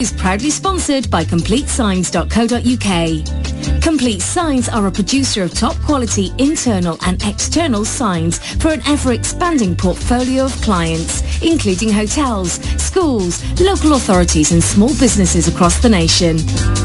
is 0.00 0.10
proudly 0.10 0.50
sponsored 0.50 1.08
by 1.08 1.22
CompleteSigns.co.uk. 1.22 3.80
Complete 3.80 4.22
Signs 4.22 4.68
are 4.68 4.88
a 4.88 4.90
producer 4.90 5.44
of 5.44 5.54
top 5.54 5.76
quality 5.82 6.32
internal 6.38 6.98
and 7.06 7.22
external 7.22 7.84
signs 7.84 8.40
for 8.56 8.72
an 8.72 8.82
ever-expanding 8.88 9.76
portfolio 9.76 10.46
of 10.46 10.62
clients, 10.62 11.22
including 11.42 11.92
hotels, 11.92 12.54
schools, 12.82 13.40
local 13.60 13.92
authorities 13.92 14.50
and 14.50 14.64
small 14.64 14.88
businesses 14.98 15.46
across 15.46 15.80
the 15.80 15.88
nation. 15.88 16.38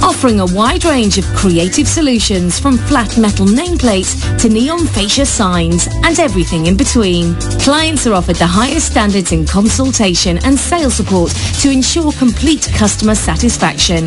Offering 0.03 0.39
a 0.39 0.45
wide 0.45 0.85
range 0.85 1.17
of 1.17 1.25
creative 1.35 1.87
solutions 1.87 2.59
from 2.59 2.77
flat 2.77 3.17
metal 3.17 3.47
nameplates 3.47 4.39
to 4.39 4.49
neon 4.49 4.85
fascia 4.85 5.25
signs 5.25 5.87
and 6.03 6.19
everything 6.19 6.67
in 6.67 6.77
between. 6.77 7.33
Clients 7.61 8.05
are 8.05 8.13
offered 8.13 8.35
the 8.35 8.45
highest 8.45 8.91
standards 8.91 9.31
in 9.31 9.47
consultation 9.47 10.37
and 10.45 10.59
sales 10.59 10.93
support 10.93 11.31
to 11.61 11.71
ensure 11.71 12.11
complete 12.13 12.69
customer 12.73 12.98
satisfaction. 13.15 14.05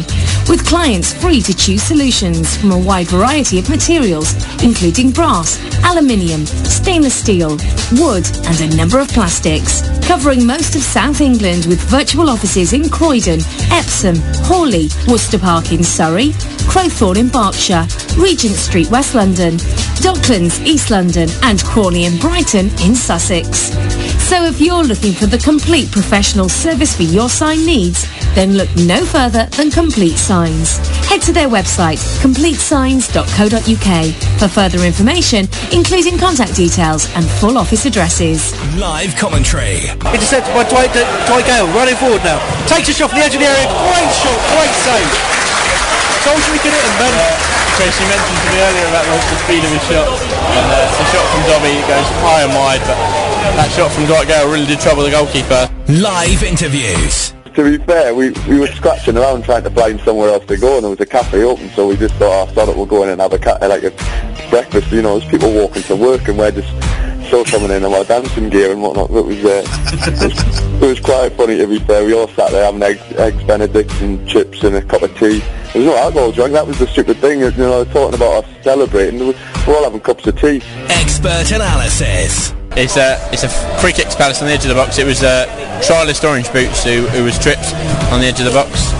With 0.49 0.67
clients 0.67 1.13
free 1.15 1.41
to 1.43 1.57
choose 1.57 1.83
solutions 1.83 2.57
from 2.57 2.73
a 2.73 2.79
wide 2.79 3.09
variety 3.09 3.59
of 3.59 3.71
materials, 3.71 4.35
including 4.63 5.11
brass, 5.13 5.59
aluminium, 5.85 6.45
stainless 6.47 7.15
steel, 7.15 7.57
wood 8.01 8.27
and 8.47 8.61
a 8.61 8.77
number 8.77 8.99
of 8.99 9.09
plastics. 9.09 9.83
Covering 10.07 10.47
most 10.47 10.75
of 10.77 10.83
South 10.83 11.21
England 11.21 11.67
with 11.67 11.81
virtual 11.89 12.29
offices 12.29 12.73
in 12.73 12.89
Croydon, 12.89 13.41
Epsom, 13.71 14.17
Hawley, 14.45 14.89
Worcester 15.09 15.39
Park 15.39 15.73
in 15.73 15.83
Surrey, 15.83 16.31
Crowthorne 16.69 17.19
in 17.19 17.29
Berkshire, 17.29 17.87
Regent 18.21 18.55
Street, 18.55 18.91
West 18.91 19.15
London, 19.15 19.55
Docklands, 20.03 20.65
East 20.67 20.91
London 20.91 21.29
and 21.43 21.63
Crawley 21.63 22.05
and 22.05 22.21
Brighton 22.21 22.67
in 22.81 22.95
Sussex. 22.95 23.71
So 24.29 24.45
if 24.45 24.61
you're 24.61 24.83
looking 24.83 25.13
for 25.13 25.27
the 25.27 25.39
complete 25.39 25.91
professional 25.91 26.49
service 26.49 26.97
for 26.97 27.03
your 27.03 27.29
sign 27.29 27.65
needs, 27.67 28.07
then 28.35 28.57
look 28.57 28.75
no 28.87 29.05
further 29.05 29.47
than 29.57 29.71
Complete 29.71 30.19
Signs. 30.19 30.79
Head 31.07 31.23
to 31.23 31.33
their 31.33 31.49
website, 31.49 31.99
completesigns.co.uk 32.21 33.91
for 34.39 34.49
further 34.49 34.85
information, 34.85 35.49
including 35.73 36.19
contact 36.19 36.55
details 36.55 37.09
and 37.15 37.25
full 37.39 37.59
office 37.59 37.87
addresses. 37.87 38.53
Live 38.77 39.15
commentary. 39.17 39.91
Intercepted 40.13 40.53
by 40.55 40.65
Dwight, 40.69 40.93
Dwight 41.27 41.47
Gayle, 41.47 41.67
running 41.75 41.97
forward 41.97 42.23
now. 42.25 42.41
Takes 42.67 42.89
a 42.89 42.93
shot 42.93 43.11
from 43.11 43.19
the 43.21 43.27
edge 43.27 43.35
of 43.35 43.41
the 43.41 43.47
area. 43.47 43.67
Great 43.67 44.13
shot, 44.21 44.39
great 44.55 44.75
save. 44.83 45.11
Told 46.27 46.39
you 46.47 46.53
he 46.55 46.61
could 46.63 46.75
hit 46.75 46.85
him, 46.87 46.95
Ben. 46.99 47.15
Chris, 47.75 47.99
you 47.99 48.07
mentioned 48.07 48.39
to 48.39 48.47
me 48.53 48.59
earlier 48.63 48.87
about 48.95 49.05
the, 49.11 49.17
the 49.33 49.39
speed 49.43 49.63
of 49.65 49.71
his 49.75 49.83
shot. 49.91 50.07
And 50.07 50.67
uh, 50.71 50.87
the 50.87 51.07
shot 51.11 51.27
from 51.35 51.43
Dobbie 51.51 51.81
goes 51.89 52.09
high 52.23 52.43
and 52.47 52.53
wide, 52.55 52.83
but 52.87 52.99
that 53.59 53.71
shot 53.75 53.91
from 53.91 54.07
Dwight 54.07 54.29
Gayle 54.29 54.47
really 54.51 54.67
did 54.67 54.79
trouble 54.79 55.03
the 55.03 55.11
goalkeeper. 55.11 55.69
Live 55.89 56.43
interviews. 56.43 57.35
To 57.55 57.65
be 57.65 57.85
fair, 57.85 58.15
we, 58.15 58.31
we 58.49 58.59
were 58.59 58.67
scratching 58.67 59.19
around 59.19 59.45
trying 59.45 59.63
to 59.65 59.71
find 59.71 60.01
somewhere 60.01 60.31
else 60.31 60.47
to 60.47 60.57
go, 60.57 60.77
and 60.77 60.85
there 60.85 60.91
was 60.91 61.01
a 61.01 61.07
cafe 61.07 61.45
open, 61.45 61.69
so 61.71 61.87
we 61.87 61.97
just 61.97 62.15
thought, 62.15 62.49
oh, 62.49 62.55
sod 62.55 62.69
it, 62.71 62.77
we'll 62.77 62.87
go 62.87 63.03
in 63.03 63.11
and 63.11 63.21
have 63.21 63.33
a 63.35 63.39
ca- 63.39 63.59
like 63.61 63.83
a 63.83 63.91
breakfast. 64.49 64.91
You 64.91 65.03
know, 65.03 65.19
there's 65.19 65.31
people 65.31 65.53
walking 65.53 65.83
to 65.83 65.97
work, 65.97 66.27
and 66.29 66.39
we're 66.39 66.51
just 66.51 66.69
still 67.27 67.45
coming 67.45 67.71
in 67.71 67.85
in 67.85 67.93
our 67.93 68.05
dancing 68.05 68.49
gear 68.49 68.73
and 68.73 68.81
whatnot. 68.81 69.11
It 69.11 69.25
was, 69.25 69.45
uh, 69.45 69.65
it 69.67 70.23
was 70.23 70.83
it 70.83 70.89
was 70.89 71.01
quite 71.01 71.33
funny 71.33 71.59
to 71.59 71.67
be 71.67 71.79
fair. 71.79 72.05
We 72.05 72.15
all 72.15 72.29
sat 72.29 72.51
there 72.51 72.65
having 72.65 72.83
eggs, 72.83 73.03
eggs 73.13 73.43
Benedict 73.45 73.91
and 74.01 74.27
chips 74.27 74.63
and 74.65 74.77
a 74.77 74.83
cup 74.83 75.03
of 75.03 75.17
tea. 75.19 75.39
There 75.39 75.83
was 75.83 75.85
no 75.87 75.97
alcohol 75.97 76.33
drunk. 76.33 76.53
That 76.53 76.67
was 76.67 76.79
the 76.79 76.87
stupid 76.87 77.19
thing. 77.19 77.41
You 77.41 77.51
know, 77.53 77.85
talking 77.85 78.15
about 78.15 78.45
us 78.45 78.51
celebrating. 78.63 79.19
We're 79.19 79.77
all 79.77 79.85
having 79.85 80.01
cups 80.01 80.27
of 80.27 80.41
tea. 80.41 80.63
Expert 80.89 81.53
analysis. 81.53 82.55
It's 82.77 82.97
a, 82.97 83.19
it's 83.33 83.43
a 83.45 83.49
free 83.81 83.93
kick 83.93 84.09
to 84.09 84.17
Palace 84.17 84.41
on 84.41 84.49
the 84.49 84.55
edge 84.55 84.63
of 84.65 84.69
the 84.69 84.75
box. 84.75 84.99
It 84.99 85.05
was 85.07 85.23
a 85.23 85.47
trialist 85.85 86.27
Orange 86.27 86.51
Boots 86.53 86.83
who, 86.85 87.03
who 87.09 87.25
was 87.25 87.39
tripped 87.39 87.75
on 88.13 88.21
the 88.21 88.27
edge 88.27 88.41
of 88.41 88.47
the 88.47 88.53
box. 88.53 88.93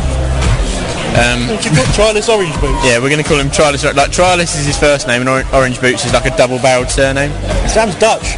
Um, 1.13 1.47
Did 1.47 1.65
you 1.65 1.71
put 1.73 1.85
Trialist 1.93 2.29
Orange 2.35 2.59
Boots? 2.61 2.85
yeah, 2.85 2.99
we're 2.99 3.11
going 3.11 3.23
to 3.23 3.29
call 3.29 3.39
him 3.39 3.49
Trialist. 3.49 3.85
Like 3.95 4.11
Trialist 4.11 4.59
is 4.59 4.65
his 4.67 4.79
first 4.79 5.07
name, 5.07 5.21
and 5.21 5.29
Or- 5.29 5.45
Orange 5.55 5.79
Boots 5.81 6.05
is 6.07 6.13
like 6.15 6.25
a 6.25 6.35
double-barreled 6.37 6.89
surname. 6.89 7.31
Sam's 7.69 7.95
Dutch. 7.97 8.37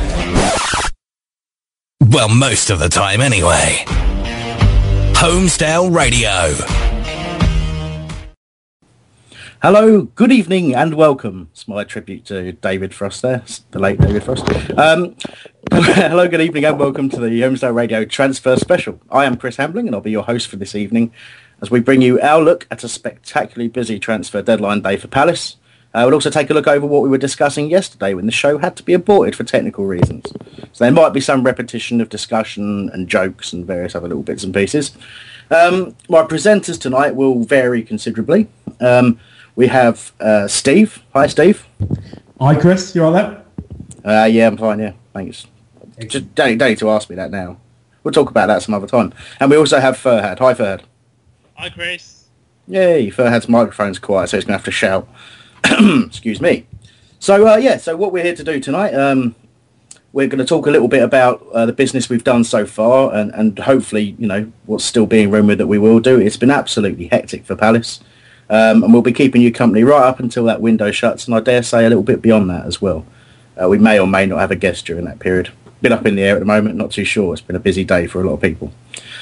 Well, 2.00 2.28
most 2.28 2.70
of 2.70 2.78
the 2.80 2.88
time 2.88 3.20
anyway. 3.20 3.84
Holmesdale 5.14 5.94
Radio. 5.94 6.54
Hello, 9.64 10.02
good 10.02 10.30
evening, 10.30 10.74
and 10.74 10.92
welcome. 10.92 11.48
It's 11.52 11.66
my 11.66 11.84
tribute 11.84 12.26
to 12.26 12.52
David 12.52 12.92
Frost 12.92 13.22
there, 13.22 13.42
the 13.70 13.78
late 13.78 13.98
David 13.98 14.22
Frost. 14.22 14.44
Um, 14.76 15.16
hello, 15.72 16.28
good 16.28 16.42
evening, 16.42 16.66
and 16.66 16.78
welcome 16.78 17.08
to 17.08 17.18
the 17.18 17.40
Holmesdale 17.40 17.74
Radio 17.74 18.04
Transfer 18.04 18.56
Special. 18.56 19.00
I 19.10 19.24
am 19.24 19.38
Chris 19.38 19.56
Hambling, 19.56 19.86
and 19.86 19.96
I'll 19.96 20.02
be 20.02 20.10
your 20.10 20.24
host 20.24 20.48
for 20.48 20.56
this 20.56 20.74
evening 20.74 21.14
as 21.62 21.70
we 21.70 21.80
bring 21.80 22.02
you 22.02 22.20
our 22.20 22.42
look 22.42 22.66
at 22.70 22.84
a 22.84 22.90
spectacularly 22.90 23.68
busy 23.68 23.98
transfer 23.98 24.42
deadline 24.42 24.82
day 24.82 24.98
for 24.98 25.08
Palace. 25.08 25.56
Uh, 25.94 26.02
we'll 26.04 26.12
also 26.12 26.28
take 26.28 26.50
a 26.50 26.54
look 26.54 26.66
over 26.66 26.84
what 26.84 27.00
we 27.00 27.08
were 27.08 27.16
discussing 27.16 27.70
yesterday 27.70 28.12
when 28.12 28.26
the 28.26 28.32
show 28.32 28.58
had 28.58 28.76
to 28.76 28.82
be 28.82 28.92
aborted 28.92 29.34
for 29.34 29.44
technical 29.44 29.86
reasons. 29.86 30.26
So 30.74 30.84
there 30.84 30.92
might 30.92 31.14
be 31.14 31.20
some 31.20 31.42
repetition 31.42 32.02
of 32.02 32.10
discussion 32.10 32.90
and 32.90 33.08
jokes 33.08 33.54
and 33.54 33.64
various 33.66 33.94
other 33.94 34.08
little 34.08 34.24
bits 34.24 34.44
and 34.44 34.52
pieces. 34.52 34.94
Um, 35.50 35.96
my 36.10 36.20
presenters 36.20 36.78
tonight 36.78 37.16
will 37.16 37.44
vary 37.44 37.82
considerably. 37.82 38.48
Um, 38.78 39.18
we 39.56 39.68
have 39.68 40.12
uh, 40.20 40.48
Steve. 40.48 41.02
Hi, 41.12 41.26
Steve. 41.26 41.66
Hi, 42.40 42.58
Chris. 42.58 42.94
You 42.94 43.04
all 43.04 43.12
right 43.12 43.38
Uh, 44.04 44.28
yeah, 44.30 44.46
I'm 44.48 44.56
fine. 44.56 44.78
Yeah, 44.80 44.92
thanks. 45.12 45.46
Just 46.00 46.34
don't, 46.34 46.58
don't 46.58 46.70
need 46.70 46.78
to 46.78 46.90
ask 46.90 47.08
me 47.08 47.16
that 47.16 47.30
now. 47.30 47.58
We'll 48.02 48.12
talk 48.12 48.30
about 48.30 48.48
that 48.48 48.62
some 48.62 48.74
other 48.74 48.86
time. 48.86 49.14
And 49.40 49.50
we 49.50 49.56
also 49.56 49.80
have 49.80 49.96
Furhad. 49.96 50.38
Hi, 50.40 50.54
Furhad. 50.54 50.82
Hi, 51.54 51.70
Chris. 51.70 52.26
Yay, 52.66 53.10
Furhad's 53.10 53.48
microphone's 53.48 53.98
quiet, 53.98 54.28
so 54.28 54.36
he's 54.36 54.44
going 54.44 54.58
to 54.58 54.58
have 54.58 54.64
to 54.64 54.70
shout. 54.70 55.08
Excuse 56.06 56.40
me. 56.40 56.66
So, 57.18 57.46
uh, 57.46 57.56
yeah, 57.56 57.76
so 57.78 57.96
what 57.96 58.12
we're 58.12 58.24
here 58.24 58.34
to 58.34 58.44
do 58.44 58.60
tonight, 58.60 58.92
um, 58.92 59.34
we're 60.12 60.26
going 60.26 60.38
to 60.38 60.44
talk 60.44 60.66
a 60.66 60.70
little 60.70 60.88
bit 60.88 61.02
about 61.02 61.46
uh, 61.52 61.64
the 61.64 61.72
business 61.72 62.08
we've 62.10 62.24
done 62.24 62.44
so 62.44 62.66
far 62.66 63.14
and, 63.14 63.32
and 63.34 63.58
hopefully, 63.60 64.14
you 64.18 64.26
know, 64.26 64.52
what's 64.66 64.84
still 64.84 65.06
being 65.06 65.30
rumoured 65.30 65.58
that 65.58 65.66
we 65.66 65.78
will 65.78 66.00
do. 66.00 66.20
It's 66.20 66.36
been 66.36 66.50
absolutely 66.50 67.06
hectic 67.08 67.44
for 67.46 67.56
Palace. 67.56 68.00
Um, 68.50 68.82
and 68.82 68.92
we'll 68.92 69.02
be 69.02 69.12
keeping 69.12 69.42
you 69.42 69.52
company 69.52 69.84
right 69.84 70.02
up 70.02 70.20
until 70.20 70.44
that 70.44 70.60
window 70.60 70.90
shuts, 70.90 71.26
and 71.26 71.34
I 71.34 71.40
dare 71.40 71.62
say 71.62 71.84
a 71.84 71.88
little 71.88 72.02
bit 72.02 72.20
beyond 72.20 72.50
that 72.50 72.66
as 72.66 72.80
well. 72.80 73.06
Uh, 73.60 73.68
we 73.68 73.78
may 73.78 73.98
or 73.98 74.06
may 74.06 74.26
not 74.26 74.40
have 74.40 74.50
a 74.50 74.56
guest 74.56 74.86
during 74.86 75.04
that 75.06 75.18
period. 75.18 75.50
Bit 75.80 75.92
up 75.92 76.06
in 76.06 76.16
the 76.16 76.22
air 76.22 76.36
at 76.36 76.40
the 76.40 76.46
moment, 76.46 76.76
not 76.76 76.90
too 76.90 77.04
sure. 77.04 77.32
It's 77.32 77.42
been 77.42 77.56
a 77.56 77.60
busy 77.60 77.84
day 77.84 78.06
for 78.06 78.20
a 78.20 78.24
lot 78.24 78.34
of 78.34 78.40
people. 78.40 78.72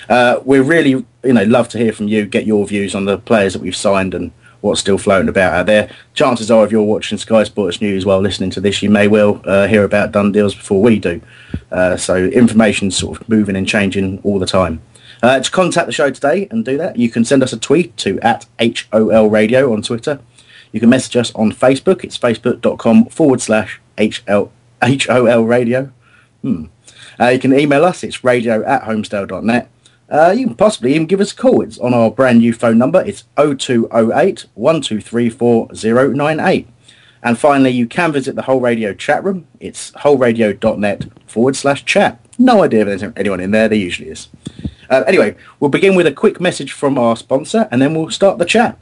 Uh, 0.08 0.40
we 0.44 0.60
really, 0.60 0.90
you 0.90 1.32
know, 1.32 1.44
love 1.44 1.68
to 1.70 1.78
hear 1.78 1.92
from 1.92 2.08
you, 2.08 2.26
get 2.26 2.46
your 2.46 2.66
views 2.66 2.94
on 2.94 3.04
the 3.04 3.18
players 3.18 3.52
that 3.52 3.62
we've 3.62 3.76
signed 3.76 4.14
and 4.14 4.32
what's 4.60 4.80
still 4.80 4.98
floating 4.98 5.28
about 5.28 5.54
out 5.54 5.66
there. 5.66 5.90
Chances 6.14 6.50
are, 6.50 6.64
if 6.64 6.72
you're 6.72 6.82
watching 6.82 7.18
Sky 7.18 7.44
Sports 7.44 7.80
News 7.80 8.06
while 8.06 8.20
listening 8.20 8.50
to 8.50 8.60
this, 8.60 8.82
you 8.82 8.90
may 8.90 9.08
well 9.08 9.42
uh, 9.44 9.66
hear 9.66 9.84
about 9.84 10.12
done 10.12 10.32
deals 10.32 10.54
before 10.54 10.80
we 10.80 10.98
do. 10.98 11.20
Uh, 11.70 11.96
so 11.96 12.16
information's 12.16 12.96
sort 12.96 13.20
of 13.20 13.28
moving 13.28 13.56
and 13.56 13.68
changing 13.68 14.20
all 14.22 14.38
the 14.38 14.46
time. 14.46 14.80
Uh, 15.22 15.38
to 15.38 15.50
contact 15.50 15.86
the 15.86 15.92
show 15.92 16.10
today 16.10 16.48
and 16.50 16.64
do 16.64 16.76
that, 16.76 16.96
you 16.96 17.08
can 17.08 17.24
send 17.24 17.42
us 17.42 17.52
a 17.52 17.58
tweet 17.58 17.96
to 17.96 18.18
at 18.20 18.46
HOL 18.60 19.30
Radio 19.30 19.72
on 19.72 19.82
Twitter. 19.82 20.18
You 20.72 20.80
can 20.80 20.90
message 20.90 21.16
us 21.16 21.32
on 21.34 21.52
Facebook. 21.52 22.02
It's 22.02 22.18
facebook.com 22.18 23.06
forward 23.06 23.40
slash 23.40 23.80
HOL 23.98 25.44
Radio. 25.44 25.92
Hmm. 26.40 26.64
Uh, 27.20 27.28
you 27.28 27.38
can 27.38 27.56
email 27.56 27.84
us. 27.84 28.02
It's 28.02 28.24
radio 28.24 28.64
at 28.64 28.82
holmesdale.net. 28.82 29.70
Uh, 30.08 30.34
you 30.36 30.46
can 30.46 30.56
possibly 30.56 30.94
even 30.94 31.06
give 31.06 31.20
us 31.20 31.32
a 31.32 31.36
call. 31.36 31.62
It's 31.62 31.78
on 31.78 31.94
our 31.94 32.10
brand 32.10 32.40
new 32.40 32.52
phone 32.52 32.78
number. 32.78 33.00
It's 33.02 33.24
0208 33.36 34.46
1234 34.54 35.68
And 37.22 37.38
finally, 37.38 37.70
you 37.70 37.86
can 37.86 38.12
visit 38.12 38.34
the 38.34 38.42
Whole 38.42 38.60
Radio 38.60 38.92
chat 38.92 39.22
room. 39.22 39.46
It's 39.60 39.92
wholeradio.net 39.92 41.04
forward 41.26 41.54
slash 41.54 41.84
chat. 41.84 42.18
No 42.38 42.64
idea 42.64 42.80
if 42.80 42.86
there's 42.86 43.12
anyone 43.16 43.40
in 43.40 43.52
there. 43.52 43.68
There 43.68 43.78
usually 43.78 44.10
is. 44.10 44.28
Uh, 44.90 45.04
anyway, 45.06 45.36
we'll 45.60 45.70
begin 45.70 45.94
with 45.94 46.06
a 46.06 46.12
quick 46.12 46.40
message 46.40 46.72
from 46.72 46.98
our 46.98 47.16
sponsor, 47.16 47.68
and 47.70 47.80
then 47.80 47.94
we'll 47.94 48.10
start 48.10 48.38
the 48.38 48.44
chat. 48.44 48.78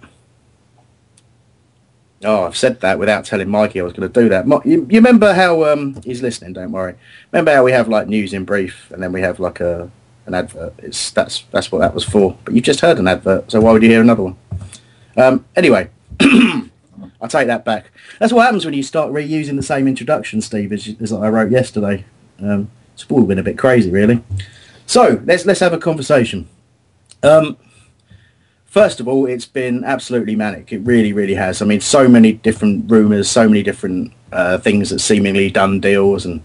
Oh, 2.23 2.45
I've 2.45 2.57
said 2.57 2.81
that 2.81 2.99
without 2.99 3.25
telling 3.25 3.49
Mikey 3.49 3.81
I 3.81 3.83
was 3.83 3.95
going 3.95 4.11
to 4.11 4.21
do 4.21 4.29
that. 4.29 4.47
You, 4.67 4.87
you 4.91 4.99
remember 4.99 5.33
how 5.33 5.65
um, 5.65 6.01
he's 6.03 6.21
listening? 6.21 6.53
Don't 6.53 6.71
worry. 6.71 6.95
Remember 7.33 7.55
how 7.55 7.65
we 7.65 7.73
have 7.73 7.89
like 7.89 8.09
news 8.09 8.35
in 8.35 8.45
brief, 8.45 8.91
and 8.91 9.03
then 9.03 9.13
we 9.13 9.23
have 9.23 9.41
like 9.41 9.61
a 9.61 9.91
an 10.27 10.35
advert. 10.35 10.75
It's 10.79 11.11
that's 11.11 11.45
that's 11.51 11.73
what 11.73 11.79
that 11.79 11.95
was 11.95 12.05
for. 12.05 12.37
But 12.45 12.55
you 12.55 12.61
just 12.61 12.81
heard 12.81 12.99
an 12.99 13.09
advert, 13.09 13.51
so 13.51 13.61
why 13.61 13.73
would 13.73 13.83
you 13.83 13.89
hear 13.89 14.03
another 14.03 14.23
one? 14.23 14.37
Um, 15.17 15.45
anyway, 15.57 15.89
I'll 16.21 17.29
take 17.29 17.47
that 17.47 17.65
back. 17.65 17.91
That's 18.19 18.33
what 18.33 18.43
happens 18.43 18.65
when 18.65 18.75
you 18.75 18.83
start 18.83 19.13
reusing 19.13 19.57
the 19.57 19.63
same 19.63 19.89
introduction, 19.89 20.41
Steve, 20.41 20.73
as, 20.73 20.95
as 21.01 21.13
I 21.13 21.29
wrote 21.29 21.51
yesterday. 21.51 22.05
Um, 22.41 22.71
it's 22.95 23.07
all 23.09 23.25
been 23.25 23.39
a 23.39 23.43
bit 23.43 23.59
crazy, 23.59 23.91
really. 23.91 24.23
So 24.91 25.23
let's 25.25 25.47
let's 25.47 25.61
have 25.61 25.73
a 25.73 25.79
conversation. 25.79 26.49
Um, 27.23 27.57
first 28.67 28.99
of 28.99 29.07
all, 29.07 29.25
it's 29.25 29.47
been 29.47 29.85
absolutely 29.85 30.35
manic. 30.35 30.73
It 30.73 30.81
really, 30.81 31.13
really 31.13 31.35
has. 31.35 31.63
I 31.63 31.65
mean, 31.65 31.81
so 31.81 32.09
many 32.09 32.33
different 32.33 32.91
rumours, 32.91 33.31
so 33.31 33.47
many 33.49 33.63
different 33.63 34.13
uh, 34.33 34.59
things 34.59 34.91
that 34.91 34.99
seemingly 34.99 35.49
done 35.49 35.79
deals, 35.79 36.27
and 36.27 36.43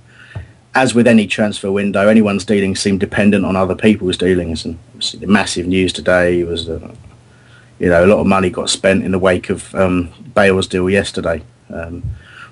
as 0.76 0.94
with 0.94 1.08
any 1.08 1.26
transfer 1.26 1.72
window, 1.72 2.08
anyone's 2.08 2.46
dealings 2.46 2.80
seem 2.80 3.00
dependent 3.00 3.46
on 3.46 3.56
other 3.56 3.74
people's 3.74 4.16
dealings. 4.16 4.64
And 4.64 4.78
the 5.20 5.26
massive 5.26 5.66
news 5.66 5.92
today 5.92 6.44
was 6.44 6.68
that 6.68 6.96
you 7.80 7.90
know 7.90 8.06
a 8.06 8.12
lot 8.14 8.20
of 8.20 8.28
money 8.28 8.52
got 8.52 8.70
spent 8.70 9.04
in 9.04 9.12
the 9.12 9.18
wake 9.18 9.50
of 9.50 9.74
um, 9.74 10.12
Bale's 10.36 10.68
deal 10.68 10.88
yesterday. 10.88 11.42
Um, 11.72 12.04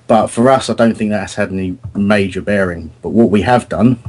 but 0.08 0.26
for 0.26 0.50
us, 0.50 0.72
I 0.72 0.74
don't 0.74 0.98
think 0.98 1.12
that's 1.12 1.36
had 1.36 1.52
any 1.52 1.78
major 1.94 2.42
bearing. 2.42 2.90
But 3.04 3.10
what 3.10 3.30
we 3.30 3.44
have 3.44 3.70
done 3.70 4.00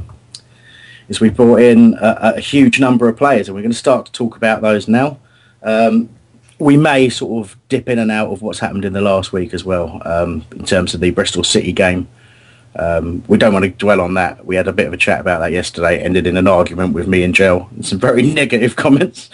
is 1.07 1.19
we 1.19 1.29
brought 1.29 1.61
in 1.61 1.95
a, 1.95 2.33
a 2.37 2.39
huge 2.41 2.79
number 2.79 3.07
of 3.07 3.17
players, 3.17 3.47
and 3.47 3.55
we're 3.55 3.61
going 3.61 3.71
to 3.71 3.77
start 3.77 4.07
to 4.07 4.11
talk 4.11 4.35
about 4.35 4.61
those 4.61 4.87
now. 4.87 5.17
Um, 5.63 6.09
we 6.59 6.77
may 6.77 7.09
sort 7.09 7.45
of 7.45 7.57
dip 7.67 7.89
in 7.89 7.99
and 7.99 8.11
out 8.11 8.29
of 8.29 8.41
what's 8.41 8.59
happened 8.59 8.85
in 8.85 8.93
the 8.93 9.01
last 9.01 9.33
week 9.33 9.53
as 9.53 9.65
well 9.65 10.01
um, 10.05 10.45
in 10.51 10.65
terms 10.65 10.93
of 10.93 11.01
the 11.01 11.11
Bristol 11.11 11.43
City 11.43 11.73
game. 11.73 12.07
Um, 12.77 13.23
we 13.27 13.37
don't 13.37 13.53
want 13.53 13.63
to 13.63 13.71
dwell 13.71 14.01
on 14.01 14.15
that. 14.15 14.45
We 14.45 14.55
had 14.55 14.67
a 14.67 14.73
bit 14.73 14.87
of 14.87 14.93
a 14.93 14.97
chat 14.97 15.21
about 15.21 15.39
that 15.39 15.53
yesterday. 15.53 15.99
ended 15.99 16.27
in 16.27 16.35
an 16.35 16.47
argument 16.47 16.93
with 16.93 17.07
me 17.07 17.23
and 17.23 17.33
Jill 17.33 17.69
and 17.71 17.85
some 17.85 17.99
very 17.99 18.21
negative 18.33 18.75
comments. 18.75 19.29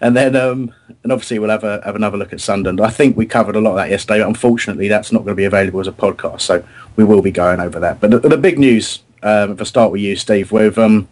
And 0.00 0.16
then, 0.16 0.34
um, 0.34 0.74
and 1.02 1.12
obviously, 1.12 1.38
we'll 1.38 1.50
have 1.50 1.64
a 1.64 1.80
have 1.84 1.94
another 1.94 2.18
look 2.18 2.32
at 2.32 2.40
Sunderland. 2.40 2.80
I 2.80 2.90
think 2.90 3.16
we 3.16 3.26
covered 3.26 3.56
a 3.56 3.60
lot 3.60 3.70
of 3.70 3.76
that 3.76 3.90
yesterday. 3.90 4.20
But 4.20 4.28
unfortunately, 4.28 4.88
that's 4.88 5.12
not 5.12 5.20
going 5.20 5.30
to 5.30 5.34
be 5.34 5.44
available 5.44 5.80
as 5.80 5.86
a 5.86 5.92
podcast, 5.92 6.40
so 6.42 6.64
we 6.96 7.04
will 7.04 7.22
be 7.22 7.30
going 7.30 7.60
over 7.60 7.78
that. 7.78 8.00
But 8.00 8.10
the, 8.10 8.18
the 8.18 8.36
big 8.36 8.58
news, 8.58 9.00
um, 9.22 9.52
if 9.52 9.60
I 9.60 9.64
start 9.64 9.92
with 9.92 10.00
you, 10.00 10.16
Steve, 10.16 10.52
we've 10.52 10.78
um, 10.78 11.08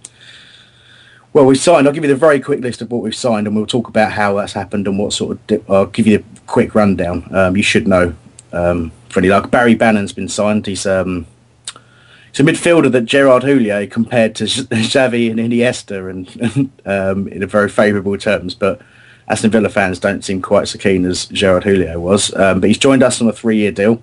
well, 1.32 1.44
we've 1.44 1.58
signed. 1.58 1.86
I'll 1.86 1.92
give 1.92 2.04
you 2.04 2.08
the 2.08 2.16
very 2.16 2.40
quick 2.40 2.60
list 2.60 2.82
of 2.82 2.90
what 2.90 3.02
we've 3.02 3.14
signed, 3.14 3.46
and 3.46 3.54
we'll 3.54 3.66
talk 3.66 3.88
about 3.88 4.12
how 4.12 4.34
that's 4.34 4.54
happened 4.54 4.86
and 4.86 4.98
what 4.98 5.12
sort 5.12 5.38
of. 5.50 5.70
I'll 5.70 5.86
give 5.86 6.06
you 6.06 6.18
a 6.18 6.40
quick 6.46 6.74
rundown. 6.74 7.28
Um, 7.34 7.56
you 7.56 7.62
should 7.62 7.86
know. 7.86 8.14
Um, 8.52 8.92
any 9.18 9.28
luck, 9.28 9.50
Barry 9.50 9.74
Bannan's 9.74 10.12
been 10.12 10.28
signed. 10.28 10.66
He's 10.66 10.86
um, 10.86 11.26
it's 12.28 12.40
a 12.40 12.42
midfielder 12.42 12.90
that 12.92 13.04
Gerard 13.04 13.42
Houllier 13.42 13.90
compared 13.90 14.34
to 14.36 14.44
Xavi 14.44 15.30
and 15.30 15.38
Iniesta, 15.38 16.08
and, 16.08 16.70
um, 16.86 17.28
in 17.28 17.46
very 17.46 17.68
favourable 17.68 18.16
terms. 18.16 18.54
But 18.54 18.80
Aston 19.28 19.50
Villa 19.50 19.68
fans 19.68 19.98
don't 19.98 20.24
seem 20.24 20.40
quite 20.40 20.68
so 20.68 20.78
keen 20.78 21.04
as 21.04 21.26
Gerard 21.26 21.64
Houllier 21.64 21.98
was. 21.98 22.34
Um, 22.34 22.60
but 22.60 22.68
he's 22.68 22.78
joined 22.78 23.02
us 23.02 23.20
on 23.20 23.28
a 23.28 23.32
three-year 23.32 23.72
deal. 23.72 24.02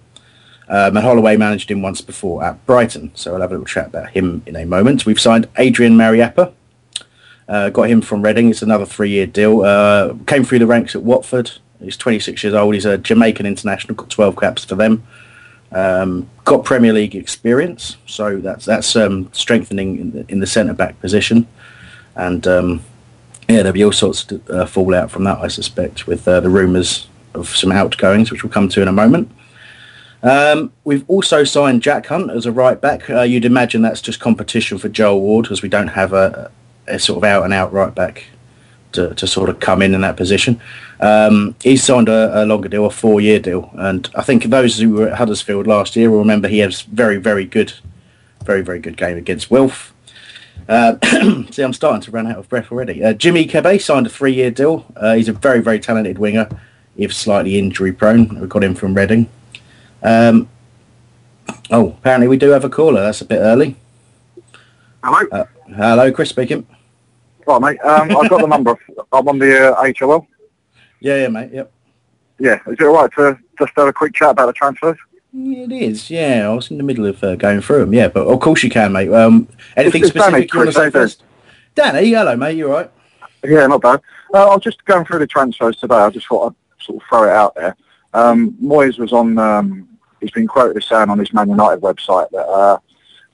Um, 0.67 0.95
Holloway 0.95 1.37
managed 1.37 1.69
him 1.69 1.81
once 1.81 2.01
before 2.01 2.43
at 2.43 2.65
Brighton, 2.65 3.11
so 3.13 3.33
I'll 3.33 3.41
have 3.41 3.51
a 3.51 3.53
little 3.53 3.65
chat 3.65 3.87
about 3.87 4.09
him 4.09 4.41
in 4.45 4.55
a 4.55 4.65
moment. 4.65 5.05
We've 5.05 5.19
signed 5.19 5.47
Adrian 5.57 5.95
Mariappa, 5.95 6.53
uh, 7.47 7.69
got 7.69 7.89
him 7.89 8.01
from 8.01 8.23
Reading. 8.23 8.49
It's 8.49 8.61
another 8.61 8.85
three-year 8.85 9.27
deal. 9.27 9.61
Uh, 9.61 10.15
came 10.25 10.43
through 10.43 10.59
the 10.59 10.67
ranks 10.67 10.95
at 10.95 11.03
Watford. 11.03 11.51
He's 11.79 11.97
26 11.97 12.43
years 12.43 12.55
old. 12.55 12.73
He's 12.73 12.85
a 12.85 12.97
Jamaican 12.97 13.45
international. 13.45 13.95
Got 13.95 14.09
12 14.09 14.35
caps 14.37 14.65
for 14.65 14.75
them. 14.75 15.03
Um, 15.71 16.29
got 16.45 16.63
Premier 16.63 16.93
League 16.93 17.15
experience, 17.15 17.97
so 18.05 18.37
that's 18.37 18.65
that's 18.65 18.95
um, 18.95 19.29
strengthening 19.33 19.99
in 19.99 20.11
the, 20.11 20.25
in 20.29 20.39
the 20.39 20.47
centre 20.47 20.73
back 20.73 20.99
position. 21.01 21.47
And 22.15 22.47
um, 22.47 22.83
yeah, 23.49 23.57
there'll 23.57 23.73
be 23.73 23.83
all 23.83 23.91
sorts 23.91 24.31
of 24.31 24.49
uh, 24.49 24.65
fallout 24.65 25.11
from 25.11 25.25
that, 25.25 25.39
I 25.39 25.47
suspect, 25.49 26.07
with 26.07 26.27
uh, 26.27 26.39
the 26.39 26.49
rumours 26.49 27.07
of 27.33 27.49
some 27.49 27.71
outgoings, 27.71 28.31
which 28.31 28.43
we'll 28.43 28.53
come 28.53 28.69
to 28.69 28.81
in 28.81 28.87
a 28.87 28.93
moment. 28.93 29.29
Um, 30.25 30.73
we've 30.83 31.07
also 31.07 31.43
signed 31.43 31.83
Jack 31.83 32.07
Hunt 32.07 32.31
as 32.31 32.47
a 32.47 32.51
right 32.51 32.81
back. 32.81 33.07
Uh, 33.09 33.21
you'd 33.21 33.45
imagine 33.45 33.83
that's 33.83 34.01
just 34.01 34.19
competition 34.19 34.79
for 34.79 34.89
Joel 34.89 35.21
Ward 35.21 35.45
because 35.45 35.61
we 35.61 35.69
don't 35.69 35.89
have 35.89 36.13
a, 36.13 36.51
a 36.87 36.97
sort 36.97 37.17
of 37.17 37.23
out 37.23 37.43
and 37.43 37.53
out 37.53 37.71
right 37.71 37.93
back 37.93 38.25
to, 38.93 39.13
to 39.13 39.27
sort 39.27 39.49
of 39.49 39.59
come 39.59 39.83
in 39.83 39.93
in 39.93 40.01
that 40.01 40.17
position. 40.17 40.59
Um, 40.99 41.55
he's 41.61 41.83
signed 41.83 42.09
a, 42.09 42.43
a, 42.43 42.45
longer 42.45 42.69
deal, 42.69 42.85
a 42.85 42.89
four 42.89 43.21
year 43.21 43.39
deal, 43.39 43.69
and 43.75 44.09
I 44.15 44.23
think 44.23 44.45
those 44.45 44.79
who 44.79 44.93
were 44.95 45.09
at 45.09 45.17
Huddersfield 45.17 45.67
last 45.67 45.95
year 45.95 46.09
will 46.09 46.19
remember 46.19 46.47
he 46.47 46.59
has 46.59 46.81
very 46.81 47.17
very 47.17 47.45
good, 47.45 47.73
very 48.43 48.63
very 48.63 48.79
good 48.79 48.97
game 48.97 49.17
against 49.17 49.51
Wilf. 49.51 49.93
Uh, 50.67 50.95
see, 51.51 51.61
I'm 51.61 51.73
starting 51.73 52.01
to 52.01 52.09
run 52.11 52.25
out 52.25 52.39
of 52.39 52.49
breath 52.49 52.71
already. 52.71 53.03
Uh, 53.03 53.13
Jimmy 53.13 53.45
Kebe 53.45 53.79
signed 53.79 54.07
a 54.07 54.09
three 54.09 54.33
year 54.33 54.49
deal. 54.49 54.85
Uh, 54.95 55.13
he's 55.13 55.29
a 55.29 55.33
very 55.33 55.61
very 55.61 55.79
talented 55.79 56.17
winger, 56.17 56.49
if 56.97 57.13
slightly 57.13 57.59
injury 57.59 57.91
prone. 57.91 58.39
We 58.39 58.47
got 58.47 58.63
him 58.63 58.73
from 58.73 58.95
Reading. 58.95 59.29
Um, 60.03 60.49
oh, 61.71 61.89
apparently 61.89 62.27
we 62.27 62.37
do 62.37 62.49
have 62.49 62.63
a 62.63 62.69
caller. 62.69 63.01
That's 63.01 63.21
a 63.21 63.25
bit 63.25 63.37
early. 63.39 63.75
Hello. 65.03 65.27
Uh, 65.31 65.45
hello, 65.75 66.11
Chris 66.11 66.29
speaking. 66.29 66.65
Right, 67.47 67.61
mate. 67.61 67.79
Um, 67.83 68.15
I've 68.17 68.29
got 68.29 68.41
the 68.41 68.47
number. 68.47 68.77
I'm 69.11 69.27
on 69.27 69.37
the 69.39 69.71
uh, 69.77 69.93
HOL. 69.99 70.27
Yeah, 70.99 71.17
yeah, 71.21 71.27
mate. 71.27 71.51
Yep. 71.53 71.71
Yeah. 72.39 72.59
Is 72.67 72.77
it 72.79 72.83
all 72.83 72.95
right 72.95 73.11
to 73.17 73.37
just 73.59 73.71
have 73.77 73.87
a 73.87 73.93
quick 73.93 74.13
chat 74.15 74.31
about 74.31 74.47
the 74.47 74.53
transfers? 74.53 74.97
It 75.37 75.71
is. 75.71 76.09
Yeah, 76.09 76.47
I 76.49 76.53
was 76.55 76.71
in 76.71 76.77
the 76.77 76.83
middle 76.83 77.05
of 77.05 77.23
uh, 77.23 77.35
going 77.35 77.61
through 77.61 77.79
them. 77.81 77.93
Yeah, 77.93 78.07
but 78.07 78.25
of 78.25 78.39
course 78.39 78.63
you 78.63 78.69
can, 78.69 78.91
mate. 78.93 79.11
Um, 79.11 79.47
anything 79.75 80.01
It's- 80.03 80.15
it's 80.15 80.25
specific 80.25 80.31
Danny, 80.31 80.49
you 80.53 80.59
want 80.59 80.69
to 80.69 80.73
Chris, 80.73 80.75
say 80.75 80.89
first? 80.89 81.23
Danny, 81.75 82.09
hello, 82.11 82.35
mate. 82.37 82.57
You 82.57 82.67
all 82.67 82.73
right? 82.77 82.91
Yeah, 83.43 83.67
not 83.67 83.81
bad. 83.81 84.01
Uh, 84.33 84.47
I 84.49 84.55
was 84.55 84.63
just 84.63 84.83
going 84.85 85.05
through 85.05 85.19
the 85.19 85.27
transfers 85.27 85.77
today. 85.77 85.95
I 85.95 86.09
just 86.09 86.27
thought 86.27 86.47
I'd 86.53 86.83
sort 86.83 87.03
of 87.03 87.07
throw 87.09 87.23
it 87.25 87.29
out 87.35 87.53
there. 87.55 87.75
Um, 88.15 88.51
Moyes 88.63 88.97
was 88.97 89.13
on. 89.13 89.37
Um, 89.37 89.87
he's 90.21 90.31
been 90.31 90.47
quoted 90.47 90.77
as 90.77 90.87
saying 90.87 91.09
on 91.09 91.19
his 91.19 91.33
Man 91.33 91.49
United 91.49 91.81
website 91.81 92.29
that 92.31 92.47
uh, 92.47 92.79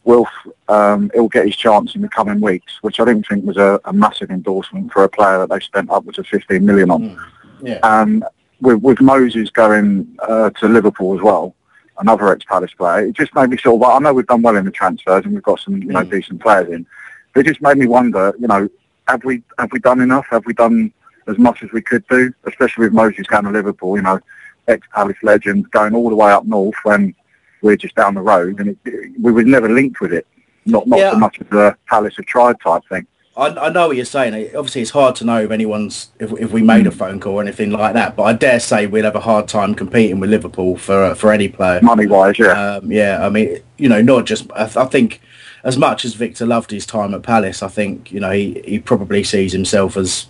Wilf 0.04 0.30
um, 0.68 1.12
he'll 1.14 1.28
get 1.28 1.46
his 1.46 1.56
chance 1.56 1.96
in 1.96 2.02
the 2.02 2.10
coming 2.10 2.42
weeks, 2.42 2.80
which 2.82 3.00
I 3.00 3.06
didn't 3.06 3.28
think 3.28 3.46
was 3.46 3.58
a, 3.58 3.80
a 3.86 3.94
massive 3.94 4.32
endorsement 4.32 4.92
for 4.92 5.04
a 5.04 5.10
player 5.10 5.38
that 5.40 5.50
they 5.50 5.60
spent 5.60 5.92
upwards 5.92 6.18
of 6.18 6.28
15 6.28 6.66
million 6.66 6.90
on. 6.90 7.20
Yeah. 7.62 7.78
Um, 7.84 8.26
with, 8.60 8.82
with 8.82 9.02
Moses 9.02 9.50
going 9.52 10.18
uh, 10.28 10.50
to 10.52 10.68
Liverpool 10.68 11.16
as 11.16 11.22
well, 11.22 11.56
another 12.00 12.32
ex-Palace 12.32 12.74
player, 12.74 13.06
it 13.06 13.14
just 13.14 13.34
made 13.36 13.50
me 13.50 13.58
sort 13.58 13.82
of, 13.82 13.90
I 13.90 14.00
know 14.00 14.14
we've 14.14 14.26
done 14.26 14.42
well 14.42 14.56
in 14.56 14.66
the 14.66 14.72
transfers 14.72 15.26
and 15.26 15.34
we've 15.34 15.44
got 15.44 15.60
some, 15.60 15.78
you 15.78 15.90
know, 15.90 16.04
decent 16.04 16.42
players 16.42 16.70
in, 16.70 16.86
but 17.34 17.42
it 17.42 17.50
just 17.50 17.62
made 17.62 17.78
me 17.78 17.88
wonder, 17.88 18.34
you 18.40 18.48
know, 18.48 18.68
have 19.08 19.24
we 19.24 19.44
have 19.60 19.72
we 19.72 19.80
done 19.80 20.00
enough? 20.00 20.26
Have 20.30 20.46
we 20.46 20.54
done 20.54 20.94
as 21.28 21.38
much 21.38 21.64
as 21.64 21.72
we 21.72 21.82
could 21.82 22.06
do, 22.08 22.34
especially 22.46 22.86
with 22.86 22.94
Moses 22.94 23.28
going 23.28 23.44
to 23.44 23.52
Liverpool, 23.52 23.96
you 23.96 24.04
know, 24.04 24.20
ex-Palace 24.68 25.18
legend, 25.24 25.70
going 25.72 25.96
all 25.96 26.10
the 26.10 26.16
way 26.16 26.32
up 26.32 26.46
north 26.46 26.76
when 26.84 27.14
we're 27.62 27.78
just 27.78 27.96
down 27.96 28.16
the 28.16 28.22
road, 28.22 28.60
and 28.60 28.78
it, 28.86 29.12
we 29.20 29.32
were 29.32 29.44
never 29.44 29.70
linked 29.70 30.02
with 30.02 30.14
it. 30.14 30.26
Not 30.66 30.88
not 30.88 31.00
Yeah. 31.00 31.12
so 31.12 31.18
much 31.20 31.40
as 31.42 31.48
a 31.52 31.76
Palace 31.88 32.18
of 32.20 32.26
tried 32.26 32.60
type 32.62 32.84
thing. 32.90 33.06
I, 33.38 33.48
I 33.48 33.70
know 33.70 33.88
what 33.88 33.96
you're 33.96 34.06
saying. 34.06 34.34
Obviously, 34.56 34.82
it's 34.82 34.92
hard 34.92 35.16
to 35.16 35.26
know 35.26 35.42
if 35.42 35.52
anyone's 35.52 36.10
if, 36.20 36.32
if 36.34 36.52
we 36.52 36.62
made 36.62 36.86
a 36.86 36.92
phone 36.92 37.20
call 37.20 37.36
or 37.36 37.42
anything 37.42 37.72
like 37.72 37.94
that. 37.94 38.16
But 38.16 38.24
I 38.24 38.34
dare 38.34 38.60
say 38.60 38.88
we'd 38.88 39.06
have 39.06 39.16
a 39.16 39.22
hard 39.22 39.48
time 39.48 39.74
competing 39.74 40.20
with 40.20 40.30
Liverpool 40.30 40.78
for 40.78 41.04
uh, 41.06 41.16
for 41.16 41.32
any 41.32 41.48
player. 41.48 41.82
Money 41.82 42.08
wise, 42.08 42.38
yeah. 42.38 42.76
Um, 42.76 42.92
yeah, 42.92 43.26
I 43.26 43.30
mean, 43.30 43.60
you 43.78 43.88
know, 43.90 44.02
not 44.02 44.26
just. 44.26 44.52
I, 44.54 44.64
I 44.64 44.86
think 44.86 45.22
as 45.64 45.78
much 45.78 46.04
as 46.04 46.14
Victor 46.16 46.46
loved 46.46 46.72
his 46.72 46.86
time 46.86 47.14
at 47.14 47.24
Palace, 47.24 47.64
I 47.64 47.70
think 47.70 48.12
you 48.12 48.20
know 48.20 48.32
he, 48.32 48.62
he 48.66 48.80
probably 48.80 49.24
sees 49.24 49.54
himself 49.54 49.96
as 49.96 50.28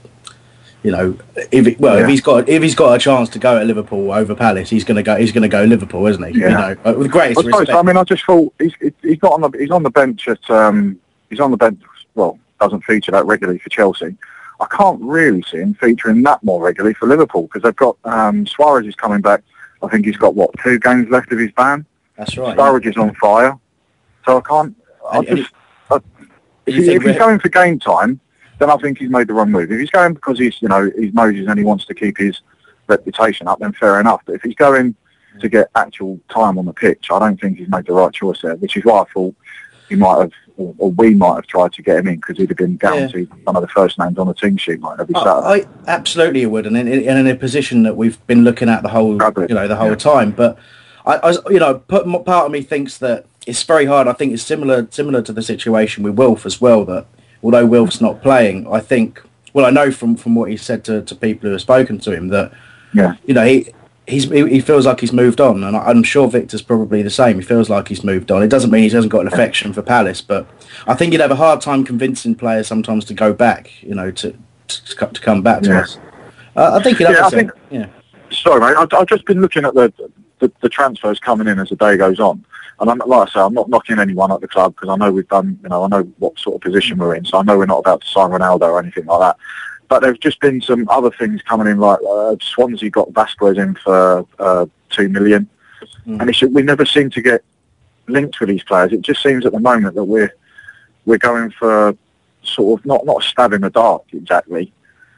You 0.84 0.92
know, 0.92 1.18
if 1.52 1.68
it, 1.68 1.80
well, 1.80 1.98
Yeah. 1.98 2.04
if 2.04 2.10
he's 2.10 2.22
got 2.22 2.50
if 2.50 2.64
he's 2.64 2.74
got 2.76 2.96
a 2.96 3.00
chance 3.00 3.30
to 3.30 3.40
go 3.40 3.58
at 3.58 3.68
Liverpool 3.68 4.12
over 4.12 4.34
Palace, 4.34 4.70
he's 4.70 4.84
going 4.84 4.96
to 4.96 5.04
go. 5.04 5.16
He's 5.16 5.32
going 5.32 5.44
to 5.44 5.48
go 5.50 5.64
Liverpool, 5.64 6.08
isn't 6.08 6.24
he? 6.34 6.40
You 6.40 6.50
know, 6.50 6.76
uh, 6.84 6.94
with 6.98 7.12
greatest 7.12 7.40
I 7.40 7.44
suppose, 7.44 7.60
respect. 7.62 7.78
I 7.78 7.82
mean, 7.84 7.98
I 7.98 8.04
just 8.04 8.26
thought 8.26 8.52
he's 8.58 8.74
he's 9.04 9.22
not 9.22 9.34
on 9.34 9.42
the 9.42 9.50
he's 9.60 9.70
on 9.72 9.84
the 9.84 9.92
bench 9.92 10.28
at 10.28 10.50
um 10.50 11.00
he's 11.30 11.40
on 11.40 11.52
the 11.52 11.58
bench. 11.58 11.80
Well, 12.16 12.40
doesn't 12.60 12.84
feature 12.84 13.12
that 13.12 13.26
regularly 13.26 13.60
for 13.60 13.70
Chelsea. 13.70 14.16
I 14.60 14.66
can't 14.76 15.00
really 15.02 15.44
see 15.44 15.58
him 15.58 15.74
featuring 15.76 16.22
that 16.24 16.44
more 16.44 16.62
regularly 16.64 16.94
for 16.94 17.08
Liverpool 17.08 17.44
because 17.44 17.62
they've 17.64 17.76
got 17.76 17.98
um, 18.04 18.46
Suarez 18.48 18.86
is 18.88 18.96
coming 18.96 19.22
back. 19.22 19.42
I 19.84 19.88
think 19.88 20.06
he's 20.06 20.18
got 20.18 20.36
what 20.36 20.52
two 20.64 20.78
games 20.80 21.10
left 21.10 21.32
of 21.32 21.40
his 21.40 21.52
ban. 21.52 21.86
That's 22.18 22.38
right. 22.38 22.56
yeah. 22.56 22.64
Sturridge 22.64 22.86
is 22.88 22.98
on 22.98 23.14
fire, 23.16 23.58
so 24.26 24.38
I 24.38 24.42
can't. 24.42 24.76
I 25.12 25.18
And- 25.20 25.28
and 25.28 25.38
just 25.38 25.52
I, 25.92 25.96
if, 26.68 26.76
you 26.76 26.82
he, 26.82 26.88
think 26.90 27.02
if 27.02 27.08
he's 27.08 27.18
going 27.18 27.40
for 27.40 27.50
game 27.50 27.80
time, 27.80 28.20
then 28.62 28.70
I 28.70 28.77
think 28.77 29.00
he's 29.00 29.10
made 29.10 29.27
the 29.27 29.34
wrong 29.34 29.51
move. 29.51 29.72
If 29.72 29.80
he's 29.80 29.89
going 29.89 30.13
because 30.13 30.38
he's 30.38 30.62
you 30.62 30.68
know 30.68 30.91
he's 30.96 31.13
Moses 31.13 31.48
and 31.48 31.58
he 31.58 31.65
wants 31.65 31.86
to 31.86 31.96
keep 31.96 32.18
his 32.18 32.41
reputation 32.88 33.48
up, 33.48 33.60
then 33.60 33.74
fair 33.74 34.00
enough. 34.00 34.22
But 34.25 34.36
if 34.36 34.44
he's 34.44 34.56
going 34.56 34.96
to 35.39 35.50
get 35.50 35.72
actual 35.75 36.20
time 36.30 36.60
on 36.60 36.65
the 36.65 36.74
pitch, 36.74 37.08
I 37.12 37.18
don't 37.18 37.41
think 37.41 37.58
he's 37.58 37.70
made 37.70 37.88
the 37.88 37.94
right 37.94 38.13
choice 38.13 38.41
there. 38.44 38.56
Which 38.58 38.77
is 38.77 38.86
why 38.86 39.01
I 39.01 39.06
thought 39.06 39.36
he 39.89 39.96
might 39.96 40.20
have, 40.20 40.32
or, 40.58 40.75
or 40.77 40.91
we 40.91 41.15
might 41.15 41.36
have 41.38 41.48
tried 41.48 41.74
to 41.74 41.82
get 41.82 41.98
him 41.98 42.08
in 42.08 42.15
because 42.18 42.38
he'd 42.38 42.50
have 42.50 42.58
been 42.58 42.77
guaranteed 42.77 43.30
one 43.46 43.56
of 43.56 43.63
the 43.63 43.68
first 43.68 43.98
names 43.98 44.20
on 44.20 44.27
the 44.27 44.36
team 44.36 44.58
sheet 44.58 44.80
like 44.80 45.00
every 45.00 45.15
Saturday. 45.15 45.48
I, 45.48 45.53
I 45.56 45.68
absolutely 45.88 46.46
would, 46.46 46.68
and 46.68 46.77
in, 46.77 46.88
in, 46.88 47.18
in 47.18 47.27
a 47.27 47.36
position 47.36 47.82
that 47.84 47.98
we've 47.98 48.25
been 48.27 48.44
looking 48.44 48.70
at 48.70 48.84
the 48.84 48.89
whole, 48.89 49.13
you 49.13 49.56
know, 49.56 49.68
the 49.68 49.75
whole 49.75 49.89
yeah. 49.89 49.96
time. 49.96 50.32
But 50.32 50.60
I, 51.03 51.15
I, 51.15 51.32
you 51.50 51.60
know, 51.60 51.80
put, 51.80 52.06
part 52.25 52.46
of 52.46 52.51
me 52.51 52.62
thinks 52.62 53.00
that 53.00 53.25
it's 53.48 53.63
very 53.63 53.86
hard. 53.86 54.08
I 54.08 54.13
think 54.13 54.34
it's 54.34 54.44
similar, 54.44 54.88
similar 54.91 55.24
to 55.24 55.34
the 55.34 55.41
situation 55.41 56.03
with 56.03 56.13
Wilf 56.13 56.46
as 56.46 56.62
well. 56.62 56.86
That 56.86 57.08
although 57.44 57.66
Wilf's 57.66 58.02
not 58.02 58.22
playing, 58.22 58.68
I 58.72 58.80
think, 58.80 59.22
well, 59.54 59.66
I 59.66 59.70
know 59.70 59.92
from 59.92 60.16
from 60.16 60.36
what 60.36 60.50
he 60.50 60.58
said 60.58 60.84
to, 60.86 61.02
to 61.02 61.16
people 61.16 61.48
who 61.48 61.52
have 61.54 61.62
spoken 61.62 62.00
to 62.00 62.12
him 62.12 62.30
that, 62.30 62.52
Yeah. 62.94 63.16
you 63.26 63.34
know, 63.34 63.46
he. 63.46 63.72
He's, 64.08 64.26
he 64.26 64.46
he 64.50 64.60
feels 64.62 64.86
like 64.88 65.00
he's 65.00 65.14
moved 65.14 65.40
on, 65.40 65.64
and 65.64 65.78
I'm 65.78 66.02
sure 66.04 66.28
Victor's 66.28 66.64
probably 66.64 67.02
the 67.04 67.10
same. 67.12 67.38
He 67.38 67.44
feels 67.44 67.70
like 67.70 67.88
he's 67.88 68.04
moved 68.04 68.32
on. 68.32 68.42
It 68.42 68.50
doesn't 68.50 68.72
mean 68.72 68.82
he 68.84 68.90
hasn't 68.90 69.12
got 69.12 69.22
an 69.22 69.28
affection 69.28 69.72
for 69.74 69.84
Palace, 69.84 70.22
but 70.22 70.48
I 70.88 70.96
think 70.96 71.14
you'd 71.14 71.22
have 71.22 71.32
a 71.32 71.36
hard 71.36 71.62
time 71.62 71.86
convincing 71.86 72.34
players 72.36 72.68
sometimes 72.68 73.06
to 73.06 73.14
go 73.14 73.32
back, 73.32 73.72
you 73.84 73.94
know, 73.94 74.10
to 74.12 74.34
to, 74.68 74.96
to 75.06 75.22
come 75.22 75.44
back 75.44 75.62
to 75.62 75.70
Yeah. 75.70 75.80
us. 75.82 76.00
Uh, 76.58 76.78
I 76.80 76.84
think 76.84 77.00
you'd 77.00 77.06
have 77.10 77.16
Yeah, 77.16 77.22
to 77.22 77.26
I 77.28 77.30
think- 77.30 77.52
yeah. 77.70 77.86
Sorry, 78.32 78.60
mate. 78.60 78.76
I've, 78.76 78.92
I've 78.92 79.08
just 79.08 79.24
been 79.26 79.40
looking 79.40 79.66
at 79.66 79.76
the, 79.76 79.94
the 80.40 80.52
the 80.62 80.68
transfers 80.68 81.20
coming 81.20 81.48
in 81.48 81.60
as 81.60 81.70
the 81.70 81.76
day 81.78 81.96
goes 81.96 82.20
on, 82.20 82.44
and 82.80 82.90
I'm 82.90 82.98
like 83.06 83.30
I 83.30 83.32
say, 83.32 83.40
I'm 83.40 83.54
not 83.54 83.70
knocking 83.70 84.00
anyone 84.00 84.32
at 84.32 84.42
the 84.42 84.48
club 84.48 84.75
because 84.75 84.90
I 84.90 84.96
know 84.96 85.12
we've 85.12 85.28
done, 85.28 85.60
you 85.62 85.70
know, 85.70 85.84
I 85.84 85.88
know 85.88 86.04
what 86.18 86.40
sort 86.40 86.56
of 86.56 86.62
position 86.62 86.98
we're 86.98 87.16
in, 87.16 87.25
so 87.25 87.38
I 87.38 87.44
know 87.44 87.58
we're 87.58 87.66
not 87.66 87.80
about 87.80 88.01
to 88.01 88.08
sign 88.08 88.32
Ronaldo 88.32 88.63
or 88.63 88.80
anything 88.80 89.06
like 89.06 89.20
that. 89.20 89.38
But 89.88 90.01
there's 90.01 90.18
just 90.18 90.40
been 90.40 90.62
some 90.62 90.88
other 90.90 91.12
things 91.12 91.42
coming 91.42 91.68
in, 91.68 91.78
like 91.78 92.00
uh, 92.08 92.36
Swansea 92.42 92.90
got 92.90 93.12
Vasquez 93.12 93.58
in 93.58 93.75
for 93.75 94.25
uh, 94.40 94.66
two 94.90 95.10
million, 95.10 95.50
and 96.06 96.30
it's, 96.30 96.42
we 96.42 96.62
never 96.62 96.86
seem 96.86 97.10
to 97.12 97.22
get 97.22 97.44
linked 98.08 98.40
with 98.40 98.50
these 98.50 98.63
players. 98.63 98.94
It 98.94 99.01
just 99.01 99.22
seems 99.22 99.46
at 99.46 99.51
the 99.51 99.60
moment 99.60 99.96
that 99.96 100.04
we're 100.06 100.34
we're 101.06 101.18
going 101.18 101.51
for 101.51 101.96
sort 102.44 102.80
of 102.80 102.86
not 102.86 103.06
not 103.06 103.24
a 103.24 103.28
stab 103.28 103.54
in 103.54 103.62
the 103.62 103.70
dark 103.70 104.04
exactly, 104.13 104.72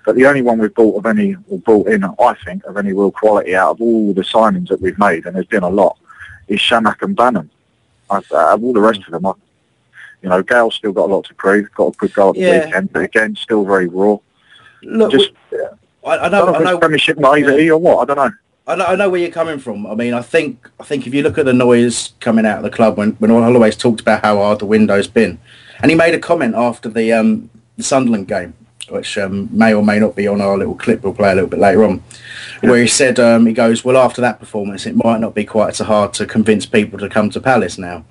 but 0.06 0.16
the 0.16 0.26
only 0.26 0.42
one 0.42 0.60
we've 0.60 0.74
bought 0.74 0.98
of 0.98 1.06
any, 1.06 1.36
or 1.50 1.60
brought 1.60 1.88
in, 1.88 2.04
I 2.04 2.36
think, 2.46 2.64
of 2.66 2.78
any 2.78 2.94
real 2.94 3.12
quality 3.12 3.56
out 3.56 3.72
of 3.72 3.82
all 3.82 4.14
the 4.14 4.22
signings 4.22 4.68
that 4.70 4.82
we've 4.82 4.98
made, 5.00 5.26
and 5.26 5.36
there's 5.36 5.46
been 5.46 5.64
a 5.64 5.70
lot, 5.70 5.98
is 6.48 6.60
Chamakh 6.60 7.02
and 7.02 7.16
Bannan. 7.16 7.50
I, 8.10 8.18
out 8.18 8.24
of 8.32 8.64
all 8.64 8.74
the 8.74 8.80
rest 8.82 9.02
of 9.06 9.12
them, 9.12 9.26
I, 9.26 9.34
you 10.22 10.30
know, 10.30 10.42
Gayle's 10.44 10.76
still 10.76 10.92
got 10.94 11.10
a 11.10 11.14
lot 11.14 11.26
to 11.26 11.34
prove, 11.34 11.72
got 11.74 11.94
a 11.94 11.98
good 11.98 12.14
goal 12.14 12.30
at 12.30 12.36
the 12.36 12.42
Yeah. 12.42 12.66
weekend, 12.66 12.94
but 12.94 13.04
again, 13.04 13.36
still 13.36 13.66
very 13.66 13.88
raw. 13.88 14.18
Look, 14.84 15.12
Just, 15.12 15.32
I, 16.06 16.10
I 16.12 16.26
I 16.26 16.30
know, 16.30 16.46
don't 16.46 16.48
know 16.48 16.54
I 16.54 16.56
if 16.56 16.62
it's 16.62 16.72
know, 16.72 16.78
Premiership 16.80 17.18
naivety 17.18 17.72
or 17.72 17.80
what, 17.80 18.00
I 18.10 18.14
don't 18.14 18.18
know. 18.26 18.36
I 18.66 18.76
know, 18.76 18.86
I 18.86 18.96
know 18.96 19.10
where 19.10 19.20
you're 19.20 19.30
coming 19.32 19.60
from. 19.60 19.86
I 19.86 19.94
mean, 19.96 20.14
I 20.14 20.22
think, 20.22 20.70
I 20.80 20.84
think 20.84 21.06
if 21.06 21.14
you 21.14 21.22
look 21.22 21.38
at 21.38 21.46
the 21.46 21.52
noise 21.54 22.14
coming 22.22 22.46
out 22.46 22.58
of 22.58 22.64
the 22.64 22.70
club 22.70 22.98
when 22.98 23.12
when 23.14 23.30
Holloway's 23.32 23.76
talked 23.76 24.00
about 24.00 24.22
how 24.24 24.38
hard 24.38 24.60
the 24.60 24.66
window's 24.66 25.08
been, 25.08 25.38
and 25.82 25.92
he 25.92 25.96
made 25.98 26.14
a 26.16 26.20
comment 26.20 26.56
after 26.56 26.88
the 26.88 27.12
um, 27.12 27.50
the 27.76 27.84
Sunderland 27.84 28.30
game, 28.30 28.54
which 28.90 29.18
um, 29.18 29.50
may 29.52 29.74
or 29.74 29.84
may 29.84 30.00
not 30.00 30.16
be 30.16 30.28
on 30.28 30.42
our 30.42 30.58
little 30.58 30.76
clip. 30.76 31.04
We'll 31.04 31.14
play 31.14 31.32
a 31.32 31.36
little 31.36 31.50
bit 31.50 31.60
later 31.60 31.84
on, 31.84 32.04
where 32.62 32.82
he 32.82 32.88
said 32.88 33.20
um, 33.20 33.46
he 33.46 33.54
goes, 33.54 33.84
well, 33.84 33.98
after 33.98 34.22
that 34.22 34.40
performance, 34.40 34.86
it 34.86 34.96
might 34.96 35.20
not 35.20 35.34
be 35.34 35.46
quite 35.46 35.76
so 35.76 35.84
hard 35.86 36.14
to 36.16 36.26
convince 36.26 36.66
people 36.66 37.00
to 37.00 37.10
come 37.10 37.30
to 37.32 37.42
Palace 37.42 37.78
now. 37.78 38.06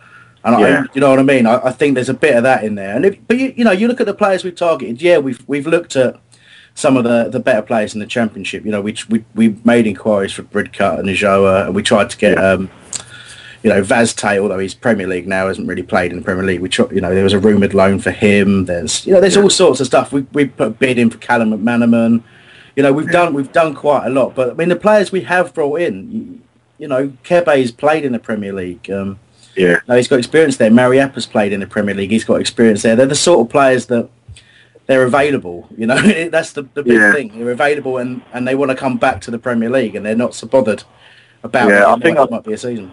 And 0.44 0.58
Yeah. 0.58 0.84
I, 0.84 0.92
you 0.94 1.00
know 1.00 1.10
what 1.10 1.18
I 1.18 1.22
mean? 1.22 1.46
I, 1.46 1.66
I 1.66 1.72
think 1.72 1.94
there's 1.94 2.08
a 2.08 2.14
bit 2.14 2.34
of 2.36 2.42
that 2.42 2.64
in 2.64 2.74
there. 2.74 2.96
And 2.96 3.04
if, 3.04 3.16
but 3.28 3.38
you, 3.38 3.54
you 3.56 3.64
know, 3.64 3.70
you 3.70 3.86
look 3.88 4.00
at 4.00 4.06
the 4.06 4.14
players 4.14 4.42
we've 4.44 4.54
targeted. 4.54 5.00
Yeah, 5.00 5.18
we've 5.18 5.42
we've 5.46 5.66
looked 5.66 5.94
at 5.94 6.20
some 6.74 6.96
of 6.96 7.04
the, 7.04 7.28
the 7.28 7.38
better 7.38 7.62
players 7.62 7.94
in 7.94 8.00
the 8.00 8.06
championship. 8.06 8.64
You 8.64 8.72
know, 8.72 8.80
we 8.80 8.96
we, 9.08 9.24
we 9.34 9.56
made 9.64 9.86
inquiries 9.86 10.32
for 10.32 10.42
Bridcut 10.42 10.98
and 10.98 11.08
Ajoa, 11.08 11.66
and 11.66 11.74
we 11.74 11.82
tried 11.82 12.10
to 12.10 12.16
get 12.16 12.38
um, 12.38 12.70
you 13.62 13.71
know 13.71 13.83
Vazte, 13.83 14.38
although 14.40 14.59
he's 14.59 14.75
Premier 14.75 15.07
League 15.07 15.26
now, 15.28 15.47
hasn't 15.47 15.69
really 15.69 15.83
played 15.83 16.11
in 16.12 16.19
the 16.19 16.25
Premier 16.25 16.45
League. 16.45 16.61
We 16.61 16.69
tr- 16.69 16.92
you 16.92 17.00
know 17.00 17.14
there 17.14 17.25
was 17.25 17.33
a 17.33 17.38
rumoured 17.38 17.75
loan 17.75 17.99
for 18.00 18.11
him. 18.11 18.64
There's 18.66 19.07
you 19.07 19.12
know 19.12 19.21
there's 19.21 19.37
all 19.37 19.50
sorts 19.50 19.81
of 19.81 19.87
stuff. 19.87 20.12
We 20.12 20.23
we 20.33 20.47
put 20.47 20.66
a 20.66 20.71
bid 20.71 20.99
in 20.99 21.11
for 21.11 21.19
Callum 21.19 21.50
McManaman. 21.52 22.23
You 22.76 22.83
know 22.83 22.92
we've 22.92 23.11
done 23.11 23.35
we've 23.35 23.52
done 23.52 23.75
quite 23.75 24.07
a 24.07 24.11
lot. 24.11 24.35
But 24.35 24.50
I 24.50 24.54
mean 24.54 24.69
the 24.69 24.76
players 24.76 25.12
we 25.12 25.23
have 25.23 25.52
brought 25.54 25.81
in, 25.81 26.11
you, 26.12 26.40
you 26.78 26.88
know 26.88 27.09
Kebe's 27.25 27.71
played 27.71 28.04
in 28.04 28.12
the 28.12 28.19
Premier 28.19 28.52
League. 28.52 28.90
Um, 28.90 29.19
Yeah. 29.54 29.81
no, 29.87 29.97
he's 29.97 30.09
got 30.09 30.19
experience 30.19 30.57
there. 30.57 30.71
Mariappa's 30.71 31.26
played 31.26 31.52
in 31.52 31.61
the 31.61 31.66
Premier 31.66 31.95
League. 31.95 32.11
He's 32.11 32.25
got 32.25 32.40
experience 32.40 32.83
there. 32.83 32.97
They're 32.97 33.07
the 33.07 33.14
sort 33.14 33.47
of 33.47 33.50
players 33.52 33.87
that 33.87 34.09
they're 34.87 35.04
available. 35.04 35.69
You 35.76 35.87
know, 35.87 36.00
that's 36.31 36.52
the, 36.52 36.62
the 36.75 36.83
big 36.83 36.95
Yeah. 36.95 37.12
thing. 37.12 37.38
They're 37.38 37.50
available 37.52 37.99
and, 37.99 38.23
and 38.33 38.49
they 38.49 38.54
want 38.54 38.71
to 38.71 38.76
come 38.76 38.97
back 38.97 39.21
to 39.23 39.31
the 39.31 39.38
Premier 39.38 39.69
League 39.71 39.95
and 39.95 40.04
they're 40.04 40.16
not 40.16 40.35
so 40.35 40.47
bothered 40.49 40.83
about 41.45 41.69
Yeah, 41.69 41.83
it. 41.83 41.87
I 41.87 41.97
think 42.00 42.19
I- 42.19 42.26
might 42.31 42.42
be 42.45 42.54
a 42.54 42.59
season. 42.59 42.90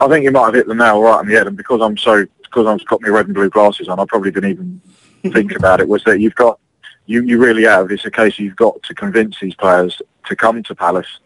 I 0.00 0.08
think 0.08 0.24
you 0.24 0.30
might 0.30 0.46
have 0.46 0.54
hit 0.54 0.66
the 0.66 0.74
nail 0.74 1.02
right 1.02 1.18
on 1.18 1.28
the 1.28 1.34
head, 1.34 1.46
and 1.46 1.56
because 1.56 1.80
I'm 1.82 1.96
so 1.96 2.26
because 2.42 2.66
I've 2.66 2.84
got 2.86 3.02
my 3.02 3.08
red 3.08 3.26
and 3.26 3.34
blue 3.34 3.50
glasses 3.50 3.88
on, 3.88 4.00
I 4.00 4.04
probably 4.08 4.30
didn't 4.30 4.50
even 4.50 4.80
think 5.32 5.54
about 5.54 5.80
it. 5.80 5.88
Was 5.88 6.02
that 6.04 6.20
you've 6.20 6.34
got 6.34 6.58
you 7.06 7.22
you 7.22 7.38
really 7.38 7.64
have. 7.64 7.90
It's 7.90 8.04
a 8.06 8.10
case 8.10 8.38
you've 8.38 8.56
got 8.56 8.82
to 8.84 8.94
convince 8.94 9.38
these 9.40 9.54
players 9.54 10.00
to 10.26 10.36
come 10.36 10.62
to 10.62 10.74
Palace, 10.74 11.18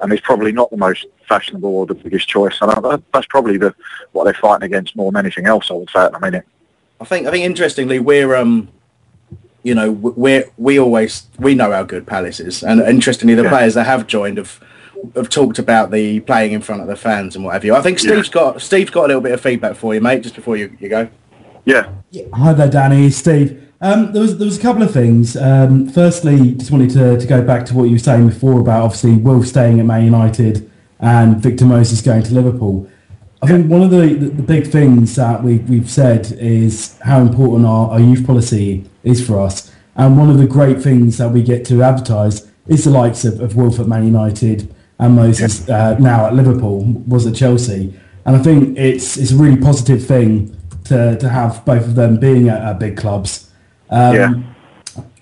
and 0.00 0.12
it's 0.12 0.22
probably 0.22 0.52
not 0.52 0.70
the 0.70 0.76
most 0.76 1.06
fashionable 1.28 1.68
or 1.70 1.86
the 1.86 1.94
biggest 1.94 2.28
choice. 2.28 2.58
And 2.60 3.02
that's 3.12 3.26
probably 3.26 3.58
the 3.58 3.74
what 4.12 4.24
they're 4.24 4.34
fighting 4.34 4.66
against 4.66 4.96
more 4.96 5.12
than 5.12 5.18
anything 5.24 5.46
else. 5.46 5.70
I 5.70 5.74
would 5.74 5.90
say 5.90 6.00
at 6.00 6.12
the 6.12 6.20
minute. 6.20 6.44
I 7.00 7.04
think 7.04 7.26
I 7.26 7.30
think 7.30 7.44
interestingly 7.44 7.98
we're 8.00 8.34
um 8.34 8.68
you 9.62 9.74
know 9.74 9.92
we're 9.92 10.44
we 10.56 10.78
always 10.78 11.26
we 11.38 11.54
know 11.54 11.70
how 11.72 11.82
good 11.82 12.06
Palace 12.06 12.40
is 12.40 12.62
and 12.62 12.80
interestingly 12.80 13.34
the 13.34 13.42
Yeah. 13.42 13.50
players 13.50 13.74
that 13.74 13.84
have 13.84 14.06
joined 14.06 14.38
have 14.38 14.60
have 15.14 15.28
talked 15.28 15.58
about 15.58 15.90
the 15.90 16.20
playing 16.20 16.52
in 16.52 16.60
front 16.60 16.82
of 16.82 16.88
the 16.88 16.96
fans 16.96 17.36
and 17.36 17.44
what 17.44 17.54
have 17.54 17.64
you. 17.64 17.74
I 17.74 17.82
think 17.82 17.98
Steve's 17.98 18.28
got 18.28 18.60
Steve's 18.60 18.90
got 18.90 19.04
a 19.04 19.08
little 19.08 19.22
bit 19.22 19.32
of 19.32 19.40
feedback 19.40 19.76
for 19.76 19.94
you, 19.94 20.00
mate, 20.00 20.22
just 20.22 20.34
before 20.34 20.56
you, 20.56 20.76
you 20.80 20.88
go. 20.88 21.08
Yeah. 21.64 21.90
Hi 22.34 22.52
there, 22.52 22.70
Danny. 22.70 23.10
Steve. 23.10 23.62
Um, 23.80 24.12
there 24.12 24.22
was 24.22 24.38
there 24.38 24.46
was 24.46 24.58
a 24.58 24.62
couple 24.62 24.82
of 24.82 24.92
things. 24.92 25.36
Um, 25.36 25.88
firstly, 25.88 26.52
just 26.52 26.70
wanted 26.70 26.90
to, 26.90 27.18
to 27.18 27.26
go 27.26 27.42
back 27.42 27.66
to 27.66 27.74
what 27.74 27.84
you 27.84 27.92
were 27.92 27.98
saying 27.98 28.28
before 28.28 28.60
about 28.60 28.84
obviously 28.84 29.16
Wolf 29.16 29.46
staying 29.46 29.80
at 29.80 29.86
Man 29.86 30.04
United 30.04 30.70
and 31.00 31.36
Victor 31.42 31.66
Moses 31.66 32.00
going 32.00 32.22
to 32.22 32.34
Liverpool. 32.34 32.88
I 33.42 33.46
think 33.46 33.70
one 33.70 33.82
of 33.82 33.90
the, 33.90 34.14
the, 34.14 34.28
the 34.30 34.42
big 34.42 34.66
things 34.68 35.14
that 35.16 35.42
we, 35.42 35.58
we've 35.58 35.90
said 35.90 36.32
is 36.32 36.98
how 37.00 37.20
important 37.20 37.66
our, 37.66 37.90
our 37.90 38.00
youth 38.00 38.26
policy 38.26 38.88
is 39.04 39.24
for 39.24 39.38
us. 39.38 39.72
And 39.94 40.16
one 40.18 40.30
of 40.30 40.38
the 40.38 40.46
great 40.46 40.80
things 40.80 41.18
that 41.18 41.30
we 41.30 41.42
get 41.42 41.64
to 41.66 41.82
advertise 41.82 42.50
is 42.66 42.84
the 42.84 42.90
likes 42.90 43.24
of, 43.24 43.40
of 43.40 43.54
Wolf 43.54 43.78
at 43.78 43.86
Man 43.86 44.04
United 44.04 44.74
and 44.98 45.14
Moses 45.16 45.68
uh, 45.68 45.96
now 45.98 46.26
at 46.26 46.34
Liverpool, 46.34 46.84
was 47.06 47.26
at 47.26 47.34
Chelsea. 47.34 47.92
And 48.24 48.34
I 48.36 48.42
think 48.42 48.76
it's 48.78 49.16
it's 49.16 49.32
a 49.32 49.36
really 49.36 49.56
positive 49.56 50.04
thing 50.04 50.56
to, 50.84 51.16
to 51.18 51.28
have 51.28 51.64
both 51.64 51.84
of 51.84 51.94
them 51.94 52.18
being 52.18 52.48
at, 52.48 52.60
at 52.62 52.78
big 52.78 52.96
clubs. 52.96 53.50
Um, 53.90 54.14
Yeah. 54.14 54.34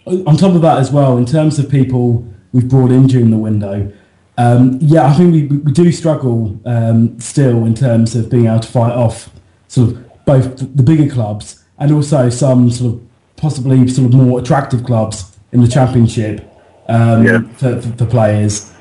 On 0.06 0.36
top 0.36 0.54
of 0.54 0.60
that 0.60 0.78
as 0.78 0.90
well, 0.90 1.16
in 1.16 1.24
terms 1.24 1.58
of 1.58 1.70
people 1.70 2.26
we've 2.52 2.68
brought 2.68 2.90
in 2.90 3.06
during 3.06 3.30
the 3.30 3.38
window, 3.38 3.90
um, 4.36 4.78
yeah, 4.82 5.06
I 5.06 5.14
think 5.14 5.32
we, 5.32 5.46
we 5.46 5.72
do 5.72 5.90
struggle 5.92 6.58
um, 6.66 7.18
still 7.18 7.64
in 7.64 7.74
terms 7.74 8.14
of 8.14 8.28
being 8.28 8.46
able 8.46 8.60
to 8.60 8.68
fight 8.68 8.92
off 8.92 9.30
sort 9.68 9.90
of 9.90 10.24
both 10.26 10.58
the 10.76 10.82
bigger 10.82 11.10
clubs 11.12 11.64
and 11.78 11.90
also 11.90 12.28
some 12.28 12.70
sort 12.70 12.94
of 12.94 13.00
possibly 13.36 13.88
sort 13.88 14.08
of 14.08 14.14
more 14.14 14.38
attractive 14.40 14.84
clubs 14.84 15.36
in 15.52 15.62
the 15.62 15.68
championship 15.68 16.40
um, 16.88 17.24
Yeah. 17.24 17.40
for, 17.56 17.80
for, 17.80 17.88
for 17.96 18.06
players. 18.06 18.73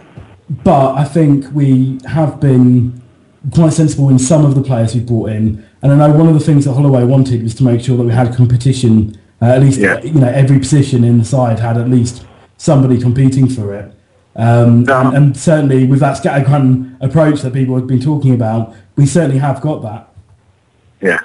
But 0.64 0.96
I 0.96 1.04
think 1.06 1.46
we 1.54 2.00
have 2.06 2.40
been 2.40 3.02
quite 3.52 3.74
sensible 3.74 4.10
in 4.10 4.20
some 4.20 4.46
of 4.46 4.56
the 4.56 4.62
players 4.62 4.94
we 4.94 5.02
brought 5.02 5.30
in. 5.30 5.66
And 5.82 5.92
I 5.92 5.96
know 6.08 6.14
one 6.16 6.28
of 6.28 6.34
the 6.34 6.40
things 6.40 6.66
that 6.66 6.74
Holloway 6.74 7.04
wanted 7.04 7.44
was 7.44 7.56
to 7.56 7.64
make 7.64 7.82
sure 7.82 7.98
that 7.98 8.04
we 8.04 8.12
had 8.14 8.36
competition. 8.36 9.18
Uh, 9.42 9.48
at 9.48 9.62
least 9.62 9.80
Yeah. 9.80 10.00
you 10.02 10.14
know 10.14 10.28
every 10.30 10.60
position 10.60 11.04
in 11.04 11.18
the 11.18 11.26
side 11.26 11.60
had 11.60 11.78
at 11.78 11.90
least 11.90 12.26
somebody 12.58 13.00
competing 13.00 13.48
for 13.50 13.74
it. 13.74 13.94
Um, 14.36 14.84
No. 14.84 15.00
and, 15.08 15.18
and 15.18 15.38
certainly 15.38 15.86
with 15.86 16.00
that 16.00 16.18
scattergun 16.22 16.96
approach 17.02 17.42
that 17.42 17.54
people 17.54 17.76
have 17.76 17.88
been 17.88 18.00
talking 18.02 18.34
about, 18.34 18.74
we 18.96 19.06
certainly 19.06 19.40
have 19.40 19.60
got 19.62 19.82
that. 19.82 20.10
Yeah, 21.02 21.20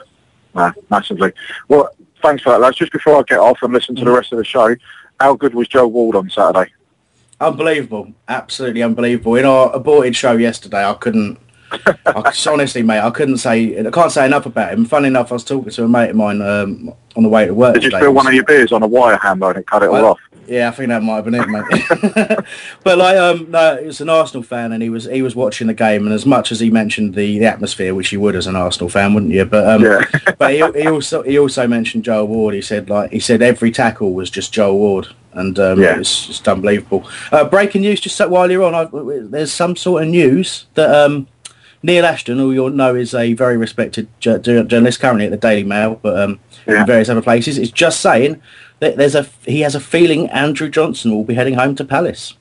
no, 0.54 0.73
massively. 0.90 1.32
Well, 1.68 1.90
thanks 2.23 2.42
for 2.42 2.50
that, 2.50 2.61
lads. 2.61 2.76
Just 2.76 2.92
before 2.92 3.16
I 3.16 3.23
get 3.23 3.38
off 3.38 3.58
and 3.62 3.73
listen 3.73 3.94
to 3.97 4.04
the 4.04 4.11
rest 4.11 4.32
of 4.32 4.38
the 4.38 4.44
show, 4.44 4.75
how 5.20 5.37
good 5.37 5.54
was 5.54 5.68
Joe 5.68 5.87
Ward 5.87 6.16
on 6.16 6.28
Saturday? 6.30 6.73
Unbelievable, 7.40 8.12
absolutely 8.26 8.83
unbelievable. 8.83 9.37
In 9.37 9.45
our 9.45 9.73
aborted 9.75 10.16
show 10.16 10.33
yesterday, 10.33 10.85
I 10.85 10.95
couldn't. 10.95 11.38
I, 11.71 12.33
honestly, 12.49 12.83
mate, 12.83 13.00
I 13.00 13.11
couldn't 13.11 13.38
say. 13.38 13.78
I 13.87 13.90
can't 13.90 14.11
say 14.11 14.26
enough 14.26 14.47
about 14.47 14.73
him. 14.73 14.85
Funny 14.85 15.07
enough, 15.09 15.30
I 15.30 15.35
was 15.35 15.45
talking 15.45 15.71
to 15.71 15.85
a 15.85 15.88
mate 15.88 16.11
of 16.11 16.16
mine 16.16 16.42
um, 16.42 16.92
on 17.14 17.23
the 17.23 17.28
way 17.28 17.47
to 17.47 17.54
work. 17.54 17.75
Did 17.75 17.85
you 17.85 17.90
spill 17.90 18.12
one 18.12 18.26
of 18.26 18.35
your 18.35 18.45
beers 18.45 18.73
on 18.73 18.83
a 18.83 18.87
wire 18.88 19.16
hammer 19.18 19.50
and 19.50 19.59
it 19.59 19.66
cut 19.66 19.83
it 19.83 19.87
all 19.87 19.92
Well, 19.92 20.07
off? 20.07 20.18
Yeah, 20.49 20.68
I 20.68 20.71
think 20.71 20.88
that 20.88 21.02
might 21.02 21.16
have 21.16 21.25
been 21.26 21.35
it, 21.35 21.47
mate. 21.49 22.38
but 22.83 22.97
like, 22.99 23.16
um, 23.18 23.50
no, 23.50 23.76
he 23.76 23.87
was 23.87 24.00
an 24.00 24.09
Arsenal 24.09 24.42
fan, 24.42 24.73
and 24.73 24.83
he 24.83 24.88
was 24.88 25.04
he 25.04 25.21
was 25.23 25.37
watching 25.37 25.66
the 25.66 25.75
game, 25.75 26.07
and 26.07 26.14
as 26.14 26.25
much 26.26 26.50
as 26.50 26.59
he 26.59 26.71
mentioned 26.71 27.14
the, 27.14 27.38
the 27.38 27.45
atmosphere, 27.45 27.95
which 27.95 28.12
you 28.12 28.21
would 28.21 28.35
as 28.35 28.47
an 28.47 28.57
Arsenal 28.57 28.88
fan, 28.88 29.12
wouldn't 29.14 29.33
you? 29.33 29.45
But 29.45 29.68
um, 29.68 29.85
Yeah. 29.85 30.00
but 30.38 30.52
he, 30.52 30.83
he 30.83 30.88
also 30.88 31.23
he 31.23 31.38
also 31.38 31.68
mentioned 31.68 32.02
Joel 32.04 32.26
Ward. 32.26 32.54
He 32.54 32.62
said 32.62 32.88
like 32.88 33.12
he 33.12 33.21
said 33.21 33.42
every 33.42 33.71
tackle 33.71 34.14
was 34.14 34.30
just 34.30 34.50
Joel 34.52 34.78
Ward, 34.78 35.09
and 35.38 35.59
um, 35.59 35.80
Yeah. 35.80 35.99
it's 35.99 36.26
just 36.26 36.47
unbelievable. 36.49 37.09
Uh, 37.33 37.45
breaking 37.45 37.83
news, 37.83 38.00
just 38.00 38.16
so- 38.16 38.28
while 38.28 38.50
you're 38.50 38.62
on, 38.64 38.75
I, 38.75 38.88
there's 39.23 39.52
some 39.52 39.76
sort 39.76 40.02
of 40.02 40.09
news 40.09 40.66
that 40.75 40.92
um, 40.95 41.26
Neil 41.83 42.04
Ashton, 42.04 42.38
who 42.38 42.52
you'll 42.52 42.71
know 42.71 42.95
is 42.95 43.14
a 43.14 43.33
very 43.35 43.57
respected 43.57 44.09
ju- 44.21 44.38
journalist 44.38 45.00
currently 45.00 45.26
at 45.26 45.30
the 45.30 45.37
Daily 45.37 45.64
Mail, 45.64 45.99
but 46.02 46.18
um, 46.21 46.40
Yeah. 46.66 46.80
in 46.80 46.87
various 46.87 47.09
other 47.09 47.23
places, 47.23 47.57
is 47.59 47.71
just 47.71 48.00
saying 48.00 48.42
that 48.80 48.97
there's 48.97 49.14
a 49.14 49.26
he 49.45 49.61
has 49.62 49.75
a 49.75 49.80
feeling 49.80 50.28
Andrew 50.30 50.68
Johnson 50.68 51.12
will 51.12 51.25
be 51.25 51.35
heading 51.35 51.54
home 51.54 51.75
to 51.76 51.85
Palace. 51.85 52.35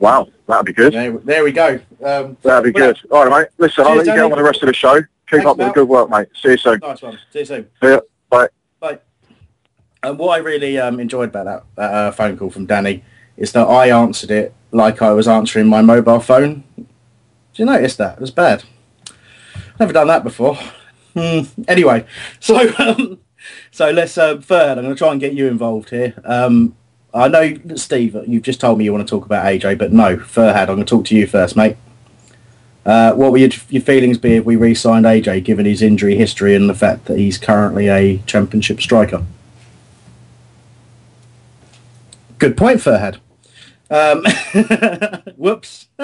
Wow, 0.00 0.28
that'd 0.46 0.64
be 0.66 0.72
good. 0.72 0.92
There, 0.92 1.18
there 1.18 1.42
we 1.42 1.50
go. 1.50 1.80
Um, 2.04 2.36
That'd 2.42 2.72
be 2.72 2.80
well, 2.80 2.92
good. 2.92 3.10
All 3.10 3.26
right, 3.26 3.40
mate. 3.42 3.48
Listen, 3.58 3.84
I'll 3.84 3.96
let 3.96 4.06
you 4.06 4.14
go 4.14 4.24
on 4.26 4.30
with 4.30 4.38
the 4.38 4.44
rest 4.44 4.62
of 4.62 4.68
the 4.68 4.72
show. 4.72 4.94
Keep 5.00 5.08
Thanks, 5.30 5.46
up 5.46 5.56
with 5.56 5.66
the 5.66 5.72
good 5.72 5.88
work, 5.88 6.08
mate. 6.08 6.28
See 6.40 6.50
you 6.50 6.56
soon. 6.56 6.78
Nice 6.80 7.02
one. 7.02 7.18
See 7.32 7.40
you 7.40 7.44
soon. 7.44 7.66
See 7.82 7.88
ya. 7.88 8.00
Bye. 8.30 8.48
Bye. 8.78 8.98
And 10.02 10.18
what 10.18 10.38
I 10.38 10.42
really 10.42 10.78
um, 10.78 11.00
enjoyed 11.00 11.30
about 11.30 11.44
that, 11.46 11.64
that 11.74 11.94
uh, 11.94 12.10
phone 12.12 12.36
call 12.36 12.50
from 12.50 12.66
Danny 12.66 13.04
is 13.36 13.52
that 13.52 13.66
I 13.66 13.88
answered 13.88 14.30
it 14.30 14.54
like 14.70 15.02
I 15.02 15.12
was 15.12 15.26
answering 15.26 15.66
my 15.66 15.82
mobile 15.82 16.20
phone. 16.20 16.64
Did 16.76 16.86
you 17.54 17.64
notice 17.64 17.96
that? 17.96 18.14
It 18.14 18.20
was 18.20 18.30
bad. 18.30 18.64
Never 19.80 19.92
done 19.92 20.08
that 20.08 20.24
before. 20.24 20.56
Hmm. 21.14 21.40
Anyway, 21.66 22.06
so 22.40 22.72
um, 22.78 23.18
so 23.70 23.90
let's 23.90 24.16
uh, 24.18 24.38
third. 24.38 24.78
I'm 24.78 24.84
going 24.84 24.94
to 24.94 24.98
try 24.98 25.10
and 25.10 25.20
get 25.20 25.32
you 25.32 25.46
involved 25.48 25.90
here. 25.90 26.14
Um, 26.24 26.76
I 27.14 27.28
know, 27.28 27.56
Steve, 27.76 28.16
you've 28.26 28.42
just 28.42 28.60
told 28.60 28.78
me 28.78 28.84
you 28.84 28.92
want 28.92 29.06
to 29.06 29.10
talk 29.10 29.24
about 29.24 29.44
AJ, 29.46 29.78
but 29.78 29.92
no, 29.92 30.18
Furhad, 30.18 30.68
I'm 30.68 30.76
going 30.76 30.80
to 30.80 30.84
talk 30.84 31.06
to 31.06 31.16
you 31.16 31.26
first, 31.26 31.56
mate. 31.56 31.76
Uh, 32.84 33.12
what 33.14 33.32
would 33.32 33.40
your, 33.40 33.50
your 33.70 33.82
feelings 33.82 34.18
be 34.18 34.36
if 34.36 34.44
we 34.44 34.56
re-signed 34.56 35.06
AJ, 35.06 35.44
given 35.44 35.66
his 35.66 35.82
injury 35.82 36.16
history 36.16 36.54
and 36.54 36.68
the 36.68 36.74
fact 36.74 37.06
that 37.06 37.18
he's 37.18 37.38
currently 37.38 37.88
a 37.88 38.18
championship 38.26 38.80
striker? 38.80 39.24
Good 42.38 42.56
point, 42.56 42.80
Furhad. 42.80 43.18
Um, 43.90 44.24
whoops. 45.36 45.88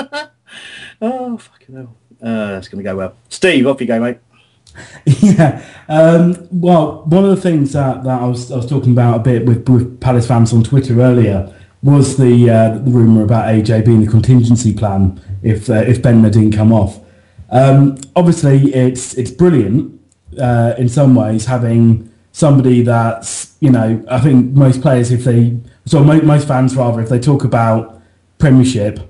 oh, 1.01 1.39
fucking 1.39 1.75
hell. 1.75 1.97
Uh, 2.23 2.53
that's 2.53 2.69
going 2.69 2.83
to 2.83 2.89
go 2.89 2.97
well. 2.97 3.17
Steve, 3.29 3.67
off 3.67 3.81
you 3.81 3.87
go, 3.87 4.01
mate. 4.01 4.19
yeah. 5.07 5.65
Um, 5.89 6.49
well, 6.51 7.05
one 7.05 7.25
of 7.25 7.31
the 7.31 7.41
things 7.41 7.73
that, 7.75 8.03
that 8.05 8.23
I 8.23 8.27
was 8.27 8.51
I 8.51 8.57
was 8.57 8.69
talking 8.69 8.93
about 8.93 9.17
a 9.17 9.19
bit 9.21 9.47
with, 9.47 9.69
with 9.69 10.01
Palace 10.01 10.27
fans 10.27 10.53
on 10.53 10.65
Twitter 10.65 11.01
earlier 11.01 11.55
was 11.83 12.17
the 12.17 12.51
uh, 12.51 12.79
the 12.79 12.91
rumor 12.91 13.23
about 13.23 13.47
AJ 13.47 13.85
being 13.85 14.01
the 14.01 14.11
contingency 14.11 14.75
plan 14.75 15.21
if 15.43 15.71
uh, 15.71 15.75
if 15.75 16.03
Bendtner 16.03 16.33
didn't 16.33 16.53
come 16.53 16.73
off. 16.73 16.99
Um, 17.51 17.99
obviously, 18.17 18.75
it's 18.75 19.15
it's 19.15 19.31
brilliant 19.31 20.01
uh, 20.41 20.75
in 20.79 20.89
some 20.89 21.15
ways 21.15 21.45
having 21.45 22.11
somebody 22.33 22.83
that's 22.83 23.57
you 23.61 23.71
know 23.71 24.03
I 24.11 24.19
think 24.21 24.55
most 24.55 24.83
players 24.83 25.13
if 25.13 25.25
they 25.25 25.61
so 25.87 26.03
mo- 26.03 26.23
most 26.23 26.49
fans 26.49 26.77
rather 26.77 27.01
if 27.01 27.09
they 27.09 27.19
talk 27.19 27.45
about 27.45 28.01
Premiership, 28.39 29.01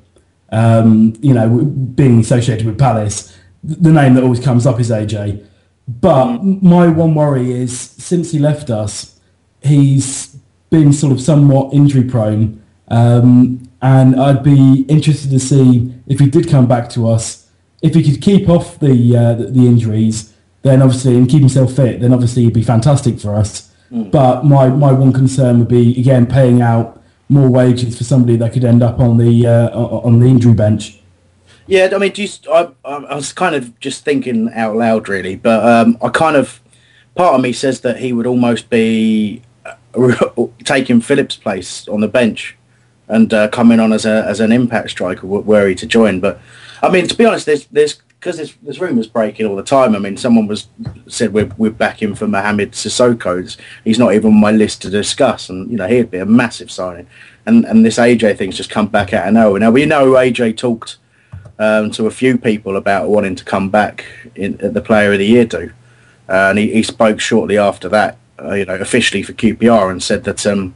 um, 0.51 1.15
you 1.21 1.35
know 1.35 1.65
being 1.65 2.21
associated 2.21 2.67
with 2.67 2.79
Palace, 2.79 3.37
the 3.63 3.93
name 3.93 4.15
that 4.15 4.23
always 4.23 4.41
comes 4.41 4.67
up 4.67 4.79
is 4.81 4.91
AJ. 4.91 5.47
But 5.87 6.43
my 6.43 6.89
one 6.89 7.15
worry 7.15 7.53
is 7.53 7.79
since 7.79 8.33
he 8.33 8.39
left 8.39 8.71
us, 8.71 9.21
he's 9.63 10.37
been 10.71 10.93
sort 10.93 11.13
of 11.13 11.21
somewhat 11.21 11.75
injury 11.75 12.05
prone. 12.05 12.63
Um, 12.89 13.69
and 13.83 14.19
I'd 14.19 14.43
be 14.43 14.83
interested 14.89 15.31
to 15.31 15.39
see 15.39 15.95
if 16.07 16.19
he 16.19 16.29
did 16.29 16.49
come 16.49 16.67
back 16.67 16.89
to 16.91 17.09
us, 17.09 17.51
if 17.83 17.95
he 17.95 18.03
could 18.03 18.23
keep 18.23 18.49
off 18.49 18.79
the 18.81 19.17
uh, 19.17 19.35
the 19.35 19.67
injuries, 19.67 20.33
then 20.63 20.81
obviously 20.81 21.17
and 21.17 21.29
keep 21.29 21.41
himself 21.41 21.75
fit, 21.75 22.01
then 22.01 22.13
obviously 22.13 22.45
he'd 22.45 22.55
be 22.55 22.63
fantastic 22.63 23.21
for 23.21 23.35
us. 23.35 23.71
But 23.91 24.45
my, 24.45 24.69
my 24.69 24.93
one 24.93 25.13
concern 25.13 25.61
would 25.61 25.69
be 25.69 25.99
again 26.01 26.27
paying 26.27 26.61
out 26.63 27.01
more 27.29 27.49
wages 27.49 27.97
for 27.97 28.05
somebody 28.05 28.37
that 28.37 28.53
could 28.53 28.65
end 28.65 28.83
up 28.83 28.99
on 28.99 29.17
the 29.19 29.47
uh, 29.47 29.71
on 29.71 30.19
the 30.21 30.27
injury 30.27 30.55
bench. 30.55 31.01
Yeah, 31.67 31.89
I 31.95 31.99
mean, 31.99 32.13
do 32.13 32.23
you, 32.23 32.29
I, 32.53 32.71
I 32.85 33.15
was 33.15 33.33
kind 33.33 33.55
of 33.55 33.79
just 33.81 34.05
thinking 34.05 34.51
out 34.53 34.77
loud, 34.77 35.09
really, 35.09 35.37
but 35.37 35.65
um, 35.65 35.97
I 36.03 36.11
kind 36.11 36.37
of 36.37 36.61
part 37.15 37.35
of 37.35 37.41
me 37.41 37.53
says 37.53 37.81
that 37.81 37.99
he 37.99 38.13
would 38.13 38.27
almost 38.27 38.69
be 38.69 39.43
uh, 39.65 39.77
taking 40.65 41.01
Phillips' 41.01 41.37
place 41.37 41.89
on 41.89 42.01
the 42.01 42.09
bench 42.09 42.57
and 43.09 43.33
uh, 43.33 43.49
coming 43.49 43.81
on 43.81 43.93
as 43.93 44.05
a 44.05 44.25
as 44.27 44.41
an 44.41 44.53
impact 44.53 44.91
striker 44.91 45.27
were 45.27 45.69
he 45.69 45.75
to 45.75 45.87
join. 45.87 46.21
But 46.21 46.41
I 46.83 46.91
mean, 46.91 47.07
to 47.09 47.17
be 47.17 47.25
honest, 47.25 47.47
there's 47.47 47.67
there's 47.67 48.01
because 48.25 48.39
there's, 48.39 48.57
there's 48.63 48.81
rumours 48.81 49.07
breaking 49.07 49.45
all 49.45 49.55
the 49.55 49.63
time. 49.63 49.95
I 49.95 49.99
mean, 49.99 50.17
someone 50.17 50.47
was 50.47 50.69
said 51.07 51.35
we're 51.35 51.51
we're 51.59 51.71
backing 51.71 52.15
for 52.15 52.27
Mohamed 52.27 52.73
Sissoko. 52.73 53.55
He's 53.85 53.99
not 53.99 54.15
even 54.15 54.33
on 54.33 54.41
my 54.41 54.51
list 54.51 54.81
to 54.83 54.91
discuss, 54.91 55.51
and 55.51 55.71
you 55.71 55.77
know 55.77 55.87
he'd 55.87 56.11
be 56.11 56.17
a 56.17 56.25
massive 56.25 56.71
signing. 56.71 57.07
And 57.45 57.67
and 57.67 57.85
this 57.85 57.99
AJ 57.99 58.39
thing's 58.39 58.57
just 58.57 58.71
come 58.71 58.87
back 58.87 59.13
out 59.13 59.29
of 59.29 59.35
nowhere. 59.35 59.61
Now 59.61 59.71
we 59.71 59.85
know 59.85 60.13
AJ 60.13 60.57
talked 60.57 60.97
um, 61.59 61.91
to 61.91 62.07
a 62.07 62.11
few 62.11 62.39
people 62.39 62.79
about 62.79 63.11
wanting 63.11 63.37
to 63.37 63.45
come 63.45 63.69
back 63.69 64.07
in 64.35 64.59
at 64.63 64.73
the 64.73 64.81
Player 64.81 65.13
of 65.13 65.19
the 65.19 65.27
Year 65.27 65.45
do, 65.45 65.71
uh, 66.27 66.49
and 66.49 66.59
he, 66.59 66.73
he 66.73 66.83
spoke 66.83 67.21
shortly 67.21 67.59
after 67.59 67.91
that, 67.91 68.17
uh, 68.43 68.55
you 68.55 68.65
know, 68.65 68.77
officially 68.77 69.23
for 69.23 69.35
QPR, 69.35 69.91
and 69.91 70.03
said 70.03 70.25
that 70.25 70.47
um, 70.47 70.75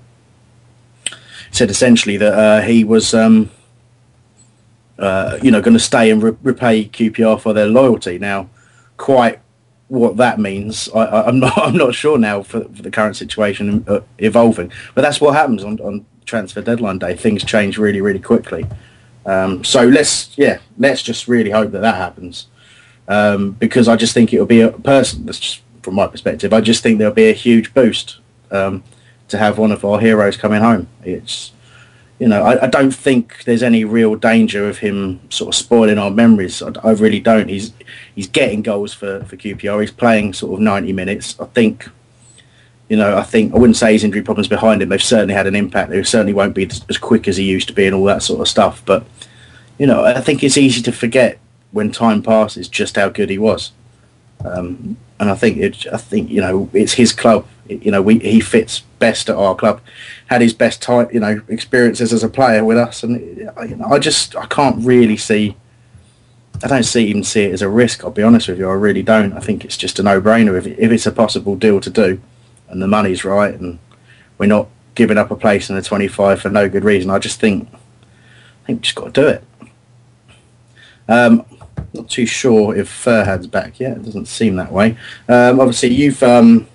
said 1.50 1.70
essentially 1.70 2.18
that 2.18 2.34
uh, 2.34 2.60
he 2.60 2.84
was, 2.84 3.14
um, 3.14 3.48
uh, 4.98 5.38
you 5.42 5.50
know, 5.50 5.60
going 5.60 5.76
to 5.76 5.80
stay 5.80 6.10
and 6.10 6.22
re- 6.22 6.36
repay 6.42 6.84
QPR 6.86 7.40
for 7.40 7.52
their 7.52 7.66
loyalty. 7.66 8.18
Now, 8.18 8.48
quite 8.96 9.40
what 9.88 10.16
that 10.18 10.38
means, 10.38 10.88
I, 10.94 11.22
I'm 11.22 11.38
not, 11.40 11.56
I'm 11.56 11.76
not 11.76 11.94
sure 11.94 12.18
now 12.18 12.42
for, 12.42 12.64
for 12.64 12.82
the 12.82 12.90
current 12.90 13.16
situation 13.16 13.84
uh, 13.88 14.00
evolving. 14.18 14.72
But 14.94 15.02
that's 15.02 15.20
what 15.20 15.34
happens 15.34 15.64
on, 15.64 15.80
on 15.80 16.04
transfer 16.24 16.60
deadline 16.62 16.98
day. 16.98 17.14
Things 17.16 17.44
change 17.44 17.78
really, 17.78 18.00
really 18.00 18.20
quickly. 18.20 18.66
Um, 19.24 19.62
so 19.64 19.86
let's, 19.86 20.36
yeah, 20.36 20.58
let's 20.78 21.02
just 21.02 21.28
really 21.28 21.50
hope 21.50 21.72
that 21.72 21.80
that 21.80 21.96
happens. 21.96 22.46
Um, 23.08 23.52
because 23.52 23.88
I 23.88 23.96
just 23.96 24.14
think 24.14 24.32
it'll 24.32 24.46
be 24.46 24.60
a 24.60 24.70
person. 24.70 25.26
That's 25.26 25.38
just 25.38 25.62
from 25.82 25.94
my 25.94 26.06
perspective. 26.06 26.52
I 26.52 26.60
just 26.60 26.82
think 26.82 26.98
there'll 26.98 27.14
be 27.14 27.30
a 27.30 27.34
huge 27.34 27.72
boost 27.72 28.18
um, 28.50 28.82
to 29.28 29.38
have 29.38 29.58
one 29.58 29.72
of 29.72 29.84
our 29.84 30.00
heroes 30.00 30.36
coming 30.36 30.60
home. 30.60 30.88
It's, 31.02 31.52
you 32.18 32.26
know, 32.26 32.42
I, 32.42 32.64
I 32.64 32.66
don't 32.66 32.90
think 32.90 33.44
there's 33.44 33.62
any 33.62 33.84
real 33.84 34.16
danger 34.16 34.68
of 34.68 34.78
him 34.78 35.20
sort 35.30 35.48
of 35.48 35.54
spoiling 35.54 35.98
our 35.98 36.10
memories. 36.10 36.62
I, 36.62 36.72
I 36.82 36.90
really 36.92 37.20
don't. 37.20 37.48
He's 37.48 37.72
he's 38.14 38.28
getting 38.28 38.62
goals 38.62 38.92
for 38.92 39.24
for 39.24 39.36
QPR. 39.36 39.80
He's 39.80 39.92
playing 39.92 40.32
sort 40.32 40.54
of 40.54 40.60
90 40.60 40.92
minutes. 40.92 41.38
I 41.38 41.46
think, 41.46 41.88
you 42.88 42.96
know, 42.96 43.16
I 43.16 43.22
think 43.22 43.54
I 43.54 43.58
wouldn't 43.58 43.76
say 43.76 43.92
his 43.92 44.02
injury 44.02 44.22
problems 44.22 44.48
behind 44.48 44.82
him. 44.82 44.88
They've 44.88 45.02
certainly 45.02 45.34
had 45.34 45.46
an 45.46 45.54
impact. 45.54 45.90
They 45.90 46.02
certainly 46.02 46.32
won't 46.32 46.54
be 46.54 46.68
as 46.88 46.98
quick 46.98 47.28
as 47.28 47.36
he 47.36 47.44
used 47.44 47.68
to 47.68 47.74
be 47.74 47.86
and 47.86 47.94
all 47.94 48.04
that 48.04 48.22
sort 48.22 48.40
of 48.40 48.48
stuff. 48.48 48.82
But 48.84 49.04
you 49.78 49.86
know, 49.86 50.04
I 50.04 50.20
think 50.20 50.42
it's 50.42 50.58
easy 50.58 50.82
to 50.82 50.92
forget 50.92 51.38
when 51.70 51.92
time 51.92 52.22
passes 52.22 52.68
just 52.68 52.96
how 52.96 53.10
good 53.10 53.30
he 53.30 53.38
was. 53.38 53.72
Um, 54.44 54.96
and 55.20 55.30
I 55.30 55.34
think 55.34 55.58
it, 55.58 55.86
I 55.92 55.98
think 55.98 56.30
you 56.30 56.40
know 56.40 56.68
it's 56.72 56.94
his 56.94 57.12
club. 57.12 57.46
You 57.68 57.90
know, 57.90 58.02
we 58.02 58.18
he 58.18 58.40
fits 58.40 58.80
best 58.98 59.28
at 59.28 59.36
our 59.36 59.54
club. 59.54 59.80
Had 60.26 60.40
his 60.40 60.54
best 60.54 60.82
time, 60.82 61.08
you 61.12 61.20
know, 61.20 61.40
experiences 61.48 62.12
as 62.12 62.22
a 62.22 62.28
player 62.28 62.64
with 62.64 62.78
us, 62.78 63.02
and 63.02 63.50
I 63.56 63.98
just 63.98 64.36
I 64.36 64.46
can't 64.46 64.84
really 64.84 65.16
see. 65.16 65.56
I 66.62 66.66
don't 66.66 66.82
see 66.82 67.06
even 67.06 67.22
see 67.22 67.44
it 67.44 67.52
as 67.52 67.62
a 67.62 67.68
risk. 67.68 68.02
I'll 68.02 68.10
be 68.10 68.22
honest 68.22 68.48
with 68.48 68.58
you. 68.58 68.68
I 68.68 68.72
really 68.72 69.02
don't. 69.02 69.32
I 69.32 69.40
think 69.40 69.64
it's 69.64 69.76
just 69.76 69.98
a 69.98 70.02
no-brainer 70.02 70.58
if 70.58 70.66
if 70.66 70.90
it's 70.90 71.06
a 71.06 71.12
possible 71.12 71.54
deal 71.56 71.80
to 71.80 71.90
do, 71.90 72.20
and 72.68 72.82
the 72.82 72.88
money's 72.88 73.24
right, 73.24 73.54
and 73.54 73.78
we're 74.38 74.46
not 74.46 74.68
giving 74.94 75.18
up 75.18 75.30
a 75.30 75.36
place 75.36 75.70
in 75.70 75.76
the 75.76 75.82
25 75.82 76.40
for 76.40 76.50
no 76.50 76.68
good 76.68 76.82
reason. 76.82 77.10
I 77.10 77.20
just 77.20 77.38
think 77.38 77.68
I 77.72 78.66
think 78.66 78.78
we 78.78 78.82
just 78.82 78.94
got 78.96 79.14
to 79.14 79.20
do 79.20 79.28
it. 79.28 79.44
Um, 81.08 81.44
not 81.94 82.08
too 82.10 82.26
sure 82.26 82.76
if 82.76 82.88
Furhad's 82.88 83.46
back 83.46 83.80
yet. 83.80 83.96
It 83.96 84.04
doesn't 84.04 84.26
seem 84.26 84.56
that 84.56 84.72
way. 84.72 84.96
Um, 85.28 85.60
obviously, 85.60 85.94
you've 85.94 86.22
um, 86.22 86.66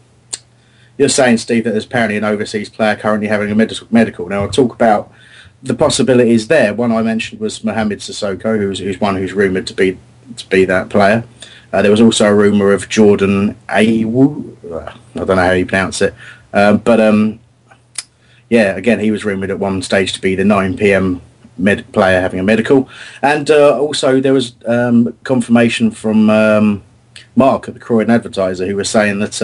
you're 0.97 1.09
saying, 1.09 1.37
Steve, 1.37 1.63
that 1.63 1.71
there's 1.71 1.85
apparently 1.85 2.17
an 2.17 2.23
overseas 2.23 2.69
player 2.69 2.95
currently 2.95 3.27
having 3.27 3.51
a 3.51 3.55
medical. 3.55 3.87
medical. 3.91 4.27
Now, 4.27 4.43
I'll 4.43 4.49
talk 4.49 4.73
about 4.73 5.11
the 5.61 5.73
possibilities 5.73 6.47
there. 6.47 6.73
One 6.73 6.91
I 6.91 7.01
mentioned 7.01 7.39
was 7.39 7.63
Mohamed 7.63 7.99
Sissoko, 7.99 8.57
who's, 8.57 8.79
who's 8.79 8.99
one 8.99 9.15
who's 9.15 9.33
rumoured 9.33 9.67
to 9.67 9.73
be 9.73 9.97
to 10.37 10.47
be 10.47 10.65
that 10.65 10.89
player. 10.89 11.25
Uh, 11.71 11.81
there 11.81 11.91
was 11.91 12.01
also 12.01 12.25
a 12.27 12.33
rumour 12.33 12.71
of 12.71 12.87
Jordan 12.87 13.55
Ayew. 13.67 14.55
uh, 14.71 14.93
I 15.15 15.25
don't 15.25 15.35
know 15.35 15.35
how 15.35 15.51
you 15.51 15.65
pronounce 15.65 16.01
it, 16.01 16.13
um, 16.53 16.77
but 16.77 17.01
um, 17.01 17.39
yeah, 18.49 18.75
again, 18.75 18.99
he 18.99 19.11
was 19.11 19.25
rumoured 19.25 19.49
at 19.49 19.59
one 19.59 19.81
stage 19.81 20.13
to 20.13 20.21
be 20.21 20.35
the 20.35 20.45
9 20.45 20.77
p.m. 20.77 21.21
med- 21.57 21.91
player 21.91 22.21
having 22.21 22.39
a 22.39 22.43
medical, 22.43 22.87
and 23.21 23.49
uh, 23.49 23.77
also 23.79 24.21
there 24.21 24.33
was 24.33 24.55
um, 24.65 25.17
confirmation 25.23 25.91
from 25.91 26.29
um, 26.29 26.83
Mark 27.35 27.67
at 27.67 27.73
the 27.73 27.79
Croydon 27.79 28.13
Advertiser 28.13 28.65
who 28.67 28.75
was 28.75 28.89
saying 28.89 29.19
that 29.19 29.41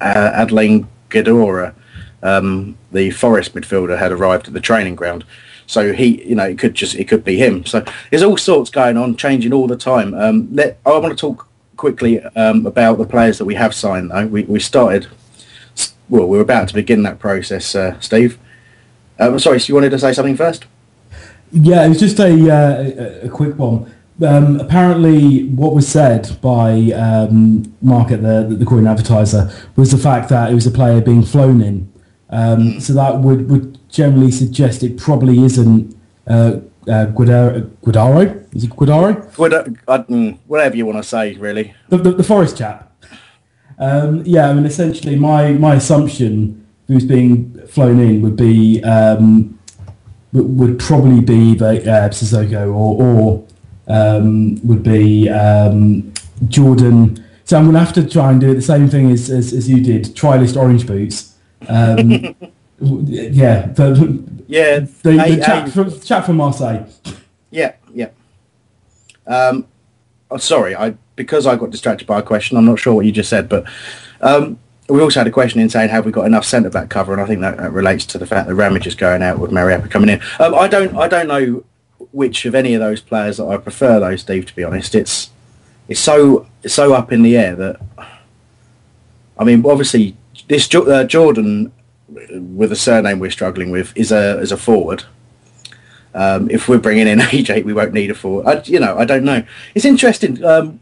uh, 0.00 0.04
uh, 0.04 0.46
Adlène 0.46 0.86
um, 2.22 2.76
the 2.92 3.10
Forest 3.10 3.54
midfielder, 3.54 3.98
had 3.98 4.12
arrived 4.12 4.48
at 4.48 4.54
the 4.54 4.60
training 4.60 4.96
ground. 4.96 5.24
So 5.66 5.92
he, 5.92 6.24
you 6.26 6.34
know, 6.34 6.44
it 6.44 6.58
could 6.58 6.74
just 6.74 6.94
it 6.94 7.04
could 7.04 7.24
be 7.24 7.36
him. 7.36 7.64
So 7.66 7.84
there's 8.10 8.22
all 8.22 8.36
sorts 8.36 8.70
going 8.70 8.96
on, 8.96 9.16
changing 9.16 9.52
all 9.52 9.66
the 9.66 9.76
time. 9.76 10.14
Um, 10.14 10.48
let, 10.50 10.78
I 10.86 10.96
want 10.96 11.16
to 11.16 11.20
talk 11.20 11.46
quickly 11.76 12.20
um, 12.20 12.66
about 12.66 12.98
the 12.98 13.06
players 13.06 13.38
that 13.38 13.44
we 13.44 13.54
have 13.54 13.74
signed. 13.74 14.10
Though 14.10 14.26
we 14.26 14.44
we 14.44 14.60
started, 14.60 15.08
well, 16.08 16.26
we're 16.26 16.40
about 16.40 16.68
to 16.68 16.74
begin 16.74 17.02
that 17.02 17.18
process, 17.18 17.74
uh, 17.74 18.00
Steve. 18.00 18.38
Um, 19.18 19.38
sorry, 19.38 19.60
so 19.60 19.68
you 19.68 19.74
wanted 19.74 19.90
to 19.90 19.98
say 19.98 20.12
something 20.12 20.36
first? 20.36 20.64
Yeah, 21.52 21.84
it 21.84 21.90
was 21.90 22.00
just 22.00 22.18
a 22.18 22.32
uh, 22.50 23.26
a 23.26 23.28
quick 23.28 23.58
one. 23.58 23.92
Um, 24.26 24.58
apparently, 24.58 25.44
what 25.48 25.74
was 25.74 25.86
said 25.86 26.40
by 26.40 26.92
um, 26.92 27.72
Mark 27.80 28.10
at 28.10 28.22
the 28.22 28.54
the 28.58 28.64
Croydon 28.64 28.88
Advertiser 28.88 29.50
was 29.76 29.92
the 29.92 29.98
fact 29.98 30.28
that 30.30 30.50
it 30.50 30.54
was 30.54 30.66
a 30.66 30.72
player 30.72 31.00
being 31.00 31.22
flown 31.22 31.62
in. 31.62 31.92
Um, 32.30 32.80
so 32.80 32.92
that 32.94 33.20
would, 33.20 33.48
would 33.50 33.78
generally 33.88 34.30
suggest 34.30 34.82
it 34.82 34.98
probably 34.98 35.42
isn't 35.44 35.96
uh, 36.26 36.58
uh, 36.86 37.06
Guidaro, 37.06 37.68
Guidaro? 37.82 38.54
Is 38.54 38.64
it 38.64 38.70
Guidaro? 38.70 39.34
Guida- 39.36 39.72
uh, 39.86 40.02
mm, 40.04 40.38
whatever 40.46 40.76
you 40.76 40.86
want 40.86 40.98
to 40.98 41.04
say, 41.04 41.34
really. 41.36 41.74
The, 41.88 41.98
the, 41.98 42.12
the 42.12 42.24
Forest 42.24 42.58
chap. 42.58 42.92
Um, 43.78 44.22
yeah, 44.26 44.50
I 44.50 44.54
mean, 44.54 44.66
essentially, 44.66 45.16
my, 45.16 45.52
my 45.52 45.76
assumption 45.76 46.66
who's 46.88 47.04
being 47.04 47.66
flown 47.66 48.00
in 48.00 48.22
would 48.22 48.36
be 48.36 48.82
um, 48.82 49.58
would, 50.32 50.58
would 50.58 50.78
probably 50.78 51.20
be 51.20 51.52
either 51.52 51.66
uh, 51.66 52.08
Sissoko 52.10 52.74
or, 52.74 53.02
or 53.02 53.47
um, 53.88 54.56
would 54.66 54.82
be 54.82 55.28
um, 55.28 56.12
Jordan. 56.48 57.24
So 57.44 57.56
I'm 57.56 57.64
going 57.64 57.74
to 57.74 57.80
have 57.80 57.94
to 57.94 58.06
try 58.08 58.30
and 58.30 58.40
do 58.40 58.54
the 58.54 58.62
same 58.62 58.88
thing 58.88 59.10
as, 59.10 59.30
as, 59.30 59.52
as 59.52 59.68
you 59.68 59.82
did, 59.82 60.14
try 60.14 60.36
list 60.36 60.56
orange 60.56 60.86
boots. 60.86 61.34
Um, 61.68 62.34
yeah, 62.80 63.66
the, 63.68 64.22
Yeah, 64.46 64.80
the, 64.80 64.86
the 65.12 65.20
I- 65.20 65.36
chap, 65.36 65.66
I- 65.66 65.70
from, 65.70 66.00
chap 66.00 66.26
from 66.26 66.36
Marseille. 66.36 66.86
Yeah, 67.50 67.72
yeah. 67.94 68.10
Um, 69.26 69.66
oh, 70.30 70.36
sorry, 70.36 70.76
I 70.76 70.94
because 71.16 71.46
I 71.46 71.56
got 71.56 71.70
distracted 71.70 72.06
by 72.06 72.18
a 72.20 72.22
question. 72.22 72.56
I'm 72.56 72.64
not 72.64 72.78
sure 72.78 72.94
what 72.94 73.04
you 73.06 73.12
just 73.12 73.28
said, 73.30 73.48
but 73.48 73.64
um, 74.20 74.58
we 74.88 75.00
also 75.00 75.20
had 75.20 75.26
a 75.26 75.30
question 75.30 75.60
in 75.60 75.68
saying 75.68 75.88
have 75.88 76.06
we 76.06 76.12
got 76.12 76.26
enough 76.26 76.44
centre 76.44 76.70
back 76.70 76.90
cover, 76.90 77.12
and 77.12 77.20
I 77.20 77.26
think 77.26 77.40
that, 77.40 77.56
that 77.56 77.72
relates 77.72 78.04
to 78.06 78.18
the 78.18 78.26
fact 78.26 78.48
that 78.48 78.54
Ramage 78.54 78.86
is 78.86 78.94
going 78.94 79.22
out 79.22 79.38
with 79.38 79.50
Mariappa 79.50 79.90
coming 79.90 80.08
in. 80.10 80.20
Um, 80.38 80.54
I 80.54 80.68
don't, 80.68 80.94
I 80.96 81.08
don't 81.08 81.26
know 81.28 81.64
which 82.12 82.44
of 82.44 82.54
any 82.54 82.74
of 82.74 82.80
those 82.80 83.00
players 83.00 83.36
that 83.36 83.46
I 83.46 83.56
prefer, 83.56 84.00
though, 84.00 84.16
Steve. 84.16 84.46
To 84.46 84.56
be 84.56 84.64
honest, 84.64 84.94
it's 84.94 85.30
it's 85.88 86.00
so 86.00 86.46
it's 86.62 86.74
so 86.74 86.92
up 86.92 87.12
in 87.12 87.22
the 87.22 87.36
air 87.36 87.54
that 87.56 87.80
I 89.38 89.44
mean, 89.44 89.64
obviously, 89.64 90.16
this 90.48 90.72
uh, 90.74 91.04
Jordan 91.04 91.72
with 92.08 92.72
a 92.72 92.76
surname 92.76 93.18
we're 93.18 93.30
struggling 93.30 93.70
with 93.70 93.96
is 93.96 94.10
a 94.10 94.38
is 94.40 94.52
a 94.52 94.56
forward. 94.56 95.04
Um, 96.14 96.50
if 96.50 96.68
we're 96.68 96.78
bringing 96.78 97.06
in 97.06 97.18
AJ, 97.20 97.64
we 97.64 97.72
won't 97.72 97.92
need 97.92 98.10
a 98.10 98.14
forward. 98.14 98.46
I, 98.46 98.62
you 98.64 98.80
know, 98.80 98.98
I 98.98 99.04
don't 99.04 99.24
know. 99.24 99.44
It's 99.74 99.84
interesting. 99.84 100.42
Um, 100.44 100.80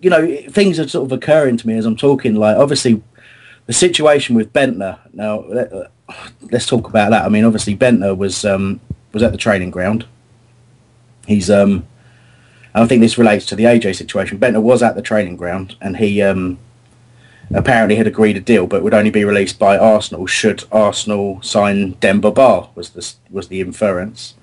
you 0.00 0.10
know, 0.10 0.36
things 0.48 0.78
are 0.78 0.88
sort 0.88 1.06
of 1.06 1.12
occurring 1.12 1.56
to 1.58 1.66
me 1.66 1.78
as 1.78 1.86
I'm 1.86 1.96
talking. 1.96 2.34
Like, 2.34 2.56
obviously, 2.56 3.02
the 3.66 3.72
situation 3.72 4.34
with 4.34 4.52
Bendtner. 4.52 4.98
Now, 5.12 5.44
let, 5.46 5.72
uh, 5.72 5.84
let's 6.50 6.66
talk 6.66 6.88
about 6.88 7.10
that. 7.10 7.24
I 7.24 7.28
mean, 7.28 7.44
obviously, 7.44 7.76
Bendtner 7.76 8.16
was 8.16 8.44
um, 8.44 8.80
was 9.14 9.22
at 9.22 9.32
the 9.32 9.38
training 9.38 9.70
ground. 9.70 10.06
He's 11.26 11.50
um, 11.50 11.86
I 12.74 12.84
think 12.86 13.00
this 13.00 13.16
relates 13.16 13.46
to 13.46 13.56
the 13.56 13.64
AJ 13.64 13.96
situation. 13.96 14.38
Bendtner 14.38 14.62
was 14.62 14.82
at 14.82 14.96
the 14.96 15.02
training 15.02 15.36
ground, 15.36 15.76
and 15.80 15.96
he 15.96 16.20
um, 16.20 16.58
apparently 17.54 17.96
had 17.96 18.06
agreed 18.06 18.36
a 18.36 18.40
deal, 18.40 18.66
but 18.66 18.82
would 18.82 18.94
only 18.94 19.10
be 19.10 19.24
released 19.24 19.58
by 19.58 19.78
Arsenal 19.78 20.26
should 20.26 20.64
Arsenal 20.72 21.40
sign 21.42 21.92
Demba 22.00 22.32
Ba. 22.32 22.68
Was 22.74 22.90
the 22.90 23.14
was 23.30 23.48
the 23.48 23.60
inference 23.60 24.34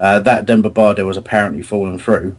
uh, 0.00 0.20
that 0.20 0.46
Demba 0.46 0.70
Ba 0.70 0.94
deal 0.94 1.06
was 1.06 1.16
apparently 1.16 1.62
fallen 1.62 1.98
through, 1.98 2.36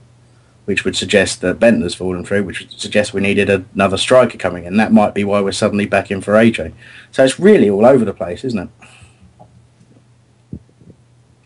which 0.66 0.84
would 0.84 0.96
suggest 0.96 1.42
that 1.42 1.60
Bendtner's 1.60 1.96
fallen 1.96 2.24
through, 2.26 2.44
which 2.44 2.60
would 2.60 2.72
suggest 2.72 3.14
we 3.14 3.22
needed 3.22 3.50
another 3.50 3.98
striker 3.98 4.38
coming 4.38 4.66
in. 4.66 4.78
That 4.78 4.92
might 4.92 5.14
be 5.14 5.24
why 5.24 5.42
we're 5.42 5.52
suddenly 5.54 5.86
back 5.86 6.12
in 6.12 6.22
for 6.22 6.34
AJ. 6.34 6.74
So 7.12 7.24
it's 7.24 7.40
really 7.40 7.70
all 7.70 7.86
over 7.86 8.06
the 8.06 8.14
place, 8.14 8.44
isn't 8.44 8.60
it? 8.60 8.70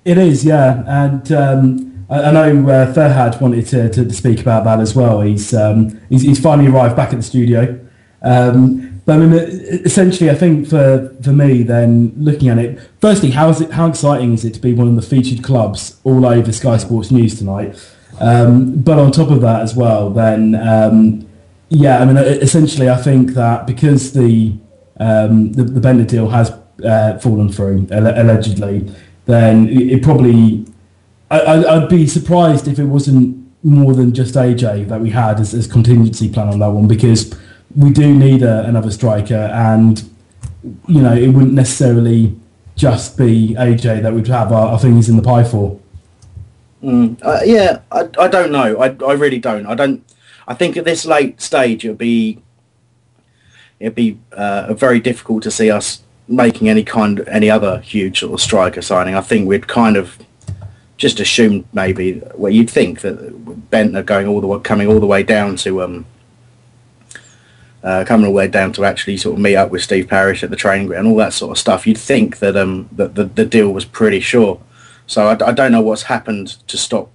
It 0.04 0.18
is, 0.18 0.44
yeah, 0.44 0.84
and 0.88 1.32
um, 1.32 2.06
I, 2.10 2.24
I 2.24 2.32
know 2.32 2.70
uh, 2.70 2.94
Ferhad 2.94 3.40
wanted 3.40 3.68
to, 3.68 3.90
to, 3.90 4.12
speak 4.12 4.42
about 4.42 4.64
that 4.64 4.80
as 4.80 4.96
well. 4.96 5.22
He's, 5.22 5.54
um, 5.54 6.02
he's 6.10 6.24
he's 6.24 6.40
finally 6.40 6.70
arrived 6.70 6.96
back 6.96 7.14
at 7.14 7.18
the 7.18 7.24
studio. 7.24 7.80
Um, 8.24 9.02
but 9.06 9.16
I 9.16 9.26
mean, 9.26 9.34
essentially, 9.34 10.30
I 10.30 10.36
think 10.36 10.68
for 10.68 11.16
for 11.24 11.32
me, 11.32 11.64
then 11.64 12.14
looking 12.18 12.50
at 12.50 12.58
it, 12.58 12.80
firstly, 13.00 13.32
how 13.32 13.50
is 13.50 13.62
it? 13.62 13.72
How 13.72 13.88
exciting 13.88 14.34
is 14.34 14.44
it 14.44 14.54
to 14.56 14.60
be 14.60 14.74
one 14.74 14.88
of 14.88 14.96
the 14.96 15.02
featured 15.02 15.44
clubs 15.44 16.00
all 16.04 16.26
over 16.26 16.52
Sky 16.52 16.78
Sports 16.78 17.12
News 17.12 17.38
tonight? 17.38 17.76
Um, 18.20 18.82
but 18.82 19.00
on 19.00 19.12
top 19.12 19.32
of 19.32 19.42
that 19.42 19.62
as 19.62 19.76
well, 19.76 20.10
then 20.10 20.56
um, 20.56 21.28
yeah, 21.70 22.00
I 22.00 22.06
mean, 22.06 22.18
essentially, 22.18 22.90
I 22.90 22.98
think 22.98 23.32
that 23.32 23.66
because 23.66 24.14
the 24.14 24.54
um, 25.00 25.54
the, 25.54 25.64
the 25.64 25.80
Bendtner 25.80 26.08
deal 26.08 26.30
has 26.30 26.52
uh, 26.86 27.18
fallen 27.20 27.52
through 27.52 27.88
alle- 27.92 28.22
allegedly, 28.22 28.92
then 29.26 29.68
it, 29.70 29.94
it 29.94 30.04
probably 30.04 30.66
I, 31.30 31.64
I'd 31.64 31.90
be 31.90 32.08
surprised 32.08 32.68
if 32.68 32.78
it 32.78 32.86
wasn't 32.86 33.38
more 33.64 33.94
than 33.94 34.14
just 34.14 34.36
AJ 34.36 34.90
that 34.90 35.00
we 35.00 35.10
had 35.12 35.40
as, 35.40 35.54
as 35.54 35.66
contingency 35.66 36.30
plan 36.30 36.50
on 36.50 36.60
that 36.60 36.70
one 36.70 36.88
because 36.88 37.34
we 37.76 37.92
do 37.92 38.14
need 38.14 38.44
a, 38.44 38.66
another 38.66 38.92
striker 38.92 39.50
and 39.54 40.10
you 40.88 41.02
know 41.02 41.14
it 41.14 41.30
wouldn't 41.30 41.54
necessarily 41.54 42.36
just 42.76 43.18
be 43.18 43.56
AJ 43.58 44.02
that 44.02 44.14
we'd 44.14 44.28
have 44.28 44.52
our, 44.52 44.70
our 44.70 44.80
fingers 44.80 45.08
in 45.08 45.16
the 45.16 45.22
pie 45.22 45.44
for. 45.44 45.80
Mm, 46.84 47.22
uh, 47.22 47.40
yeah, 47.46 47.82
I, 47.92 48.10
I 48.20 48.28
don't 48.28 48.52
know. 48.52 48.82
I, 48.82 48.96
I 49.06 49.14
really 49.14 49.40
don't. 49.40 49.66
I 49.68 49.76
don't. 49.76 50.04
I 50.48 50.56
think 50.56 50.76
at 50.78 50.84
this 50.84 51.06
late 51.06 51.40
stage 51.40 51.86
it'd 51.86 51.98
be 51.98 52.42
it'd 53.80 53.96
be 53.96 54.20
uh, 54.32 54.74
very 54.74 55.00
difficult 55.00 55.44
to 55.44 55.52
see 55.52 55.70
us 55.70 56.02
making 56.32 56.70
any 56.70 56.84
kind 56.84 57.24
any 57.28 57.50
other 57.50 57.80
huge 57.80 58.20
sort 58.20 58.34
of 58.34 58.42
striker 58.42 58.82
signing. 58.82 59.16
I 59.16 59.22
think 59.22 59.48
we'd 59.48 59.68
kind 59.68 59.98
of 59.98 60.18
just 60.98 61.20
assumed 61.20 61.66
maybe 61.74 62.22
well 62.36 62.52
you'd 62.52 62.70
think 62.70 63.02
that 63.02 63.18
Bendtner 63.72 64.06
going 64.06 64.28
all 64.28 64.40
the 64.40 64.48
way 64.48 64.60
coming 64.60 64.88
all 64.88 65.00
the 65.00 65.08
way 65.08 65.24
down 65.24 65.56
to 65.58 65.82
um 65.82 66.06
uh, 67.84 68.06
coming 68.06 68.28
all 68.28 68.32
the 68.32 68.38
way 68.38 68.48
down 68.48 68.72
to 68.74 68.86
actually 68.86 69.18
sort 69.18 69.36
of 69.36 69.42
meet 69.42 69.56
up 69.56 69.72
with 69.72 69.82
Steve 69.82 70.08
Parish 70.08 70.44
at 70.44 70.52
the 70.52 70.56
training 70.56 70.86
ground, 70.86 71.08
all 71.08 71.16
that 71.16 71.34
sort 71.34 71.52
of 71.52 71.58
stuff. 71.58 71.88
You'd 71.88 71.98
think 71.98 72.38
that 72.40 72.56
um 72.56 72.88
that 72.92 73.16
the, 73.16 73.26
the 73.26 73.46
deal 73.46 73.72
was 73.72 73.86
pretty 73.86 74.20
sure. 74.20 74.62
So 75.08 75.28
I, 75.28 75.50
I 75.50 75.52
don't 75.52 75.72
know 75.72 75.82
what's 75.82 76.04
happened 76.04 76.50
to 76.68 76.78
stop 76.78 77.10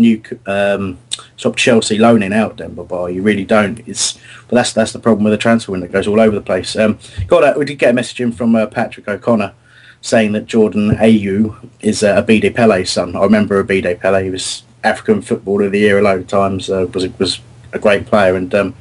new 0.00 0.22
um, 0.46 0.98
stop 1.36 1.56
Chelsea 1.56 1.98
loaning 1.98 2.32
out 2.32 2.56
Demba 2.56 2.84
Ba. 2.84 3.12
You 3.12 3.22
really 3.22 3.44
don't. 3.44 3.86
It's 3.86 4.14
but 4.48 4.56
that's 4.56 4.72
that's 4.72 4.92
the 4.92 4.98
problem 4.98 5.24
with 5.24 5.32
the 5.32 5.38
transfer 5.38 5.72
window. 5.72 5.86
It 5.86 5.92
goes 5.92 6.08
all 6.08 6.20
over 6.20 6.34
the 6.34 6.42
place. 6.42 6.74
Um, 6.74 6.98
got 7.26 7.44
a, 7.44 7.58
we 7.58 7.64
did 7.64 7.78
get 7.78 7.90
a 7.90 7.94
message 7.94 8.20
in 8.20 8.32
from 8.32 8.56
uh, 8.56 8.66
Patrick 8.66 9.06
O'Connor 9.06 9.52
saying 10.00 10.32
that 10.32 10.46
Jordan 10.46 10.96
Ayew 10.96 11.54
is 11.80 12.02
uh, 12.02 12.20
Abedi 12.20 12.54
Pele's 12.54 12.90
son. 12.90 13.14
I 13.14 13.22
remember 13.22 13.60
Abide 13.60 14.00
Pele. 14.00 14.24
He 14.24 14.30
was 14.30 14.62
African 14.82 15.22
Footballer 15.22 15.66
of 15.66 15.72
the 15.72 15.80
Year 15.80 15.98
a 15.98 16.02
lot 16.02 16.18
of 16.18 16.26
times. 16.26 16.70
Uh, 16.70 16.86
was 16.92 17.06
was 17.18 17.40
a 17.72 17.78
great 17.78 18.06
player, 18.06 18.34
and 18.34 18.52
um, 18.54 18.74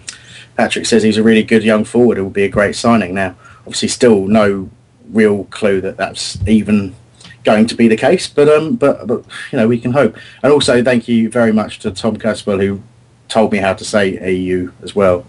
Patrick 0.55 0.85
says 0.85 1.03
he's 1.03 1.17
a 1.17 1.23
really 1.23 1.43
good 1.43 1.63
young 1.63 1.83
forward. 1.83 2.17
It 2.17 2.21
will 2.21 2.29
be 2.29 2.43
a 2.43 2.49
great 2.49 2.75
signing. 2.75 3.13
Now, 3.13 3.35
obviously, 3.59 3.89
still 3.89 4.27
no 4.27 4.69
real 5.11 5.45
clue 5.45 5.81
that 5.81 5.97
that's 5.97 6.37
even 6.47 6.95
going 7.43 7.65
to 7.67 7.75
be 7.75 7.87
the 7.87 7.97
case, 7.97 8.27
but 8.27 8.47
um, 8.47 8.75
but 8.75 9.07
but 9.07 9.23
you 9.51 9.57
know, 9.57 9.67
we 9.67 9.79
can 9.79 9.91
hope. 9.91 10.17
And 10.43 10.51
also, 10.51 10.83
thank 10.83 11.07
you 11.07 11.29
very 11.29 11.51
much 11.51 11.79
to 11.79 11.91
Tom 11.91 12.17
Caswell 12.17 12.59
who 12.59 12.81
told 13.27 13.51
me 13.51 13.59
how 13.59 13.73
to 13.73 13.85
say 13.85 14.17
Ayew 14.17 14.73
as 14.81 14.95
well. 14.95 15.25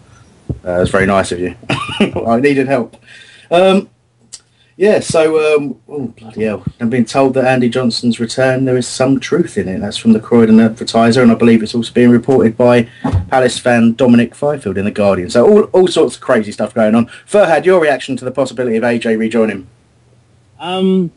Uh, 0.65 0.81
it's 0.81 0.91
very 0.91 1.07
nice 1.07 1.33
of 1.33 1.39
you. 1.39 1.55
I 2.27 2.41
needed 2.41 2.67
help. 2.67 2.97
Um, 3.51 3.89
yeah, 4.81 5.01
so 5.01 5.57
um, 5.57 5.79
oh 5.89 6.07
bloody 6.07 6.45
hell! 6.45 6.65
I've 6.81 6.89
been 6.89 7.05
told 7.05 7.35
that 7.35 7.45
Andy 7.45 7.69
Johnson's 7.69 8.19
return 8.19 8.65
there 8.65 8.79
is 8.79 8.89
some 8.89 9.21
truth 9.21 9.59
in 9.59 9.69
it. 9.69 9.81
That's 9.81 9.99
from 9.99 10.15
the 10.15 10.21
Croydon 10.21 10.59
Advertiser, 10.59 11.21
and 11.21 11.31
I 11.31 11.35
believe 11.35 11.63
it's 11.63 11.75
also 11.75 11.93
being 11.93 12.09
reported 12.09 12.57
by 12.57 12.85
Palace 13.29 13.59
fan 13.59 13.93
Dominic 13.93 14.35
Fifield 14.35 14.79
in 14.79 14.87
the 14.87 14.91
Guardian. 14.91 15.29
So 15.29 15.47
all 15.47 15.65
all 15.65 15.87
sorts 15.87 16.17
of 16.17 16.23
crazy 16.23 16.51
stuff 16.51 16.73
going 16.73 16.95
on. 16.95 17.09
Furhad, 17.27 17.67
your 17.67 17.79
reaction 17.79 18.17
to 18.17 18.25
the 18.25 18.31
possibility 18.31 18.77
of 18.77 18.83
AJ 18.83 19.19
rejoining? 19.19 19.67
Um, 20.59 21.13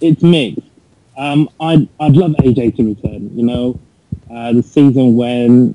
it's 0.00 0.22
mixed. 0.22 0.62
Um, 1.16 1.48
I'd 1.60 1.88
I'd 2.00 2.16
love 2.16 2.32
AJ 2.32 2.76
to 2.76 2.94
return. 2.94 3.36
You 3.36 3.44
know, 3.44 3.80
uh, 4.30 4.52
the 4.52 4.62
season 4.62 5.16
when 5.16 5.74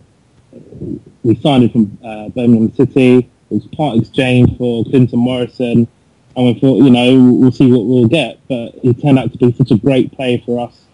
we 1.24 1.36
signed 1.36 1.64
him 1.64 1.70
from 1.70 1.98
uh, 2.04 2.30
Birmingham 2.30 2.74
City, 2.74 3.18
it 3.20 3.30
was 3.50 3.68
part 3.68 3.98
exchange 3.98 4.58
for 4.58 4.84
Clinton 4.86 5.20
Morrison, 5.20 5.88
and 6.36 6.46
we 6.46 6.60
thought, 6.60 6.84
you 6.84 6.90
know, 6.90 7.34
we'll 7.34 7.52
see 7.52 7.72
what 7.72 7.86
we'll 7.86 8.08
get. 8.08 8.40
But 8.48 8.76
he 8.82 8.94
turned 8.94 9.20
out 9.20 9.32
to 9.32 9.38
be 9.38 9.54
such 9.54 9.72
a 9.72 9.78
great 9.78 10.12
player 10.12 10.40
for 10.46 10.68
us 10.68 10.86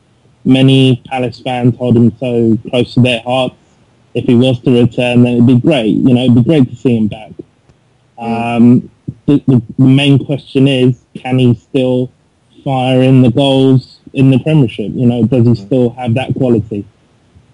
many 0.46 1.02
Palace 1.08 1.40
fans 1.40 1.76
hold 1.76 1.98
him 1.98 2.16
so 2.18 2.58
close 2.70 2.94
to 2.94 3.02
their 3.02 3.22
hearts. 3.22 3.56
If 4.14 4.26
he 4.26 4.36
was 4.36 4.62
to 4.62 4.72
return, 4.72 5.24
then 5.24 5.34
it'd 5.34 5.48
be 5.48 5.60
great. 5.60 5.88
You 5.88 6.14
know, 6.14 6.24
it'd 6.24 6.36
be 6.36 6.44
great 6.44 6.70
to 6.70 6.76
see 6.76 6.96
him 6.96 7.08
back. 7.08 7.32
Um, 8.18 8.90
the, 9.26 9.44
the, 9.48 9.62
the 9.78 9.84
main 9.86 10.24
question 10.24 10.68
is, 10.68 11.04
can 11.16 11.38
he 11.38 11.56
still 11.56 12.12
fire 12.66 13.02
in 13.04 13.22
the 13.22 13.32
goals 13.32 14.00
in 14.12 14.32
the 14.32 14.40
Premiership? 14.40 14.92
You 14.94 15.06
know, 15.06 15.24
does 15.24 15.46
he 15.46 15.56
still 15.56 15.92
have 15.92 16.16
that 16.16 16.34
quality? 16.34 16.86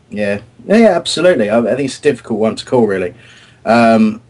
Yeah, 0.10 0.42
yeah, 0.66 0.78
yeah 0.78 0.96
absolutely. 0.96 1.52
I, 1.52 1.60
I, 1.60 1.76
think 1.76 1.82
it's 1.82 2.00
a 2.00 2.02
difficult 2.02 2.40
one 2.40 2.56
to 2.56 2.66
call, 2.66 2.88
really. 2.88 3.14
Um, 3.66 4.24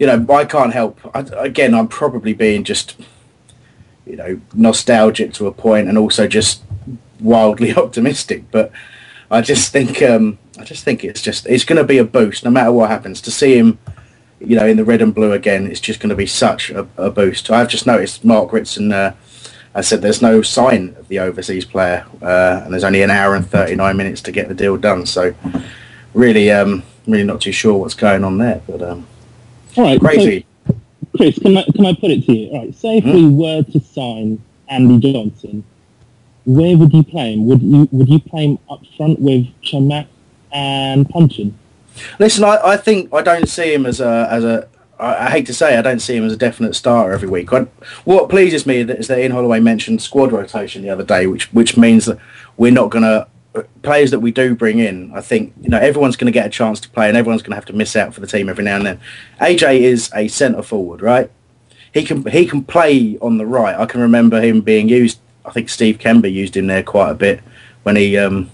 you 0.00 0.06
know, 0.06 0.26
I 0.34 0.44
can't 0.46 0.72
help. 0.72 0.98
I, 1.14 1.20
again, 1.36 1.74
I'm 1.74 1.86
probably 1.86 2.32
being 2.32 2.64
just, 2.64 2.96
you 4.06 4.16
know, 4.16 4.40
nostalgic 4.54 5.34
to 5.34 5.46
a 5.46 5.52
point, 5.52 5.88
and 5.88 5.98
also 5.98 6.26
just 6.26 6.62
wildly 7.20 7.74
optimistic. 7.76 8.50
But 8.50 8.72
I 9.30 9.42
just 9.42 9.70
think, 9.70 10.02
um, 10.02 10.38
I 10.58 10.64
just 10.64 10.84
think 10.84 11.04
it's 11.04 11.20
just 11.20 11.46
it's 11.46 11.64
going 11.64 11.76
to 11.76 11.84
be 11.84 11.98
a 11.98 12.04
boost, 12.04 12.44
no 12.44 12.50
matter 12.50 12.72
what 12.72 12.90
happens. 12.90 13.20
To 13.20 13.30
see 13.30 13.58
him, 13.58 13.78
you 14.40 14.56
know, 14.56 14.66
in 14.66 14.78
the 14.78 14.84
red 14.84 15.02
and 15.02 15.14
blue 15.14 15.32
again, 15.32 15.66
it's 15.66 15.80
just 15.80 16.00
going 16.00 16.10
to 16.10 16.16
be 16.16 16.26
such 16.26 16.70
a, 16.70 16.88
a 16.96 17.10
boost. 17.10 17.50
I've 17.50 17.68
just 17.68 17.86
noticed 17.86 18.24
Mark 18.24 18.52
Ritson. 18.52 18.92
Uh, 18.92 19.14
I 19.74 19.82
said 19.82 20.02
there's 20.02 20.20
no 20.20 20.42
sign 20.42 20.94
of 20.98 21.06
the 21.08 21.20
overseas 21.20 21.64
player, 21.64 22.04
uh, 22.22 22.62
and 22.64 22.72
there's 22.72 22.84
only 22.84 23.02
an 23.02 23.10
hour 23.10 23.36
and 23.36 23.48
39 23.48 23.96
minutes 23.96 24.20
to 24.22 24.32
get 24.32 24.48
the 24.48 24.54
deal 24.54 24.76
done. 24.76 25.06
So, 25.06 25.32
really, 26.12 26.50
um, 26.50 26.82
really 27.06 27.24
not 27.24 27.40
too 27.40 27.52
sure 27.52 27.78
what's 27.78 27.94
going 27.94 28.24
on 28.24 28.38
there. 28.38 28.60
But 28.66 28.82
um, 28.82 29.06
all 29.76 29.84
right, 29.84 30.00
crazy. 30.00 30.44
So, 30.66 30.76
Chris, 31.16 31.38
can 31.38 31.56
I 31.56 31.64
can 31.64 31.86
I 31.86 31.94
put 31.94 32.10
it 32.10 32.24
to 32.26 32.32
you? 32.32 32.50
All 32.50 32.64
right, 32.64 32.74
say 32.74 32.98
if 32.98 33.04
hmm? 33.04 33.12
we 33.12 33.28
were 33.28 33.62
to 33.62 33.80
sign 33.80 34.42
Andy 34.68 35.12
Johnson, 35.12 35.64
where 36.44 36.76
would 36.76 36.92
you 36.92 37.04
play 37.04 37.34
him? 37.34 37.46
Would 37.46 37.62
you 37.62 37.88
would 37.92 38.08
you 38.08 38.20
play 38.20 38.46
him 38.46 38.58
up 38.68 38.80
front 38.96 39.20
with 39.20 39.46
Chamakh 39.62 40.08
and 40.52 41.08
Puncheon? 41.08 41.56
Listen, 42.18 42.44
I, 42.44 42.58
I 42.64 42.76
think 42.76 43.12
I 43.14 43.22
don't 43.22 43.48
see 43.48 43.72
him 43.72 43.86
as 43.86 44.00
a 44.00 44.26
as 44.30 44.44
a 44.44 44.68
I, 45.00 45.26
I 45.26 45.30
hate 45.30 45.46
to 45.46 45.54
say 45.54 45.76
I 45.76 45.82
don't 45.82 46.00
see 46.00 46.16
him 46.16 46.24
as 46.24 46.32
a 46.32 46.36
definite 46.36 46.74
starter 46.74 47.12
every 47.12 47.28
week. 47.28 47.50
What 48.04 48.28
pleases 48.28 48.66
me 48.66 48.78
is 48.78 49.08
that 49.08 49.18
Ian 49.18 49.32
Holloway 49.32 49.60
mentioned 49.60 50.02
squad 50.02 50.32
rotation 50.32 50.82
the 50.82 50.90
other 50.90 51.04
day, 51.04 51.26
which 51.26 51.52
which 51.52 51.76
means 51.76 52.06
that 52.06 52.18
we're 52.56 52.72
not 52.72 52.90
going 52.90 53.04
to 53.04 53.26
players 53.82 54.10
that 54.12 54.20
we 54.20 54.30
do 54.30 54.54
bring 54.54 54.78
in. 54.78 55.12
I 55.12 55.20
think 55.20 55.52
you 55.60 55.68
know 55.68 55.78
everyone's 55.78 56.16
going 56.16 56.32
to 56.32 56.38
get 56.38 56.46
a 56.46 56.50
chance 56.50 56.80
to 56.80 56.88
play, 56.88 57.08
and 57.08 57.16
everyone's 57.16 57.42
going 57.42 57.52
to 57.52 57.56
have 57.56 57.66
to 57.66 57.72
miss 57.72 57.96
out 57.96 58.14
for 58.14 58.20
the 58.20 58.26
team 58.26 58.48
every 58.48 58.64
now 58.64 58.76
and 58.76 58.86
then. 58.86 59.00
AJ 59.40 59.80
is 59.80 60.10
a 60.14 60.28
centre 60.28 60.62
forward, 60.62 61.02
right? 61.02 61.30
He 61.92 62.04
can 62.04 62.24
he 62.26 62.46
can 62.46 62.64
play 62.64 63.18
on 63.20 63.38
the 63.38 63.46
right. 63.46 63.76
I 63.76 63.86
can 63.86 64.00
remember 64.00 64.40
him 64.40 64.60
being 64.60 64.88
used. 64.88 65.18
I 65.44 65.50
think 65.50 65.68
Steve 65.68 65.98
Kember 65.98 66.32
used 66.32 66.56
him 66.56 66.66
there 66.66 66.82
quite 66.82 67.10
a 67.10 67.14
bit 67.14 67.40
when 67.82 67.96
he 67.96 68.16
um, 68.16 68.50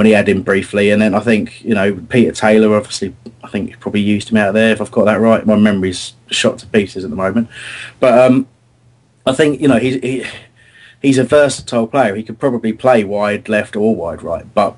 when 0.00 0.06
he 0.06 0.14
had 0.14 0.30
him 0.30 0.40
briefly, 0.40 0.88
and 0.92 1.02
then 1.02 1.14
I 1.14 1.20
think 1.20 1.62
you 1.62 1.74
know 1.74 1.94
Peter 2.08 2.32
Taylor 2.32 2.74
obviously 2.74 3.14
I 3.44 3.48
think 3.48 3.68
he 3.68 3.76
probably 3.76 4.00
used 4.00 4.30
him 4.30 4.38
out 4.38 4.54
there 4.54 4.72
if 4.72 4.80
I've 4.80 4.90
got 4.90 5.04
that 5.04 5.20
right. 5.20 5.44
My 5.44 5.56
memory's 5.56 6.14
shot 6.30 6.56
to 6.60 6.66
pieces 6.66 7.04
at 7.04 7.10
the 7.10 7.16
moment, 7.16 7.48
but 7.98 8.18
um, 8.18 8.48
I 9.26 9.34
think 9.34 9.60
you 9.60 9.68
know 9.68 9.76
he's 9.76 10.00
he, 10.02 10.24
he's 11.02 11.18
a 11.18 11.24
versatile 11.24 11.86
player. 11.86 12.14
He 12.14 12.22
could 12.22 12.38
probably 12.38 12.72
play 12.72 13.04
wide 13.04 13.50
left 13.50 13.76
or 13.76 13.94
wide 13.94 14.22
right, 14.22 14.46
but 14.54 14.74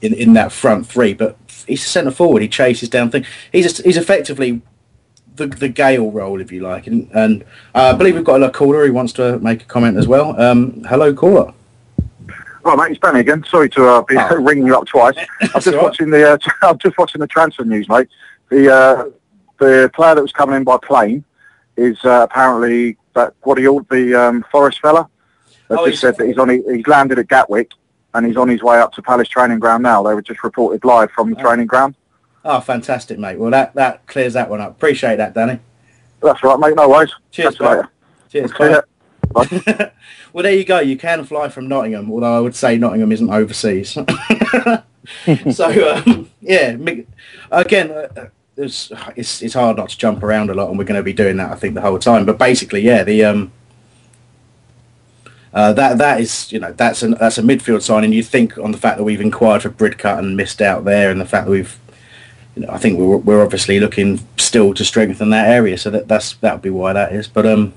in 0.00 0.14
in 0.14 0.34
that 0.34 0.52
front 0.52 0.86
three. 0.86 1.12
But 1.12 1.36
he's 1.66 1.84
a 1.84 1.88
centre 1.88 2.12
forward. 2.12 2.40
He 2.40 2.46
chases 2.46 2.88
down 2.88 3.10
things. 3.10 3.26
He's 3.50 3.78
he's 3.78 3.96
effectively 3.96 4.62
the 5.34 5.48
the 5.48 5.68
Gayle 5.68 6.12
role, 6.12 6.40
if 6.40 6.52
you 6.52 6.60
like. 6.60 6.86
And, 6.86 7.10
and 7.12 7.42
uh, 7.74 7.90
I 7.90 7.92
believe 7.94 8.14
we've 8.14 8.22
got 8.22 8.40
a 8.44 8.50
caller 8.50 8.86
who 8.86 8.92
wants 8.92 9.12
to 9.14 9.40
make 9.40 9.62
a 9.62 9.66
comment 9.66 9.96
as 9.96 10.06
well. 10.06 10.40
Um, 10.40 10.84
hello, 10.84 11.12
caller. 11.12 11.52
Right, 12.66 12.76
mate, 12.76 12.90
it's 12.90 12.98
Benny 12.98 13.20
again. 13.20 13.44
Sorry 13.48 13.70
to 13.70 13.86
uh, 13.86 14.02
be 14.02 14.16
oh. 14.18 14.34
ringing 14.42 14.66
you 14.66 14.76
up 14.76 14.86
twice. 14.86 15.14
I'm 15.40 15.48
just 15.50 15.68
right. 15.68 15.80
watching 15.80 16.10
the. 16.10 16.32
Uh, 16.32 16.38
I'm 16.62 16.78
just 16.78 16.98
watching 16.98 17.20
the 17.20 17.28
transfer 17.28 17.64
news, 17.64 17.88
mate. 17.88 18.08
The 18.48 18.74
uh, 18.74 19.04
the 19.60 19.88
player 19.94 20.16
that 20.16 20.22
was 20.22 20.32
coming 20.32 20.56
in 20.56 20.64
by 20.64 20.76
plane 20.82 21.24
is 21.76 21.96
uh, 22.04 22.26
apparently 22.28 22.96
that 23.14 23.40
Guedioura, 23.42 23.88
the 23.88 24.20
um, 24.20 24.44
Forest 24.50 24.80
fella. 24.80 25.08
That 25.68 25.78
oh, 25.78 25.86
just 25.88 26.00
said 26.00 26.16
that 26.16 26.26
he's 26.26 26.38
on. 26.38 26.48
He's 26.48 26.88
landed 26.88 27.20
at 27.20 27.28
Gatwick 27.28 27.70
and 28.14 28.26
he's 28.26 28.36
on 28.36 28.48
his 28.48 28.64
way 28.64 28.80
up 28.80 28.92
to 28.94 29.02
Palace 29.02 29.28
training 29.28 29.60
ground 29.60 29.84
now. 29.84 30.02
They 30.02 30.14
were 30.14 30.22
just 30.22 30.42
reported 30.42 30.84
live 30.84 31.12
from 31.12 31.30
the 31.30 31.36
oh. 31.38 31.42
training 31.42 31.68
ground. 31.68 31.94
Oh, 32.44 32.58
fantastic, 32.60 33.16
mate. 33.16 33.38
Well, 33.38 33.52
that 33.52 33.76
that 33.76 34.08
clears 34.08 34.32
that 34.32 34.50
one 34.50 34.60
up. 34.60 34.72
Appreciate 34.72 35.16
that, 35.18 35.34
Danny. 35.34 35.60
That's 36.20 36.42
right, 36.42 36.58
mate. 36.58 36.74
No 36.74 36.88
worries. 36.88 37.12
Cheers, 37.30 37.60
mate. 37.60 37.84
Cheers. 38.28 38.52
Bye. 38.54 38.80
well, 40.32 40.42
there 40.42 40.54
you 40.54 40.64
go. 40.64 40.80
You 40.80 40.96
can 40.96 41.24
fly 41.24 41.48
from 41.48 41.68
Nottingham, 41.68 42.10
although 42.10 42.36
I 42.36 42.40
would 42.40 42.54
say 42.54 42.78
Nottingham 42.78 43.12
isn't 43.12 43.30
overseas. 43.30 43.90
so 45.52 46.02
um, 46.06 46.30
yeah, 46.40 46.76
again, 47.50 47.90
uh, 47.90 48.28
it's, 48.56 48.90
it's 49.14 49.42
it's 49.42 49.54
hard 49.54 49.76
not 49.76 49.90
to 49.90 49.98
jump 49.98 50.22
around 50.22 50.50
a 50.50 50.54
lot, 50.54 50.70
and 50.70 50.78
we're 50.78 50.84
going 50.84 50.98
to 50.98 51.02
be 51.02 51.12
doing 51.12 51.36
that, 51.36 51.52
I 51.52 51.56
think, 51.56 51.74
the 51.74 51.80
whole 51.80 51.98
time. 51.98 52.24
But 52.24 52.38
basically, 52.38 52.80
yeah, 52.80 53.04
the 53.04 53.24
um, 53.24 53.52
uh, 55.52 55.72
that 55.74 55.98
that 55.98 56.20
is 56.20 56.50
you 56.52 56.58
know 56.58 56.72
that's 56.72 57.02
an 57.02 57.12
that's 57.12 57.38
a 57.38 57.42
midfield 57.42 57.82
signing. 57.82 58.12
You 58.12 58.22
think 58.22 58.58
on 58.58 58.72
the 58.72 58.78
fact 58.78 58.98
that 58.98 59.04
we've 59.04 59.20
inquired 59.20 59.62
for 59.62 59.70
Bridcut 59.70 60.18
and 60.18 60.36
missed 60.36 60.62
out 60.62 60.84
there, 60.84 61.10
and 61.10 61.20
the 61.20 61.26
fact 61.26 61.46
that 61.46 61.50
we've 61.50 61.78
you 62.54 62.62
know 62.62 62.68
I 62.70 62.78
think 62.78 62.98
we're 62.98 63.16
we're 63.18 63.42
obviously 63.42 63.78
looking 63.80 64.26
still 64.36 64.74
to 64.74 64.84
strengthen 64.84 65.30
that 65.30 65.48
area. 65.48 65.76
So 65.78 65.90
that 65.90 66.08
that's 66.08 66.34
that 66.36 66.54
would 66.54 66.62
be 66.62 66.70
why 66.70 66.92
that 66.92 67.12
is. 67.12 67.28
But 67.28 67.46
um, 67.46 67.74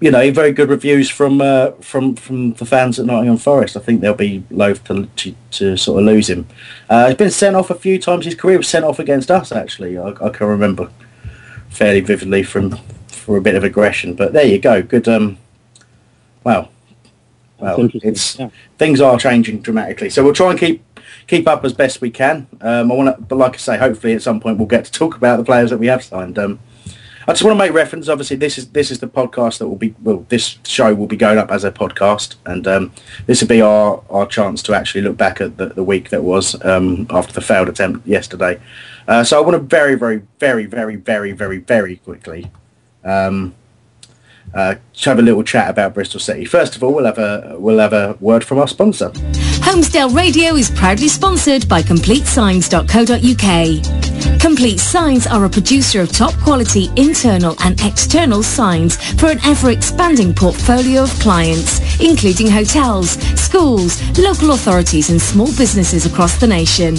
you 0.00 0.10
know, 0.10 0.30
very 0.30 0.52
good 0.52 0.68
reviews 0.68 1.10
from 1.10 1.40
uh, 1.40 1.72
from 1.80 2.14
from 2.16 2.54
the 2.54 2.64
fans 2.64 2.98
at 2.98 3.06
Nottingham 3.06 3.36
Forest. 3.36 3.76
I 3.76 3.80
think 3.80 4.00
they'll 4.00 4.14
be 4.14 4.44
loath 4.50 4.84
to 4.84 5.06
to, 5.06 5.34
to 5.52 5.76
sort 5.76 6.00
of 6.00 6.06
lose 6.06 6.30
him. 6.30 6.46
Uh, 6.88 7.08
he's 7.08 7.16
been 7.16 7.30
sent 7.30 7.56
off 7.56 7.70
a 7.70 7.74
few 7.74 7.98
times. 7.98 8.24
His 8.24 8.34
career 8.34 8.56
was 8.56 8.68
sent 8.68 8.84
off 8.84 8.98
against 8.98 9.30
us. 9.30 9.52
Actually, 9.52 9.98
I, 9.98 10.10
I 10.20 10.30
can 10.30 10.46
remember 10.46 10.90
fairly 11.68 12.00
vividly 12.00 12.42
from 12.42 12.78
for 13.08 13.36
a 13.36 13.40
bit 13.40 13.54
of 13.54 13.64
aggression. 13.64 14.14
But 14.14 14.32
there 14.32 14.46
you 14.46 14.58
go. 14.58 14.82
Good. 14.82 15.08
Um, 15.08 15.38
well, 16.44 16.70
well, 17.58 17.88
it's 17.94 18.38
yeah. 18.38 18.50
things 18.78 19.00
are 19.00 19.18
changing 19.18 19.60
dramatically. 19.60 20.10
So 20.10 20.24
we'll 20.24 20.32
try 20.32 20.50
and 20.50 20.58
keep 20.58 20.84
keep 21.26 21.46
up 21.46 21.64
as 21.64 21.72
best 21.72 22.00
we 22.00 22.10
can. 22.10 22.46
Um, 22.60 22.90
I 22.90 22.94
want 22.94 23.16
to, 23.16 23.22
but 23.22 23.36
like 23.36 23.54
I 23.54 23.58
say, 23.58 23.78
hopefully 23.78 24.14
at 24.14 24.22
some 24.22 24.40
point 24.40 24.58
we'll 24.58 24.66
get 24.66 24.84
to 24.86 24.92
talk 24.92 25.16
about 25.16 25.36
the 25.36 25.44
players 25.44 25.70
that 25.70 25.78
we 25.78 25.86
have 25.86 26.02
signed. 26.02 26.38
Um, 26.38 26.58
I 27.28 27.32
just 27.32 27.44
want 27.44 27.56
to 27.56 27.58
make 27.58 27.72
reference. 27.72 28.08
Obviously, 28.08 28.36
this 28.36 28.58
is 28.58 28.70
this 28.70 28.90
is 28.90 28.98
the 28.98 29.06
podcast 29.06 29.58
that 29.58 29.68
will 29.68 29.76
be 29.76 29.94
well. 30.02 30.26
This 30.28 30.58
show 30.64 30.92
will 30.94 31.06
be 31.06 31.16
going 31.16 31.38
up 31.38 31.50
as 31.50 31.64
a 31.64 31.70
podcast, 31.70 32.34
and 32.44 32.66
um, 32.66 32.92
this 33.26 33.40
will 33.40 33.48
be 33.48 33.62
our, 33.62 34.02
our 34.10 34.26
chance 34.26 34.62
to 34.64 34.74
actually 34.74 35.02
look 35.02 35.16
back 35.16 35.40
at 35.40 35.56
the, 35.56 35.66
the 35.66 35.84
week 35.84 36.10
that 36.10 36.24
was 36.24 36.62
um, 36.64 37.06
after 37.10 37.32
the 37.32 37.40
failed 37.40 37.68
attempt 37.68 38.06
yesterday. 38.06 38.60
Uh, 39.06 39.22
so 39.22 39.38
I 39.38 39.40
want 39.40 39.54
to 39.54 39.60
very, 39.60 39.94
very, 39.94 40.22
very, 40.38 40.66
very, 40.66 40.96
very, 40.96 41.32
very, 41.32 41.58
very 41.58 41.96
quickly 41.96 42.50
um, 43.04 43.54
uh, 44.54 44.76
have 45.00 45.18
a 45.18 45.22
little 45.22 45.42
chat 45.42 45.70
about 45.70 45.94
Bristol 45.94 46.20
City. 46.20 46.44
First 46.44 46.76
of 46.76 46.82
all, 46.82 46.94
we'll 46.94 47.06
have 47.06 47.18
a 47.18 47.56
we'll 47.58 47.78
have 47.78 47.92
a 47.92 48.16
word 48.20 48.44
from 48.44 48.58
our 48.58 48.68
sponsor. 48.68 49.10
Holmesdale 49.62 50.14
Radio 50.14 50.54
is 50.54 50.70
proudly 50.70 51.08
sponsored 51.08 51.68
by 51.68 51.82
CompleteSigns.co.uk. 51.82 54.31
Complete 54.42 54.80
Signs 54.80 55.28
are 55.28 55.44
a 55.44 55.48
producer 55.48 56.00
of 56.00 56.10
top 56.10 56.34
quality 56.40 56.90
internal 56.96 57.54
and 57.62 57.80
external 57.82 58.42
signs 58.42 58.96
for 59.12 59.30
an 59.30 59.38
ever-expanding 59.44 60.34
portfolio 60.34 61.04
of 61.04 61.10
clients, 61.20 61.78
including 62.00 62.50
hotels, 62.50 63.10
schools, 63.38 64.02
local 64.18 64.50
authorities 64.50 65.10
and 65.10 65.22
small 65.22 65.46
businesses 65.56 66.06
across 66.06 66.40
the 66.40 66.46
nation. 66.46 66.96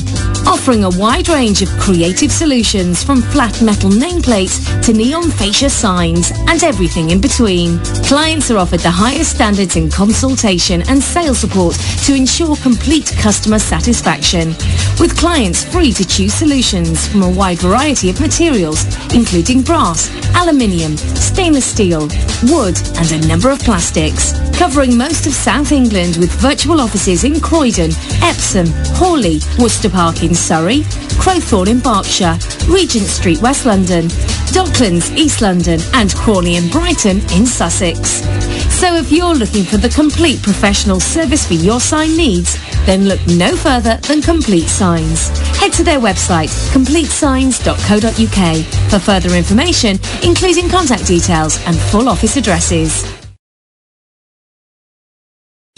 Offering 0.48 0.86
a 0.86 0.90
wide 0.92 1.28
range 1.28 1.62
of 1.62 1.70
creative 1.80 2.32
solutions 2.32 3.04
from 3.04 3.22
flat 3.22 3.62
metal 3.62 3.90
nameplates 3.90 4.82
to 4.84 4.94
neon 4.94 5.30
fascia 5.30 5.70
signs 5.70 6.32
and 6.48 6.64
everything 6.64 7.10
in 7.10 7.20
between. 7.20 7.78
Clients 8.06 8.52
are 8.52 8.58
offered 8.58 8.80
the 8.80 8.90
highest 8.90 9.36
standards 9.36 9.76
in 9.76 9.90
consultation 9.90 10.82
and 10.88 11.04
sales 11.04 11.40
support 11.40 11.76
to 12.06 12.16
ensure 12.16 12.56
complete 12.58 13.12
customer 13.18 13.60
satisfaction. 13.60 14.50
With 14.98 15.18
clients 15.18 15.66
free 15.66 15.92
to 15.92 16.08
choose 16.08 16.34
solutions 16.34 17.06
from 17.08 17.24
a 17.24 17.33
wide 17.34 17.60
variety 17.60 18.10
of 18.10 18.20
materials, 18.20 18.86
including 19.14 19.62
brass, 19.62 20.10
aluminium, 20.36 20.98
stainless 20.98 21.66
steel, 21.66 22.08
wood 22.52 22.78
and 22.98 23.12
a 23.12 23.28
number 23.28 23.50
of 23.50 23.60
plastics. 23.60 24.34
Covering 24.58 24.98
most 24.98 25.26
of 25.26 25.34
South 25.34 25.72
England 25.72 26.18
with 26.18 26.32
virtual 26.42 26.80
offices 26.80 27.24
in 27.24 27.40
Croydon, 27.40 27.92
Epsom, 28.22 28.68
Hawley, 28.98 29.40
Worcester 29.60 29.90
Park 29.90 30.24
in 30.24 30.36
Surrey, 30.36 30.82
Crowthorne 31.20 31.70
in 31.70 31.80
Berkshire, 31.80 32.38
Regent 32.72 33.08
Street, 33.08 33.42
West 33.42 33.66
London, 33.66 34.08
Docklands, 34.54 35.16
East 35.18 35.42
London 35.42 35.80
and 35.94 36.14
Crawley 36.14 36.56
and 36.58 36.72
Brighton 36.72 37.18
in 37.32 37.46
Sussex. 37.46 38.22
So 38.80 38.96
if 38.96 39.12
you're 39.12 39.34
looking 39.34 39.64
for 39.64 39.78
the 39.78 39.90
complete 39.90 40.42
professional 40.42 41.00
service 41.00 41.48
for 41.48 41.54
your 41.54 41.80
sign 41.80 42.16
needs, 42.18 42.58
then 42.86 43.08
look 43.08 43.20
no 43.28 43.56
further 43.56 43.98
than 44.08 44.22
Complete 44.22 44.68
Signs. 44.68 45.30
Head 45.58 45.74
to 45.74 45.84
their 45.84 46.00
website, 46.00 46.50
completesigns.co.uk 46.72 48.66
for 48.90 49.00
further 49.00 49.36
information, 49.36 49.98
including 50.24 50.70
contact 50.70 51.06
details 51.08 51.60
and 51.66 51.76
full 51.76 52.10
office 52.10 52.38
addresses. 52.38 53.04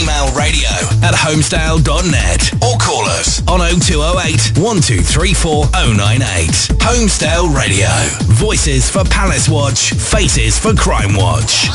Email 0.01 0.27
Radio 0.35 0.67
at 1.03 1.13
holmesdale.net 1.13 2.53
or 2.55 2.77
call 2.79 3.05
us 3.05 3.39
on 3.47 3.59
0208 3.59 4.57
1234 4.59 5.65
098. 5.71 6.49
Holmesdale 6.83 7.55
Radio. 7.55 7.87
Voices 8.35 8.89
for 8.89 9.05
Palace 9.05 9.47
Watch, 9.47 9.93
faces 9.93 10.59
for 10.59 10.73
Crime 10.75 11.15
Watch. 11.15 11.69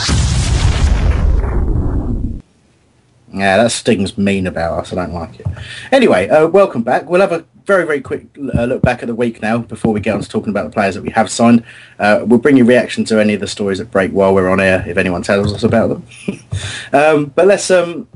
Yeah, 3.33 3.59
that 3.59 3.71
stings 3.71 4.19
mean 4.19 4.47
about 4.47 4.81
us. 4.81 4.93
I 4.93 4.97
don't 4.97 5.15
like 5.15 5.39
it. 5.39 5.47
Anyway, 5.93 6.29
uh, 6.29 6.49
welcome 6.49 6.83
back. 6.83 7.09
We'll 7.09 7.21
have 7.21 7.33
a 7.33 7.45
very, 7.65 7.87
very 7.87 8.01
quick 8.01 8.27
uh, 8.37 8.65
look 8.65 8.83
back 8.83 9.03
at 9.03 9.07
the 9.07 9.15
week 9.15 9.41
now 9.41 9.59
before 9.59 9.93
we 9.93 10.01
get 10.01 10.15
on 10.15 10.21
to 10.21 10.29
talking 10.29 10.51
about 10.51 10.65
the 10.65 10.73
players 10.73 10.97
that 10.97 11.03
we 11.03 11.11
have 11.11 11.31
signed. 11.31 11.65
Uh, 12.01 12.25
we'll 12.25 12.41
bring 12.41 12.57
you 12.57 12.65
reaction 12.65 13.05
to 13.05 13.21
any 13.21 13.35
of 13.35 13.41
the 13.41 13.47
stories 13.47 13.79
that 13.79 13.93
break 13.93 14.11
while 14.11 14.35
we're 14.35 14.49
on 14.49 14.59
air 14.59 14.85
if 14.89 14.97
anyone 14.97 15.23
tells 15.23 15.53
us 15.53 15.63
about 15.63 15.89
them. 15.89 16.07
um, 16.93 17.27
but 17.27 17.47
let's 17.47 17.71
um, 17.71 18.09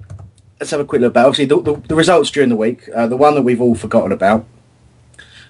let's 0.59 0.73
have 0.73 0.81
a 0.81 0.85
quick 0.85 1.01
look 1.01 1.15
back. 1.15 1.27
Obviously, 1.27 1.45
the, 1.45 1.61
the, 1.63 1.75
the 1.89 1.95
results 1.95 2.31
during 2.31 2.49
the 2.49 2.57
week, 2.57 2.89
uh, 2.93 3.07
the 3.07 3.17
one 3.17 3.35
that 3.37 3.43
we've 3.43 3.61
all 3.61 3.77
forgotten 3.77 4.11
about, 4.11 4.45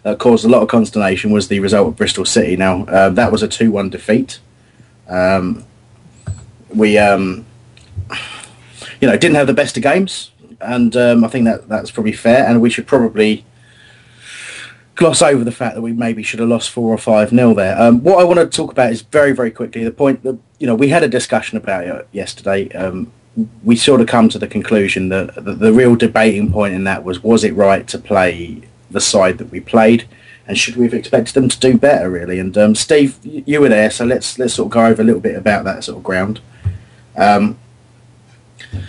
uh, 0.05 0.15
caused 0.15 0.45
a 0.45 0.49
lot 0.49 0.63
of 0.63 0.69
consternation 0.69 1.31
was 1.31 1.49
the 1.49 1.61
result 1.61 1.89
of 1.89 1.97
Bristol 1.97 2.27
City. 2.27 2.57
Now, 2.57 2.85
uh, 2.85 3.09
that 3.11 3.33
was 3.33 3.43
a 3.43 3.49
2-1 3.49 3.91
defeat. 3.91 4.41
Um, 5.09 5.65
we, 6.69 6.99
um, 6.99 7.47
you 9.05 9.11
know, 9.11 9.19
didn't 9.19 9.35
have 9.35 9.47
the 9.47 9.53
best 9.53 9.77
of 9.77 9.83
games, 9.83 10.31
and 10.63 10.97
um, 10.97 11.25
I 11.25 11.29
think 11.29 11.45
that 11.45 11.69
that's 11.69 11.91
probably 11.91 12.15
fair. 12.15 12.47
And 12.47 12.63
we 12.63 12.71
should 12.71 12.87
probably 12.87 13.45
gloss 14.95 15.21
over 15.21 15.45
the 15.45 15.53
fact 15.53 15.75
that 15.75 15.83
we 15.83 15.93
maybe 15.93 16.23
should 16.23 16.41
have 16.41 16.49
lost 16.49 16.71
four 16.71 16.89
or 16.89 16.97
five 16.97 17.31
nil 17.31 17.55
there. 17.55 17.79
Um, 17.79 18.03
what 18.03 18.19
I 18.19 18.25
want 18.25 18.39
to 18.39 18.47
talk 18.47 18.73
about 18.73 18.93
is 18.93 19.03
very, 19.03 19.33
very 19.33 19.51
quickly 19.51 19.85
the 19.85 19.91
point 19.91 20.23
that 20.23 20.39
you 20.59 20.67
know 20.67 20.75
we 20.75 20.89
had 20.89 21.03
a 21.03 21.09
discussion 21.09 21.59
about 21.59 21.85
it 21.85 22.09
yesterday. 22.13 22.71
Um, 22.71 23.13
we 23.63 23.77
sort 23.77 24.01
of 24.01 24.07
come 24.07 24.31
to 24.31 24.39
the 24.39 24.47
conclusion 24.47 25.11
that 25.11 25.35
the, 25.35 25.53
the 25.53 25.75
real 25.75 25.97
debating 25.97 26.51
point 26.51 26.73
in 26.73 26.85
that 26.85 27.05
was 27.05 27.23
was 27.23 27.45
it 27.45 27.55
right 27.55 27.87
to 27.89 27.99
play 27.99 28.63
the 28.91 29.03
side 29.03 29.37
that 29.37 29.51
we 29.51 29.61
played, 29.61 30.09
and 30.47 30.57
should 30.57 30.77
we 30.77 30.85
have 30.85 30.95
expected 30.95 31.35
them 31.35 31.51
to 31.51 31.61
do 31.61 31.77
better 31.77 32.09
really? 32.09 32.39
And 32.39 32.57
um, 32.57 32.75
Steve, 32.75 33.19
you 33.23 33.61
were 33.61 33.69
there, 33.69 33.91
so 33.91 34.07
let's 34.07 34.39
let's 34.39 34.55
sort 34.55 34.69
of 34.69 34.73
go 34.73 34.87
over 34.87 35.03
a 35.03 35.05
little 35.05 35.21
bit 35.21 35.37
about 35.37 35.65
that 35.65 35.85
sort 35.85 35.99
of 35.99 36.05
ground. 36.05 36.41
Um, 37.19 37.59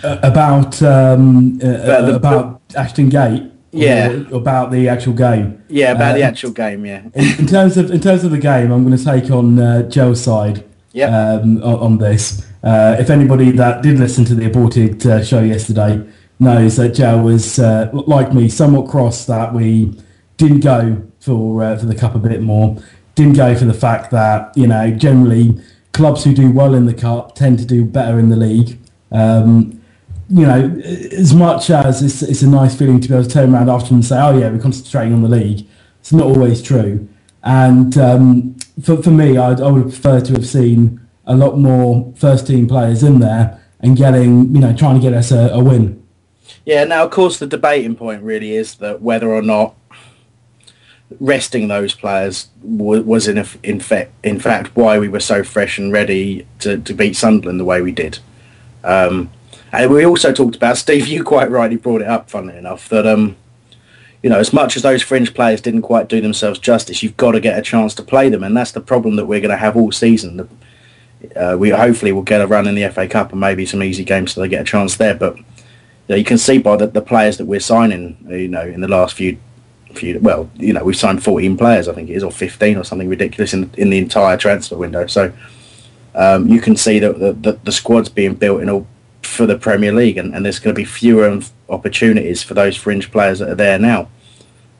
about 0.03 0.81
um, 0.81 1.59
uh, 1.63 1.67
About 1.67 2.05
the- 2.05 2.15
about 2.15 2.61
Ashton 2.75 3.09
Gate. 3.09 3.43
Yeah. 3.71 4.23
about 4.31 4.71
the 4.71 4.87
actual 4.87 5.11
game. 5.13 5.61
yeah, 5.67 5.91
about 5.91 6.15
the 6.15 6.23
Uh, 6.23 6.27
actual 6.27 6.51
game. 6.51 6.85
Yeah, 6.85 7.01
in, 7.13 7.39
in 7.39 7.45
terms 7.45 7.75
of 7.77 7.91
in 7.91 7.99
terms 7.99 8.23
of 8.23 8.31
the 8.31 8.37
game, 8.37 8.71
I'm 8.71 8.85
going 8.85 8.97
to 8.97 9.03
take 9.03 9.29
on 9.31 9.59
uh, 9.59 9.81
Joe's 9.89 10.21
side 10.21 10.63
Yep. 10.93 11.09
um, 11.11 11.57
on, 11.61 11.75
on 11.79 11.97
this. 11.97 12.45
Uh, 12.63 12.95
if 12.99 13.09
anybody 13.09 13.51
that 13.51 13.83
did 13.83 13.99
listen 13.99 14.23
to 14.25 14.33
the 14.35 14.45
aborted 14.45 15.05
uh, 15.05 15.21
show 15.23 15.41
yesterday 15.41 16.01
knows 16.39 16.77
that 16.77 16.93
Joe 16.93 17.21
was 17.21 17.59
uh, 17.59 17.89
like 18.07 18.33
me, 18.33 18.47
somewhat 18.47 18.87
cross 18.89 19.25
that 19.25 19.53
we 19.53 19.93
didn't 20.37 20.61
go 20.61 21.01
for 21.19 21.61
uh, 21.61 21.77
for 21.77 21.85
the 21.85 21.95
cup 21.95 22.15
a 22.15 22.19
bit 22.19 22.41
more. 22.41 22.77
Didn't 23.15 23.33
go 23.33 23.55
for 23.55 23.65
the 23.65 23.73
fact 23.73 24.09
that 24.11 24.55
you 24.57 24.67
know 24.67 24.89
generally 24.91 25.59
clubs 25.91 26.23
who 26.23 26.33
do 26.33 26.49
well 26.49 26.73
in 26.75 26.85
the 26.85 26.93
cup 26.93 27.35
tend 27.35 27.59
to 27.59 27.65
do 27.65 27.83
better 27.83 28.19
in 28.19 28.29
the 28.29 28.37
league. 28.37 28.79
Um, 29.11 29.74
you 30.29 30.45
know, 30.45 30.79
as 30.79 31.33
much 31.33 31.69
as 31.69 32.01
it's, 32.01 32.21
it's 32.23 32.41
a 32.41 32.47
nice 32.47 32.75
feeling 32.75 32.99
to 32.99 33.07
be 33.07 33.13
able 33.13 33.23
to 33.23 33.29
turn 33.29 33.53
around 33.53 33.69
after 33.69 33.93
and 33.93 34.03
say, 34.03 34.19
oh 34.19 34.37
yeah, 34.37 34.49
we're 34.49 34.59
concentrating 34.59 35.13
on 35.13 35.21
the 35.21 35.29
league, 35.29 35.67
it's 35.99 36.11
not 36.11 36.25
always 36.25 36.61
true. 36.61 37.07
And 37.43 37.95
um, 37.97 38.55
for, 38.81 39.01
for 39.01 39.11
me, 39.11 39.37
I'd, 39.37 39.61
I 39.61 39.69
would 39.69 39.83
prefer 39.83 40.19
to 40.21 40.33
have 40.33 40.47
seen 40.47 40.99
a 41.25 41.35
lot 41.35 41.57
more 41.57 42.13
first 42.17 42.47
team 42.47 42.67
players 42.67 43.03
in 43.03 43.19
there 43.19 43.61
and 43.79 43.95
getting, 43.95 44.53
you 44.55 44.61
know, 44.61 44.75
trying 44.75 44.95
to 44.95 45.01
get 45.01 45.13
us 45.13 45.31
a, 45.31 45.49
a 45.49 45.63
win. 45.63 46.03
Yeah, 46.65 46.83
now 46.83 47.03
of 47.03 47.11
course 47.11 47.37
the 47.37 47.47
debating 47.47 47.95
point 47.95 48.23
really 48.23 48.55
is 48.55 48.75
that 48.75 49.01
whether 49.01 49.29
or 49.29 49.43
not 49.43 49.75
resting 51.19 51.67
those 51.67 51.93
players 51.93 52.47
wa- 52.61 52.99
was 52.99 53.27
in, 53.27 53.37
in, 53.61 53.79
fact, 53.79 54.11
in 54.23 54.39
fact 54.39 54.75
why 54.75 54.97
we 54.97 55.07
were 55.07 55.19
so 55.19 55.43
fresh 55.43 55.77
and 55.77 55.93
ready 55.93 56.47
to, 56.59 56.79
to 56.79 56.93
beat 56.93 57.15
Sunderland 57.15 57.59
the 57.59 57.65
way 57.65 57.81
we 57.81 57.91
did. 57.91 58.19
Um, 58.83 59.29
and 59.81 59.91
we 59.91 60.05
also 60.05 60.31
talked 60.31 60.55
about, 60.55 60.77
Steve, 60.85 61.07
you 61.07 61.23
quite 61.23 61.49
rightly 61.49 61.77
brought 61.77 62.01
it 62.01 62.07
up, 62.07 62.29
funnily 62.29 62.57
enough, 62.57 62.89
that 62.89 63.05
um, 63.05 63.35
you 64.25 64.29
know, 64.29 64.39
as 64.39 64.51
much 64.51 64.75
as 64.75 64.81
those 64.81 65.03
fringe 65.03 65.35
players 65.35 65.61
didn't 65.61 65.83
quite 65.83 66.09
do 66.09 66.19
themselves 66.19 66.57
justice, 66.57 67.03
you've 67.03 67.15
got 67.15 67.33
to 67.33 67.39
get 67.39 67.59
a 67.59 67.61
chance 67.61 67.93
to 67.93 68.01
play 68.01 68.27
them, 68.27 68.43
and 68.43 68.57
that's 68.57 68.71
the 68.71 68.81
problem 68.81 69.17
that 69.17 69.27
we're 69.27 69.39
going 69.39 69.51
to 69.51 69.57
have 69.57 69.77
all 69.77 69.91
season. 69.91 70.49
Uh, 71.35 71.55
we 71.59 71.69
hopefully 71.69 72.11
will 72.11 72.23
get 72.23 72.41
a 72.41 72.47
run 72.47 72.67
in 72.67 72.73
the 72.73 72.89
FA 72.89 73.07
Cup 73.07 73.31
and 73.31 73.39
maybe 73.39 73.67
some 73.67 73.83
easy 73.83 74.03
games 74.03 74.33
so 74.33 74.41
they 74.41 74.47
get 74.47 74.61
a 74.61 74.65
chance 74.65 74.97
there. 74.97 75.13
But 75.13 75.37
you, 75.37 75.43
know, 76.09 76.15
you 76.15 76.23
can 76.23 76.39
see 76.39 76.57
by 76.57 76.75
the, 76.75 76.87
the 76.87 77.03
players 77.03 77.37
that 77.37 77.45
we're 77.45 77.59
signing, 77.59 78.17
you 78.27 78.47
know, 78.47 78.65
in 78.65 78.81
the 78.81 78.87
last 78.87 79.13
few, 79.13 79.37
few 79.93 80.19
well, 80.19 80.49
you 80.55 80.73
know, 80.73 80.83
we've 80.83 80.97
signed 80.97 81.23
14 81.23 81.55
players, 81.55 81.87
I 81.87 81.93
think 81.93 82.09
it 82.09 82.13
is, 82.13 82.23
or 82.23 82.31
15 82.31 82.77
or 82.77 82.83
something 82.83 83.07
ridiculous 83.07 83.53
in 83.53 83.69
in 83.77 83.91
the 83.91 83.99
entire 83.99 84.37
transfer 84.37 84.75
window. 84.75 85.05
So 85.05 85.31
um, 86.15 86.47
you 86.47 86.61
can 86.61 86.75
see 86.75 86.97
that 86.97 87.19
the, 87.19 87.33
the, 87.33 87.59
the 87.63 87.71
squad's 87.71 88.09
being 88.09 88.33
built 88.33 88.61
in 88.61 88.71
all 88.71 88.87
for 89.35 89.45
the 89.45 89.57
Premier 89.57 89.91
League, 89.91 90.17
and, 90.17 90.33
and 90.33 90.45
there's 90.45 90.59
going 90.59 90.73
to 90.73 90.79
be 90.79 90.85
fewer 90.85 91.41
opportunities 91.69 92.43
for 92.43 92.53
those 92.53 92.75
fringe 92.75 93.11
players 93.11 93.39
that 93.39 93.49
are 93.49 93.55
there 93.55 93.79
now. 93.79 94.09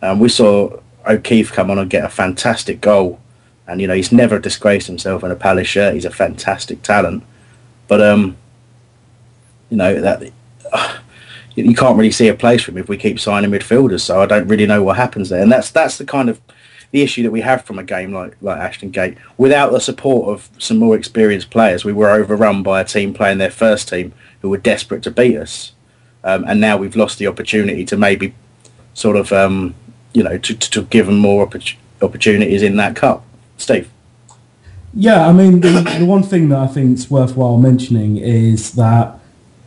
Um, 0.02 0.20
we 0.20 0.30
saw 0.30 0.80
O'Keefe 1.08 1.52
come 1.52 1.70
on 1.70 1.78
and 1.78 1.90
get 1.90 2.04
a 2.04 2.10
fantastic 2.10 2.82
goal, 2.82 3.20
and 3.68 3.82
you 3.82 3.88
know 3.88 3.94
he's 3.94 4.12
never 4.12 4.40
disgraced 4.40 4.88
himself 4.88 5.24
in 5.24 5.32
a 5.32 5.36
Palace 5.36 5.68
shirt. 5.68 5.94
He's 5.94 6.06
a 6.06 6.12
fantastic 6.12 6.82
talent, 6.82 7.24
but 7.88 8.02
um, 8.02 8.38
you 9.70 9.78
know 9.78 10.00
that 10.02 10.22
you 11.56 11.76
can't 11.76 11.98
really 11.98 12.12
see 12.12 12.28
a 12.28 12.34
place 12.34 12.64
for 12.64 12.72
him 12.72 12.78
if 12.78 12.90
we 12.90 12.98
keep 12.98 13.20
signing 13.20 13.52
midfielders. 13.52 14.02
So 14.02 14.22
I 14.22 14.26
don't 14.26 14.48
really 14.48 14.66
know 14.66 14.84
what 14.84 14.98
happens 14.98 15.30
there, 15.30 15.42
and 15.42 15.52
that's 15.52 15.72
that's 15.72 15.98
the 15.98 16.06
kind 16.06 16.30
of 16.30 16.42
the 16.92 17.02
issue 17.02 17.24
that 17.24 17.32
we 17.32 17.42
have 17.42 17.66
from 17.66 17.80
a 17.80 17.84
game 17.84 18.14
like 18.14 18.38
like 18.42 18.58
Ashton 18.58 18.92
Gate. 18.92 19.18
Without 19.38 19.72
the 19.72 19.80
support 19.80 20.30
of 20.30 20.50
some 20.60 20.78
more 20.78 20.96
experienced 20.96 21.50
players, 21.50 21.84
we 21.84 21.94
were 21.94 22.10
overrun 22.10 22.64
by 22.64 22.82
a 22.82 22.86
team 22.86 23.14
playing 23.14 23.38
their 23.38 23.52
first 23.52 23.90
team 23.90 24.14
who 24.46 24.52
were 24.52 24.58
desperate 24.58 25.02
to 25.02 25.10
beat 25.10 25.36
us, 25.36 25.72
um, 26.24 26.46
and 26.48 26.62
now 26.62 26.78
we've 26.78 26.96
lost 26.96 27.18
the 27.18 27.26
opportunity 27.26 27.84
to 27.84 27.98
maybe 27.98 28.36
sort 28.94 29.18
of 29.18 29.32
um, 29.32 29.74
you 30.14 30.22
know 30.22 30.38
to, 30.38 30.54
to, 30.54 30.70
to 30.70 30.84
give 30.84 31.08
them 31.08 31.18
more 31.18 31.48
oppor- 31.48 31.76
opportunities 32.00 32.62
in 32.62 32.78
that 32.78 32.96
cup. 32.96 33.26
Steve. 33.58 33.90
Yeah, 34.94 35.28
I 35.28 35.34
mean, 35.34 35.62
the, 35.62 35.72
the 36.00 36.06
one 36.06 36.22
thing 36.22 36.50
that 36.50 36.60
I 36.60 36.68
think 36.68 37.00
is 37.00 37.10
worthwhile 37.10 37.58
mentioning 37.58 38.18
is 38.18 38.74
that 38.74 39.20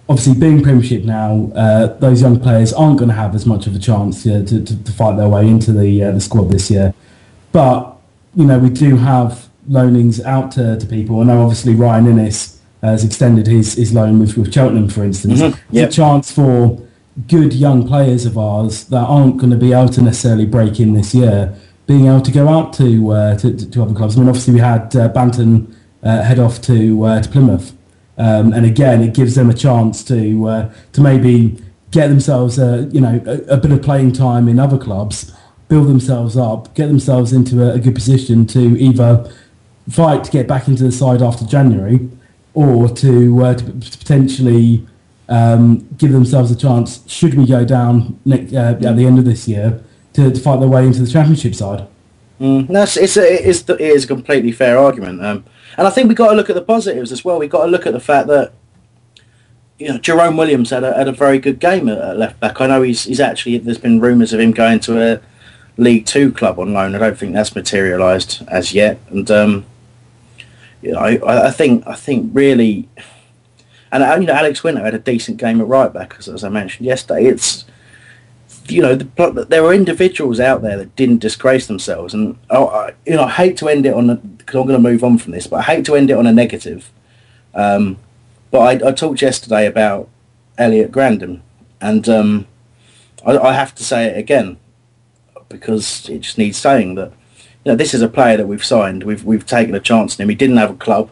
obviously 0.09 0.39
being 0.39 0.63
Premiership 0.63 1.03
now, 1.05 1.51
uh, 1.57 1.99
those 1.99 2.23
young 2.23 2.39
players 2.39 2.73
aren't 2.73 2.99
going 2.99 3.11
to 3.11 3.17
have 3.17 3.35
as 3.35 3.45
much 3.45 3.67
of 3.67 3.75
a 3.75 3.81
chance 3.81 4.25
uh, 4.25 4.45
to, 4.47 4.65
to, 4.65 4.85
to 4.85 4.93
fight 4.93 5.17
their 5.17 5.29
way 5.29 5.49
into 5.49 5.73
the 5.73 6.05
uh, 6.05 6.13
the 6.13 6.21
squad 6.21 6.51
this 6.53 6.71
year. 6.71 6.95
But, 7.51 7.97
you 8.37 8.45
know, 8.45 8.61
we 8.61 8.71
do 8.71 8.97
have 8.97 9.49
loanings 9.69 10.25
out 10.25 10.53
to, 10.53 10.79
to 10.79 10.87
people. 10.87 11.21
I 11.21 11.25
know 11.25 11.43
obviously 11.43 11.75
Ryan 11.75 12.07
Inniss 12.07 12.58
has 12.83 13.05
extended 13.05 13.47
his, 13.47 13.75
his 13.75 13.93
loan 13.93 14.19
with, 14.19 14.37
with 14.37 14.53
Cheltenham, 14.53 14.89
for 14.89 15.03
instance. 15.05 15.41
Mhm, 15.41 15.59
It's 15.73 15.97
a 15.97 16.01
chance 16.01 16.31
for 16.31 16.81
good 17.27 17.53
young 17.53 17.87
players 17.87 18.25
of 18.25 18.39
ours 18.39 18.85
that 18.85 19.05
aren't 19.05 19.37
going 19.39 19.51
to 19.51 19.57
be 19.57 19.73
able 19.73 19.89
to 19.89 20.03
necessarily 20.03 20.47
break 20.47 20.79
in 20.79 20.93
this 20.95 21.15
year, 21.15 21.53
being 21.87 22.07
able 22.07 22.21
to 22.21 22.31
go 22.31 22.49
out 22.49 22.73
to 22.75 23.11
uh, 23.11 23.37
to, 23.39 23.57
to, 23.57 23.71
to 23.71 23.83
other 23.83 23.95
clubs. 23.95 24.17
I 24.17 24.21
mean, 24.21 24.29
obviously 24.29 24.55
we 24.55 24.61
had 24.61 24.95
uh, 24.95 25.09
Banton 25.09 25.75
uh, 26.05 26.23
head 26.23 26.39
off 26.39 26.61
to 26.63 27.05
uh, 27.05 27.21
to 27.23 27.29
Plymouth, 27.29 27.73
um, 28.19 28.53
and 28.53 28.65
again 28.65 29.03
it 29.03 29.15
gives 29.15 29.35
them 29.35 29.51
a 29.51 29.55
chance 29.55 30.05
to 30.05 30.47
uh, 30.47 30.71
to 30.93 31.01
maybe 31.01 31.61
get 31.91 32.09
themselves 32.09 32.59
a 32.59 32.89
you 32.93 33.01
know 33.01 33.21
a, 33.27 33.55
a 33.55 33.57
bit 33.57 33.73
of 33.73 33.83
playing 33.83 34.13
time 34.13 34.47
in 34.49 34.61
other 34.61 34.79
clubs, 34.79 35.33
build 35.69 35.89
themselves 35.89 36.37
up, 36.37 36.73
get 36.77 36.87
themselves 36.87 37.33
into 37.33 37.65
a, 37.69 37.75
a 37.75 37.79
good 37.81 37.95
position 37.97 38.47
to 38.47 38.79
either 38.79 39.29
fight 39.89 40.23
to 40.23 40.31
get 40.31 40.47
back 40.47 40.69
into 40.69 40.85
the 40.85 40.93
side 40.93 41.23
after 41.23 41.45
January, 41.47 42.09
or 42.55 42.89
to, 42.89 43.45
uh, 43.45 43.55
to 43.55 43.65
potentially 43.65 44.87
um, 45.29 45.87
give 45.97 46.13
themselves 46.13 46.51
a 46.51 46.57
chance, 46.57 47.09
should 47.11 47.35
we 47.35 47.47
go 47.47 47.65
down 47.65 48.19
next, 48.25 48.53
uh, 48.53 48.79
at 48.83 48.97
the 48.97 49.07
end 49.07 49.19
of 49.19 49.25
this 49.25 49.47
year, 49.47 49.83
to, 50.15 50.31
to 50.31 50.41
fight 50.41 50.61
their 50.61 50.69
way 50.69 50.87
into 50.87 51.01
the 51.01 51.11
championship 51.11 51.55
side. 51.55 51.87
Mm, 52.41 52.69
no, 52.69 52.83
it's, 52.83 52.97
it's 52.97 53.17
a, 53.17 53.35
it, 53.35 53.47
is, 53.47 53.69
it 53.69 53.81
is 53.81 54.05
a 54.05 54.07
completely 54.07 54.53
fair 54.53 54.79
argument, 54.79 55.25
um, 55.25 55.45
and 55.77 55.87
I 55.87 55.91
think 55.91 56.09
we've 56.09 56.17
got 56.17 56.31
to 56.31 56.37
look 56.37 56.49
at 56.49 56.55
the 56.55 56.63
positives 56.63 57.11
as 57.11 57.25
well. 57.25 57.39
We've 57.39 57.51
got 57.51 57.65
to 57.65 57.71
look 57.71 57.87
at 57.87 57.93
the 57.93 58.01
fact 58.01 58.29
that 58.29 58.53
you 59.79 59.89
know 59.89 59.99
Jerome 59.99 60.37
Williams 60.37 60.71
had 60.71 60.85
a, 60.85 60.95
had 60.95 61.09
a 61.09 61.13
very 61.13 61.39
good 61.39 61.59
game 61.59 61.89
at, 61.89 61.99
at 61.99 62.17
left 62.17 62.39
back. 62.39 62.61
I 62.61 62.69
know 62.69 62.83
he's 62.83 63.05
he's 63.05 63.21
actually 63.21 63.59
there's 63.59 63.79
been 63.79 64.01
rumours 64.01 64.33
of 64.33 64.41
him 64.41 64.53
going 64.53 64.79
to 64.81 65.15
a 65.15 65.21
League 65.77 66.07
Two 66.07 66.33
club 66.33 66.61
on 66.61 66.73
loan. 66.73 66.95
I 66.95 66.99
don't 66.99 67.19
think 67.19 67.33
that's 67.33 67.57
materialised 67.57 68.45
as 68.49 68.73
yet, 68.73 69.01
and 69.11 69.29
um, 69.33 69.67
you 70.83 70.93
know, 70.93 70.99
I, 70.99 71.49
I 71.49 71.51
think 71.51 71.87
I 71.87 71.95
think 71.95 72.31
really, 72.33 72.89
and 73.91 74.03
uh, 74.03 74.17
you 74.21 74.27
know 74.27 74.35
Alex 74.35 74.63
Wynter 74.63 74.83
had 74.83 74.95
a 74.95 74.99
decent 74.99 75.39
game 75.39 75.61
at 75.61 75.67
right 75.67 75.93
back, 75.93 76.15
as, 76.19 76.29
as 76.29 76.45
I 76.45 76.49
mentioned 76.49 76.87
yesterday. 76.87 77.27
It's 77.27 77.65
you 78.71 78.83
know, 78.83 78.95
the, 78.95 79.47
there 79.49 79.65
are 79.65 79.73
individuals 79.75 80.41
out 80.41 80.63
there 80.63 80.77
that 80.77 80.95
didn't 80.95 81.19
disgrace 81.19 81.67
themselves, 81.67 82.15
and 82.15 82.39
I, 82.51 82.57
I, 82.59 82.95
you 83.07 83.17
know, 83.17 83.25
I 83.25 83.31
hate 83.31 83.57
to 83.59 83.69
end 83.69 83.87
it 83.87 83.95
on 83.95 84.17
because 84.39 84.57
I'm 84.57 84.67
going 84.67 84.83
to 84.83 84.91
move 84.91 85.03
on 85.03 85.19
from 85.19 85.33
this, 85.33 85.47
but 85.47 85.57
I 85.57 85.63
hate 85.63 85.85
to 85.87 85.97
end 85.97 86.11
it 86.11 86.17
on 86.19 86.27
a 86.27 86.33
negative. 86.33 86.91
Um, 87.55 87.99
but 88.51 88.83
I, 88.83 88.89
I 88.89 88.93
talked 88.93 89.23
yesterday 89.23 89.67
about 89.67 90.09
Elliot 90.57 90.93
Grandin, 90.93 91.43
And 91.81 92.09
um, 92.09 92.47
I, 93.25 93.39
I 93.39 93.53
have 93.53 93.75
to 93.77 93.85
say 93.85 94.07
it 94.07 94.19
again 94.19 94.59
because 95.49 96.09
it 96.09 96.21
just 96.21 96.39
needs 96.39 96.59
saying 96.59 96.95
that 96.97 97.13
you 97.69 97.75
know 97.75 97.77
this 97.77 97.93
is 97.93 98.01
a 98.01 98.09
player 98.09 98.39
that 98.39 98.47
we've 98.47 98.65
signed. 98.65 99.03
We've 99.05 99.23
we've 99.23 99.45
taken 99.45 99.75
a 99.75 99.81
chance 99.81 100.19
on 100.19 100.23
him. 100.23 100.31
He 100.31 100.35
didn't 100.35 100.57
have 100.57 100.71
a 100.71 100.75
club. 100.75 101.11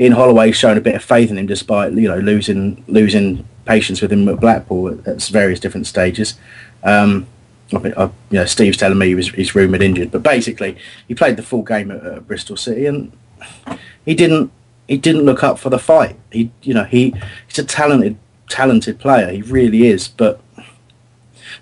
Ian 0.00 0.14
Holloway's 0.14 0.56
shown 0.56 0.76
a 0.76 0.80
bit 0.80 0.96
of 0.96 1.04
faith 1.04 1.30
in 1.30 1.38
him 1.38 1.46
despite 1.46 1.92
you 1.92 2.08
know 2.08 2.18
losing 2.18 2.82
losing 2.88 3.46
patience 3.64 4.02
with 4.02 4.12
him 4.12 4.28
at 4.28 4.40
Blackpool 4.40 4.88
at, 5.06 5.22
various 5.22 5.60
different 5.60 5.86
stages. 5.86 6.34
Um, 6.82 7.28
I 7.72 7.76
I, 7.96 8.04
you 8.06 8.10
know, 8.40 8.44
Steve's 8.44 8.76
telling 8.76 8.98
me 8.98 9.06
he 9.06 9.14
was 9.14 9.28
he's 9.28 9.54
rumoured 9.54 9.82
injured, 9.82 10.10
but 10.10 10.24
basically 10.24 10.76
he 11.06 11.14
played 11.14 11.36
the 11.36 11.44
full 11.44 11.62
game 11.62 11.92
at, 11.92 12.04
at 12.04 12.26
Bristol 12.26 12.56
City 12.56 12.86
and 12.86 13.12
he 14.04 14.16
didn't 14.16 14.50
he 14.88 14.96
didn't 14.96 15.22
look 15.22 15.44
up 15.44 15.60
for 15.60 15.70
the 15.70 15.78
fight. 15.78 16.16
He 16.32 16.50
you 16.62 16.74
know 16.74 16.84
he 16.84 17.14
he's 17.46 17.60
a 17.60 17.64
talented 17.64 18.18
talented 18.48 18.98
player. 18.98 19.30
He 19.30 19.42
really 19.42 19.86
is, 19.86 20.08
but 20.08 20.40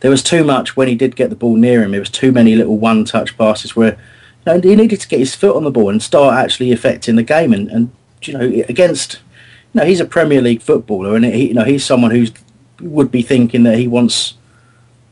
there 0.01 0.11
was 0.11 0.23
too 0.23 0.43
much 0.43 0.75
when 0.75 0.89
he 0.89 0.95
did 0.95 1.17
get 1.17 1.29
the 1.29 1.37
ball 1.37 1.57
near 1.57 1.83
him. 1.83 1.91
There 1.91 2.01
was 2.01 2.09
too 2.09 2.33
many 2.33 2.57
little 2.57 2.79
one-touch 2.79 3.37
passes 3.37 3.77
where 3.77 3.99
know, 4.47 4.61
he 4.61 4.77
needed 4.77 5.01
to 5.01 5.09
get 5.09 5.19
his 5.19 5.35
foot 5.35 5.57
on 5.57 5.65
the 5.65 5.71
ball 5.71 5.91
and 5.91 6.03
start 6.03 6.35
actually 6.35 6.73
affecting 6.73 7.17
the 7.17 7.23
game. 7.23 7.53
And, 7.53 7.71
and 7.71 7.93
you 8.23 8.35
know, 8.35 8.65
against 8.69 9.21
you 9.73 9.81
know, 9.81 9.87
he's 9.87 10.01
a 10.01 10.05
Premier 10.05 10.41
League 10.41 10.63
footballer, 10.63 11.17
and 11.17 11.25
he, 11.25 11.49
you 11.49 11.55
know, 11.55 11.65
he's 11.65 11.85
someone 11.85 12.11
who 12.11 12.27
would 12.81 13.11
be 13.11 13.23
thinking 13.23 13.63
that 13.65 13.79
he 13.79 13.89
wants 13.89 14.35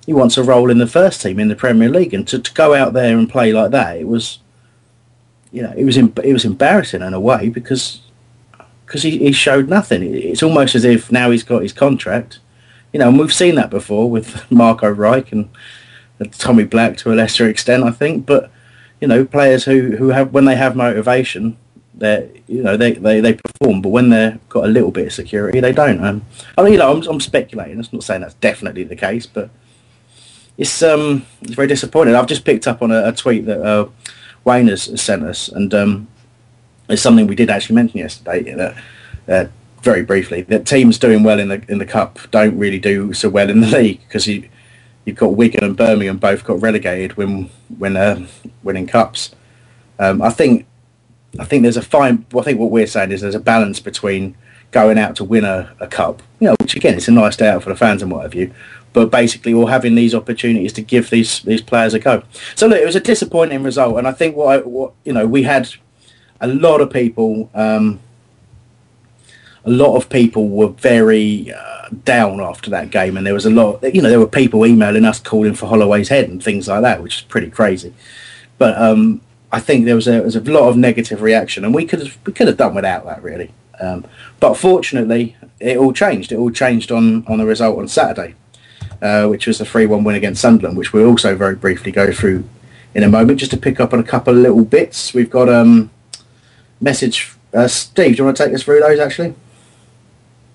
he 0.07 0.13
wants 0.13 0.37
a 0.37 0.43
role 0.43 0.71
in 0.71 0.79
the 0.79 0.87
first 0.87 1.23
team 1.23 1.39
in 1.39 1.49
the 1.49 1.57
Premier 1.57 1.89
League, 1.89 2.15
and 2.15 2.27
to, 2.29 2.39
to 2.39 2.53
go 2.55 2.75
out 2.75 2.93
there 2.93 3.17
and 3.17 3.29
play 3.29 3.53
like 3.53 3.71
that, 3.71 3.97
it 3.97 4.09
was 4.09 4.39
you 5.53 5.63
know, 5.63 5.73
it 5.77 5.85
was 5.85 5.97
it 5.97 6.33
was 6.33 6.45
embarrassing 6.45 7.03
in 7.03 7.15
a 7.15 7.21
way 7.21 7.49
because 7.49 8.01
because 8.87 9.03
he, 9.03 9.19
he 9.19 9.33
showed 9.33 9.69
nothing. 9.69 10.03
It's 10.03 10.43
almost 10.43 10.75
as 10.75 10.85
if 10.85 11.13
now 11.13 11.31
he's 11.31 11.45
got 11.45 11.63
his 11.63 11.73
contract 11.73 12.41
you 12.93 12.99
know, 12.99 13.09
and 13.09 13.19
we've 13.19 13.33
seen 13.33 13.55
that 13.55 13.71
before 13.71 14.11
with 14.11 14.51
Marco 14.51 14.89
Reich 14.91 15.33
and 15.33 15.49
Tommy 16.33 16.65
Black 16.65 16.97
to 16.99 17.13
a 17.13 17.15
lesser 17.15 17.49
extent, 17.49 17.85
I 17.85 17.91
think. 17.91 18.27
But 18.27 18.51
you 19.01 19.09
know, 19.09 19.25
players 19.25 19.65
who, 19.65 19.97
who 19.97 20.09
have 20.09 20.33
when 20.33 20.45
they 20.45 20.57
have 20.57 20.77
motivation, 20.77 21.57
they 21.95 22.43
you 22.47 22.63
know 22.63 22.77
they, 22.77 22.93
they, 22.93 23.21
they 23.21 23.35
perform. 23.35 23.83
But 23.83 23.91
when 23.91 24.11
they've 24.11 24.49
got 24.49 24.65
a 24.65 24.69
little 24.69 24.91
bit 24.91 25.07
of 25.07 25.13
security, 25.13 25.61
they 25.61 25.73
don't. 25.73 26.05
Um, 26.05 26.25
I 26.57 26.63
mean, 26.63 26.73
you 26.75 26.79
know, 26.79 26.93
I'm, 26.93 27.03
I'm 27.09 27.21
speculating. 27.21 27.79
I'm 27.79 27.87
not 27.93 28.03
saying 28.03 28.21
that's 28.21 28.35
definitely 28.35 28.85
the 28.85 28.97
case, 28.97 29.27
but 29.27 29.51
it's 30.59 30.83
um 30.83 31.25
it's 31.43 31.55
very 31.55 31.69
disappointing. 31.69 32.15
I've 32.15 32.27
just 32.27 32.45
picked 32.45 32.67
up 32.67 32.83
on 32.83 32.91
a, 32.91 33.09
a 33.09 33.13
tweet 33.13 33.47
that 33.47 33.63
uh, 33.63 33.89
Wayne 34.45 34.69
has, 34.69 34.87
has 34.87 35.01
sent 35.01 35.25
us, 35.25 35.49
and 35.49 35.73
um, 35.73 36.09
it's 36.89 37.03
something 37.03 37.27
we 37.27 37.37
did 37.37 37.51
actually 37.51 37.77
mention 37.77 37.99
yesterday 37.99 38.55
that. 38.55 38.77
Uh, 39.29 39.49
very 39.83 40.03
briefly 40.03 40.43
that 40.43 40.67
teams 40.67 40.99
doing 40.99 41.23
well 41.23 41.39
in 41.41 41.49
the 41.49 41.65
in 41.69 41.79
the 41.79 41.87
cup 41.87 42.19
don't 42.31 42.59
really 42.59 42.79
do 42.79 43.15
so 43.15 43.31
well 43.31 43.49
in 43.49 43.61
the 43.61 43.67
league 43.79 43.99
because 44.01 44.27
you 44.27 44.47
you've 45.05 45.17
got 45.17 45.35
Wigan 45.35 45.65
and 45.65 45.77
Birmingham 45.77 46.19
both 46.19 46.45
got 46.45 46.61
relegated 46.61 47.17
when 47.17 47.51
when 47.79 47.97
uh, 47.97 48.27
winning 48.63 48.87
cups. 48.87 49.35
Um, 49.99 50.23
I 50.23 50.31
think 50.31 50.67
I 51.39 51.45
think 51.45 51.63
there's 51.63 51.77
a 51.77 51.83
fine. 51.83 52.27
I 52.37 52.43
think 52.43 52.59
what 52.59 52.71
we're 52.71 52.87
saying 52.87 53.13
is 53.13 53.21
there's 53.21 53.35
a 53.35 53.41
balance 53.41 53.81
between 53.81 54.37
going 54.71 54.99
out 54.99 55.17
to 55.17 55.25
win 55.25 55.45
a, 55.45 55.75
a 55.81 55.87
cup, 55.87 56.23
you 56.39 56.47
know, 56.47 56.55
which 56.61 56.77
again 56.77 56.95
it's 56.95 57.09
a 57.09 57.13
nice 57.13 57.37
day 57.37 57.49
out 57.49 57.63
for 57.63 57.71
the 57.71 57.77
fans 57.77 58.03
and 58.03 58.11
what 58.11 58.23
have 58.23 58.35
you, 58.35 58.53
but 58.93 59.11
basically 59.11 59.53
we're 59.53 59.69
having 59.69 59.95
these 59.95 60.15
opportunities 60.15 60.73
to 60.75 60.83
give 60.83 61.11
these 61.11 61.41
these 61.41 61.63
players 61.63 61.95
a 61.95 61.99
go. 61.99 62.23
So 62.55 62.67
look, 62.67 62.81
it 62.81 62.87
was 62.87 62.97
a 62.97 63.01
disappointing 63.01 63.63
result, 63.63 63.99
and 63.99 64.07
I 64.07 64.13
think 64.13 64.37
what, 64.37 64.49
I, 64.49 64.63
what 64.63 64.93
you 65.05 65.13
know 65.13 65.27
we 65.27 65.43
had 65.43 65.69
a 66.41 66.49
lot 66.49 66.81
of 66.81 66.91
people. 66.91 67.51
Um, 67.55 68.01
a 69.71 69.73
lot 69.73 69.95
of 69.95 70.09
people 70.09 70.49
were 70.49 70.67
very 70.67 71.53
uh, 71.53 71.89
down 72.05 72.41
after 72.41 72.71
that 72.71 72.91
game, 72.91 73.17
and 73.17 73.25
there 73.25 73.35
was 73.35 73.47
a 73.47 73.51
lot. 73.51 73.83
You 73.95 74.03
know, 74.03 74.11
there 74.11 74.19
were 74.19 74.27
people 74.27 74.67
emailing 74.67 75.05
us 75.05 75.21
calling 75.21 75.55
for 75.55 75.67
Holloway's 75.67 76.09
head 76.09 76.29
and 76.29 76.43
things 76.43 76.67
like 76.67 76.83
that, 76.83 77.01
which 77.03 77.19
is 77.19 77.23
pretty 77.23 77.51
crazy. 77.51 77.95
But 78.59 78.77
um, 78.77 79.21
I 79.53 79.61
think 79.61 79.85
there 79.85 79.95
was 79.95 80.09
a, 80.09 80.13
there 80.13 80.23
was 80.23 80.35
a 80.35 80.41
lot 80.41 80.69
of 80.69 80.77
negative 80.77 81.23
reaction, 81.23 81.65
and 81.65 81.73
we 81.73 81.87
could 81.87 82.01
have 82.01 82.19
we 82.27 82.33
could 82.33 82.49
have 82.49 82.57
done 82.57 82.75
without 82.75 83.05
that 83.05 83.23
really. 83.23 83.53
Um, 83.81 84.05
but 84.41 84.55
fortunately, 84.55 85.37
it 85.61 85.77
all 85.79 85.93
changed. 85.93 86.33
It 86.33 86.37
all 86.37 86.51
changed 86.51 86.91
on 86.91 87.25
on 87.29 87.39
the 87.39 87.47
result 87.47 87.79
on 87.79 87.87
Saturday, 87.87 88.35
uh, 89.01 89.29
which 89.29 89.47
was 89.47 89.61
a 89.61 89.65
three-one 89.65 90.03
win 90.03 90.17
against 90.17 90.43
Sunderland, 90.43 90.77
which 90.77 90.93
we'll 90.93 91.07
also 91.07 91.37
very 91.37 91.55
briefly 91.55 91.93
go 91.93 92.11
through 92.11 92.43
in 92.93 93.05
a 93.05 93.09
moment. 93.09 93.39
Just 93.39 93.53
to 93.53 93.57
pick 93.57 93.79
up 93.79 93.93
on 93.93 94.01
a 94.01 94.05
couple 94.05 94.35
of 94.35 94.41
little 94.41 94.65
bits, 94.65 95.15
we've 95.15 95.31
got 95.31 95.49
um 95.49 95.91
message. 96.81 97.33
Uh, 97.55 97.69
Steve, 97.69 98.17
do 98.17 98.19
you 98.19 98.25
want 98.25 98.37
to 98.37 98.45
take 98.45 98.55
us 98.55 98.65
through 98.65 98.81
those 98.81 98.99
actually? 98.99 99.35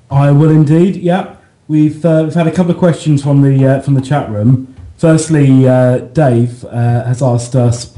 I 0.10 0.32
will 0.32 0.52
indeed. 0.52 0.98
Yeah, 0.98 1.36
we've 1.68 2.06
uh, 2.06 2.22
we've 2.26 2.34
had 2.34 2.48
a 2.48 2.52
couple 2.52 2.72
of 2.72 2.78
questions 2.78 3.24
from 3.24 3.42
the 3.42 3.66
uh, 3.66 3.82
from 3.82 3.96
the 3.96 4.02
chat 4.02 4.30
room. 4.30 4.74
Firstly, 4.98 5.68
uh, 5.68 5.98
Dave 5.98 6.64
uh, 6.66 7.04
has 7.04 7.22
asked 7.22 7.56
us, 7.56 7.96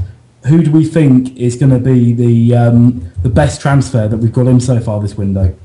who 0.48 0.64
do 0.64 0.72
we 0.72 0.84
think 0.84 1.38
is 1.38 1.56
going 1.56 1.72
to 1.72 1.80
be 1.80 2.14
the 2.14 2.56
um, 2.56 3.12
the 3.22 3.30
best 3.30 3.62
transfer 3.62 4.08
that 4.08 4.18
we've 4.18 4.34
got 4.34 4.48
in 4.48 4.60
so 4.60 4.80
far 4.80 5.02
this 5.02 5.16
window? 5.16 5.56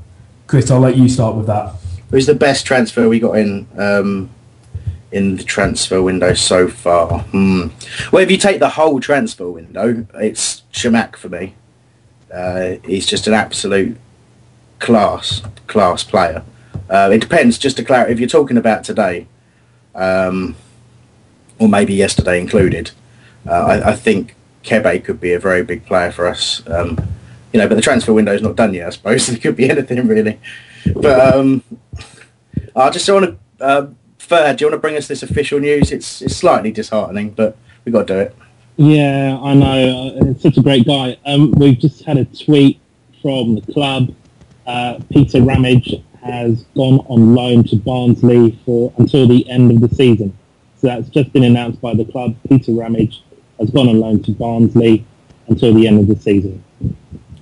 Chris, 0.47 0.69
I'll 0.69 0.79
let 0.79 0.97
you 0.97 1.09
start 1.09 1.35
with 1.35 1.47
that. 1.47 1.73
Who's 2.11 2.27
the 2.27 2.35
best 2.35 2.65
transfer 2.65 3.09
we 3.09 3.19
got 3.19 3.37
in 3.37 3.67
um, 3.77 4.29
in 5.11 5.37
the 5.37 5.43
transfer 5.43 6.01
window 6.01 6.33
so 6.33 6.67
far? 6.67 7.19
Hmm. 7.19 7.67
Well, 8.11 8.21
if 8.21 8.29
you 8.29 8.37
take 8.37 8.59
the 8.59 8.69
whole 8.69 8.99
transfer 8.99 9.49
window, 9.49 10.05
it's 10.15 10.63
Chamakh 10.73 11.15
for 11.15 11.29
me. 11.29 11.55
Uh, 12.31 12.75
he's 12.83 13.05
just 13.05 13.27
an 13.27 13.33
absolute 13.33 13.97
class 14.83 15.41
class 15.67 16.03
player. 16.03 16.43
Uh, 16.89 17.09
it 17.11 17.19
depends. 17.19 17.57
Just 17.57 17.77
to 17.77 17.83
clarify, 17.83 18.11
if 18.11 18.19
you're 18.19 18.29
talking 18.29 18.57
about 18.57 18.83
today, 18.83 19.25
um, 19.95 20.55
or 21.57 21.69
maybe 21.69 21.93
yesterday 21.93 22.39
included, 22.39 22.91
uh, 23.47 23.51
I, 23.51 23.91
I, 23.91 23.95
think 23.95 24.35
Kebe 24.63 25.03
could 25.03 25.21
be 25.21 25.31
a 25.31 25.39
very 25.39 25.63
big 25.63 25.85
player 25.85 26.11
for 26.11 26.27
us. 26.27 26.61
Um, 26.67 26.99
you 27.53 27.59
know, 27.59 27.67
but 27.67 27.75
the 27.75 27.81
transfer 27.81 28.13
window 28.13 28.33
is 28.33 28.41
not 28.41 28.57
done 28.57 28.73
yet. 28.73 28.87
I 28.87 28.89
suppose 28.89 29.29
it 29.33 29.41
could 29.41 29.55
be 29.55 29.69
anything 29.69 30.05
really. 30.05 30.39
But 30.93 31.33
um, 31.33 31.63
I 32.75 32.89
just 32.89 33.09
want 33.09 33.25
to. 33.25 33.63
Uh, 33.63 33.87
Ferd, 34.19 34.57
do 34.57 34.63
you 34.63 34.67
want 34.69 34.77
to 34.77 34.81
bring 34.81 34.97
us 34.97 35.07
this 35.07 35.23
official 35.23 35.59
news? 35.59 35.91
It's 35.91 36.21
it's 36.21 36.35
slightly 36.35 36.71
disheartening, 36.71 37.31
but 37.31 37.57
we've 37.83 37.93
got 37.93 38.07
to 38.07 38.13
do 38.13 38.19
it. 38.19 38.35
Yeah, 38.75 39.39
I 39.41 39.53
know. 39.53 40.11
It's 40.29 40.41
such 40.41 40.57
a 40.57 40.61
great 40.61 40.85
guy. 40.85 41.17
Um, 41.25 41.51
we've 41.51 41.79
just 41.79 42.03
had 42.03 42.17
a 42.17 42.25
tweet 42.25 42.79
from 43.21 43.55
the 43.55 43.73
club 43.73 44.13
uh, 44.65 44.99
Peter 45.11 45.41
Ramage 45.41 45.95
has 46.23 46.63
gone 46.75 46.99
on 47.07 47.35
loan 47.35 47.63
to 47.65 47.75
Barnsley 47.75 48.57
for 48.65 48.93
until 48.97 49.27
the 49.27 49.47
end 49.49 49.71
of 49.71 49.81
the 49.81 49.93
season. 49.95 50.37
So 50.77 50.87
that's 50.87 51.09
just 51.09 51.31
been 51.33 51.43
announced 51.43 51.81
by 51.81 51.93
the 51.93 52.05
club. 52.05 52.35
Peter 52.47 52.73
Ramage 52.73 53.23
has 53.59 53.69
gone 53.69 53.89
on 53.89 53.99
loan 53.99 54.21
to 54.23 54.31
Barnsley 54.31 55.05
until 55.47 55.73
the 55.73 55.87
end 55.87 55.99
of 55.99 56.07
the 56.07 56.21
season. 56.21 56.63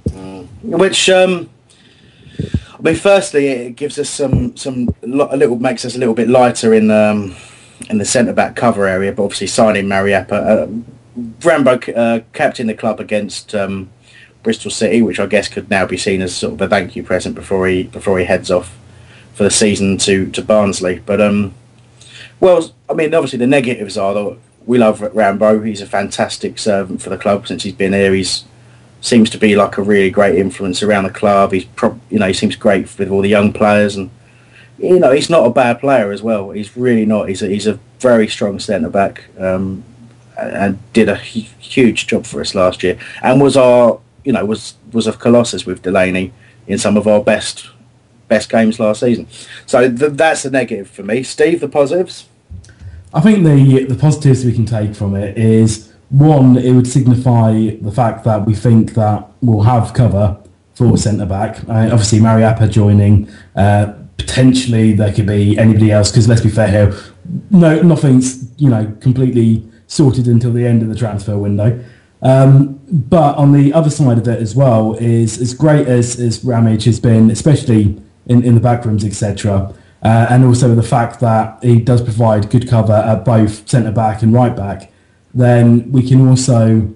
Mm. 0.10 0.48
Which, 0.64 1.10
um, 1.10 1.50
I 2.40 2.82
mean, 2.82 2.96
firstly, 2.96 3.48
it 3.48 3.76
gives 3.76 4.00
us 4.00 4.10
some 4.10 4.56
some 4.58 4.94
a 5.04 5.38
little 5.38 5.58
makes 5.58 5.86
us 5.86 5.96
a 5.96 6.00
little 6.00 6.14
bit 6.14 6.30
lighter 6.30 6.74
in 6.74 6.90
um, 6.92 7.36
in 7.90 7.98
the 7.98 8.06
centre 8.06 8.34
back 8.34 8.56
cover 8.56 8.88
area. 8.88 9.12
But 9.12 9.24
obviously, 9.24 9.48
signing 9.48 9.86
Mariappa, 9.86 10.32
uh, 10.32 10.68
Rambo 11.44 11.80
uh, 11.94 12.22
the 12.34 12.76
club 12.78 13.00
against. 13.00 13.54
Um, 13.54 13.90
Bristol 14.44 14.72
City, 14.72 15.02
which 15.02 15.20
I 15.20 15.26
guess 15.26 15.48
could 15.48 15.70
now 15.70 15.86
be 15.86 15.98
seen 15.98 16.22
as 16.22 16.36
sort 16.36 16.54
of 16.54 16.62
a 16.62 16.68
thank 16.68 16.96
you 16.96 17.04
present 17.04 17.36
before 17.36 17.68
he 17.68 17.84
before 17.84 18.20
he 18.20 18.26
heads 18.26 18.50
off 18.50 18.78
for 19.34 19.44
the 19.44 19.52
season 19.52 19.98
to 20.00 20.30
to 20.32 20.42
Barnsley. 20.42 21.00
But 21.06 21.22
um, 21.22 21.54
well, 22.40 22.72
I 22.90 22.94
mean, 22.94 23.14
obviously 23.14 23.40
the 23.40 23.48
negatives 23.48 23.98
are 23.98 24.14
that 24.14 24.38
we 24.66 24.78
love 24.78 25.02
Rambo. 25.02 25.62
He's 25.62 25.82
a 25.82 25.88
fantastic 25.88 26.58
servant 26.58 27.02
for 27.02 27.10
the 27.10 27.18
club 27.18 27.48
since 27.48 27.64
he's 27.64 27.74
been 27.74 27.94
here. 27.94 28.14
He's 28.14 28.46
seems 29.04 29.32
to 29.32 29.38
be 29.38 29.56
like 29.56 29.78
a 29.78 29.82
really 29.82 30.12
great 30.12 30.38
influence 30.38 30.84
around 30.84 31.06
the 31.06 31.10
club. 31.10 31.52
He's 31.52 31.66
pro- 31.66 32.00
you 32.10 32.20
know 32.20 32.28
he 32.28 32.34
seems 32.34 32.56
great 32.56 32.98
with 32.98 33.10
all 33.10 33.22
the 33.22 33.30
young 33.30 33.54
players 33.54 33.96
and 33.96 34.10
you 34.78 35.00
know 35.00 35.12
he's 35.12 35.30
not 35.30 35.46
a 35.46 35.52
bad 35.52 35.80
player 35.80 36.12
as 36.12 36.22
well. 36.22 36.52
He's 36.52 36.76
really 36.76 37.06
not. 37.06 37.30
He's 37.30 37.42
a, 37.42 37.48
he's 37.48 37.68
a 37.68 37.80
very 38.00 38.28
strong 38.28 38.60
centre 38.60 38.90
back. 38.90 39.26
Um, 39.40 39.84
and 40.38 40.80
did 40.94 41.10
a 41.10 41.16
huge 41.16 42.08
job 42.08 42.26
for 42.26 42.42
us 42.42 42.56
last 42.56 42.84
year, 42.84 42.98
and 43.22 43.42
was 43.42 43.56
our 43.56 44.00
you 44.24 44.34
know 44.34 44.46
was 44.46 44.76
was 44.92 45.08
a 45.08 45.14
colossus 45.14 45.66
with 45.66 45.82
Delaney 45.82 46.34
in 46.68 46.78
some 46.78 46.98
of 46.98 47.08
our 47.08 47.22
best 47.22 47.70
best 48.28 48.50
games 48.50 48.80
last 48.80 49.02
season. 49.02 49.28
So 49.66 49.94
th- 49.94 50.14
that's 50.14 50.44
the 50.44 50.52
negative 50.52 50.90
for 50.90 51.04
me. 51.04 51.24
Steve, 51.24 51.60
the 51.60 51.68
positives. 51.68 52.28
I 53.14 53.22
think 53.22 53.44
the 53.44 53.86
the 53.86 53.96
positives 53.96 54.46
we 54.46 54.54
can 54.54 54.66
take 54.66 54.96
from 54.96 55.16
it 55.16 55.38
is 55.38 55.92
one, 56.10 56.58
it 56.58 56.74
would 56.74 56.88
signify 56.88 57.78
the 57.82 57.92
fact 57.92 58.26
that 58.26 58.46
we 58.46 58.54
think 58.54 58.94
that 58.96 59.30
we'll 59.42 59.64
have 59.64 59.94
cover 59.94 60.38
for 60.74 60.98
centre 60.98 61.26
back. 61.26 61.58
Uh, 61.70 61.90
obviously, 61.92 62.20
Mariappa 62.20 62.70
joining. 62.70 63.30
Uh, 63.56 63.94
potentially, 64.18 64.94
there 64.94 65.14
could 65.14 65.26
be 65.26 65.58
anybody 65.58 65.92
else. 65.92 66.12
Because 66.12 66.28
let's 66.28 66.42
be 66.42 66.50
fair 66.50 66.68
here, 66.68 66.94
no, 67.50 67.82
nothing's 67.82 68.52
you 68.60 68.70
know 68.70 68.94
completely 69.00 69.66
sorted 69.88 70.28
until 70.28 70.52
the 70.52 70.66
end 70.66 70.82
of 70.82 70.90
the 70.90 70.96
transfer 70.96 71.38
window. 71.38 71.82
Um, 72.22 72.81
but 72.92 73.38
on 73.38 73.54
the 73.54 73.74
other 73.74 73.90
side 73.90 74.18
of 74.18 74.28
it 74.28 74.42
as 74.42 74.54
well 74.54 74.96
is 74.96 75.40
as 75.40 75.54
great 75.54 75.88
as, 75.88 76.20
as 76.20 76.44
Ramage 76.44 76.84
has 76.84 77.00
been, 77.00 77.32
especially 77.32 78.02
in, 78.26 78.44
in 78.44 78.56
the 78.56 78.62
backrooms, 78.62 79.06
etc. 79.06 79.74
uh, 80.04 80.28
and 80.30 80.44
also 80.44 80.76
the 80.76 80.84
fact 80.84 81.22
that 81.22 81.64
he 81.64 81.80
does 81.80 82.02
provide 82.02 82.50
good 82.50 82.68
cover 82.68 82.94
at 82.94 83.24
both 83.24 83.68
centre 83.68 83.92
back 83.92 84.22
and 84.22 84.34
right 84.34 84.56
back, 84.56 84.92
then 85.34 85.90
we 85.92 86.06
can 86.06 86.28
also, 86.28 86.94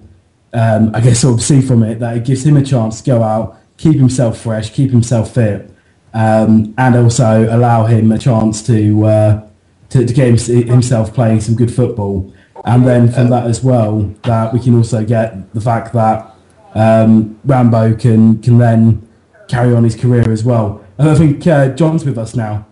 um, 0.52 0.94
I 0.94 1.00
guess, 1.00 1.20
sort 1.20 1.34
of 1.34 1.42
see 1.42 1.62
from 1.62 1.82
it 1.82 1.98
that 2.00 2.16
it 2.18 2.24
gives 2.24 2.44
him 2.44 2.58
a 2.58 2.62
chance 2.62 3.00
to 3.00 3.10
go 3.10 3.22
out, 3.22 3.58
keep 3.78 3.96
himself 3.96 4.38
fresh, 4.38 4.70
keep 4.70 4.90
himself 4.90 5.32
fit, 5.32 5.70
um, 6.12 6.74
and 6.76 6.94
also 6.94 7.48
allow 7.50 7.86
him 7.86 8.12
a 8.12 8.18
chance 8.18 8.66
to, 8.66 9.04
uh, 9.06 9.48
to, 9.88 10.04
to 10.04 10.12
get 10.12 10.38
himself 10.40 11.14
playing 11.14 11.40
some 11.40 11.54
good 11.54 11.72
football. 11.72 12.32
And 12.64 12.86
then 12.86 13.12
from 13.12 13.30
that 13.30 13.46
as 13.46 13.62
well, 13.62 14.02
that 14.22 14.52
we 14.52 14.60
can 14.60 14.76
also 14.76 15.04
get 15.04 15.52
the 15.54 15.60
fact 15.60 15.92
that 15.92 16.34
um, 16.74 17.38
Rambo 17.44 17.94
can 17.94 18.40
can 18.42 18.58
then 18.58 19.06
carry 19.48 19.74
on 19.74 19.84
his 19.84 19.96
career 19.96 20.30
as 20.30 20.44
well. 20.44 20.84
And 20.98 21.08
I 21.08 21.14
think 21.14 21.46
uh, 21.46 21.68
John's 21.68 22.04
with 22.04 22.18
us 22.18 22.34
now. 22.34 22.66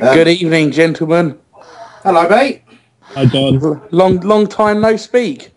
Um, 0.00 0.14
Good 0.14 0.28
evening, 0.28 0.70
gentlemen. 0.70 1.38
Hello, 2.02 2.28
mate. 2.28 2.62
Hi, 3.00 3.26
John. 3.26 3.80
Long, 3.90 4.20
long 4.20 4.46
time 4.46 4.80
no 4.80 4.96
speak. 4.96 5.50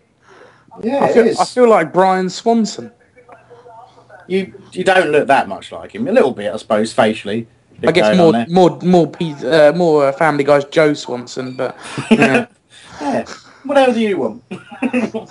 Yeah, 0.82 1.04
I 1.04 1.12
feel, 1.12 1.26
it 1.26 1.30
is. 1.32 1.38
I 1.40 1.44
feel 1.44 1.68
like 1.68 1.92
Brian 1.92 2.30
Swanson. 2.30 2.90
You 4.26 4.54
you 4.72 4.84
don't 4.84 5.10
look 5.10 5.26
that 5.28 5.48
much 5.48 5.70
like 5.70 5.94
him. 5.94 6.08
A 6.08 6.12
little 6.12 6.32
bit, 6.32 6.52
I 6.52 6.56
suppose, 6.56 6.92
facially. 6.92 7.46
I 7.86 7.90
guess 7.92 8.16
more, 8.16 8.46
more, 8.48 8.78
more, 8.82 9.06
P- 9.08 9.34
uh, 9.44 9.72
more 9.72 10.06
uh, 10.06 10.12
Family 10.12 10.44
Guy's 10.44 10.64
Joe 10.66 10.94
Swanson, 10.94 11.56
but 11.56 11.76
yeah. 12.10 12.46
Yeah. 13.00 13.24
What 13.64 13.78
else 13.78 13.94
do 13.94 14.00
you 14.00 14.18
want? 14.18 14.42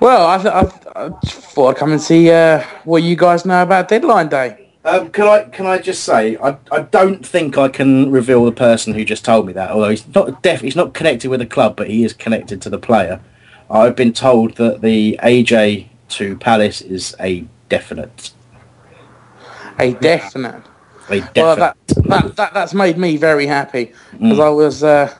well, 0.00 0.26
I, 0.26 0.36
I, 0.36 0.60
I 0.96 1.08
thought 1.24 1.70
I'd 1.70 1.76
come 1.76 1.92
and 1.92 2.00
see 2.00 2.30
uh, 2.30 2.62
what 2.84 3.02
you 3.02 3.16
guys 3.16 3.44
know 3.44 3.62
about 3.62 3.88
Deadline 3.88 4.28
Day. 4.28 4.66
Um, 4.84 5.10
can 5.10 5.26
I 5.26 5.42
can 5.44 5.66
I 5.66 5.78
just 5.78 6.04
say 6.04 6.36
I, 6.36 6.56
I 6.70 6.82
don't 6.82 7.26
think 7.26 7.58
I 7.58 7.68
can 7.68 8.08
reveal 8.12 8.44
the 8.44 8.52
person 8.52 8.94
who 8.94 9.04
just 9.04 9.24
told 9.24 9.44
me 9.44 9.52
that. 9.52 9.72
Although 9.72 9.90
he's 9.90 10.06
not 10.14 10.42
def 10.42 10.60
he's 10.60 10.76
not 10.76 10.94
connected 10.94 11.28
with 11.28 11.40
the 11.40 11.46
club, 11.46 11.74
but 11.74 11.90
he 11.90 12.04
is 12.04 12.12
connected 12.12 12.62
to 12.62 12.70
the 12.70 12.78
player. 12.78 13.20
I've 13.68 13.96
been 13.96 14.12
told 14.12 14.54
that 14.56 14.82
the 14.82 15.18
AJ 15.24 15.88
to 16.10 16.36
Palace 16.36 16.80
is 16.80 17.16
a 17.18 17.44
definite. 17.68 18.30
A 19.80 19.92
definite. 19.94 20.62
A 21.08 21.20
definite. 21.20 21.36
Well, 21.36 21.56
that, 21.56 21.76
that, 21.86 22.36
that 22.36 22.54
that's 22.54 22.72
made 22.72 22.96
me 22.96 23.16
very 23.16 23.46
happy 23.46 23.92
because 24.12 24.38
I 24.38 24.50
was 24.50 24.84
uh, 24.84 25.12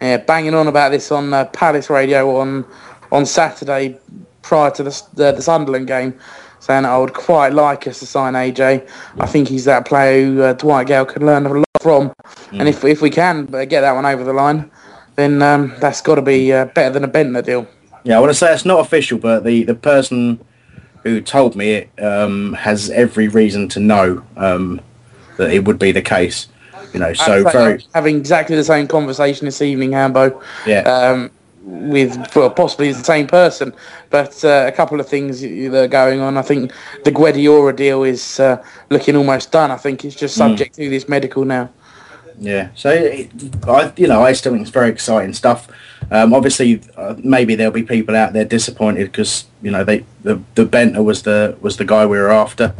yeah, 0.00 0.16
banging 0.18 0.54
on 0.54 0.66
about 0.66 0.90
this 0.90 1.10
on 1.12 1.32
uh, 1.32 1.44
Palace 1.46 1.90
Radio 1.90 2.36
on 2.36 2.64
on 3.12 3.26
Saturday 3.26 3.98
prior 4.42 4.70
to 4.72 4.82
the, 4.82 5.02
the 5.14 5.32
the 5.32 5.42
Sunderland 5.42 5.86
game, 5.86 6.18
saying 6.60 6.84
I 6.84 6.98
would 6.98 7.14
quite 7.14 7.52
like 7.52 7.86
us 7.86 7.98
to 8.00 8.06
sign 8.06 8.34
AJ. 8.34 8.88
I 9.18 9.26
think 9.26 9.48
he's 9.48 9.64
that 9.66 9.86
player 9.86 10.24
who 10.24 10.42
uh, 10.42 10.52
Dwight 10.54 10.86
Gayle 10.86 11.04
can 11.04 11.26
learn 11.26 11.46
a 11.46 11.52
lot 11.52 11.66
from, 11.80 12.12
and 12.52 12.68
if 12.68 12.84
if 12.84 13.02
we 13.02 13.10
can 13.10 13.52
uh, 13.54 13.64
get 13.64 13.82
that 13.82 13.92
one 13.92 14.06
over 14.06 14.24
the 14.24 14.32
line, 14.32 14.70
then 15.16 15.42
um, 15.42 15.74
that's 15.80 16.00
got 16.00 16.16
to 16.16 16.22
be 16.22 16.52
uh, 16.52 16.66
better 16.66 16.92
than 16.92 17.04
a 17.04 17.08
Bendtner 17.08 17.44
deal. 17.44 17.66
Yeah, 18.04 18.16
I 18.16 18.20
want 18.20 18.30
to 18.30 18.34
say 18.34 18.52
it's 18.52 18.64
not 18.64 18.80
official, 18.80 19.18
but 19.18 19.44
the, 19.44 19.64
the 19.64 19.74
person 19.74 20.42
who 21.02 21.20
told 21.20 21.54
me 21.54 21.72
it 21.72 22.02
um, 22.02 22.54
has 22.54 22.90
every 22.90 23.28
reason 23.28 23.68
to 23.68 23.80
know 23.80 24.24
um, 24.36 24.80
that 25.36 25.50
it 25.52 25.66
would 25.66 25.78
be 25.78 25.92
the 25.92 26.02
case. 26.02 26.48
You 26.92 27.00
know, 27.00 27.12
so 27.12 27.44
very 27.44 27.84
having 27.94 28.16
exactly 28.16 28.56
the 28.56 28.64
same 28.64 28.86
conversation 28.88 29.44
this 29.46 29.62
evening, 29.62 29.92
Hambo. 29.92 30.40
yeah. 30.66 30.80
um, 30.80 31.30
with 31.62 32.16
well, 32.34 32.50
possibly 32.50 32.90
the 32.90 33.04
same 33.04 33.26
person, 33.26 33.72
but 34.08 34.42
uh, 34.44 34.64
a 34.66 34.72
couple 34.72 34.98
of 34.98 35.06
things 35.08 35.42
that 35.42 35.74
are 35.84 35.88
going 35.88 36.20
on. 36.20 36.36
I 36.38 36.42
think 36.42 36.72
the 37.04 37.12
Guedioura 37.12 37.76
deal 37.76 38.02
is 38.02 38.40
uh, 38.40 38.62
looking 38.88 39.14
almost 39.14 39.52
done. 39.52 39.70
I 39.70 39.76
think 39.76 40.04
it's 40.04 40.16
just 40.16 40.34
Mm. 40.36 40.38
subject 40.38 40.74
to 40.76 40.88
this 40.88 41.08
medical 41.08 41.44
now. 41.44 41.68
Yeah, 42.38 42.68
so 42.74 42.88
it, 42.90 43.30
I, 43.68 43.92
you 43.98 44.06
know, 44.08 44.22
I 44.22 44.32
still 44.32 44.52
think 44.52 44.62
it's 44.62 44.70
very 44.70 44.88
exciting 44.88 45.34
stuff. 45.34 45.68
Um, 46.10 46.32
obviously, 46.32 46.80
uh, 46.96 47.14
maybe 47.22 47.54
there'll 47.54 47.72
be 47.72 47.82
people 47.82 48.16
out 48.16 48.32
there 48.32 48.46
disappointed 48.46 49.12
because 49.12 49.44
you 49.62 49.70
know 49.70 49.84
they 49.84 50.04
the 50.22 50.40
the 50.54 50.64
Bendtner 50.64 51.04
was 51.04 51.22
the 51.22 51.56
was 51.60 51.76
the 51.76 51.84
guy 51.84 52.06
we 52.06 52.16
were 52.18 52.30
after, 52.32 52.74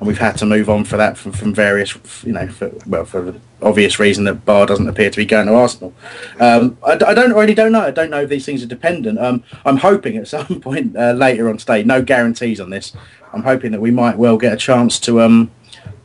and 0.00 0.08
we've 0.08 0.18
had 0.18 0.36
to 0.38 0.46
move 0.46 0.68
on 0.68 0.84
for 0.84 0.96
that 0.96 1.16
from, 1.16 1.30
from 1.30 1.54
various 1.54 1.96
you 2.24 2.32
know 2.32 2.48
for, 2.48 2.72
well 2.86 3.04
for 3.04 3.20
the 3.20 3.40
obvious 3.62 4.00
reason 4.00 4.24
that 4.24 4.46
Ba 4.46 4.66
doesn't 4.66 4.88
appear 4.88 5.10
to 5.10 5.16
be 5.16 5.26
going 5.26 5.46
to 5.46 5.54
Arsenal. 5.54 5.92
Um, 6.40 6.78
I, 6.84 6.92
I 6.92 7.14
don't 7.14 7.34
really 7.34 7.54
don't 7.54 7.72
know. 7.72 7.82
I 7.82 7.90
don't 7.90 8.10
know 8.10 8.22
if 8.22 8.30
these 8.30 8.46
things 8.46 8.62
are 8.62 8.66
dependent. 8.66 9.18
Um, 9.18 9.44
I'm 9.66 9.76
hoping 9.76 10.16
at 10.16 10.26
some 10.36 10.60
point 10.60 10.96
uh, 10.96 11.12
later 11.12 11.48
on 11.48 11.58
today. 11.58 11.84
No 11.84 12.02
guarantees 12.02 12.58
on 12.58 12.70
this. 12.70 12.92
I'm 13.32 13.42
hoping 13.44 13.70
that 13.72 13.80
we 13.80 13.90
might 13.90 14.16
well 14.16 14.38
get 14.38 14.52
a 14.52 14.56
chance 14.56 14.98
to 15.00 15.20
um 15.20 15.52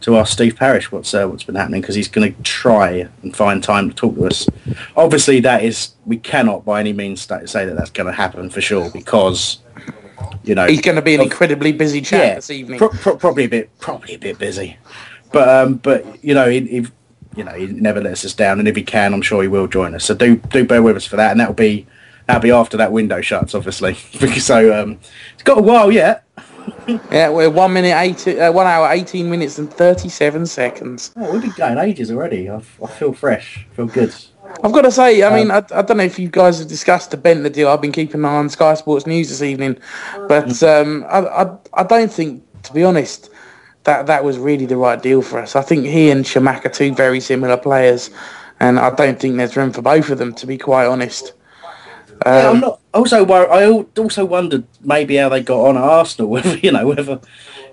to 0.01 0.17
ask 0.17 0.33
Steve 0.33 0.55
Parish 0.55 0.91
what's 0.91 1.13
uh, 1.13 1.25
what's 1.27 1.43
been 1.43 1.55
happening 1.55 1.81
because 1.81 1.95
he's 1.95 2.09
going 2.09 2.35
to 2.35 2.43
try 2.43 3.09
and 3.23 3.35
find 3.35 3.63
time 3.63 3.89
to 3.89 3.95
talk 3.95 4.15
to 4.15 4.27
us. 4.27 4.47
Obviously, 4.95 5.39
that 5.39 5.63
is 5.63 5.93
we 6.05 6.17
cannot 6.17 6.65
by 6.65 6.79
any 6.79 6.93
means 6.93 7.21
say 7.21 7.65
that 7.65 7.75
that's 7.75 7.89
going 7.89 8.07
to 8.07 8.13
happen 8.13 8.49
for 8.49 8.61
sure 8.61 8.89
because 8.91 9.59
you 10.45 10.55
know 10.55 10.67
He's 10.67 10.81
going 10.81 10.95
to 10.95 11.01
be 11.01 11.15
an 11.15 11.21
of- 11.21 11.25
incredibly 11.27 11.71
busy 11.71 12.01
chap 12.01 12.21
yeah, 12.21 12.35
this 12.35 12.49
evening. 12.51 12.77
pro- 12.79 12.89
pro- 12.89 13.15
probably 13.17 13.45
a 13.45 13.49
bit 13.49 13.69
probably 13.79 14.13
a 14.15 14.19
bit 14.19 14.37
busy, 14.37 14.77
but 15.31 15.47
um 15.49 15.75
but 15.75 16.23
you 16.23 16.33
know 16.33 16.49
he, 16.49 16.61
he 16.61 16.87
you 17.35 17.43
know 17.43 17.51
he 17.53 17.67
never 17.67 18.01
lets 18.01 18.23
us 18.25 18.33
down 18.33 18.59
and 18.59 18.67
if 18.67 18.75
he 18.75 18.83
can 18.83 19.13
I'm 19.13 19.21
sure 19.21 19.41
he 19.41 19.47
will 19.47 19.67
join 19.67 19.93
us. 19.95 20.05
So 20.05 20.13
do 20.15 20.37
do 20.37 20.63
bear 20.65 20.81
with 20.83 20.95
us 20.95 21.05
for 21.05 21.15
that 21.17 21.31
and 21.31 21.39
that'll 21.39 21.53
be 21.53 21.85
that'll 22.27 22.41
be 22.41 22.51
after 22.51 22.77
that 22.77 22.91
window 22.91 23.21
shuts 23.21 23.53
obviously 23.53 23.93
so 24.39 24.81
um 24.81 24.99
it's 25.33 25.43
got 25.43 25.57
a 25.57 25.61
while 25.61 25.91
yet. 25.91 26.23
yeah, 27.11 27.29
we're 27.29 27.49
one 27.49 27.71
minute 27.73 27.95
eight, 27.95 28.27
uh, 28.39 28.51
one 28.51 28.65
hour, 28.65 28.89
eighteen 28.91 29.29
minutes 29.29 29.59
and 29.59 29.71
thirty-seven 29.71 30.47
seconds. 30.47 31.13
Oh, 31.15 31.31
we've 31.31 31.41
been 31.43 31.51
going 31.51 31.77
ages 31.77 32.09
already. 32.09 32.49
I, 32.49 32.55
I 32.83 32.87
feel 32.87 33.13
fresh, 33.13 33.67
feel 33.73 33.85
good. 33.85 34.13
I've 34.63 34.71
got 34.71 34.81
to 34.81 34.91
say, 34.91 35.21
I 35.21 35.27
Um, 35.29 35.33
mean, 35.35 35.51
I, 35.51 35.57
I 35.73 35.81
don't 35.81 35.97
know 35.97 36.03
if 36.03 36.17
you 36.19 36.29
guys 36.29 36.59
have 36.59 36.67
discussed 36.67 37.11
the 37.11 37.17
Bendtner 37.17 37.51
deal. 37.51 37.69
I've 37.69 37.81
been 37.81 37.91
keeping 37.91 38.21
an 38.21 38.25
eye 38.25 38.35
on 38.35 38.49
Sky 38.49 38.73
Sports 38.75 39.05
News 39.05 39.29
this 39.29 39.41
evening, 39.41 39.77
but 40.27 40.45
Mm-hmm. 40.45 40.89
um, 41.03 41.05
I, 41.09 41.43
I, 41.43 41.57
I 41.73 41.83
don't 41.83 42.11
think, 42.11 42.43
to 42.63 42.73
be 42.73 42.83
honest, 42.83 43.29
that 43.83 44.07
that 44.07 44.23
was 44.23 44.37
really 44.37 44.65
the 44.65 44.77
right 44.77 45.01
deal 45.01 45.21
for 45.21 45.39
us. 45.39 45.55
I 45.55 45.61
think 45.61 45.85
he 45.85 46.09
and 46.09 46.25
Chamakh 46.25 46.65
are 46.65 46.69
two 46.69 46.93
very 46.95 47.19
similar 47.19 47.57
players, 47.57 48.09
and 48.59 48.79
I 48.79 48.89
don't 48.89 49.19
think 49.19 49.37
there's 49.37 49.55
room 49.55 49.71
for 49.71 49.81
both 49.83 50.09
of 50.09 50.17
them, 50.17 50.33
to 50.35 50.47
be 50.47 50.57
quite 50.57 50.87
honest. 50.87 51.33
yeah, 52.25 52.49
I'm 52.49 52.55
Um, 52.55 52.59
not. 52.61 52.79
Also, 52.93 53.23
wor- 53.23 53.51
I 53.51 53.65
also 53.97 54.25
wondered 54.25 54.63
maybe 54.81 55.17
how 55.17 55.29
they 55.29 55.43
got 55.43 55.65
on 55.67 55.77
at 55.77 55.83
Arsenal. 55.83 56.29
Whether 56.35 56.57
you 56.57 56.71
know, 56.71 56.87
whether 56.87 57.19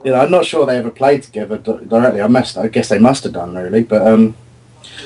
you 0.04 0.10
know, 0.10 0.20
I'm 0.20 0.30
not 0.30 0.44
sure 0.44 0.66
they 0.66 0.76
ever 0.78 0.90
played 0.90 1.22
together 1.22 1.56
directly. 1.58 2.20
I 2.20 2.26
must. 2.26 2.58
I 2.58 2.66
guess 2.68 2.88
they 2.88 2.98
must 2.98 3.24
have 3.24 3.32
done 3.32 3.54
really. 3.54 3.84
But 3.84 4.06
um, 4.06 4.34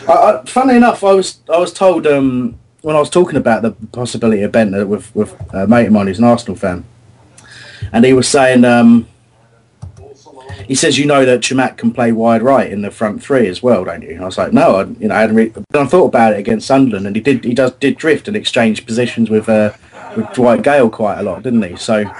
I, 0.09 0.13
I, 0.13 0.45
funnily 0.47 0.77
enough, 0.77 1.03
I 1.05 1.13
was 1.13 1.39
I 1.53 1.59
was 1.59 1.73
told 1.73 2.07
um 2.07 2.59
when 2.83 2.97
I 2.97 3.01
was 3.01 3.11
talking 3.11 3.37
about 3.37 3.63
the 3.63 3.73
possibility 3.93 4.43
of 4.43 4.53
Bendtner 4.53 4.87
with 4.87 5.15
with 5.15 5.35
a 5.53 5.67
mate 5.67 5.87
of 5.87 5.93
mine 5.93 6.07
who's 6.07 6.19
an 6.19 6.25
Arsenal 6.25 6.57
fan, 6.57 6.85
and 7.93 8.05
he 8.05 8.13
was 8.13 8.29
saying 8.29 8.65
um. 8.65 9.09
He 10.67 10.75
says, 10.75 10.99
"You 10.99 11.07
know 11.07 11.25
that 11.25 11.43
Chamakh 11.43 11.77
can 11.77 11.93
play 11.93 12.11
wide 12.11 12.43
right 12.43 12.69
in 12.69 12.83
the 12.83 12.91
front 12.91 13.23
three 13.23 13.47
as 13.47 13.63
well, 13.63 13.85
don't 13.85 14.03
you?" 14.03 14.15
And 14.15 14.23
I 14.23 14.25
was 14.25 14.37
like, 14.37 14.53
"No, 14.53 14.77
I, 14.77 14.85
you 14.85 15.07
know, 15.07 15.15
I 15.15 15.21
hadn't. 15.21 15.37
Really, 15.37 15.51
but 15.51 15.65
I 15.81 15.87
thought 15.87 16.07
about 16.07 16.33
it 16.33 16.41
against 16.41 16.67
Sunderland, 16.67 17.07
and 17.07 17.15
he 17.15 17.23
did. 17.23 17.45
He 17.45 17.55
does 17.55 17.71
did 17.73 17.97
drift 17.97 18.27
and 18.27 18.37
exchange 18.37 18.85
positions 18.85 19.31
with 19.31 19.49
uh, 19.49 19.75
with 20.17 20.33
Dwight 20.33 20.63
Gayle 20.63 20.91
quite 20.91 21.21
a 21.21 21.23
lot, 21.23 21.45
didn't 21.45 21.63
he? 21.63 21.77
So 21.77 22.11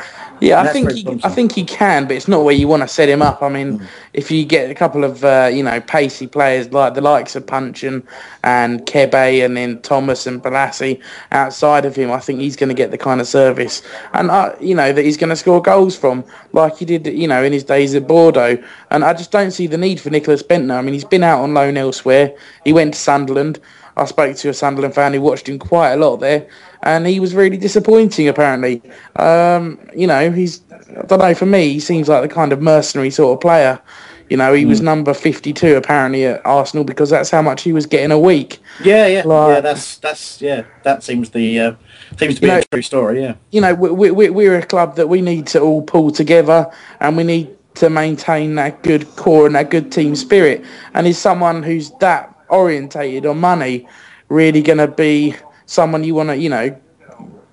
Yeah, 0.41 0.61
I 0.61 0.69
think 0.69 0.93
he, 0.93 1.21
I 1.25 1.31
think 1.31 1.53
he 1.53 1.65
can, 1.65 2.07
but 2.07 2.17
it's 2.17 2.29
not 2.29 2.45
where 2.45 2.55
you 2.55 2.69
want 2.69 2.83
to 2.83 2.89
set 2.89 3.09
him 3.09 3.23
up. 3.23 3.43
I 3.43 3.49
mean, 3.49 3.81
if 4.13 4.31
you 4.31 4.45
get 4.45 4.71
a 4.71 4.75
couple 4.75 5.03
of 5.03 5.25
uh, 5.25 5.51
you 5.53 5.63
know 5.63 5.81
pacey 5.81 6.27
players 6.27 6.71
like 6.73 6.95
the 6.95 7.01
likes 7.01 7.37
of 7.37 7.47
Puncheon 7.47 8.07
and 8.45 8.85
Kebe 8.85 9.45
and 9.45 9.57
then 9.57 9.81
Thomas 9.81 10.27
and 10.27 10.43
Bolasie 10.43 11.01
outside 11.33 11.87
of 11.87 11.97
him, 11.97 12.13
I 12.13 12.21
think 12.21 12.41
he's 12.41 12.57
going 12.57 12.69
to 12.69 12.75
get 12.75 12.91
the 12.91 12.99
kind 12.99 13.21
of 13.21 13.27
service 13.27 13.83
and 14.13 14.31
uh, 14.31 14.55
you 14.61 14.75
know 14.75 14.93
that 14.93 15.03
he's 15.03 15.17
going 15.17 15.31
to 15.31 15.37
score 15.37 15.63
goals 15.63 15.97
from, 15.97 16.25
like 16.53 16.77
he 16.77 16.85
did 16.85 17.07
you 17.07 17.29
know 17.29 17.43
in 17.43 17.53
his 17.53 17.65
days 17.65 17.95
at 17.95 18.07
Bordeaux. 18.07 18.63
And 18.91 19.05
I 19.05 19.15
just 19.15 19.31
don't 19.31 19.51
see 19.51 19.67
the 19.67 19.79
need 19.79 20.01
for 20.01 20.11
Nicholas 20.11 20.43
Bendtner. 20.43 20.79
I 20.79 20.83
mean, 20.83 20.95
he's 20.95 21.05
been 21.05 21.25
out 21.25 21.41
on 21.41 21.55
loan 21.55 21.77
elsewhere. 21.77 22.35
He 22.65 22.73
went 22.73 22.95
to 22.95 23.01
Sunderland. 23.01 23.59
I 23.97 24.05
spoke 24.05 24.37
to 24.37 24.49
a 24.51 24.55
Sunderland 24.55 24.95
fan 24.95 25.15
who 25.15 25.21
watched 25.23 25.49
him 25.49 25.59
quite 25.59 25.93
a 25.93 25.97
lot 25.97 26.17
there, 26.19 26.47
and 26.83 27.07
he 27.07 27.19
was 27.21 27.35
really 27.35 27.57
disappointing. 27.57 28.29
Apparently, 28.29 28.83
um, 29.17 29.79
you 29.95 30.07
know, 30.07 30.31
he's 30.31 30.61
I 30.71 31.03
don't 31.07 31.19
know. 31.19 31.35
For 31.35 31.47
me, 31.47 31.73
he 31.73 31.81
seems 31.81 32.09
like 32.09 32.23
the 32.23 32.35
kind 32.35 32.53
of 32.53 32.61
mercenary 32.61 33.11
sort 33.11 33.35
of 33.37 33.41
player. 33.41 33.81
You 34.29 34.37
know, 34.37 34.53
he 34.55 34.65
was 34.67 34.81
number 34.81 35.15
fifty-two 35.15 35.77
apparently 35.77 36.25
at 36.27 36.45
Arsenal 36.45 36.83
because 36.85 37.11
that's 37.11 37.31
how 37.31 37.43
much 37.43 37.63
he 37.63 37.73
was 37.73 37.87
getting 37.87 38.11
a 38.11 38.19
week. 38.19 38.59
yeah, 38.83 39.07
yeah, 39.07 39.23
Like- 39.25 39.55
yeah. 39.55 39.61
That's 39.61 39.99
that's 39.99 40.43
yeah. 40.43 40.65
That 40.83 41.05
seems 41.05 41.31
the 41.31 41.61
uh, 41.61 41.73
seems 42.19 42.35
to 42.37 42.41
be 42.41 42.47
know- 42.49 42.59
a 42.59 42.63
true 42.65 42.83
story. 42.83 43.23
Yeah. 43.23 43.35
you 43.53 43.61
know, 43.61 43.73
we, 43.75 44.11
we, 44.11 44.29
we're 44.31 44.59
a 44.59 44.67
club 44.67 44.97
that 44.97 45.09
we 45.09 45.21
need 45.23 45.47
to 45.49 45.61
all 45.61 45.81
pull 45.81 46.11
together 46.11 46.69
and 47.01 47.17
we 47.17 47.23
need 47.23 47.51
to 47.77 47.89
maintain 47.89 48.57
that 48.57 48.83
good 48.83 49.07
core 49.17 49.47
and 49.47 49.55
that 49.55 49.71
good 49.71 49.93
team 49.93 50.17
spirit. 50.17 50.65
And 50.95 51.07
is 51.07 51.19
someone 51.19 51.63
who's 51.63 51.93
that 52.01 52.35
orientated 52.49 53.27
on 53.27 53.39
money 53.39 53.87
really 54.29 54.63
going 54.63 54.79
to 54.79 54.89
be 54.89 55.35
someone 55.67 56.05
you 56.05 56.15
want 56.15 56.31
to, 56.31 56.37
you 56.37 56.49
know, 56.49 56.77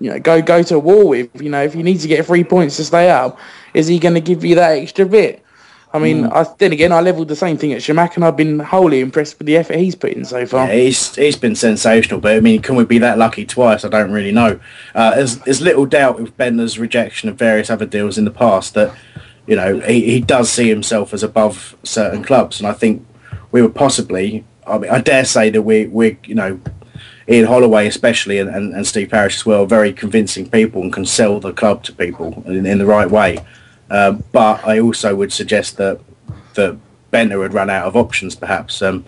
you 0.00 0.10
know, 0.10 0.18
go 0.18 0.42
go 0.42 0.62
to 0.62 0.78
war 0.78 1.08
with? 1.08 1.30
You 1.40 1.50
know, 1.50 1.62
if 1.62 1.74
you 1.74 1.82
need 1.82 2.00
to 2.00 2.08
get 2.08 2.26
three 2.26 2.44
points 2.44 2.76
to 2.76 2.84
stay 2.84 3.10
up, 3.10 3.38
is 3.72 3.86
he 3.86 3.98
going 3.98 4.14
to 4.14 4.20
give 4.20 4.44
you 4.44 4.54
that 4.56 4.78
extra 4.78 5.06
bit? 5.06 5.44
I 5.94 6.00
mean, 6.00 6.26
I, 6.26 6.44
then 6.58 6.72
again, 6.72 6.90
I 6.90 7.00
levelled 7.00 7.28
the 7.28 7.36
same 7.36 7.56
thing 7.56 7.72
at 7.72 7.80
Chamakh, 7.80 8.16
and 8.16 8.24
I've 8.24 8.36
been 8.36 8.58
wholly 8.58 8.98
impressed 8.98 9.38
with 9.38 9.46
the 9.46 9.56
effort 9.56 9.76
he's 9.76 9.94
put 9.94 10.12
in 10.12 10.24
so 10.24 10.44
far. 10.44 10.66
Yeah, 10.66 10.74
he's 10.74 11.14
he's 11.14 11.36
been 11.36 11.54
sensational, 11.54 12.18
but 12.18 12.36
I 12.36 12.40
mean, 12.40 12.62
can 12.62 12.74
we 12.74 12.84
be 12.84 12.98
that 12.98 13.16
lucky 13.16 13.46
twice? 13.46 13.84
I 13.84 13.88
don't 13.88 14.10
really 14.10 14.32
know. 14.32 14.58
Uh, 14.92 15.14
there's 15.14 15.38
there's 15.38 15.60
little 15.60 15.86
doubt 15.86 16.20
with 16.20 16.36
Bendtner's 16.36 16.80
rejection 16.80 17.28
of 17.28 17.36
various 17.36 17.70
other 17.70 17.86
deals 17.86 18.18
in 18.18 18.24
the 18.24 18.32
past 18.32 18.74
that 18.74 18.92
you 19.46 19.54
know 19.54 19.78
he, 19.78 20.04
he 20.04 20.20
does 20.20 20.50
see 20.50 20.68
himself 20.68 21.14
as 21.14 21.22
above 21.22 21.76
certain 21.84 22.24
clubs, 22.24 22.58
and 22.58 22.66
I 22.66 22.72
think 22.72 23.06
we 23.52 23.62
were 23.62 23.70
possibly. 23.70 24.44
I 24.66 24.78
mean, 24.78 24.90
I 24.90 25.00
dare 25.00 25.24
say 25.24 25.50
that 25.50 25.62
we 25.62 25.86
we 25.86 26.18
you 26.24 26.34
know. 26.34 26.60
Ian 27.26 27.46
Holloway 27.46 27.86
especially 27.86 28.38
and, 28.38 28.50
and, 28.50 28.74
and 28.74 28.86
Steve 28.86 29.08
Parish 29.08 29.36
as 29.36 29.46
well, 29.46 29.64
very 29.64 29.94
convincing 29.94 30.46
people 30.46 30.82
and 30.82 30.92
can 30.92 31.06
sell 31.06 31.40
the 31.40 31.54
club 31.54 31.82
to 31.84 31.92
people 31.94 32.42
in, 32.44 32.66
in 32.66 32.76
the 32.76 32.84
right 32.84 33.10
way. 33.10 33.38
Um, 33.90 34.22
but 34.30 34.62
I 34.62 34.78
also 34.78 35.14
would 35.16 35.32
suggest 35.32 35.78
that 35.78 36.00
that 36.52 36.78
Bendtner 37.14 37.38
would 37.38 37.54
run 37.54 37.70
out 37.70 37.86
of 37.86 37.96
options, 37.96 38.34
perhaps. 38.34 38.82
Um, 38.82 39.04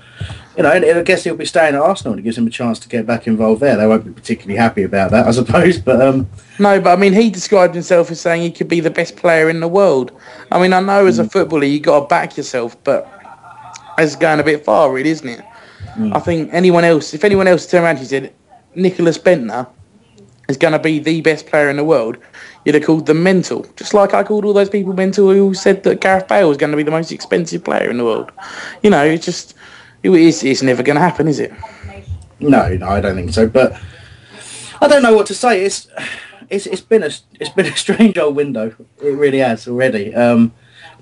you 0.57 0.63
know, 0.63 0.71
and 0.71 0.85
I 0.85 1.03
guess 1.03 1.25
he'll 1.25 1.37
be 1.37 1.45
staying 1.45 1.75
at 1.75 1.81
Arsenal, 1.81 2.13
and 2.13 2.21
it 2.21 2.23
gives 2.23 2.39
him 2.39 2.47
a 2.47 2.51
chance 2.51 2.79
to 2.79 2.89
get 2.89 3.05
back 3.05 3.27
involved 3.27 3.61
there. 3.61 3.77
They 3.77 3.87
won't 3.87 4.05
be 4.05 4.13
particularly 4.13 4.57
happy 4.57 4.85
about 4.85 5.11
that, 5.11 5.27
I 5.27 5.33
suppose. 5.33 5.79
But 5.79 6.01
um, 6.01 6.29
No, 6.59 6.81
but 6.81 6.97
I 6.97 7.01
mean, 7.01 7.13
he 7.13 7.29
described 7.31 7.75
himself 7.75 8.11
as 8.11 8.21
saying 8.21 8.43
he 8.43 8.51
could 8.51 8.69
be 8.69 8.81
the 8.81 8.91
best 8.91 9.17
player 9.17 9.51
in 9.51 9.61
the 9.61 9.69
world. 9.69 10.13
I 10.53 10.63
mean, 10.63 10.73
I 10.73 10.81
know 10.81 11.07
as 11.07 11.19
a 11.19 11.29
footballer 11.29 11.65
you 11.65 11.81
got 11.81 12.01
to 12.01 12.07
back 12.07 12.37
yourself, 12.37 12.83
but 12.85 13.16
it's 13.99 14.17
going 14.17 14.41
a 14.41 14.45
bit 14.45 14.65
far, 14.65 14.93
really, 14.93 15.11
isn't 15.11 15.29
it? 15.29 15.45
I 16.13 16.21
think 16.21 16.51
anyone 16.53 16.85
else, 16.85 17.15
if 17.15 17.25
anyone 17.25 17.49
else 17.49 17.67
turned 17.67 17.85
around 17.85 17.99
and 17.99 18.07
said 18.07 18.35
Nicholas 18.75 19.17
Bendtner 19.17 19.67
is 20.49 20.57
going 20.59 20.73
to 20.73 20.79
be 20.79 20.99
the 20.99 21.23
best 21.23 21.47
player 21.47 21.71
in 21.71 21.77
the 21.77 21.85
world, 21.85 22.19
you'd 22.65 22.75
have 22.75 22.85
called 22.85 23.07
them 23.07 23.23
mental. 23.23 23.67
Just 23.77 23.95
like 23.95 24.13
I 24.13 24.23
called 24.23 24.45
all 24.45 24.53
those 24.53 24.69
people 24.69 24.93
mental 24.93 25.33
who 25.33 25.55
said 25.55 25.83
that 25.85 26.01
Gareth 26.03 26.29
Bale 26.29 26.49
was 26.49 26.59
going 26.59 26.71
to 26.71 26.77
be 26.77 26.83
the 26.83 26.91
most 26.91 27.13
expensive 27.13 27.65
player 27.65 27.91
in 27.91 27.97
the 27.97 28.05
world. 28.05 28.31
You 28.83 28.91
know, 28.91 29.05
it's 29.05 29.25
just, 29.25 29.55
it 30.03 30.11
is, 30.11 30.45
it's 30.45 30.63
never 30.63 30.83
going 30.83 30.97
to 30.97 31.03
happen, 31.03 31.29
is 31.29 31.41
it? 31.41 31.53
no, 32.41 32.69
no, 32.77 32.89
I 32.89 33.01
don't 33.01 33.17
think 33.17 33.33
so. 33.33 33.49
But 33.49 33.81
I 34.81 34.89
don't 34.89 35.03
know 35.03 35.15
what 35.15 35.27
to 35.27 35.35
say. 35.35 35.65
It's 35.65 35.89
it's 36.51 36.67
it's 36.67 36.81
been 36.81 37.03
a 37.03 37.11
it's 37.41 37.51
been 37.51 37.67
a 37.67 37.77
strange 37.77 38.19
old 38.19 38.37
window. 38.37 38.75
It 39.03 39.17
really 39.17 39.39
has 39.39 39.67
already. 39.67 40.15
Um, 40.15 40.53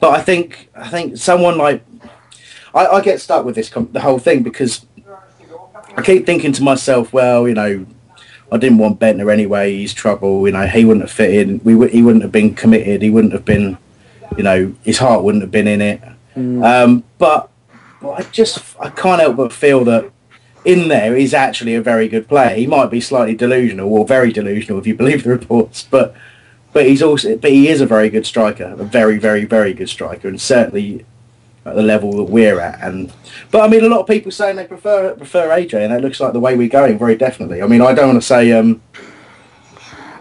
but 0.00 0.12
I 0.12 0.22
think 0.22 0.70
I 0.74 0.88
think 0.88 1.16
someone 1.16 1.58
like 1.58 1.84
I, 2.74 2.86
I 2.86 3.00
get 3.00 3.20
stuck 3.20 3.44
with 3.44 3.54
this 3.54 3.68
com- 3.68 3.90
the 3.92 4.00
whole 4.00 4.18
thing 4.18 4.42
because 4.42 4.84
I 5.96 6.02
keep 6.02 6.26
thinking 6.26 6.52
to 6.52 6.62
myself, 6.62 7.12
well, 7.12 7.46
you 7.46 7.54
know, 7.54 7.86
I 8.50 8.56
didn't 8.56 8.78
want 8.78 8.98
Bendtner 8.98 9.32
anyway. 9.32 9.74
He's 9.74 9.94
trouble. 9.94 10.46
You 10.46 10.52
know, 10.52 10.66
he 10.66 10.84
wouldn't 10.84 11.02
have 11.02 11.12
fit 11.12 11.34
in. 11.34 11.60
We 11.64 11.74
would, 11.74 11.90
he 11.90 12.02
wouldn't 12.02 12.22
have 12.22 12.32
been 12.32 12.54
committed. 12.54 13.02
He 13.02 13.10
wouldn't 13.10 13.32
have 13.32 13.44
been, 13.44 13.78
you 14.36 14.42
know, 14.42 14.74
his 14.84 14.98
heart 14.98 15.22
wouldn't 15.22 15.42
have 15.42 15.50
been 15.50 15.68
in 15.68 15.80
it. 15.80 16.02
Um, 16.36 17.04
but, 17.18 17.48
but 18.00 18.10
I 18.10 18.22
just 18.30 18.62
I 18.80 18.90
can't 18.90 19.20
help 19.20 19.36
but 19.36 19.52
feel 19.52 19.84
that 19.84 20.10
in 20.64 20.88
there 20.88 21.14
he's 21.14 21.34
actually 21.34 21.74
a 21.74 21.82
very 21.82 22.08
good 22.08 22.26
player. 22.26 22.56
He 22.56 22.66
might 22.66 22.90
be 22.90 23.00
slightly 23.00 23.36
delusional 23.36 23.92
or 23.92 24.04
very 24.04 24.32
delusional 24.32 24.78
if 24.78 24.86
you 24.86 24.94
believe 24.94 25.22
the 25.22 25.30
reports, 25.30 25.86
but 25.88 26.14
but 26.72 26.86
he's 26.86 27.02
also 27.02 27.36
but 27.36 27.52
he 27.52 27.68
is 27.68 27.80
a 27.80 27.86
very 27.86 28.10
good 28.10 28.26
striker, 28.26 28.74
a 28.78 28.84
very 28.84 29.18
very 29.18 29.44
very 29.44 29.74
good 29.74 29.88
striker, 29.88 30.26
and 30.26 30.40
certainly 30.40 31.04
at 31.66 31.74
the 31.74 31.82
level 31.82 32.12
that 32.16 32.24
we're 32.24 32.60
at. 32.60 32.80
And 32.82 33.12
but 33.50 33.62
I 33.62 33.68
mean, 33.68 33.84
a 33.84 33.88
lot 33.88 34.00
of 34.00 34.06
people 34.06 34.30
saying 34.30 34.56
they 34.56 34.66
prefer 34.66 35.14
prefer 35.14 35.48
AJ, 35.48 35.84
and 35.84 35.92
it 35.92 36.02
looks 36.02 36.20
like 36.20 36.32
the 36.32 36.40
way 36.40 36.56
we're 36.56 36.68
going 36.68 36.98
very 36.98 37.16
definitely. 37.16 37.62
I 37.62 37.66
mean, 37.66 37.80
I 37.80 37.94
don't 37.94 38.08
want 38.08 38.20
to 38.20 38.26
say 38.26 38.52
um, 38.52 38.82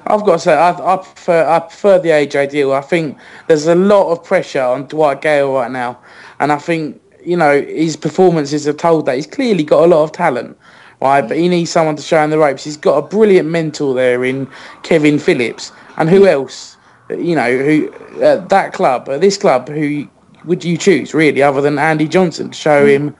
I've 0.07 0.25
got 0.25 0.33
to 0.33 0.39
say, 0.39 0.53
I, 0.53 0.71
I 0.71 0.97
prefer 0.97 1.47
I 1.47 1.59
prefer 1.59 1.99
the 1.99 2.09
AJ 2.09 2.49
deal. 2.49 2.73
I 2.73 2.81
think 2.81 3.17
there's 3.47 3.67
a 3.67 3.75
lot 3.75 4.11
of 4.11 4.23
pressure 4.23 4.61
on 4.61 4.85
Dwight 4.87 5.21
Gayle 5.21 5.53
right 5.53 5.71
now, 5.71 5.99
and 6.39 6.51
I 6.51 6.57
think 6.57 7.01
you 7.23 7.37
know 7.37 7.61
his 7.61 7.95
performances 7.95 8.65
have 8.65 8.77
told 8.77 9.05
that 9.05 9.15
he's 9.15 9.27
clearly 9.27 9.63
got 9.63 9.83
a 9.83 9.87
lot 9.87 10.03
of 10.03 10.11
talent, 10.11 10.57
right? 11.01 11.21
But 11.21 11.37
he 11.37 11.47
needs 11.47 11.71
someone 11.71 11.95
to 11.95 12.01
show 12.01 12.21
him 12.21 12.31
the 12.31 12.37
ropes. 12.37 12.63
He's 12.63 12.77
got 12.77 12.97
a 12.97 13.07
brilliant 13.07 13.49
mentor 13.49 13.93
there 13.93 14.25
in 14.25 14.49
Kevin 14.83 15.19
Phillips, 15.19 15.71
and 15.97 16.09
who 16.09 16.27
else? 16.27 16.77
You 17.09 17.35
know, 17.35 17.57
who 17.57 17.93
at 18.21 18.49
that 18.49 18.73
club, 18.73 19.07
at 19.07 19.21
this 19.21 19.37
club, 19.37 19.69
who 19.69 20.07
would 20.45 20.63
you 20.63 20.77
choose 20.77 21.13
really, 21.13 21.41
other 21.41 21.61
than 21.61 21.79
Andy 21.79 22.07
Johnson 22.07 22.51
to 22.51 22.57
show 22.57 22.85
him? 22.85 23.15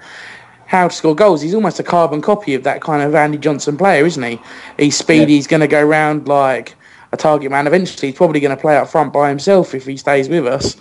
how 0.73 0.87
to 0.87 0.95
score 0.95 1.15
goals. 1.15 1.39
He's 1.39 1.53
almost 1.53 1.79
a 1.79 1.83
carbon 1.83 2.19
copy 2.19 2.55
of 2.55 2.63
that 2.63 2.81
kind 2.81 3.03
of 3.03 3.13
Andy 3.13 3.37
Johnson 3.37 3.77
player, 3.77 4.07
isn't 4.07 4.23
he? 4.23 4.39
He's 4.79 4.97
speedy. 4.97 5.35
He's 5.35 5.45
going 5.45 5.59
to 5.59 5.67
go 5.67 5.83
round 5.83 6.27
like 6.27 6.73
a 7.11 7.17
target 7.17 7.51
man. 7.51 7.67
Eventually, 7.67 8.07
he's 8.07 8.17
probably 8.17 8.39
going 8.39 8.55
to 8.55 8.59
play 8.59 8.75
up 8.75 8.89
front 8.89 9.13
by 9.13 9.29
himself 9.29 9.75
if 9.75 9.85
he 9.85 9.95
stays 9.97 10.27
with 10.27 10.47
us. 10.47 10.75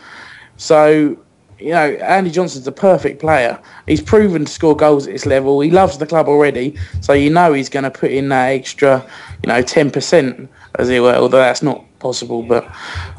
So, 0.56 1.18
you 1.58 1.72
know, 1.72 1.90
Andy 2.00 2.30
Johnson's 2.30 2.66
a 2.66 2.72
perfect 2.72 3.20
player. 3.20 3.60
He's 3.86 4.00
proven 4.00 4.46
to 4.46 4.50
score 4.50 4.74
goals 4.74 5.06
at 5.06 5.12
this 5.12 5.26
level. 5.26 5.60
He 5.60 5.70
loves 5.70 5.98
the 5.98 6.06
club 6.06 6.26
already, 6.26 6.74
so 7.02 7.12
you 7.12 7.28
know 7.28 7.52
he's 7.52 7.68
going 7.68 7.84
to 7.84 7.90
put 7.90 8.12
in 8.12 8.30
that 8.30 8.46
extra, 8.46 9.06
you 9.42 9.48
know, 9.48 9.60
ten 9.60 9.90
percent 9.90 10.48
as 10.76 10.88
it 10.88 11.00
were. 11.00 11.14
Although 11.14 11.36
that's 11.36 11.62
not 11.62 11.84
possible, 11.98 12.42
but 12.42 12.64
yeah, 12.64 13.11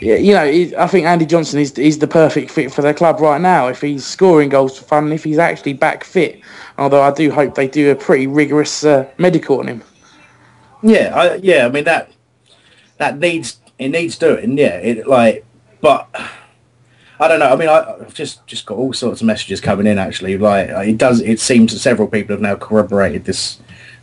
you 0.00 0.32
know, 0.32 0.78
I 0.78 0.86
think 0.86 1.06
Andy 1.06 1.26
Johnson 1.26 1.60
is 1.60 1.72
is 1.78 1.98
the 1.98 2.06
perfect 2.06 2.50
fit 2.50 2.72
for 2.72 2.82
their 2.82 2.94
club 2.94 3.20
right 3.20 3.40
now. 3.40 3.68
If 3.68 3.80
he's 3.80 4.04
scoring 4.04 4.48
goals 4.48 4.78
for 4.78 4.84
fun, 4.84 5.12
if 5.12 5.24
he's 5.24 5.38
actually 5.38 5.72
back 5.72 6.04
fit, 6.04 6.40
although 6.76 7.02
I 7.02 7.12
do 7.12 7.30
hope 7.30 7.54
they 7.54 7.68
do 7.68 7.90
a 7.90 7.94
pretty 7.94 8.26
rigorous 8.26 8.84
uh, 8.84 9.08
medical 9.18 9.60
on 9.60 9.68
him. 9.68 9.82
Yeah, 10.82 11.12
I, 11.14 11.34
yeah. 11.36 11.66
I 11.66 11.68
mean 11.70 11.84
that 11.84 12.12
that 12.98 13.18
needs 13.18 13.58
it 13.78 13.88
needs 13.88 14.18
doing. 14.18 14.56
Yeah, 14.58 14.76
it 14.78 15.06
like, 15.06 15.44
but 15.80 16.08
I 17.20 17.28
don't 17.28 17.40
know. 17.40 17.52
I 17.52 17.56
mean, 17.56 17.68
I, 17.68 17.94
I've 18.00 18.14
just 18.14 18.46
just 18.46 18.66
got 18.66 18.78
all 18.78 18.92
sorts 18.92 19.20
of 19.20 19.26
messages 19.26 19.60
coming 19.60 19.86
in. 19.86 19.98
Actually, 19.98 20.38
like 20.38 20.68
it 20.68 20.98
does. 20.98 21.20
It 21.20 21.40
seems 21.40 21.72
that 21.72 21.80
several 21.80 22.08
people 22.08 22.34
have 22.34 22.42
now 22.42 22.56
corroborated 22.56 23.24
this 23.24 23.58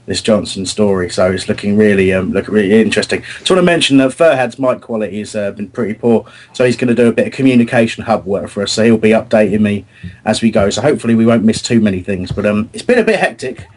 this 0.05 0.21
Johnson 0.21 0.65
story. 0.65 1.09
So 1.09 1.31
it's 1.31 1.47
looking 1.47 1.77
really 1.77 2.13
um 2.13 2.31
looking 2.31 2.53
really 2.53 2.81
interesting. 2.81 3.21
Just 3.21 3.49
want 3.49 3.59
to 3.59 3.63
mention 3.63 3.97
that 3.97 4.11
Furhad's 4.11 4.59
mic 4.59 4.81
quality 4.81 5.19
has 5.19 5.35
uh, 5.35 5.51
been 5.51 5.69
pretty 5.69 5.93
poor, 5.93 6.25
so 6.53 6.65
he's 6.65 6.77
going 6.77 6.89
to 6.89 6.95
do 6.95 7.07
a 7.07 7.13
bit 7.13 7.27
of 7.27 7.33
communication 7.33 8.03
hub 8.03 8.25
work 8.25 8.49
for 8.49 8.63
us. 8.63 8.71
So 8.71 8.83
he'll 8.83 8.97
be 8.97 9.09
updating 9.09 9.61
me 9.61 9.85
as 10.23 10.41
we 10.41 10.51
go. 10.51 10.69
So 10.69 10.81
hopefully 10.81 11.15
we 11.15 11.25
won't 11.25 11.43
miss 11.43 11.61
too 11.61 11.79
many 11.79 12.01
things. 12.01 12.31
But 12.31 12.45
um, 12.45 12.69
it's 12.73 12.83
been 12.83 12.99
a 12.99 13.03
bit 13.03 13.19
hectic. 13.19 13.67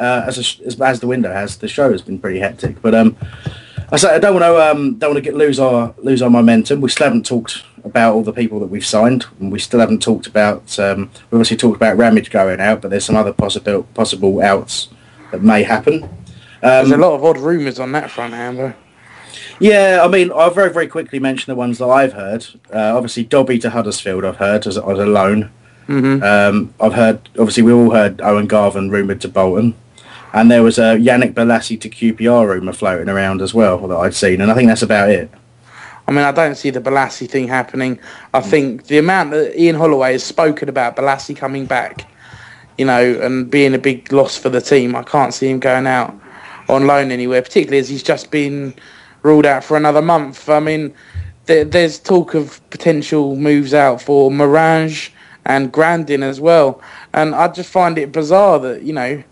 Uh, 0.00 0.24
as, 0.26 0.38
a, 0.38 0.64
as 0.66 0.80
as 0.80 1.00
the 1.00 1.08
window 1.08 1.32
has, 1.32 1.56
the 1.56 1.66
show 1.68 1.90
has 1.90 2.02
been 2.02 2.18
pretty 2.18 2.38
hectic. 2.38 2.80
But 2.80 2.94
um, 2.94 3.16
I 3.90 3.96
say 3.96 4.14
I 4.14 4.18
don't 4.18 4.34
want 4.34 4.44
to 4.44 4.70
um 4.70 4.94
don't 4.96 5.14
want 5.14 5.24
to 5.24 5.30
get 5.30 5.36
lose 5.36 5.58
our 5.58 5.94
lose 5.98 6.22
our 6.22 6.30
momentum. 6.30 6.80
We 6.80 6.90
still 6.90 7.06
haven't 7.06 7.26
talked 7.26 7.64
about 7.84 8.14
all 8.14 8.22
the 8.22 8.32
people 8.32 8.60
that 8.60 8.66
we've 8.66 8.84
signed, 8.84 9.24
and 9.40 9.50
we 9.50 9.58
still 9.58 9.80
haven't 9.80 10.02
talked 10.02 10.26
about. 10.26 10.78
Um, 10.78 11.10
we 11.30 11.36
obviously 11.36 11.56
talked 11.56 11.76
about 11.76 11.96
Ramage 11.96 12.30
going 12.30 12.60
out, 12.60 12.82
but 12.82 12.90
there's 12.90 13.06
some 13.06 13.16
other 13.16 13.32
possible 13.32 13.84
possible 13.94 14.40
outs 14.42 14.88
that 15.30 15.42
may 15.42 15.62
happen. 15.62 16.04
Um, 16.04 16.10
There's 16.60 16.90
a 16.90 16.96
lot 16.96 17.14
of 17.14 17.24
odd 17.24 17.38
rumours 17.38 17.78
on 17.78 17.92
that 17.92 18.10
front, 18.10 18.34
Amber. 18.34 18.74
Yeah, 19.60 20.00
I 20.02 20.08
mean, 20.08 20.30
I'll 20.34 20.50
very, 20.50 20.72
very 20.72 20.86
quickly 20.86 21.18
mention 21.18 21.50
the 21.50 21.56
ones 21.56 21.78
that 21.78 21.86
I've 21.86 22.12
heard. 22.12 22.46
Uh, 22.72 22.96
obviously, 22.96 23.24
Dobbie 23.24 23.58
to 23.60 23.70
Huddersfield, 23.70 24.24
I've 24.24 24.36
heard 24.36 24.66
as, 24.66 24.76
as 24.76 24.98
a 24.98 25.06
loan. 25.06 25.50
Mhm. 25.88 26.22
Um, 26.22 26.74
I've 26.80 26.94
heard, 26.94 27.28
obviously, 27.38 27.62
we 27.62 27.72
all 27.72 27.90
heard 27.90 28.20
Owen 28.20 28.46
Garvan 28.46 28.90
rumoured 28.90 29.20
to 29.22 29.28
Bolton. 29.28 29.74
And 30.32 30.50
there 30.50 30.62
was 30.62 30.78
a 30.78 30.96
Yannick 30.96 31.32
Bolasie 31.32 31.80
to 31.80 31.88
QPR 31.88 32.46
rumour 32.46 32.72
floating 32.74 33.08
around 33.08 33.40
as 33.40 33.54
well 33.54 33.78
that 33.88 33.96
I'd 33.96 34.14
seen, 34.14 34.40
and 34.40 34.50
I 34.50 34.54
think 34.54 34.68
that's 34.68 34.82
about 34.82 35.10
it. 35.10 35.30
I 36.06 36.10
mean, 36.10 36.24
I 36.24 36.32
don't 36.32 36.54
see 36.54 36.70
the 36.70 36.80
Bolasie 36.80 37.28
thing 37.28 37.48
happening. 37.48 37.98
I 38.34 38.40
think 38.40 38.86
the 38.86 38.98
amount 38.98 39.30
that 39.30 39.58
Ian 39.60 39.76
Holloway 39.76 40.12
has 40.12 40.24
spoken 40.24 40.68
about 40.68 40.96
Bolasie 40.96 41.36
coming 41.36 41.66
back, 41.66 42.06
you 42.78 42.84
know, 42.84 43.20
and 43.20 43.50
being 43.50 43.74
a 43.74 43.78
big 43.78 44.12
loss 44.12 44.36
for 44.36 44.48
the 44.48 44.60
team, 44.60 44.96
I 44.96 45.02
can't 45.02 45.34
see 45.34 45.50
him 45.50 45.58
going 45.58 45.86
out 45.86 46.14
on 46.68 46.86
loan 46.86 47.10
anywhere, 47.10 47.42
particularly 47.42 47.78
as 47.78 47.88
he's 47.88 48.02
just 48.02 48.30
been 48.30 48.74
ruled 49.22 49.44
out 49.44 49.64
for 49.64 49.76
another 49.76 50.00
month. 50.00 50.48
I 50.48 50.60
mean, 50.60 50.94
there, 51.46 51.64
there's 51.64 51.98
talk 51.98 52.34
of 52.34 52.60
potential 52.70 53.36
moves 53.36 53.74
out 53.74 54.00
for 54.00 54.30
Marange 54.30 55.10
and 55.44 55.72
Grandin 55.72 56.22
as 56.22 56.40
well. 56.40 56.80
And 57.12 57.34
I 57.34 57.48
just 57.48 57.70
find 57.70 57.98
it 57.98 58.12
bizarre 58.12 58.60
that, 58.60 58.82
you 58.82 58.92
know, 58.92 59.22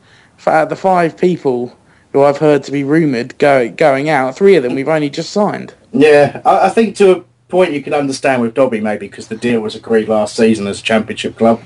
out 0.46 0.64
of 0.64 0.68
the 0.68 0.76
five 0.76 1.16
people 1.16 1.76
who 2.12 2.22
I've 2.22 2.38
heard 2.38 2.62
to 2.64 2.72
be 2.72 2.84
rumoured 2.84 3.36
go, 3.38 3.68
going 3.68 4.08
out, 4.08 4.36
three 4.36 4.56
of 4.56 4.62
them 4.62 4.74
we've 4.74 4.88
only 4.88 5.10
just 5.10 5.30
signed. 5.30 5.74
Yeah, 5.92 6.40
I, 6.44 6.66
I 6.66 6.68
think 6.70 6.96
to 6.96 7.18
a 7.18 7.20
point 7.48 7.72
you 7.72 7.82
can 7.82 7.94
understand 7.94 8.42
with 8.42 8.54
Dobbie 8.54 8.80
maybe 8.80 9.08
because 9.08 9.28
the 9.28 9.36
deal 9.36 9.60
was 9.60 9.74
agreed 9.74 10.08
last 10.08 10.36
season 10.36 10.66
as 10.66 10.80
a 10.80 10.82
championship 10.82 11.36
club. 11.36 11.62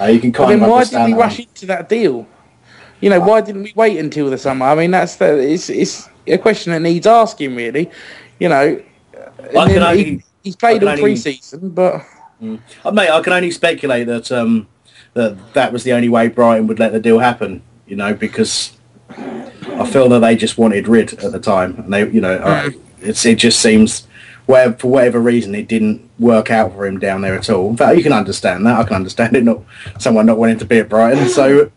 Uh, 0.00 0.06
you 0.06 0.20
can 0.20 0.30
But 0.30 0.38
kind 0.46 0.62
then 0.62 0.70
why 0.70 0.84
did 0.84 1.04
we 1.04 1.12
that. 1.12 1.18
rush 1.18 1.38
into 1.38 1.66
that 1.66 1.88
deal? 1.88 2.26
You 3.00 3.10
know, 3.10 3.20
why 3.20 3.40
didn't 3.40 3.62
we 3.62 3.72
wait 3.74 3.98
until 3.98 4.30
the 4.30 4.38
summer? 4.38 4.66
I 4.66 4.74
mean, 4.74 4.90
that's 4.90 5.16
the, 5.16 5.38
it's 5.38 5.68
it's 5.70 6.08
a 6.26 6.38
question 6.38 6.72
that 6.72 6.80
needs 6.80 7.06
asking, 7.06 7.54
really. 7.54 7.90
You 8.38 8.48
know, 8.48 8.82
I 9.58 9.66
can 9.68 9.82
only- 9.82 10.04
he, 10.04 10.22
he's 10.44 10.56
played 10.56 10.76
I 10.76 10.78
can 10.80 10.88
all 10.88 10.96
pre-season, 10.98 11.70
but 11.70 12.02
Uh, 12.84 12.90
mate, 12.90 13.10
I 13.10 13.20
can 13.22 13.32
only 13.32 13.50
speculate 13.50 14.06
that 14.06 14.30
um, 14.32 14.66
that 15.14 15.36
that 15.54 15.72
was 15.72 15.84
the 15.84 15.92
only 15.92 16.08
way 16.08 16.28
Brighton 16.28 16.66
would 16.66 16.78
let 16.78 16.92
the 16.92 17.00
deal 17.00 17.18
happen. 17.18 17.62
You 17.86 17.96
know, 17.96 18.12
because 18.14 18.72
I 19.10 19.86
feel 19.90 20.08
that 20.10 20.18
they 20.20 20.36
just 20.36 20.58
wanted 20.58 20.88
rid 20.88 21.12
at 21.22 21.32
the 21.32 21.38
time, 21.38 21.76
and 21.78 21.92
they, 21.92 22.08
you 22.10 22.20
know, 22.20 22.34
uh, 22.34 22.70
it's 23.00 23.24
it 23.24 23.36
just 23.36 23.60
seems 23.60 24.06
where 24.46 24.72
for 24.74 24.88
whatever 24.88 25.20
reason 25.20 25.54
it 25.54 25.68
didn't 25.68 26.08
work 26.18 26.50
out 26.50 26.72
for 26.72 26.86
him 26.86 26.98
down 26.98 27.20
there 27.20 27.34
at 27.34 27.50
all. 27.50 27.68
In 27.68 27.76
fact, 27.76 27.96
you 27.96 28.02
can 28.02 28.12
understand 28.12 28.64
that. 28.66 28.78
I 28.78 28.84
can 28.84 28.96
understand 28.96 29.36
it 29.36 29.44
not 29.44 29.60
someone 29.98 30.26
not 30.26 30.38
wanting 30.38 30.58
to 30.58 30.64
be 30.64 30.78
at 30.78 30.88
Brighton. 30.88 31.28
So, 31.28 31.70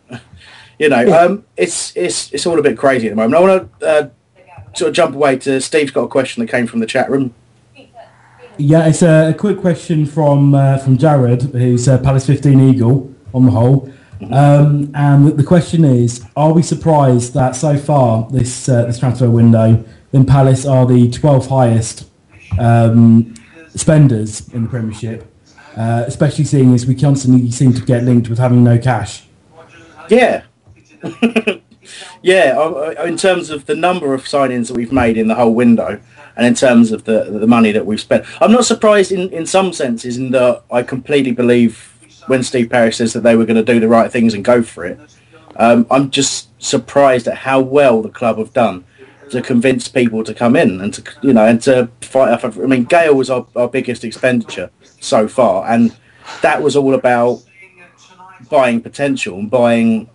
you 0.79 0.89
know, 0.89 1.25
um, 1.25 1.45
it's 1.57 1.95
it's 1.97 2.31
it's 2.31 2.45
all 2.45 2.59
a 2.59 2.63
bit 2.63 2.77
crazy 2.77 3.07
at 3.07 3.11
the 3.11 3.15
moment. 3.15 3.35
I 3.35 3.39
want 3.39 3.79
to 3.79 3.87
uh, 3.87 4.09
sort 4.75 4.89
of 4.89 4.95
jump 4.95 5.15
away 5.15 5.37
to 5.39 5.59
Steve's 5.59 5.91
got 5.91 6.03
a 6.03 6.07
question 6.07 6.41
that 6.41 6.51
came 6.51 6.67
from 6.67 6.79
the 6.79 6.85
chat 6.85 7.09
room. 7.09 7.33
Yeah, 8.57 8.87
it's 8.87 9.01
a, 9.01 9.29
a 9.29 9.33
quick 9.33 9.59
question 9.59 10.05
from 10.05 10.53
uh, 10.53 10.77
from 10.77 10.97
Jared, 10.97 11.41
who's 11.43 11.87
uh, 11.87 11.97
Palace 11.97 12.27
15 12.27 12.59
Eagle 12.59 13.13
on 13.33 13.45
the 13.45 13.51
whole. 13.51 13.91
Um, 14.31 14.91
and 14.95 15.27
the, 15.27 15.31
the 15.31 15.43
question 15.43 15.85
is, 15.85 16.25
are 16.35 16.51
we 16.51 16.61
surprised 16.61 17.33
that 17.35 17.55
so 17.55 17.77
far 17.77 18.29
this 18.29 18.67
uh, 18.69 18.85
this 18.85 18.99
transfer 18.99 19.29
window, 19.29 19.83
then 20.11 20.25
Palace 20.25 20.65
are 20.65 20.85
the 20.85 21.07
12th 21.07 21.47
highest 21.47 22.09
um, 22.57 23.33
spenders 23.75 24.47
in 24.53 24.63
the 24.63 24.69
Premiership, 24.69 25.31
uh, 25.75 26.03
especially 26.07 26.45
seeing 26.45 26.73
as 26.73 26.85
we 26.85 26.95
constantly 26.95 27.51
seem 27.51 27.73
to 27.73 27.81
get 27.81 28.03
linked 28.03 28.29
with 28.29 28.39
having 28.39 28.63
no 28.63 28.77
cash? 28.77 29.23
Yeah. 30.09 30.43
yeah, 32.21 32.55
uh, 32.57 33.03
in 33.05 33.17
terms 33.17 33.49
of 33.49 33.65
the 33.65 33.75
number 33.75 34.13
of 34.13 34.23
signings 34.23 34.67
that 34.67 34.75
we've 34.75 34.91
made 34.91 35.17
in 35.17 35.27
the 35.27 35.35
whole 35.35 35.53
window, 35.53 35.99
and 36.35 36.45
in 36.45 36.55
terms 36.55 36.91
of 36.91 37.03
the 37.03 37.25
the 37.25 37.47
money 37.47 37.71
that 37.71 37.85
we've 37.85 38.01
spent, 38.01 38.25
I'm 38.41 38.51
not 38.51 38.65
surprised 38.65 39.11
in, 39.11 39.29
in 39.31 39.45
some 39.45 39.73
senses 39.73 40.17
in 40.17 40.31
that 40.31 40.63
I 40.71 40.83
completely 40.83 41.31
believe 41.31 41.93
when 42.27 42.43
Steve 42.43 42.69
Parish 42.69 42.97
says 42.97 43.13
that 43.13 43.21
they 43.21 43.35
were 43.35 43.45
going 43.45 43.63
to 43.63 43.73
do 43.73 43.79
the 43.79 43.87
right 43.87 44.11
things 44.11 44.33
and 44.33 44.43
go 44.43 44.61
for 44.61 44.85
it. 44.85 44.99
Um, 45.55 45.87
I'm 45.89 46.09
just 46.11 46.49
surprised 46.61 47.27
at 47.27 47.37
how 47.37 47.59
well 47.59 48.01
the 48.01 48.09
club 48.09 48.37
have 48.37 48.53
done 48.53 48.85
to 49.31 49.41
convince 49.41 49.87
people 49.87 50.23
to 50.23 50.33
come 50.33 50.55
in 50.55 50.81
and 50.81 50.93
to 50.93 51.03
you 51.21 51.33
know 51.33 51.45
and 51.45 51.61
to 51.63 51.89
fight 52.01 52.31
off. 52.31 52.43
I 52.57 52.65
mean, 52.65 52.85
Gayle 52.85 53.15
was 53.15 53.29
our, 53.29 53.45
our 53.55 53.67
biggest 53.67 54.03
expenditure 54.03 54.71
so 54.99 55.27
far, 55.27 55.69
and 55.69 55.95
that 56.41 56.61
was 56.61 56.75
all 56.75 56.93
about 56.93 57.41
buying 58.49 58.81
potential 58.81 59.37
and 59.37 59.49
buying 59.49 60.09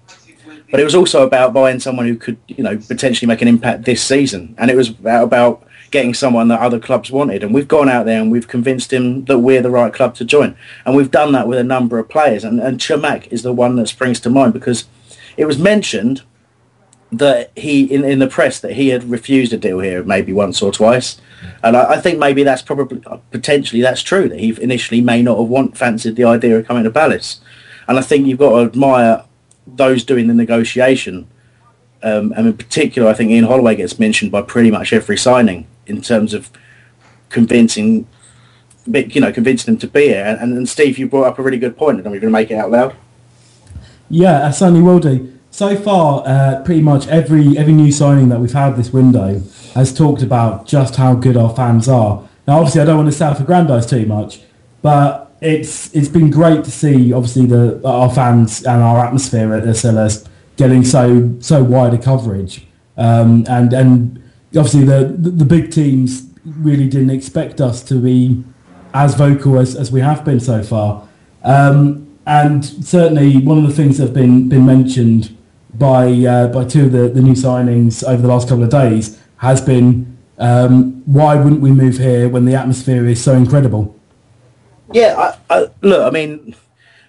but 0.74 0.80
it 0.80 0.84
was 0.84 0.96
also 0.96 1.24
about 1.24 1.52
buying 1.52 1.78
someone 1.78 2.06
who 2.06 2.16
could, 2.16 2.36
you 2.48 2.64
know, 2.64 2.76
potentially 2.76 3.28
make 3.28 3.40
an 3.40 3.46
impact 3.46 3.84
this 3.84 4.02
season. 4.02 4.56
And 4.58 4.72
it 4.72 4.76
was 4.76 4.88
about 5.04 5.64
getting 5.92 6.14
someone 6.14 6.48
that 6.48 6.58
other 6.58 6.80
clubs 6.80 7.12
wanted. 7.12 7.44
And 7.44 7.54
we've 7.54 7.68
gone 7.68 7.88
out 7.88 8.06
there 8.06 8.20
and 8.20 8.32
we've 8.32 8.48
convinced 8.48 8.92
him 8.92 9.24
that 9.26 9.38
we're 9.38 9.62
the 9.62 9.70
right 9.70 9.92
club 9.92 10.16
to 10.16 10.24
join. 10.24 10.56
And 10.84 10.96
we've 10.96 11.12
done 11.12 11.30
that 11.30 11.46
with 11.46 11.60
a 11.60 11.62
number 11.62 12.00
of 12.00 12.08
players. 12.08 12.42
And, 12.42 12.58
and 12.58 12.80
Chamakh 12.80 13.28
is 13.28 13.44
the 13.44 13.52
one 13.52 13.76
that 13.76 13.86
springs 13.86 14.18
to 14.20 14.30
mind 14.30 14.52
because 14.52 14.86
it 15.36 15.44
was 15.44 15.60
mentioned 15.60 16.22
that 17.18 17.50
he, 17.56 17.84
in, 17.84 18.04
in 18.04 18.18
the 18.18 18.26
press, 18.26 18.60
that 18.60 18.72
he 18.72 18.88
had 18.88 19.04
refused 19.04 19.52
a 19.52 19.56
deal 19.56 19.78
here 19.80 20.02
maybe 20.02 20.32
once 20.32 20.62
or 20.62 20.72
twice. 20.72 21.20
And 21.62 21.76
I, 21.76 21.94
I 21.94 22.00
think 22.00 22.18
maybe 22.18 22.42
that's 22.42 22.62
probably, 22.62 23.02
potentially 23.30 23.82
that's 23.82 24.02
true, 24.02 24.28
that 24.28 24.40
he 24.40 24.60
initially 24.60 25.00
may 25.00 25.22
not 25.22 25.38
have 25.38 25.48
want, 25.48 25.76
fancied 25.76 26.16
the 26.16 26.24
idea 26.24 26.58
of 26.58 26.66
coming 26.66 26.84
to 26.84 26.90
Palace. 26.90 27.40
And 27.86 27.98
I 27.98 28.02
think 28.02 28.26
you've 28.26 28.38
got 28.38 28.50
to 28.50 28.66
admire 28.66 29.24
those 29.66 30.04
doing 30.04 30.26
the 30.26 30.34
negotiation. 30.34 31.26
Um, 32.02 32.32
and 32.36 32.46
in 32.46 32.56
particular, 32.56 33.08
I 33.08 33.14
think 33.14 33.30
Ian 33.30 33.44
Holloway 33.44 33.76
gets 33.76 33.98
mentioned 33.98 34.32
by 34.32 34.42
pretty 34.42 34.70
much 34.70 34.92
every 34.92 35.16
signing 35.16 35.66
in 35.86 36.00
terms 36.00 36.34
of 36.34 36.50
convincing, 37.28 38.06
you 38.86 39.20
know, 39.20 39.32
convincing 39.32 39.74
them 39.74 39.80
to 39.80 39.86
be 39.86 40.08
here. 40.08 40.24
And, 40.24 40.56
and 40.56 40.68
Steve, 40.68 40.98
you 40.98 41.08
brought 41.08 41.26
up 41.26 41.38
a 41.38 41.42
really 41.42 41.58
good 41.58 41.76
point, 41.76 41.98
and 41.98 42.06
I'm 42.06 42.12
going 42.12 42.20
to 42.22 42.30
make 42.30 42.50
it 42.50 42.56
out 42.56 42.70
loud. 42.70 42.96
Yeah, 44.08 44.46
I 44.46 44.50
certainly 44.50 44.82
will 44.82 45.00
do. 45.00 45.33
So 45.54 45.76
far, 45.76 46.24
uh, 46.26 46.62
pretty 46.64 46.82
much 46.82 47.06
every 47.06 47.56
every 47.56 47.74
new 47.74 47.92
signing 47.92 48.28
that 48.30 48.40
we've 48.40 48.52
had 48.52 48.74
this 48.74 48.92
window 48.92 49.40
has 49.74 49.94
talked 49.94 50.20
about 50.20 50.66
just 50.66 50.96
how 50.96 51.14
good 51.14 51.36
our 51.36 51.54
fans 51.54 51.88
are. 51.88 52.28
Now, 52.48 52.58
obviously, 52.58 52.80
I 52.80 52.86
don't 52.86 52.96
want 52.96 53.08
to 53.08 53.16
self-aggrandise 53.16 53.88
too 53.88 54.04
much, 54.04 54.40
but 54.82 55.32
it's 55.40 55.94
it's 55.94 56.08
been 56.08 56.28
great 56.28 56.64
to 56.64 56.72
see 56.72 57.12
obviously 57.12 57.46
the 57.46 57.80
our 57.86 58.10
fans 58.10 58.64
and 58.64 58.82
our 58.82 59.06
atmosphere 59.06 59.54
at 59.54 59.62
the 59.62 59.70
Selhurst 59.70 60.26
getting 60.56 60.82
so 60.82 61.32
so 61.38 61.62
wide 61.62 61.94
a 61.94 61.98
coverage 61.98 62.66
um, 62.96 63.44
and 63.48 63.72
and 63.72 64.20
obviously 64.56 64.82
the, 64.82 65.14
the, 65.16 65.30
the 65.30 65.44
big 65.44 65.70
teams 65.70 66.26
really 66.44 66.88
didn't 66.88 67.10
expect 67.10 67.60
us 67.60 67.80
to 67.84 67.94
be 68.00 68.42
as 68.92 69.14
vocal 69.14 69.60
as, 69.60 69.76
as 69.76 69.92
we 69.92 70.00
have 70.00 70.24
been 70.24 70.40
so 70.40 70.64
far 70.64 71.06
um, 71.44 72.08
and 72.26 72.64
certainly 72.64 73.36
one 73.36 73.58
of 73.58 73.64
the 73.64 73.72
things 73.72 73.98
that 73.98 74.06
have 74.06 74.14
been 74.14 74.48
been 74.48 74.66
mentioned 74.66 75.36
by 75.78 76.06
uh, 76.06 76.48
by 76.48 76.64
two 76.64 76.86
of 76.86 76.92
the, 76.92 77.08
the 77.08 77.20
new 77.20 77.34
signings 77.34 78.02
over 78.04 78.22
the 78.22 78.28
last 78.28 78.48
couple 78.48 78.64
of 78.64 78.70
days 78.70 79.20
has 79.38 79.60
been 79.60 80.16
um, 80.38 81.02
why 81.06 81.36
wouldn't 81.36 81.60
we 81.60 81.70
move 81.70 81.98
here 81.98 82.28
when 82.28 82.44
the 82.44 82.54
atmosphere 82.54 83.06
is 83.06 83.22
so 83.22 83.34
incredible 83.34 83.94
yeah, 84.92 85.36
I, 85.50 85.54
I, 85.54 85.66
look, 85.82 86.06
I 86.06 86.10
mean, 86.10 86.54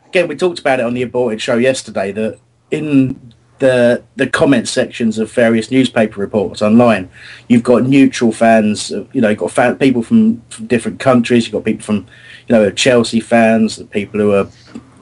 again, 0.07 0.27
we 0.27 0.35
talked 0.35 0.59
about 0.59 0.79
it 0.79 0.85
on 0.85 0.93
the 0.93 1.03
aborted 1.03 1.41
show 1.41 1.57
yesterday 1.57 2.11
that 2.13 2.39
in 2.71 3.33
the 3.59 4.03
the 4.17 4.27
comment 4.27 4.67
sections 4.67 5.17
of 5.17 5.31
various 5.31 5.71
newspaper 5.71 6.19
reports 6.19 6.61
online, 6.61 7.09
you've 7.47 7.63
got 7.63 7.83
neutral 7.83 8.31
fans. 8.31 8.89
You 8.89 9.21
know, 9.21 9.29
you've 9.29 9.39
got 9.39 9.51
fan, 9.51 9.77
people 9.77 10.01
from, 10.01 10.41
from 10.49 10.67
different 10.67 10.99
countries. 10.99 11.45
You've 11.45 11.53
got 11.53 11.63
people 11.63 11.83
from, 11.83 12.07
you 12.47 12.55
know, 12.55 12.71
Chelsea 12.71 13.19
fans, 13.19 13.75
the 13.75 13.85
people 13.85 14.19
who 14.19 14.33
are, 14.33 14.47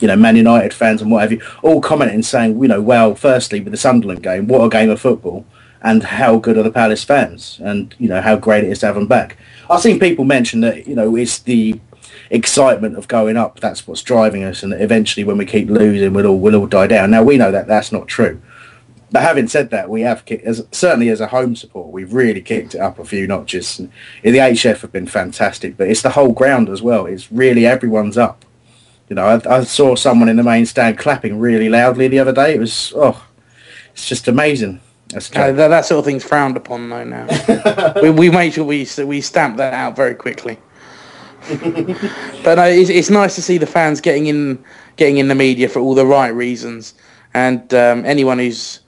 you 0.03 0.07
know, 0.07 0.17
Man 0.17 0.35
United 0.35 0.73
fans 0.73 1.01
and 1.01 1.09
what 1.09 1.21
have 1.21 1.31
you, 1.31 1.41
all 1.61 1.79
commenting 1.79 2.21
saying, 2.23 2.61
you 2.61 2.67
know, 2.67 2.81
well, 2.81 3.15
firstly 3.15 3.61
with 3.61 3.71
the 3.71 3.77
Sunderland 3.77 4.21
game, 4.21 4.49
what 4.49 4.61
a 4.61 4.67
game 4.67 4.89
of 4.89 4.99
football, 4.99 5.45
and 5.81 6.03
how 6.03 6.37
good 6.39 6.57
are 6.57 6.63
the 6.63 6.71
Palace 6.71 7.05
fans, 7.05 7.57
and 7.63 7.95
you 7.97 8.09
know 8.09 8.19
how 8.19 8.35
great 8.35 8.65
it 8.65 8.69
is 8.69 8.79
to 8.79 8.87
have 8.87 8.95
them 8.95 9.07
back. 9.07 9.37
I've 9.69 9.79
seen 9.79 10.01
people 10.01 10.25
mention 10.25 10.59
that 10.59 10.87
you 10.87 10.93
know 10.93 11.15
it's 11.15 11.39
the 11.39 11.79
excitement 12.29 12.97
of 12.97 13.07
going 13.07 13.37
up. 13.37 13.61
That's 13.61 13.87
what's 13.87 14.01
driving 14.01 14.43
us, 14.43 14.61
and 14.61 14.73
eventually, 14.73 15.23
when 15.23 15.37
we 15.37 15.45
keep 15.45 15.69
losing, 15.69 16.13
we'll 16.13 16.27
all 16.27 16.37
we'll 16.37 16.57
all 16.57 16.67
die 16.67 16.87
down. 16.87 17.09
Now 17.09 17.23
we 17.23 17.37
know 17.37 17.53
that 17.53 17.67
that's 17.67 17.93
not 17.93 18.09
true. 18.09 18.41
But 19.09 19.21
having 19.21 19.47
said 19.47 19.69
that, 19.69 19.89
we 19.89 20.01
have 20.01 20.25
kicked, 20.25 20.43
as, 20.43 20.67
certainly 20.71 21.07
as 21.07 21.21
a 21.21 21.27
home 21.27 21.55
support, 21.55 21.93
we've 21.93 22.13
really 22.13 22.41
kicked 22.41 22.75
it 22.75 22.81
up 22.81 22.99
a 22.99 23.05
few 23.05 23.27
notches. 23.27 23.79
And 23.79 23.91
the 24.23 24.39
HF 24.39 24.81
have 24.81 24.91
been 24.91 25.05
fantastic, 25.05 25.77
but 25.77 25.87
it's 25.87 26.01
the 26.01 26.09
whole 26.09 26.33
ground 26.33 26.67
as 26.67 26.81
well. 26.81 27.05
It's 27.05 27.31
really 27.31 27.65
everyone's 27.65 28.17
up. 28.17 28.43
You 29.09 29.15
know, 29.15 29.25
I, 29.25 29.57
I 29.57 29.63
saw 29.63 29.95
someone 29.95 30.29
in 30.29 30.37
the 30.37 30.43
main 30.43 30.65
stand 30.65 30.97
clapping 30.97 31.39
really 31.39 31.69
loudly 31.69 32.07
the 32.07 32.19
other 32.19 32.33
day. 32.33 32.55
It 32.55 32.59
was 32.59 32.93
oh, 32.95 33.25
it's 33.93 34.07
just 34.07 34.27
amazing. 34.27 34.79
That's 35.09 35.29
uh, 35.35 35.51
that, 35.51 35.67
that, 35.67 35.85
sort 35.85 35.99
of 35.99 36.05
thing's 36.05 36.23
frowned 36.23 36.57
upon 36.57 36.89
though 36.89 37.03
now. 37.03 37.93
we, 38.01 38.09
we 38.09 38.29
make 38.29 38.53
sure 38.53 38.63
we 38.63 38.87
we 39.05 39.21
stamp 39.21 39.57
that 39.57 39.73
out 39.73 39.95
very 39.95 40.15
quickly 40.15 40.57
but 42.43 42.55
no, 42.55 42.63
it's, 42.63 42.89
it's 42.89 43.09
nice 43.09 43.35
to 43.35 43.41
see 43.41 43.57
the 43.57 43.65
fans 43.65 43.99
getting 43.99 44.27
in, 44.27 44.63
getting 44.95 45.17
in 45.17 45.27
the 45.27 45.35
media 45.35 45.67
for 45.67 45.79
all 45.79 45.93
the 45.93 46.05
right 46.05 46.29
reasons. 46.29 46.93
And 47.33 47.73
um, 47.73 48.05
anyone 48.05 48.39
who's 48.39 48.79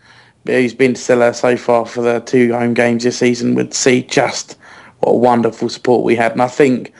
who's 0.45 0.74
been 0.74 0.93
to 0.93 1.01
Selhurst 1.01 1.41
so 1.41 1.57
far 1.57 1.86
for 1.86 2.01
the 2.01 2.20
two 2.22 2.53
home 2.53 2.74
games 2.74 3.03
this 3.03 3.18
season 3.18 3.55
would 3.55 3.74
see 3.74 4.03
just 4.03 4.57
what 4.99 5.11
a 5.11 5.18
wonderful 5.18 5.68
support 5.68 6.05
we 6.05 6.16
had. 6.16 6.32
And 6.32 6.41
I 6.41 6.47
think 6.47 6.93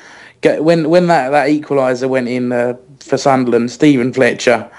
when 0.44 0.90
when 0.90 1.08
that, 1.08 1.30
that 1.30 1.48
equaliser 1.48 2.10
went 2.10 2.28
in 2.28 2.52
uh, 2.52 2.74
for 3.06 3.18
Sunderland, 3.18 3.72
Steven 3.72 4.12
Fletcher, 4.12 4.70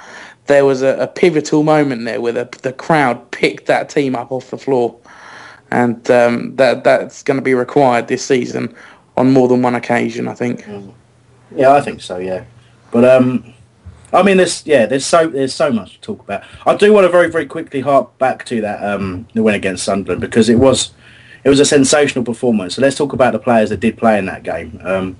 there 0.47 0.64
was 0.64 0.83
a, 0.83 0.97
a, 0.99 1.07
pivotal 1.07 1.62
moment 1.62 2.05
there 2.05 2.20
where 2.20 2.33
the, 2.33 2.49
the 2.62 2.72
crowd 2.72 3.31
picked 3.31 3.66
that 3.66 3.89
team 3.89 4.14
up 4.14 4.31
off 4.31 4.51
the 4.51 4.59
floor. 4.59 4.99
And 5.70 6.09
um, 6.11 6.55
that 6.57 6.85
that's 6.85 7.24
going 7.24 7.39
to 7.39 7.43
be 7.43 7.55
required 7.55 8.07
this 8.07 8.24
season 8.24 8.74
on 9.16 9.33
more 9.33 9.49
than 9.49 9.62
one 9.62 9.74
occasion. 9.74 10.29
I 10.29 10.35
think. 10.35 10.64
Yeah, 11.55 11.72
I 11.72 11.81
think 11.81 12.01
so. 12.01 12.18
Yeah, 12.18 12.45
but 12.93 13.05
um, 13.05 13.53
I 14.12 14.22
mean, 14.22 14.37
there's 14.37 14.64
yeah, 14.66 14.87
there's 14.87 15.05
so 15.05 15.27
there's 15.27 15.55
so 15.55 15.72
much 15.72 15.95
to 15.95 16.01
talk 16.01 16.20
about. 16.20 16.45
I 16.64 16.77
do 16.77 16.93
want 16.93 17.05
to 17.05 17.09
very 17.09 17.29
very 17.29 17.47
quickly 17.47 17.81
hark 17.81 18.16
back 18.18 18.45
to 18.47 18.61
that 18.61 18.83
um 18.83 19.27
the 19.35 19.43
win 19.43 19.57
against 19.57 19.85
Sunderland 19.85 20.20
because 20.20 20.49
it 20.49 20.59
was 20.61 20.93
it 21.45 21.49
was 21.49 21.61
a 21.61 21.64
sensational 21.64 22.24
performance. 22.24 22.77
So 22.77 22.83
let's 22.83 22.97
talk 22.97 23.12
about 23.12 23.33
the 23.33 23.39
players 23.39 23.70
that 23.70 23.81
did 23.81 23.99
play 23.99 24.18
in 24.18 24.27
that 24.27 24.43
game. 24.43 24.81
Um, 24.83 25.16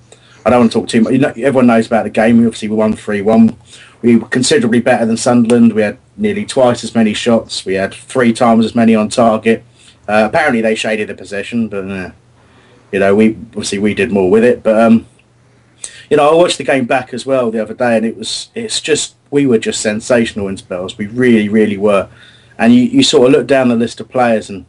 I 0.47 0.51
don't 0.51 0.61
want 0.61 0.73
to 0.73 0.79
talk 0.79 0.89
too 0.89 1.01
much. 1.01 1.13
You 1.13 1.19
know, 1.19 1.29
everyone 1.31 1.67
knows 1.67 1.89
about 1.89 2.05
the 2.05 2.11
game. 2.11 2.39
We 2.39 2.47
obviously 2.47 2.69
we 2.69 2.77
won 2.77 2.95
three 2.95 3.21
one. 3.21 3.57
We 4.01 4.15
were 4.15 4.29
considerably 4.29 4.81
better 4.81 5.05
than 5.05 5.17
Sunderland. 5.17 5.73
We 5.73 5.83
had 5.83 5.99
nearly 6.17 6.47
twice 6.47 6.85
as 6.85 6.95
many 6.95 7.15
shots. 7.15 7.65
We 7.65 7.75
had 7.75 7.93
three 7.93 8.33
times 8.33 8.65
as 8.65 8.73
many 8.73 8.95
on 8.95 9.09
target. 9.09 9.65
Uh, 10.09 10.29
apparently 10.29 10.61
they 10.61 10.77
shaded 10.77 11.09
the 11.09 11.15
possession, 11.15 11.69
but 11.69 11.91
uh, 11.91 12.13
you 12.93 13.01
know, 13.01 13.17
we 13.17 13.31
obviously 13.31 13.81
we 13.81 13.93
did 13.93 14.13
more 14.13 14.31
with 14.31 14.45
it, 14.45 14.63
but 14.63 14.79
um, 14.81 15.09
you 16.09 16.17
know, 16.17 16.31
I 16.31 16.35
watched 16.37 16.59
the 16.59 16.65
game 16.65 16.85
back 16.85 17.13
as 17.13 17.27
well 17.27 17.51
the 17.51 17.61
other 17.61 17.75
day, 17.75 17.97
and 17.97 18.07
it 18.07 18.17
was 18.17 18.51
it's 18.55 18.81
just 18.81 19.17
we 19.33 19.47
were 19.47 19.59
just 19.59 19.81
sensational 19.81 20.47
in 20.47 20.57
spells. 20.57 20.97
We 20.97 21.07
really, 21.09 21.49
really 21.49 21.77
were, 21.77 22.09
and 22.57 22.73
you, 22.73 22.83
you 22.83 23.03
sort 23.03 23.27
of 23.27 23.33
look 23.33 23.49
down 23.49 23.69
the 23.69 23.75
list 23.75 24.01
of 24.01 24.09
players, 24.09 24.49
and 24.49 24.65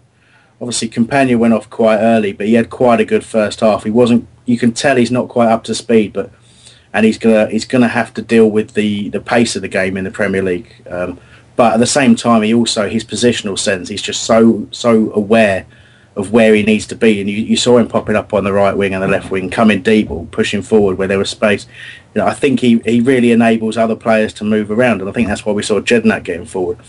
obviously 0.60 0.88
Campana 0.88 1.38
went 1.38 1.54
off 1.54 1.70
quite 1.70 2.00
early, 2.00 2.34
but 2.34 2.48
he 2.48 2.56
had 2.56 2.72
quite 2.72 3.00
a 3.00 3.06
good 3.06 3.24
first 3.24 3.60
half. 3.60 3.84
He 3.84 3.92
wasn't. 3.92 4.28
You 4.48 4.58
can 4.58 4.72
tell 4.72 4.96
he's 4.96 5.12
not 5.12 5.30
quite 5.30 5.50
up 5.50 5.64
to 5.66 5.76
speed, 5.76 6.14
but 6.14 6.32
and 6.94 7.06
he's 7.06 7.20
gonna 7.20 7.48
he's 7.50 7.66
gonna 7.66 7.88
have 7.90 8.14
to 8.16 8.22
deal 8.24 8.50
with 8.50 8.74
the 8.74 9.10
the 9.10 9.20
pace 9.20 9.56
of 9.56 9.62
the 9.62 9.68
game 9.68 9.98
in 9.98 10.04
the 10.04 10.12
Premier 10.12 10.42
League. 10.42 10.74
Um, 10.90 11.20
but 11.56 11.74
at 11.74 11.80
the 11.80 11.88
same 11.88 12.16
time, 12.16 12.42
he 12.42 12.54
also 12.54 12.90
his 12.90 13.04
positional 13.04 13.60
sense. 13.60 13.90
He's 13.90 14.02
just 14.02 14.24
so 14.24 14.68
so 14.72 15.12
aware 15.14 15.68
of 16.18 16.32
where 16.32 16.56
he 16.56 16.64
needs 16.64 16.88
to 16.88 16.96
be. 16.96 17.22
And 17.22 17.30
you, 17.30 17.38
you 17.38 17.56
saw 17.56 17.78
him 17.78 17.88
popping 17.88 18.16
up 18.16 18.34
on 18.34 18.44
the 18.44 18.52
right 18.52 18.76
wing 18.76 18.94
and 18.96 19.04
the 19.04 19.08
left 19.08 19.30
wing, 19.30 19.52
coming 19.52 19.84
deep 19.84 20.10
or 20.10 20.26
pushing 20.26 20.64
forward 20.64 20.98
where 20.98 21.08
there 21.08 21.20
was 21.20 21.30
space. 21.30 21.68
You 22.16 22.22
know, 22.22 22.28
I 22.28 22.34
think 22.34 22.60
he, 22.60 22.80
he 22.80 23.00
really 23.02 23.32
enables 23.32 23.78
other 23.78 23.96
players 23.96 24.34
to 24.34 24.44
move 24.44 24.72
around, 24.72 25.02
and 25.02 25.10
I 25.10 25.14
think 25.14 25.28
that's 25.28 25.46
why 25.46 25.54
we 25.54 25.62
saw 25.62 25.80
Jedinak 25.80 26.24
getting 26.24 26.48
forward. 26.48 26.80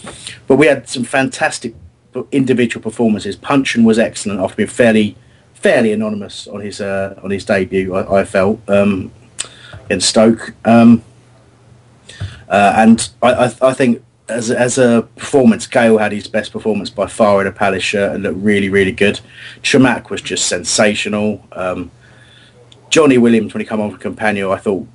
But 0.46 0.56
we 0.56 0.66
had 0.66 0.88
some 0.88 1.04
fantastic 1.04 1.74
individual 2.32 2.82
performances. 2.82 3.36
Puncheon 3.36 3.84
was 3.84 3.98
excellent 3.98 4.40
after 4.40 4.56
being 4.56 4.68
fairly 4.68 5.16
fairly 5.58 5.92
anonymous 5.92 6.46
on 6.46 6.60
his 6.60 6.80
uh, 6.80 7.18
on 7.22 7.30
his 7.30 7.44
debut. 7.44 7.94
I, 7.94 8.20
I 8.20 8.24
felt 8.24 8.60
um, 8.68 9.10
against 9.84 10.08
Stoke, 10.08 10.54
um, 10.64 11.02
uh, 12.48 12.72
and 12.76 13.08
I, 13.22 13.32
I, 13.32 13.52
I 13.62 13.74
think 13.74 14.02
as 14.28 14.50
as 14.50 14.78
a 14.78 15.08
performance, 15.16 15.66
Gayle 15.66 15.98
had 15.98 16.12
his 16.12 16.28
best 16.28 16.52
performance 16.52 16.90
by 16.90 17.06
far 17.06 17.40
in 17.40 17.46
a 17.46 17.52
Palace 17.52 17.82
shirt 17.82 18.14
and 18.14 18.22
looked 18.22 18.38
really 18.38 18.68
really 18.68 18.92
good. 18.92 19.20
Chamakh 19.62 20.10
was 20.10 20.22
just 20.22 20.46
sensational. 20.46 21.44
Um, 21.52 21.90
Johnny 22.90 23.18
Williams 23.18 23.52
when 23.52 23.60
he 23.60 23.66
came 23.66 23.80
on 23.80 23.90
for 23.90 23.98
Campana, 23.98 24.50
I 24.50 24.56
thought. 24.56 24.86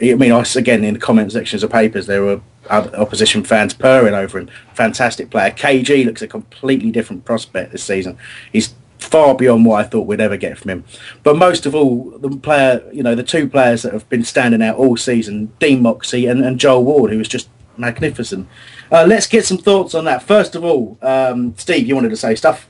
I 0.00 0.14
mean, 0.14 0.32
I, 0.32 0.42
again 0.56 0.84
in 0.84 0.94
the 0.94 1.00
comment 1.00 1.32
sections 1.32 1.62
of 1.62 1.70
papers 1.70 2.06
there 2.06 2.22
were 2.22 2.40
opposition 2.70 3.44
fans 3.44 3.74
purring 3.74 4.14
over 4.14 4.38
him. 4.38 4.48
Fantastic 4.72 5.30
player. 5.30 5.50
KG 5.50 6.04
looks 6.06 6.22
a 6.22 6.26
completely 6.26 6.90
different 6.90 7.24
prospect 7.26 7.72
this 7.72 7.84
season. 7.84 8.16
He's 8.52 8.74
far 8.98 9.34
beyond 9.34 9.64
what 9.64 9.84
I 9.84 9.88
thought 9.88 10.06
we'd 10.06 10.20
ever 10.20 10.36
get 10.36 10.58
from 10.58 10.70
him. 10.70 10.84
But 11.22 11.36
most 11.36 11.66
of 11.66 11.74
all, 11.74 12.18
the 12.18 12.30
player, 12.36 12.82
you 12.92 13.02
know, 13.02 13.14
the 13.14 13.22
two 13.22 13.48
players 13.48 13.82
that 13.82 13.92
have 13.92 14.08
been 14.08 14.24
standing 14.24 14.62
out 14.62 14.76
all 14.76 14.96
season, 14.96 15.52
Dean 15.58 15.82
Moxey 15.82 16.26
and, 16.26 16.44
and 16.44 16.58
Joel 16.58 16.84
Ward, 16.84 17.10
who 17.10 17.18
was 17.18 17.28
just 17.28 17.48
magnificent. 17.76 18.48
Uh, 18.90 19.04
let's 19.06 19.26
get 19.26 19.44
some 19.44 19.58
thoughts 19.58 19.94
on 19.94 20.04
that. 20.04 20.22
First 20.22 20.54
of 20.54 20.64
all, 20.64 20.98
um, 21.02 21.54
Steve, 21.56 21.86
you 21.86 21.94
wanted 21.94 22.10
to 22.10 22.16
say 22.16 22.34
stuff? 22.34 22.68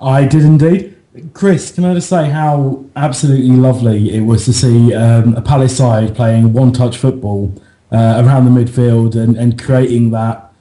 I 0.00 0.26
did 0.26 0.42
indeed. 0.42 0.96
Chris, 1.34 1.70
can 1.72 1.84
I 1.84 1.94
just 1.94 2.08
say 2.08 2.30
how 2.30 2.84
absolutely 2.96 3.54
lovely 3.56 4.14
it 4.14 4.20
was 4.20 4.46
to 4.46 4.52
see 4.52 4.94
um, 4.94 5.34
a 5.34 5.42
Palace 5.42 5.76
side 5.76 6.14
playing 6.16 6.52
one-touch 6.52 6.96
football 6.96 7.52
uh, 7.92 8.22
around 8.24 8.46
the 8.46 8.50
midfield 8.50 9.14
and, 9.14 9.36
and 9.36 9.62
creating 9.62 10.10
that 10.12 10.52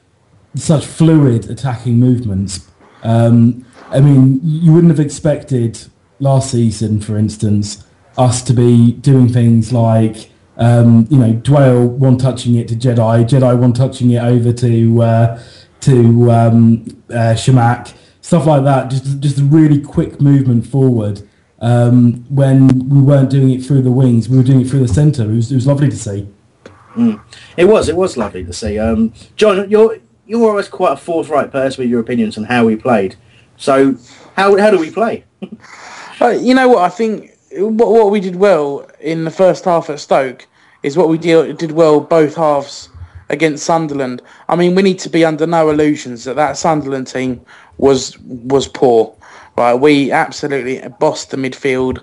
such 0.55 0.85
fluid 0.85 1.49
attacking 1.49 1.99
movements. 1.99 2.67
Um, 3.03 3.65
I 3.91 3.99
mean, 3.99 4.39
you 4.43 4.71
wouldn't 4.73 4.91
have 4.91 4.99
expected 4.99 5.79
last 6.19 6.51
season, 6.51 7.01
for 7.01 7.17
instance, 7.17 7.85
us 8.17 8.41
to 8.43 8.53
be 8.53 8.93
doing 8.93 9.27
things 9.27 9.73
like, 9.73 10.29
um, 10.57 11.07
you 11.09 11.17
know, 11.17 11.33
Dwayne 11.33 11.89
one 11.97 12.17
touching 12.17 12.55
it 12.55 12.67
to 12.69 12.75
Jedi, 12.75 13.27
Jedi 13.27 13.57
one 13.57 13.73
touching 13.73 14.11
it 14.11 14.23
over 14.23 14.53
to 14.53 15.01
uh, 15.01 15.43
to 15.81 16.31
um, 16.31 17.03
uh, 17.09 17.35
stuff 17.35 18.45
like 18.45 18.63
that. 18.63 18.89
Just 18.89 19.19
just 19.19 19.39
a 19.39 19.43
really 19.43 19.81
quick 19.81 20.21
movement 20.21 20.65
forward. 20.65 21.27
Um, 21.59 22.25
when 22.29 22.89
we 22.89 23.01
weren't 23.01 23.29
doing 23.29 23.51
it 23.51 23.63
through 23.63 23.83
the 23.83 23.91
wings, 23.91 24.27
we 24.27 24.37
were 24.37 24.43
doing 24.43 24.61
it 24.61 24.69
through 24.69 24.79
the 24.79 24.87
centre. 24.87 25.29
It 25.31 25.35
was, 25.35 25.51
it 25.51 25.55
was 25.55 25.67
lovely 25.67 25.89
to 25.89 25.97
see. 25.97 26.27
Mm. 26.95 27.21
It 27.55 27.65
was. 27.65 27.87
It 27.87 27.95
was 27.95 28.17
lovely 28.17 28.43
to 28.43 28.53
see. 28.53 28.79
Um, 28.79 29.13
John, 29.35 29.69
you're 29.69 29.97
you're 30.25 30.49
always 30.49 30.67
quite 30.67 30.93
a 30.93 30.97
forthright 30.97 31.51
person 31.51 31.83
with 31.83 31.89
your 31.89 31.99
opinions 31.99 32.37
on 32.37 32.45
how 32.45 32.65
we 32.65 32.75
played. 32.75 33.15
So 33.61 33.95
how 34.35 34.57
how 34.57 34.71
do 34.71 34.79
we 34.79 34.89
play? 34.89 35.23
uh, 36.19 36.29
you 36.29 36.53
know 36.53 36.67
what 36.67 36.79
I 36.79 36.89
think. 36.89 37.31
What, 37.53 37.91
what 37.91 38.11
we 38.11 38.19
did 38.19 38.37
well 38.37 38.89
in 38.99 39.23
the 39.23 39.31
first 39.31 39.65
half 39.65 39.89
at 39.89 39.99
Stoke 39.99 40.47
is 40.83 40.97
what 40.97 41.09
we 41.09 41.17
did, 41.17 41.57
did 41.57 41.71
well 41.71 41.99
both 41.99 42.35
halves 42.35 42.89
against 43.29 43.65
Sunderland. 43.65 44.21
I 44.49 44.55
mean, 44.55 44.73
we 44.73 44.81
need 44.81 44.99
to 44.99 45.09
be 45.09 45.23
under 45.25 45.45
no 45.45 45.69
illusions 45.69 46.23
that 46.23 46.37
that 46.37 46.57
Sunderland 46.57 47.07
team 47.07 47.41
was 47.77 48.17
was 48.19 48.67
poor. 48.67 49.15
Right, 49.57 49.73
we 49.73 50.11
absolutely 50.11 50.81
bossed 50.99 51.29
the 51.29 51.37
midfield, 51.37 52.01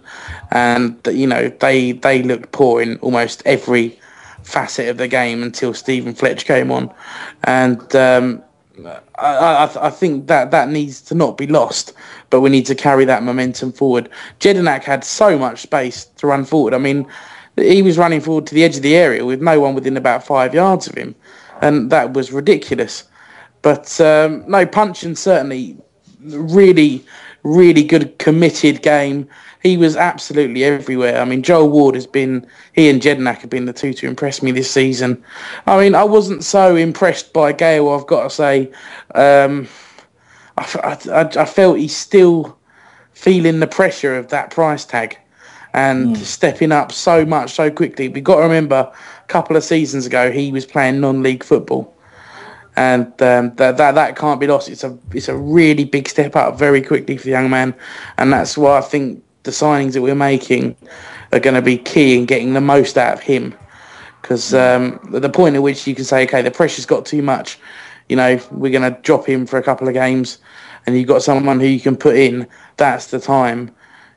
and 0.53 0.97
you 1.11 1.27
know 1.27 1.49
they 1.49 1.93
they 1.93 2.23
looked 2.23 2.53
poor 2.53 2.81
in 2.83 2.99
almost 2.99 3.43
every 3.47 3.99
facet 4.45 4.89
of 4.89 4.99
the 4.99 5.09
game 5.09 5.43
until 5.43 5.75
Stephen 5.75 6.15
Fletch 6.15 6.45
came 6.45 6.71
on, 6.71 6.93
and 7.45 7.97
um, 7.97 8.45
I, 8.87 9.01
I, 9.19 9.87
I, 9.87 9.91
think 9.91 10.27
that 10.27 10.51
that 10.51 10.69
needs 10.69 11.01
to 11.03 11.15
not 11.15 11.37
be 11.37 11.47
lost. 11.47 11.93
But 12.31 12.41
we 12.41 12.51
need 12.51 12.67
to 12.67 12.75
carry 12.75 13.05
that 13.05 13.23
momentum 13.23 13.73
forward. 13.73 14.09
Jedinak 14.41 14.85
had 14.85 15.05
so 15.05 15.39
much 15.39 15.63
space 15.63 16.05
to 16.17 16.27
run 16.27 16.45
forward. 16.45 16.75
I 16.75 16.79
mean, 16.79 17.07
he 17.57 17.83
was 17.83 17.99
running 17.99 18.21
forward 18.21 18.47
to 18.49 18.55
the 18.55 18.65
edge 18.65 18.77
of 18.77 18.83
the 18.83 18.97
area 18.97 19.25
with 19.25 19.43
no 19.43 19.61
one 19.61 19.75
within 19.75 19.97
about 19.97 20.25
five 20.25 20.55
yards 20.55 20.87
of 20.87 20.95
him, 20.95 21.15
and 21.61 21.91
that 21.91 22.13
was 22.13 22.33
ridiculous. 22.33 23.05
But 23.63 24.01
um, 24.01 24.45
no, 24.49 24.65
Puncheon 24.67 25.17
certainly 25.17 25.77
really, 26.21 27.05
really 27.43 27.83
good 27.83 28.19
committed 28.19 28.83
game 28.83 29.29
he 29.63 29.77
was 29.77 29.97
absolutely 29.97 30.65
everywhere. 30.65 31.21
I 31.21 31.25
mean, 31.25 31.43
Joel 31.43 31.69
Ward 31.69 31.95
has 31.95 32.07
been, 32.07 32.47
he 32.75 32.89
and 32.89 33.03
Jedinak 33.03 33.39
have 33.39 33.51
been 33.51 33.65
the 33.65 33.73
two 33.73 33.93
to 33.95 34.07
impress 34.07 34.43
me 34.43 34.53
this 34.53 34.71
season. 34.71 35.23
I 35.67 35.79
mean, 35.81 35.95
I 35.95 36.05
wasn't 36.05 36.45
so 36.45 36.77
impressed 36.77 37.33
by 37.33 37.53
Gayle, 37.53 37.91
I've 37.91 38.07
got 38.07 38.25
to 38.25 38.31
say. 38.31 38.71
Um, 39.15 39.69
I, 40.57 40.99
I, 41.11 41.23
I, 41.41 41.45
felt 41.45 41.79
he's 41.79 41.97
still 41.97 42.57
feeling 43.13 43.61
the 43.61 43.67
pressure 43.67 44.17
of 44.17 44.29
that 44.29 44.51
price 44.51 44.85
tag 44.85 45.19
and 45.73 46.17
mm. 46.17 46.17
stepping 46.19 46.73
up 46.73 46.93
so 46.93 47.25
much 47.25 47.53
so 47.53 47.71
quickly. 47.71 48.09
We've 48.09 48.25
got 48.25 48.37
to 48.37 48.43
remember 48.43 48.93
a 48.93 49.27
couple 49.29 49.57
of 49.57 49.65
seasons 49.65 50.07
ago 50.07 50.31
he 50.31 50.53
was 50.53 50.67
playing 50.67 51.01
non-league 51.01 51.45
football. 51.45 51.95
And 52.77 53.07
um, 53.23 53.57
that, 53.57 53.77
that 53.77 53.97
that 53.97 54.15
can't 54.15 54.39
be 54.39 54.47
lost. 54.47 54.69
It's 54.69 54.85
a 54.85 54.97
it's 55.13 55.29
a 55.29 55.37
really 55.37 55.83
big 55.83 56.09
step 56.09 56.37
up 56.37 56.57
very 56.57 56.81
quickly 56.81 57.17
for 57.17 57.25
the 57.25 57.31
young 57.31 57.51
man, 57.51 57.75
and 58.19 58.33
that's 58.33 58.57
why 58.57 58.79
I 58.79 58.83
think 58.83 59.21
the 59.49 59.53
signings 59.67 59.95
that 59.95 60.03
we're 60.03 60.15
making 60.15 60.77
are 61.33 61.41
going 61.41 61.55
to 61.55 61.63
be 61.63 61.79
key 61.79 62.19
in 62.19 62.27
getting 62.27 62.53
the 62.53 62.61
most 62.61 62.99
out 62.99 63.15
of 63.15 63.21
him. 63.21 63.55
Because 64.21 64.53
um, 64.53 65.01
the 65.11 65.31
point 65.31 65.57
at 65.57 65.63
which 65.63 65.87
you 65.87 65.95
can 65.95 66.05
say, 66.05 66.25
okay, 66.25 66.43
the 66.43 66.51
pressure's 66.51 66.85
got 66.85 67.07
too 67.07 67.23
much, 67.23 67.59
you 68.11 68.17
know, 68.17 68.39
we're 68.51 68.71
going 68.79 68.93
to 68.93 69.01
drop 69.01 69.27
him 69.27 69.47
for 69.47 69.59
a 69.59 69.63
couple 69.63 69.89
of 69.89 69.95
games, 69.95 70.37
and 70.85 70.99
you've 70.99 71.09
got 71.09 71.23
someone 71.23 71.61
who 71.61 71.67
you 71.67 71.81
can 71.81 71.97
put 71.97 72.17
in. 72.17 72.47
That's 72.77 73.07
the 73.07 73.21
time, 73.21 73.75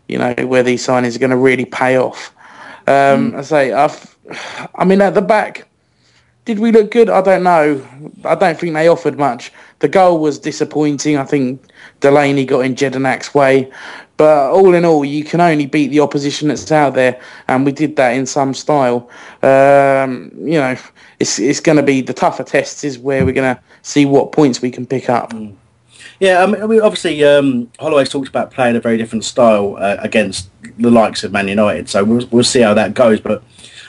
you 0.10 0.18
know, 0.18 0.34
where 0.48 0.64
these 0.64 0.86
signings 0.86 1.16
are 1.16 1.20
going 1.20 1.32
to 1.32 1.38
really 1.38 1.66
pay 1.66 1.98
off. 1.98 2.36
Um, 2.88 3.32
mm. 3.32 3.38
I 3.38 3.42
say, 3.42 3.72
I've, 3.72 4.18
I 4.76 4.84
mean, 4.84 5.00
at 5.00 5.14
the 5.14 5.22
back, 5.22 5.70
did 6.44 6.60
we 6.60 6.72
look 6.72 6.92
good? 6.92 7.10
I 7.10 7.22
don't 7.22 7.44
know. 7.44 7.86
I 8.26 8.36
don't 8.36 8.60
think 8.60 8.74
they 8.74 8.88
offered 8.90 9.18
much. 9.18 9.54
The 9.80 9.88
goal 9.88 10.20
was 10.20 10.40
disappointing. 10.40 11.18
I 11.18 11.24
think 11.24 11.64
Delaney 12.02 12.46
got 12.46 12.66
in 12.66 12.76
Jedinak's 12.76 13.34
way. 13.34 13.72
But 14.22 14.52
all 14.52 14.76
in 14.76 14.86
all, 14.86 15.04
you 15.04 15.24
can 15.24 15.42
only 15.42 15.66
beat 15.66 15.88
the 15.88 16.00
opposition 16.00 16.50
that's 16.50 16.72
out 16.72 16.94
there, 16.94 17.20
and 17.48 17.66
we 17.66 17.72
did 17.72 17.96
that 17.96 18.12
in 18.12 18.28
some 18.28 18.54
style. 18.54 19.10
Um, 19.42 20.32
you 20.36 20.60
know, 20.60 20.78
it's 21.20 21.40
it's 21.40 21.60
going 21.60 21.78
to 21.78 21.82
be 21.82 22.02
the 22.02 22.14
tougher 22.14 22.44
tests 22.44 22.84
is 22.84 23.00
where 23.00 23.26
we're 23.26 23.34
going 23.34 23.56
to 23.56 23.60
see 23.82 24.06
what 24.06 24.32
points 24.32 24.62
we 24.62 24.70
can 24.70 24.86
pick 24.86 25.10
up. 25.10 25.32
Mm. 25.32 25.56
Yeah, 26.20 26.44
I 26.44 26.46
mean, 26.46 26.82
obviously, 26.82 27.24
um, 27.24 27.72
Holloway's 27.80 28.10
talked 28.10 28.28
about 28.28 28.52
playing 28.52 28.76
a 28.76 28.80
very 28.80 28.96
different 28.96 29.26
style 29.26 29.76
uh, 29.80 29.98
against 29.98 30.52
the 30.78 30.92
likes 30.92 31.24
of 31.24 31.32
Man 31.32 31.48
United, 31.48 31.90
so 31.90 32.04
we'll, 32.04 32.28
we'll 32.30 32.44
see 32.44 32.62
how 32.62 32.76
that 32.76 32.94
goes. 32.94 33.20
But 33.20 33.42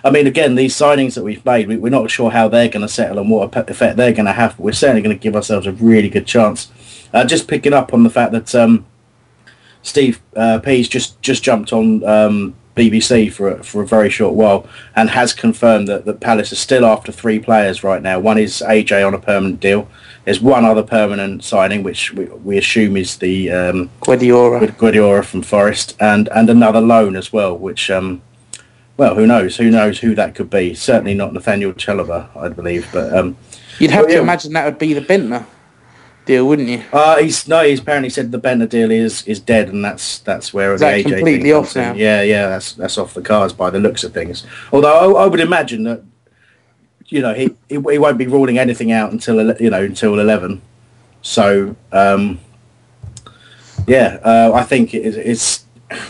I 0.03 0.09
mean, 0.09 0.27
again, 0.27 0.55
these 0.55 0.75
signings 0.75 1.13
that 1.17 1.25
we've 1.25 1.45
made, 1.45 1.69
we, 1.69 1.77
are 1.77 1.91
not 1.91 2.11
sure 2.11 2.31
how 2.31 2.49
they're 2.49 2.71
going 2.71 2.81
to 2.81 2.89
settle 2.89 3.19
and 3.19 3.29
what 3.29 3.55
effect 3.55 3.99
they're 3.99 4.15
going 4.15 4.25
to 4.25 4.33
have. 4.33 4.57
But 4.57 4.65
we're 4.65 4.73
certainly 4.73 5.03
going 5.03 5.15
to 5.15 5.23
give 5.23 5.37
ourselves 5.37 5.67
a 5.67 5.73
really 5.73 6.09
good 6.09 6.27
chance. 6.27 6.73
Uh, 7.13 7.27
just 7.27 7.49
picking 7.49 7.75
up 7.75 7.93
on 7.93 8.03
the 8.03 8.09
fact 8.09 8.33
that 8.33 8.55
um, 8.55 8.87
Steve 9.83 10.21
uh, 10.37 10.59
Pease 10.61 10.89
just 10.89 11.21
just 11.23 11.43
jumped 11.43 11.73
on 11.73 12.05
um, 12.05 12.55
BBC 12.77 13.31
for 13.33 13.49
a, 13.51 13.63
for 13.63 13.83
a 13.83 13.87
very 13.87 14.09
short 14.09 14.35
while 14.35 14.67
and 14.97 15.11
has 15.11 15.33
confirmed 15.35 15.89
that, 15.89 16.05
that 16.05 16.21
Palace 16.21 16.53
is 16.53 16.59
still 16.59 16.87
after 16.87 17.13
three 17.13 17.39
players 17.39 17.85
right 17.85 18.01
now. 18.01 18.19
One 18.19 18.39
is 18.39 18.63
AJ 18.67 19.07
on 19.07 19.13
a 19.13 19.19
permanent 19.19 19.61
deal. 19.61 19.89
There's 20.25 20.41
one 20.41 20.65
other 20.65 20.83
permanent 20.83 21.45
signing, 21.45 21.83
which 21.83 22.13
we, 22.15 22.27
we 22.27 22.59
assume 22.59 22.97
is 22.97 23.19
the 23.19 23.51
um. 23.51 23.91
Guedioura 24.01 25.25
from 25.25 25.43
Forest, 25.43 25.97
and 26.01 26.29
and 26.29 26.49
another 26.49 26.81
loan 26.81 27.17
as 27.17 27.33
well, 27.33 27.57
which 27.57 27.91
um, 27.91 28.23
well, 28.97 29.17
who 29.17 29.27
knows? 29.27 29.57
Who 29.57 29.71
knows 29.71 29.99
who 29.99 30.15
that 30.15 30.35
could 30.35 30.49
be? 30.49 30.75
Certainly 30.75 31.15
not 31.15 31.33
Nathaniel 31.33 31.73
Chalobah, 31.73 32.35
I 32.37 32.49
believe. 32.49 32.89
But 32.93 33.15
um, 33.17 33.37
you'd 33.81 33.91
have 33.91 34.05
but, 34.05 34.09
to 34.09 34.15
yeah. 34.15 34.23
imagine 34.23 34.53
that 34.53 34.65
would 34.65 34.79
be 34.79 34.93
the 34.93 35.01
Bendtner 35.01 35.45
deal, 36.25 36.47
wouldn't 36.47 36.69
you? 36.69 36.83
Uh, 36.93 37.19
he's 37.19 37.49
no. 37.49 37.65
He's 37.65 37.81
apparently 37.81 38.11
said 38.11 38.33
the 38.33 38.41
Bendtner 38.41 38.69
deal 38.69 38.91
is 38.91 39.27
is 39.27 39.41
dead, 39.41 39.69
and 39.69 39.85
that's 39.85 40.19
that's 40.21 40.53
where 40.55 40.75
is 40.75 40.81
the 40.81 40.87
that 40.87 41.05
AJ 41.05 41.17
completely 41.17 41.53
off 41.53 41.75
now. 41.75 41.93
In. 41.93 41.99
Yeah, 41.99 42.23
yeah, 42.23 42.49
that's 42.49 42.73
that's 42.75 42.99
off 42.99 43.15
the 43.15 43.23
cards 43.23 43.53
by 43.53 43.71
the 43.71 43.81
looks 43.81 44.05
of 44.05 44.13
things. 44.13 44.47
Although 44.73 45.17
I, 45.17 45.25
I 45.25 45.27
would 45.27 45.41
imagine 45.41 45.85
that 45.85 46.03
you 47.07 47.21
know 47.21 47.35
he, 47.35 47.55
he, 47.69 47.75
he 47.75 47.99
won't 47.99 48.19
be 48.19 48.27
ruling 48.27 48.59
anything 48.59 48.93
out 48.93 49.13
until 49.13 49.57
you 49.61 49.71
know 49.71 49.85
until 49.85 50.19
eleven. 50.19 50.63
So 51.23 51.77
um, 51.93 52.41
yeah, 53.87 54.19
uh, 54.25 54.53
I 54.55 54.65
think 54.65 54.95
it, 54.95 55.15
it's 55.17 55.65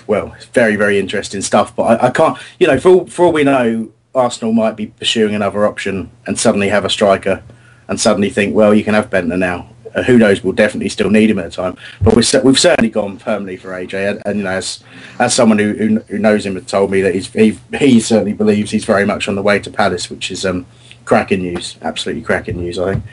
well, 0.06 0.32
it's 0.36 0.46
very 0.46 0.76
very 0.76 0.98
interesting 0.98 1.40
stuff. 1.42 1.74
But 1.74 2.02
I, 2.02 2.08
I 2.08 2.10
can't 2.10 2.38
you 2.58 2.66
know 2.66 2.78
for 2.78 2.88
all, 2.88 3.06
for 3.06 3.26
all 3.26 3.32
we 3.32 3.44
know. 3.44 3.90
Arsenal 4.14 4.52
might 4.52 4.76
be 4.76 4.88
pursuing 4.88 5.34
another 5.34 5.64
option 5.64 6.10
and 6.26 6.38
suddenly 6.38 6.68
have 6.68 6.84
a 6.84 6.90
striker 6.90 7.42
and 7.88 7.98
suddenly 7.98 8.28
think, 8.28 8.54
well, 8.54 8.74
you 8.74 8.84
can 8.84 8.92
have 8.92 9.08
Bendtner 9.08 9.38
now 9.38 9.72
who 10.06 10.18
knows? 10.18 10.42
We'll 10.42 10.54
definitely 10.54 10.88
still 10.88 11.10
need 11.10 11.30
him 11.30 11.38
at 11.38 11.50
the 11.50 11.50
time. 11.50 11.76
But 12.00 12.14
we've 12.14 12.44
we've 12.44 12.58
certainly 12.58 12.90
gone 12.90 13.18
permanently 13.18 13.56
for 13.56 13.68
AJ, 13.68 14.10
and, 14.10 14.22
and 14.24 14.38
you 14.38 14.44
know, 14.44 14.50
as 14.50 14.82
as 15.18 15.34
someone 15.34 15.58
who, 15.58 15.72
who, 15.74 15.98
who 16.00 16.18
knows 16.18 16.46
him 16.46 16.54
has 16.54 16.66
told 16.66 16.90
me 16.90 17.00
that 17.02 17.14
he's 17.14 17.28
he, 17.32 17.58
he 17.78 18.00
certainly 18.00 18.32
believes 18.32 18.70
he's 18.70 18.84
very 18.84 19.04
much 19.04 19.28
on 19.28 19.34
the 19.34 19.42
way 19.42 19.58
to 19.58 19.70
Palace, 19.70 20.10
which 20.10 20.30
is 20.30 20.46
um 20.46 20.66
cracking 21.04 21.42
news, 21.42 21.76
absolutely 21.82 22.22
cracking 22.22 22.56
news, 22.56 22.78
I 22.78 22.94
think. 22.94 23.04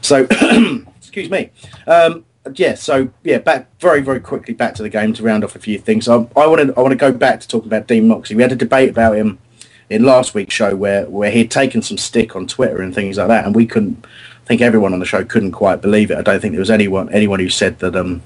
So, 0.00 0.26
excuse 0.98 1.30
me. 1.30 1.50
Um, 1.86 2.24
yeah, 2.54 2.74
so 2.74 3.08
yeah, 3.22 3.38
back 3.38 3.68
very 3.80 4.02
very 4.02 4.20
quickly 4.20 4.54
back 4.54 4.74
to 4.74 4.82
the 4.82 4.90
game 4.90 5.14
to 5.14 5.22
round 5.22 5.44
off 5.44 5.56
a 5.56 5.58
few 5.58 5.78
things. 5.78 6.08
I, 6.08 6.16
I 6.36 6.46
want 6.46 6.60
to 6.60 6.74
I 6.76 6.80
want 6.80 6.92
to 6.92 6.96
go 6.96 7.12
back 7.12 7.40
to 7.40 7.48
talking 7.48 7.68
about 7.68 7.86
Dean 7.86 8.08
Moxey. 8.08 8.34
We 8.34 8.42
had 8.42 8.52
a 8.52 8.56
debate 8.56 8.90
about 8.90 9.16
him 9.16 9.38
in 9.90 10.04
last 10.04 10.34
week's 10.34 10.54
show 10.54 10.76
where 10.76 11.08
where 11.08 11.30
he'd 11.30 11.50
taken 11.50 11.82
some 11.82 11.98
stick 11.98 12.36
on 12.36 12.46
Twitter 12.46 12.82
and 12.82 12.94
things 12.94 13.16
like 13.16 13.28
that, 13.28 13.46
and 13.46 13.54
we 13.54 13.66
couldn't. 13.66 14.04
I 14.44 14.46
think 14.46 14.60
everyone 14.60 14.92
on 14.92 14.98
the 14.98 15.06
show 15.06 15.24
couldn't 15.24 15.52
quite 15.52 15.80
believe 15.80 16.10
it. 16.10 16.18
I 16.18 16.22
don't 16.22 16.40
think 16.40 16.52
there 16.52 16.60
was 16.60 16.70
anyone 16.70 17.10
anyone 17.12 17.40
who 17.40 17.48
said 17.48 17.78
that 17.78 17.96
um, 17.96 18.22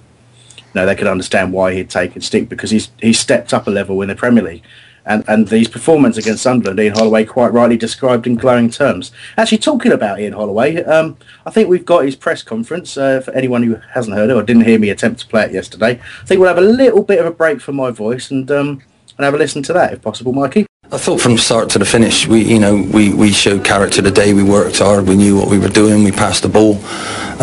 you 0.56 0.64
know, 0.74 0.84
they 0.84 0.96
could 0.96 1.06
understand 1.06 1.52
why 1.52 1.74
he'd 1.74 1.88
taken 1.88 2.20
stick 2.20 2.48
because 2.48 2.70
he's 2.70 2.90
he's 3.00 3.18
stepped 3.18 3.54
up 3.54 3.66
a 3.66 3.70
level 3.70 4.02
in 4.02 4.08
the 4.08 4.16
Premier 4.16 4.42
League. 4.42 4.62
And, 5.06 5.24
and 5.26 5.48
these 5.48 5.68
performances 5.68 6.22
against 6.22 6.42
Sunderland, 6.42 6.78
Ian 6.78 6.92
Holloway 6.92 7.24
quite 7.24 7.50
rightly 7.50 7.78
described 7.78 8.26
in 8.26 8.34
glowing 8.34 8.68
terms. 8.68 9.10
Actually, 9.38 9.56
talking 9.56 9.90
about 9.90 10.20
Ian 10.20 10.34
Holloway, 10.34 10.84
um, 10.84 11.16
I 11.46 11.50
think 11.50 11.70
we've 11.70 11.86
got 11.86 12.04
his 12.04 12.14
press 12.14 12.42
conference. 12.42 12.98
Uh, 12.98 13.22
for 13.22 13.30
anyone 13.30 13.62
who 13.62 13.76
hasn't 13.94 14.16
heard 14.16 14.28
it 14.28 14.34
or 14.34 14.42
didn't 14.42 14.66
hear 14.66 14.78
me 14.78 14.90
attempt 14.90 15.20
to 15.20 15.26
play 15.26 15.46
it 15.46 15.52
yesterday, 15.52 15.98
I 16.22 16.26
think 16.26 16.40
we'll 16.40 16.48
have 16.48 16.58
a 16.58 16.60
little 16.60 17.02
bit 17.02 17.20
of 17.20 17.26
a 17.26 17.30
break 17.30 17.62
for 17.62 17.72
my 17.72 17.90
voice 17.90 18.30
and 18.30 18.50
um, 18.50 18.82
and 19.16 19.24
have 19.24 19.34
a 19.34 19.38
listen 19.38 19.62
to 19.62 19.72
that 19.72 19.94
if 19.94 20.02
possible, 20.02 20.34
Mikey. 20.34 20.67
I 20.90 20.96
thought 20.96 21.20
from 21.20 21.36
start 21.36 21.68
to 21.70 21.78
the 21.78 21.84
finish, 21.84 22.26
we 22.26 22.42
you 22.42 22.58
know 22.58 22.76
we, 22.76 23.12
we 23.12 23.30
showed 23.30 23.62
character 23.62 24.00
today. 24.00 24.32
We 24.32 24.42
worked 24.42 24.78
hard. 24.78 25.06
We 25.06 25.16
knew 25.16 25.36
what 25.36 25.50
we 25.50 25.58
were 25.58 25.68
doing. 25.68 26.02
We 26.02 26.12
passed 26.12 26.44
the 26.44 26.48
ball. 26.48 26.76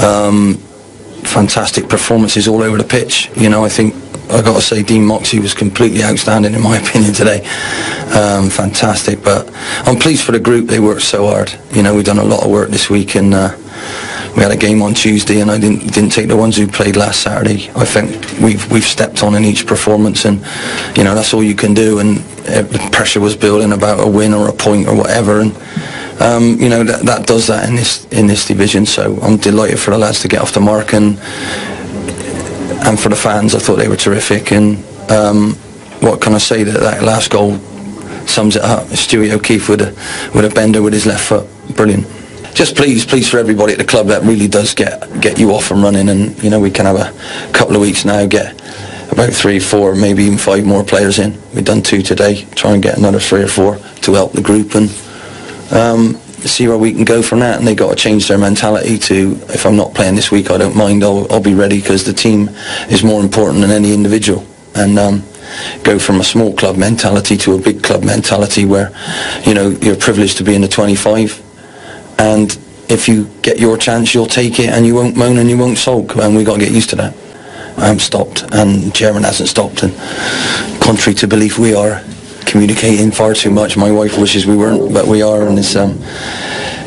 Um, 0.04 0.56
fantastic 1.22 1.88
performances 1.88 2.48
all 2.48 2.64
over 2.64 2.76
the 2.80 2.84
pitch. 2.84 3.30
You 3.36 3.50
know, 3.50 3.64
I 3.64 3.70
think 3.70 3.94
I 4.32 4.42
got 4.42 4.56
to 4.56 4.62
say 4.62 4.82
Dean 4.82 5.06
Moxey 5.06 5.38
was 5.38 5.54
completely 5.54 6.04
outstanding 6.04 6.56
in 6.56 6.62
my 6.64 6.78
opinion 6.82 7.14
today. 7.14 7.46
Um, 8.16 8.50
fantastic, 8.50 9.22
but 9.24 9.48
I'm 9.86 9.98
pleased 9.98 10.24
for 10.24 10.32
the 10.32 10.40
group. 10.40 10.66
They 10.66 10.80
worked 10.80 11.04
so 11.04 11.28
hard. 11.28 11.54
You 11.72 11.84
know, 11.84 11.94
we've 11.94 12.04
done 12.04 12.18
a 12.18 12.24
lot 12.24 12.44
of 12.44 12.50
work 12.50 12.72
this 12.72 12.90
week, 12.90 13.16
and 13.16 13.32
uh, 13.32 13.56
we 14.36 14.42
had 14.42 14.52
a 14.52 14.58
game 14.58 14.82
on 14.82 14.94
Tuesday, 14.94 15.40
and 15.40 15.50
I 15.50 15.58
didn't 15.60 15.94
didn't 15.94 16.12
take 16.12 16.28
the 16.28 16.38
ones 16.38 16.58
who 16.58 16.68
played 16.68 16.96
last 16.96 17.22
Saturday. 17.22 17.70
I 17.76 17.86
think 17.86 18.10
we've 18.42 18.70
we've 18.72 18.84
stepped 18.84 19.24
on 19.24 19.36
in 19.36 19.46
each 19.46 19.66
performance, 19.66 20.26
and 20.26 20.46
you 20.98 21.04
know 21.04 21.16
that's 21.16 21.34
all 21.34 21.44
you 21.44 21.56
can 21.56 21.74
do. 21.74 22.00
And 22.00 22.20
uh, 22.48 22.62
the 22.64 22.90
pressure 22.92 23.20
was 23.20 23.36
building 23.36 23.72
about 23.72 24.06
a 24.06 24.10
win 24.10 24.34
or 24.34 24.50
a 24.50 24.54
point 24.54 24.88
or 24.88 24.96
whatever, 24.96 25.42
and. 25.42 25.56
Um, 26.18 26.58
you 26.62 26.70
know 26.70 26.82
that, 26.86 27.06
that 27.08 27.28
does 27.28 27.48
that 27.48 27.68
in 27.68 27.76
this 27.76 28.06
in 28.06 28.26
this 28.26 28.48
division. 28.48 28.86
So 28.86 29.20
I'm 29.22 29.36
delighted 29.36 29.82
for 29.82 29.92
the 29.92 29.98
lads 29.98 30.22
to 30.22 30.30
get 30.30 30.40
off 30.40 30.54
the 30.54 30.62
mark 30.62 30.94
and 30.94 31.20
and 32.86 33.00
for 33.00 33.10
the 33.10 33.16
fans, 33.16 33.56
I 33.56 33.60
thought 33.60 33.78
they 33.78 33.88
were 33.88 33.96
terrific. 33.96 34.52
And 34.52 34.78
um, 35.12 35.54
what 36.02 36.22
can 36.22 36.34
I 36.34 36.38
say? 36.38 36.64
That 36.64 36.80
that 36.80 37.04
last 37.04 37.32
goal 37.32 37.58
sums 38.28 38.56
it 38.56 38.62
up. 38.62 38.86
Stewie 38.88 39.32
O'Keefe 39.32 39.70
with 39.70 39.82
a 39.82 39.92
with 40.34 40.46
a 40.46 40.54
bender 40.54 40.82
with 40.82 40.94
his 40.94 41.06
left 41.06 41.26
foot, 41.26 41.48
brilliant. 41.76 42.06
Just 42.56 42.78
please, 42.78 43.06
please 43.06 43.30
for 43.30 43.38
everybody 43.38 43.74
at 43.74 43.80
the 43.80 43.86
club. 43.86 44.08
That 44.08 44.24
really 44.24 44.48
does 44.48 44.74
get 44.74 45.22
get 45.22 45.38
you 45.38 45.52
off 45.52 45.72
and 45.72 45.84
running. 45.84 46.08
And 46.08 46.42
you 46.42 46.50
know 46.50 46.62
we 46.62 46.72
can 46.72 46.86
have 46.86 46.96
a 46.96 47.52
couple 47.52 47.76
of 47.76 47.82
weeks 47.82 48.06
now 48.06 48.26
get 48.26 48.54
about 49.12 49.34
three, 49.34 49.60
four, 49.60 49.94
maybe 49.94 50.24
even 50.24 50.38
five 50.38 50.66
more 50.66 50.82
players 50.82 51.20
in. 51.20 51.38
We've 51.54 51.66
done 51.66 51.82
two 51.82 52.02
today. 52.02 52.46
Try 52.56 52.72
and 52.72 52.82
get 52.82 52.98
another 52.98 53.20
three 53.20 53.44
or 53.44 53.50
four 53.50 53.76
to 53.76 54.14
help 54.14 54.32
the 54.32 54.42
group 54.42 54.74
and. 54.76 54.90
Um, 55.72 56.22
see 56.48 56.68
where 56.68 56.78
we 56.78 56.94
can 56.94 57.06
go 57.06 57.24
from 57.24 57.40
that. 57.40 57.58
And 57.58 57.68
they 57.68 57.74
got 57.74 57.90
to 57.90 57.96
change 57.96 58.28
their 58.28 58.38
mentality 58.38 59.00
to, 59.00 59.32
if 59.50 59.66
I'm 59.66 59.76
not 59.76 59.96
playing 59.96 60.14
this 60.14 60.30
week, 60.30 60.52
I 60.52 60.58
don't 60.58 60.76
mind. 60.76 61.04
I'll, 61.04 61.26
I'll 61.32 61.42
be 61.42 61.56
ready 61.56 61.82
because 61.82 62.06
the 62.06 62.14
team 62.14 62.50
is 62.90 63.04
more 63.04 63.20
important 63.20 63.62
than 63.62 63.72
any 63.72 63.92
individual. 63.92 64.46
And 64.76 65.00
um, 65.00 65.24
go 65.84 65.98
from 65.98 66.20
a 66.20 66.24
small 66.24 66.54
club 66.54 66.78
mentality 66.78 67.36
to 67.38 67.56
a 67.56 67.58
big 67.58 67.82
club 67.82 68.04
mentality 68.04 68.64
where, 68.66 68.92
you 69.44 69.56
know, 69.56 69.70
you're 69.70 69.96
privileged 69.96 70.38
to 70.38 70.44
be 70.44 70.54
in 70.54 70.62
the 70.62 70.68
25. 70.68 71.45
And 72.18 72.58
if 72.90 73.08
you 73.08 73.26
get 73.42 73.60
your 73.60 73.78
chance, 73.78 74.14
you'll 74.14 74.26
take 74.26 74.60
it 74.60 74.70
and 74.70 74.86
you 74.86 74.96
won't 74.96 75.18
moan 75.18 75.38
and 75.38 75.50
you 75.50 75.58
won't 75.58 75.78
sulk. 75.78 76.16
And 76.16 76.36
we've 76.36 76.46
got 76.46 76.60
to 76.60 76.66
get 76.66 76.72
used 76.72 76.90
to 76.92 76.96
that. 76.98 77.16
I 77.78 77.88
haven't 77.88 78.00
stopped 78.00 78.44
and 78.54 78.94
Chairman 78.94 79.24
hasn't 79.24 79.50
stopped. 79.50 79.84
And 79.84 79.94
contrary 80.82 81.16
to 81.16 81.28
belief, 81.28 81.60
we 81.60 81.76
are 81.76 82.04
communicating 82.46 83.12
far 83.12 83.34
too 83.34 83.52
much. 83.52 83.76
My 83.76 83.92
wife 83.92 84.18
wishes 84.18 84.46
we 84.46 84.56
weren't, 84.56 84.94
but 84.94 85.08
we 85.08 85.22
are, 85.22 85.48
and 85.48 85.60
it's 85.60 85.76
um, 85.76 86.00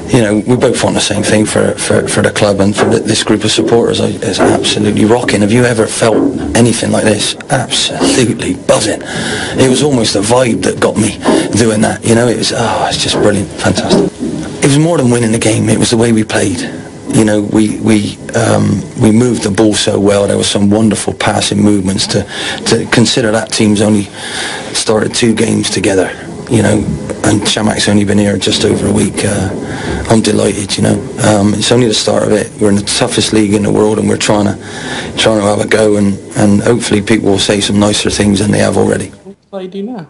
you 0.09 0.23
know 0.23 0.43
we 0.47 0.57
both 0.57 0.83
want 0.83 0.95
the 0.95 1.01
same 1.01 1.23
thing 1.23 1.45
for 1.45 1.73
for, 1.73 2.09
for 2.09 2.23
the 2.23 2.31
club 2.31 2.61
and 2.61 2.75
for 2.75 2.87
the, 2.87 3.01
this 3.01 3.23
group 3.23 3.45
of 3.45 3.51
supporters. 3.51 4.01
It's 4.01 4.41
absolutely 4.41 5.05
rocking. 5.05 5.43
Have 5.43 5.53
you 5.53 5.65
ever 5.65 5.87
felt 5.87 6.17
anything 6.57 6.91
like 6.91 7.05
this? 7.05 7.35
Absolutely 7.51 8.55
buzzing. 8.55 9.03
It 9.03 9.69
was 9.69 9.83
almost 9.83 10.17
a 10.17 10.21
vibe 10.21 10.63
that 10.63 10.81
got 10.81 10.97
me 10.97 11.19
doing 11.59 11.81
that. 11.83 12.05
You 12.05 12.15
know, 12.15 12.29
it 12.29 12.39
was 12.39 12.53
oh, 12.55 12.87
it's 12.89 13.03
just 13.03 13.17
brilliant, 13.17 13.51
fantastic. 13.51 14.11
It 14.63 14.67
was 14.67 14.79
more 14.79 14.99
than 14.99 15.11
winning 15.11 15.33
the 15.33 15.39
game. 15.39 15.69
It 15.69 15.79
was 15.79 15.91
the 15.91 15.97
way 15.97 16.13
we 16.13 16.25
played 16.25 16.61
you 17.15 17.25
know, 17.25 17.41
we 17.41 17.81
we 17.81 18.19
um, 18.35 18.81
we 19.01 19.11
moved 19.11 19.43
the 19.43 19.51
ball 19.51 19.75
so 19.75 19.99
well. 19.99 20.27
There 20.27 20.37
were 20.37 20.45
some 20.45 20.71
wonderful 20.71 21.15
passing 21.15 21.63
movements. 21.63 22.07
To 22.09 22.23
to 22.67 22.87
consider 22.93 23.31
that 23.33 23.51
team's 23.51 23.81
only 23.81 24.05
started 24.75 25.15
two 25.15 25.35
games 25.35 25.71
together, 25.71 26.11
you 26.51 26.63
know, 26.63 26.85
and 27.25 27.47
Chamakh's 27.47 27.89
only 27.89 28.05
been 28.05 28.19
here 28.19 28.37
just 28.37 28.65
over 28.65 28.87
a 28.87 28.93
week. 28.93 29.25
Uh, 29.25 29.49
I'm 30.11 30.21
delighted, 30.21 30.77
you 30.77 30.83
know. 30.83 31.01
Um, 31.25 31.55
it's 31.55 31.73
only 31.73 31.89
the 31.89 31.95
start 31.95 32.25
of 32.25 32.33
it. 32.33 32.53
We're 32.61 32.71
in 32.71 32.77
the 32.77 32.83
toughest 32.83 33.33
league 33.33 33.55
in 33.55 33.63
the 33.63 33.73
world, 33.73 33.99
and 33.99 34.09
we're 34.09 34.19
trying 34.19 34.45
to 34.45 34.57
trying 35.17 35.41
to 35.41 35.47
have 35.47 35.61
a 35.61 35.67
go, 35.67 35.97
and 35.97 36.19
and 36.37 36.61
hopefully 36.61 37.01
people 37.01 37.31
will 37.31 37.39
say 37.39 37.61
some 37.61 37.81
nicer 37.81 38.11
things 38.11 38.41
than 38.41 38.51
they 38.51 38.61
have 38.61 38.77
already. 38.77 39.09
What 39.51 39.61
do 39.61 39.65
you 39.65 39.71
do 39.71 39.83
now? 39.83 40.09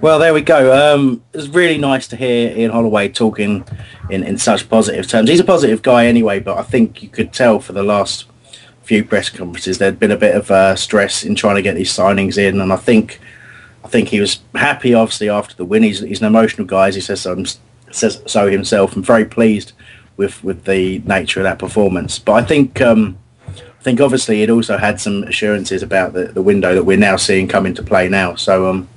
Well, 0.00 0.18
there 0.18 0.32
we 0.32 0.40
go. 0.40 0.94
Um, 0.94 1.22
it 1.34 1.36
was 1.36 1.50
really 1.50 1.76
nice 1.76 2.08
to 2.08 2.16
hear 2.16 2.56
Ian 2.56 2.70
Holloway 2.70 3.10
talking 3.10 3.66
in, 4.08 4.24
in 4.24 4.38
such 4.38 4.66
positive 4.66 5.06
terms. 5.06 5.28
He's 5.28 5.40
a 5.40 5.44
positive 5.44 5.82
guy 5.82 6.06
anyway, 6.06 6.40
but 6.40 6.56
I 6.56 6.62
think 6.62 7.02
you 7.02 7.10
could 7.10 7.34
tell 7.34 7.60
for 7.60 7.74
the 7.74 7.82
last 7.82 8.24
few 8.82 9.04
press 9.04 9.28
conferences 9.28 9.76
there'd 9.76 10.00
been 10.00 10.10
a 10.10 10.16
bit 10.16 10.34
of 10.34 10.50
uh, 10.50 10.74
stress 10.74 11.22
in 11.22 11.34
trying 11.34 11.56
to 11.56 11.62
get 11.62 11.74
these 11.74 11.92
signings 11.92 12.38
in, 12.38 12.62
and 12.62 12.72
I 12.72 12.76
think 12.76 13.20
I 13.84 13.88
think 13.88 14.08
he 14.08 14.20
was 14.20 14.40
happy, 14.54 14.94
obviously, 14.94 15.28
after 15.28 15.54
the 15.54 15.66
win. 15.66 15.82
He's, 15.82 16.00
he's 16.00 16.20
an 16.20 16.26
emotional 16.26 16.66
guy, 16.66 16.88
as 16.88 16.94
he 16.94 17.02
says 17.02 17.20
so, 17.20 17.44
says 17.90 18.22
so 18.26 18.50
himself, 18.50 18.96
and 18.96 19.04
very 19.04 19.26
pleased 19.26 19.72
with, 20.16 20.42
with 20.42 20.64
the 20.64 21.00
nature 21.00 21.40
of 21.40 21.44
that 21.44 21.58
performance. 21.58 22.18
But 22.18 22.32
I 22.32 22.42
think 22.42 22.80
um, 22.80 23.18
I 23.46 23.82
think 23.82 24.00
obviously 24.00 24.42
it 24.42 24.48
also 24.48 24.78
had 24.78 24.98
some 24.98 25.24
assurances 25.24 25.82
about 25.82 26.14
the, 26.14 26.24
the 26.26 26.42
window 26.42 26.74
that 26.74 26.84
we're 26.84 26.96
now 26.96 27.16
seeing 27.16 27.48
come 27.48 27.66
into 27.66 27.82
play 27.82 28.08
now. 28.08 28.34
So 28.34 28.70
um, 28.70 28.88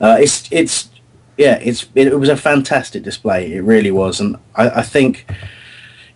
uh, 0.00 0.16
it's 0.18 0.48
it's 0.50 0.90
yeah, 1.36 1.58
it's 1.62 1.88
it, 1.94 2.18
was 2.18 2.28
a 2.28 2.36
fantastic 2.36 3.02
display. 3.02 3.52
It 3.52 3.62
really 3.62 3.90
was, 3.90 4.20
and 4.20 4.36
I, 4.54 4.70
I, 4.70 4.82
think 4.82 5.26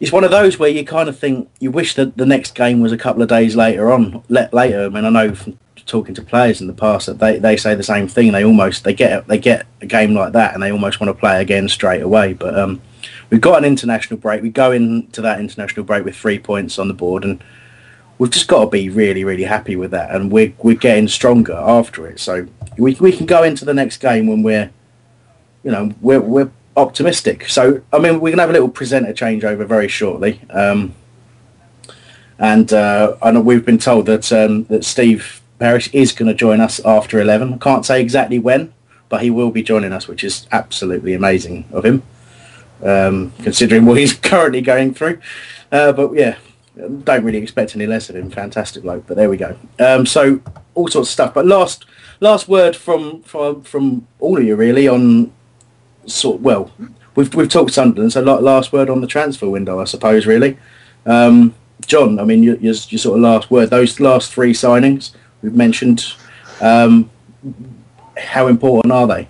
it's 0.01 0.13
one 0.13 0.25
of 0.25 0.31
those 0.31 0.59
where 0.59 0.71
you 0.71 0.85
kind 0.85 1.09
of 1.09 1.19
think 1.19 1.51
you 1.61 1.71
wish 1.71 1.95
that 1.95 2.17
the 2.17 2.27
next 2.27 2.55
game 2.55 2.81
was 2.81 2.93
a 2.93 2.99
couple 2.99 3.23
of 3.23 3.29
days 3.29 3.57
later 3.57 3.93
on. 3.93 4.23
Let 4.29 4.53
later. 4.53 4.85
I 4.85 4.89
mean, 4.89 5.05
I 5.05 5.11
know 5.11 5.35
from 5.35 5.59
talking 5.87 6.15
to 6.15 6.23
players 6.23 6.61
in 6.61 6.67
the 6.67 6.73
past 6.73 7.07
that 7.07 7.19
they, 7.19 7.39
they 7.39 7.57
say 7.57 7.75
the 7.75 7.83
same 7.83 8.09
thing. 8.09 8.33
They 8.33 8.45
almost 8.45 8.85
they 8.85 8.95
get 8.95 9.27
they 9.29 9.39
get 9.39 9.67
a 9.81 9.87
game 9.87 10.15
like 10.15 10.33
that 10.33 10.55
and 10.55 10.63
they 10.63 10.73
almost 10.73 11.01
want 11.01 11.09
to 11.09 11.19
play 11.19 11.41
again 11.41 11.69
straight 11.69 12.03
away. 12.03 12.33
But 12.33 12.59
um, 12.59 12.81
we've 13.31 13.41
got 13.41 13.59
an 13.59 13.65
international 13.65 14.19
break. 14.19 14.43
We 14.43 14.51
go 14.51 14.73
into 14.73 15.21
that 15.21 15.41
international 15.41 15.85
break 15.85 16.05
with 16.05 16.17
three 16.17 16.39
points 16.39 16.79
on 16.79 16.89
the 16.89 16.95
board 16.95 17.25
and 17.25 17.43
we've 18.19 18.31
just 18.31 18.49
got 18.49 18.65
to 18.65 18.71
be 18.71 18.89
really, 18.89 19.25
really 19.25 19.45
happy 19.45 19.77
with 19.77 19.91
that, 19.91 20.15
and 20.15 20.31
we're 20.31 20.53
we're 20.63 20.75
getting 20.75 21.09
stronger 21.09 21.55
after 21.55 22.07
it. 22.07 22.21
So 22.21 22.47
we 22.79 22.95
we 22.95 23.13
can 23.13 23.27
go 23.27 23.43
into 23.43 23.65
the 23.65 23.75
next 23.75 23.99
game 23.99 24.27
when 24.27 24.43
we're, 24.43 24.71
you 25.63 25.71
know, 25.71 25.93
we're 26.01 26.21
we're 26.21 26.51
optimistic. 26.77 27.49
So 27.49 27.83
I 27.93 27.99
mean, 27.99 28.21
we're 28.21 28.31
gonna 28.31 28.43
have 28.43 28.51
a 28.51 28.55
little 28.55 28.69
presenter 28.69 29.13
changeover 29.13 29.67
very 29.67 29.89
shortly, 29.89 30.41
um, 30.51 30.95
and 32.39 32.73
uh, 32.73 33.17
I 33.23 33.31
know 33.31 33.41
we've 33.41 33.65
been 33.65 33.79
told 33.79 34.07
that 34.07 34.33
um, 34.33 34.65
that 34.65 34.85
Steve 34.85 35.41
Parish 35.59 35.93
is 35.93 36.13
going 36.13 36.29
to 36.29 36.35
join 36.35 36.61
us 36.61 36.81
after 36.85 37.21
eleven. 37.21 37.55
I 37.55 37.59
can't 37.59 37.87
say 37.87 38.01
exactly 38.01 38.39
when, 38.39 38.73
but 39.09 39.23
he 39.23 39.31
will 39.31 39.51
be 39.51 39.63
joining 39.63 39.93
us, 39.93 40.09
which 40.09 40.25
is 40.25 40.47
absolutely 40.53 41.15
amazing 41.15 41.67
of 41.73 41.85
him, 41.85 42.03
um, 42.83 43.33
considering 43.43 43.85
what 43.87 43.99
he's 43.99 44.13
currently 44.31 44.61
going 44.61 44.95
through. 44.95 45.21
Uh, 45.71 45.93
but 45.93 46.13
yeah, 46.15 46.37
don't 46.77 47.25
really 47.25 47.39
expect 47.39 47.77
any 47.77 47.87
less 47.87 48.11
of 48.11 48.17
him. 48.17 48.31
Fantastic 48.31 48.83
bloke, 48.83 49.07
but 49.07 49.17
there 49.17 49.31
we 49.31 49.37
go. 49.37 49.57
Um, 49.79 50.07
so 50.07 50.41
all 50.75 50.89
sorts 50.89 51.09
of 51.09 51.13
stuff. 51.13 51.35
But 51.35 51.47
last 51.47 51.85
last 52.21 52.49
word 52.49 52.77
from 52.77 53.23
from 53.23 53.63
from 53.63 54.07
all 54.21 54.39
of 54.39 54.45
you 54.45 54.57
really 54.57 54.89
on 54.89 55.33
sort. 56.07 56.41
Well, 56.41 56.71
we've 57.15 57.35
we've 57.35 57.49
talked 57.49 57.73
Sunderland, 57.73 58.13
so 58.13 58.21
last 58.23 58.73
word 58.73 58.91
on 58.91 59.01
the 59.01 59.07
transfer 59.07 59.49
window, 59.49 59.81
I 59.81 59.85
suppose. 59.85 60.27
Really, 60.27 60.57
um, 61.07 61.55
John. 61.87 62.19
I 62.19 62.25
mean, 62.25 62.43
your, 62.43 62.57
your, 62.57 62.75
your 62.75 62.99
sort 62.99 63.17
of 63.19 63.23
last 63.23 63.51
word. 63.51 63.71
Those 63.71 64.01
last 64.01 64.33
three 64.33 64.53
signings 64.53 65.13
we've 65.43 65.55
mentioned. 65.55 66.15
Um, 66.61 67.11
how 68.17 68.47
important 68.47 68.93
are 68.93 69.07
they? 69.07 69.29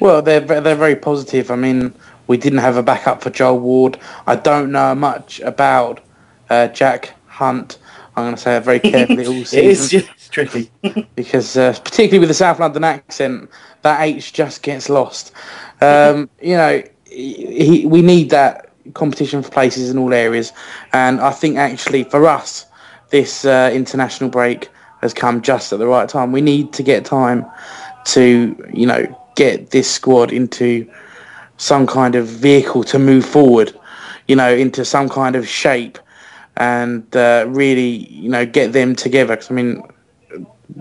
Well, 0.00 0.22
they're 0.22 0.40
they're 0.40 0.74
very 0.74 0.96
positive. 0.96 1.50
I 1.50 1.56
mean, 1.56 1.92
We 2.28 2.36
didn't 2.36 2.58
have 2.58 2.76
a 2.76 2.82
backup 2.82 3.22
for 3.22 3.30
Joel 3.30 3.58
Ward. 3.58 3.98
I 4.26 4.36
don't 4.36 4.70
know 4.70 4.94
much 4.94 5.40
about 5.40 6.00
uh, 6.50 6.68
Jack 6.68 7.14
Hunt. 7.26 7.78
I'm 8.14 8.24
going 8.24 8.34
to 8.36 8.40
say 8.40 8.56
it 8.56 8.64
very 8.64 8.80
carefully 8.94 9.26
all 9.26 9.44
season. 9.44 10.02
Tricky. 10.28 10.70
because 11.14 11.56
uh, 11.56 11.72
particularly 11.84 12.18
with 12.18 12.28
the 12.28 12.34
South 12.34 12.60
London 12.60 12.84
accent, 12.84 13.50
that 13.82 14.00
H 14.00 14.32
just 14.32 14.62
gets 14.62 14.88
lost. 14.88 15.32
Um, 15.80 16.30
you 16.42 16.56
know, 16.56 16.82
he, 17.06 17.86
we 17.86 18.02
need 18.02 18.30
that 18.30 18.70
competition 18.94 19.42
for 19.42 19.50
places 19.50 19.90
in 19.90 19.98
all 19.98 20.12
areas, 20.12 20.52
and 20.92 21.20
I 21.20 21.30
think 21.30 21.56
actually 21.56 22.04
for 22.04 22.26
us, 22.26 22.66
this 23.10 23.44
uh, 23.44 23.70
international 23.72 24.30
break 24.30 24.68
has 25.00 25.14
come 25.14 25.42
just 25.42 25.72
at 25.72 25.78
the 25.78 25.86
right 25.86 26.08
time. 26.08 26.32
We 26.32 26.40
need 26.40 26.72
to 26.74 26.82
get 26.82 27.04
time 27.04 27.46
to, 28.06 28.70
you 28.72 28.86
know, 28.86 29.06
get 29.36 29.70
this 29.70 29.90
squad 29.90 30.32
into 30.32 30.90
some 31.56 31.86
kind 31.86 32.14
of 32.14 32.26
vehicle 32.26 32.84
to 32.84 32.98
move 32.98 33.24
forward, 33.24 33.78
you 34.26 34.36
know, 34.36 34.52
into 34.52 34.84
some 34.84 35.08
kind 35.08 35.36
of 35.36 35.46
shape 35.46 35.98
and 36.56 37.16
uh, 37.16 37.44
really, 37.48 38.08
you 38.10 38.28
know, 38.28 38.44
get 38.44 38.72
them 38.72 38.94
together. 38.94 39.36
Because 39.36 39.50
I 39.50 39.54
mean, 39.54 39.82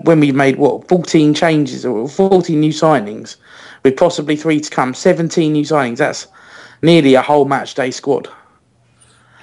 when 0.03 0.19
we 0.19 0.31
made 0.31 0.57
what 0.57 0.87
14 0.87 1.33
changes 1.33 1.85
or 1.85 2.07
14 2.07 2.59
new 2.59 2.71
signings, 2.71 3.37
with 3.83 3.97
possibly 3.97 4.35
three 4.35 4.59
to 4.59 4.69
come, 4.69 4.93
17 4.93 5.51
new 5.51 5.63
signings. 5.63 5.97
That's 5.97 6.27
nearly 6.81 7.15
a 7.15 7.21
whole 7.21 7.45
match 7.45 7.73
day 7.73 7.91
squad. 7.91 8.27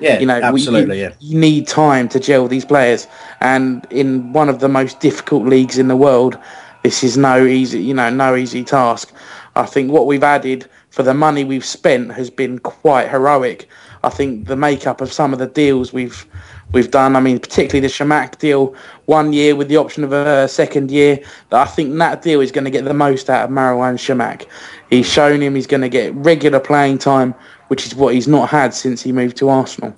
Yeah, 0.01 0.19
you 0.19 0.27
know, 0.27 0.41
absolutely. 0.41 0.97
We, 0.97 1.03
you, 1.03 1.09
yeah, 1.09 1.15
you 1.21 1.39
need 1.39 1.69
time 1.69 2.09
to 2.11 2.21
gel 2.21 2.49
these 2.49 2.65
players, 2.65 3.07
and 3.41 3.87
in 3.91 4.33
one 4.33 4.49
of 4.49 4.59
the 4.59 4.69
most 4.69 5.01
difficult 5.01 5.47
leagues 5.47 5.79
in 5.79 5.89
the 5.89 5.97
world, 5.97 6.37
this 6.83 7.05
is 7.05 7.17
no 7.17 7.47
easy, 7.47 7.83
you 7.83 7.95
know, 7.95 8.11
no 8.11 8.35
easy 8.35 8.65
task. 8.65 9.13
I 9.57 9.67
think 9.67 9.93
what 9.93 10.07
we've 10.07 10.23
added 10.23 10.69
for 10.91 11.05
the 11.05 11.15
money 11.15 11.45
we've 11.45 11.65
spent 11.65 12.13
has 12.13 12.29
been 12.29 12.59
quite 12.59 13.09
heroic. 13.09 13.69
I 14.03 14.11
think 14.11 14.47
the 14.49 14.57
makeup 14.57 15.01
of 15.01 15.13
some 15.13 15.33
of 15.33 15.39
the 15.39 15.47
deals 15.47 15.93
we've 15.93 16.27
we've 16.75 16.91
done. 16.91 17.17
I 17.17 17.21
mean, 17.21 17.39
particularly 17.39 17.87
the 17.87 17.93
Chamakh 17.93 18.39
deal, 18.39 18.75
one 19.07 19.33
year 19.33 19.57
with 19.57 19.69
the 19.69 19.77
option 19.77 20.05
of 20.05 20.13
a 20.13 20.49
second 20.49 20.91
year. 20.91 21.21
I 21.53 21.65
think 21.65 21.97
that 21.97 22.23
deal 22.23 22.41
is 22.41 22.53
going 22.53 22.65
to 22.65 22.71
get 22.71 22.85
the 22.85 22.93
most 22.93 23.31
out 23.31 23.45
of 23.45 23.51
Marouane 23.51 23.97
Chamakh. 23.97 24.47
He's 24.91 25.11
shown 25.11 25.41
him 25.41 25.55
he's 25.55 25.67
going 25.67 25.81
to 25.81 25.89
get 25.89 26.15
regular 26.15 26.61
playing 26.61 26.99
time, 26.99 27.35
which 27.69 27.87
is 27.87 27.95
what 27.95 28.15
he's 28.15 28.29
not 28.29 28.51
had 28.51 28.75
since 28.75 29.03
he 29.03 29.13
moved 29.13 29.37
to 29.39 29.49
Arsenal. 29.49 29.97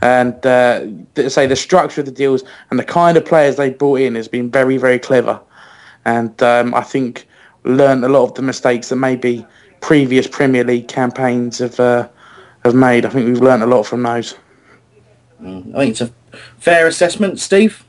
And 0.00 0.34
uh, 0.46 0.86
say 1.28 1.46
the 1.46 1.56
structure 1.56 2.00
of 2.00 2.06
the 2.06 2.12
deals 2.12 2.42
and 2.70 2.78
the 2.78 2.84
kind 2.84 3.16
of 3.16 3.24
players 3.24 3.56
they 3.56 3.70
brought 3.70 4.00
in 4.00 4.14
has 4.14 4.26
been 4.26 4.50
very, 4.50 4.76
very 4.76 4.98
clever. 4.98 5.40
And 6.04 6.42
um, 6.42 6.74
I 6.74 6.82
think 6.82 7.28
learned 7.64 8.04
a 8.04 8.08
lot 8.08 8.24
of 8.24 8.34
the 8.34 8.42
mistakes 8.42 8.88
that 8.88 8.96
maybe 8.96 9.46
previous 9.80 10.26
Premier 10.26 10.64
League 10.64 10.88
campaigns 10.88 11.58
have 11.58 11.78
uh, 11.78 12.08
have 12.64 12.74
made. 12.74 13.04
I 13.04 13.10
think 13.10 13.26
we've 13.26 13.40
learned 13.40 13.62
a 13.62 13.66
lot 13.66 13.84
from 13.84 14.02
those. 14.02 14.34
Mm, 15.42 15.74
I 15.74 15.78
think 15.78 15.90
it's 15.90 16.00
a 16.00 16.12
fair 16.58 16.86
assessment, 16.86 17.40
Steve. 17.40 17.84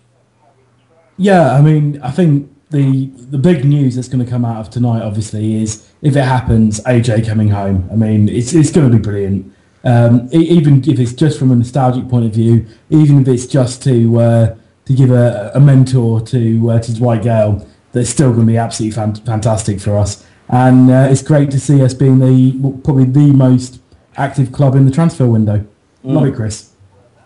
Yeah, 1.18 1.54
I 1.54 1.62
mean, 1.62 2.02
I 2.02 2.12
think 2.12 2.50
the 2.72 3.06
the 3.30 3.38
big 3.38 3.64
news 3.64 3.96
that's 3.96 4.08
going 4.08 4.24
to 4.24 4.30
come 4.30 4.44
out 4.44 4.60
of 4.60 4.70
tonight, 4.70 5.04
obviously, 5.04 5.62
is 5.62 5.88
if 6.02 6.16
it 6.16 6.24
happens, 6.24 6.82
AJ 6.82 7.28
coming 7.28 7.50
home. 7.50 7.88
I 7.92 7.96
mean, 7.96 8.28
it's 8.28 8.54
it's 8.54 8.72
going 8.72 8.92
to 8.92 8.98
be 8.98 9.02
brilliant. 9.02 9.54
Um, 9.86 10.30
even 10.32 10.82
if 10.90 11.00
it's 11.00 11.14
just 11.14 11.38
from 11.38 11.52
a 11.52 11.56
nostalgic 11.56 12.10
point 12.10 12.26
of 12.26 12.34
view, 12.34 12.66
even 12.90 13.22
if 13.22 13.28
it's 13.28 13.46
just 13.46 13.84
to 13.84 14.20
uh, 14.20 14.56
to 14.86 14.94
give 14.94 15.12
a, 15.12 15.52
a 15.54 15.60
mentor 15.60 16.22
to 16.22 16.72
uh, 16.72 16.80
to 16.80 16.96
Dwight 16.96 17.22
Gayle, 17.22 17.68
that's 17.92 18.10
still 18.10 18.30
going 18.30 18.48
to 18.48 18.52
be 18.52 18.58
absolutely 18.58 18.96
fan- 18.96 19.16
fantastic 19.16 19.80
for 19.80 19.98
us. 19.98 20.26
And 20.50 20.90
uh, 20.90 21.08
it's 21.10 21.22
great 21.22 21.52
to 21.52 21.60
see 21.60 21.82
us 21.84 21.94
being 21.94 22.20
the 22.20 22.80
probably 22.84 23.06
the 23.06 23.32
most 23.32 23.80
active 24.18 24.52
club 24.52 24.76
in 24.76 24.86
the 24.86 24.92
transfer 24.92 25.28
window. 25.28 25.60
Mm. 26.04 26.14
Love 26.16 26.26
it, 26.26 26.36
Chris. 26.36 26.73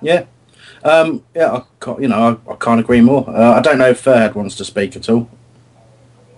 Yeah, 0.02 0.26
um, 0.84 1.24
yeah, 1.36 1.62
I 1.86 1.95
you 2.00 2.08
know, 2.08 2.39
I, 2.48 2.52
I 2.52 2.56
can't 2.56 2.80
agree 2.80 3.02
more. 3.02 3.30
Uh, 3.30 3.54
I 3.54 3.62
don't 3.62 3.78
know 3.78 3.89
if 3.89 4.04
Furhad 4.04 4.36
wants 4.36 4.56
to 4.56 4.66
speak 4.66 4.95
at 4.95 5.10
all. 5.10 5.30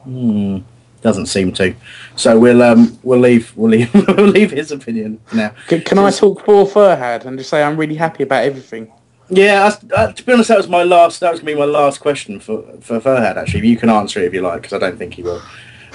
Hmm, 0.04 0.60
doesn't 1.02 1.28
seem 1.28 1.52
to. 1.54 1.76
So 2.16 2.40
we'll 2.40 2.64
um, 2.64 2.98
we'll 3.04 3.20
leave 3.20 3.52
we'll 3.56 3.72
leave 3.72 3.94
we'll 3.94 4.28
leave 4.28 4.52
his 4.52 4.72
opinion 4.72 5.20
now. 5.34 5.54
Can, 5.68 5.82
can 5.82 6.00
I 6.00 6.12
talk 6.12 6.46
for 6.46 6.66
Furhad 6.66 7.26
and 7.26 7.38
just 7.38 7.50
say 7.50 7.62
I'm 7.62 7.78
really 7.78 7.96
happy 7.96 8.24
about 8.24 8.44
everything? 8.44 8.92
Yeah, 9.32 9.70
I, 9.70 9.96
uh, 9.96 10.12
to 10.12 10.24
be 10.24 10.34
honest, 10.34 10.48
that 10.48 10.58
was 10.58 10.68
my 10.68 10.84
last. 10.84 11.20
That 11.20 11.32
was 11.32 11.42
gonna 11.42 11.54
be 11.54 11.60
my 11.60 11.66
last 11.66 12.00
question 12.00 12.40
for 12.40 12.64
for 12.82 13.00
Furhad. 13.00 13.38
Actually, 13.38 13.68
you 13.68 13.78
can 13.78 13.90
answer 13.90 14.20
it 14.20 14.26
if 14.26 14.34
you 14.34 14.42
like, 14.42 14.64
because 14.64 14.74
I 14.74 14.80
don't 14.80 14.98
think 14.98 15.14
he 15.14 15.24
will. 15.24 15.42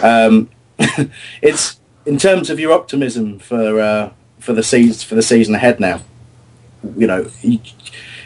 Um, 0.02 0.50
it's 1.42 1.80
in 2.06 2.18
terms 2.18 2.50
of 2.50 2.60
your 2.60 2.72
optimism 2.72 3.38
for 3.38 3.80
uh, 3.80 4.10
for 4.38 4.52
the 4.52 4.62
season 4.62 5.08
for 5.08 5.14
the 5.14 5.22
season 5.22 5.54
ahead 5.54 5.80
now. 5.80 6.00
You 6.96 7.06
know, 7.06 7.30
you, 7.42 7.60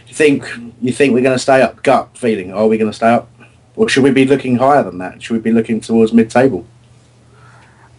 think 0.07 0.45
you 0.81 0.93
think 0.93 1.15
we're 1.15 1.23
going 1.23 1.37
to 1.37 1.43
stay 1.43 1.63
up? 1.63 1.83
Gut 1.83 2.17
feeling, 2.17 2.53
are 2.53 2.67
we 2.67 2.79
going 2.79 2.91
to 2.91 2.97
stay 2.97 3.09
up, 3.09 3.31
or 3.77 3.89
should 3.89 4.05
we 4.05 4.11
be 4.11 4.25
looking 4.25 4.57
higher 4.57 4.83
than 4.83 4.99
that? 4.99 5.23
Should 5.23 5.35
we 5.35 5.41
be 5.41 5.53
looking 5.53 5.81
towards 5.81 6.13
mid-table? 6.13 6.67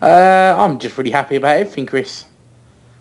Uh, 0.01 0.55
I'm 0.57 0.79
just 0.79 0.97
really 0.97 1.11
happy 1.11 1.35
about 1.35 1.57
everything, 1.57 1.85
Chris. 1.85 2.25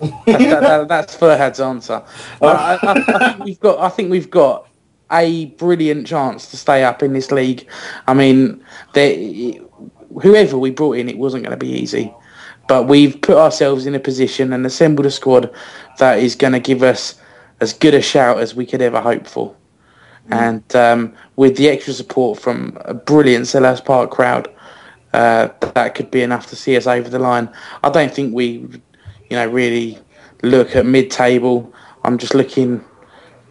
that, 0.01 0.25
that, 0.27 0.61
that, 0.61 0.89
that's 0.89 1.17
Furhad's 1.17 1.61
answer. 1.61 2.03
I, 2.41 2.47
I, 2.47 2.79
I, 2.83 3.33
think 3.33 3.39
we've 3.45 3.61
got. 3.61 3.79
I 3.81 3.89
think 3.89 4.11
we've 4.11 4.31
got 4.31 4.69
a 5.11 5.47
brilliant 5.47 6.07
chance 6.07 6.51
to 6.51 6.57
stay 6.57 6.85
up 6.85 7.03
in 7.03 7.13
this 7.13 7.33
league. 7.33 7.67
I 8.07 8.15
mean, 8.15 8.63
they, 8.95 9.61
whoever 10.23 10.59
we 10.59 10.71
brought 10.71 10.99
in, 10.99 11.09
it 11.09 11.19
wasn't 11.19 11.45
going 11.45 11.59
to 11.59 11.65
be 11.65 11.73
easy, 11.73 12.13
but 12.69 12.85
we've 12.85 13.21
put 13.21 13.37
ourselves 13.37 13.87
in 13.87 13.95
a 13.95 14.01
position 14.01 14.53
and 14.53 14.67
assembled 14.67 15.07
a 15.07 15.11
squad 15.11 15.53
that 15.99 16.19
is 16.19 16.35
going 16.35 16.53
to 16.53 16.61
give 16.61 16.83
us 16.83 17.21
as 17.61 17.73
good 17.73 17.95
a 17.95 18.03
shout 18.03 18.39
as 18.41 18.55
we 18.55 18.67
could 18.67 18.83
ever 18.83 19.01
hope 19.01 19.27
for. 19.27 19.55
Mm. 20.29 20.37
And 20.37 20.77
um, 20.77 21.15
with 21.37 21.57
the 21.57 21.69
extra 21.69 21.93
support 21.93 22.39
from 22.39 22.79
a 22.85 22.95
brilliant 22.95 23.47
Selhurst 23.47 23.85
Park 23.85 24.11
crowd, 24.11 24.49
uh, 25.13 25.49
that 25.75 25.95
could 25.95 26.11
be 26.11 26.23
enough 26.23 26.47
to 26.49 26.57
see 26.57 26.77
us 26.77 26.87
over 26.87 27.09
the 27.09 27.19
line. 27.19 27.49
I 27.83 27.91
don't 27.91 28.13
think 28.13 28.35
we, 28.35 28.67
you 29.31 29.37
know, 29.37 29.49
really 29.49 29.99
look 30.43 30.77
at 30.77 30.87
mid-table. 30.87 31.73
I'm 32.05 32.19
just 32.19 32.35
looking 32.35 32.85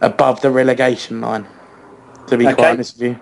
above 0.02 0.42
the 0.42 0.52
relegation 0.52 1.22
line, 1.22 1.48
to 2.28 2.38
be 2.38 2.46
okay. 2.46 2.56
quite 2.56 2.72
honest 2.72 2.98
with 2.98 3.10
you. 3.10 3.20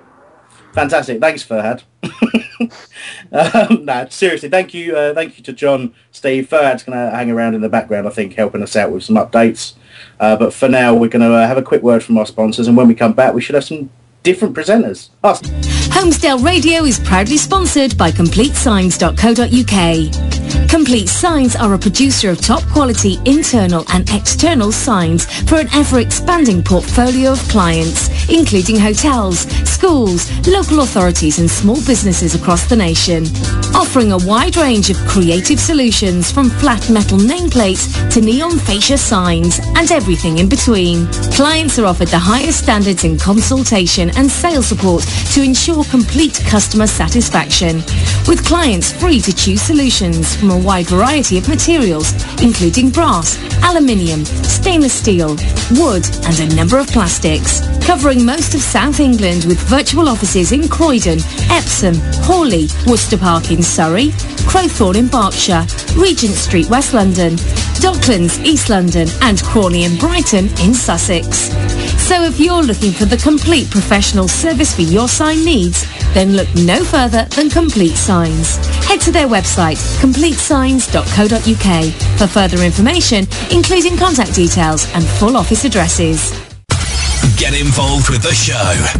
Fantastic. 0.73 1.21
Thanks, 1.21 1.43
Furhad. 1.47 1.83
um, 3.31 3.85
nah, 3.85 4.05
seriously, 4.09 4.49
thank 4.49 4.73
you, 4.73 4.95
uh, 4.95 5.13
thank 5.13 5.37
you 5.37 5.43
to 5.45 5.53
John, 5.53 5.93
Steve. 6.11 6.49
Furhad's 6.49 6.83
going 6.83 6.97
to 6.97 7.15
hang 7.15 7.31
around 7.31 7.55
in 7.55 7.61
the 7.61 7.69
background, 7.69 8.07
I 8.07 8.11
think, 8.11 8.33
helping 8.33 8.61
us 8.61 8.75
out 8.75 8.91
with 8.91 9.03
some 9.03 9.15
updates. 9.15 9.75
Uh, 10.19 10.35
but 10.35 10.53
for 10.53 10.69
now, 10.69 10.93
we're 10.93 11.09
going 11.09 11.21
to 11.21 11.33
uh, 11.33 11.47
have 11.47 11.57
a 11.57 11.61
quick 11.61 11.81
word 11.81 12.03
from 12.03 12.17
our 12.17 12.25
sponsors, 12.25 12.67
and 12.67 12.77
when 12.77 12.87
we 12.87 12.95
come 12.95 13.13
back, 13.13 13.33
we 13.33 13.41
should 13.41 13.55
have 13.55 13.65
some 13.65 13.89
different 14.23 14.55
presenters. 14.55 15.09
Us. 15.23 15.41
Holmesdale 15.41 16.43
Radio 16.43 16.83
is 16.83 16.99
proudly 16.99 17.37
sponsored 17.37 17.97
by 17.97 18.11
CompleteSigns.co.uk. 18.11 20.44
Complete 20.75 21.07
Signs 21.07 21.55
are 21.55 21.73
a 21.73 21.79
producer 21.79 22.29
of 22.29 22.41
top 22.41 22.61
quality 22.63 23.17
internal 23.23 23.85
and 23.93 24.09
external 24.09 24.73
signs 24.73 25.23
for 25.43 25.55
an 25.55 25.69
ever-expanding 25.73 26.61
portfolio 26.63 27.31
of 27.31 27.39
clients, 27.47 28.09
including 28.29 28.77
hotels, 28.77 29.47
schools, 29.63 30.29
local 30.45 30.81
authorities 30.81 31.39
and 31.39 31.49
small 31.49 31.77
businesses 31.85 32.35
across 32.35 32.67
the 32.67 32.75
nation. 32.75 33.23
Offering 33.73 34.11
a 34.11 34.17
wide 34.17 34.57
range 34.57 34.89
of 34.89 34.97
creative 35.07 35.61
solutions 35.61 36.29
from 36.29 36.49
flat 36.49 36.89
metal 36.89 37.19
nameplates 37.19 37.87
to 38.11 38.19
neon 38.19 38.59
fascia 38.59 38.97
signs 38.97 39.61
and 39.75 39.89
everything 39.93 40.39
in 40.39 40.49
between. 40.49 41.07
Clients 41.31 41.79
are 41.79 41.85
offered 41.85 42.09
the 42.09 42.19
highest 42.19 42.63
standards 42.63 43.05
in 43.05 43.17
consultation 43.17 44.09
and 44.17 44.29
sales 44.29 44.67
support 44.67 45.03
to 45.33 45.41
ensure 45.41 45.85
complete 45.85 46.41
customer 46.45 46.87
satisfaction, 46.87 47.77
with 48.27 48.45
clients 48.45 48.91
free 48.91 49.21
to 49.21 49.33
choose 49.33 49.61
solutions 49.61 50.35
from 50.35 50.51
a 50.51 50.64
wide 50.65 50.87
variety 50.87 51.37
of 51.37 51.47
materials, 51.47 52.11
including 52.41 52.89
brass, 52.89 53.37
aluminium, 53.63 54.25
stainless 54.25 54.93
steel, 54.93 55.29
wood 55.77 56.03
and 56.25 56.39
a 56.39 56.55
number 56.55 56.79
of 56.79 56.87
plastics, 56.87 57.61
covering 57.85 58.25
most 58.25 58.55
of 58.55 58.61
South 58.61 58.99
England 58.99 59.45
with 59.45 59.59
virtual 59.69 60.09
offices 60.09 60.51
in 60.51 60.67
Croydon, 60.67 61.19
Epsom, 61.51 61.93
Hawley, 62.25 62.67
Worcester 62.87 63.17
Park 63.17 63.51
in 63.51 63.61
Surrey, 63.61 64.07
Crowthorne 64.49 64.95
in 64.97 65.07
Berkshire, 65.07 65.65
Regent 65.95 66.35
Street, 66.35 66.67
West 66.69 66.93
London, 66.93 67.35
Docklands, 67.79 68.43
East 68.43 68.69
London 68.69 69.07
and 69.21 69.41
Crawley 69.43 69.83
and 69.83 69.99
Brighton 69.99 70.45
in 70.65 70.73
Sussex. 70.73 71.51
So 72.07 72.23
if 72.23 72.39
you're 72.39 72.63
looking 72.63 72.91
for 72.91 73.05
the 73.05 73.17
complete 73.17 73.69
professional 73.69 74.27
service 74.27 74.75
for 74.75 74.81
your 74.81 75.07
sign 75.07 75.43
needs, 75.43 75.85
then 76.15 76.35
look 76.35 76.47
no 76.55 76.83
further 76.83 77.25
than 77.35 77.51
Complete 77.51 77.95
Signs. 77.95 78.55
Head 78.87 79.01
to 79.01 79.11
their 79.11 79.27
website, 79.27 79.77
completesigns.co.uk 79.99 81.93
for 82.17 82.27
further 82.27 82.63
information, 82.63 83.27
including 83.51 83.97
contact 83.97 84.33
details 84.33 84.91
and 84.95 85.03
full 85.05 85.37
office 85.37 85.65
addresses. 85.65 86.31
Get 87.37 87.59
involved 87.59 88.09
with 88.09 88.21
the 88.21 88.33
show. 88.33 88.55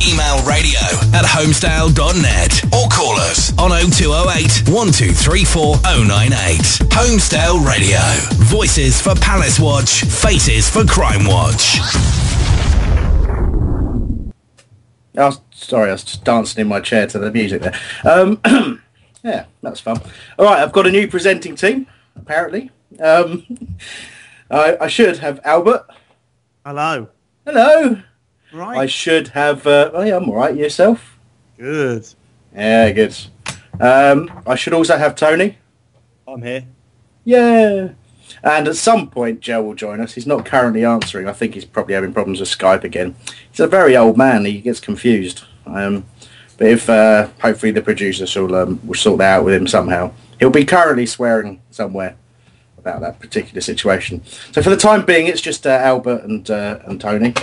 Email 0.06 0.44
radio 0.44 0.82
at 1.16 1.24
holmesdale.net 1.24 2.66
or 2.74 2.90
call 2.90 3.16
us 3.16 3.58
on 3.58 3.72
on 3.72 3.92
0208 3.92 4.68
1234 4.68 5.78
098. 6.06 6.60
Holmesdale 6.92 7.66
Radio. 7.66 8.00
Voices 8.46 9.02
for 9.02 9.16
Palace 9.16 9.60
Watch, 9.60 10.04
faces 10.04 10.70
for 10.70 10.84
Crime 10.86 11.26
Watch. 11.26 11.80
Oh, 15.18 15.42
sorry, 15.68 15.90
I 15.90 15.94
was 15.94 16.04
just 16.04 16.24
dancing 16.24 16.62
in 16.62 16.68
my 16.68 16.80
chair 16.80 17.08
to 17.08 17.20
the 17.20 17.32
music 17.32 17.62
there. 17.62 17.76
Um, 18.04 18.42
yeah, 19.24 19.46
that's 19.62 19.80
fun. 19.80 20.00
All 20.38 20.46
right, 20.46 20.62
I've 20.62 20.72
got 20.72 20.88
a 20.88 20.92
new 20.92 21.08
presenting 21.08 21.56
team, 21.56 21.88
apparently. 22.16 22.72
Um, 23.00 23.46
I, 24.50 24.78
I 24.82 24.88
should 24.88 25.18
have 25.18 25.40
Albert. 25.44 25.86
Hello. 26.66 27.10
Hello. 27.46 28.02
Right. 28.54 28.78
I 28.78 28.86
should 28.86 29.30
have. 29.30 29.68
Uh, 29.68 29.92
oh, 29.94 30.04
yeah, 30.04 30.18
I'm 30.18 30.30
all 30.30 30.36
right. 30.36 30.56
Yourself? 30.56 31.18
Good. 31.58 32.08
Yeah, 32.54 32.92
good. 32.92 33.16
Um, 33.80 34.44
I 34.48 34.56
should 34.56 34.74
also 34.74 34.98
have 34.98 35.16
Tony. 35.16 35.58
I'm 36.28 36.42
here. 36.42 36.66
Yeah. 37.24 37.90
And 38.44 38.68
at 38.68 38.76
some 38.76 39.10
point, 39.10 39.40
Joe 39.40 39.62
will 39.64 39.76
join 39.76 40.00
us. 40.00 40.14
He's 40.14 40.28
not 40.28 40.46
currently 40.46 40.86
answering. 40.86 41.28
I 41.28 41.34
think 41.34 41.54
he's 41.54 41.66
probably 41.66 41.96
having 41.96 42.14
problems 42.14 42.40
with 42.40 42.50
Skype 42.50 42.84
again. 42.84 43.16
He's 43.52 43.60
a 43.60 43.68
very 43.68 43.98
old 43.98 44.18
man. 44.18 44.46
He 44.46 44.62
gets 44.62 44.80
confused. 44.80 45.44
Um, 45.66 46.06
but 46.58 46.68
if 46.68 46.90
uh, 46.90 47.30
hopefully 47.42 47.72
the 47.72 47.82
producers 47.82 48.36
will 48.36 48.56
um, 48.56 48.80
will 48.86 48.96
sort 48.96 49.20
that 49.20 49.38
out 49.38 49.46
with 49.46 49.54
him 49.54 49.68
somehow. 49.68 50.12
He'll 50.40 50.50
be 50.50 50.66
currently 50.66 51.06
swearing 51.06 51.62
somewhere 51.72 52.16
about 52.78 53.02
that 53.02 53.20
particular 53.20 53.62
situation. 53.62 54.24
So 54.52 54.62
for 54.62 54.70
the 54.70 54.78
time 54.78 55.06
being, 55.06 55.28
it's 55.28 55.42
just 55.42 55.66
uh, 55.66 55.72
Albert 55.72 56.24
and 56.24 56.50
uh, 56.50 56.80
and 56.86 57.00
Tony. 57.00 57.34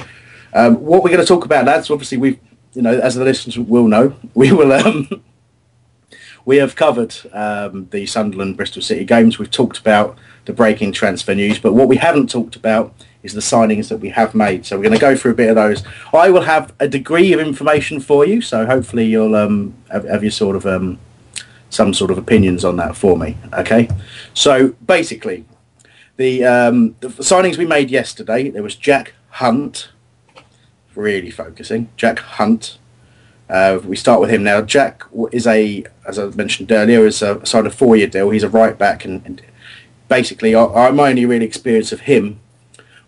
Um, 0.54 0.76
what 0.76 1.02
we're 1.02 1.10
going 1.10 1.20
to 1.20 1.26
talk 1.26 1.44
about, 1.44 1.64
lads. 1.64 1.90
Obviously, 1.90 2.18
we've 2.18 2.38
you 2.74 2.82
know, 2.82 2.98
as 2.98 3.14
the 3.14 3.24
listeners 3.24 3.58
will 3.58 3.88
know, 3.88 4.14
we 4.34 4.52
will 4.52 4.72
um, 4.72 5.22
we 6.44 6.56
have 6.56 6.76
covered 6.76 7.14
um, 7.32 7.88
the 7.90 8.06
Sunderland 8.06 8.56
Bristol 8.56 8.82
City 8.82 9.04
games. 9.04 9.38
We've 9.38 9.50
talked 9.50 9.78
about 9.78 10.18
the 10.44 10.52
breaking 10.52 10.92
transfer 10.92 11.34
news, 11.34 11.58
but 11.58 11.72
what 11.72 11.88
we 11.88 11.96
haven't 11.96 12.30
talked 12.30 12.56
about 12.56 12.94
is 13.22 13.32
the 13.34 13.40
signings 13.40 13.88
that 13.88 13.98
we 13.98 14.08
have 14.10 14.34
made. 14.34 14.66
So 14.66 14.76
we're 14.76 14.82
going 14.82 14.94
to 14.94 15.00
go 15.00 15.16
through 15.16 15.32
a 15.32 15.34
bit 15.34 15.48
of 15.48 15.54
those. 15.54 15.84
I 16.12 16.30
will 16.30 16.42
have 16.42 16.72
a 16.80 16.88
degree 16.88 17.32
of 17.32 17.40
information 17.40 18.00
for 18.00 18.26
you, 18.26 18.40
so 18.40 18.66
hopefully 18.66 19.06
you'll 19.06 19.36
um, 19.36 19.74
have, 19.90 20.04
have 20.04 20.22
your 20.22 20.32
sort 20.32 20.56
of 20.56 20.66
um, 20.66 20.98
some 21.70 21.94
sort 21.94 22.10
of 22.10 22.18
opinions 22.18 22.64
on 22.64 22.76
that 22.76 22.96
for 22.96 23.16
me. 23.16 23.36
Okay, 23.54 23.88
so 24.34 24.70
basically, 24.84 25.44
the, 26.16 26.44
um, 26.44 26.96
the 27.00 27.08
signings 27.08 27.56
we 27.56 27.64
made 27.64 27.90
yesterday, 27.90 28.50
there 28.50 28.62
was 28.62 28.76
Jack 28.76 29.14
Hunt, 29.30 29.90
really 30.94 31.30
focusing. 31.30 31.88
Jack 31.96 32.18
Hunt. 32.18 32.78
Uh, 33.48 33.78
we 33.84 33.96
start 33.96 34.20
with 34.20 34.30
him 34.30 34.42
now. 34.42 34.62
Jack 34.62 35.02
is 35.30 35.46
a, 35.46 35.84
as 36.06 36.18
I 36.18 36.26
mentioned 36.26 36.72
earlier, 36.72 37.06
is 37.06 37.20
a 37.20 37.44
signed 37.44 37.66
a 37.66 37.70
four-year 37.70 38.06
deal. 38.06 38.30
He's 38.30 38.44
a 38.44 38.48
right 38.48 38.78
back, 38.78 39.04
and, 39.04 39.24
and 39.26 39.42
basically, 40.08 40.54
our, 40.54 40.72
our, 40.72 40.92
my 40.92 41.10
only 41.10 41.26
real 41.26 41.42
experience 41.42 41.92
of 41.92 42.00
him 42.00 42.40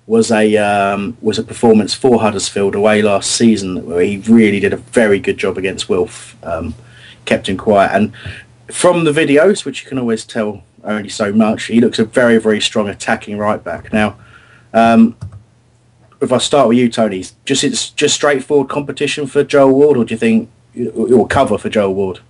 was 0.06 0.30
a 0.30 0.56
um, 0.56 1.16
was 1.20 1.38
a 1.38 1.42
performance 1.42 1.94
for 1.94 2.20
Huddersfield 2.20 2.74
away 2.74 3.02
last 3.02 3.30
season, 3.30 3.86
where 3.86 4.02
he 4.02 4.18
really 4.18 4.60
did 4.60 4.72
a 4.72 4.76
very 4.76 5.18
good 5.18 5.38
job 5.38 5.56
against 5.56 5.88
Wilf, 5.88 6.36
um, 6.44 6.74
kept 7.24 7.48
him 7.48 7.56
quiet, 7.56 7.92
and 7.92 8.12
from 8.70 9.04
the 9.04 9.12
videos, 9.12 9.64
which 9.64 9.82
you 9.82 9.88
can 9.88 9.98
always 9.98 10.24
tell 10.24 10.62
only 10.82 11.08
so 11.08 11.32
much, 11.32 11.64
he 11.64 11.80
looks 11.80 11.98
a 11.98 12.04
very 12.04 12.38
very 12.38 12.60
strong 12.60 12.88
attacking 12.88 13.38
right 13.38 13.62
back. 13.62 13.92
Now, 13.92 14.16
um, 14.72 15.16
if 16.20 16.32
I 16.32 16.38
start 16.38 16.68
with 16.68 16.78
you, 16.78 16.90
Tony, 16.90 17.24
just 17.44 17.64
it's 17.64 17.90
just 17.90 18.14
straightforward 18.14 18.68
competition 18.68 19.26
for 19.26 19.42
Joel 19.42 19.72
Ward, 19.72 19.96
or 19.96 20.04
do 20.04 20.12
you 20.12 20.18
think 20.18 20.50
it 20.74 20.94
will 20.94 21.26
cover 21.26 21.56
for 21.56 21.70
Joel 21.70 21.94
Ward? 21.94 22.20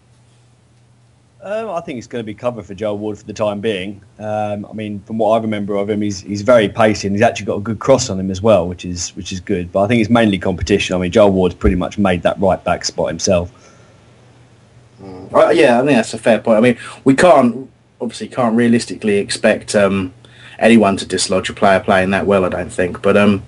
Um, 1.44 1.68
I 1.68 1.82
think 1.82 1.98
it's 1.98 2.06
going 2.06 2.20
to 2.20 2.26
be 2.26 2.32
cover 2.32 2.62
for 2.62 2.72
Joe 2.72 2.94
Ward 2.94 3.18
for 3.18 3.24
the 3.24 3.34
time 3.34 3.60
being. 3.60 4.00
Um, 4.18 4.64
I 4.64 4.72
mean, 4.72 5.00
from 5.00 5.18
what 5.18 5.38
I 5.38 5.42
remember 5.42 5.76
of 5.76 5.90
him, 5.90 6.00
he's 6.00 6.22
he's 6.22 6.40
very 6.40 6.70
pacey 6.70 7.06
and 7.06 7.14
he's 7.14 7.22
actually 7.22 7.44
got 7.44 7.56
a 7.56 7.60
good 7.60 7.78
cross 7.78 8.08
on 8.08 8.18
him 8.18 8.30
as 8.30 8.40
well, 8.40 8.66
which 8.66 8.86
is 8.86 9.14
which 9.14 9.30
is 9.30 9.40
good. 9.40 9.70
But 9.70 9.82
I 9.82 9.88
think 9.88 10.00
it's 10.00 10.08
mainly 10.08 10.38
competition. 10.38 10.96
I 10.96 10.98
mean, 10.98 11.12
Joe 11.12 11.28
Ward's 11.28 11.54
pretty 11.54 11.76
much 11.76 11.98
made 11.98 12.22
that 12.22 12.40
right 12.40 12.64
back 12.64 12.86
spot 12.86 13.08
himself. 13.08 13.52
Uh, 15.34 15.50
yeah, 15.50 15.80
I 15.80 15.84
think 15.84 15.96
that's 15.96 16.14
a 16.14 16.18
fair 16.18 16.38
point. 16.38 16.56
I 16.56 16.60
mean, 16.62 16.78
we 17.04 17.14
can't 17.14 17.70
obviously 18.00 18.28
can't 18.28 18.56
realistically 18.56 19.18
expect 19.18 19.74
um, 19.74 20.14
anyone 20.58 20.96
to 20.96 21.04
dislodge 21.04 21.50
a 21.50 21.52
player 21.52 21.78
playing 21.78 22.08
that 22.12 22.24
well. 22.24 22.46
I 22.46 22.48
don't 22.48 22.72
think, 22.72 23.02
but 23.02 23.18
um, 23.18 23.42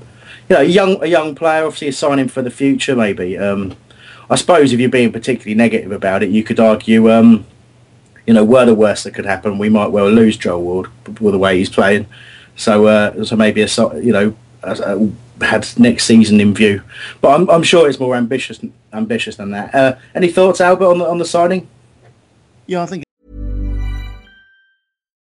you 0.51 0.57
know, 0.57 0.61
a 0.61 0.65
young 0.65 1.03
a 1.03 1.07
young 1.07 1.35
player, 1.35 1.65
obviously 1.65 1.89
a 1.89 1.93
signing 1.93 2.29
for 2.29 2.43
the 2.43 2.51
future, 2.51 2.95
maybe. 2.95 3.39
Um, 3.39 3.75
I 4.29 4.35
suppose 4.35 4.75
if 4.75 4.81
you're 4.81 4.91
being 4.91 5.13
particularly 5.13 5.55
negative 5.55 5.93
about 5.93 6.23
it, 6.23 6.29
you 6.29 6.43
could 6.43 6.61
argue, 6.61 7.11
um, 7.11 7.47
you 8.27 8.35
know, 8.35 8.45
were 8.45 8.65
the 8.65 8.75
worst 8.75 9.05
that 9.05 9.15
could 9.15 9.27
happen, 9.27 9.59
we 9.59 9.69
might 9.69 9.89
well 9.89 10.11
lose 10.11 10.37
Joel 10.37 10.63
Ward 10.63 10.91
with 11.21 11.33
the 11.33 11.39
way 11.39 11.59
he's 11.59 11.71
playing. 11.71 12.07
So, 12.57 12.87
uh, 12.87 13.25
so 13.25 13.37
maybe 13.37 13.63
a 13.63 13.69
you 14.01 14.13
know, 14.13 14.35
a, 14.63 14.73
a, 15.41 15.45
had 15.45 15.69
next 15.79 16.05
season 16.05 16.41
in 16.41 16.55
view, 16.55 16.83
but 17.21 17.35
I'm, 17.35 17.49
I'm 17.51 17.63
sure 17.63 17.89
it's 17.89 18.01
more 18.01 18.17
ambitious 18.17 18.59
ambitious 18.93 19.37
than 19.37 19.51
that. 19.51 19.75
Uh, 19.75 19.97
any 20.15 20.29
thoughts, 20.29 20.61
Albert, 20.61 20.87
on 20.87 20.99
the 20.99 21.07
on 21.07 21.19
the 21.19 21.27
signing? 21.27 21.69
Yeah, 22.67 22.83
I 22.83 22.87
think 22.87 23.06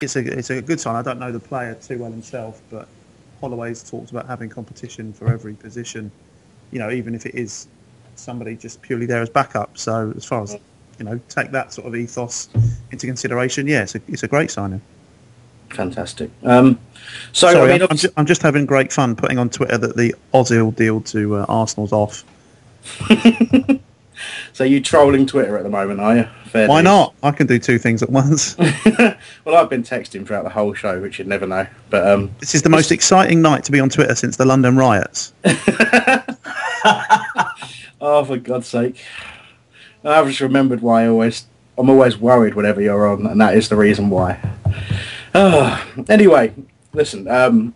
it's 0.00 0.16
a 0.16 0.38
it's 0.38 0.50
a 0.50 0.60
good 0.60 0.80
sign. 0.80 0.94
I 0.94 1.02
don't 1.02 1.18
know 1.18 1.32
the 1.32 1.40
player 1.40 1.74
too 1.74 1.98
well 1.98 2.10
himself, 2.10 2.60
but 2.70 2.86
Holloway's 3.40 3.88
talked 3.88 4.10
about 4.10 4.26
having 4.26 4.50
competition 4.50 5.12
for 5.12 5.28
every 5.28 5.54
position. 5.54 6.10
You 6.70 6.80
know, 6.80 6.90
even 6.90 7.14
if 7.14 7.24
it 7.24 7.34
is 7.34 7.68
somebody 8.16 8.56
just 8.56 8.82
purely 8.82 9.06
there 9.06 9.22
as 9.22 9.30
backup. 9.30 9.78
So 9.78 10.12
as 10.16 10.24
far 10.24 10.42
as 10.42 10.56
you 10.98 11.04
know, 11.04 11.18
take 11.28 11.50
that 11.52 11.72
sort 11.72 11.86
of 11.86 11.96
ethos 11.96 12.48
into 12.90 13.06
consideration. 13.06 13.66
Yeah, 13.66 13.82
it's 13.82 13.94
a 13.94 14.02
it's 14.08 14.22
a 14.22 14.28
great 14.28 14.50
signing. 14.50 14.82
Fantastic. 15.70 16.30
Um, 16.42 16.78
so 17.32 17.52
Sorry, 17.52 17.72
I 17.72 17.78
mean, 17.78 17.86
I'm, 17.90 17.96
ju- 17.96 18.12
I'm, 18.16 18.24
just 18.24 18.40
having 18.40 18.66
great 18.66 18.92
fun 18.92 19.16
putting 19.16 19.36
on 19.36 19.50
Twitter 19.50 19.76
that 19.76 19.96
the 19.96 20.14
Ozil 20.32 20.74
deal 20.74 21.00
to 21.00 21.36
uh, 21.36 21.46
Arsenal's 21.48 21.92
off. 21.92 22.24
So 24.56 24.64
you 24.64 24.80
trolling 24.80 25.26
Twitter 25.26 25.58
at 25.58 25.64
the 25.64 25.68
moment, 25.68 26.00
are 26.00 26.16
you? 26.16 26.26
Fair 26.46 26.66
Why 26.66 26.80
not? 26.80 27.14
I 27.22 27.30
can 27.30 27.46
do 27.46 27.58
two 27.58 27.78
things 27.78 28.02
at 28.02 28.08
once. 28.08 28.56
well, 29.44 29.54
I've 29.54 29.68
been 29.68 29.82
texting 29.82 30.26
throughout 30.26 30.44
the 30.44 30.50
whole 30.50 30.72
show, 30.72 30.98
which 30.98 31.18
you'd 31.18 31.28
never 31.28 31.46
know. 31.46 31.66
But 31.90 32.08
um, 32.08 32.34
this 32.40 32.54
is 32.54 32.62
the 32.62 32.70
most 32.70 32.90
exciting 32.90 33.42
night 33.42 33.64
to 33.64 33.72
be 33.72 33.80
on 33.80 33.90
Twitter 33.90 34.14
since 34.14 34.38
the 34.38 34.46
London 34.46 34.74
riots. 34.74 35.34
oh, 38.00 38.24
for 38.24 38.38
God's 38.38 38.66
sake! 38.66 39.04
I've 40.02 40.26
just 40.26 40.40
remembered 40.40 40.80
why 40.80 41.02
I 41.02 41.08
always 41.08 41.44
I'm 41.76 41.90
always 41.90 42.16
worried 42.16 42.54
whenever 42.54 42.80
you're 42.80 43.06
on, 43.06 43.26
and 43.26 43.38
that 43.38 43.58
is 43.58 43.68
the 43.68 43.76
reason 43.76 44.08
why. 44.08 44.40
Oh, 45.34 45.86
anyway, 46.08 46.54
listen. 46.94 47.28
Um, 47.28 47.74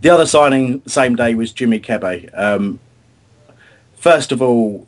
the 0.00 0.08
other 0.08 0.24
signing 0.24 0.80
same 0.86 1.14
day 1.14 1.34
was 1.34 1.52
Jimmy 1.52 1.78
Kebe. 1.78 2.30
Um, 2.32 2.80
first 3.96 4.32
of 4.32 4.40
all, 4.40 4.87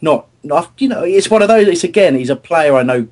not, 0.00 0.26
not 0.42 0.72
you 0.78 0.88
know, 0.88 1.02
it's 1.02 1.30
one 1.30 1.42
of 1.42 1.48
those. 1.48 1.66
It's 1.68 1.84
again, 1.84 2.14
he's 2.14 2.30
a 2.30 2.36
player 2.36 2.74
I 2.74 2.82
know. 2.82 3.08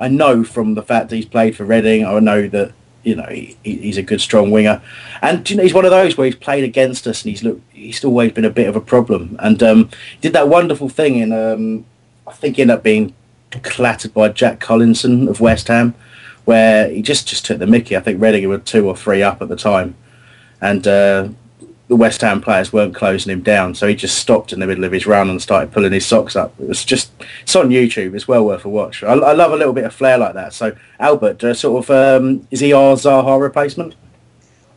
I 0.00 0.08
know 0.08 0.42
from 0.42 0.74
the 0.74 0.82
fact 0.82 1.10
that 1.10 1.16
he's 1.16 1.26
played 1.26 1.56
for 1.56 1.64
Reading. 1.64 2.04
I 2.04 2.18
know 2.18 2.48
that 2.48 2.72
you 3.04 3.14
know 3.14 3.26
he, 3.26 3.56
he's 3.62 3.98
a 3.98 4.02
good 4.02 4.20
strong 4.20 4.50
winger, 4.50 4.82
and 5.20 5.48
you 5.48 5.56
know, 5.56 5.62
he's 5.62 5.74
one 5.74 5.84
of 5.84 5.90
those 5.90 6.16
where 6.16 6.24
he's 6.24 6.34
played 6.34 6.64
against 6.64 7.06
us 7.06 7.22
and 7.22 7.30
he's 7.30 7.42
looked. 7.42 7.62
He's 7.72 8.04
always 8.04 8.32
been 8.32 8.44
a 8.44 8.50
bit 8.50 8.68
of 8.68 8.76
a 8.76 8.80
problem, 8.80 9.36
and 9.38 9.62
um, 9.62 9.90
did 10.20 10.32
that 10.32 10.48
wonderful 10.48 10.88
thing 10.88 11.16
in 11.16 11.32
um, 11.32 11.84
I 12.26 12.32
think 12.32 12.56
he 12.56 12.62
ended 12.62 12.78
up 12.78 12.82
being 12.82 13.14
clattered 13.62 14.14
by 14.14 14.28
Jack 14.30 14.60
Collison 14.60 15.28
of 15.28 15.40
West 15.40 15.68
Ham, 15.68 15.94
where 16.44 16.88
he 16.88 17.02
just, 17.02 17.28
just 17.28 17.44
took 17.44 17.58
the 17.58 17.66
mickey. 17.66 17.96
I 17.96 18.00
think 18.00 18.20
Reading 18.20 18.48
were 18.48 18.58
two 18.58 18.88
or 18.88 18.96
three 18.96 19.22
up 19.22 19.42
at 19.42 19.48
the 19.48 19.56
time, 19.56 19.94
and 20.60 20.86
uh, 20.86 21.28
the 21.92 21.96
West 21.96 22.22
Ham 22.22 22.40
players 22.40 22.72
weren't 22.72 22.94
closing 22.94 23.30
him 23.30 23.42
down, 23.42 23.74
so 23.74 23.86
he 23.86 23.94
just 23.94 24.16
stopped 24.16 24.50
in 24.50 24.60
the 24.60 24.66
middle 24.66 24.84
of 24.84 24.92
his 24.92 25.06
run 25.06 25.28
and 25.28 25.42
started 25.42 25.70
pulling 25.72 25.92
his 25.92 26.06
socks 26.06 26.34
up. 26.34 26.58
It 26.58 26.66
was 26.66 26.86
just 26.86 27.12
it's 27.42 27.54
on 27.54 27.68
YouTube. 27.68 28.14
It's 28.14 28.26
well 28.26 28.46
worth 28.46 28.64
a 28.64 28.70
watch. 28.70 29.02
I, 29.02 29.12
I 29.12 29.32
love 29.34 29.52
a 29.52 29.56
little 29.56 29.74
bit 29.74 29.84
of 29.84 29.92
flair 29.92 30.16
like 30.16 30.32
that. 30.32 30.54
So 30.54 30.74
Albert, 30.98 31.44
uh, 31.44 31.52
sort 31.52 31.84
of, 31.84 31.90
um, 31.90 32.48
is 32.50 32.60
he 32.60 32.72
our 32.72 32.94
Zaha 32.94 33.38
replacement? 33.38 33.94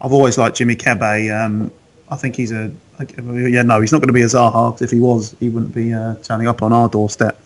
I've 0.01 0.11
always 0.11 0.37
liked 0.37 0.57
Jimmy 0.57 0.75
Kebe. 0.75 1.33
Um, 1.33 1.71
I 2.09 2.17
think 2.17 2.35
he's 2.35 2.51
a 2.51 2.69
yeah 3.17 3.61
no, 3.61 3.79
he's 3.79 3.93
not 3.93 3.99
going 3.99 4.09
to 4.09 4.13
be 4.13 4.23
a 4.23 4.25
Zaha. 4.25 4.81
If 4.81 4.91
he 4.91 4.99
was, 4.99 5.37
he 5.39 5.47
wouldn't 5.47 5.73
be 5.73 5.93
uh, 5.93 6.15
turning 6.15 6.49
up 6.49 6.61
on 6.61 6.73
our 6.73 6.89
doorstep. 6.89 7.41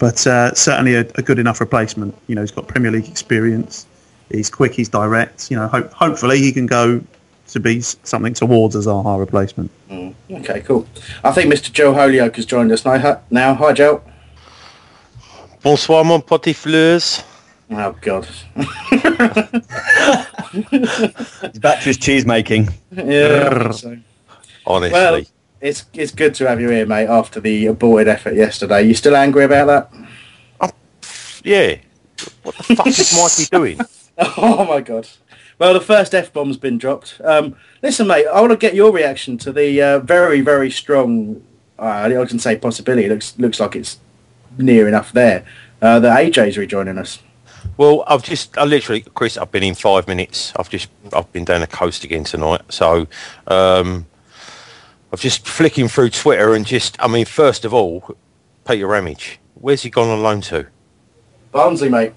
But 0.00 0.26
uh, 0.26 0.52
certainly 0.54 0.96
a, 0.96 1.02
a, 1.14 1.22
good 1.22 1.38
enough 1.38 1.60
replacement. 1.60 2.12
You 2.26 2.34
know, 2.34 2.40
he's 2.40 2.50
got 2.50 2.66
Premier 2.66 2.90
League 2.90 3.06
experience. 3.06 3.86
He's 4.32 4.50
quick. 4.50 4.74
He's 4.74 4.88
direct. 4.88 5.48
You 5.48 5.58
know, 5.58 5.68
hope, 5.68 5.92
hopefully 5.92 6.40
he 6.40 6.50
can 6.50 6.66
go 6.66 7.00
to 7.52 7.60
be 7.60 7.80
something 7.80 8.34
towards 8.34 8.74
a 8.74 8.80
Zaha 8.80 9.18
replacement. 9.18 9.70
Mm. 9.90 10.14
Okay, 10.30 10.60
cool. 10.60 10.86
I 11.22 11.32
think 11.32 11.52
Mr. 11.52 11.70
Joe 11.70 11.92
Holyoke 11.92 12.36
has 12.36 12.46
joined 12.46 12.72
us 12.72 12.84
now. 12.84 13.20
Now, 13.30 13.54
hi 13.54 13.72
Joe. 13.72 14.02
Bonsoir, 15.62 16.04
mon 16.04 16.22
petit 16.22 16.54
fleurs. 16.54 17.22
Oh 17.70 17.94
God. 18.00 18.26
He's 20.52 21.58
back 21.58 21.80
to 21.80 21.84
his 21.84 21.98
cheese 21.98 22.26
making. 22.26 22.68
Yeah. 22.90 23.70
So. 23.70 23.96
Honestly. 24.66 24.92
Well, 24.92 25.22
it's 25.60 25.84
it's 25.94 26.12
good 26.12 26.34
to 26.34 26.48
have 26.48 26.60
you 26.60 26.68
here, 26.68 26.84
mate. 26.86 27.06
After 27.06 27.40
the 27.40 27.66
aborted 27.66 28.08
effort 28.08 28.34
yesterday, 28.34 28.82
you 28.82 28.94
still 28.94 29.16
angry 29.16 29.44
about 29.44 29.66
that? 29.66 29.90
Oh, 30.60 30.70
yeah. 31.44 31.76
What 32.42 32.56
the 32.56 32.62
fuck 32.74 32.86
is 32.86 33.16
Mikey 33.16 33.48
doing? 33.50 33.80
oh 34.36 34.64
my 34.66 34.80
God. 34.80 35.08
Well, 35.62 35.74
the 35.74 35.80
first 35.80 36.12
f 36.12 36.32
bomb's 36.32 36.56
been 36.56 36.76
dropped. 36.76 37.20
Um, 37.22 37.54
listen, 37.82 38.08
mate, 38.08 38.26
I 38.26 38.40
want 38.40 38.50
to 38.50 38.56
get 38.56 38.74
your 38.74 38.90
reaction 38.90 39.38
to 39.38 39.52
the 39.52 39.80
uh, 39.80 39.98
very, 40.00 40.40
very 40.40 40.72
strong. 40.72 41.40
Uh, 41.78 42.10
I 42.20 42.24
can 42.26 42.40
say 42.40 42.56
possibility. 42.56 43.04
It 43.04 43.10
looks 43.10 43.38
looks 43.38 43.60
like 43.60 43.76
it's 43.76 44.00
near 44.58 44.88
enough 44.88 45.12
there. 45.12 45.44
Uh, 45.80 46.00
that 46.00 46.18
AJ's 46.18 46.58
rejoining 46.58 46.98
us. 46.98 47.20
Well, 47.76 48.02
I've 48.08 48.24
just, 48.24 48.58
I 48.58 48.64
literally, 48.64 49.02
Chris, 49.14 49.36
I've 49.36 49.52
been 49.52 49.62
in 49.62 49.76
five 49.76 50.08
minutes. 50.08 50.52
I've 50.56 50.68
just, 50.68 50.88
I've 51.12 51.32
been 51.32 51.44
down 51.44 51.60
the 51.60 51.68
coast 51.68 52.02
again 52.02 52.24
tonight. 52.24 52.62
So, 52.68 53.06
um, 53.46 54.06
I've 55.12 55.20
just 55.20 55.46
flicking 55.46 55.86
through 55.86 56.10
Twitter 56.10 56.56
and 56.56 56.66
just, 56.66 56.96
I 57.00 57.06
mean, 57.06 57.24
first 57.24 57.64
of 57.64 57.72
all, 57.72 58.16
Peter 58.66 58.88
Ramage, 58.88 59.38
where's 59.54 59.82
he 59.82 59.90
gone 59.90 60.08
on 60.08 60.24
loan 60.24 60.40
to? 60.40 60.66
Barnsley, 61.52 61.88
mate. 61.88 62.14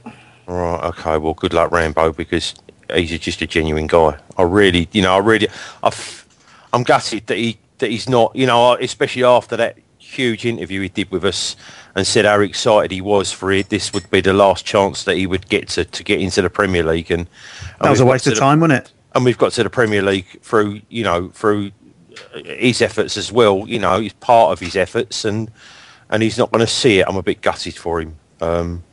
Right, 0.47 0.83
okay, 0.85 1.19
well, 1.19 1.35
good 1.35 1.53
luck, 1.53 1.71
Rambo, 1.71 2.11
because 2.11 2.55
he's 2.93 3.17
just 3.19 3.41
a 3.41 3.47
genuine 3.47 3.87
guy. 3.87 4.17
I 4.37 4.43
really, 4.43 4.87
you 4.91 5.01
know, 5.01 5.13
I 5.13 5.17
really, 5.19 5.47
I've, 5.83 6.25
I'm 6.73 6.83
gutted 6.83 7.27
that 7.27 7.37
he, 7.37 7.57
that 7.79 7.91
he's 7.91 8.07
not, 8.09 8.35
you 8.35 8.45
know, 8.45 8.75
especially 8.75 9.23
after 9.23 9.57
that 9.57 9.77
huge 9.97 10.45
interview 10.45 10.81
he 10.81 10.89
did 10.89 11.11
with 11.11 11.25
us 11.25 11.55
and 11.95 12.05
said 12.05 12.25
how 12.25 12.39
excited 12.39 12.91
he 12.91 13.01
was 13.01 13.31
for 13.31 13.51
it. 13.51 13.69
This 13.69 13.93
would 13.93 14.09
be 14.09 14.21
the 14.21 14.33
last 14.33 14.65
chance 14.65 15.03
that 15.03 15.17
he 15.17 15.27
would 15.27 15.47
get 15.49 15.69
to, 15.69 15.85
to 15.85 16.03
get 16.03 16.21
into 16.21 16.41
the 16.41 16.49
Premier 16.49 16.83
League. 16.83 17.11
And, 17.11 17.21
and 17.21 17.81
that 17.81 17.89
was 17.89 17.99
a 17.99 18.05
waste 18.05 18.27
of 18.27 18.37
time, 18.37 18.59
the, 18.59 18.67
wasn't 18.67 18.85
it? 18.85 18.93
And 19.13 19.25
we've 19.25 19.37
got 19.37 19.51
to 19.53 19.63
the 19.63 19.69
Premier 19.69 20.01
League 20.01 20.41
through, 20.41 20.81
you 20.89 21.03
know, 21.03 21.29
through 21.29 21.71
his 22.33 22.81
efforts 22.81 23.17
as 23.17 23.31
well. 23.31 23.65
You 23.67 23.79
know, 23.79 23.99
he's 23.99 24.13
part 24.13 24.51
of 24.51 24.59
his 24.59 24.75
efforts, 24.75 25.25
and 25.25 25.51
and 26.09 26.21
he's 26.21 26.37
not 26.37 26.51
going 26.51 26.65
to 26.65 26.71
see 26.71 26.99
it. 26.99 27.05
I'm 27.07 27.17
a 27.17 27.23
bit 27.23 27.41
gutted 27.41 27.75
for 27.75 28.01
him. 28.01 28.15
Um, 28.41 28.83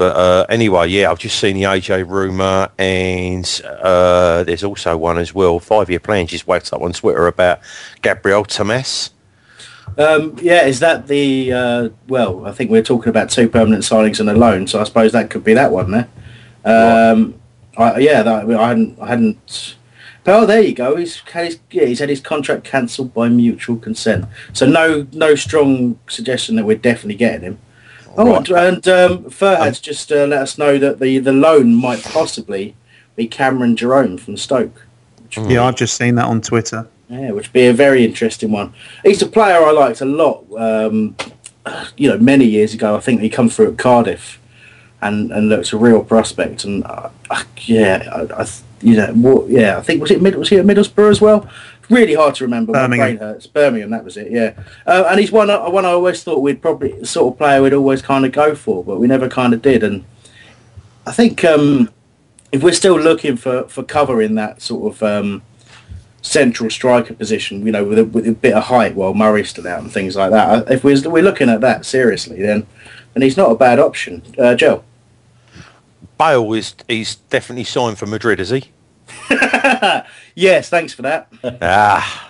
but 0.00 0.16
uh, 0.16 0.46
anyway, 0.48 0.88
yeah, 0.88 1.10
I've 1.10 1.18
just 1.18 1.38
seen 1.38 1.56
the 1.56 1.64
AJ 1.64 2.08
rumour, 2.08 2.70
and 2.78 3.44
uh, 3.66 4.44
there's 4.44 4.64
also 4.64 4.96
one 4.96 5.18
as 5.18 5.34
well. 5.34 5.60
Five 5.60 5.90
year 5.90 6.00
plan 6.00 6.26
just 6.26 6.46
waked 6.46 6.72
up 6.72 6.80
on 6.80 6.94
Twitter 6.94 7.26
about 7.26 7.60
Gabriel 8.00 8.46
Tamas. 8.46 9.10
Um, 9.98 10.38
yeah, 10.40 10.64
is 10.64 10.80
that 10.80 11.06
the 11.06 11.52
uh, 11.52 11.88
well? 12.08 12.46
I 12.46 12.52
think 12.52 12.70
we're 12.70 12.82
talking 12.82 13.10
about 13.10 13.28
two 13.28 13.46
permanent 13.46 13.82
signings 13.82 14.20
and 14.20 14.30
a 14.30 14.32
loan, 14.32 14.66
so 14.66 14.80
I 14.80 14.84
suppose 14.84 15.12
that 15.12 15.28
could 15.28 15.44
be 15.44 15.52
that 15.52 15.70
one 15.70 15.90
there. 15.90 16.08
Um, 16.64 17.38
I, 17.76 17.98
yeah, 17.98 18.22
that, 18.22 18.50
I 18.50 18.68
hadn't, 18.68 18.98
I 18.98 19.06
hadn't. 19.06 19.76
Oh, 20.26 20.46
there 20.46 20.62
you 20.62 20.72
go. 20.72 20.96
He's 20.96 21.18
had 21.18 21.44
his, 21.44 21.58
yeah, 21.70 21.84
he's 21.84 21.98
had 21.98 22.08
his 22.08 22.22
contract 22.22 22.64
cancelled 22.64 23.12
by 23.12 23.28
mutual 23.28 23.76
consent. 23.76 24.24
So 24.54 24.64
no, 24.64 25.06
no 25.12 25.34
strong 25.34 25.98
suggestion 26.08 26.56
that 26.56 26.64
we're 26.64 26.78
definitely 26.78 27.16
getting 27.16 27.42
him. 27.42 27.58
Oh, 28.16 28.36
and, 28.36 28.48
and 28.50 28.88
um, 28.88 29.26
um, 29.40 29.72
just 29.72 30.10
uh, 30.10 30.26
let 30.26 30.42
us 30.42 30.58
know 30.58 30.78
that 30.78 30.98
the 30.98 31.18
the 31.18 31.32
loan 31.32 31.74
might 31.74 32.02
possibly 32.02 32.74
be 33.16 33.26
Cameron 33.26 33.76
Jerome 33.76 34.18
from 34.18 34.36
Stoke. 34.36 34.86
Yeah, 35.36 35.64
I've 35.64 35.76
just 35.76 35.96
seen 35.96 36.16
that 36.16 36.26
on 36.26 36.40
Twitter. 36.40 36.88
Yeah, 37.08 37.32
which 37.32 37.48
would 37.48 37.52
be 37.52 37.66
a 37.66 37.72
very 37.72 38.04
interesting 38.04 38.50
one. 38.50 38.72
He's 39.04 39.22
a 39.22 39.26
player 39.26 39.58
I 39.58 39.70
liked 39.72 40.00
a 40.00 40.04
lot. 40.04 40.44
Um, 40.56 41.16
you 41.96 42.08
know, 42.08 42.18
many 42.18 42.44
years 42.44 42.74
ago, 42.74 42.96
I 42.96 43.00
think 43.00 43.20
he 43.20 43.28
come 43.28 43.48
through 43.48 43.72
at 43.72 43.78
Cardiff, 43.78 44.40
and 45.02 45.32
and 45.32 45.48
looked 45.48 45.72
a 45.72 45.78
real 45.78 46.04
prospect. 46.04 46.64
And 46.64 46.84
uh, 46.84 47.10
yeah, 47.58 48.08
I, 48.12 48.42
I, 48.42 48.46
you 48.80 48.96
know, 48.96 49.12
what, 49.14 49.48
yeah, 49.48 49.78
I 49.78 49.82
think 49.82 50.00
was 50.00 50.10
it 50.10 50.22
Mid- 50.22 50.36
was 50.36 50.48
he 50.48 50.56
at 50.56 50.64
Middlesbrough 50.64 51.10
as 51.10 51.20
well? 51.20 51.48
Really 51.88 52.14
hard 52.14 52.36
to 52.36 52.44
remember. 52.44 52.72
Birmingham. 52.72 52.98
My 52.98 53.16
brain 53.16 53.18
hurts. 53.18 53.46
Birmingham, 53.46 53.90
that 53.90 54.04
was 54.04 54.16
it. 54.16 54.30
Yeah, 54.30 54.54
uh, 54.86 55.04
and 55.10 55.18
he's 55.18 55.32
one 55.32 55.48
one 55.48 55.84
I 55.84 55.90
always 55.90 56.22
thought 56.22 56.40
we'd 56.40 56.62
probably 56.62 56.92
the 56.92 57.06
sort 57.06 57.34
of 57.34 57.38
player 57.38 57.60
we'd 57.62 57.72
always 57.74 58.00
kind 58.00 58.24
of 58.24 58.32
go 58.32 58.54
for, 58.54 58.84
but 58.84 59.00
we 59.00 59.06
never 59.06 59.28
kind 59.28 59.52
of 59.52 59.60
did. 59.60 59.82
And 59.82 60.04
I 61.06 61.12
think 61.12 61.44
um, 61.44 61.90
if 62.52 62.62
we're 62.62 62.72
still 62.72 62.98
looking 62.98 63.36
for 63.36 63.64
for 63.64 63.82
cover 63.82 64.22
in 64.22 64.36
that 64.36 64.62
sort 64.62 64.94
of 64.94 65.02
um, 65.02 65.42
central 66.22 66.70
striker 66.70 67.14
position, 67.14 67.66
you 67.66 67.72
know, 67.72 67.82
with 67.82 67.98
a, 67.98 68.04
with 68.04 68.28
a 68.28 68.32
bit 68.32 68.54
of 68.54 68.64
height 68.64 68.94
while 68.94 69.14
Murray's 69.14 69.50
still 69.50 69.66
out 69.66 69.80
and 69.80 69.90
things 69.90 70.14
like 70.14 70.30
that. 70.30 70.70
If 70.70 70.84
we're, 70.84 71.00
we're 71.08 71.22
looking 71.22 71.48
at 71.48 71.60
that 71.62 71.84
seriously, 71.84 72.40
then 72.40 72.66
then 73.14 73.22
he's 73.22 73.36
not 73.36 73.50
a 73.50 73.56
bad 73.56 73.80
option. 73.80 74.22
Uh, 74.38 74.54
Joe? 74.54 74.84
Bale 76.18 76.52
is 76.54 76.74
he's 76.88 77.16
definitely 77.16 77.64
signed 77.64 77.98
for 77.98 78.06
Madrid, 78.06 78.40
is 78.40 78.50
he? 78.50 78.70
yes, 80.34 80.68
thanks 80.68 80.92
for 80.92 81.02
that. 81.02 81.28
ah. 81.62 82.26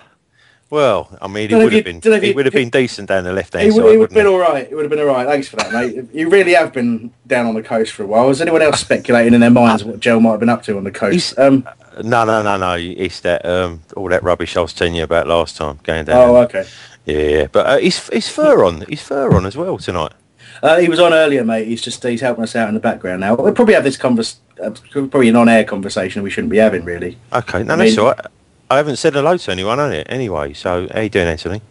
Well, 0.71 1.09
I 1.21 1.27
mean, 1.27 1.49
he 1.49 1.55
would 1.55 1.73
have 1.73 1.83
been 1.83 2.01
he 2.21 2.31
would 2.31 2.45
have 2.45 2.53
been 2.53 2.69
decent 2.69 3.09
down 3.09 3.25
the 3.25 3.33
left 3.33 3.51
hand 3.51 3.73
side. 3.73 3.77
It 3.77 3.97
would 3.97 4.09
have 4.09 4.09
been 4.11 4.25
all 4.25 4.39
right. 4.39 4.71
It 4.71 4.73
would 4.73 4.83
have 4.83 4.89
been 4.89 5.01
all 5.01 5.13
right. 5.13 5.27
Thanks 5.27 5.49
for 5.49 5.57
that, 5.57 5.73
mate. 5.73 6.05
You 6.13 6.29
really 6.29 6.53
have 6.53 6.71
been 6.71 7.11
down 7.27 7.45
on 7.45 7.55
the 7.55 7.61
coast 7.61 7.91
for 7.91 8.03
a 8.03 8.07
while. 8.07 8.25
Was 8.29 8.39
anyone 8.41 8.61
else 8.61 8.79
speculating 8.79 9.33
in 9.33 9.41
their 9.41 9.49
minds 9.49 9.83
what 9.83 9.99
Joe 9.99 10.21
might 10.21 10.31
have 10.31 10.39
been 10.39 10.47
up 10.47 10.63
to 10.63 10.77
on 10.77 10.85
the 10.85 10.91
coast? 10.91 11.37
Um, 11.37 11.67
no, 12.01 12.23
no, 12.23 12.41
no, 12.41 12.55
no. 12.55 12.75
It's 12.75 13.19
that 13.19 13.45
um, 13.45 13.81
all 13.97 14.07
that 14.07 14.23
rubbish 14.23 14.55
I 14.55 14.61
was 14.61 14.71
telling 14.71 14.95
you 14.95 15.03
about 15.03 15.27
last 15.27 15.57
time 15.57 15.77
going 15.83 16.05
down. 16.05 16.29
Oh, 16.29 16.37
okay. 16.43 16.65
Yeah, 17.05 17.47
but 17.51 17.65
uh, 17.65 17.77
he's 17.77 18.07
he's 18.07 18.29
fur 18.29 18.63
on. 18.63 18.85
He's 18.87 19.01
fur 19.01 19.35
on 19.35 19.45
as 19.45 19.57
well 19.57 19.77
tonight. 19.77 20.13
Uh, 20.63 20.79
he 20.79 20.87
was 20.89 20.99
on 20.99 21.13
earlier, 21.13 21.43
mate. 21.43 21.67
He's 21.67 21.81
just 21.81 22.03
he's 22.03 22.21
helping 22.21 22.43
us 22.43 22.55
out 22.55 22.67
in 22.67 22.73
the 22.75 22.79
background 22.79 23.21
now. 23.21 23.35
We'll 23.35 23.53
probably 23.53 23.73
have 23.73 23.83
this 23.83 23.97
convers 23.97 24.37
uh, 24.61 24.71
probably 24.91 25.29
an 25.29 25.35
on-air 25.35 25.63
conversation 25.63 26.21
we 26.23 26.29
shouldn't 26.29 26.51
be 26.51 26.57
having 26.57 26.83
really. 26.85 27.17
Okay, 27.33 27.63
no, 27.63 27.73
I 27.73 27.77
that's 27.77 27.91
mean- 27.91 27.99
all 27.99 28.11
right. 28.11 28.25
I 28.69 28.77
haven't 28.77 28.95
said 28.97 29.13
hello 29.13 29.35
to 29.35 29.51
anyone 29.51 29.79
on 29.81 29.91
it 29.91 30.07
anyway. 30.09 30.53
So 30.53 30.87
how 30.93 31.01
you 31.01 31.09
doing, 31.09 31.27
Anthony? 31.27 31.61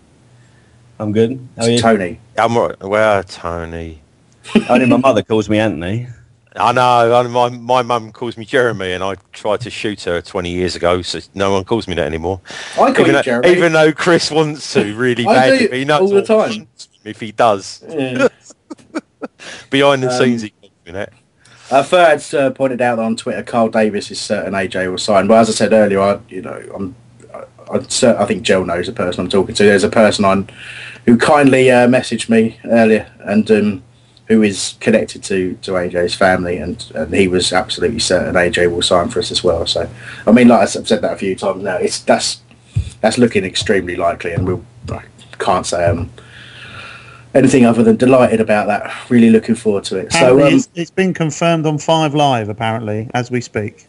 I'm 0.99 1.13
good. 1.13 1.31
How 1.57 1.63
are 1.65 1.69
It's 1.71 1.77
you? 1.77 1.79
Tony. 1.83 2.21
I'm 2.37 2.55
all 2.59 2.69
right. 2.69 2.81
Well, 2.83 3.23
Tony. 3.25 4.03
Only 4.69 4.85
my 4.87 4.99
mother 4.99 5.23
calls 5.23 5.49
me 5.49 5.59
Anthony. 5.59 6.09
I 6.57 6.73
know. 6.73 7.29
My 7.29 7.49
my 7.49 7.83
mum 7.83 8.11
calls 8.13 8.37
me 8.37 8.45
Jeremy, 8.45 8.93
and 8.93 9.05
I 9.05 9.15
tried 9.33 9.61
to 9.63 9.71
shoot 9.71 10.03
her 10.03 10.21
20 10.21 10.51
years 10.51 10.75
ago, 10.77 11.01
so 11.01 11.21
no 11.33 11.53
one 11.53 11.65
calls 11.65 11.87
me 11.87 11.95
that 11.95 12.07
anymore. 12.07 12.41
I 12.75 12.77
call 12.77 12.91
even 12.91 13.07
you 13.07 13.13
though, 13.13 13.23
Jeremy. 13.23 13.49
Even 13.51 13.73
though 13.73 13.93
Chris 13.93 14.31
wants 14.33 14.73
to 14.75 14.95
really 14.97 15.27
I 15.29 15.35
badly, 15.35 15.69
do 15.69 15.87
but 15.87 16.01
all 16.03 16.09
the 16.09 16.23
time. 16.23 16.67
If 17.05 17.21
he 17.21 17.31
does, 17.33 17.83
Yeah. 17.89 18.29
behind 19.71 20.03
the 20.03 20.11
Um, 20.11 20.19
scenes, 20.19 20.43
he 20.43 20.51
calls 20.51 20.73
me 20.87 20.93
that. 20.93 21.13
Uh, 21.71 21.83
Ferd's 21.83 22.35
uh, 22.35 22.51
pointed 22.51 22.81
out 22.81 22.99
on 22.99 23.17
Twitter, 23.17 23.43
Carl 23.43 23.69
Davis 23.69 24.11
is 24.11 24.21
certain 24.21 24.55
AJ 24.55 24.91
will 24.91 24.99
sign. 24.99 25.29
But 25.29 25.39
as 25.39 25.49
I 25.51 25.53
said 25.53 25.73
earlier, 25.73 26.01
I 26.01 26.19
you 26.29 26.43
know 26.43 26.63
I'm 26.75 26.97
I, 27.33 27.45
I, 27.77 28.23
I 28.23 28.27
think 28.27 28.43
Joe 28.43 28.65
knows 28.65 28.87
the 28.87 28.93
person 28.93 29.21
I'm 29.21 29.31
talking 29.31 29.55
to. 29.55 29.63
There's 29.63 29.85
a 29.85 29.89
person 29.89 30.25
on 30.25 30.49
who 31.07 31.17
kindly 31.17 31.71
uh, 31.71 31.87
messaged 31.87 32.29
me 32.29 32.59
earlier 32.65 33.11
and 33.21 33.49
um, 33.51 33.83
who 34.27 34.43
is 34.43 34.75
connected 34.81 35.23
to, 35.25 35.55
to 35.63 35.73
AJ's 35.73 36.15
family, 36.15 36.57
and, 36.57 36.91
and 36.95 37.13
he 37.15 37.27
was 37.27 37.53
absolutely 37.53 37.99
certain 38.01 38.35
AJ 38.35 38.71
will 38.73 38.83
sign 38.83 39.09
for 39.09 39.19
us 39.21 39.31
as 39.31 39.45
well. 39.45 39.67
So 39.67 39.89
I 40.27 40.33
mean, 40.33 40.49
like 40.49 40.63
I've 40.63 40.89
said 40.89 41.03
that 41.03 41.13
a 41.13 41.17
few 41.17 41.37
times 41.37 41.63
now, 41.63 41.77
it's 41.77 42.01
that's 42.01 42.41
that's 43.01 43.19
looking 43.19 43.45
extremely 43.45 43.97
likely, 43.97 44.33
and 44.33 44.47
we'll 44.47 44.65
can't 45.39 45.67
say 45.67 45.85
um 45.87 46.11
anything 47.35 47.65
other 47.65 47.83
than 47.83 47.97
delighted 47.97 48.41
about 48.41 48.67
that. 48.67 49.11
Really 49.11 49.31
looking 49.31 49.55
forward 49.55 49.85
to 49.85 49.97
it. 49.97 50.13
So 50.13 50.41
um, 50.41 50.55
it's, 50.55 50.69
it's 50.75 50.91
been 50.91 51.15
confirmed 51.15 51.67
on 51.67 51.79
Five 51.79 52.15
Live, 52.15 52.49
apparently, 52.49 53.11
as 53.15 53.31
we 53.31 53.41
speak. 53.41 53.87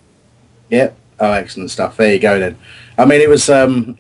Yeah. 0.69 0.91
Oh, 1.19 1.31
excellent 1.31 1.69
stuff. 1.69 1.97
There 1.97 2.13
you 2.13 2.19
go 2.19 2.39
then. 2.39 2.57
I 2.97 3.05
mean, 3.05 3.22
it 3.22 3.30
was 3.30 3.49
um, 3.49 3.97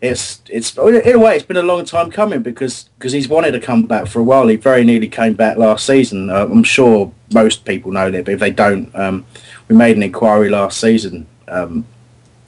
it's 0.00 0.40
it's 0.48 0.76
in 0.78 1.14
a 1.14 1.18
way 1.18 1.36
it's 1.36 1.44
been 1.44 1.56
a 1.56 1.62
long 1.62 1.84
time 1.84 2.10
coming 2.10 2.42
because 2.42 2.88
because 2.98 3.12
he's 3.12 3.28
wanted 3.28 3.50
to 3.52 3.60
come 3.60 3.82
back 3.82 4.06
for 4.06 4.20
a 4.20 4.22
while. 4.22 4.46
He 4.48 4.56
very 4.56 4.84
nearly 4.84 5.08
came 5.08 5.34
back 5.34 5.58
last 5.58 5.84
season. 5.84 6.30
Uh, 6.30 6.46
I'm 6.50 6.62
sure 6.62 7.12
most 7.34 7.64
people 7.64 7.92
know 7.92 8.10
that, 8.10 8.24
but 8.24 8.34
if 8.34 8.40
they 8.40 8.50
don't, 8.50 8.94
um, 8.94 9.26
we 9.68 9.76
made 9.76 9.96
an 9.96 10.02
inquiry 10.02 10.48
last 10.48 10.80
season 10.80 11.26
um, 11.48 11.84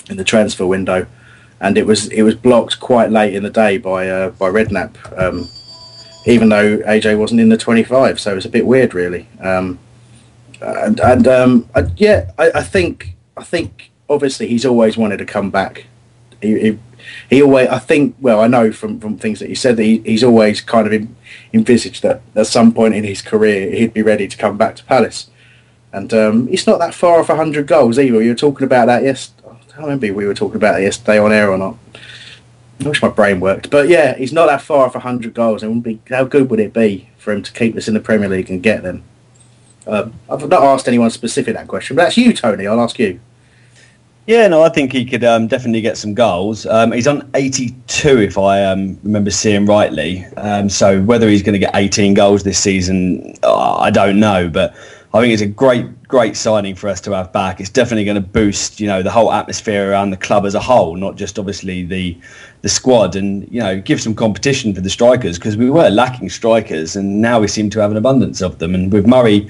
in 0.08 0.16
the 0.16 0.24
transfer 0.24 0.66
window, 0.66 1.06
and 1.60 1.76
it 1.76 1.86
was 1.86 2.08
it 2.08 2.22
was 2.22 2.34
blocked 2.34 2.80
quite 2.80 3.10
late 3.10 3.34
in 3.34 3.42
the 3.42 3.50
day 3.50 3.76
by 3.76 4.08
uh, 4.08 4.30
by 4.30 4.48
Redknapp, 4.48 5.18
um, 5.20 5.46
even 6.27 6.49
though 6.49 6.78
AJ 6.78 7.19
wasn't 7.19 7.40
in 7.40 7.49
the 7.49 7.57
25. 7.57 8.20
So 8.20 8.32
it 8.32 8.35
was 8.35 8.47
a 8.47 8.51
bit 8.51 8.66
weird, 8.66 8.94
really. 8.94 9.28
Um, 9.40 9.78
and 10.61 11.01
and 11.01 11.27
um, 11.27 11.69
I, 11.74 11.90
yeah, 11.97 12.31
I, 12.39 12.51
I 12.57 12.62
think 12.62 13.16
I 13.36 13.43
think 13.43 13.90
obviously 14.09 14.47
he's 14.49 14.66
always 14.66 14.97
wanted 14.97 15.19
to 15.19 15.24
come 15.24 15.51
back. 15.51 15.86
He, 16.40 16.59
he, 16.59 16.78
he 17.31 17.43
always, 17.43 17.69
I 17.69 17.78
think, 17.78 18.16
well, 18.20 18.40
I 18.40 18.47
know 18.47 18.73
from, 18.73 19.01
from 19.01 19.16
things 19.16 19.40
that 19.40 19.49
he 19.49 19.55
said 19.55 19.77
that 19.77 19.85
he, 19.85 19.99
he's 19.99 20.24
always 20.24 20.61
kind 20.61 20.86
of 20.86 20.93
in, 20.93 21.16
envisaged 21.53 22.03
that 22.03 22.20
at 22.35 22.47
some 22.47 22.73
point 22.73 22.94
in 22.94 23.05
his 23.05 23.23
career 23.23 23.70
he'd 23.70 23.94
be 23.94 24.03
ready 24.03 24.28
to 24.28 24.36
come 24.36 24.57
back 24.57 24.77
to 24.77 24.85
Palace. 24.85 25.31
And 25.93 26.12
um, 26.15 26.49
it's 26.51 26.66
not 26.66 26.78
that 26.78 26.94
far 26.94 27.20
off 27.20 27.28
100 27.28 27.66
goals 27.66 27.99
either. 27.99 28.23
You 28.23 28.31
were 28.31 28.35
talking 28.35 28.65
about 28.65 28.86
that 28.86 29.03
yesterday. 29.03 29.49
I 29.49 29.77
don't 29.77 29.85
remember 29.85 30.12
we 30.12 30.27
were 30.27 30.35
talking 30.35 30.57
about 30.57 30.73
that 30.73 30.82
yesterday 30.82 31.19
on 31.19 31.32
air 31.32 31.51
or 31.51 31.59
not. 31.59 31.77
I 32.84 32.88
wish 32.88 33.02
my 33.02 33.09
brain 33.09 33.40
worked. 33.40 33.70
But 33.70 33.88
yeah, 33.88 34.16
he's 34.16 34.32
not 34.32 34.46
that 34.46 34.62
far 34.62 34.86
off 34.86 34.94
100 34.94 35.34
goals. 35.34 35.62
It 35.62 35.68
wouldn't 35.68 35.84
be, 35.84 36.00
how 36.09 36.24
good 36.24 36.50
would 36.50 36.60
it 36.60 36.72
be 36.72 37.09
for 37.18 37.32
him 37.32 37.42
to 37.42 37.52
keep 37.52 37.76
us 37.76 37.88
in 37.88 37.94
the 37.94 38.00
Premier 38.00 38.28
League 38.28 38.50
and 38.50 38.62
get 38.62 38.82
them? 38.82 39.04
Um, 39.86 40.14
I've 40.30 40.48
not 40.48 40.62
asked 40.62 40.88
anyone 40.88 41.10
specific 41.10 41.54
that 41.54 41.68
question, 41.68 41.96
but 41.96 42.04
that's 42.04 42.16
you, 42.16 42.32
Tony. 42.32 42.66
I'll 42.66 42.80
ask 42.80 42.98
you. 42.98 43.20
Yeah, 44.26 44.46
no, 44.46 44.62
I 44.62 44.68
think 44.68 44.92
he 44.92 45.04
could 45.04 45.24
um, 45.24 45.48
definitely 45.48 45.80
get 45.80 45.96
some 45.96 46.14
goals. 46.14 46.64
Um, 46.66 46.92
he's 46.92 47.09
on 47.09 47.28
82, 47.34 48.20
if 48.20 48.38
I 48.38 48.64
um, 48.64 48.98
remember 49.02 49.32
seeing 49.32 49.66
rightly. 49.66 50.24
Um, 50.36 50.68
so 50.68 51.02
whether 51.02 51.28
he's 51.28 51.42
going 51.42 51.54
to 51.54 51.59
get 51.59 51.74
18 51.74 52.14
goals 52.14 52.44
this 52.44 52.59
season, 52.59 53.34
uh, 53.42 53.76
I 53.78 53.90
don't 53.90 54.20
know. 54.20 54.48
But 54.48 54.76
I 55.12 55.20
think 55.20 55.32
it's 55.32 55.42
a 55.42 55.46
great, 55.46 55.86
great 56.12 56.36
signing 56.36 56.74
for 56.74 56.90
us 56.90 57.01
to 57.01 57.10
have 57.12 57.32
back. 57.32 57.59
It's 57.59 57.70
definitely 57.70 58.05
going 58.05 58.16
to 58.16 58.20
boost, 58.20 58.78
you 58.78 58.86
know, 58.86 59.02
the 59.02 59.10
whole 59.10 59.32
atmosphere 59.32 59.90
around 59.90 60.10
the 60.10 60.18
club 60.18 60.44
as 60.44 60.55
a 60.55 60.60
whole, 60.60 60.94
not 60.94 61.16
just 61.16 61.39
obviously 61.39 61.84
the 61.84 62.18
the 62.60 62.68
squad, 62.68 63.16
and 63.16 63.51
you 63.51 63.60
know, 63.60 63.80
give 63.80 63.98
some 63.98 64.14
competition 64.14 64.74
for 64.74 64.82
the 64.82 64.90
strikers 64.90 65.39
because 65.39 65.56
we 65.56 65.70
were 65.70 65.89
lacking 65.89 66.28
strikers, 66.28 66.97
and 66.97 67.22
now 67.22 67.40
we 67.40 67.48
seem 67.48 67.70
to 67.70 67.80
have 67.80 67.90
an 67.90 67.97
abundance 67.97 68.43
of 68.43 68.59
them. 68.59 68.74
And 68.74 68.93
with 68.93 69.06
Murray 69.06 69.48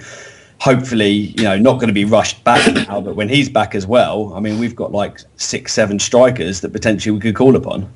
hopefully, 0.60 1.10
you 1.10 1.42
know, 1.42 1.58
not 1.58 1.74
going 1.74 1.88
to 1.88 1.92
be 1.92 2.04
rushed 2.04 2.44
back 2.44 2.72
now, 2.88 3.00
but 3.00 3.16
when 3.16 3.28
he's 3.28 3.48
back 3.48 3.74
as 3.74 3.84
well, 3.84 4.32
I 4.32 4.38
mean, 4.38 4.60
we've 4.60 4.76
got 4.76 4.92
like 4.92 5.18
six, 5.36 5.72
seven 5.72 5.98
strikers 5.98 6.60
that 6.60 6.72
potentially 6.72 7.10
we 7.10 7.18
could 7.18 7.34
call 7.34 7.56
upon. 7.56 7.92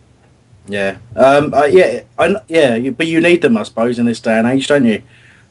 Yeah, 0.67 0.97
um, 1.15 1.55
uh, 1.55 1.67
yeah, 1.67 2.03
I, 2.19 2.35
yeah, 2.49 2.91
but 2.91 3.07
you 3.07 3.21
need 3.21 3.43
them, 3.43 3.57
I 3.57 3.63
suppose, 3.63 4.01
in 4.01 4.07
this 4.07 4.19
day 4.19 4.37
and 4.37 4.49
age, 4.49 4.67
don't 4.67 4.85
you? 4.85 5.01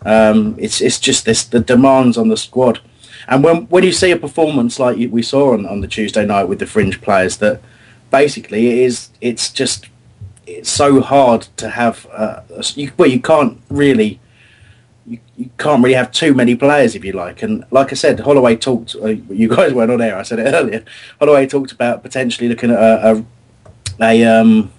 Um, 0.02 0.56
it's 0.60 0.82
it's 0.82 1.00
just 1.00 1.24
this 1.24 1.46
the 1.46 1.62
demands 1.62 2.18
on 2.18 2.28
the 2.28 2.36
squad, 2.36 2.82
and 3.28 3.44
when 3.44 3.64
when 3.68 3.84
you 3.84 3.92
see 3.92 4.12
a 4.12 4.18
performance 4.18 4.80
like 4.80 4.98
we 5.12 5.22
saw 5.22 5.54
on, 5.54 5.66
on 5.66 5.82
the 5.82 5.88
Tuesday 5.88 6.26
night 6.26 6.46
with 6.46 6.60
the 6.60 6.68
fringe 6.68 7.02
players, 7.02 7.38
that 7.38 7.62
basically 8.12 8.68
it 8.68 8.78
is 8.80 9.10
it's 9.22 9.52
just 9.52 9.88
it's 10.48 10.70
so 10.70 11.02
hard 11.02 11.44
to 11.58 11.70
have. 11.70 12.08
Uh, 12.12 12.42
you, 12.76 12.92
well, 12.98 13.10
you 13.10 13.20
can't 13.20 13.60
really 13.70 14.20
you, 15.06 15.20
you 15.38 15.50
can't 15.58 15.84
really 15.84 15.96
have 15.96 16.12
too 16.12 16.34
many 16.34 16.56
players 16.56 16.96
if 16.96 17.04
you 17.04 17.14
like. 17.14 17.42
And 17.44 17.64
like 17.72 17.92
I 17.92 17.96
said, 17.96 18.20
Holloway 18.20 18.56
talked. 18.56 18.96
Uh, 18.96 19.08
you 19.08 19.48
guys 19.48 19.74
weren't 19.74 19.92
on 19.92 20.02
air. 20.02 20.18
I 20.18 20.24
said 20.24 20.40
it 20.40 20.44
earlier. 20.54 20.84
Holloway 21.20 21.48
talked 21.48 21.72
about 21.72 22.04
potentially 22.04 22.50
looking 22.50 22.72
at 22.72 22.80
a 22.80 23.12
a, 23.12 23.26
a, 24.02 24.26
um, 24.26 24.72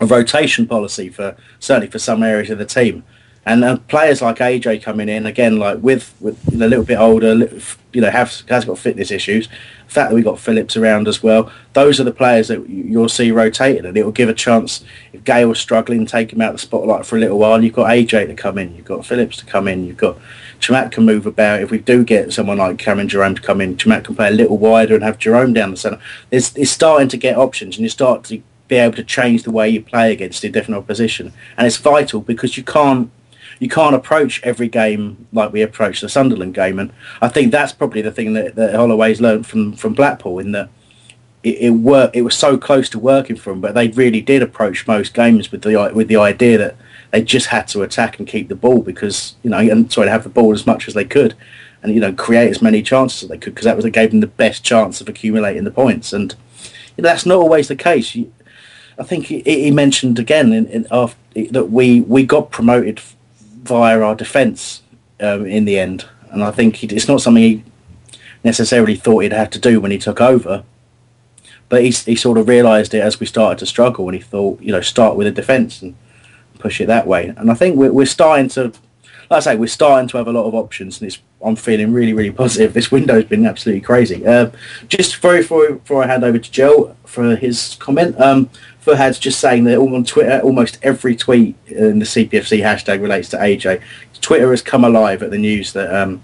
a 0.00 0.06
rotation 0.06 0.66
policy 0.66 1.08
for 1.08 1.36
certainly 1.58 1.90
for 1.90 1.98
some 1.98 2.22
areas 2.22 2.50
of 2.50 2.58
the 2.58 2.66
team. 2.66 3.04
And 3.46 3.62
uh, 3.62 3.76
players 3.88 4.22
like 4.22 4.36
AJ 4.36 4.82
coming 4.82 5.08
in 5.08 5.26
again, 5.26 5.58
like 5.58 5.78
with 5.82 6.14
with 6.20 6.40
you 6.50 6.58
know, 6.58 6.66
a 6.66 6.68
little 6.68 6.84
bit 6.84 6.98
older, 6.98 7.34
you 7.92 8.00
know, 8.00 8.10
have 8.10 8.42
has 8.48 8.64
got 8.64 8.78
fitness 8.78 9.10
issues. 9.10 9.48
The 9.86 9.92
fact 9.92 10.10
that 10.10 10.14
we 10.14 10.22
got 10.22 10.40
Phillips 10.40 10.76
around 10.76 11.08
as 11.08 11.22
well, 11.22 11.52
those 11.74 12.00
are 12.00 12.04
the 12.04 12.12
players 12.12 12.48
that 12.48 12.68
you'll 12.68 13.08
see 13.08 13.30
rotated, 13.30 13.84
and 13.84 13.96
it 13.96 14.04
will 14.04 14.12
give 14.12 14.30
a 14.30 14.34
chance. 14.34 14.82
If 15.12 15.24
Gayle's 15.24 15.60
struggling, 15.60 16.06
take 16.06 16.32
him 16.32 16.40
out 16.40 16.52
the 16.52 16.58
spotlight 16.58 17.04
for 17.04 17.16
a 17.16 17.20
little 17.20 17.38
while. 17.38 17.62
You've 17.62 17.74
got 17.74 17.90
AJ 17.90 18.28
to 18.28 18.34
come 18.34 18.56
in, 18.56 18.74
you've 18.74 18.86
got 18.86 19.04
Phillips 19.04 19.36
to 19.38 19.44
come 19.44 19.68
in, 19.68 19.86
you've 19.86 19.98
got 19.98 20.16
Chamakh 20.60 20.92
can 20.92 21.04
move 21.04 21.26
about. 21.26 21.60
If 21.60 21.70
we 21.70 21.78
do 21.78 22.02
get 22.02 22.32
someone 22.32 22.58
like 22.58 22.78
Cameron 22.78 23.08
Jerome 23.08 23.34
to 23.34 23.42
come 23.42 23.60
in, 23.60 23.76
Chamakh 23.76 24.04
can 24.04 24.16
play 24.16 24.28
a 24.28 24.32
little 24.32 24.56
wider 24.56 24.94
and 24.94 25.04
have 25.04 25.18
Jerome 25.18 25.52
down 25.52 25.70
the 25.70 25.76
centre. 25.76 26.00
It's, 26.30 26.56
it's 26.56 26.70
starting 26.70 27.08
to 27.08 27.18
get 27.18 27.36
options, 27.36 27.76
and 27.76 27.82
you 27.82 27.90
start 27.90 28.24
to 28.24 28.42
be 28.66 28.76
able 28.76 28.96
to 28.96 29.04
change 29.04 29.42
the 29.42 29.50
way 29.50 29.68
you 29.68 29.82
play 29.82 30.10
against 30.10 30.42
a 30.44 30.48
different 30.48 30.78
opposition, 30.78 31.32
and 31.58 31.66
it's 31.66 31.76
vital 31.76 32.22
because 32.22 32.56
you 32.56 32.64
can't 32.64 33.10
you 33.58 33.68
can't 33.68 33.94
approach 33.94 34.40
every 34.42 34.68
game 34.68 35.26
like 35.32 35.52
we 35.52 35.62
approached 35.62 36.00
the 36.00 36.08
Sunderland 36.08 36.54
game, 36.54 36.78
and 36.78 36.92
I 37.20 37.28
think 37.28 37.52
that's 37.52 37.72
probably 37.72 38.02
the 38.02 38.12
thing 38.12 38.32
that, 38.34 38.54
that 38.56 38.74
Holloway's 38.74 39.20
learned 39.20 39.46
from 39.46 39.74
from 39.74 39.94
Blackpool 39.94 40.38
in 40.38 40.52
that 40.52 40.68
it, 41.42 41.58
it 41.60 41.70
worked. 41.70 42.16
It 42.16 42.22
was 42.22 42.36
so 42.36 42.56
close 42.56 42.88
to 42.90 42.98
working 42.98 43.36
for 43.36 43.50
them, 43.50 43.60
but 43.60 43.74
they 43.74 43.88
really 43.88 44.20
did 44.20 44.42
approach 44.42 44.86
most 44.86 45.14
games 45.14 45.52
with 45.52 45.62
the 45.62 45.92
with 45.94 46.08
the 46.08 46.16
idea 46.16 46.58
that 46.58 46.76
they 47.10 47.22
just 47.22 47.46
had 47.46 47.68
to 47.68 47.82
attack 47.82 48.18
and 48.18 48.26
keep 48.26 48.48
the 48.48 48.56
ball 48.56 48.82
because 48.82 49.36
you 49.42 49.50
know 49.50 49.58
and 49.58 49.92
sorry 49.92 50.06
to 50.06 50.10
have 50.10 50.24
the 50.24 50.28
ball 50.28 50.52
as 50.52 50.66
much 50.66 50.88
as 50.88 50.94
they 50.94 51.04
could, 51.04 51.34
and 51.82 51.94
you 51.94 52.00
know 52.00 52.12
create 52.12 52.50
as 52.50 52.62
many 52.62 52.82
chances 52.82 53.22
as 53.22 53.28
they 53.28 53.38
could 53.38 53.54
because 53.54 53.66
that 53.66 53.76
was 53.76 53.84
what 53.84 53.92
gave 53.92 54.10
them 54.10 54.20
the 54.20 54.26
best 54.26 54.64
chance 54.64 55.00
of 55.00 55.08
accumulating 55.08 55.64
the 55.64 55.70
points, 55.70 56.12
and 56.12 56.34
you 56.96 57.02
know, 57.02 57.08
that's 57.08 57.26
not 57.26 57.38
always 57.38 57.68
the 57.68 57.76
case. 57.76 58.14
You, 58.14 58.32
I 58.98 59.02
think 59.02 59.26
he, 59.26 59.40
he 59.40 59.70
mentioned 59.70 60.18
again 60.18 60.52
in, 60.52 60.66
in, 60.66 60.86
after, 60.90 61.16
that 61.50 61.66
we, 61.70 62.00
we 62.00 62.24
got 62.24 62.50
promoted 62.50 63.00
via 63.64 64.00
our 64.00 64.14
defence 64.14 64.82
um, 65.20 65.46
in 65.46 65.64
the 65.64 65.78
end. 65.78 66.06
And 66.30 66.42
I 66.42 66.50
think 66.50 66.76
he, 66.76 66.86
it's 66.88 67.08
not 67.08 67.22
something 67.22 67.42
he 67.42 67.64
necessarily 68.42 68.94
thought 68.94 69.20
he'd 69.20 69.32
have 69.32 69.50
to 69.50 69.58
do 69.58 69.80
when 69.80 69.90
he 69.90 69.98
took 69.98 70.20
over. 70.20 70.64
But 71.68 71.82
he, 71.82 71.90
he 71.90 72.14
sort 72.14 72.38
of 72.38 72.46
realised 72.46 72.94
it 72.94 73.00
as 73.00 73.18
we 73.18 73.26
started 73.26 73.58
to 73.58 73.66
struggle, 73.66 74.06
and 74.06 74.14
he 74.14 74.20
thought, 74.20 74.60
you 74.60 74.70
know, 74.70 74.82
start 74.82 75.16
with 75.16 75.26
a 75.26 75.32
defence 75.32 75.82
and 75.82 75.96
push 76.58 76.80
it 76.80 76.86
that 76.86 77.06
way. 77.06 77.32
And 77.36 77.50
I 77.50 77.54
think 77.54 77.76
we're, 77.76 77.92
we're 77.92 78.06
starting 78.06 78.48
to, 78.50 78.64
like 79.30 79.38
I 79.38 79.40
say, 79.40 79.56
we're 79.56 79.66
starting 79.66 80.08
to 80.08 80.18
have 80.18 80.28
a 80.28 80.32
lot 80.32 80.44
of 80.44 80.54
options, 80.54 81.00
and 81.00 81.08
it's 81.08 81.20
I'm 81.44 81.56
feeling 81.56 81.92
really, 81.92 82.12
really 82.12 82.30
positive. 82.42 82.74
This 82.74 82.90
window's 82.90 83.24
been 83.24 83.46
absolutely 83.46 83.80
crazy. 83.80 84.26
Uh, 84.26 84.50
just 84.88 85.20
before, 85.20 85.72
before 85.72 86.04
I 86.04 86.06
hand 86.06 86.22
over 86.22 86.38
to 86.38 86.50
Joe 86.50 86.96
for 87.04 87.36
his 87.36 87.76
comment, 87.80 88.20
um, 88.20 88.50
Fahad's 88.84 89.18
just 89.18 89.40
saying 89.40 89.64
that 89.64 89.78
on 89.78 90.04
Twitter, 90.04 90.40
almost 90.40 90.78
every 90.82 91.16
tweet 91.16 91.56
in 91.66 92.00
the 92.00 92.04
CPFC 92.04 92.60
hashtag 92.60 93.00
relates 93.00 93.30
to 93.30 93.38
AJ. 93.38 93.80
Twitter 94.20 94.50
has 94.50 94.60
come 94.62 94.84
alive 94.84 95.22
at 95.22 95.30
the 95.30 95.38
news 95.38 95.72
that 95.72 95.94
um, 95.94 96.22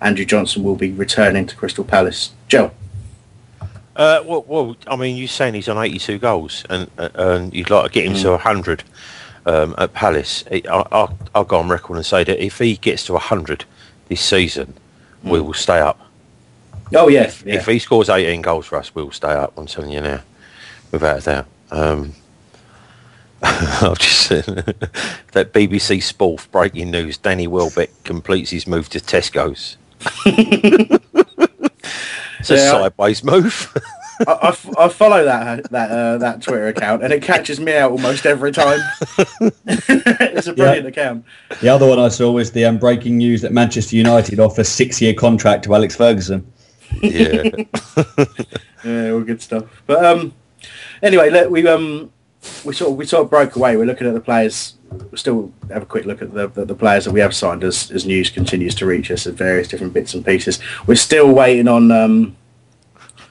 Andrew 0.00 0.24
Johnson 0.24 0.64
will 0.64 0.74
be 0.74 0.90
returning 0.90 1.46
to 1.46 1.54
Crystal 1.54 1.84
Palace. 1.84 2.32
Joe. 2.48 2.72
Uh, 3.94 4.22
well, 4.24 4.44
well, 4.48 4.76
I 4.86 4.96
mean, 4.96 5.16
you're 5.16 5.28
saying 5.28 5.54
he's 5.54 5.68
on 5.68 5.82
82 5.82 6.18
goals, 6.18 6.64
and 6.70 6.90
uh, 6.98 7.10
and 7.14 7.54
you'd 7.54 7.70
like 7.70 7.84
to 7.84 7.90
get 7.92 8.06
him 8.06 8.14
mm. 8.14 8.22
to 8.22 8.30
100 8.30 8.82
um, 9.46 9.74
at 9.78 9.92
Palace. 9.92 10.44
I, 10.50 10.62
will 10.66 11.18
I'll 11.34 11.44
go 11.44 11.58
on 11.58 11.68
record 11.68 11.96
and 11.96 12.06
say 12.06 12.24
that 12.24 12.44
if 12.44 12.58
he 12.58 12.76
gets 12.76 13.04
to 13.06 13.12
100 13.12 13.64
this 14.08 14.20
season, 14.20 14.74
mm. 15.24 15.30
we 15.30 15.40
will 15.40 15.54
stay 15.54 15.78
up. 15.78 16.00
Oh 16.94 17.08
yes, 17.08 17.42
yeah, 17.44 17.56
If 17.56 17.66
he 17.66 17.78
scores 17.78 18.08
18 18.08 18.42
goals 18.42 18.66
for 18.66 18.76
us, 18.76 18.94
we'll 18.94 19.12
stay 19.12 19.32
up. 19.32 19.52
I'm 19.56 19.66
telling 19.66 19.90
you 19.90 20.00
now, 20.00 20.20
without 20.90 21.18
a 21.18 21.22
doubt. 21.22 21.46
Um, 21.72 22.12
I've 23.42 23.98
just 23.98 24.28
seen 24.28 24.42
that 25.32 25.52
BBC 25.52 26.02
Sport 26.02 26.46
breaking 26.52 26.90
news: 26.90 27.18
Danny 27.18 27.46
Welbeck 27.46 27.90
completes 28.04 28.50
his 28.50 28.66
move 28.66 28.88
to 28.90 29.00
Tesco's. 29.00 29.78
it's 32.38 32.50
a 32.50 32.54
yeah, 32.54 32.70
sideways 32.70 33.24
move. 33.24 33.72
I, 34.28 34.32
I, 34.32 34.84
I, 34.84 34.88
follow 34.88 35.24
that 35.24 35.70
that 35.70 35.90
uh, 35.90 36.18
that 36.18 36.42
Twitter 36.42 36.68
account, 36.68 37.02
and 37.02 37.12
it 37.12 37.22
catches 37.22 37.58
me 37.58 37.74
out 37.74 37.90
almost 37.90 38.26
every 38.26 38.52
time. 38.52 38.78
it's 39.66 40.46
a 40.46 40.52
brilliant 40.52 40.84
yeah. 40.84 40.88
account. 40.88 41.24
The 41.62 41.68
other 41.68 41.88
one 41.88 41.98
I 41.98 42.08
saw 42.08 42.30
was 42.30 42.52
the 42.52 42.66
um, 42.66 42.78
breaking 42.78 43.16
news 43.16 43.40
that 43.42 43.52
Manchester 43.52 43.96
United 43.96 44.38
offer 44.38 44.62
six-year 44.62 45.14
contract 45.14 45.64
to 45.64 45.74
Alex 45.74 45.96
Ferguson. 45.96 46.46
Yeah, 47.00 47.44
yeah, 48.84 49.10
all 49.10 49.22
good 49.22 49.40
stuff. 49.40 49.64
But 49.86 50.04
um, 50.04 50.34
anyway, 51.02 51.30
let, 51.30 51.50
we 51.50 51.66
um 51.66 52.10
we 52.64 52.74
sort 52.74 52.92
of 52.92 52.96
we 52.96 53.04
sort 53.04 53.24
of 53.24 53.30
broke 53.30 53.56
away. 53.56 53.76
We're 53.76 53.86
looking 53.86 54.06
at 54.06 54.14
the 54.14 54.20
players. 54.20 54.74
We'll 54.90 55.16
still 55.16 55.52
have 55.70 55.82
a 55.82 55.86
quick 55.86 56.04
look 56.04 56.20
at 56.20 56.34
the, 56.34 56.48
the, 56.48 56.66
the 56.66 56.74
players 56.74 57.06
that 57.06 57.12
we 57.12 57.20
have 57.20 57.34
signed 57.34 57.64
as, 57.64 57.90
as 57.90 58.04
news 58.04 58.28
continues 58.28 58.74
to 58.74 58.84
reach 58.84 59.10
us 59.10 59.26
at 59.26 59.32
various 59.34 59.66
different 59.68 59.94
bits 59.94 60.12
and 60.12 60.22
pieces. 60.22 60.58
We're 60.86 60.96
still 60.96 61.32
waiting 61.32 61.68
on 61.68 61.90
um, 61.90 62.36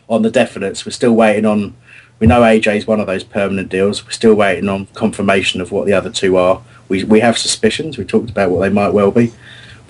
on 0.10 0.22
the 0.24 0.32
definites. 0.32 0.86
We're 0.86 0.92
still 0.92 1.14
waiting 1.14 1.46
on. 1.46 1.76
We 2.20 2.28
know 2.28 2.42
AJ 2.42 2.78
is 2.78 2.88
one 2.88 3.00
of 3.00 3.08
those 3.08 3.24
permanent 3.24 3.70
deals. 3.70 4.06
We're 4.06 4.12
still 4.12 4.36
waiting 4.36 4.70
on 4.70 4.86
confirmation 4.88 5.60
of 5.60 5.72
what 5.72 5.88
the 5.88 5.94
other 5.94 6.10
two 6.10 6.38
are. 6.38 6.62
We 6.88 7.04
we 7.04 7.20
have 7.20 7.38
suspicions. 7.38 7.98
We 7.98 8.06
talked 8.06 8.30
about 8.30 8.52
what 8.52 8.62
they 8.62 8.70
might 8.70 8.94
well 8.94 9.12
be. 9.12 9.32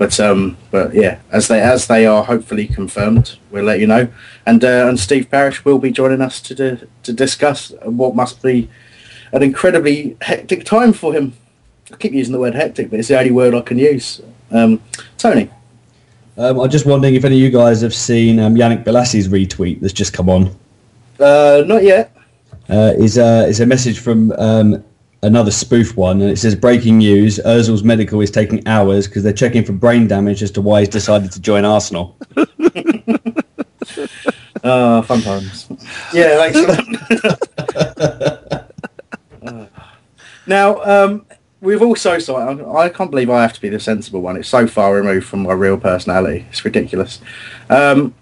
But 0.01 0.19
um, 0.19 0.57
but 0.71 0.95
yeah, 0.95 1.19
as 1.29 1.47
they 1.47 1.61
as 1.61 1.85
they 1.85 2.07
are 2.07 2.23
hopefully 2.23 2.65
confirmed, 2.65 3.37
we'll 3.51 3.65
let 3.65 3.79
you 3.79 3.85
know. 3.85 4.07
And 4.47 4.65
uh, 4.65 4.87
and 4.87 4.99
Steve 4.99 5.29
Parish 5.29 5.63
will 5.63 5.77
be 5.77 5.91
joining 5.91 6.21
us 6.21 6.41
to 6.41 6.87
to 7.03 7.13
discuss 7.13 7.71
what 7.83 8.15
must 8.15 8.41
be 8.41 8.67
an 9.31 9.43
incredibly 9.43 10.17
hectic 10.21 10.65
time 10.65 10.91
for 10.91 11.13
him. 11.13 11.33
I 11.93 11.97
keep 11.97 12.13
using 12.13 12.33
the 12.33 12.39
word 12.39 12.55
hectic, 12.55 12.89
but 12.89 12.97
it's 12.97 13.09
the 13.09 13.19
only 13.19 13.29
word 13.29 13.53
I 13.53 13.61
can 13.61 13.77
use. 13.77 14.19
Um, 14.49 14.81
Tony. 15.19 15.51
Um, 16.35 16.59
I'm 16.59 16.71
just 16.71 16.87
wondering 16.87 17.13
if 17.13 17.23
any 17.23 17.35
of 17.35 17.41
you 17.41 17.51
guys 17.51 17.81
have 17.81 17.93
seen 17.93 18.39
um, 18.39 18.55
Yannick 18.55 18.83
Bolasie's 18.83 19.27
retweet 19.27 19.81
that's 19.81 19.93
just 19.93 20.13
come 20.13 20.29
on. 20.29 20.47
Uh, 21.19 21.61
not 21.67 21.83
yet. 21.83 22.11
Uh, 22.67 22.93
is 22.97 23.19
uh, 23.19 23.45
is 23.47 23.59
a 23.59 23.67
message 23.67 23.99
from 23.99 24.31
um, 24.39 24.83
another 25.23 25.51
spoof 25.51 25.95
one, 25.95 26.21
and 26.21 26.29
it 26.31 26.37
says 26.37 26.55
breaking 26.55 26.97
news: 26.97 27.39
Özil's 27.45 27.83
medical 27.83 28.21
is 28.21 28.31
taking 28.31 28.65
hours 28.67 29.07
because 29.07 29.23
they're 29.23 29.33
checking 29.33 29.63
for 29.63 29.73
brain 29.73 30.07
damage 30.07 30.43
as 30.43 30.51
to 30.51 30.61
why 30.61 30.79
he's 30.81 30.89
decided 30.89 31.31
to 31.31 31.41
join 31.41 31.65
Arsenal. 31.65 32.17
Uh, 34.63 35.01
fun 35.03 35.21
times. 35.21 35.67
Yeah. 36.13 36.51
Uh, 39.43 39.67
now, 40.47 40.81
um, 40.83 41.25
we've 41.61 41.81
also 41.81 42.19
so 42.19 42.35
I, 42.35 42.85
I 42.85 42.89
can't 42.89 43.11
believe 43.11 43.29
I 43.29 43.41
have 43.41 43.53
to 43.53 43.61
be 43.61 43.69
the 43.69 43.79
sensible 43.79 44.21
one. 44.21 44.37
It's 44.37 44.49
so 44.49 44.67
far 44.67 44.93
removed 44.93 45.25
from 45.27 45.43
my 45.43 45.53
real 45.53 45.77
personality. 45.77 46.45
It's 46.49 46.65
ridiculous. 46.65 47.19
Um, 47.69 48.13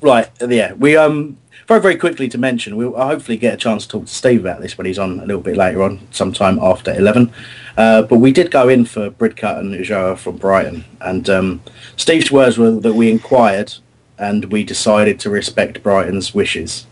right, 0.00 0.28
yeah, 0.40 0.72
we 0.74 0.96
um 0.96 1.38
very 1.70 1.80
very 1.80 1.96
quickly 1.96 2.28
to 2.28 2.36
mention 2.36 2.76
we'll 2.76 2.96
hopefully 2.96 3.38
get 3.38 3.54
a 3.54 3.56
chance 3.56 3.84
to 3.84 3.90
talk 3.90 4.06
to 4.06 4.12
Steve 4.12 4.40
about 4.40 4.60
this 4.60 4.76
when 4.76 4.88
he's 4.88 4.98
on 4.98 5.20
a 5.20 5.24
little 5.24 5.40
bit 5.40 5.56
later 5.56 5.84
on, 5.84 6.00
sometime 6.10 6.58
after 6.58 6.92
eleven. 6.92 7.32
Uh, 7.76 8.02
but 8.02 8.16
we 8.16 8.32
did 8.32 8.50
go 8.50 8.68
in 8.68 8.84
for 8.84 9.08
Bridcut 9.08 9.60
and 9.60 9.72
Ulloa 9.72 10.18
from 10.18 10.36
Brighton, 10.36 10.84
and 11.00 11.30
um, 11.30 11.62
Steve's 11.96 12.32
words 12.32 12.58
were 12.58 12.72
that 12.72 12.94
we 12.94 13.08
inquired 13.08 13.72
and 14.18 14.46
we 14.46 14.64
decided 14.64 15.20
to 15.20 15.30
respect 15.30 15.80
Brighton's 15.80 16.34
wishes, 16.34 16.88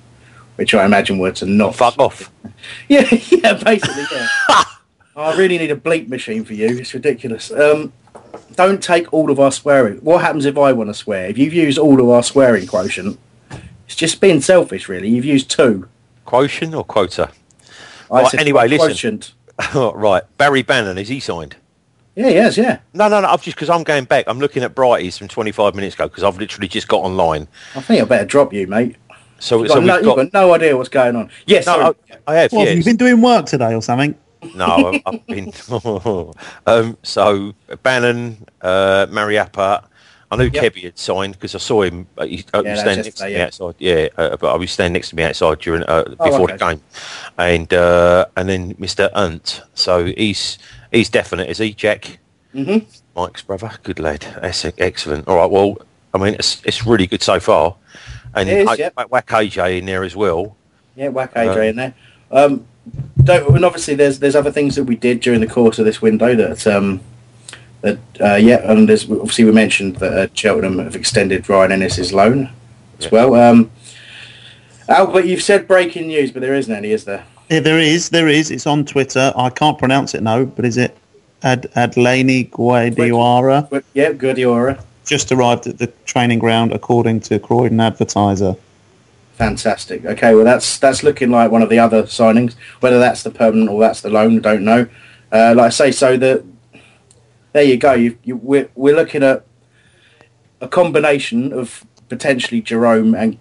which 0.55 0.73
I 0.75 0.85
imagine 0.85 1.19
were 1.19 1.33
to 1.33 1.47
not 1.47 1.75
fuck 1.75 1.99
off. 1.99 2.31
Yeah, 2.89 3.07
yeah, 3.11 3.55
basically, 3.55 4.05
yeah. 4.13 4.27
I 5.17 5.37
really 5.37 5.59
need 5.59 5.71
a 5.71 5.77
bleep 5.77 6.09
machine 6.09 6.45
for 6.45 6.55
you. 6.55 6.79
It's 6.79 6.93
ridiculous. 6.93 7.53
Um, 7.53 7.93
don't 8.55 8.83
take 8.83 9.13
all 9.13 9.31
of 9.31 9.39
our 9.39 9.53
swearing. 9.53 9.99
What 9.99 10.23
happens 10.23 10.45
if 10.45 10.59
I 10.59 10.73
want 10.73 10.91
to 10.91 10.95
swear? 10.95 11.27
If 11.27 11.39
you've 11.39 11.55
used 11.55 11.79
all 11.79 12.01
of 12.01 12.09
our 12.09 12.23
swearing 12.23 12.67
quotient, 12.67 13.19
it's 13.89 13.97
just 13.97 14.21
being 14.21 14.43
selfish, 14.43 14.87
really. 14.87 15.09
You've 15.09 15.25
used 15.25 15.51
two. 15.51 15.89
Quotient 16.27 16.75
or 16.75 16.85
quota? 16.85 17.31
I 18.11 18.21
Right, 18.21 18.31
said 18.31 18.41
anyway, 18.41 18.69
listen. 18.69 18.89
quotient. 18.89 19.33
right, 19.95 20.23
Barry 20.37 20.61
Bannan 20.63 20.99
is 20.99 21.09
he 21.09 21.21
signed? 21.21 21.57
Yeah, 22.15 22.29
yes, 22.29 22.59
yeah. 22.59 22.81
No, 22.93 23.09
no, 23.09 23.23
no. 23.23 23.29
I've 23.29 23.41
just 23.41 23.57
because 23.57 23.71
I'm 23.71 23.85
going 23.85 24.05
back. 24.05 24.27
I'm 24.29 24.41
looking 24.41 24.63
at 24.63 24.75
Brighties 24.75 25.17
from 25.17 25.29
25 25.29 25.75
minutes 25.75 25.95
ago 25.95 26.07
because 26.07 26.23
I've 26.23 26.37
literally 26.37 26.69
just 26.69 26.87
got 26.87 26.99
online. 26.99 27.49
I 27.75 27.81
think 27.81 28.03
I 28.03 28.05
better 28.05 28.27
drop 28.27 28.53
you, 28.53 28.67
mate. 28.67 28.97
So, 29.39 29.61
You've 29.61 29.69
so 29.69 29.75
got, 29.77 29.85
no, 29.85 29.95
we've 29.95 30.05
you've 30.05 30.17
got. 30.17 30.33
got 30.33 30.33
no 30.35 30.55
idea 30.55 30.77
what's 30.77 30.91
going 30.91 31.17
on. 31.17 31.31
Yes, 31.47 31.65
no, 31.65 31.73
I, 31.73 32.17
I, 32.27 32.35
have. 32.35 32.53
What, 32.53 32.69
have 32.69 32.77
you 32.77 32.83
yes. 32.83 32.85
been 32.85 32.97
doing 32.97 33.23
work 33.23 33.47
today 33.47 33.73
or 33.73 33.81
something? 33.81 34.15
No, 34.55 34.67
I've, 34.67 35.03
I've 35.07 35.27
been. 35.27 35.51
um, 36.67 36.99
so 37.03 37.55
Bannon, 37.83 38.45
uh, 38.61 39.07
Mariappa. 39.07 39.85
I 40.31 40.37
knew 40.37 40.51
Kebe 40.51 40.83
had 40.83 40.99
signed 40.99 41.33
because 41.35 41.55
I 41.55 41.59
saw 41.59 41.83
him. 41.83 42.07
Uh, 42.19 42.27
he, 42.27 42.45
uh, 42.53 42.63
Yeah, 42.63 42.73
was 42.73 42.81
standing 42.81 43.05
next 43.05 43.19
to 43.19 43.25
me 43.27 43.33
yeah. 43.33 43.45
outside. 43.47 43.75
Yeah, 43.79 44.09
uh, 44.19 44.37
but 44.37 44.53
I 44.53 44.57
was 44.57 44.71
standing 44.71 44.93
next 44.93 45.09
to 45.11 45.17
me 45.17 45.23
outside 45.23 45.59
during 45.61 45.83
uh, 45.85 46.05
Oh, 46.21 46.31
before 46.31 46.43
okay. 46.43 46.53
the 46.53 46.59
game, 46.59 46.81
and 47.39 47.73
uh, 47.73 48.27
and 48.37 48.49
then 48.49 48.75
Mr. 48.75 49.11
Unt. 49.15 49.63
So 49.75 50.05
he's 50.05 50.59
he's 50.93 51.09
definite. 51.09 51.49
Is 51.49 51.59
he 51.59 51.73
Jack? 51.73 52.19
Mm-hmm. 52.55 52.87
Mike's 53.17 53.43
brother. 53.43 53.71
Good 53.83 53.99
lad. 54.01 54.27
That's 54.43 54.65
excellent. 54.77 55.27
All 55.29 55.37
right. 55.37 55.51
Well, 55.51 55.79
I 56.15 56.19
mean, 56.19 56.35
it's 56.35 56.63
it's 56.65 56.87
really 56.87 57.07
good 57.07 57.23
so 57.23 57.41
far, 57.41 57.77
and 58.35 58.49
It 58.51 58.59
is, 58.63 58.69
I- 58.69 58.75
yep. 58.75 58.95
whack 59.11 59.27
AJ 59.29 59.79
in 59.79 59.87
there 59.87 60.05
as 60.05 60.15
well. 60.15 60.57
Yeah, 60.95 61.09
whack 61.09 61.33
AJ 61.35 61.71
in 61.71 61.77
there. 61.77 61.95
Um, 62.31 62.67
don't, 63.23 63.55
and 63.55 63.65
obviously, 63.65 63.95
there's 63.95 64.19
there's 64.19 64.37
other 64.37 64.53
things 64.53 64.75
that 64.77 64.85
we 64.85 64.97
did 64.97 65.21
during 65.21 65.41
the 65.41 65.47
course 65.47 65.79
of 65.79 65.85
this 65.87 66.03
window 66.03 66.35
that 66.35 66.67
um, 66.67 67.01
that 67.81 67.99
uh, 68.21 68.35
yeah, 68.35 68.71
and 68.71 68.89
there's 68.89 69.11
obviously 69.11 69.45
we 69.45 69.53
mentioned 69.53 69.97
that 69.97 70.13
uh, 70.13 70.27
Cheltenham 70.35 70.79
have 70.79 70.97
extended 70.97 71.49
Ryan 71.49 71.73
Inniss's 71.73 72.13
loan 72.13 72.51
as 72.99 73.11
well. 73.11 73.35
Um, 73.35 73.71
Albert, 74.89 75.27
you've 75.27 75.43
said 75.43 75.69
breaking 75.69 76.09
news, 76.09 76.33
but 76.33 76.41
there 76.41 76.55
isn't 76.55 76.75
any, 76.75 76.93
is 76.93 77.05
there? 77.05 77.25
Yeah, 77.51 77.61
there 77.61 77.79
is, 77.79 78.09
there 78.09 78.29
is. 78.29 78.51
It's 78.51 78.67
on 78.67 78.85
Twitter. 78.85 79.33
I 79.37 79.51
can't 79.51 79.79
pronounce 79.79 80.15
it 80.15 80.23
now, 80.23 80.45
but 80.45 80.65
is 80.65 80.77
it 80.77 80.97
Ad 81.43 81.71
Adlène 81.77 82.51
Guedioura? 82.51 83.69
But, 83.71 83.85
yeah, 83.95 84.13
Guardiola. 84.13 84.83
Just 85.05 85.31
arrived 85.31 85.67
at 85.67 85.79
the 85.79 85.87
training 86.05 86.39
ground, 86.39 86.73
according 86.73 87.21
to 87.21 87.39
Croydon 87.39 87.81
Advertiser. 87.81 88.57
Fantastic. 89.37 90.05
Okay, 90.05 90.35
well 90.35 90.45
that's 90.45 90.79
that's 90.79 91.05
looking 91.05 91.31
like 91.31 91.53
one 91.53 91.63
of 91.63 91.69
the 91.69 91.79
other 91.79 92.03
signings. 92.03 92.55
Whether 92.81 92.99
that's 92.99 93.23
the 93.23 93.31
permanent 93.31 93.71
or 93.71 93.81
that's 93.81 94.01
the 94.01 94.11
loan, 94.11 94.41
don't 94.41 94.65
know. 94.65 94.89
Uh, 95.31 95.55
like 95.57 95.67
I 95.67 95.69
say, 95.69 95.93
so 95.93 96.17
the 96.17 96.45
there 97.53 97.63
you 97.65 97.77
go. 97.77 97.93
You, 97.95 98.19
you 98.25 98.37
we're 98.37 98.69
we're 98.75 98.97
looking 98.97 99.23
at 99.23 99.45
a 100.61 100.69
combination 100.69 101.53
of 101.53 101.85
potentially 102.09 102.61
Jerome 102.61 103.15
and 103.15 103.39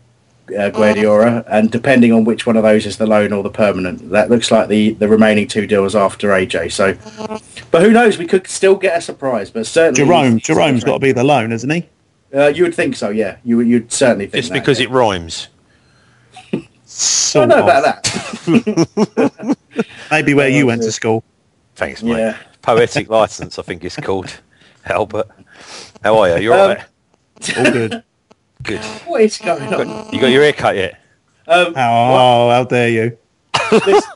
uh, 0.58 0.70
Guardiola, 0.70 1.44
and 1.48 1.70
depending 1.72 2.14
on 2.14 2.24
which 2.24 2.46
one 2.46 2.56
of 2.56 2.64
those 2.64 2.86
is 2.86 2.98
the 2.98 3.06
loan 3.08 3.34
or 3.34 3.44
the 3.44 3.50
permanent, 3.50 4.12
that 4.12 4.30
looks 4.30 4.50
like 4.52 4.70
the 4.70 4.94
the 4.94 5.08
remaining 5.08 5.48
two 5.48 5.68
deals 5.68 5.96
after 5.96 6.30
AJ. 6.30 6.72
So, 6.72 6.94
but 7.72 7.82
who 7.82 7.92
knows? 7.92 8.18
We 8.18 8.26
could 8.28 8.48
still 8.48 8.76
get 8.76 8.98
a 8.98 9.02
surprise, 9.02 9.50
but 9.50 9.66
certainly 9.68 10.06
Jerome, 10.06 10.40
Jerome's 10.40 10.84
got 10.84 10.94
to 10.94 11.00
be 11.00 11.12
the 11.12 11.24
loan, 11.24 11.52
isn't 11.52 11.70
he? 11.70 11.90
Uh, 12.34 12.48
you 12.48 12.64
would 12.64 12.76
think 12.76 12.96
so, 12.96 13.10
yeah. 13.10 13.38
You 13.46 13.56
would- 13.58 13.68
you'd 13.68 13.92
certainly 13.92 14.26
think 14.28 14.42
Just 14.44 14.50
that, 14.54 14.60
because 14.60 14.80
yeah. 14.80 14.86
it 14.88 14.90
rhymes. 14.92 15.48
I 16.54 16.60
don't 17.34 17.50
know 17.50 17.64
about 17.64 17.84
that. 17.84 19.58
Maybe 20.12 20.34
where 20.34 20.50
you 20.50 20.66
went 20.66 20.82
to 20.84 20.92
school. 21.00 21.24
Thanks, 21.76 22.02
mate. 22.04 22.18
Yeah. 22.18 22.38
Poetic 22.68 23.08
license, 23.10 23.58
I 23.58 23.62
think 23.62 23.82
it's 23.86 23.96
called. 23.96 24.42
Albert, 24.86 25.30
how 26.04 26.18
are 26.18 26.38
you? 26.38 26.44
You 26.44 26.54
Um, 26.54 26.60
all 26.60 26.68
right? 26.68 26.84
All 27.58 27.72
good. 27.72 28.04
Good. 28.64 28.84
What 29.06 29.22
is 29.22 29.38
going 29.38 29.74
on? 29.74 30.10
You 30.14 30.20
got 30.20 30.28
your 30.32 30.44
hair 30.44 30.52
cut 30.52 30.76
yet? 30.76 31.00
Um, 31.48 31.68
Oh, 31.78 32.50
how 32.50 32.66
dare 32.66 32.90
you? 32.90 33.18
listen, 33.72 34.12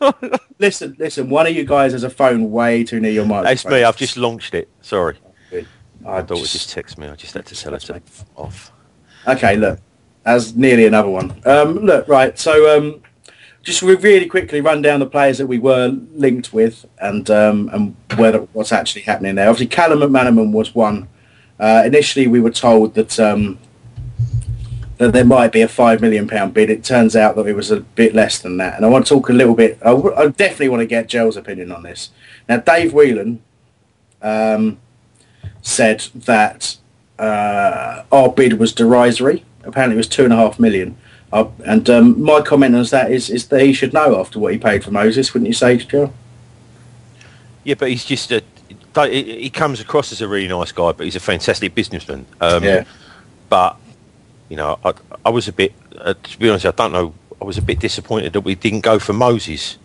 listen, 0.60 0.96
listen. 1.00 1.30
One 1.30 1.48
of 1.48 1.56
you 1.56 1.64
guys 1.64 1.94
has 1.94 2.04
a 2.04 2.10
phone 2.10 2.52
way 2.52 2.84
too 2.84 3.00
near 3.00 3.12
your 3.12 3.26
microphone. 3.26 3.54
It's 3.54 3.66
me. 3.66 3.84
I've 3.86 3.96
just 3.96 4.18
launched 4.18 4.54
it. 4.54 4.68
Sorry. 4.82 5.18
Good. 5.50 5.66
My 6.02 6.22
daughter 6.22 6.42
just 6.46 6.76
texted 6.76 6.98
me. 6.98 7.08
I 7.08 7.16
just 7.16 7.34
had 7.34 7.46
to 7.46 7.56
tell 7.56 7.74
it 7.74 7.82
to 7.84 8.02
off. 8.36 8.74
Okay, 9.28 9.56
look, 9.56 9.80
that's 10.24 10.56
nearly 10.56 10.88
another 10.88 11.10
one. 11.10 11.42
Um, 11.46 11.76
look, 11.80 12.06
right. 12.10 12.38
So, 12.38 12.78
um, 12.78 13.02
just 13.64 13.82
re- 13.82 13.96
really 13.96 14.28
quickly 14.28 14.62
run 14.62 14.82
down 14.82 15.00
the 15.00 15.06
players 15.06 15.38
that 15.38 15.48
we 15.48 15.60
were 15.60 15.90
linked 16.14 16.52
with 16.54 16.86
and 17.00 17.30
um, 17.30 17.70
and 17.74 17.96
whether 18.18 18.40
what's 18.54 18.72
actually 18.72 19.04
happening 19.04 19.36
there. 19.36 19.50
Obviously, 19.50 19.68
Callum 19.68 20.00
McManaman 20.00 20.52
was 20.52 20.74
one. 20.74 21.08
Uh, 21.60 21.84
initially, 21.86 22.28
we 22.28 22.40
were 22.40 22.52
told 22.52 22.96
that 22.96 23.20
um, 23.20 23.60
that 24.98 25.14
there 25.14 25.26
might 25.26 25.52
be 25.52 25.62
a 25.62 25.68
five 25.68 26.02
million 26.02 26.28
pound 26.28 26.54
bid. 26.54 26.70
It 26.70 26.84
turns 26.84 27.16
out 27.16 27.36
that 27.36 27.48
it 27.48 27.56
was 27.56 27.72
a 27.72 27.82
bit 27.82 28.14
less 28.14 28.40
than 28.40 28.58
that. 28.58 28.76
And 28.76 28.86
I 28.86 28.90
want 28.90 29.06
to 29.08 29.14
talk 29.16 29.30
a 29.30 29.34
little 29.34 29.56
bit. 29.56 29.78
I, 29.82 29.90
w- 29.90 30.16
I 30.16 30.28
definitely 30.28 30.70
want 30.70 30.82
to 30.82 30.86
get 30.88 31.08
Gel's 31.08 31.38
opinion 31.38 31.72
on 31.72 31.84
this. 31.84 32.10
Now, 32.48 32.58
Dave 32.58 32.94
Whelan 32.94 33.42
um, 34.22 34.80
said 35.62 36.02
that 36.14 36.78
uh, 37.18 38.04
our 38.12 38.30
bid 38.30 38.60
was 38.60 38.74
derisory. 38.74 39.44
Apparently, 39.64 39.96
it 39.96 39.98
was 39.98 40.08
two 40.08 40.24
and 40.24 40.34
a 40.34 40.36
half 40.36 40.60
million. 40.60 40.98
Uh, 41.34 41.46
and 41.66 41.90
um, 41.90 42.22
my 42.22 42.42
comment 42.42 42.76
on 42.76 42.84
that 42.86 43.12
is 43.12 43.30
is 43.30 43.48
that 43.48 43.62
he 43.62 43.74
should 43.74 43.94
know 43.94 44.20
after 44.20 44.38
what 44.40 44.52
he 44.52 44.60
paid 44.60 44.84
for 44.84 44.92
Moses, 44.92 45.34
wouldn't 45.34 45.48
you 45.48 45.54
say, 45.54 45.78
Joe? 45.78 46.12
Yeah, 47.64 47.76
but 47.76 47.90
he's 47.90 48.06
just 48.06 48.32
a. 48.32 48.44
He 49.10 49.50
comes 49.50 49.80
across 49.80 50.12
as 50.12 50.20
a 50.20 50.28
really 50.28 50.50
nice 50.50 50.74
guy, 50.74 50.92
but 50.92 51.06
he's 51.06 51.16
a 51.16 51.22
fantastic 51.22 51.74
businessman. 51.74 52.26
Um, 52.42 52.64
Yeah. 52.64 52.84
But 53.48 53.78
you 54.50 54.58
know, 54.58 54.80
I, 54.84 54.94
I 55.26 55.30
was 55.30 55.48
a 55.48 55.54
bit. 55.54 55.74
Uh, 55.98 56.14
to 56.22 56.40
be 56.40 56.50
honest, 56.50 56.66
I 56.66 56.72
don't 56.72 56.92
know. 56.92 57.14
I 57.42 57.46
was 57.46 57.58
a 57.58 57.62
bit 57.62 57.80
disappointed 57.80 58.34
that 58.34 58.42
we 58.42 58.56
didn't 58.56 58.82
go 58.82 59.00
for 59.00 59.14
Moses. 59.14 59.78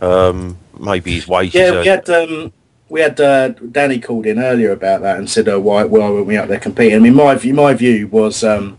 Um, 0.00 0.58
maybe 0.78 1.12
his 1.14 1.26
wages. 1.26 1.54
Yeah, 1.54 1.80
we 1.80 1.86
had 1.86 2.08
um, 2.10 2.52
we 2.88 3.00
had 3.00 3.20
uh, 3.20 3.48
Danny 3.48 3.98
called 3.98 4.26
in 4.26 4.38
earlier 4.38 4.70
about 4.70 5.02
that 5.02 5.18
and 5.18 5.28
said, 5.28 5.48
"Oh, 5.48 5.58
why 5.58 5.84
why 5.84 6.08
weren't 6.10 6.26
we 6.26 6.36
up 6.36 6.48
there 6.48 6.60
competing?" 6.60 6.96
I 6.96 7.00
mean, 7.00 7.14
my 7.14 7.34
view 7.34 7.54
my 7.54 7.74
view 7.74 8.06
was 8.08 8.44
um, 8.44 8.78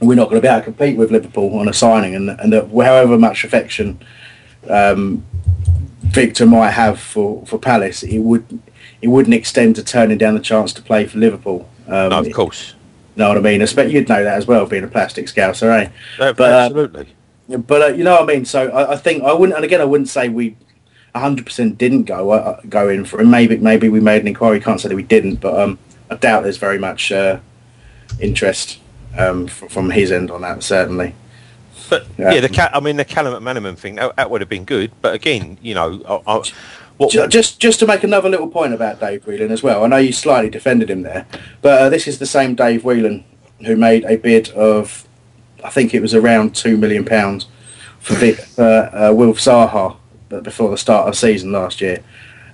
we're 0.00 0.14
not 0.14 0.30
going 0.30 0.40
to 0.40 0.46
be 0.46 0.48
able 0.48 0.60
to 0.60 0.64
compete 0.64 0.96
with 0.96 1.10
Liverpool 1.10 1.58
on 1.58 1.68
a 1.68 1.72
signing, 1.72 2.14
and 2.14 2.30
and 2.30 2.52
that 2.52 2.68
however 2.68 3.18
much 3.18 3.44
affection 3.44 3.98
um, 4.68 5.24
Victor 6.02 6.46
might 6.46 6.70
have 6.70 7.00
for, 7.00 7.44
for 7.46 7.58
Palace, 7.58 8.02
it 8.02 8.18
would 8.18 8.60
it 9.00 9.08
wouldn't 9.08 9.34
extend 9.34 9.76
to 9.76 9.84
turning 9.84 10.18
down 10.18 10.34
the 10.34 10.40
chance 10.40 10.72
to 10.74 10.82
play 10.82 11.06
for 11.06 11.18
Liverpool. 11.18 11.68
Um, 11.86 12.10
no, 12.10 12.20
of 12.20 12.32
course. 12.32 12.74
You 13.14 13.24
know 13.24 13.28
what 13.28 13.38
I 13.38 13.40
mean? 13.40 13.60
I 13.60 13.64
expect 13.64 13.90
you'd 13.90 14.08
know 14.08 14.22
that 14.24 14.36
as 14.36 14.46
well, 14.46 14.66
being 14.66 14.84
a 14.84 14.88
plastic 14.88 15.26
scouser, 15.26 15.70
eh? 15.70 15.90
Uh, 16.20 16.32
But, 16.32 16.52
uh, 16.52 16.56
absolutely. 16.56 17.08
But 17.48 17.82
uh, 17.82 17.86
you 17.94 18.04
know 18.04 18.12
what 18.12 18.22
I 18.22 18.26
mean. 18.26 18.44
So 18.44 18.68
I, 18.68 18.92
I 18.92 18.96
think 18.96 19.22
I 19.22 19.32
wouldn't, 19.32 19.56
and 19.56 19.64
again, 19.64 19.80
I 19.80 19.84
wouldn't 19.84 20.08
say 20.08 20.28
we 20.28 20.56
100% 21.14 21.78
didn't 21.78 22.04
go 22.04 22.30
uh, 22.30 22.60
go 22.68 22.88
in 22.88 23.04
for 23.04 23.20
it. 23.20 23.26
Maybe 23.26 23.56
maybe 23.56 23.88
we 23.88 24.00
made 24.00 24.22
an 24.22 24.28
inquiry. 24.28 24.60
Can't 24.60 24.80
say 24.80 24.88
that 24.88 24.96
we 24.96 25.02
didn't, 25.02 25.36
but 25.36 25.58
um, 25.58 25.78
I 26.10 26.16
doubt 26.16 26.42
there's 26.42 26.58
very 26.58 26.78
much 26.78 27.10
uh, 27.10 27.40
interest 28.20 28.78
um, 29.16 29.46
f- 29.46 29.70
from 29.70 29.90
his 29.90 30.12
end 30.12 30.30
on 30.30 30.42
that. 30.42 30.62
Certainly. 30.62 31.14
But 31.88 32.06
yeah, 32.18 32.40
the 32.40 32.48
Cal- 32.48 32.70
I 32.72 32.80
mean 32.80 32.96
the 32.96 33.04
Callum 33.04 33.42
McManaman 33.42 33.78
thing 33.78 33.94
that, 33.94 34.14
that 34.16 34.30
would 34.30 34.40
have 34.40 34.50
been 34.50 34.64
good. 34.64 34.92
But 35.00 35.14
again, 35.14 35.58
you 35.62 35.74
know, 35.74 36.02
I, 36.26 36.32
I, 36.32 36.42
what, 36.98 37.10
Ju- 37.10 37.28
Just 37.28 37.60
just 37.60 37.78
to 37.80 37.86
make 37.86 38.04
another 38.04 38.28
little 38.28 38.48
point 38.48 38.74
about 38.74 39.00
Dave 39.00 39.26
Whelan 39.26 39.50
as 39.50 39.62
well. 39.62 39.84
I 39.84 39.86
know 39.86 39.96
you 39.96 40.12
slightly 40.12 40.50
defended 40.50 40.90
him 40.90 41.02
there, 41.02 41.26
but 41.62 41.80
uh, 41.80 41.88
this 41.88 42.06
is 42.06 42.18
the 42.18 42.26
same 42.26 42.54
Dave 42.54 42.84
Whelan 42.84 43.24
who 43.64 43.76
made 43.76 44.04
a 44.04 44.16
bid 44.16 44.50
of, 44.50 45.06
I 45.64 45.70
think 45.70 45.92
it 45.92 46.00
was 46.00 46.14
around 46.14 46.54
two 46.54 46.76
million 46.76 47.04
pounds 47.04 47.46
for 47.98 48.14
uh, 48.14 48.62
uh, 48.62 49.12
Wilf 49.14 49.38
Zaha 49.38 49.96
before 50.42 50.70
the 50.70 50.78
start 50.78 51.08
of 51.08 51.16
season 51.16 51.52
last 51.52 51.80
year, 51.80 52.02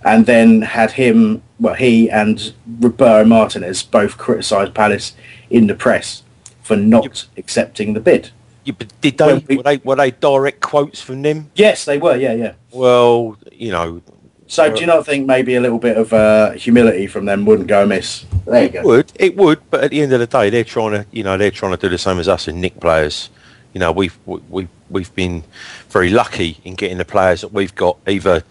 and 0.05 0.26
then 0.26 0.62
had 0.62 0.93
him, 0.93 1.43
well, 1.60 1.74
he 1.74 2.09
and 2.10 2.55
Roberto 2.81 3.26
Martinez 3.26 3.82
both 3.82 4.16
criticised 4.16 4.74
Palace 4.74 5.14
in 5.51 5.66
the 5.66 5.74
press 5.74 6.22
for 6.65 6.77
not 6.77 7.27
accepting 7.36 7.93
the 7.93 8.01
bid. 8.01 8.31
Yeah, 8.65 8.73
but 8.78 8.93
did 9.03 9.19
they, 9.19 9.35
were 9.57 9.62
they 9.62 9.77
were 9.85 9.97
they 9.97 10.11
direct 10.11 10.61
quotes 10.62 11.01
from 11.01 11.20
them? 11.20 11.51
Yes, 11.55 11.85
they 11.85 11.99
were. 11.99 12.16
Yeah, 12.16 12.32
yeah. 12.32 12.55
Well, 12.73 13.36
you 13.53 13.70
know, 13.70 14.01
So 14.47 14.73
do 14.74 14.81
you 14.81 14.86
not 14.86 15.05
think 15.05 15.27
maybe 15.27 15.55
a 15.55 15.61
little 15.61 15.78
bit 15.78 15.99
of 15.99 16.12
uh, 16.12 16.53
humility 16.53 17.07
from 17.07 17.27
them 17.27 17.45
wouldn't 17.45 17.69
go 17.69 17.82
amiss? 17.82 18.24
There 18.47 18.62
you 18.62 18.69
it 18.69 18.73
go. 18.73 18.82
would, 18.82 19.12
it 19.16 19.36
would. 19.36 19.61
But 19.69 19.85
at 19.85 19.91
the 19.91 20.01
end 20.01 20.15
of 20.15 20.20
the 20.20 20.27
day, 20.27 20.49
they're 20.49 20.65
trying 20.65 20.93
to, 20.93 21.07
you 21.12 21.23
know, 21.23 21.36
they're 21.36 21.51
trying 21.51 21.73
to 21.73 21.77
do 21.77 21.91
the 21.91 21.99
same 21.99 22.19
as 22.19 22.27
us 22.27 22.49
and 22.49 22.61
nick 22.61 22.81
players. 22.81 23.28
You 23.74 23.81
know, 23.81 23.93
we've 23.93 24.16
we 24.27 24.66
we've 24.89 25.15
been 25.15 25.45
very 25.91 26.09
lucky 26.09 26.59
in 26.65 26.74
getting 26.74 26.97
the 26.97 27.05
players 27.05 27.43
that 27.43 27.53
we've 27.53 27.74
got 27.74 27.99
either 28.09 28.43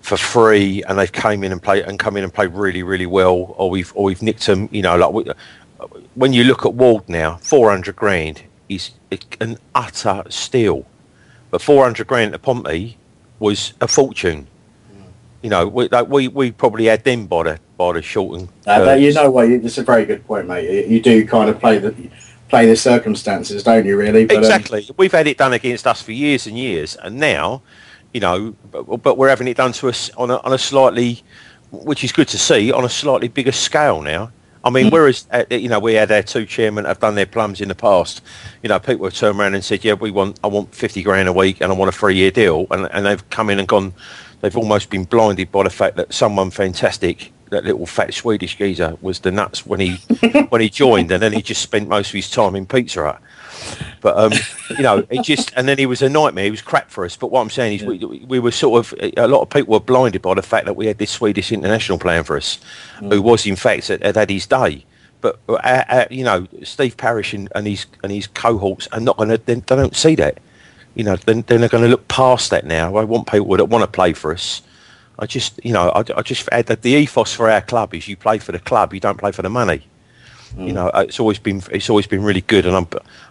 for 0.00 0.16
free 0.16 0.82
and 0.88 0.98
they've 0.98 1.12
came 1.12 1.44
in 1.44 1.52
and 1.52 1.62
played 1.62 1.84
and 1.84 1.98
come 1.98 2.16
in 2.16 2.24
and 2.24 2.32
played 2.32 2.52
really 2.52 2.82
really 2.82 3.06
well, 3.06 3.54
or 3.58 3.68
we've 3.68 3.92
or 3.94 4.04
we've 4.04 4.22
nicked 4.22 4.46
them. 4.46 4.68
You 4.72 4.82
know, 4.82 4.96
like 4.96 5.12
we, 5.12 5.32
when 6.14 6.32
you 6.32 6.44
look 6.44 6.64
at 6.64 6.74
Ward 6.74 7.08
now, 7.08 7.36
four 7.36 7.70
hundred 7.70 7.96
grand 7.96 8.42
is 8.68 8.90
an 9.40 9.58
utter 9.74 10.24
steal, 10.28 10.86
but 11.50 11.62
four 11.62 11.84
hundred 11.84 12.06
grand 12.06 12.32
to 12.32 12.38
Pompey 12.38 12.96
was 13.38 13.74
a 13.80 13.88
fortune. 13.88 14.46
You 15.42 15.50
know, 15.50 15.66
we, 15.66 15.88
like 15.88 16.08
we 16.08 16.28
we 16.28 16.52
probably 16.52 16.86
had 16.86 17.02
them 17.04 17.26
by 17.26 17.42
the 17.42 17.60
by 17.76 17.92
the 17.92 18.02
short 18.02 18.40
and 18.40 18.48
Uh, 18.66 18.94
you 18.94 19.12
know 19.12 19.30
what? 19.30 19.48
It's 19.48 19.78
a 19.78 19.82
very 19.82 20.04
good 20.04 20.24
point, 20.26 20.46
mate. 20.46 20.86
You, 20.86 21.00
do 21.00 21.26
kind 21.26 21.50
of 21.50 21.58
play 21.58 21.78
the 21.78 21.94
play 22.48 22.66
the 22.66 22.76
circumstances, 22.76 23.64
don't 23.64 23.84
you? 23.84 23.96
Really? 23.96 24.24
But, 24.24 24.36
um, 24.36 24.42
exactly. 24.44 24.88
We've 24.96 25.10
had 25.10 25.26
it 25.26 25.38
done 25.38 25.52
against 25.52 25.86
us 25.86 26.00
for 26.00 26.12
years 26.12 26.46
and 26.46 26.56
years, 26.56 26.96
and 26.96 27.18
now, 27.18 27.62
you 28.14 28.20
know, 28.20 28.54
but, 28.70 29.02
but 29.02 29.18
we're 29.18 29.30
having 29.30 29.48
it 29.48 29.56
done 29.56 29.72
to 29.72 29.88
us 29.88 30.10
on 30.16 30.30
a, 30.30 30.36
on 30.38 30.52
a 30.52 30.58
slightly, 30.58 31.24
which 31.72 32.04
is 32.04 32.12
good 32.12 32.28
to 32.28 32.38
see, 32.38 32.70
on 32.70 32.84
a 32.84 32.88
slightly 32.88 33.28
bigger 33.28 33.52
scale 33.52 34.00
now. 34.00 34.30
I 34.64 34.70
mean, 34.70 34.86
Hmm. 34.86 34.92
whereas 34.92 35.26
uh, 35.32 35.44
you 35.50 35.68
know 35.68 35.78
we 35.80 35.94
had 35.94 36.12
our 36.12 36.22
two 36.22 36.46
chairmen 36.46 36.84
have 36.84 37.00
done 37.00 37.14
their 37.14 37.26
plums 37.26 37.60
in 37.60 37.68
the 37.68 37.74
past, 37.74 38.22
you 38.62 38.68
know, 38.68 38.78
people 38.78 39.04
have 39.06 39.14
turned 39.14 39.38
around 39.38 39.54
and 39.54 39.64
said, 39.64 39.84
yeah, 39.84 39.94
we 39.94 40.10
want 40.10 40.38
I 40.44 40.46
want 40.46 40.74
fifty 40.74 41.02
grand 41.02 41.28
a 41.28 41.32
week 41.32 41.60
and 41.60 41.72
I 41.72 41.74
want 41.74 41.88
a 41.88 41.92
three 41.92 42.14
year 42.16 42.30
deal, 42.30 42.66
and 42.70 42.88
and 42.92 43.04
they've 43.06 43.30
come 43.30 43.50
in 43.50 43.58
and 43.58 43.66
gone, 43.68 43.92
they've 44.40 44.56
almost 44.56 44.90
been 44.90 45.04
blinded 45.04 45.50
by 45.50 45.64
the 45.64 45.70
fact 45.70 45.96
that 45.96 46.12
someone 46.12 46.50
fantastic. 46.50 47.32
That 47.50 47.64
little 47.66 47.84
fat 47.84 48.14
Swedish 48.14 48.56
geezer 48.56 48.96
was 49.02 49.20
the 49.20 49.30
nuts 49.30 49.66
when 49.66 49.78
he 49.80 49.96
when 50.48 50.60
he 50.62 50.70
joined, 50.70 51.10
and 51.12 51.22
then 51.22 51.32
he 51.34 51.42
just 51.42 51.60
spent 51.60 51.86
most 51.88 52.08
of 52.08 52.14
his 52.14 52.30
time 52.30 52.54
in 52.56 52.64
Pizza 52.64 53.02
Hut. 53.02 53.20
But 54.00 54.16
um, 54.16 54.32
you 54.70 54.82
know, 54.82 55.06
it 55.10 55.22
just 55.24 55.52
and 55.56 55.68
then 55.68 55.78
he 55.78 55.86
was 55.86 56.02
a 56.02 56.08
nightmare. 56.08 56.44
He 56.44 56.50
was 56.50 56.62
crap 56.62 56.90
for 56.90 57.04
us. 57.04 57.16
But 57.16 57.30
what 57.30 57.40
I'm 57.40 57.50
saying 57.50 57.80
is, 57.80 57.84
we, 57.84 58.24
we 58.26 58.38
were 58.38 58.50
sort 58.50 58.86
of 58.92 58.94
a 59.16 59.28
lot 59.28 59.42
of 59.42 59.50
people 59.50 59.72
were 59.72 59.80
blinded 59.80 60.22
by 60.22 60.34
the 60.34 60.42
fact 60.42 60.66
that 60.66 60.74
we 60.74 60.86
had 60.86 60.98
this 60.98 61.10
Swedish 61.10 61.52
international 61.52 61.98
playing 61.98 62.24
for 62.24 62.36
us, 62.36 62.58
who 62.98 63.22
was 63.22 63.46
in 63.46 63.56
fact 63.56 63.88
had, 63.88 64.02
had 64.02 64.30
his 64.30 64.46
day. 64.46 64.84
But 65.20 65.38
uh, 65.48 65.54
uh, 65.54 66.06
you 66.10 66.24
know, 66.24 66.48
Steve 66.64 66.96
Parish 66.96 67.32
and, 67.32 67.48
and 67.54 67.66
his 67.66 67.86
and 68.02 68.12
his 68.12 68.26
cohorts 68.26 68.88
are 68.88 69.00
not 69.00 69.16
going 69.16 69.30
to. 69.30 69.38
They, 69.38 69.54
they 69.54 69.76
don't 69.76 69.96
see 69.96 70.14
that. 70.16 70.38
You 70.94 71.04
know, 71.04 71.16
then 71.16 71.42
then 71.46 71.60
they're 71.60 71.68
going 71.68 71.84
to 71.84 71.90
look 71.90 72.08
past 72.08 72.50
that 72.50 72.66
now. 72.66 72.96
I 72.96 73.04
want 73.04 73.30
people 73.30 73.56
that 73.56 73.66
want 73.66 73.82
to 73.82 73.90
play 73.90 74.12
for 74.12 74.32
us. 74.32 74.62
I 75.18 75.26
just, 75.26 75.64
you 75.64 75.72
know, 75.72 75.90
I, 75.90 76.02
I 76.16 76.22
just 76.22 76.48
add 76.50 76.66
that 76.66 76.82
the 76.82 76.90
ethos 76.90 77.32
for 77.32 77.50
our 77.50 77.60
club 77.60 77.94
is 77.94 78.08
you 78.08 78.16
play 78.16 78.38
for 78.38 78.52
the 78.52 78.58
club, 78.58 78.92
you 78.92 79.00
don't 79.00 79.18
play 79.18 79.30
for 79.30 79.42
the 79.42 79.50
money. 79.50 79.86
You 80.58 80.72
know, 80.72 80.90
it's 80.94 81.18
always 81.18 81.38
been 81.38 81.62
it's 81.70 81.88
always 81.88 82.06
been 82.06 82.22
really 82.22 82.42
good, 82.42 82.66
and 82.66 82.76
I'm 82.76 82.86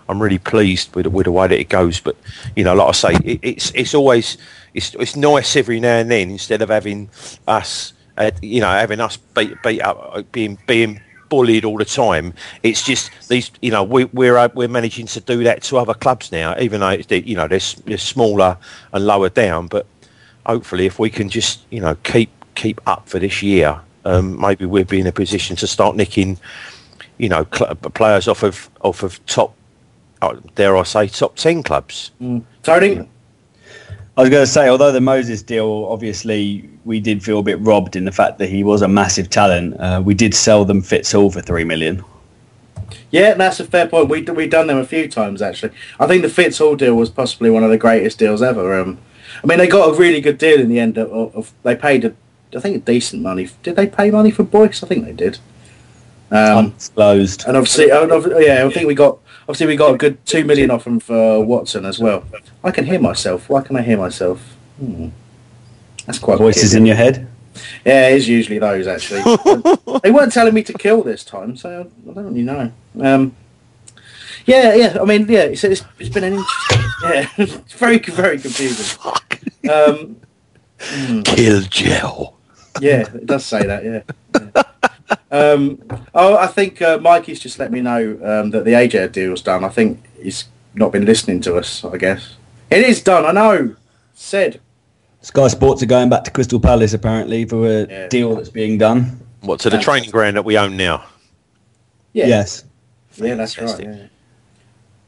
I'm 0.10 0.22
really 0.22 0.40
pleased 0.40 0.96
with 0.96 1.08
with 1.08 1.26
the 1.26 1.32
way 1.32 1.48
that 1.48 1.60
it 1.60 1.70
goes. 1.70 2.00
But 2.00 2.16
you 2.56 2.64
know, 2.64 2.74
like 2.74 2.90
I 2.90 2.92
say, 2.92 3.14
it, 3.24 3.40
it's 3.44 3.72
it's 3.76 3.94
always 3.94 4.38
it's 4.74 4.96
it's 4.96 5.16
nice 5.16 5.56
every 5.56 5.80
now 5.80 5.98
and 5.98 6.10
then 6.10 6.32
instead 6.32 6.62
of 6.62 6.70
having 6.70 7.10
us, 7.48 7.94
uh, 8.18 8.32
you 8.42 8.62
know, 8.62 8.70
having 8.70 9.00
us 9.00 9.18
beat 9.18 9.62
beat 9.64 9.82
up, 9.82 10.12
uh, 10.14 10.24
being 10.32 10.58
being 10.68 11.00
bullied 11.32 11.66
all 11.66 11.78
the 11.78 11.86
time. 11.86 12.34
It's 12.62 12.84
just 12.84 13.10
these, 13.30 13.50
you 13.62 13.72
know, 13.72 13.84
we, 13.84 14.06
we're 14.06 14.38
uh, 14.38 14.50
we're 14.54 14.68
managing 14.68 15.08
to 15.08 15.22
do 15.22 15.44
that 15.46 15.64
to 15.64 15.78
other 15.78 15.94
clubs 15.96 16.32
now, 16.32 16.56
even 16.60 16.82
though 16.82 16.90
it's, 16.90 17.10
you 17.12 17.36
know 17.36 17.48
they're, 17.48 17.60
they're 17.86 17.98
smaller 17.98 18.58
and 18.94 19.06
lower 19.06 19.30
down. 19.30 19.68
But 19.68 19.88
hopefully, 20.46 20.86
if 20.86 21.00
we 21.00 21.10
can 21.10 21.30
just 21.30 21.62
you 21.72 21.80
know 21.80 21.96
keep 22.04 22.30
keep 22.56 22.82
up 22.86 23.08
for 23.08 23.18
this 23.18 23.42
year, 23.42 23.80
um, 24.06 24.40
maybe 24.40 24.66
we'll 24.66 24.84
be 24.84 25.00
in 25.00 25.08
a 25.08 25.12
position 25.12 25.56
to 25.58 25.68
start 25.68 25.96
nicking, 25.96 26.38
you 27.22 27.30
know, 27.30 27.46
cl- 27.54 27.76
players 27.76 28.28
off 28.28 28.42
of 28.42 28.68
off 28.82 29.04
of 29.04 29.24
top, 29.28 29.54
uh, 30.24 30.36
dare 30.56 30.76
I 30.76 30.84
say, 30.84 31.08
top 31.08 31.36
ten 31.36 31.62
clubs. 31.62 32.12
Tony. 32.64 33.08
I 34.18 34.22
was 34.22 34.30
going 34.30 34.44
to 34.44 34.52
say, 34.52 34.68
although 34.68 34.92
the 34.92 35.00
Moses 35.00 35.42
deal, 35.42 35.88
obviously, 35.90 36.70
we 36.84 37.00
did 37.00 37.24
feel 37.24 37.40
a 37.40 37.44
bit 37.44 37.60
robbed 37.62 37.96
in 37.96 38.04
the 38.04 38.12
fact 38.12 38.40
that 38.40 38.50
he 38.50 38.62
was 38.64 38.82
a 38.82 38.88
massive 38.88 39.30
talent. 39.30 39.80
Uh, 39.80 40.02
we 40.04 40.14
did 40.14 40.34
sell 40.34 40.66
them 40.66 40.82
Fitz 40.82 41.12
Hall 41.12 41.30
for 41.30 41.42
three 41.42 41.64
million. 41.64 42.04
Yeah, 43.12 43.36
that's 43.36 43.60
a 43.60 43.66
fair 43.66 43.88
point. 43.88 44.10
We 44.10 44.24
we 44.24 44.48
done 44.48 44.68
them 44.68 44.80
a 44.80 44.86
few 44.86 45.08
times 45.08 45.44
actually. 45.44 45.74
I 46.00 46.08
think 46.08 46.24
the 46.24 46.30
Fitz 46.30 46.58
Hall 46.58 46.76
deal 46.76 46.96
was 46.96 47.12
possibly 47.12 47.52
one 47.52 47.64
of 47.64 47.70
the 47.70 47.78
greatest 47.78 48.18
deals 48.18 48.42
ever. 48.42 48.80
Um, 48.80 48.98
I 49.44 49.48
mean, 49.48 49.60
they 49.60 49.68
got 49.68 49.94
a 49.94 49.98
really 49.98 50.22
good 50.22 50.40
deal 50.40 50.60
in 50.60 50.70
the 50.70 50.80
end. 50.80 50.98
Of, 50.98 51.36
of 51.36 51.54
they 51.62 51.76
paid, 51.76 52.04
a, 52.04 52.14
I 52.56 52.60
think, 52.60 52.84
decent 52.84 53.22
money. 53.22 53.48
Did 53.62 53.76
they 53.76 53.88
pay 53.88 54.10
money 54.10 54.32
for 54.32 54.44
Boyce? 54.44 54.84
I 54.84 54.88
think 54.88 55.06
they 55.06 55.14
did. 55.14 55.38
Um, 56.32 56.58
Undisclosed. 56.58 57.44
and 57.46 57.58
obviously, 57.58 57.92
oh, 57.92 58.40
yeah, 58.40 58.66
I 58.66 58.72
think 58.72 58.88
we 58.88 58.96
got 58.96 59.20
obviously 59.44 59.68
we 59.68 59.76
got 59.76 59.94
a 59.94 59.98
good 59.98 60.26
two 60.26 60.46
million 60.46 60.72
off 60.72 60.86
them 60.86 61.00
for 61.00 61.44
Watson 61.44 61.86
as 61.86 62.00
well. 62.00 62.24
I 62.64 62.72
can 62.72 62.86
hear 62.86 63.00
myself. 63.00 63.50
Why 63.50 63.62
can 63.62 63.76
I 63.76 63.82
hear 63.82 63.98
myself? 63.98 64.40
Hmm. 64.80 65.10
That's 66.06 66.20
quite 66.20 66.38
Voices 66.38 66.74
in 66.74 66.86
your 66.86 66.96
head. 66.96 67.28
Yeah, 67.86 68.10
it 68.10 68.16
is 68.16 68.30
usually 68.30 68.60
those 68.60 68.88
actually. 68.88 69.22
they 70.04 70.12
weren't 70.12 70.32
telling 70.32 70.54
me 70.54 70.64
to 70.64 70.74
kill 70.74 71.04
this 71.04 71.24
time, 71.26 71.58
so 71.58 71.92
I 72.10 72.14
don't 72.14 72.26
really 72.26 72.44
know. 72.44 72.72
Um, 73.00 73.36
yeah, 74.46 74.74
yeah. 74.74 74.98
I 75.02 75.06
mean, 75.06 75.28
yeah. 75.28 75.44
It's, 75.44 75.64
it's, 75.64 75.84
it's 76.00 76.10
been 76.10 76.24
an 76.24 76.34
interesting. 76.34 76.92
Yeah, 77.04 77.30
it's 77.38 77.74
very 77.74 78.00
very 78.00 78.40
confusing. 78.40 79.00
Um, 79.70 80.16
hmm. 80.80 81.22
Kill 81.22 81.62
Gel. 81.62 82.38
Yeah, 82.80 83.02
it 83.02 83.26
does 83.26 83.46
say 83.46 83.66
that. 83.66 83.84
Yeah. 83.84 84.02
yeah. 84.56 84.64
Um, 85.32 85.82
oh, 86.14 86.38
I 86.38 86.48
think 86.48 86.82
uh, 86.82 86.98
Mikey's 86.98 87.40
just 87.40 87.60
let 87.60 87.72
me 87.72 87.82
know 87.82 88.20
um, 88.24 88.52
that 88.52 88.66
the 88.66 88.72
AJ 88.72 89.12
deal's 89.14 89.42
done. 89.42 89.64
I 89.64 89.70
think 89.70 90.04
he's 90.22 90.46
not 90.74 90.92
been 90.92 91.06
listening 91.06 91.42
to 91.42 91.56
us. 91.56 91.84
I 91.84 91.98
guess 91.98 92.36
it 92.70 92.84
is 92.84 93.02
done. 93.02 93.26
I 93.26 93.32
know. 93.32 93.76
Said. 94.14 94.60
Sky 95.22 95.48
Sports 95.48 95.84
are 95.84 95.88
going 95.88 96.10
back 96.10 96.24
to 96.24 96.32
Crystal 96.32 96.60
Palace 96.60 96.94
apparently 96.94 97.46
for 97.46 97.68
a 97.68 98.10
deal 98.10 98.36
that's 98.36 98.50
being 98.50 98.78
done. 98.78 99.20
What 99.42 99.60
to 99.62 99.70
the 99.70 99.80
training 99.80 100.10
ground 100.10 100.36
that 100.36 100.46
we 100.46 100.58
own 100.58 100.78
now? 100.78 101.06
Yeah. 102.14 102.28
Yes. 102.28 102.64
Yeah, 103.16 103.36
that's 103.36 103.58
right. 103.58 104.10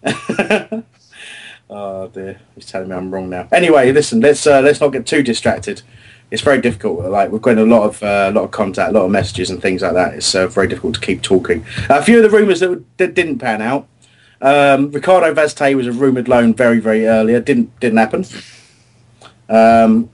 Yeah. 0.04 0.82
oh 1.70 2.08
dear, 2.10 2.40
he's 2.56 2.66
telling 2.66 2.90
me 2.90 2.96
I'm 2.96 3.12
wrong 3.12 3.30
now. 3.30 3.48
Anyway, 3.52 3.92
listen, 3.92 4.20
let's 4.20 4.46
uh, 4.46 4.62
let's 4.62 4.82
not 4.82 4.90
get 4.90 5.06
too 5.06 5.24
distracted. 5.24 5.82
It's 6.32 6.42
very 6.42 6.62
difficult. 6.62 7.06
Like 7.06 7.32
we've 7.32 7.42
got 7.42 7.58
a 7.58 7.64
lot 7.64 7.84
of 7.84 8.02
uh, 8.02 8.32
lot 8.34 8.44
of 8.44 8.52
contact, 8.52 8.90
a 8.90 8.94
lot 8.94 9.06
of 9.06 9.12
messages 9.12 9.50
and 9.50 9.62
things 9.62 9.82
like 9.82 9.94
that. 9.94 10.16
It's 10.16 10.34
uh, 10.34 10.48
very 10.48 10.68
difficult 10.68 10.96
to 10.96 11.02
keep 11.02 11.22
talking. 11.22 11.66
A 11.90 12.02
few 12.02 12.18
of 12.18 12.24
the 12.24 12.36
rumours 12.36 12.60
that, 12.60 12.84
that 12.98 13.14
didn't 13.14 13.40
pan 13.40 13.62
out. 13.62 13.88
Um, 14.42 14.92
Ricardo 14.92 15.34
Vaz 15.34 15.54
Tê 15.54 15.76
was 15.76 15.88
a 15.88 15.92
rumoured 15.92 16.28
loan 16.28 16.54
very 16.54 16.80
very 16.80 17.08
earlier. 17.08 17.40
Didn't 17.40 17.80
didn't 17.80 17.98
happen. 17.98 18.26
Um, 19.48 20.10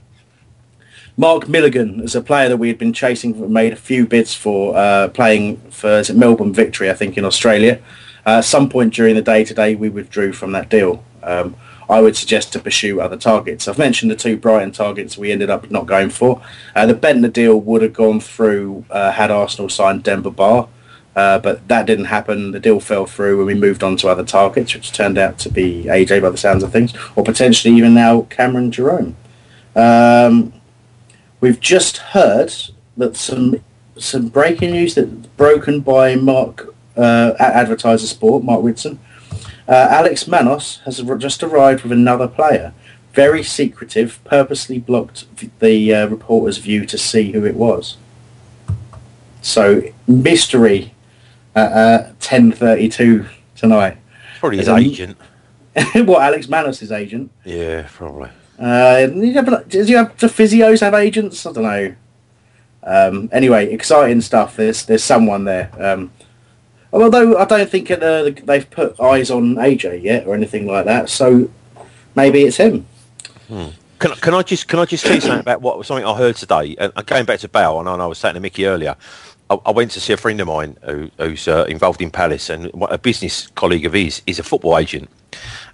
Mark 1.20 1.50
Milligan 1.50 2.00
is 2.00 2.16
a 2.16 2.22
player 2.22 2.48
that 2.48 2.56
we 2.56 2.70
had 2.70 2.78
been 2.78 2.94
chasing, 2.94 3.52
made 3.52 3.74
a 3.74 3.76
few 3.76 4.08
bids 4.08 4.34
for, 4.34 4.78
uh, 4.78 5.10
playing 5.10 5.58
for 5.70 6.02
Melbourne 6.14 6.54
Victory, 6.54 6.90
I 6.90 6.94
think, 6.94 7.18
in 7.18 7.26
Australia. 7.26 7.82
Uh, 8.26 8.38
at 8.38 8.46
some 8.46 8.70
point 8.70 8.94
during 8.94 9.16
the 9.16 9.22
day 9.22 9.44
today, 9.44 9.76
we 9.76 9.90
withdrew 9.90 10.32
from 10.32 10.54
that 10.54 10.70
deal. 10.70 11.04
Um, 11.22 11.58
I 11.90 12.02
would 12.02 12.16
suggest 12.16 12.54
to 12.54 12.60
pursue 12.60 13.02
other 13.02 13.18
targets. 13.18 13.68
I've 13.68 13.80
mentioned 13.80 14.12
the 14.12 14.16
two 14.16 14.38
Brighton 14.38 14.72
targets 14.72 15.18
we 15.18 15.32
ended 15.32 15.50
up 15.50 15.72
not 15.72 15.88
going 15.88 16.12
for. 16.12 16.42
Uh, 16.76 16.86
the 16.86 16.94
Bendtner 16.94 17.34
deal 17.34 17.60
would 17.60 17.82
have 17.82 17.94
gone 17.94 18.20
through 18.20 18.86
uh, 18.92 19.12
had 19.12 19.32
Arsenal 19.32 19.70
signed 19.70 20.04
Demba 20.04 20.30
Ba, 20.30 20.68
uh, 21.16 21.40
but 21.40 21.68
that 21.68 21.88
didn't 21.88 22.06
happen. 22.06 22.52
The 22.52 22.60
deal 22.60 22.80
fell 22.80 23.08
through 23.08 23.40
and 23.40 23.48
we 23.48 23.56
moved 23.56 23.84
on 23.84 23.98
to 23.98 24.08
other 24.08 24.24
targets, 24.24 24.76
which 24.76 24.92
turned 24.92 25.18
out 25.18 25.40
to 25.40 25.50
be 25.50 25.86
AJ 25.86 26.22
by 26.22 26.30
the 26.30 26.38
sounds 26.38 26.62
of 26.62 26.72
things, 26.72 26.94
or 27.16 27.24
potentially 27.24 27.76
even 27.76 27.96
now 27.96 28.22
Cameron 28.30 28.72
Jerome. 28.72 29.16
Um, 29.76 30.54
we've 31.42 31.60
just 31.60 31.98
heard 31.98 32.54
that 32.98 33.16
some 33.16 33.62
some 33.98 34.28
breaking 34.28 34.72
news 34.72 34.96
that 34.96 35.36
broken 35.36 35.82
by 35.82 36.16
Mark 36.16 36.74
uh, 36.96 37.34
at 37.40 37.54
Advertiser 37.54 38.08
Sport, 38.08 38.44
Mark 38.44 38.62
Whitson, 38.62 39.00
Uh, 39.70 39.88
Alex 39.92 40.28
Manos 40.28 40.80
has 40.86 41.00
just 41.20 41.44
arrived 41.44 41.84
with 41.84 41.92
another 41.92 42.28
player. 42.28 42.74
Very 43.14 43.44
secretive, 43.44 44.20
purposely 44.24 44.80
blocked 44.80 45.26
the 45.60 45.94
uh, 45.94 46.08
reporter's 46.08 46.58
view 46.58 46.88
to 46.88 46.98
see 46.98 47.32
who 47.34 47.46
it 47.46 47.56
was. 47.56 47.98
So, 49.44 49.84
mystery 50.08 50.94
at 51.56 51.72
uh, 51.72 52.12
10.32 52.20 53.30
tonight. 53.56 53.98
Probably 54.40 54.58
his 54.58 54.68
As 54.68 54.84
agent. 54.84 55.18
what, 55.94 56.24
Alex 56.24 56.50
Manos' 56.50 56.92
agent? 56.92 57.32
Yeah, 57.46 57.88
probably. 57.92 58.32
Uh, 58.58 59.06
does 59.06 59.90
you 59.90 59.98
have 59.98 60.18
do 60.18 60.28
physios 60.28 60.82
have 60.82 60.94
agents? 60.94 61.46
I 61.46 61.52
don't 61.54 61.64
know. 61.64 61.96
Um, 62.84 63.30
anyway, 63.32 63.72
exciting 63.72 64.20
stuff. 64.20 64.58
There's 64.58 64.86
there's 64.86 65.04
someone 65.04 65.46
there. 65.46 65.72
Um, 65.80 66.12
although 66.92 67.38
I 67.38 67.46
don't 67.46 67.70
think 67.70 67.92
uh, 67.92 68.32
they've 68.44 68.70
put 68.70 69.00
eyes 69.00 69.32
on 69.32 69.56
AJ 69.56 70.04
yet 70.04 70.28
or 70.28 70.36
anything 70.36 70.68
like 70.68 70.86
that. 70.86 71.10
So 71.10 71.50
maybe 72.16 72.44
it's 72.44 72.58
him. 72.58 72.86
Hmm. 73.48 73.68
Can, 74.00 74.12
can 74.16 74.34
I 74.34 74.44
just 74.44 74.68
can 74.68 74.80
I 74.80 74.86
just 74.86 75.04
you 75.06 75.20
something 75.20 75.40
about 75.40 75.62
what 75.62 75.86
something 75.86 76.06
I 76.06 76.16
heard 76.16 76.36
today? 76.38 76.76
And 76.80 76.94
uh, 76.96 77.02
going 77.02 77.26
back 77.26 77.40
to 77.40 77.50
Bale, 77.50 77.80
and 77.80 77.90
I 77.90 77.96
I 77.96 78.06
was 78.06 78.18
saying 78.18 78.36
to 78.36 78.40
Mickey 78.40 78.66
earlier. 78.66 78.96
I, 79.50 79.58
I 79.66 79.72
went 79.72 79.92
to 79.92 80.00
see 80.00 80.14
a 80.14 80.18
friend 80.18 80.40
of 80.40 80.48
mine 80.48 80.78
who, 80.84 81.10
who's 81.18 81.48
uh, 81.48 81.66
involved 81.68 82.02
in 82.02 82.12
Palace, 82.12 82.50
and 82.50 82.72
a 82.90 82.98
business 82.98 83.48
colleague 83.48 83.86
of 83.86 83.94
his 83.94 84.22
is 84.28 84.40
a 84.40 84.44
football 84.44 84.78
agent, 84.78 85.10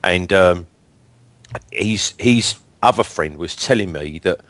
and 0.03 0.31
um, 0.33 0.65
he's 1.71 2.15
his 2.17 2.55
other 2.81 3.03
friend 3.03 3.37
was 3.37 3.55
telling 3.55 3.91
me 3.91 4.19
that 4.19 4.41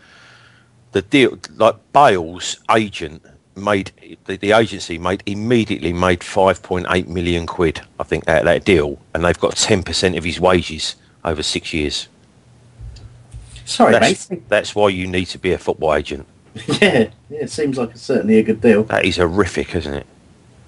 the 0.92 1.02
deal, 1.02 1.38
like 1.56 1.76
Bale's 1.92 2.60
agent 2.74 3.24
made 3.56 3.92
the, 4.26 4.38
the 4.38 4.52
agency 4.52 4.98
made 4.98 5.24
immediately 5.26 5.94
made 5.94 6.20
5.8 6.20 7.08
million 7.08 7.46
quid, 7.46 7.82
I 8.00 8.04
think, 8.04 8.28
out 8.28 8.40
of 8.40 8.46
that 8.46 8.66
deal, 8.66 9.00
and 9.14 9.24
they've 9.24 9.40
got 9.40 9.56
10% 9.56 10.18
of 10.18 10.24
his 10.24 10.40
wages 10.40 10.96
over 11.24 11.42
six 11.42 11.74
years. 11.74 12.08
Sorry, 13.66 13.94
that's, 13.94 14.30
mate. 14.30 14.48
That's 14.48 14.76
why 14.76 14.90
you 14.90 15.08
need 15.08 15.26
to 15.26 15.40
be 15.40 15.52
a 15.52 15.58
football 15.58 15.96
agent. 15.96 16.28
yeah, 16.68 17.10
yeah, 17.30 17.40
it 17.42 17.52
seems 17.52 17.78
like 17.78 17.92
it's 17.92 18.02
certainly 18.02 18.38
a 18.38 18.44
good 18.44 18.62
deal. 18.62 18.84
That 18.84 19.06
is 19.06 19.18
horrific, 19.18 19.76
isn't 19.76 19.94
it? 19.94 20.08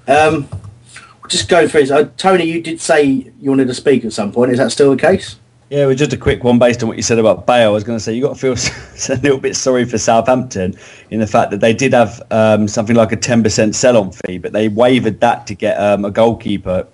Um, 0.08 0.48
we'll 0.52 1.30
just 1.30 1.48
go 1.48 1.68
through 1.68 1.82
it. 1.82 1.92
Uh, 1.92 2.10
Tony, 2.18 2.46
you 2.46 2.62
did 2.62 2.82
say 2.82 3.04
you 3.04 3.50
wanted 3.50 3.68
to 3.68 3.74
speak 3.74 4.04
at 4.04 4.14
some 4.14 4.32
point. 4.32 4.52
Is 4.52 4.58
that 4.58 4.72
still 4.72 4.92
the 4.96 5.02
case? 5.02 5.38
Yeah, 5.70 5.86
well, 5.86 5.96
just 5.96 6.14
a 6.14 6.18
quick 6.18 6.46
one 6.46 6.60
based 6.60 6.82
on 6.82 6.88
what 6.88 6.96
you 6.96 7.04
said 7.04 7.20
about 7.20 7.46
Bale. 7.46 7.70
I 7.70 7.72
was 7.72 7.84
going 7.84 7.98
to 7.98 8.04
say 8.04 8.14
you 8.14 8.22
got 8.22 8.38
to 8.38 8.56
feel 8.56 9.16
a 9.16 9.20
little 9.22 9.38
bit 9.38 9.56
sorry 9.56 9.84
for 9.84 9.98
Southampton 9.98 10.76
in 11.10 11.20
the 11.20 11.28
fact 11.28 11.52
that 11.52 11.60
they 11.60 11.74
did 11.74 11.92
have 11.92 12.22
um, 12.32 12.70
something 12.70 12.96
like 12.96 13.12
a 13.12 13.18
ten 13.18 13.44
percent 13.44 13.76
sell-on 13.76 14.12
fee, 14.12 14.38
but 14.38 14.54
they 14.54 14.70
wavered 14.70 15.20
that 15.20 15.46
to 15.48 15.56
get 15.56 15.76
um, 15.76 16.06
a 16.06 16.12
goalkeeper 16.12 16.88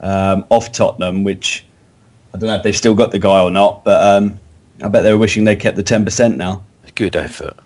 um, 0.00 0.44
off 0.50 0.72
Tottenham, 0.72 1.24
which 1.24 1.64
I 2.34 2.38
don't 2.38 2.48
know 2.48 2.56
if 2.56 2.62
they've 2.62 2.76
still 2.76 2.94
got 2.94 3.12
the 3.12 3.18
guy 3.18 3.40
or 3.40 3.50
not, 3.50 3.82
but 3.84 4.02
um, 4.02 4.38
I 4.82 4.88
bet 4.88 5.04
they 5.04 5.12
were 5.12 5.18
wishing 5.18 5.44
they 5.44 5.56
kept 5.56 5.76
the 5.76 5.82
ten 5.82 6.04
percent 6.04 6.36
now. 6.36 6.62
Good 6.94 7.16
effort. 7.16 7.56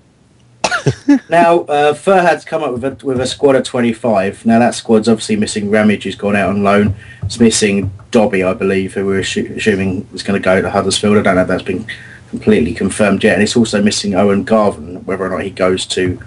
now, 1.28 1.60
uh, 1.60 1.94
Furhad's 1.94 2.44
come 2.44 2.62
up 2.62 2.72
with 2.72 2.84
a, 2.84 3.06
with 3.06 3.20
a 3.20 3.26
squad 3.26 3.56
of 3.56 3.64
25. 3.64 4.46
Now, 4.46 4.58
that 4.58 4.74
squad's 4.74 5.08
obviously 5.08 5.36
missing 5.36 5.70
Ramage, 5.70 6.04
who's 6.04 6.14
gone 6.14 6.36
out 6.36 6.50
on 6.50 6.62
loan. 6.62 6.94
It's 7.22 7.40
missing 7.40 7.92
Dobbie, 8.10 8.44
I 8.44 8.54
believe, 8.54 8.94
who 8.94 9.06
we're 9.06 9.20
assu- 9.20 9.56
assuming 9.56 10.06
is 10.12 10.22
going 10.22 10.40
to 10.40 10.44
go 10.44 10.60
to 10.60 10.70
Huddersfield. 10.70 11.18
I 11.18 11.22
don't 11.22 11.36
know 11.36 11.42
if 11.42 11.48
that's 11.48 11.62
been 11.62 11.86
completely 12.30 12.74
confirmed 12.74 13.22
yet. 13.22 13.34
And 13.34 13.42
it's 13.42 13.56
also 13.56 13.82
missing 13.82 14.14
Owen 14.14 14.44
Garvan. 14.44 15.04
Whether 15.04 15.26
or 15.26 15.30
not 15.30 15.42
he 15.42 15.50
goes 15.50 15.86
to 15.86 16.20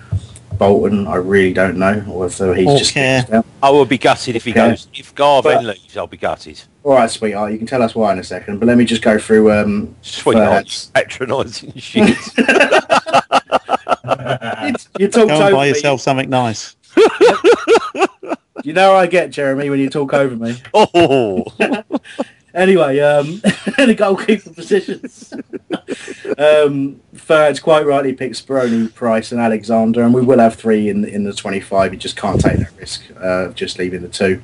Bolton, 0.57 1.07
I 1.07 1.15
really 1.15 1.53
don't 1.53 1.77
know. 1.77 2.03
Or 2.09 2.25
if 2.27 2.33
he's 2.37 2.67
Or 2.67 2.77
just 2.77 2.93
care. 2.93 3.25
I 3.61 3.69
will 3.69 3.85
be 3.85 3.97
gutted 3.97 4.35
if 4.35 4.45
he 4.45 4.51
Okay. 4.51 4.69
goes. 4.69 4.87
If 4.93 5.13
Garvan 5.15 5.55
But- 5.55 5.65
leaves, 5.65 5.97
I'll 5.97 6.07
be 6.07 6.17
gutted. 6.17 6.61
All 6.83 6.93
right, 6.93 7.09
sweetheart, 7.09 7.51
you 7.51 7.57
can 7.57 7.65
tell 7.67 7.81
us 7.81 7.95
why 7.95 8.13
in 8.13 8.19
a 8.19 8.23
second. 8.23 8.59
But 8.59 8.67
let 8.67 8.77
me 8.77 8.85
just 8.85 9.01
go 9.01 9.17
through 9.17 9.51
um, 9.51 9.95
Sweetheart, 10.01 10.89
patronising 10.93 11.73
shit. 11.77 12.09
you 14.99 15.07
talked 15.07 15.13
Go 15.13 15.21
and 15.21 15.31
over 15.31 15.51
buy 15.51 15.63
me. 15.63 15.67
yourself 15.69 16.01
something 16.01 16.29
nice. 16.29 16.75
You 18.63 18.73
know 18.73 18.91
how 18.93 18.97
I 18.97 19.07
get, 19.07 19.31
Jeremy, 19.31 19.69
when 19.69 19.79
you 19.79 19.89
talk 19.89 20.13
over 20.13 20.35
me. 20.35 20.57
Oh. 20.73 21.45
anyway, 22.55 22.99
um, 22.99 23.25
the 23.77 23.95
goalkeeper 23.95 24.49
positions. 24.51 25.33
um, 26.37 26.99
Ferd's 27.13 27.59
quite 27.59 27.85
rightly 27.85 28.13
picked 28.13 28.35
Speroni, 28.35 28.93
Price, 28.93 29.31
and 29.31 29.39
Alexander, 29.39 30.03
and 30.03 30.13
we 30.13 30.21
will 30.21 30.39
have 30.39 30.55
three 30.55 30.89
in 30.89 31.05
in 31.05 31.23
the 31.23 31.33
twenty-five. 31.33 31.93
You 31.93 31.99
just 31.99 32.15
can't 32.15 32.39
take 32.39 32.57
that 32.57 32.75
risk 32.77 33.03
uh, 33.21 33.45
of 33.45 33.55
just 33.55 33.77
leaving 33.77 34.01
the 34.01 34.09
two. 34.09 34.41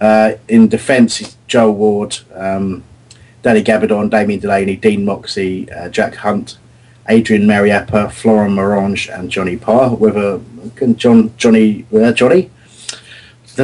Uh, 0.00 0.32
in 0.46 0.68
defence, 0.68 1.36
Joel 1.48 1.74
Ward, 1.74 2.18
um, 2.34 2.84
Danny 3.42 3.62
Gabbidon, 3.62 4.10
Damien 4.10 4.40
Delaney, 4.40 4.76
Dean 4.76 5.04
Moxey, 5.04 5.70
uh, 5.72 5.88
Jack 5.88 6.14
Hunt, 6.14 6.56
Adrian 7.08 7.42
Mariappa, 7.42 8.12
Florent 8.12 8.54
Marange, 8.54 9.08
and 9.12 9.30
Johnny 9.30 9.56
Parr. 9.56 9.94
With 9.94 10.16
a 10.16 10.40
John 10.94 11.36
Johnny 11.36 11.84
uh, 11.94 12.12
Johnny. 12.12 12.50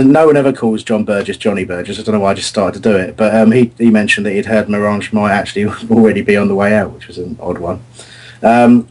No 0.02 0.26
one 0.26 0.36
ever 0.36 0.52
calls 0.52 0.82
John 0.82 1.04
Burgess 1.04 1.36
Johnny 1.36 1.64
Burgess. 1.64 1.98
I 1.98 2.02
don't 2.02 2.14
know 2.14 2.20
why 2.20 2.32
I 2.32 2.34
just 2.34 2.48
started 2.48 2.82
to 2.82 2.88
do 2.88 2.96
it, 2.96 3.16
but 3.16 3.34
um, 3.34 3.52
he 3.52 3.72
he 3.78 3.90
mentioned 3.90 4.26
that 4.26 4.32
he'd 4.32 4.46
heard 4.46 4.66
Marange 4.66 5.12
might 5.12 5.32
actually 5.32 5.66
already 5.90 6.22
be 6.22 6.36
on 6.36 6.48
the 6.48 6.54
way 6.54 6.74
out, 6.74 6.92
which 6.92 7.06
was 7.06 7.18
an 7.18 7.36
odd 7.40 7.58
one. 7.58 7.82
Um, 8.42 8.88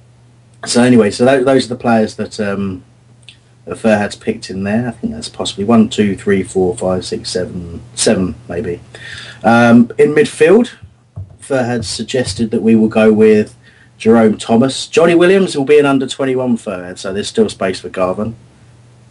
so 0.65 0.81
anyway, 0.81 1.11
so 1.11 1.25
tho- 1.25 1.43
those 1.43 1.65
are 1.65 1.69
the 1.69 1.75
players 1.75 2.15
that 2.15 2.39
um, 2.39 2.83
that 3.65 4.17
picked 4.19 4.49
in 4.49 4.63
there. 4.63 4.87
I 4.87 4.91
think 4.91 5.13
that's 5.13 5.29
possibly 5.29 5.65
one, 5.65 5.89
two, 5.89 6.15
three, 6.15 6.43
four, 6.43 6.75
five, 6.77 7.05
six, 7.05 7.29
seven, 7.29 7.81
seven 7.95 8.35
maybe. 8.47 8.79
Um, 9.43 9.91
in 9.97 10.13
midfield, 10.13 10.71
Furhad 11.41 11.83
suggested 11.83 12.51
that 12.51 12.61
we 12.61 12.75
will 12.75 12.87
go 12.87 13.11
with 13.11 13.55
Jerome 13.97 14.37
Thomas. 14.37 14.87
Johnny 14.87 15.15
Williams 15.15 15.55
will 15.55 15.65
be 15.65 15.79
an 15.79 15.85
under 15.85 16.07
21 16.07 16.57
Furhad, 16.57 16.97
so 16.97 17.13
there's 17.13 17.27
still 17.27 17.49
space 17.49 17.79
for 17.79 17.89
Garvan 17.89 18.35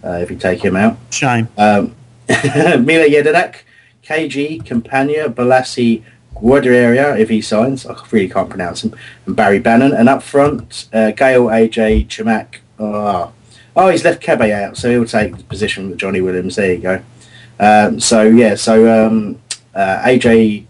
uh, 0.05 0.19
if 0.23 0.31
you 0.31 0.37
take 0.37 0.65
him 0.65 0.77
out. 0.77 0.97
Shame. 1.11 1.49
Um, 1.57 1.95
Mile 2.29 3.09
Jedinak, 3.09 3.57
KG, 4.03 4.65
Campana, 4.65 5.29
Bolasie, 5.29 6.03
Guadieria, 6.35 7.19
if 7.19 7.29
he 7.29 7.41
signs. 7.41 7.87
I 7.87 7.97
really 8.11 8.29
can't 8.29 8.51
pronounce 8.51 8.85
him. 8.85 8.95
And 9.27 9.37
Barry 9.37 9.61
Bannan. 9.61 9.93
And 9.93 10.09
up 10.09 10.23
front, 10.23 10.89
uh, 10.93 11.13
Gayle, 11.13 11.47
AJ, 11.47 12.09
Chamakh. 12.09 12.57
Oh, 12.79 13.33
oh, 13.77 13.89
he's 13.89 14.05
left 14.05 14.23
Kebe 14.23 14.51
out, 14.53 14.77
so 14.77 14.91
he'll 14.91 15.05
take 15.05 15.37
the 15.37 15.45
position 15.45 15.91
with 15.91 15.99
Johnny 15.99 16.21
Williams. 16.21 16.57
There 16.57 16.73
you 16.73 16.81
go. 16.81 17.03
Um, 17.61 18.01
so, 18.01 18.23
yeah, 18.23 18.57
so 18.57 19.07
um, 19.07 19.41
uh, 19.75 20.03
AJ, 20.03 20.67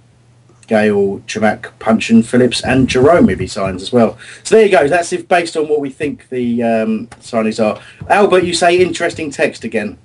Gayle, 0.67 1.19
Chamakh, 1.27 1.71
Puncheon, 1.79 2.23
Phillips, 2.23 2.63
and 2.65 2.89
Jerome 2.89 3.29
if 3.29 3.39
he 3.41 3.47
signs 3.47 3.83
as 3.83 3.93
well. 3.93 4.17
So 4.45 4.55
there 4.57 4.65
you 4.65 4.71
go. 4.71 4.89
That's 4.89 5.13
if 5.13 5.27
based 5.29 5.57
on 5.57 5.69
what 5.69 5.81
we 5.81 5.91
think 5.91 6.29
the 6.29 6.63
um, 6.63 7.07
signings 7.21 7.63
are. 7.63 7.81
Albert, 8.09 8.45
you 8.45 8.55
say 8.55 8.79
interesting 8.79 9.31
text 9.31 9.65
again. 9.65 9.99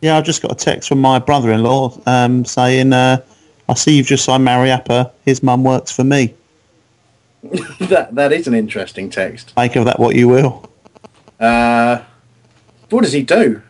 Yeah, 0.00 0.16
I've 0.16 0.24
just 0.24 0.42
got 0.42 0.52
a 0.52 0.54
text 0.54 0.88
from 0.88 1.00
my 1.00 1.18
brother-in-law 1.18 2.00
um, 2.06 2.44
saying, 2.44 2.92
uh, 2.92 3.20
"I 3.68 3.74
see 3.74 3.96
you've 3.96 4.06
just 4.06 4.24
signed 4.24 4.44
Mariappa. 4.46 5.10
His 5.24 5.42
mum 5.42 5.64
works 5.64 5.90
for 5.90 6.04
me. 6.04 6.34
that 7.42 8.14
that 8.14 8.32
is 8.32 8.46
an 8.46 8.54
interesting 8.54 9.10
text. 9.10 9.52
Make 9.56 9.76
of 9.76 9.84
that 9.86 9.98
what 9.98 10.14
you 10.14 10.28
will." 10.28 10.70
Uh, 11.40 12.02
what 12.90 13.02
does 13.02 13.12
he 13.12 13.22
do? 13.22 13.60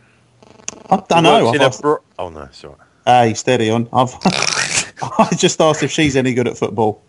I 0.90 0.96
don't 1.09 1.22
know. 1.22 1.44
Works 1.46 1.56
in 1.56 1.60
I've 1.62 1.66
a 1.66 1.68
asked- 1.68 1.82
bro- 1.82 2.02
oh 2.18 2.28
no, 2.30 2.48
sorry. 2.52 2.74
Hey, 3.06 3.34
steady 3.34 3.70
on. 3.70 3.88
I've 3.92 4.14
I 5.18 5.28
just 5.36 5.60
asked 5.60 5.82
if 5.82 5.90
she's 5.90 6.16
any 6.16 6.34
good 6.34 6.48
at 6.48 6.56
football. 6.56 7.02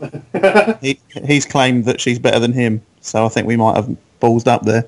he, 0.80 1.00
he's 1.24 1.44
claimed 1.44 1.84
that 1.86 2.00
she's 2.00 2.18
better 2.18 2.38
than 2.38 2.52
him, 2.52 2.82
so 3.00 3.24
I 3.24 3.28
think 3.28 3.46
we 3.46 3.56
might 3.56 3.76
have 3.76 3.96
ballsed 4.20 4.46
up 4.46 4.62
there. 4.62 4.86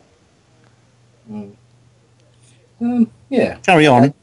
Um, 2.81 3.11
yeah. 3.29 3.57
Carry 3.59 3.87
on. 3.87 4.15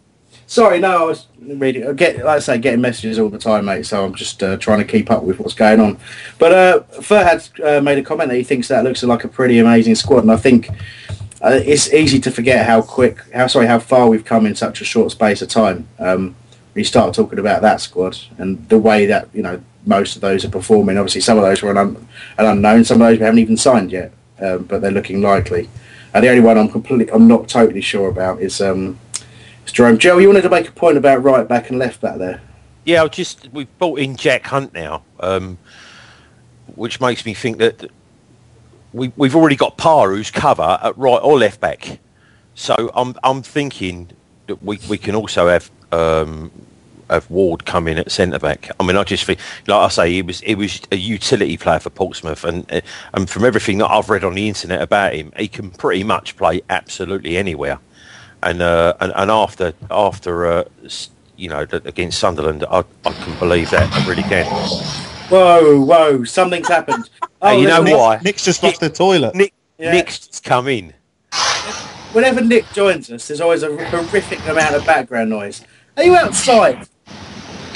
Sorry, 0.49 0.79
no, 0.79 1.03
I 1.03 1.05
was 1.05 1.27
reading. 1.41 1.85
I 1.87 1.91
get, 1.91 2.17
like 2.17 2.37
I 2.37 2.39
say, 2.39 2.57
getting 2.57 2.79
messages 2.79 3.19
all 3.19 3.27
the 3.27 3.37
time, 3.37 3.65
mate. 3.65 3.85
So 3.85 4.05
I'm 4.05 4.15
just 4.15 4.41
uh, 4.41 4.55
trying 4.57 4.79
to 4.79 4.85
keep 4.85 5.11
up 5.11 5.23
with 5.23 5.39
what's 5.39 5.53
going 5.53 5.81
on. 5.81 5.97
But 6.39 6.51
uh, 6.53 6.83
Furhad 7.01 7.49
uh, 7.65 7.81
made 7.81 7.97
a 7.97 8.03
comment 8.03 8.29
that 8.29 8.37
he 8.37 8.43
thinks 8.43 8.69
that 8.69 8.85
looks 8.85 9.03
like 9.03 9.25
a 9.25 9.27
pretty 9.27 9.59
amazing 9.59 9.95
squad, 9.95 10.19
and 10.19 10.31
I 10.31 10.37
think 10.37 10.69
uh, 11.41 11.59
it's 11.63 11.93
easy 11.93 12.19
to 12.21 12.31
forget 12.31 12.65
how 12.65 12.81
quick, 12.81 13.19
how 13.33 13.47
sorry, 13.47 13.67
how 13.67 13.79
far 13.79 14.07
we've 14.07 14.23
come 14.23 14.45
in 14.45 14.55
such 14.55 14.79
a 14.79 14.85
short 14.85 15.11
space 15.11 15.41
of 15.41 15.49
time. 15.49 15.87
Um, 15.99 16.35
you 16.77 16.83
start 16.83 17.13
talking 17.13 17.39
about 17.39 17.61
that 17.61 17.81
squad 17.81 18.17
and 18.37 18.67
the 18.69 18.77
way 18.77 19.05
that 19.05 19.29
you 19.33 19.41
know 19.41 19.61
most 19.85 20.15
of 20.15 20.21
those 20.21 20.43
are 20.45 20.49
performing. 20.49 20.97
Obviously, 20.97 21.21
some 21.21 21.37
of 21.37 21.43
those 21.43 21.61
were 21.61 21.71
an, 21.71 21.77
un- 21.77 22.07
an 22.37 22.45
unknown. 22.45 22.83
Some 22.83 23.01
of 23.01 23.07
those 23.07 23.19
we 23.19 23.25
haven't 23.25 23.39
even 23.39 23.57
signed 23.57 23.91
yet, 23.91 24.11
um, 24.39 24.63
but 24.63 24.81
they're 24.81 24.91
looking 24.91 25.21
likely. 25.21 25.69
And 26.13 26.23
the 26.23 26.29
only 26.29 26.41
one 26.41 26.57
I'm 26.57 26.69
completely, 26.69 27.11
I'm 27.11 27.27
not 27.27 27.47
totally 27.47 27.81
sure 27.81 28.09
about 28.09 28.41
is 28.41 28.61
um, 28.61 28.99
is 29.65 29.71
Jerome. 29.71 29.97
Joe, 29.97 30.17
you 30.17 30.27
wanted 30.27 30.41
to 30.43 30.49
make 30.49 30.67
a 30.67 30.71
point 30.71 30.97
about 30.97 31.23
right 31.23 31.47
back 31.47 31.69
and 31.69 31.79
left 31.79 32.01
back 32.01 32.17
there. 32.17 32.41
Yeah, 32.85 33.01
I'll 33.01 33.09
just 33.09 33.49
we've 33.51 33.77
brought 33.77 33.99
in 33.99 34.15
Jack 34.15 34.45
Hunt 34.47 34.73
now, 34.73 35.03
um, 35.19 35.57
which 36.75 37.01
makes 37.01 37.25
me 37.25 37.33
think 37.33 37.57
that 37.57 37.89
we 38.93 39.11
we've 39.15 39.35
already 39.35 39.55
got 39.55 39.77
Paru's 39.77 40.31
cover 40.31 40.79
at 40.81 40.97
right 40.97 41.19
or 41.21 41.37
left 41.37 41.59
back. 41.59 41.99
So 42.55 42.91
I'm 42.95 43.15
I'm 43.23 43.41
thinking 43.43 44.09
that 44.47 44.63
we 44.63 44.79
we 44.89 44.97
can 44.97 45.15
also 45.15 45.47
have 45.47 45.69
um, 45.91 46.51
have 47.09 47.29
Ward 47.29 47.65
come 47.65 47.87
in 47.87 47.97
at 47.97 48.11
centre 48.11 48.39
back. 48.39 48.69
I 48.79 48.85
mean, 48.85 48.97
I 48.97 49.03
just 49.03 49.25
think, 49.25 49.39
like 49.67 49.79
I 49.85 49.87
say, 49.89 50.11
he 50.11 50.21
was 50.21 50.41
he 50.41 50.55
was 50.55 50.81
a 50.91 50.95
utility 50.97 51.57
player 51.57 51.79
for 51.79 51.89
Portsmouth, 51.89 52.43
and 52.43 52.71
uh, 52.71 52.81
and 53.13 53.29
from 53.29 53.45
everything 53.45 53.77
that 53.79 53.89
I've 53.89 54.09
read 54.09 54.23
on 54.23 54.35
the 54.35 54.47
internet 54.47 54.81
about 54.81 55.13
him, 55.13 55.31
he 55.37 55.47
can 55.47 55.71
pretty 55.71 56.03
much 56.03 56.35
play 56.37 56.61
absolutely 56.69 57.37
anywhere. 57.37 57.79
And 58.43 58.61
uh, 58.61 58.93
and, 58.99 59.11
and 59.15 59.31
after 59.31 59.73
after 59.89 60.45
uh, 60.47 60.63
you 61.35 61.49
know 61.49 61.65
against 61.71 62.19
Sunderland, 62.19 62.65
I, 62.69 62.83
I 63.05 63.11
can 63.13 63.37
believe 63.39 63.69
that. 63.71 63.91
I 63.91 64.07
really 64.07 64.23
can. 64.23 64.45
Whoa, 65.29 65.81
whoa! 65.81 66.23
Something's 66.23 66.67
happened. 66.67 67.09
Oh, 67.21 67.27
Hey, 67.49 67.61
you 67.61 67.67
know 67.67 67.81
listen, 67.81 67.97
why? 67.97 68.19
Nick's 68.23 68.45
just 68.45 68.63
lost 68.63 68.79
the 68.79 68.89
toilet. 68.89 69.35
Nick 69.35 69.53
Yeah. 69.77 69.91
Nick's 69.91 70.39
come 70.39 70.67
in. 70.67 70.93
Whenever 72.13 72.41
Nick 72.41 72.65
joins 72.73 73.11
us, 73.11 73.27
there's 73.27 73.41
always 73.41 73.61
a 73.63 73.75
horrific 73.89 74.39
amount 74.47 74.73
of 74.75 74.85
background 74.85 75.29
noise. 75.29 75.63
Are 75.97 76.03
you 76.03 76.15
outside? 76.15 76.87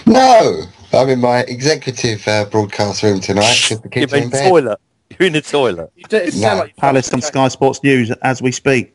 No, 0.05 0.63
I'm 0.93 1.09
in 1.09 1.19
my 1.21 1.39
executive 1.41 2.27
uh, 2.27 2.45
broadcast 2.45 3.03
room 3.03 3.19
tonight 3.19 3.67
with 3.69 3.83
the 3.83 3.89
You're 3.99 4.07
in 4.17 4.23
in 4.23 4.29
the 4.29 4.37
bed. 4.37 4.49
toilet. 4.49 4.79
You're 5.19 5.27
in 5.27 5.33
the 5.33 5.41
toilet. 5.41 5.91
You 5.95 6.03
do- 6.09 6.17
it 6.17 6.33
sound 6.33 6.57
No. 6.57 6.63
like 6.63 6.75
Palace 6.77 7.13
on 7.13 7.21
Sky 7.21 7.47
Sports 7.47 7.83
News 7.83 8.11
as 8.21 8.41
we 8.41 8.51
speak. 8.51 8.93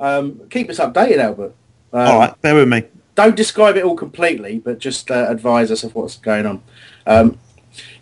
Um, 0.00 0.40
keep 0.50 0.68
us 0.70 0.78
updated, 0.78 1.18
Albert. 1.18 1.54
Um, 1.92 2.00
All 2.06 2.18
right, 2.18 2.42
bear 2.42 2.54
with 2.54 2.68
me. 2.68 2.84
Don't 3.14 3.34
describe 3.36 3.76
it 3.76 3.84
all 3.84 3.96
completely, 3.96 4.58
but 4.58 4.78
just 4.78 5.10
uh, 5.10 5.26
advise 5.28 5.70
us 5.70 5.82
of 5.84 5.94
what's 5.94 6.16
going 6.16 6.46
on. 6.46 6.62
Um, 7.06 7.38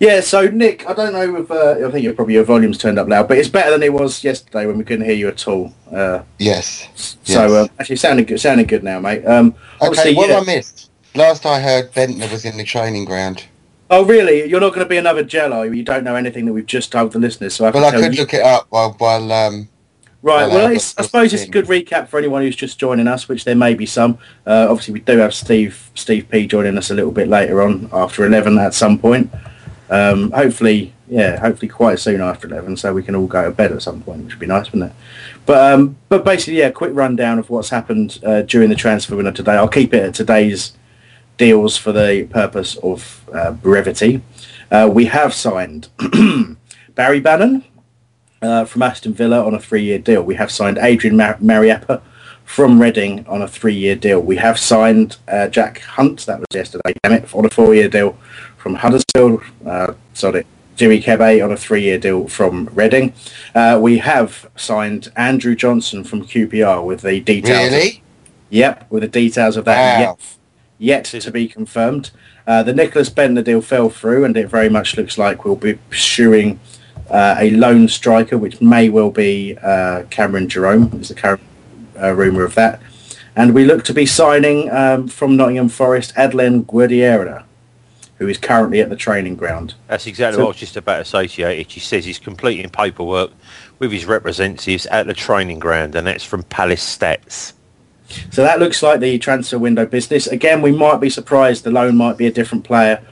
yeah, 0.00 0.20
so 0.20 0.46
Nick, 0.48 0.86
I 0.88 0.92
don't 0.94 1.12
know 1.12 1.36
if 1.36 1.50
uh, 1.50 1.86
I 1.86 1.90
think 1.90 2.04
your 2.04 2.12
probably 2.14 2.34
your 2.34 2.44
volume's 2.44 2.78
turned 2.78 2.98
up 2.98 3.08
loud, 3.08 3.28
but 3.28 3.38
it's 3.38 3.48
better 3.48 3.70
than 3.70 3.82
it 3.82 3.92
was 3.92 4.22
yesterday 4.24 4.66
when 4.66 4.76
we 4.78 4.84
couldn't 4.84 5.04
hear 5.06 5.14
you 5.14 5.28
at 5.28 5.46
all. 5.48 5.72
Uh, 5.90 6.22
Yes. 6.38 6.88
so 6.94 7.16
yes. 7.24 7.50
uh, 7.50 7.66
actually, 7.78 7.96
sounding 7.96 8.24
good, 8.26 8.40
sounding 8.40 8.66
good 8.66 8.82
now, 8.84 9.00
mate. 9.00 9.24
Um, 9.24 9.54
okay, 9.80 10.14
what 10.14 10.28
yeah- 10.28 10.38
I 10.38 10.44
missed? 10.44 10.90
Last 11.16 11.46
I 11.46 11.60
heard, 11.60 11.92
Bendtner 11.92 12.30
was 12.30 12.44
in 12.44 12.58
the 12.58 12.64
training 12.64 13.06
ground. 13.06 13.44
Oh, 13.88 14.04
really? 14.04 14.44
You're 14.48 14.60
not 14.60 14.70
going 14.74 14.84
to 14.84 14.88
be 14.88 14.98
another 14.98 15.22
Jello? 15.22 15.62
You 15.62 15.82
don't 15.82 16.04
know 16.04 16.14
anything 16.14 16.44
that 16.44 16.52
we've 16.52 16.66
just 16.66 16.92
told 16.92 17.12
the 17.12 17.18
listeners, 17.18 17.54
so 17.54 17.64
I 17.64 17.70
Well, 17.70 17.84
I 17.84 17.92
could 17.92 18.14
you. 18.14 18.20
look 18.20 18.34
it 18.34 18.42
up 18.42 18.66
while 18.68 18.92
while 18.98 19.32
um, 19.32 19.68
Right. 20.22 20.48
Well, 20.48 20.64
Well, 20.64 20.72
it's, 20.72 20.98
I 20.98 21.02
suppose 21.02 21.32
it's 21.32 21.44
a 21.44 21.48
good 21.48 21.66
recap 21.66 22.08
for 22.08 22.18
anyone 22.18 22.42
who's 22.42 22.56
just 22.56 22.78
joining 22.78 23.06
us, 23.06 23.28
which 23.28 23.44
there 23.44 23.54
may 23.54 23.74
be 23.74 23.86
some. 23.86 24.18
Uh, 24.46 24.66
obviously, 24.68 24.94
we 24.94 25.00
do 25.00 25.18
have 25.18 25.32
Steve 25.32 25.88
Steve 25.94 26.28
P 26.28 26.46
joining 26.46 26.76
us 26.76 26.90
a 26.90 26.94
little 26.94 27.12
bit 27.12 27.28
later 27.28 27.62
on 27.62 27.88
after 27.92 28.26
eleven 28.26 28.58
at 28.58 28.74
some 28.74 28.98
point. 28.98 29.30
Um, 29.88 30.32
hopefully, 30.32 30.92
yeah, 31.06 31.38
hopefully 31.38 31.68
quite 31.68 32.00
soon 32.00 32.20
after 32.20 32.48
eleven, 32.48 32.76
so 32.76 32.92
we 32.92 33.04
can 33.04 33.14
all 33.14 33.28
go 33.28 33.44
to 33.44 33.50
bed 33.52 33.70
at 33.70 33.82
some 33.82 34.02
point, 34.02 34.24
which 34.24 34.34
would 34.34 34.40
be 34.40 34.46
nice, 34.46 34.72
wouldn't 34.72 34.90
it? 34.90 34.96
But 35.46 35.72
um, 35.72 35.96
but 36.08 36.24
basically, 36.24 36.58
yeah, 36.58 36.70
quick 36.70 36.90
rundown 36.92 37.38
of 37.38 37.48
what's 37.48 37.70
happened 37.70 38.18
uh, 38.24 38.42
during 38.42 38.68
the 38.68 38.74
transfer 38.74 39.14
window 39.14 39.30
today. 39.30 39.52
I'll 39.52 39.68
keep 39.68 39.94
it 39.94 40.02
at 40.02 40.14
today's 40.14 40.72
deals 41.36 41.76
for 41.76 41.92
the 41.92 42.26
purpose 42.30 42.76
of 42.76 43.24
uh, 43.32 43.52
brevity. 43.52 44.22
Uh, 44.70 44.88
we 44.92 45.06
have 45.06 45.32
signed 45.34 45.88
Barry 46.94 47.20
Bannan 47.20 47.64
uh, 48.42 48.64
from 48.64 48.82
Aston 48.82 49.14
Villa 49.14 49.44
on 49.44 49.54
a 49.54 49.60
three-year 49.60 49.98
deal. 49.98 50.22
We 50.22 50.34
have 50.36 50.50
signed 50.50 50.78
Adrian 50.78 51.16
Mar- 51.16 51.38
Mariappa 51.38 52.00
from 52.44 52.80
Reading 52.80 53.24
on 53.26 53.42
a 53.42 53.48
three-year 53.48 53.96
deal. 53.96 54.20
We 54.20 54.36
have 54.36 54.58
signed 54.58 55.16
uh, 55.28 55.48
Jack 55.48 55.80
Hunt, 55.80 56.26
that 56.26 56.38
was 56.38 56.46
yesterday, 56.54 56.94
damn 57.02 57.12
it, 57.12 57.34
on 57.34 57.44
a 57.44 57.50
four-year 57.50 57.88
deal 57.88 58.16
from 58.56 58.76
Huddersfield. 58.76 59.42
Uh, 59.64 59.94
sorry, 60.14 60.46
Jimmy 60.76 61.00
Kebe 61.00 61.44
on 61.44 61.52
a 61.52 61.56
three-year 61.56 61.98
deal 61.98 62.28
from 62.28 62.66
Reading. 62.72 63.12
Uh, 63.54 63.78
we 63.80 63.98
have 63.98 64.48
signed 64.56 65.12
Andrew 65.16 65.54
Johnson 65.54 66.04
from 66.04 66.24
QPR 66.24 66.84
with 66.84 67.02
the 67.02 67.20
details. 67.20 67.72
Really? 67.72 68.02
Yep, 68.50 68.86
with 68.90 69.02
the 69.02 69.08
details 69.08 69.56
of 69.56 69.64
that 69.64 69.98
Wow. 69.98 70.10
yet, 70.18 70.35
yet 70.78 71.04
to 71.06 71.30
be 71.30 71.48
confirmed. 71.48 72.10
Uh, 72.46 72.62
the 72.62 72.72
Nicklas 72.72 73.10
Bendtner 73.10 73.42
deal 73.44 73.60
fell 73.60 73.90
through, 73.90 74.24
and 74.24 74.36
it 74.36 74.48
very 74.48 74.68
much 74.68 74.96
looks 74.96 75.18
like 75.18 75.44
we'll 75.44 75.56
be 75.56 75.74
pursuing 75.74 76.60
uh, 77.10 77.36
a 77.38 77.50
loan 77.50 77.88
striker, 77.88 78.38
which 78.38 78.60
may 78.60 78.88
well 78.88 79.10
be 79.10 79.56
uh, 79.62 80.04
Cameron 80.10 80.48
Jerome. 80.48 80.90
Is 81.00 81.08
the 81.08 81.14
current 81.14 81.42
uh, 82.00 82.12
rumour 82.12 82.44
of 82.44 82.54
that. 82.54 82.80
And 83.34 83.54
we 83.54 83.64
look 83.64 83.84
to 83.84 83.94
be 83.94 84.06
signing 84.06 84.70
um, 84.70 85.08
from 85.08 85.36
Nottingham 85.36 85.68
Forest 85.68 86.14
Adlène 86.14 86.64
Guedioura, 86.64 87.44
who 88.18 88.28
is 88.28 88.38
currently 88.38 88.80
at 88.80 88.88
the 88.88 88.96
training 88.96 89.36
ground. 89.36 89.74
That's 89.88 90.06
exactly 90.06 90.36
So- 90.36 90.44
what 90.44 90.46
I 90.46 90.52
was 90.52 90.56
just 90.56 90.76
about 90.76 90.98
to 90.98 91.04
say 91.04 91.26
to 91.26 91.42
you. 91.42 91.64
He 91.68 91.80
says 91.80 92.04
he's 92.04 92.18
completing 92.18 92.68
paperwork 92.70 93.32
with 93.78 93.92
his 93.92 94.06
representatives 94.06 94.86
at 94.86 95.06
the 95.06 95.12
training 95.14 95.58
ground, 95.58 95.94
and 95.94 96.06
that's 96.06 96.24
from 96.24 96.44
Palace 96.44 96.96
Stats. 96.96 97.52
So 98.30 98.42
that 98.42 98.58
looks 98.58 98.82
like 98.82 99.00
the 99.00 99.18
transfer 99.18 99.58
window 99.58 99.86
business. 99.86 100.26
Again, 100.26 100.62
we 100.62 100.72
might 100.72 101.00
be 101.00 101.10
surprised. 101.10 101.64
The 101.64 101.70
loan 101.70 101.96
might 101.96 102.16
be 102.16 102.26
a 102.26 102.32
different 102.32 102.64
player. 102.64 103.02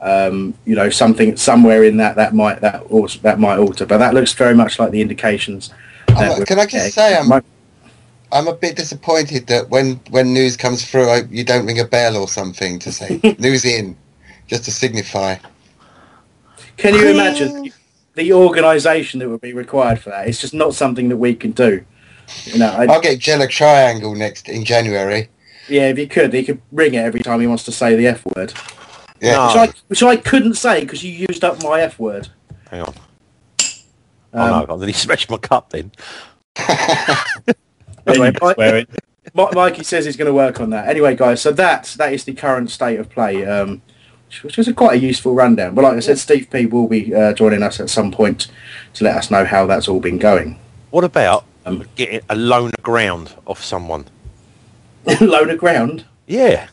Um, 0.00 0.54
you 0.64 0.74
know, 0.74 0.90
something 0.90 1.36
somewhere 1.36 1.84
in 1.84 1.96
that 1.98 2.16
that 2.16 2.34
might 2.34 2.60
that 2.60 2.82
also, 2.90 3.20
that 3.20 3.38
might 3.38 3.58
alter. 3.58 3.86
But 3.86 3.98
that 3.98 4.14
looks 4.14 4.32
very 4.32 4.54
much 4.54 4.78
like 4.78 4.90
the 4.90 5.00
indications. 5.00 5.70
we're 6.08 6.44
can 6.44 6.58
I 6.58 6.66
just 6.66 6.94
say 6.94 7.16
I'm 7.16 7.30
I'm 8.32 8.48
a 8.48 8.54
bit 8.54 8.76
disappointed 8.76 9.46
that 9.48 9.68
when 9.68 10.00
when 10.10 10.32
news 10.32 10.56
comes 10.56 10.84
through, 10.84 11.08
I, 11.08 11.22
you 11.30 11.44
don't 11.44 11.66
ring 11.66 11.78
a 11.78 11.84
bell 11.84 12.16
or 12.16 12.26
something 12.26 12.78
to 12.80 12.90
say 12.90 13.20
news 13.38 13.64
in, 13.64 13.96
just 14.48 14.64
to 14.64 14.70
signify. 14.70 15.36
Can 16.78 16.94
you 16.94 17.08
imagine 17.10 17.72
the 18.14 18.32
organisation 18.32 19.20
that 19.20 19.28
would 19.28 19.42
be 19.42 19.52
required 19.52 20.00
for 20.00 20.10
that? 20.10 20.26
It's 20.26 20.40
just 20.40 20.54
not 20.54 20.74
something 20.74 21.10
that 21.10 21.18
we 21.18 21.34
can 21.34 21.52
do. 21.52 21.84
You 22.44 22.58
know, 22.58 22.68
I, 22.68 22.86
I'll 22.86 23.00
get 23.00 23.18
Jello 23.18 23.46
Triangle 23.46 24.14
next 24.14 24.48
in 24.48 24.64
January. 24.64 25.28
yeah, 25.68 25.88
if 25.88 25.96
he 25.96 26.06
could, 26.06 26.32
he 26.32 26.42
could 26.44 26.60
ring 26.72 26.94
it 26.94 26.98
every 27.04 27.20
time 27.20 27.40
he 27.40 27.46
wants 27.46 27.64
to 27.64 27.72
say 27.72 27.94
the 27.94 28.06
F 28.06 28.24
word. 28.36 28.52
Yeah. 29.20 29.46
Which, 29.46 29.56
I, 29.56 29.72
which 29.88 30.02
I 30.02 30.16
couldn't 30.16 30.54
say 30.54 30.80
because 30.80 31.04
you 31.04 31.12
used 31.28 31.44
up 31.44 31.62
my 31.62 31.80
F 31.82 31.98
word. 31.98 32.28
Hang 32.70 32.82
on. 32.82 32.94
Um, 34.34 34.40
oh 34.40 34.64
no, 34.68 34.74
I 34.74 34.76
nearly 34.78 34.92
smashed 34.92 35.30
my 35.30 35.36
cup 35.38 35.70
then. 35.70 35.92
Anyway, 38.04 38.32
swear 38.54 38.78
it. 38.78 38.90
Mi- 39.34 39.46
Mikey 39.52 39.84
says 39.84 40.04
he's 40.06 40.16
going 40.16 40.26
to 40.26 40.34
work 40.34 40.60
on 40.60 40.70
that. 40.70 40.88
Anyway, 40.88 41.14
guys, 41.14 41.40
so 41.40 41.52
that 41.52 41.94
that 41.98 42.12
is 42.12 42.24
the 42.24 42.32
current 42.34 42.68
state 42.70 42.98
of 42.98 43.08
play, 43.08 43.46
um, 43.46 43.80
which- 44.26 44.42
which 44.42 44.56
was 44.56 44.66
a 44.66 44.72
quite 44.74 44.94
a 44.94 44.98
useful 44.98 45.34
rundown. 45.34 45.74
But 45.76 45.82
like 45.84 45.94
I 45.94 46.00
said, 46.00 46.18
Steve 46.18 46.48
P 46.50 46.66
will 46.66 46.88
be 46.88 47.14
uh, 47.14 47.32
joining 47.32 47.62
us 47.62 47.78
at 47.78 47.90
some 47.90 48.10
point 48.10 48.48
to 48.94 49.04
let 49.04 49.16
us 49.16 49.30
know 49.30 49.44
how 49.44 49.66
that's 49.66 49.86
all 49.86 50.00
been 50.00 50.18
going. 50.18 50.58
What 50.90 51.04
about 51.04 51.44
Um, 51.64 51.86
getting 51.94 52.20
a 52.28 52.34
loan 52.34 52.72
of 52.76 52.82
ground 52.82 53.34
off 53.46 53.62
someone? 53.62 54.06
Load 55.20 55.50
of 55.50 55.58
ground. 55.58 56.04
Yeah. 56.26 56.68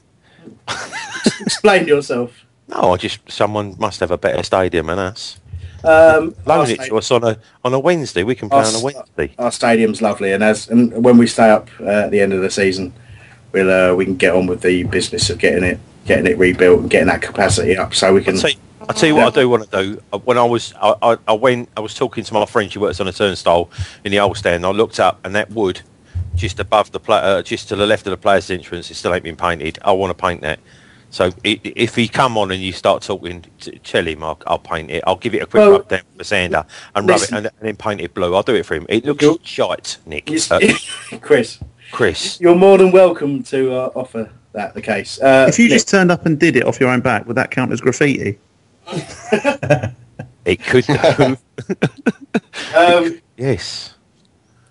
Explain 1.41 1.87
yourself. 1.87 2.33
No, 2.69 2.93
I 2.93 2.97
just 2.97 3.19
someone 3.31 3.75
must 3.79 3.99
have 3.99 4.11
a 4.11 4.17
better 4.19 4.43
stadium 4.43 4.85
than 4.85 4.99
us. 4.99 5.39
Um, 5.83 6.35
Loan 6.45 6.69
it 6.69 6.79
to 6.81 6.97
us 6.97 7.09
on 7.09 7.23
a 7.23 7.39
on 7.65 7.73
a 7.73 7.79
Wednesday. 7.79 8.23
We 8.23 8.35
can 8.35 8.47
play 8.47 8.59
our, 8.59 8.65
on 8.67 8.75
a 8.75 8.79
Wednesday. 8.79 9.33
our 9.39 9.51
stadium's 9.51 10.03
lovely, 10.03 10.33
and 10.33 10.43
as 10.43 10.69
and 10.69 11.03
when 11.03 11.17
we 11.17 11.25
stay 11.25 11.49
up 11.49 11.67
uh, 11.81 11.85
at 11.85 12.11
the 12.11 12.19
end 12.19 12.31
of 12.31 12.41
the 12.41 12.51
season, 12.51 12.93
we'll 13.53 13.71
uh, 13.71 13.95
we 13.95 14.05
can 14.05 14.17
get 14.17 14.35
on 14.35 14.45
with 14.45 14.61
the 14.61 14.83
business 14.83 15.31
of 15.31 15.39
getting 15.39 15.63
it 15.63 15.79
getting 16.05 16.27
it 16.27 16.37
rebuilt 16.37 16.81
and 16.81 16.89
getting 16.91 17.07
that 17.07 17.23
capacity 17.23 17.75
up, 17.75 17.95
so 17.95 18.13
we 18.13 18.23
can. 18.23 18.35
I'll 18.35 18.41
tell, 18.41 18.51
you, 18.51 18.57
I'll 18.89 18.95
tell 18.95 19.07
you 19.07 19.15
what 19.15 19.37
I 19.37 19.41
do 19.41 19.47
want 19.47 19.69
to 19.69 19.83
do. 19.83 20.01
Uh, 20.11 20.17
When 20.17 20.37
I 20.37 20.43
was, 20.43 20.73
I, 20.81 20.95
I, 21.01 21.17
I 21.27 21.33
went, 21.33 21.69
I 21.77 21.79
was 21.79 21.93
talking 21.93 22.23
to 22.23 22.33
my 22.33 22.45
friend 22.45 22.73
who 22.73 22.79
works 22.79 22.99
on 22.99 23.07
a 23.07 23.13
turnstile 23.13 23.69
in 24.03 24.11
the 24.11 24.19
old 24.19 24.35
stand. 24.37 24.65
I 24.65 24.71
looked 24.71 24.99
up, 24.99 25.19
and 25.23 25.35
that 25.35 25.51
wood 25.51 25.81
just 26.35 26.59
above 26.59 26.91
the, 26.91 26.99
pla- 26.99 27.17
uh, 27.17 27.41
just 27.43 27.69
to 27.69 27.75
the 27.75 27.85
left 27.85 28.07
of 28.07 28.11
the 28.11 28.17
players' 28.17 28.49
entrance, 28.49 28.89
it 28.89 28.95
still 28.95 29.13
ain't 29.13 29.23
been 29.23 29.35
painted. 29.35 29.77
I 29.83 29.91
want 29.91 30.09
to 30.17 30.19
paint 30.19 30.41
that. 30.41 30.59
So 31.11 31.25
i- 31.45 31.59
if 31.63 31.95
he 31.95 32.07
come 32.07 32.37
on 32.37 32.49
and 32.51 32.61
you 32.61 32.71
start 32.71 33.03
talking, 33.03 33.45
to, 33.61 33.71
tell 33.79 34.05
him 34.07 34.23
I'll, 34.23 34.41
I'll 34.47 34.57
paint 34.59 34.89
it. 34.89 35.03
I'll 35.05 35.15
give 35.17 35.35
it 35.35 35.41
a 35.43 35.45
quick 35.45 35.61
Well, 35.61 35.71
rub 35.73 35.87
down 35.87 36.01
with 36.13 36.21
a 36.21 36.23
sander 36.25 36.65
and 36.95 37.07
rub 37.07 37.21
it, 37.21 37.31
and, 37.31 37.45
and 37.45 37.53
then 37.61 37.75
paint 37.75 38.01
it 38.01 38.13
blue. 38.15 38.33
I'll 38.33 38.41
do 38.43 38.55
it 38.55 38.65
for 38.65 38.73
him. 38.75 38.85
It 38.89 39.05
looks 39.05 39.23
shite, 39.47 39.97
Nick. 40.07 40.29
Uh, 40.49 40.59
Chris, 41.21 41.59
Chris, 41.91 42.39
you're 42.41 42.55
more 42.55 42.77
than 42.79 42.91
welcome 42.91 43.43
to 43.43 43.71
uh, 43.73 43.91
offer 43.95 44.31
that 44.53 44.73
the 44.73 44.81
case. 44.81 45.19
Uh, 45.21 45.45
if 45.47 45.59
you 45.59 45.65
Nick, 45.65 45.73
just 45.75 45.89
turned 45.89 46.11
up 46.11 46.25
and 46.25 46.39
did 46.39 46.55
it 46.55 46.65
off 46.65 46.79
your 46.79 46.89
own 46.89 47.01
back, 47.01 47.27
would 47.27 47.35
that 47.37 47.51
count 47.51 47.71
as 47.71 47.81
graffiti? 47.81 48.39
It 50.45 50.63
could 50.63 50.85
do. 50.85 50.95
um, 52.75 53.19
yes. 53.37 53.93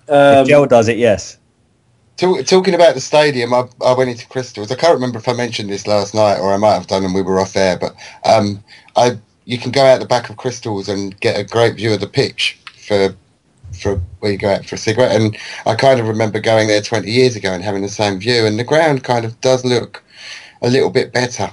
um, 0.08 0.38
if 0.38 0.48
Joe 0.48 0.66
does 0.66 0.88
it, 0.88 0.98
yes. 0.98 1.38
Talk, 2.16 2.44
talking 2.46 2.74
about 2.74 2.94
the 2.94 3.00
stadium, 3.00 3.54
I, 3.54 3.64
I 3.84 3.94
went 3.94 4.10
into 4.10 4.26
Crystals. 4.26 4.72
I 4.72 4.74
can't 4.74 4.94
remember 4.94 5.18
if 5.18 5.28
I 5.28 5.34
mentioned 5.34 5.70
this 5.70 5.86
last 5.86 6.14
night 6.14 6.38
or 6.38 6.52
I 6.52 6.56
might 6.56 6.74
have 6.74 6.88
done 6.88 7.04
and 7.04 7.14
we 7.14 7.22
were 7.22 7.38
off 7.38 7.56
air, 7.56 7.78
but 7.78 7.94
um, 8.24 8.62
I 8.96 9.18
you 9.48 9.56
can 9.56 9.70
go 9.70 9.82
out 9.82 9.98
the 9.98 10.06
back 10.06 10.28
of 10.28 10.36
Crystals 10.36 10.90
and 10.90 11.18
get 11.20 11.40
a 11.40 11.44
great 11.44 11.76
view 11.76 11.94
of 11.94 12.00
the 12.00 12.06
pitch 12.06 12.58
for 12.86 13.14
for 13.72 13.96
where 14.20 14.32
you 14.32 14.38
go 14.38 14.50
out 14.50 14.66
for 14.66 14.74
a 14.74 14.78
cigarette. 14.78 15.18
And 15.18 15.36
I 15.64 15.74
kind 15.74 16.00
of 16.00 16.08
remember 16.08 16.40
going 16.40 16.68
there 16.68 16.82
20 16.82 17.10
years 17.10 17.36
ago 17.36 17.52
and 17.52 17.62
having 17.62 17.82
the 17.82 17.88
same 17.88 18.18
view. 18.18 18.46
And 18.46 18.58
the 18.58 18.64
ground 18.64 19.04
kind 19.04 19.24
of 19.24 19.40
does 19.40 19.64
look 19.64 20.02
a 20.62 20.68
little 20.68 20.90
bit 20.90 21.12
better, 21.12 21.50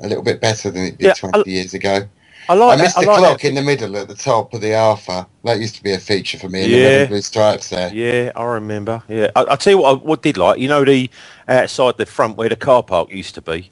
a 0.00 0.06
little 0.08 0.22
bit 0.22 0.40
better 0.40 0.70
than 0.70 0.84
it 0.84 0.98
did 0.98 1.06
Yeah, 1.06 1.14
20 1.14 1.38
I- 1.38 1.42
years 1.50 1.74
ago. 1.74 2.06
I 2.50 2.54
like 2.54 2.78
I 2.78 2.82
missed 2.82 2.94
that- 2.96 3.00
I 3.02 3.04
the 3.04 3.10
like 3.10 3.18
clock 3.20 3.40
that. 3.42 3.48
in 3.48 3.54
the 3.56 3.62
middle 3.62 3.96
at 3.98 4.08
the 4.08 4.14
top 4.14 4.54
of 4.54 4.60
the 4.62 4.72
Alpha. 4.72 5.26
That 5.44 5.58
used 5.58 5.74
to 5.76 5.82
be 5.82 5.92
a 5.92 5.98
feature 5.98 6.38
for 6.38 6.48
me 6.48 6.64
in 6.64 6.70
the 6.70 6.76
Yeah. 6.78 6.88
and 7.00 7.08
blue 7.10 7.20
stripes 7.20 7.68
there. 7.68 7.92
Yeah, 7.92 8.32
I 8.34 8.44
remember. 8.44 9.02
Yeah, 9.08 9.30
I, 9.36 9.42
I'll 9.42 9.56
tell 9.58 9.72
you 9.72 9.78
what 9.78 9.90
I 9.90 9.94
what 10.02 10.22
did 10.22 10.38
like. 10.38 10.58
You 10.58 10.68
know 10.68 10.82
the 10.84 11.10
outside 11.46 11.98
the 11.98 12.06
front 12.06 12.36
where 12.38 12.48
the 12.48 12.56
car 12.56 12.82
park 12.82 13.10
used 13.12 13.34
to 13.34 13.42
be. 13.42 13.70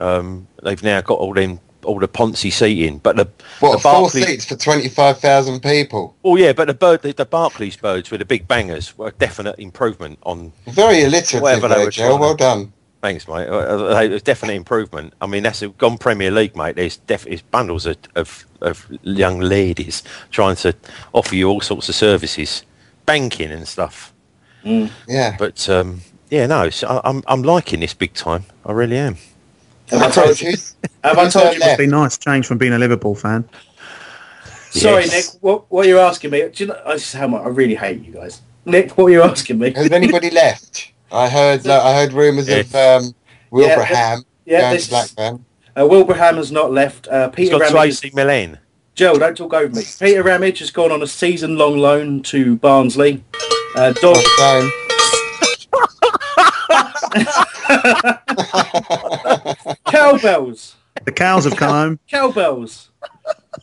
Um, 0.00 0.48
they've 0.64 0.82
now 0.82 1.00
got 1.00 1.18
all 1.18 1.32
them 1.34 1.60
all 1.84 1.98
the 1.98 2.06
Ponzi 2.08 2.52
seating, 2.52 2.98
but 2.98 3.16
the 3.16 3.28
What, 3.60 3.72
the 3.72 3.78
four 3.78 3.92
Barclays- 4.02 4.24
seats 4.26 4.44
for 4.44 4.54
25,000 4.56 5.60
people? 5.60 6.14
Oh 6.24 6.36
yeah, 6.36 6.52
but 6.52 6.68
the 6.68 6.74
bird, 6.74 7.02
the, 7.02 7.12
the 7.12 7.24
Barclays 7.24 7.76
birds 7.76 8.08
with 8.10 8.20
the 8.20 8.24
big 8.24 8.46
bangers 8.46 8.96
were 8.96 9.08
a 9.08 9.12
definite 9.12 9.58
improvement 9.58 10.18
on 10.22 10.52
Very 10.68 11.02
alliterative, 11.02 11.42
whatever 11.42 11.66
they 11.68 11.84
were 11.84 11.90
Joe. 11.90 12.16
Well 12.16 12.36
done. 12.36 12.72
Thanks, 13.02 13.26
mate. 13.26 13.48
Uh, 13.48 13.94
uh, 13.96 14.00
It 14.00 14.10
was 14.10 14.22
definite 14.22 14.52
improvement. 14.54 15.12
I 15.20 15.26
mean, 15.26 15.42
that's 15.42 15.60
a 15.60 15.68
gone 15.68 15.98
Premier 15.98 16.30
League, 16.30 16.54
mate. 16.56 16.76
There's 16.76 16.98
definitely 16.98 17.42
bundles 17.50 17.84
of, 17.84 17.96
of, 18.14 18.46
of 18.60 18.86
young 19.02 19.40
ladies 19.40 20.04
trying 20.30 20.54
to 20.56 20.72
offer 21.12 21.34
you 21.34 21.48
all 21.48 21.60
sorts 21.60 21.88
of 21.88 21.96
services, 21.96 22.64
banking 23.04 23.50
and 23.50 23.66
stuff. 23.66 24.12
Yeah. 24.64 25.34
But 25.36 25.68
um, 25.68 26.02
yeah, 26.30 26.46
no, 26.46 26.62
it's, 26.62 26.84
I, 26.84 27.00
I'm 27.02 27.24
I'm 27.26 27.42
liking 27.42 27.80
this 27.80 27.92
big 27.92 28.14
time. 28.14 28.44
I 28.64 28.70
really 28.70 28.96
am. 28.96 29.16
Have 29.90 30.02
I 30.02 30.10
told 30.10 30.40
you? 30.40 30.52
Have 31.04 31.18
I 31.18 31.28
told 31.28 31.54
you? 31.56 31.60
It 31.60 31.66
must 31.66 31.78
be 31.78 31.86
nice 31.88 32.16
change 32.16 32.46
from 32.46 32.58
being 32.58 32.72
a 32.72 32.78
Liverpool 32.78 33.16
fan. 33.16 33.48
Sorry, 34.70 35.02
Yes. 35.04 35.34
Nick. 35.34 35.42
What 35.42 35.70
what 35.72 35.86
are 35.86 35.88
you 35.88 35.98
asking 35.98 36.30
me? 36.30 36.48
Do 36.48 36.64
you 36.64 36.66
know? 36.68 36.80
This 36.86 37.08
is 37.08 37.12
how 37.14 37.26
much 37.26 37.42
I 37.42 37.48
really 37.48 37.74
hate 37.74 38.04
you 38.04 38.12
guys. 38.12 38.40
Nick, 38.64 38.96
what 38.96 39.06
are 39.06 39.10
you 39.10 39.22
asking 39.22 39.58
me? 39.58 39.72
Has 39.72 39.90
anybody 39.90 40.30
left? 40.30 40.92
I 41.12 41.28
heard 41.28 41.66
uh, 41.66 41.82
I 41.84 41.94
heard 41.94 42.12
rumours 42.12 42.48
of 42.48 42.74
um, 42.74 43.14
Wilbraham 43.52 44.24
yeah, 44.46 44.60
going 44.60 44.72
this 44.74 44.84
to 44.84 44.90
Blackburn. 44.90 45.44
Uh, 45.76 45.80
Wilbraham 45.82 46.36
has 46.36 46.50
not 46.50 46.72
left. 46.72 47.08
Uh, 47.08 47.28
He's 47.30 47.48
Peter 47.48 47.58
got 47.58 47.72
Ramage. 47.72 48.04
AC 48.04 48.10
Milan. 48.14 48.58
Joe, 48.94 49.18
don't 49.18 49.36
talk 49.36 49.54
over 49.54 49.74
me. 49.74 49.82
Peter 49.98 50.22
Ramage 50.22 50.58
has 50.58 50.70
gone 50.70 50.92
on 50.92 51.02
a 51.02 51.06
season-long 51.06 51.78
loan 51.78 52.22
to 52.24 52.56
Barnsley. 52.56 53.24
Uh, 53.74 53.92
Dog. 53.92 54.16
Cowbells. 59.86 60.76
The 61.04 61.12
cows 61.12 61.44
have 61.44 61.56
come 61.56 61.70
home. 61.70 62.00
Cowbells. 62.08 62.90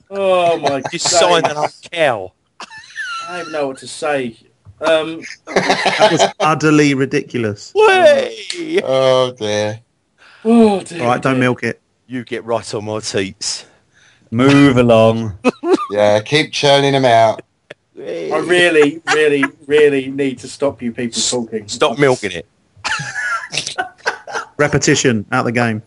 Oh 0.10 0.58
my 0.58 0.82
god. 0.82 0.84
You 0.92 1.00
signed 1.00 1.48
an 1.48 1.68
cow. 1.92 2.34
I 3.28 3.44
don't 3.44 3.52
know 3.52 3.68
what 3.68 3.78
to 3.80 3.88
say. 3.88 4.38
Um, 4.82 5.22
That 5.46 6.10
was 6.12 6.22
utterly 6.40 6.94
ridiculous. 6.94 7.74
Way! 7.76 8.80
Oh 8.84 9.32
dear. 9.38 9.82
oh 10.46 10.82
dear. 10.82 11.02
All 11.02 11.08
right, 11.08 11.22
don't 11.22 11.40
milk 11.40 11.64
it. 11.64 11.82
You 12.08 12.24
get 12.24 12.44
right 12.46 12.74
on 12.74 12.86
my 12.86 13.00
teats. 13.00 13.66
Move 14.32 14.78
along. 14.78 15.38
Yeah, 15.92 16.20
keep 16.22 16.52
churning 16.54 16.92
them 16.94 17.04
out. 17.06 17.42
I 17.98 18.44
really, 18.46 19.02
really, 19.12 19.44
really 19.66 20.12
need 20.12 20.38
to 20.40 20.48
stop 20.48 20.84
you 20.84 20.92
people 20.92 21.20
talking. 21.20 21.68
Stop 21.68 21.98
milking 21.98 22.32
it. 22.32 22.46
Repetition 24.58 25.26
out 25.32 25.46
the 25.46 25.52
game. 25.52 25.82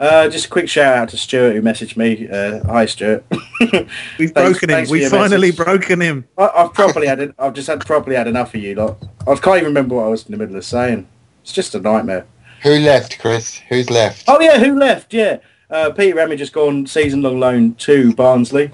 Uh, 0.00 0.28
just 0.28 0.46
a 0.46 0.48
quick 0.48 0.68
shout 0.68 0.96
out 0.96 1.08
to 1.10 1.16
Stuart 1.16 1.52
who 1.54 1.62
messaged 1.62 1.96
me. 1.96 2.28
Uh, 2.28 2.64
hi, 2.66 2.84
Stuart. 2.86 3.24
We've 3.60 3.70
Thanks- 3.70 4.32
broken 4.32 4.70
him. 4.70 4.74
thanks 4.76 4.88
for 4.90 4.92
We've 4.94 5.08
finally 5.10 5.48
message. 5.52 5.64
broken 5.64 6.00
him. 6.00 6.24
I, 6.36 6.48
I've 6.56 6.74
probably 6.74 7.06
had. 7.06 7.20
en- 7.20 7.34
I've 7.38 7.54
just 7.54 7.68
had 7.68 7.80
properly 7.86 8.16
had 8.16 8.26
enough 8.26 8.54
of 8.54 8.60
you 8.60 8.74
lot. 8.74 8.98
I 9.26 9.34
can't 9.36 9.56
even 9.58 9.66
remember 9.66 9.94
what 9.94 10.04
I 10.06 10.08
was 10.08 10.24
in 10.26 10.32
the 10.32 10.36
middle 10.38 10.56
of 10.56 10.64
saying. 10.64 11.06
It's 11.42 11.52
just 11.52 11.74
a 11.74 11.80
nightmare. 11.80 12.26
Who 12.62 12.70
left, 12.78 13.18
Chris? 13.20 13.58
Who's 13.68 13.88
left? 13.90 14.24
Oh 14.26 14.40
yeah, 14.40 14.58
who 14.58 14.76
left? 14.78 15.12
Yeah, 15.14 15.38
uh, 15.70 15.90
Peter 15.92 16.16
Ramage 16.16 16.40
has 16.40 16.50
gone 16.50 16.86
season-long 16.86 17.38
loan 17.38 17.74
to 17.76 18.12
Barnsley. 18.14 18.70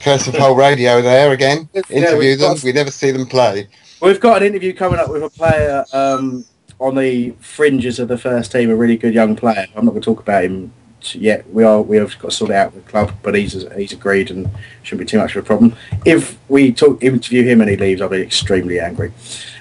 Curse 0.00 0.26
of 0.26 0.34
Whole 0.34 0.56
Radio 0.56 1.00
there 1.02 1.30
again. 1.32 1.68
Interview 1.74 2.18
we've 2.18 2.38
them. 2.40 2.54
got- 2.54 2.64
We 2.64 2.72
never 2.72 2.90
see 2.90 3.12
them 3.12 3.26
play. 3.26 3.68
We've 4.00 4.18
got 4.18 4.42
an 4.42 4.48
interview 4.48 4.72
coming 4.74 4.98
up 4.98 5.08
with 5.08 5.22
a 5.22 5.30
player 5.30 5.84
um, 5.92 6.44
on 6.82 6.96
the 6.96 7.30
fringes 7.40 7.98
of 7.98 8.08
the 8.08 8.18
first 8.18 8.52
team, 8.52 8.70
a 8.70 8.76
really 8.76 8.96
good 8.96 9.14
young 9.14 9.36
player. 9.36 9.66
I'm 9.76 9.84
not 9.84 9.92
going 9.92 10.02
to 10.02 10.04
talk 10.04 10.20
about 10.20 10.44
him 10.44 10.72
yet. 11.14 11.48
We 11.52 11.64
are 11.64 11.80
we 11.80 11.96
have 11.96 12.18
got 12.18 12.30
to 12.30 12.36
sort 12.36 12.50
it 12.50 12.54
out 12.54 12.74
with 12.74 12.84
the 12.84 12.90
club, 12.90 13.12
but 13.22 13.34
he's 13.34 13.52
he's 13.76 13.92
agreed 13.92 14.30
and 14.30 14.50
shouldn't 14.82 15.06
be 15.06 15.10
too 15.10 15.18
much 15.18 15.36
of 15.36 15.44
a 15.44 15.46
problem. 15.46 15.74
If 16.04 16.38
we 16.48 16.72
talk 16.72 17.02
interview 17.02 17.44
him 17.44 17.60
and 17.60 17.70
he 17.70 17.76
leaves, 17.76 18.00
I'll 18.00 18.08
be 18.08 18.20
extremely 18.20 18.80
angry. 18.80 19.12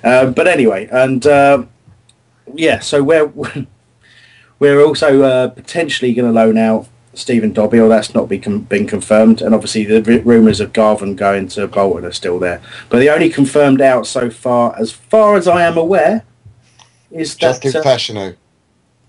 Um, 0.03 0.33
but 0.33 0.47
anyway, 0.47 0.87
and 0.91 1.25
uh, 1.25 1.65
yeah, 2.53 2.79
so 2.79 3.03
we're 3.03 3.31
we're 4.59 4.83
also 4.83 5.21
uh, 5.21 5.47
potentially 5.49 6.13
going 6.13 6.27
to 6.27 6.33
loan 6.33 6.57
out 6.57 6.87
Stephen 7.13 7.53
Dobbie, 7.53 7.79
or 7.79 7.89
that's 7.89 8.13
not 8.13 8.29
be 8.29 8.37
been 8.37 8.87
confirmed. 8.87 9.41
And 9.41 9.53
obviously, 9.53 9.85
the 9.85 10.21
rumours 10.23 10.59
of 10.59 10.73
Garvan 10.73 11.15
going 11.15 11.47
to 11.49 11.67
Bolton 11.67 12.05
are 12.05 12.11
still 12.11 12.39
there. 12.39 12.61
But 12.89 12.99
the 12.99 13.09
only 13.09 13.29
confirmed 13.29 13.81
out 13.81 14.07
so 14.07 14.29
far, 14.29 14.75
as 14.79 14.91
far 14.91 15.35
as 15.35 15.47
I 15.47 15.63
am 15.63 15.77
aware, 15.77 16.23
is 17.11 17.33
that 17.35 17.61
Justin 17.61 18.17
uh, 18.17 18.33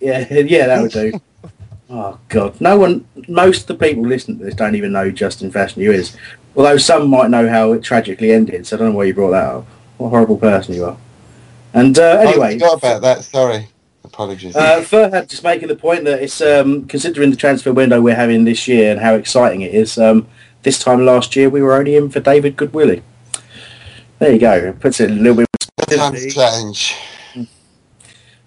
yeah, 0.00 0.28
yeah, 0.30 0.66
that 0.66 0.82
would 0.82 0.90
do. 0.92 1.20
oh 1.90 2.18
God, 2.28 2.60
no 2.60 2.76
one. 2.78 3.04
Most 3.28 3.62
of 3.62 3.66
the 3.78 3.86
people 3.86 4.02
listening 4.04 4.38
to 4.38 4.44
this 4.44 4.54
don't 4.54 4.74
even 4.74 4.92
know 4.92 5.04
who 5.04 5.12
Justin 5.12 5.50
Fashanu 5.50 5.92
is. 5.92 6.16
Although 6.56 6.76
some 6.76 7.08
might 7.08 7.30
know 7.30 7.48
how 7.48 7.72
it 7.72 7.82
tragically 7.82 8.32
ended, 8.32 8.66
so 8.66 8.76
I 8.76 8.80
don't 8.80 8.90
know 8.90 8.96
why 8.96 9.04
you 9.04 9.14
brought 9.14 9.30
that 9.30 9.44
up. 9.54 9.66
What 9.96 10.08
a 10.08 10.10
horrible 10.10 10.36
person 10.36 10.74
you 10.74 10.84
are. 10.84 10.96
And 11.72 11.98
uh, 11.98 12.02
Oh, 12.02 12.20
I 12.20 12.30
anyway, 12.30 12.52
forgot 12.54 12.78
about 12.78 13.02
that. 13.02 13.24
Sorry. 13.24 13.68
Apologies. 14.04 14.54
uh, 14.54 14.80
Furhad 14.80 15.28
just 15.28 15.42
making 15.44 15.68
the 15.68 15.76
point 15.76 16.04
that 16.04 16.22
it's 16.22 16.40
um, 16.42 16.86
considering 16.86 17.30
the 17.30 17.36
transfer 17.36 17.72
window 17.72 18.00
we're 18.02 18.14
having 18.14 18.44
this 18.44 18.68
year 18.68 18.90
and 18.90 19.00
how 19.00 19.14
exciting 19.14 19.62
it 19.62 19.74
is. 19.74 19.96
Um, 19.96 20.26
this 20.64 20.78
time 20.78 21.06
last 21.06 21.34
year 21.34 21.48
we 21.48 21.62
were 21.62 21.72
only 21.72 21.96
in 21.96 22.10
for 22.10 22.20
David 22.20 22.56
Goodwillie. 22.56 23.02
There 24.18 24.32
you 24.32 24.38
go. 24.38 24.52
It 24.52 24.80
puts 24.80 25.00
it 25.00 25.10
a 25.10 25.14
little 25.14 25.36
bit. 25.36 25.46
Times 25.88 26.34
change. 26.34 26.96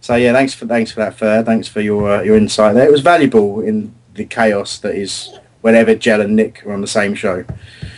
So 0.06 0.14
yeah, 0.14 0.34
thanks 0.34 0.53
for 0.53 0.68
thanks 0.68 0.91
for 0.91 0.99
that, 0.99 1.15
Fur. 1.15 1.41
Thanks 1.41 1.68
for 1.68 1.82
your 1.82 2.18
uh, 2.18 2.22
your 2.22 2.38
insight 2.38 2.76
there. 2.76 2.86
It 2.86 2.91
was 2.91 3.02
valuable 3.02 3.61
in 3.61 3.91
the 4.14 4.23
chaos 4.23 4.77
that 4.82 4.94
is 4.94 5.36
whenever 5.61 5.95
Jell 5.95 6.22
and 6.22 6.36
Nick 6.36 6.64
are 6.64 6.73
on 6.73 6.82
the 6.82 6.88
same 6.88 7.15
show. 7.15 7.44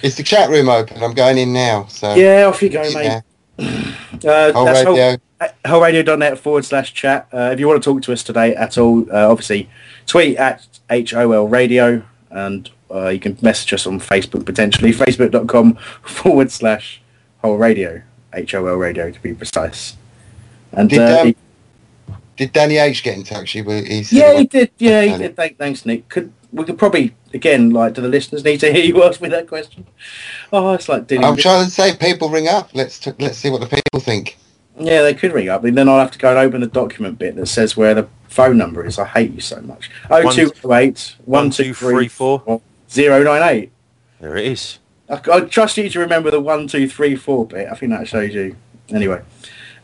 Is 0.02 0.16
the 0.16 0.24
chat 0.24 0.50
room 0.50 0.70
open? 0.70 1.04
I'm 1.04 1.14
going 1.14 1.38
in 1.38 1.52
now. 1.52 1.88
So 1.88 2.16
Yeah, 2.16 2.46
off 2.46 2.64
you 2.64 2.70
go, 2.70 2.82
mate. 2.94 3.24
Yeah. 3.58 3.94
Uh, 4.26 4.52
Whole 4.52 4.66
that's 4.66 4.84
radio. 4.84 5.18
Whole, 5.40 5.50
wholeradio.net 5.82 6.40
forward 6.40 6.66
slash 6.66 6.92
chat. 6.92 7.28
Uh, 7.32 7.52
if 7.54 7.60
you 7.60 7.68
want 7.68 7.84
to 7.84 7.88
talk 7.88 8.02
to 8.02 8.12
us 8.12 8.24
today 8.24 8.56
at 8.56 8.76
all, 8.80 9.02
uh, 9.14 9.30
obviously 9.30 9.70
tweet 10.08 10.38
at 10.38 10.66
HOL 10.90 11.48
radio 11.48 12.02
and 12.32 12.72
uh, 12.90 13.10
you 13.10 13.20
can 13.20 13.38
message 13.44 13.74
us 13.74 13.86
on 13.86 14.00
Facebook 14.00 14.44
potentially, 14.44 14.92
facebook.com 14.92 15.76
forward 16.02 16.50
slash 16.50 17.00
whole 17.44 17.58
radio, 17.58 18.02
HOL 18.34 18.78
radio 18.78 19.12
to 19.12 19.22
be 19.22 19.36
precise. 19.36 19.98
And 20.72 20.90
Did, 20.90 21.00
uh, 21.00 21.22
um, 21.22 21.36
Did 22.38 22.54
Danny 22.54 22.78
H 22.78 23.04
get 23.04 23.18
in 23.18 23.24
touch? 23.24 23.52
He, 23.52 23.62
he 23.64 24.02
yeah, 24.12 24.34
he 24.34 24.38
he 24.40 24.46
did. 24.46 24.72
Yeah, 24.78 25.02
he 25.02 25.18
did. 25.18 25.36
Thank, 25.36 25.58
thanks, 25.58 25.86
Nick. 25.86 26.08
Could 26.08 26.32
we 26.54 26.64
could 26.64 26.78
probably 26.78 27.16
again, 27.34 27.72
like, 27.72 27.94
do 27.94 28.02
the 28.02 28.08
listeners 28.08 28.44
need 28.44 28.60
to 28.60 28.72
hear 28.72 28.84
you 28.86 29.04
ask 29.08 29.20
me 29.22 29.30
that 29.30 29.48
question? 29.48 29.86
Oh, 30.54 30.74
it's 30.74 30.88
like 30.88 31.08
dealing 31.08 31.26
I'm 31.26 31.32
with- 31.32 31.42
trying 31.42 31.66
to 31.66 31.72
say 31.72 31.96
people 31.98 32.30
ring 32.30 32.48
up. 32.48 32.70
Let's 32.74 33.00
t- 33.00 33.12
let's 33.20 33.38
see 33.38 33.50
what 33.50 33.62
the 33.62 33.68
people 33.68 34.00
think. 34.00 34.38
Yeah, 34.80 35.02
they 35.02 35.16
could 35.16 35.34
ring 35.34 35.50
up, 35.50 35.64
and 35.64 35.76
then 35.76 35.90
I'll 35.90 35.98
have 36.00 36.12
to 36.12 36.20
go 36.20 36.30
and 36.30 36.38
open 36.38 36.62
the 36.62 36.68
document 36.68 37.18
bit 37.18 37.36
that 37.36 37.48
says 37.48 37.76
where 37.76 37.96
the 37.96 38.08
phone 38.30 38.58
number 38.60 38.86
is. 38.86 39.00
I 39.00 39.06
hate 39.06 39.32
you 39.34 39.42
so 39.42 39.60
much. 39.62 39.90
Oh 40.12 40.32
two 40.32 40.52
oh 40.64 40.74
eight 40.76 41.16
one 41.26 41.50
two 41.50 41.74
three 41.74 42.08
four 42.08 42.62
zero 42.90 43.24
nine 43.24 43.42
eight. 43.42 43.72
There 44.22 44.38
it 44.38 44.46
is. 44.46 44.78
I, 45.10 45.20
I 45.32 45.40
trust 45.42 45.78
you 45.78 45.90
to 45.90 46.00
remember 46.00 46.30
the 46.30 46.40
one 46.40 46.68
two 46.68 46.88
three 46.88 47.16
four 47.16 47.48
bit. 47.48 47.68
I 47.72 47.74
think 47.74 47.92
that 47.92 48.08
shows 48.08 48.36
you. 48.36 48.56
Anyway, 48.90 49.22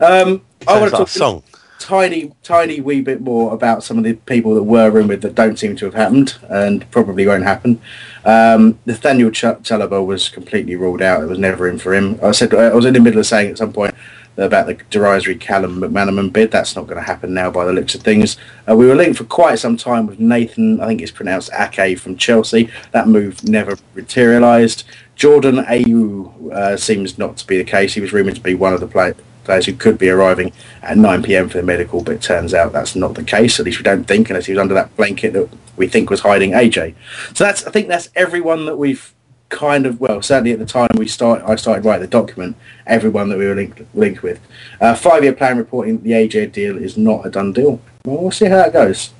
I 0.00 0.10
Sounds 0.10 0.40
want 0.66 0.66
to 0.66 0.80
like 0.80 0.92
a 0.92 0.96
talk 0.98 1.08
song. 1.08 1.42
Tiny, 1.78 2.32
tiny 2.42 2.80
wee 2.80 3.00
bit 3.00 3.20
more 3.20 3.52
about 3.52 3.84
some 3.84 3.98
of 3.98 4.04
the 4.04 4.14
people 4.14 4.54
that 4.54 4.62
were 4.62 4.90
rumoured 4.90 5.20
that 5.22 5.34
don't 5.34 5.58
seem 5.58 5.76
to 5.76 5.84
have 5.84 5.94
happened 5.94 6.36
and 6.48 6.90
probably 6.90 7.26
won't 7.26 7.44
happen. 7.44 7.80
Um, 8.24 8.78
Nathaniel 8.86 9.30
Ch- 9.30 9.60
Chalobah 9.62 10.04
was 10.04 10.28
completely 10.28 10.76
ruled 10.76 11.02
out. 11.02 11.22
It 11.22 11.26
was 11.26 11.38
never 11.38 11.68
in 11.68 11.78
for 11.78 11.94
him. 11.94 12.18
I 12.22 12.32
said 12.32 12.54
I 12.54 12.72
was 12.74 12.86
in 12.86 12.94
the 12.94 13.00
middle 13.00 13.20
of 13.20 13.26
saying 13.26 13.50
at 13.50 13.58
some 13.58 13.72
point 13.72 13.94
about 14.36 14.66
the 14.66 14.74
derisory 14.90 15.36
Callum 15.36 15.80
McManaman 15.80 16.32
bid. 16.32 16.50
That's 16.50 16.74
not 16.74 16.86
going 16.86 16.96
to 16.96 17.02
happen 17.02 17.34
now 17.34 17.50
by 17.50 17.64
the 17.64 17.72
looks 17.72 17.94
of 17.94 18.02
things. 18.02 18.36
Uh, 18.68 18.74
we 18.74 18.86
were 18.86 18.94
linked 18.96 19.18
for 19.18 19.24
quite 19.24 19.58
some 19.58 19.76
time 19.76 20.06
with 20.06 20.18
Nathan, 20.18 20.80
I 20.80 20.88
think 20.88 21.02
it's 21.02 21.12
pronounced 21.12 21.50
Ake 21.52 21.98
from 21.98 22.16
Chelsea. 22.16 22.70
That 22.92 23.06
move 23.08 23.44
never 23.44 23.76
materialised. 23.94 24.84
Jordan 25.14 25.56
Ayew 25.66 26.52
uh, 26.52 26.76
seems 26.76 27.16
not 27.18 27.36
to 27.36 27.46
be 27.46 27.58
the 27.58 27.64
case. 27.64 27.94
He 27.94 28.00
was 28.00 28.12
rumoured 28.12 28.34
to 28.34 28.40
be 28.40 28.54
one 28.54 28.72
of 28.72 28.80
the 28.80 28.88
play- 28.88 29.14
players 29.44 29.66
who 29.66 29.74
could 29.74 29.98
be 29.98 30.08
arriving 30.08 30.52
at 30.82 30.96
9pm 30.96 31.50
for 31.50 31.58
the 31.58 31.64
medical, 31.64 32.02
but 32.02 32.14
it 32.14 32.22
turns 32.22 32.54
out 32.54 32.72
that's 32.72 32.96
not 32.96 33.14
the 33.14 33.24
case. 33.24 33.60
At 33.60 33.66
least 33.66 33.78
we 33.78 33.84
don't 33.84 34.04
think, 34.04 34.30
unless 34.30 34.46
he 34.46 34.52
was 34.52 34.60
under 34.60 34.74
that 34.74 34.96
blanket 34.96 35.32
that 35.34 35.48
we 35.76 35.86
think 35.86 36.10
was 36.10 36.20
hiding 36.20 36.52
AJ. 36.52 36.94
So 37.34 37.44
that's 37.44 37.66
I 37.66 37.70
think 37.70 37.88
that's 37.88 38.10
everyone 38.14 38.66
that 38.66 38.76
we've 38.76 39.14
kind 39.50 39.86
of 39.86 40.00
well 40.00 40.20
certainly 40.20 40.52
at 40.52 40.58
the 40.58 40.66
time 40.66 40.88
we 40.96 41.06
start 41.06 41.42
I 41.42 41.54
started 41.54 41.84
writing 41.84 42.02
the 42.02 42.08
document 42.08 42.56
everyone 42.86 43.28
that 43.28 43.38
we 43.38 43.46
were 43.46 43.54
linked 43.54 43.82
linked 43.94 44.22
with 44.22 44.40
uh, 44.80 44.94
five 44.94 45.22
year 45.22 45.32
plan 45.32 45.58
reporting 45.58 46.02
the 46.02 46.10
AJ 46.10 46.52
deal 46.52 46.76
is 46.76 46.96
not 46.96 47.24
a 47.24 47.30
done 47.30 47.52
deal 47.52 47.80
well 48.04 48.22
we'll 48.22 48.30
see 48.32 48.46
how 48.46 48.56
that 48.56 48.72
goes 48.72 49.12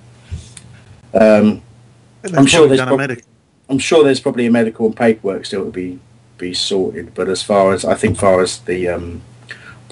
um, 1.13 1.63
I'm 2.33 2.47
sure 2.47 2.67
there's 2.67 2.81
prob- 2.81 2.99
medical. 2.99 3.25
I'm 3.69 3.79
sure 3.79 4.03
there's 4.03 4.19
probably 4.19 4.47
a 4.47 4.51
medical 4.51 4.87
and 4.87 4.97
paperwork 4.97 5.47
still 5.47 5.67
to 5.67 5.71
be 5.71 6.01
be 6.37 6.53
sorted 6.53 7.15
but 7.15 7.29
as 7.29 7.43
far 7.43 7.73
as 7.73 7.85
I 7.85 7.95
think 7.95 8.19
far 8.19 8.41
as 8.41 8.59
the 8.61 8.89
um, 8.89 9.23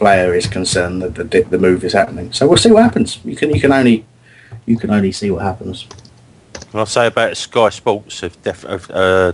player 0.02 0.34
is 0.34 0.48
concerned 0.48 1.00
that 1.02 1.14
the 1.14 1.42
the 1.42 1.58
move 1.58 1.84
is 1.84 1.92
happening. 1.92 2.32
So 2.32 2.48
we'll 2.48 2.56
see 2.56 2.72
what 2.72 2.82
happens. 2.82 3.20
You 3.24 3.36
can 3.36 3.54
you 3.54 3.60
can 3.60 3.72
only 3.72 4.04
you 4.66 4.76
can 4.76 4.90
only 4.90 5.12
see 5.12 5.30
what 5.30 5.42
happens. 5.42 5.86
And 6.72 6.80
I 6.80 6.84
say 6.84 7.06
about 7.06 7.36
Sky 7.36 7.68
Sports 7.68 8.20
have, 8.20 8.42
def- 8.42 8.62
have, 8.62 8.90
uh, 8.90 9.32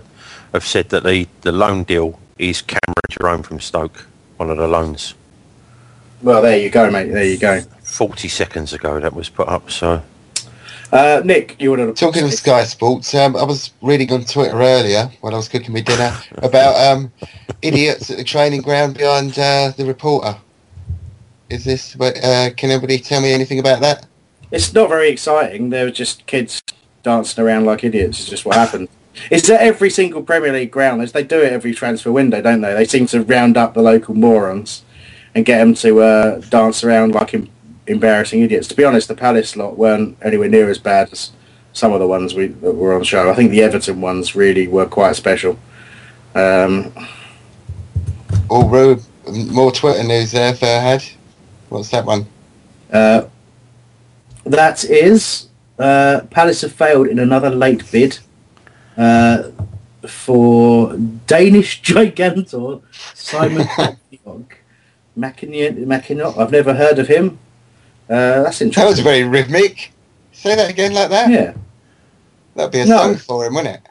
have 0.52 0.66
said 0.66 0.88
that 0.90 1.04
the, 1.04 1.26
the 1.42 1.52
loan 1.52 1.84
deal 1.84 2.18
is 2.38 2.62
Cameron 2.62 3.10
Jerome 3.10 3.42
from 3.42 3.60
Stoke, 3.60 4.06
one 4.36 4.50
of 4.50 4.58
the 4.58 4.66
loans. 4.66 5.14
Well, 6.20 6.42
there 6.42 6.58
you 6.58 6.68
go, 6.68 6.90
mate. 6.90 7.12
There 7.12 7.24
you 7.24 7.38
go. 7.38 7.60
40 7.82 8.28
seconds 8.28 8.72
ago 8.72 8.98
that 8.98 9.14
was 9.14 9.28
put 9.28 9.48
up, 9.48 9.70
so... 9.70 10.02
Uh, 10.90 11.20
Nick, 11.24 11.60
you 11.60 11.70
want 11.70 11.82
to 11.82 11.92
talking 11.92 12.24
of 12.24 12.32
Sky 12.32 12.64
Sports? 12.64 13.14
Um, 13.14 13.36
I 13.36 13.44
was 13.44 13.72
reading 13.82 14.10
on 14.10 14.24
Twitter 14.24 14.56
earlier 14.56 15.10
when 15.20 15.34
I 15.34 15.36
was 15.36 15.48
cooking 15.48 15.74
my 15.74 15.80
dinner 15.80 16.16
about 16.38 16.74
um, 16.90 17.12
idiots 17.60 18.10
at 18.10 18.16
the 18.16 18.24
training 18.24 18.62
ground 18.62 18.96
behind 18.96 19.38
uh, 19.38 19.72
the 19.76 19.84
reporter. 19.84 20.34
Is 21.50 21.64
this? 21.64 21.98
Uh, 21.98 22.50
can 22.56 22.70
anybody 22.70 22.98
tell 22.98 23.20
me 23.20 23.32
anything 23.32 23.58
about 23.58 23.80
that? 23.80 24.06
It's 24.50 24.72
not 24.72 24.88
very 24.88 25.10
exciting. 25.10 25.70
They 25.70 25.84
were 25.84 25.90
just 25.90 26.26
kids 26.26 26.62
dancing 27.02 27.42
around 27.44 27.64
like 27.64 27.84
idiots. 27.84 28.20
It's 28.20 28.28
just 28.28 28.44
what 28.44 28.56
happened. 28.56 28.88
It's 29.30 29.48
at 29.50 29.60
every 29.60 29.90
single 29.90 30.22
Premier 30.22 30.52
League 30.52 30.70
ground. 30.70 31.06
They 31.08 31.22
do 31.24 31.40
it 31.40 31.52
every 31.52 31.74
transfer 31.74 32.12
window, 32.12 32.40
don't 32.40 32.60
they? 32.60 32.72
They 32.74 32.84
seem 32.84 33.06
to 33.08 33.22
round 33.22 33.56
up 33.56 33.74
the 33.74 33.82
local 33.82 34.14
morons 34.14 34.84
and 35.34 35.44
get 35.44 35.58
them 35.58 35.74
to 35.74 36.00
uh, 36.00 36.40
dance 36.50 36.84
around 36.84 37.14
like 37.14 37.34
em- 37.34 37.50
embarrassing 37.86 38.42
idiots. 38.42 38.68
To 38.68 38.74
be 38.76 38.84
honest, 38.84 39.08
the 39.08 39.14
Palace 39.14 39.56
lot 39.56 39.76
weren't 39.76 40.16
anywhere 40.22 40.48
near 40.48 40.70
as 40.70 40.78
bad 40.78 41.10
as 41.12 41.32
some 41.72 41.92
of 41.92 42.00
the 42.00 42.06
ones 42.06 42.34
we 42.34 42.48
that 42.48 42.72
were 42.72 42.94
on 42.94 43.02
show. 43.04 43.30
I 43.30 43.34
think 43.34 43.50
the 43.50 43.62
Everton 43.62 44.00
ones 44.00 44.34
really 44.36 44.68
were 44.68 44.86
quite 44.86 45.16
special. 45.16 45.58
Um, 46.34 46.92
Oh, 48.50 48.66
Rube, 48.66 49.02
more 49.52 49.70
Twitter 49.70 50.02
news 50.04 50.32
there, 50.32 50.54
Fairhead. 50.54 51.12
What's 51.68 51.90
that 51.90 52.04
one? 52.04 52.26
Uh, 52.92 53.22
that 54.44 54.84
is, 54.84 55.48
uh, 55.78 56.20
Palace 56.30 56.62
have 56.62 56.72
failed 56.72 57.08
in 57.08 57.18
another 57.18 57.50
late 57.50 57.90
bid 57.90 58.18
uh, 58.96 59.50
for 60.06 60.96
Danish 61.26 61.82
gigantor 61.82 62.82
Simon. 63.14 63.66
Makienok. 65.18 66.38
I've 66.38 66.52
never 66.52 66.74
heard 66.74 66.98
of 66.98 67.08
him. 67.08 67.38
Uh, 68.08 68.42
that's 68.44 68.60
interesting. 68.62 68.84
That 68.84 68.88
was 68.90 69.00
very 69.00 69.24
rhythmic. 69.24 69.92
Say 70.32 70.54
that 70.54 70.70
again 70.70 70.94
like 70.94 71.10
that. 71.10 71.28
Yeah. 71.30 71.54
That'd 72.54 72.72
be 72.72 72.80
a 72.80 72.86
No. 72.86 72.96
song 72.98 73.16
for 73.16 73.46
him, 73.46 73.54
wouldn't 73.54 73.76
it? 73.76 73.82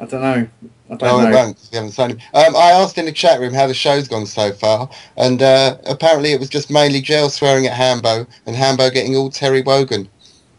I 0.00 0.04
don't 0.06 0.22
know. 0.22 0.48
I 0.90 0.96
don't 0.96 1.00
No, 1.02 1.20
it 1.20 1.30
know. 1.30 1.36
won't. 1.36 1.56
'cause 1.56 1.68
We 1.72 1.76
haven't 1.76 1.92
signed 1.92 2.12
him. 2.12 2.20
Um, 2.34 2.56
I 2.56 2.70
asked 2.72 2.98
in 2.98 3.06
the 3.06 3.12
chat 3.12 3.40
room 3.40 3.54
how 3.54 3.66
the 3.66 3.74
show's 3.74 4.08
gone 4.08 4.26
so 4.26 4.52
far, 4.52 4.88
and 5.16 5.42
uh, 5.42 5.78
apparently 5.86 6.32
it 6.32 6.40
was 6.40 6.48
just 6.48 6.70
mainly 6.70 7.00
Jail 7.00 7.30
swearing 7.30 7.66
at 7.66 7.74
Hambo 7.74 8.26
and 8.46 8.56
Hambo 8.56 8.90
getting 8.90 9.16
all 9.16 9.30
Terry 9.30 9.62
Wogan. 9.62 10.08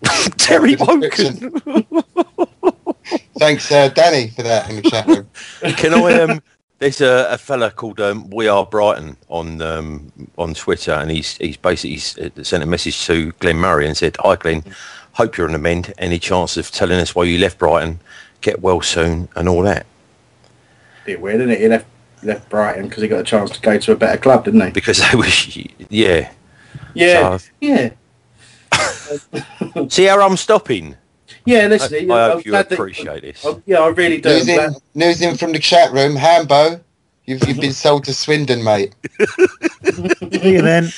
Terry 0.38 0.76
Wogan. 0.78 1.54
Thanks, 3.40 3.72
uh, 3.72 3.90
Danny, 3.90 4.30
for 4.30 4.44
that 4.44 4.70
in 4.70 4.78
the 4.78 4.84
chat 4.84 5.08
room. 5.08 5.30
Can 5.78 5.94
I? 5.94 6.14
Um, 6.22 6.42
there's 6.80 7.02
a, 7.02 7.28
a 7.32 7.38
fella 7.38 7.72
called 7.72 8.00
um, 8.00 8.30
We 8.30 8.48
Are 8.48 8.66
Brighton 8.66 9.18
on 9.30 9.62
um, 9.62 10.12
on 10.38 10.54
Twitter, 10.54 10.94
and 10.94 11.12
he's 11.12 11.38
he's 11.38 11.58
basically 11.58 11.98
uh, 12.26 12.44
sent 12.44 12.64
a 12.64 12.68
message 12.68 13.06
to 13.08 13.32
Glenn 13.40 13.58
Murray 13.58 13.88
and 13.88 13.98
said, 13.98 14.18
"Hi 14.20 14.36
Glenn, 14.36 14.64
hope 15.14 15.38
you're 15.38 15.48
on 15.48 15.54
the 15.54 15.60
mend. 15.60 15.94
Any 15.98 16.20
chance 16.20 16.58
of 16.58 16.72
telling 16.72 17.00
us 17.00 17.16
why 17.16 17.24
you 17.26 17.40
left 17.40 17.58
Brighton? 17.60 18.00
Get 18.42 18.62
well 18.62 18.82
soon, 18.82 19.30
and 19.36 19.50
all 19.50 19.64
that." 19.64 19.86
Bit 21.10 21.22
weird, 21.22 21.38
isn't 21.42 21.50
it? 21.50 21.60
He 21.60 21.68
left 21.68 21.88
left 22.22 22.48
Brighton 22.50 22.88
because 22.88 23.02
he 23.02 23.10
got 23.10 23.20
a 23.22 23.24
chance 23.24 23.50
to 23.50 23.60
go 23.62 23.80
to 23.80 23.92
a 23.94 23.96
better 23.96 24.20
club, 24.20 24.46
didn't 24.46 24.62
he? 24.62 24.70
Because 24.70 25.00
they 25.00 25.18
was, 25.18 25.58
yeah. 25.90 26.32
Yeah, 26.94 27.38
So- 27.40 27.50
yeah, 27.62 27.90
See 29.90 30.04
how 30.06 30.22
I'm 30.22 30.38
stopping. 30.38 30.96
yeah. 31.46 31.66
Listen, 31.66 32.12
I, 32.12 32.14
I 32.14 32.26
I'm 32.28 32.32
hope 32.34 32.46
you 32.46 32.52
glad 32.52 32.70
that- 32.70 32.76
appreciate 32.76 33.22
this. 33.24 33.44
Oh, 33.44 33.60
yeah, 33.66 33.80
I 33.80 33.88
really 33.88 34.22
do. 34.22 34.30
News 34.30 34.48
in, 34.48 34.76
news 34.94 35.22
in 35.24 35.36
from 35.36 35.52
the 35.52 35.58
chat 35.58 35.92
room. 35.92 36.16
Hambo, 36.16 36.80
you've, 37.26 37.44
you've 37.48 37.60
been 37.60 37.74
sold 37.74 38.04
to 38.04 38.14
Swindon, 38.14 38.64
mate. 38.64 38.94
See 39.84 40.52
you 40.52 40.62
then. 40.62 40.90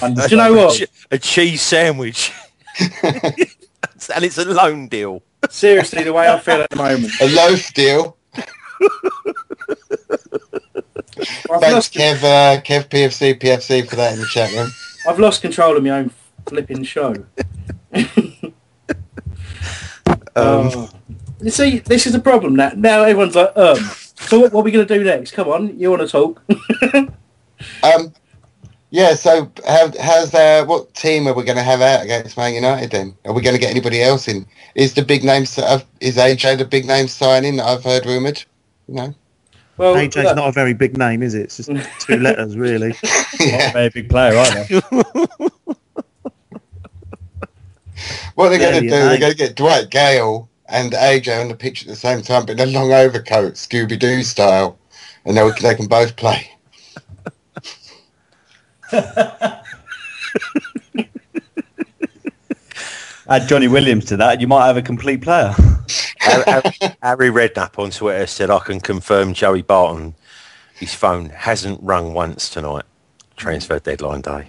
Do 0.00 0.22
you 0.30 0.36
know 0.36 0.54
what? 0.54 0.76
A, 0.76 0.78
che- 0.78 0.92
a 1.10 1.18
cheese 1.18 1.62
sandwich, 1.62 2.32
and 3.02 4.22
it's 4.24 4.38
a 4.38 4.44
loan 4.44 4.86
deal. 4.86 5.20
Seriously, 5.50 6.04
the 6.04 6.12
way 6.12 6.28
I 6.28 6.38
feel 6.38 6.60
at 6.62 6.70
the 6.70 6.76
moment. 6.76 7.10
A 7.20 7.28
loaf 7.34 7.74
deal. 7.74 8.14
Thanks, 11.60 11.88
Kev, 11.88 12.22
uh, 12.22 12.60
Kev 12.62 12.88
PFC, 12.88 13.38
PFC 13.40 13.88
for 13.88 13.96
that 13.96 14.12
in 14.14 14.20
the 14.20 14.26
chat 14.26 14.52
room. 14.52 14.70
I've 15.08 15.18
lost 15.18 15.42
control 15.42 15.76
of 15.76 15.82
my 15.82 15.90
own 15.90 16.10
flipping 16.46 16.84
show. 16.84 17.14
Oh. 20.38 20.88
You 21.40 21.50
see, 21.50 21.78
this 21.80 22.06
is 22.06 22.12
the 22.12 22.20
problem 22.20 22.54
now. 22.56 22.72
Now 22.76 23.02
everyone's 23.02 23.34
like, 23.34 23.56
um, 23.56 23.76
so 23.76 24.40
what, 24.40 24.52
what 24.52 24.60
are 24.60 24.64
we 24.64 24.70
going 24.70 24.86
to 24.86 24.98
do 24.98 25.04
next? 25.04 25.32
Come 25.32 25.48
on, 25.48 25.78
you 25.78 25.90
want 25.90 26.02
to 26.02 26.08
talk? 26.08 26.42
Um, 27.82 28.12
yeah, 28.90 29.14
so 29.14 29.50
how, 29.66 29.90
how's 30.00 30.32
uh, 30.32 30.64
what 30.64 30.94
team 30.94 31.26
are 31.26 31.34
we 31.34 31.42
going 31.42 31.56
to 31.56 31.62
have 31.62 31.80
out 31.80 32.04
against 32.04 32.36
Man 32.36 32.54
United 32.54 32.92
then? 32.92 33.16
Are 33.24 33.32
we 33.32 33.42
going 33.42 33.56
to 33.56 33.60
get 33.60 33.72
anybody 33.72 34.00
else 34.00 34.28
in? 34.28 34.46
Is 34.76 34.94
the 34.94 35.02
big 35.02 35.24
name 35.24 35.44
uh, 35.58 35.80
is 36.00 36.16
AJ 36.18 36.58
the 36.58 36.64
big 36.64 36.86
name 36.86 37.08
signing 37.08 37.56
that 37.56 37.66
I've 37.66 37.82
heard 37.82 38.06
rumoured? 38.88 39.10
No. 39.10 39.14
Well, 39.76 39.94
AJ's 39.94 40.16
look- 40.16 40.36
not 40.36 40.48
a 40.48 40.52
very 40.52 40.74
big 40.74 40.96
name, 40.98 41.22
is 41.22 41.34
it? 41.34 41.42
It's 41.42 41.56
just 41.58 41.70
two 42.00 42.16
letters, 42.16 42.56
really. 42.56 42.88
Not 43.40 43.70
a 43.70 43.70
very 43.72 43.88
big 43.90 44.08
player 44.10 44.36
either. 44.36 44.80
What 48.34 48.46
are 48.46 48.50
they 48.50 48.58
going 48.58 48.74
to 48.74 48.80
do? 48.80 48.86
yeah, 48.86 49.08
They're 49.08 49.18
going 49.20 49.32
to 49.32 49.38
get 49.38 49.54
Dwight 49.54 49.90
Gayle 49.90 50.48
and 50.68 50.92
AJ 50.92 51.40
on 51.40 51.48
the 51.48 51.54
pitch 51.54 51.82
at 51.82 51.88
the 51.88 51.94
same 51.96 52.22
time, 52.22 52.44
but 52.46 52.58
in 52.58 52.68
a 52.68 52.72
long 52.72 52.92
overcoat, 52.92 53.54
Scooby 53.54 53.96
Doo 53.98 54.22
style, 54.24 54.78
and 55.24 55.36
they, 55.36 55.48
they 55.60 55.74
can 55.76 55.86
both 55.86 56.16
play. 56.16 56.50
Add 63.28 63.48
Johnny 63.48 63.68
Williams 63.68 64.06
to 64.06 64.16
that, 64.16 64.40
you 64.40 64.46
might 64.46 64.66
have 64.66 64.76
a 64.76 64.82
complete 64.82 65.22
player. 65.22 65.54
Harry, 66.18 66.44
Harry- 66.46 66.96
Harry 67.02 67.30
Redknapp 67.30 67.78
on 67.78 67.90
Twitter 67.90 68.26
said, 68.26 68.50
"I 68.50 68.58
can 68.58 68.80
confirm 68.80 69.34
Joey 69.34 69.62
Barton, 69.62 70.14
his 70.74 70.94
phone 70.94 71.30
hasn't 71.30 71.80
rung 71.82 72.14
once 72.14 72.48
tonight. 72.48 72.84
Transfer 73.36 73.78
deadline 73.78 74.22
day." 74.22 74.48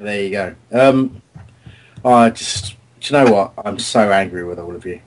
There 0.00 0.22
you 0.22 0.30
go. 0.30 0.54
Um, 0.72 1.22
I 2.04 2.30
just, 2.30 2.74
do 3.00 3.14
you 3.14 3.24
know 3.24 3.32
what? 3.32 3.52
I'm 3.64 3.78
so 3.78 4.10
angry 4.10 4.44
with 4.44 4.58
all 4.58 4.74
of 4.74 4.84
you. 4.86 5.00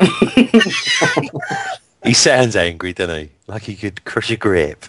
He 2.04 2.14
sounds 2.14 2.54
angry, 2.54 2.92
doesn't 2.92 3.18
he? 3.24 3.30
Like 3.48 3.64
he 3.64 3.74
could 3.74 4.04
crush 4.04 4.30
a 4.30 4.36
grape. 4.36 4.84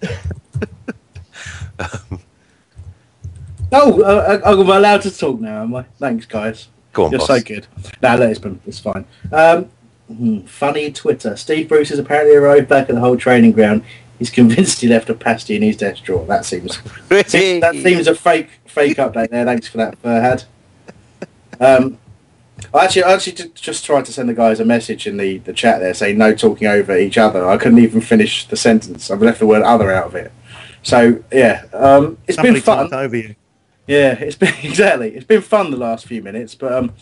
Oh, 3.72 4.02
uh, 4.02 4.40
uh, 4.44 4.60
am 4.60 4.70
I 4.70 4.76
allowed 4.76 5.02
to 5.02 5.16
talk 5.16 5.40
now? 5.40 5.62
Am 5.62 5.74
I? 5.74 5.82
Thanks, 5.98 6.26
guys. 6.26 6.68
Go 6.92 7.06
on, 7.06 7.10
You're 7.10 7.18
boss. 7.18 7.28
so 7.28 7.40
good. 7.40 7.66
Nah, 8.02 8.14
let 8.14 8.30
it's 8.30 8.38
been 8.38 8.60
it's 8.66 8.78
fine. 8.78 9.04
Um, 9.32 9.68
hmm, 10.06 10.40
funny 10.42 10.92
Twitter. 10.92 11.36
Steve 11.36 11.68
Bruce 11.68 11.88
has 11.88 11.98
apparently 11.98 12.36
arrived 12.36 12.68
back 12.68 12.88
at 12.88 12.94
the 12.94 13.00
Hull 13.00 13.16
training 13.16 13.52
ground. 13.52 13.82
He's 14.18 14.30
convinced 14.30 14.80
he 14.80 14.88
left 14.88 15.10
a 15.10 15.14
pasty 15.14 15.56
in 15.56 15.62
his 15.62 15.76
desk 15.76 16.04
drawer. 16.04 16.24
That 16.26 16.44
seems 16.44 16.80
that 17.08 17.28
seems 17.82 18.06
a 18.06 18.14
fake 18.14 18.48
fake 18.66 18.96
update 18.98 19.30
there. 19.30 19.44
Thanks 19.44 19.66
for 19.66 19.78
that, 19.78 20.00
Furhad. 20.02 20.44
Um, 21.60 21.98
I 22.72 22.84
actually, 22.84 23.02
I 23.04 23.12
actually 23.12 23.32
ju- 23.32 23.52
just 23.54 23.84
tried 23.84 24.04
to 24.04 24.12
send 24.12 24.28
the 24.28 24.34
guys 24.34 24.60
a 24.60 24.64
message 24.64 25.06
in 25.06 25.16
the, 25.16 25.38
the 25.38 25.52
chat 25.52 25.80
there 25.80 25.92
saying 25.94 26.16
no 26.16 26.34
talking 26.34 26.68
over 26.68 26.96
each 26.96 27.18
other. 27.18 27.48
I 27.48 27.56
couldn't 27.56 27.80
even 27.80 28.00
finish 28.00 28.46
the 28.46 28.56
sentence. 28.56 29.10
I've 29.10 29.20
left 29.22 29.40
the 29.40 29.46
word 29.46 29.62
other 29.62 29.90
out 29.92 30.06
of 30.06 30.14
it. 30.14 30.32
So 30.82 31.22
yeah, 31.32 31.64
um, 31.72 32.18
it's 32.28 32.36
Somebody 32.36 32.54
been 32.54 32.62
fun. 32.62 32.78
talked 32.90 32.92
over 32.94 33.16
you. 33.16 33.34
Yeah, 33.86 34.12
it's 34.12 34.36
been 34.36 34.54
exactly. 34.62 35.14
It's 35.14 35.26
been 35.26 35.42
fun 35.42 35.70
the 35.70 35.76
last 35.76 36.06
few 36.06 36.22
minutes, 36.22 36.54
but 36.54 36.72
um, 36.72 36.92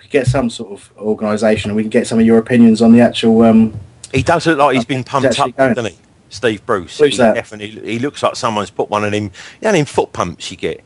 we 0.00 0.08
get 0.08 0.26
some 0.26 0.50
sort 0.50 0.72
of 0.72 0.92
organisation 0.98 1.70
and 1.70 1.76
we 1.76 1.82
can 1.82 1.90
get 1.90 2.06
some 2.06 2.18
of 2.18 2.26
your 2.26 2.38
opinions 2.38 2.82
on 2.82 2.92
the 2.92 3.00
actual. 3.00 3.42
Um, 3.42 3.78
He 4.12 4.22
does 4.22 4.46
look 4.46 4.58
like 4.58 4.74
he's 4.76 4.84
been 4.84 5.04
pumped 5.04 5.26
actually 5.28 5.50
up, 5.52 5.56
going. 5.56 5.74
doesn't 5.74 5.92
he? 5.92 5.98
Steve 6.30 6.64
Bruce. 6.64 6.98
Who's 6.98 7.12
he 7.12 7.18
that? 7.18 7.34
definitely 7.34 7.92
he 7.92 7.98
looks 7.98 8.22
like 8.22 8.36
someone's 8.36 8.70
put 8.70 8.88
one 8.90 9.04
of 9.04 9.12
him. 9.12 9.24
you 9.24 9.30
know 9.62 9.72
them 9.72 9.84
foot 9.84 10.12
pumps 10.12 10.50
you 10.50 10.56
get. 10.56 10.82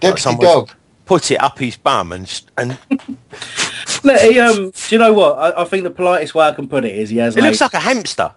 Deputy 0.00 0.20
someone's 0.20 0.52
Dog. 0.52 0.70
Put 1.04 1.30
it 1.30 1.36
up 1.36 1.58
his 1.58 1.76
bum 1.76 2.12
and 2.12 2.42
and 2.56 2.78
Look, 4.04 4.20
he, 4.20 4.40
um, 4.40 4.70
do 4.70 4.94
you 4.94 4.98
know 4.98 5.12
what? 5.12 5.38
I, 5.38 5.62
I 5.62 5.64
think 5.64 5.84
the 5.84 5.90
politest 5.90 6.34
way 6.34 6.46
I 6.46 6.52
can 6.52 6.66
put 6.68 6.84
it 6.84 6.94
is 6.96 7.10
he 7.10 7.18
has. 7.18 7.36
it 7.36 7.42
looks 7.42 7.60
like 7.60 7.72
like 7.72 7.82
a 7.82 7.84
hamster. 7.84 8.32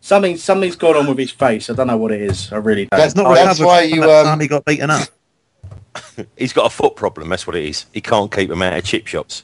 something. 0.00 0.36
Something's 0.36 0.76
gone 0.76 0.96
on 0.96 1.06
with 1.08 1.18
his 1.18 1.32
face. 1.32 1.68
I 1.68 1.74
don't 1.74 1.88
know 1.88 1.96
what 1.96 2.12
it 2.12 2.20
is. 2.22 2.52
I 2.52 2.56
really 2.56 2.86
don't. 2.86 2.98
That's 2.98 3.16
not 3.16 3.34
That's 3.34 3.58
recovered 3.58 3.66
why 3.66 3.82
you, 3.82 4.02
um, 4.10 4.38
he 4.38 4.46
got 4.46 4.64
beaten 4.64 4.90
up. 4.90 5.08
He's 6.36 6.52
got 6.52 6.66
a 6.66 6.70
foot 6.70 6.96
problem. 6.96 7.28
That's 7.28 7.46
what 7.46 7.56
it 7.56 7.64
is. 7.64 7.86
He 7.92 8.00
can't 8.00 8.30
keep 8.32 8.48
them 8.48 8.62
out 8.62 8.76
of 8.76 8.84
chip 8.84 9.06
shops. 9.06 9.42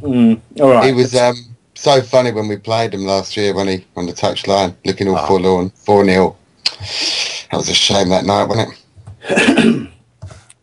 Mm, 0.00 0.40
all 0.60 0.70
right. 0.70 0.84
He 0.86 0.92
was 0.92 1.14
um, 1.14 1.36
so 1.74 2.00
funny 2.02 2.32
when 2.32 2.48
we 2.48 2.56
played 2.56 2.94
him 2.94 3.02
last 3.04 3.36
year 3.36 3.54
when 3.54 3.68
he 3.68 3.86
on 3.96 4.06
the 4.06 4.12
touchline, 4.12 4.74
looking 4.84 5.08
all 5.08 5.16
Ah. 5.16 5.26
forlorn, 5.26 5.70
four 5.70 6.04
0 6.04 6.36
That 7.50 7.58
was 7.58 7.68
a 7.68 7.74
shame 7.74 8.08
that 8.10 8.24
night, 8.24 8.44
wasn't 8.44 8.74
it? 9.30 9.88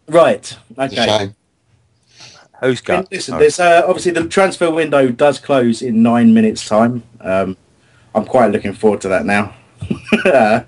Right. 0.07 0.39
It's 0.39 0.77
a 0.77 0.83
Okay. 1.01 1.05
shame. 1.05 1.35
Who's 2.61 2.81
got? 2.81 3.11
Listen, 3.11 3.37
there's 3.37 3.59
uh, 3.59 3.83
obviously 3.87 4.11
the 4.11 4.27
transfer 4.27 4.69
window 4.71 5.09
does 5.09 5.39
close 5.39 5.81
in 5.83 6.01
nine 6.01 6.33
minutes' 6.33 6.67
time. 6.67 7.03
Um, 7.21 7.55
I'm 8.15 8.25
quite 8.25 8.51
looking 8.51 8.73
forward 8.73 9.01
to 9.01 9.07
that 9.09 9.25
now. 9.25 9.53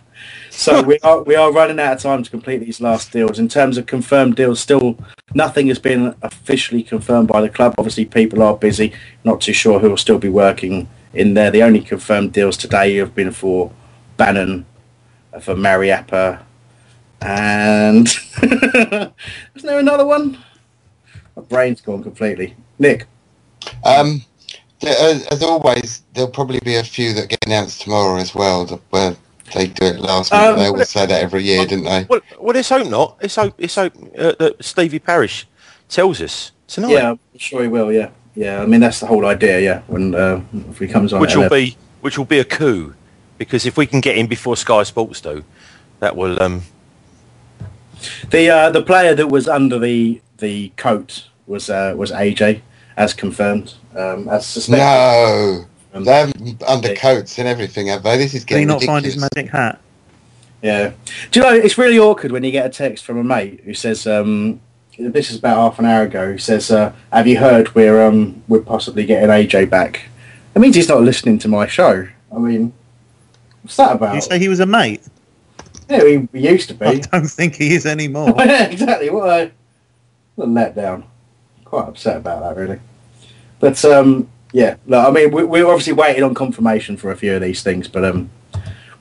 Uh, 0.62 0.64
so 0.64 0.82
we 0.84 1.00
are 1.00 1.24
we 1.24 1.36
are 1.36 1.52
running 1.52 1.80
out 1.80 1.94
of 1.94 2.00
time 2.00 2.22
to 2.22 2.30
complete 2.30 2.60
these 2.60 2.80
last 2.80 3.12
deals. 3.12 3.40
In 3.40 3.48
terms 3.48 3.78
of 3.78 3.88
confirmed 3.88 4.36
deals, 4.36 4.60
still 4.60 4.98
nothing 5.34 5.68
has 5.68 5.80
been 5.80 6.16
officially 6.22 6.84
confirmed 6.84 7.28
by 7.28 7.42
the 7.42 7.50
club. 7.50 7.74
Obviously, 7.78 8.06
people 8.06 8.44
are 8.44 8.56
busy. 8.56 8.94
Not 9.24 9.42
too 9.42 9.54
sure 9.54 9.80
who 9.80 9.90
will 9.90 9.98
still 9.98 10.20
be 10.20 10.30
working 10.30 10.88
in 11.14 11.34
there. 11.34 11.50
The 11.50 11.64
only 11.64 11.82
confirmed 11.82 12.34
deals 12.34 12.58
today 12.58 12.98
have 12.98 13.16
been 13.16 13.32
for 13.32 13.72
Bannan, 14.18 14.66
uh, 15.34 15.40
for 15.40 15.56
Mariappa, 15.56 16.44
and 17.22 18.08
isn't 18.44 19.14
there 19.64 19.80
another 19.80 20.06
one? 20.06 20.38
My 21.36 21.42
brain's 21.42 21.82
gone 21.82 22.04
completely. 22.04 22.56
Nick. 22.78 23.08
Um, 23.84 24.24
as, 24.84 25.26
as 25.28 25.42
always, 25.42 26.04
there'll 26.14 26.30
probably 26.30 26.60
be 26.60 26.76
a 26.76 26.84
few 26.84 27.14
that 27.14 27.30
get 27.30 27.46
announced 27.46 27.82
tomorrow 27.82 28.18
as 28.18 28.36
well. 28.36 28.66
Where 28.90 29.16
they 29.53 29.68
do 29.68 29.86
it 29.86 29.99
last 29.99 30.32
minute. 30.32 30.49
Um, 30.49 30.60
they 30.60 30.68
always 30.68 30.90
say 30.90 31.06
that 31.06 31.22
every 31.22 31.44
year, 31.44 31.65
didn't 31.65 31.86
they? 31.86 32.06
Well, 32.10 32.22
well, 32.40 32.56
let's 32.56 32.69
hope 32.69 32.88
not. 32.88 33.18
Let's 33.22 33.36
hope, 33.36 33.56
let's 33.57 33.76
hope 33.76 33.94
uh, 34.18 34.34
that 34.40 34.56
Stevie 34.64 34.99
Parish 34.99 35.48
tells 35.90 36.22
us 36.22 36.52
tonight. 36.68 36.91
Yeah, 36.91 37.11
I'm 37.11 37.19
sure 37.38 37.61
he 37.61 37.68
will. 37.68 37.91
Yeah, 37.91 38.10
yeah. 38.36 38.61
I 38.61 38.65
mean, 38.65 38.80
that's 38.80 38.99
the 38.99 39.07
whole 39.07 39.26
idea. 39.26 39.60
Yeah, 39.60 39.82
when 39.88 40.15
uh, 40.15 40.41
if 40.69 40.80
he 40.80 40.88
comes 40.88 41.14
on, 41.14 41.22
which 41.22 41.36
will 41.36 41.44
11. 41.44 41.57
be 41.57 41.78
which 42.02 42.18
will 42.18 42.26
be 42.26 42.40
a 42.40 42.45
coup, 42.45 42.95
because 43.38 43.65
if 43.65 43.78
we 43.78 43.86
can 43.86 44.02
get 44.02 44.18
in 44.18 44.28
before 44.28 44.56
Sky 44.56 44.84
Sports 44.84 45.22
do, 45.22 45.44
that 45.99 46.15
will. 46.15 46.41
Um, 46.41 46.64
the 48.32 48.49
uh, 48.49 48.69
the 48.72 48.82
player 48.82 49.14
that 49.15 49.28
was 49.28 49.48
under 49.48 49.78
the 49.78 50.22
the 50.38 50.69
coat 50.78 51.28
was 51.45 51.69
uh, 51.69 51.94
was 51.95 52.11
AJ, 52.11 52.61
as 52.98 53.14
confirmed, 53.14 53.76
um, 53.95 54.28
as 54.30 54.45
suspected. 54.45 54.84
No, 54.84 55.65
they 55.93 56.13
have 56.13 56.34
undercoats 56.68 57.38
and 57.38 57.47
everything, 57.47 57.88
have 57.88 58.03
they? 58.03 58.18
This 58.18 58.34
is 58.34 58.45
getting. 58.45 58.68
Did 58.68 58.73
he 58.73 58.80
getting 58.80 58.88
not 58.88 58.93
find 58.93 59.05
his 59.05 59.18
magic 59.18 59.51
hat? 59.51 59.80
Yeah. 60.61 60.93
Do 61.31 61.39
you 61.39 61.45
know, 61.45 61.53
it's 61.53 61.77
really 61.77 61.97
awkward 61.97 62.31
when 62.31 62.43
you 62.43 62.51
get 62.51 62.65
a 62.65 62.69
text 62.69 63.03
from 63.03 63.18
a 63.18 63.23
mate 63.23 63.61
who 63.65 63.73
says, 63.73 64.05
um, 64.05 64.61
this 64.97 65.31
is 65.31 65.39
about 65.39 65.57
half 65.57 65.80
an 65.80 65.85
hour 65.85 66.03
ago, 66.03 66.34
who 66.34 66.38
says, 66.38 66.69
uh, 66.72 66.93
have 67.11 67.27
you 67.27 67.39
heard 67.39 67.73
we're, 67.73 68.05
um, 68.05 68.43
we're 68.47 68.61
possibly 68.61 69.05
getting 69.05 69.30
AJ 69.30 69.69
back? 69.69 70.03
That 70.53 70.59
means 70.59 70.76
he's 70.76 70.89
not 70.89 71.01
listening 71.01 71.39
to 71.39 71.47
my 71.47 71.65
show. 71.65 72.07
I 72.34 72.38
mean, 72.38 72.73
what's 73.63 73.77
that 73.77 73.93
about? 73.93 74.15
You 74.15 74.22
say 74.22 74.38
he 74.38 74.49
was 74.49 74.59
a 74.59 74.65
mate? 74.65 75.01
Yeah, 75.89 76.03
he, 76.05 76.27
he 76.34 76.49
used 76.49 76.69
to 76.69 76.76
be. 76.76 76.85
I 76.85 76.95
don't 76.99 77.27
think 77.27 77.55
he 77.55 77.73
is 77.73 77.85
anymore. 77.85 78.34
yeah, 78.38 78.65
exactly. 78.65 79.09
What 79.09 79.30
a, 79.30 79.51
what 80.35 80.45
a 80.45 80.47
letdown. 80.47 81.03
Quite 81.65 81.88
upset 81.88 82.18
about 82.18 82.41
that, 82.41 82.61
really. 82.61 82.80
But 83.59 83.84
um, 83.85 84.30
yeah, 84.53 84.76
look, 84.86 85.07
I 85.07 85.11
mean, 85.11 85.32
we, 85.32 85.44
we're 85.44 85.68
obviously 85.68 85.94
waiting 85.94 86.23
on 86.23 86.34
confirmation 86.34 86.98
for 86.98 87.11
a 87.11 87.15
few 87.15 87.36
of 87.36 87.41
these 87.41 87.64
things, 87.64 87.88
but 87.88 88.03
um, 88.03 88.30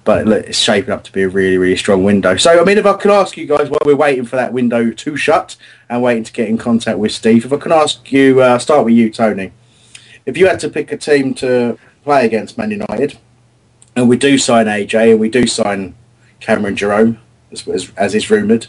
but 0.04 0.26
look, 0.26 0.46
it's 0.46 0.58
shaping 0.58 0.90
up 0.90 1.04
to 1.04 1.12
be 1.12 1.22
a 1.22 1.28
really, 1.28 1.58
really 1.58 1.76
strong 1.76 2.04
window. 2.04 2.36
So, 2.36 2.60
I 2.60 2.64
mean, 2.64 2.78
if 2.78 2.86
I 2.86 2.94
could 2.94 3.10
ask 3.10 3.36
you 3.36 3.46
guys 3.46 3.68
while 3.68 3.80
we're 3.84 3.96
waiting 3.96 4.24
for 4.24 4.36
that 4.36 4.52
window 4.52 4.90
to 4.90 5.16
shut 5.16 5.56
and 5.88 6.02
waiting 6.02 6.24
to 6.24 6.32
get 6.32 6.48
in 6.48 6.56
contact 6.56 6.98
with 6.98 7.12
Steve, 7.12 7.44
if 7.44 7.52
I 7.52 7.58
can 7.58 7.72
ask 7.72 8.10
you, 8.10 8.40
uh, 8.40 8.58
start 8.58 8.84
with 8.84 8.94
you, 8.94 9.10
Tony. 9.10 9.52
If 10.24 10.36
you 10.36 10.46
had 10.46 10.60
to 10.60 10.68
pick 10.68 10.90
a 10.90 10.96
team 10.96 11.34
to 11.34 11.78
play 12.02 12.24
against 12.24 12.56
Man 12.56 12.70
United, 12.70 13.18
and 13.94 14.08
we 14.08 14.16
do 14.16 14.38
sign 14.38 14.66
AJ 14.66 15.12
and 15.12 15.20
we 15.20 15.28
do 15.28 15.46
sign 15.46 15.94
Cameron 16.38 16.76
Jerome, 16.76 17.18
as, 17.52 17.66
as, 17.68 17.92
as 17.96 18.14
is 18.14 18.30
rumoured, 18.30 18.68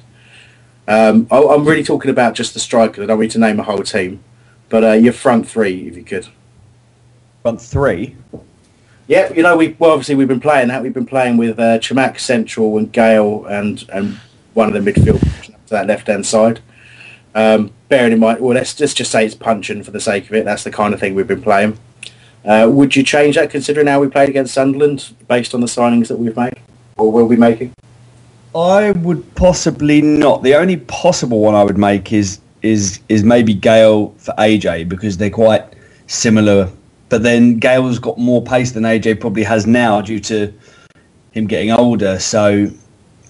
um, 0.87 1.27
I, 1.31 1.41
I'm 1.41 1.63
really 1.63 1.83
talking 1.83 2.11
about 2.11 2.33
just 2.35 2.53
the 2.53 2.59
strikers. 2.59 3.03
I 3.03 3.05
don't 3.05 3.19
need 3.19 3.31
to 3.31 3.39
name 3.39 3.59
a 3.59 3.63
whole 3.63 3.83
team, 3.83 4.23
but 4.67 4.83
uh, 4.83 4.91
your 4.91 5.13
front 5.13 5.47
three, 5.47 5.87
if 5.87 5.95
you 5.95 6.03
could. 6.03 6.27
Front 7.41 7.61
three. 7.61 8.15
Yeah, 9.07 9.33
you 9.33 9.43
know, 9.43 9.57
we 9.57 9.75
well, 9.79 9.91
obviously 9.91 10.15
we've 10.15 10.27
been 10.27 10.39
playing 10.39 10.67
that. 10.69 10.81
We've 10.81 10.93
been 10.93 11.05
playing 11.05 11.37
with 11.37 11.59
uh, 11.59 11.79
Chamakh 11.79 12.19
Central 12.19 12.77
and 12.77 12.91
Gayle 12.91 13.45
and 13.45 13.83
and 13.91 14.19
one 14.53 14.73
of 14.73 14.83
the 14.83 14.91
midfield 14.91 15.21
to 15.43 15.69
that 15.69 15.87
left 15.87 16.07
hand 16.07 16.25
side. 16.25 16.59
Um, 17.33 17.71
bearing 17.89 18.11
in 18.11 18.19
mind, 18.19 18.41
well, 18.41 18.55
let's, 18.55 18.77
let's 18.79 18.93
just 18.93 19.11
say 19.11 19.25
it's 19.25 19.35
Puncheon 19.35 19.83
for 19.83 19.91
the 19.91 20.01
sake 20.01 20.25
of 20.25 20.33
it. 20.33 20.45
That's 20.45 20.63
the 20.63 20.71
kind 20.71 20.93
of 20.93 20.99
thing 20.99 21.15
we've 21.15 21.27
been 21.27 21.41
playing. 21.41 21.77
Uh, 22.43 22.67
would 22.71 22.95
you 22.95 23.03
change 23.03 23.35
that 23.35 23.49
considering 23.49 23.87
how 23.87 23.99
we 23.99 24.07
played 24.07 24.29
against 24.29 24.53
Sunderland 24.53 25.13
based 25.27 25.53
on 25.53 25.61
the 25.61 25.67
signings 25.67 26.07
that 26.07 26.17
we've 26.17 26.35
made 26.35 26.55
or 26.97 27.11
will 27.11 27.27
be 27.27 27.35
making? 27.35 27.73
I 28.53 28.91
would 28.91 29.35
possibly 29.35 30.01
not. 30.01 30.43
The 30.43 30.55
only 30.55 30.77
possible 30.77 31.39
one 31.39 31.55
I 31.55 31.63
would 31.63 31.77
make 31.77 32.11
is 32.11 32.39
is 32.61 32.99
is 33.09 33.23
maybe 33.23 33.53
Gayle 33.53 34.13
for 34.17 34.33
AJ 34.37 34.89
because 34.89 35.17
they're 35.17 35.29
quite 35.29 35.63
similar. 36.07 36.69
But 37.11 37.23
then 37.23 37.59
Gayle's 37.59 37.99
got 37.99 38.17
more 38.17 38.41
pace 38.41 38.71
than 38.71 38.83
AJ 38.83 39.19
probably 39.19 39.43
has 39.43 39.67
now 39.67 39.99
due 39.99 40.21
to 40.21 40.51
him 41.33 41.45
getting 41.45 41.69
older. 41.69 42.17
So 42.19 42.71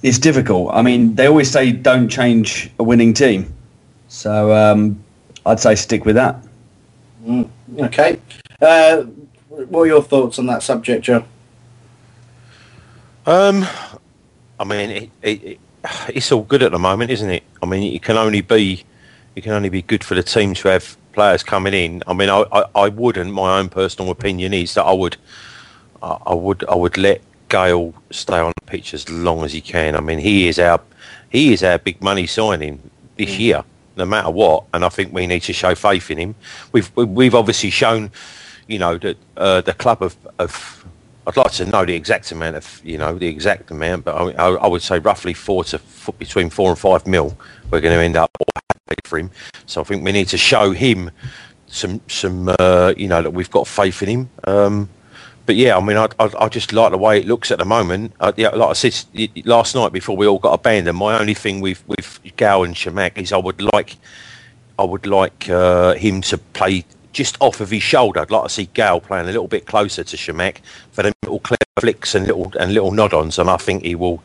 it's 0.04 0.20
difficult. 0.20 0.72
I 0.72 0.84
mean, 0.84 1.16
they 1.16 1.26
always 1.26 1.50
say 1.50 1.72
don't 1.72 2.08
change 2.08 2.70
a 2.78 2.84
winning 2.84 3.12
team. 3.12 3.52
So 4.08 4.54
um, 4.56 5.04
I'd 5.48 5.60
say 5.60 5.74
stick 5.74 6.06
with 6.06 6.16
that. 6.16 6.46
Mm, 7.26 7.50
okay. 7.80 8.20
Uh, 8.62 9.02
what 9.50 9.82
are 9.82 9.88
your 9.88 10.04
thoughts 10.04 10.38
on 10.38 10.46
that 10.46 10.62
subject, 10.62 11.04
Joe? 11.04 11.26
Um, 13.26 13.66
I 14.60 14.64
mean, 14.64 14.92
it, 14.92 15.10
it, 15.24 15.44
it, 15.44 15.60
it's 16.10 16.32
all 16.32 16.44
good 16.44 16.62
at 16.62 16.72
the 16.72 16.78
moment, 16.78 17.10
isn't 17.10 17.32
it? 17.32 17.44
I 17.64 17.66
mean, 17.66 17.96
it 17.96 18.04
can 18.04 18.16
only 18.16 18.42
be 18.42 18.84
it 19.36 19.42
can 19.42 19.54
only 19.54 19.70
be 19.70 19.82
good 19.82 20.04
for 20.04 20.16
the 20.16 20.24
team 20.24 20.54
to 20.56 20.68
have 20.70 20.98
players 21.14 21.44
coming 21.44 21.74
in. 21.74 22.04
I 22.08 22.14
mean, 22.14 22.30
I, 22.30 22.44
I, 22.52 22.64
I 22.76 22.90
wouldn't. 22.90 23.32
My 23.34 23.60
own 23.60 23.70
personal 23.70 24.12
opinion 24.12 24.54
is 24.54 24.74
that 24.74 24.84
I 24.84 24.94
would 24.94 25.18
I, 26.02 26.18
I 26.28 26.34
would 26.34 26.64
I 26.68 26.76
would 26.76 26.98
let 26.98 27.22
Gayle 27.50 27.94
stay 28.12 28.40
on 28.40 28.54
the 28.60 28.66
pitch 28.66 28.94
as 28.94 29.10
long 29.10 29.44
as 29.44 29.54
he 29.54 29.62
can. 29.62 29.96
I 29.96 30.02
mean, 30.02 30.20
he 30.20 30.48
is 30.48 30.60
our 30.60 30.82
he 31.30 31.54
is 31.54 31.64
our 31.64 31.78
big 31.78 32.02
money 32.02 32.28
signing 32.28 32.82
this 33.18 33.38
year, 33.38 33.64
no 33.96 34.06
matter 34.06 34.30
what. 34.30 34.66
And 34.74 34.84
I 34.84 34.90
think 34.90 35.14
we 35.14 35.28
need 35.28 35.42
to 35.44 35.54
show 35.54 35.76
faith 35.76 36.12
in 36.12 36.18
him. 36.18 36.36
We've 36.72 36.92
we- 36.96 37.06
we've 37.06 37.36
obviously 37.36 37.70
shown, 37.70 38.12
you 38.68 38.80
know, 38.80 38.98
that 38.98 39.18
uh, 39.38 39.62
the 39.62 39.74
club 39.74 40.02
of, 40.02 40.16
of 40.40 40.86
I'd 41.28 41.38
like 41.38 41.52
to 41.54 41.66
know 41.66 41.86
the 41.86 41.94
exact 41.94 42.32
amount 42.32 42.56
of, 42.56 42.82
you 42.84 42.98
know, 42.98 43.18
the 43.18 43.28
exact 43.28 43.70
amount, 43.70 44.06
but 44.06 44.16
I, 44.16 44.54
I, 44.56 44.68
would 44.68 44.82
say 44.82 44.98
roughly 44.98 45.36
four 45.36 45.64
to 45.66 45.80
between 46.18 46.50
four 46.50 46.72
and 46.72 46.80
five 46.80 47.06
mil. 47.06 47.38
We're 47.70 47.80
going 47.80 47.96
to 47.96 48.04
end 48.04 48.18
up 48.18 48.32
for 49.06 49.18
him. 49.18 49.32
So 49.66 49.82
I 49.82 49.84
think 49.84 50.04
we 50.04 50.12
need 50.12 50.28
to 50.30 50.38
show 50.38 50.72
him 50.72 51.12
some, 51.68 52.02
some, 52.08 52.54
uh, 52.60 52.94
you 52.98 53.08
know, 53.08 53.22
that 53.22 53.32
we've 53.32 53.52
got 53.52 53.68
faith 53.68 54.02
in 54.04 54.10
him. 54.10 54.30
Um, 54.44 54.90
but 55.46 55.56
yeah, 55.56 55.76
I 55.76 55.82
mean, 55.82 55.98
I, 55.98 56.08
I, 56.20 56.30
I 56.40 56.50
just 56.50 56.72
like 56.72 56.92
the 56.92 56.98
way 56.98 57.20
it 57.20 57.26
looks 57.26 57.52
at 57.52 57.60
the 57.60 57.66
moment. 57.66 58.14
Uh, 58.20 58.32
yeah, 58.38 58.50
like 58.50 58.70
I 58.70 58.74
said 58.74 58.96
last 59.46 59.76
night 59.76 59.92
before 59.92 60.16
we 60.16 60.28
all 60.28 60.40
got 60.40 60.54
abandoned, 60.54 60.98
my 60.98 61.20
only 61.20 61.34
thing 61.34 61.62
with 61.62 61.84
with 61.88 62.20
Gayle 62.38 62.64
and 62.64 62.76
Chamakh 62.76 63.18
is 63.18 63.34
I 63.34 63.38
would 63.38 63.62
like, 63.74 63.98
I 64.78 64.84
would 64.84 65.06
like 65.06 65.50
uh, 65.50 65.94
him 65.96 66.22
to 66.22 66.38
play 66.38 66.86
just 67.12 67.38
off 67.40 67.60
of 67.60 67.72
his 67.72 67.84
shoulder. 67.84 68.22
I'd 68.22 68.32
like 68.32 68.44
to 68.44 68.50
see 68.50 68.70
Gayle 68.74 69.02
playing 69.02 69.28
a 69.28 69.32
little 69.32 69.48
bit 69.48 69.66
closer 69.66 70.04
to 70.04 70.16
Chamakh 70.16 70.58
for 70.92 71.04
them 71.04 71.14
little 71.24 71.40
clever 71.40 71.60
flicks 71.80 72.16
and 72.16 72.28
little 72.28 72.54
and 72.60 72.74
little 72.74 72.92
nod-ons, 72.92 73.40
and 73.40 73.50
I 73.50 73.58
think 73.58 73.84
he 73.84 73.96
will. 73.96 74.24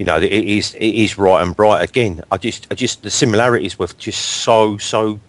You 0.00 0.06
know, 0.06 0.16
it 0.16 0.32
is 0.32 0.72
it 0.76 0.94
is 0.94 1.18
right 1.18 1.42
and 1.42 1.54
bright 1.54 1.86
again. 1.86 2.22
I 2.32 2.38
just 2.38 2.66
I 2.70 2.74
just 2.74 3.02
the 3.02 3.10
similarities 3.10 3.78
were 3.78 3.88
just 3.98 4.18
so 4.18 4.78
so 4.78 5.20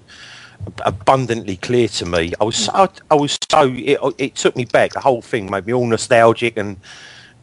abundantly 0.85 1.57
clear 1.57 1.89
to 1.89 2.05
me. 2.05 2.31
I 2.39 2.45
was 2.45 2.55
so, 2.55 2.87
I 3.11 3.15
was 3.15 3.37
so 3.49 3.69
it, 3.69 3.99
it 4.17 4.35
took 4.35 4.55
me 4.55 4.63
back. 4.63 4.93
The 4.93 5.01
whole 5.01 5.21
thing 5.21 5.51
made 5.51 5.67
me 5.67 5.73
all 5.73 5.85
nostalgic, 5.85 6.55
and 6.55 6.77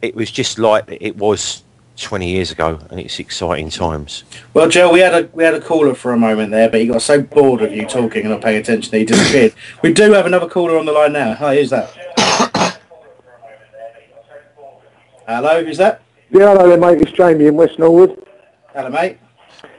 it 0.01 0.15
was 0.15 0.31
just 0.31 0.57
like 0.57 0.85
it 0.87 1.17
was 1.17 1.61
20 1.97 2.27
years 2.27 2.49
ago, 2.49 2.79
and 2.89 2.99
it's 2.99 3.19
exciting 3.19 3.69
times. 3.69 4.23
Well, 4.55 4.67
Joe, 4.67 4.91
we 4.91 5.01
had 5.01 5.13
a 5.13 5.29
we 5.31 5.43
had 5.43 5.53
a 5.53 5.61
caller 5.61 5.93
for 5.93 6.13
a 6.13 6.17
moment 6.17 6.49
there, 6.49 6.67
but 6.67 6.81
he 6.81 6.87
got 6.87 7.03
so 7.03 7.21
bored 7.21 7.61
of 7.61 7.71
you 7.71 7.85
talking 7.85 8.23
and 8.23 8.31
not 8.31 8.41
paying 8.41 8.57
attention 8.57 8.89
that 8.89 8.97
he 8.97 9.05
disappeared. 9.05 9.53
we 9.83 9.93
do 9.93 10.13
have 10.13 10.25
another 10.25 10.49
caller 10.49 10.79
on 10.79 10.87
the 10.87 10.93
line 10.93 11.13
now. 11.13 11.35
Hi, 11.35 11.57
who's 11.57 11.69
that? 11.69 11.91
Hello, 15.27 15.63
who's 15.63 15.77
that? 15.77 16.01
Yeah, 16.31 16.53
hello 16.53 16.69
there, 16.69 16.77
mate. 16.77 17.01
It's 17.01 17.11
Jamie 17.11 17.47
in 17.47 17.55
West 17.55 17.79
Norwood. 17.79 18.23
Hello, 18.73 18.89
mate. 18.89 19.17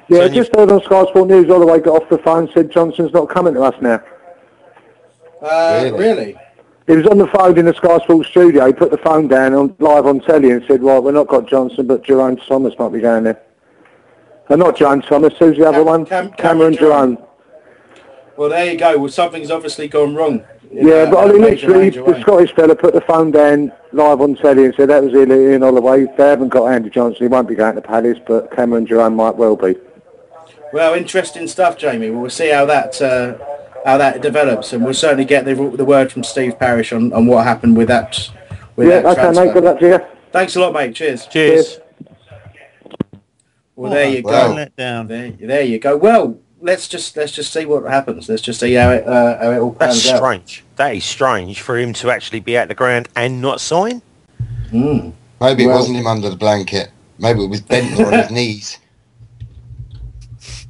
Yeah, 0.09 0.27
just 0.27 0.55
heard 0.57 0.73
on 0.73 0.83
Sky 0.83 1.05
Sport 1.07 1.29
News, 1.29 1.49
all 1.49 1.61
the 1.61 1.67
way 1.67 1.79
got 1.79 2.03
off 2.03 2.09
the 2.09 2.19
phone, 2.19 2.51
said 2.53 2.73
Johnson's 2.73 3.13
not 3.13 3.29
coming 3.29 3.55
to 3.55 3.63
us 3.63 3.81
now. 3.81 4.03
Uh, 5.41 5.93
really? 5.95 6.37
He 6.89 6.97
was 6.97 7.07
on 7.07 7.19
the 7.19 7.29
phone 7.29 7.57
in 7.57 7.67
the 7.67 7.75
Sky 7.75 7.99
Sports 7.99 8.31
studio. 8.31 8.67
He 8.67 8.73
put 8.73 8.91
the 8.91 8.99
phone 8.99 9.29
down 9.29 9.55
on 9.55 9.77
live 9.79 10.07
on 10.07 10.19
telly 10.19 10.51
and 10.51 10.65
said, 10.67 10.83
"Right, 10.83 10.99
we're 10.99 11.13
not 11.13 11.29
got 11.29 11.47
Johnson, 11.47 11.87
but 11.87 12.03
Jerome 12.03 12.37
Thomas 12.37 12.77
might 12.81 12.93
be 12.93 13.01
going 13.01 13.23
there." 13.23 13.41
Uh, 14.49 14.57
not 14.57 14.77
Jerome 14.77 15.03
Thomas. 15.03 15.33
Who's 15.39 15.57
the 15.57 15.69
other 15.69 15.85
one? 15.85 16.05
Cameron 16.05 16.75
Jerome. 16.75 17.17
Well, 18.37 18.49
there 18.49 18.73
you 18.73 18.77
go. 18.77 18.99
Well, 18.99 19.09
something's 19.09 19.53
obviously 19.53 19.87
gone 19.87 20.17
wrong 20.17 20.45
Yeah, 20.73 20.93
uh, 20.93 21.11
but 21.11 21.19
I 21.19 21.33
mean, 21.33 21.41
literally, 21.43 21.91
the 21.91 22.05
way. 22.05 22.21
Scottish 22.21 22.55
fella 22.55 22.77
put 22.77 22.95
the 22.95 23.01
phone 23.01 23.33
down 23.33 23.73
live 23.93 24.21
on 24.21 24.37
telly 24.37 24.67
and 24.67 24.75
said 24.75 24.89
that 24.89 25.03
was 25.03 25.13
Ian 25.13 25.63
Holloway. 25.63 26.07
They 26.17 26.29
haven't 26.29 26.51
got 26.51 26.67
Andy 26.67 26.91
Johnson. 26.91 27.23
He 27.23 27.29
won't 27.29 27.49
be 27.49 27.57
going 27.57 27.75
to 27.75 27.83
Palace, 27.83 28.19
but 28.25 28.55
Cameron 28.55 28.87
Jerome 28.87 29.17
might 29.17 29.35
well 29.35 29.57
be. 29.57 29.77
Well, 30.73 30.95
interesting 30.95 31.49
stuff, 31.49 31.77
Jamie. 31.77 32.11
We'll 32.11 32.31
see 32.31 32.51
how 32.51 32.67
that 32.67 33.03
uh, 33.03 33.37
how 33.85 33.99
that 33.99 34.23
develops, 34.23 34.73
and 34.73 34.85
we'll 34.85 34.95
certainly 34.95 35.25
get 35.25 35.45
the, 35.45 35.55
the 35.55 35.85
word 35.85 36.13
from 36.13 36.23
Steve 36.23 36.59
Parish 36.59 36.93
on, 36.93 37.13
on 37.13 37.27
what 37.27 37.45
happened 37.45 37.77
with 37.77 37.89
that. 37.89 38.31
With 38.77 38.89
yeah, 38.89 39.01
that 39.01 39.07
okay, 39.07 39.21
transfer. 39.23 39.45
mate. 39.47 39.55
Good 39.55 39.65
luck 39.65 39.81
to 39.81 39.89
you. 39.89 40.01
Thanks 40.31 40.55
a 40.55 40.61
lot, 40.61 40.73
mate. 40.73 40.95
Cheers. 40.95 41.27
Cheers. 41.27 41.81
Well, 43.75 43.91
there 43.91 44.09
you 44.09 44.23
Well 44.23 44.51
go. 44.51 44.55
let 44.55 44.77
down. 44.77 45.09
There, 45.09 45.33
there 45.33 45.63
you 45.63 45.79
go. 45.81 45.97
Well, 45.97 46.39
let's 46.61 46.89
just 46.89 47.17
let's 47.17 47.33
just 47.33 47.53
see 47.53 47.65
what 47.67 47.85
happens. 47.85 48.29
Let's 48.29 48.43
just 48.43 48.61
see 48.61 48.75
how 48.75 48.91
it 48.91 49.07
uh, 49.07 49.39
how 49.39 49.51
it 49.53 49.59
all 49.59 49.71
That's 49.73 50.03
pans 50.03 50.09
out. 50.15 50.17
strange. 50.19 50.65
That 50.77 50.95
is 50.95 51.05
strange 51.05 51.61
for 51.61 51.79
him 51.79 51.93
to 51.95 52.11
actually 52.11 52.41
be 52.41 52.57
at 52.57 52.69
the 52.69 52.75
ground 52.75 53.09
and 53.17 53.41
not 53.41 53.61
sign. 53.61 54.03
Mm. 54.71 55.13
Maybe 55.41 55.65
it 55.65 55.69
wasn't 55.69 55.97
him 55.99 56.07
under 56.07 56.31
the 56.31 56.37
blanket. 56.37 56.91
Maybe 57.19 57.43
it 57.45 57.49
was 57.51 57.61
Bendtner 57.63 58.07
on 58.07 58.13
his 58.13 58.31
knees. 58.31 58.79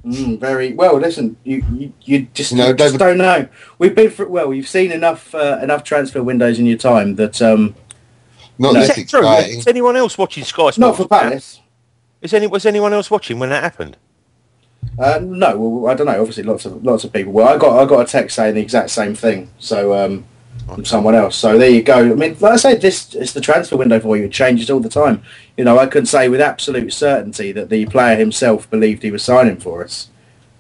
Mm, 0.04 0.40
very 0.40 0.72
well. 0.72 0.96
Listen, 0.98 1.36
you 1.44 1.62
you, 1.74 1.92
you 2.02 2.22
just, 2.32 2.54
No, 2.54 2.68
you 2.68 2.74
just 2.74 2.96
don't 2.98 3.18
know. 3.18 3.46
We've 3.78 3.94
been 3.94 4.10
for 4.10 4.26
well. 4.26 4.54
You've 4.54 4.68
seen 4.68 4.92
enough 4.92 5.34
uh, 5.34 5.58
enough 5.62 5.84
transfer 5.84 6.22
windows 6.22 6.58
in 6.58 6.66
your 6.66 6.78
time 6.78 7.16
that 7.16 7.42
um, 7.42 7.74
Not 8.58 8.72
No. 8.74 8.80
Is 8.80 8.88
this 8.88 8.96
that 8.96 9.08
true? 9.08 9.20
exciting. 9.20 9.58
Is 9.58 9.66
anyone 9.66 9.96
else 9.96 10.16
watching 10.16 10.44
Sky 10.44 10.54
Sports? 10.70 10.78
not 10.78 10.96
for 10.96 11.06
Palace. 11.06 11.60
Is 12.22 12.32
any 12.32 12.46
was 12.46 12.64
anyone 12.64 12.92
else 12.94 13.10
watching 13.10 13.38
when 13.38 13.50
that 13.50 13.62
happened? 13.62 13.96
Uh, 14.98 15.18
no, 15.22 15.58
well, 15.58 15.90
I 15.90 15.94
don't 15.94 16.06
know. 16.06 16.20
Obviously, 16.20 16.42
lots 16.42 16.66
of 16.66 16.84
lots 16.84 17.04
of 17.04 17.12
people. 17.12 17.32
Well, 17.32 17.48
I 17.48 17.56
got 17.56 17.78
I 17.78 17.86
got 17.86 18.00
a 18.00 18.10
text 18.10 18.36
saying 18.36 18.54
the 18.54 18.60
exact 18.60 18.90
same 18.90 19.14
thing. 19.14 19.50
So 19.58 19.94
um, 19.94 20.26
from 20.74 20.84
someone 20.84 21.14
else. 21.14 21.36
So 21.36 21.58
there 21.58 21.70
you 21.70 21.82
go. 21.82 21.98
I 21.98 22.14
mean, 22.14 22.36
like 22.40 22.52
I 22.52 22.56
say, 22.56 22.74
this 22.76 23.14
is 23.14 23.32
the 23.32 23.40
transfer 23.40 23.76
window 23.76 24.00
for 24.00 24.16
you. 24.16 24.24
It 24.24 24.32
changes 24.32 24.70
all 24.70 24.80
the 24.80 24.88
time. 24.88 25.22
You 25.56 25.64
know, 25.64 25.78
I 25.78 25.86
can 25.86 26.06
say 26.06 26.28
with 26.28 26.40
absolute 26.40 26.92
certainty 26.92 27.52
that 27.52 27.68
the 27.68 27.86
player 27.86 28.16
himself 28.16 28.68
believed 28.70 29.02
he 29.02 29.10
was 29.10 29.22
signing 29.22 29.58
for 29.58 29.84
us, 29.84 30.08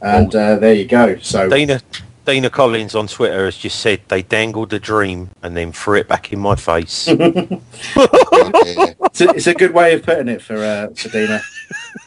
and 0.00 0.34
uh, 0.34 0.56
there 0.56 0.74
you 0.74 0.86
go. 0.86 1.18
So 1.18 1.48
Dana 1.48 1.80
Dana 2.24 2.50
Collins 2.50 2.94
on 2.94 3.06
Twitter 3.06 3.44
has 3.44 3.56
just 3.56 3.80
said 3.80 4.00
they 4.08 4.22
dangled 4.22 4.72
a 4.72 4.78
dream 4.78 5.30
and 5.42 5.56
then 5.56 5.72
threw 5.72 5.98
it 5.98 6.08
back 6.08 6.32
in 6.32 6.38
my 6.38 6.54
face. 6.54 7.08
it's, 7.18 9.20
a, 9.20 9.30
it's 9.30 9.46
a 9.46 9.54
good 9.54 9.72
way 9.72 9.94
of 9.94 10.02
putting 10.02 10.28
it 10.28 10.42
for 10.42 10.56
uh, 10.56 10.88
for 10.94 11.08
Dina. 11.08 11.40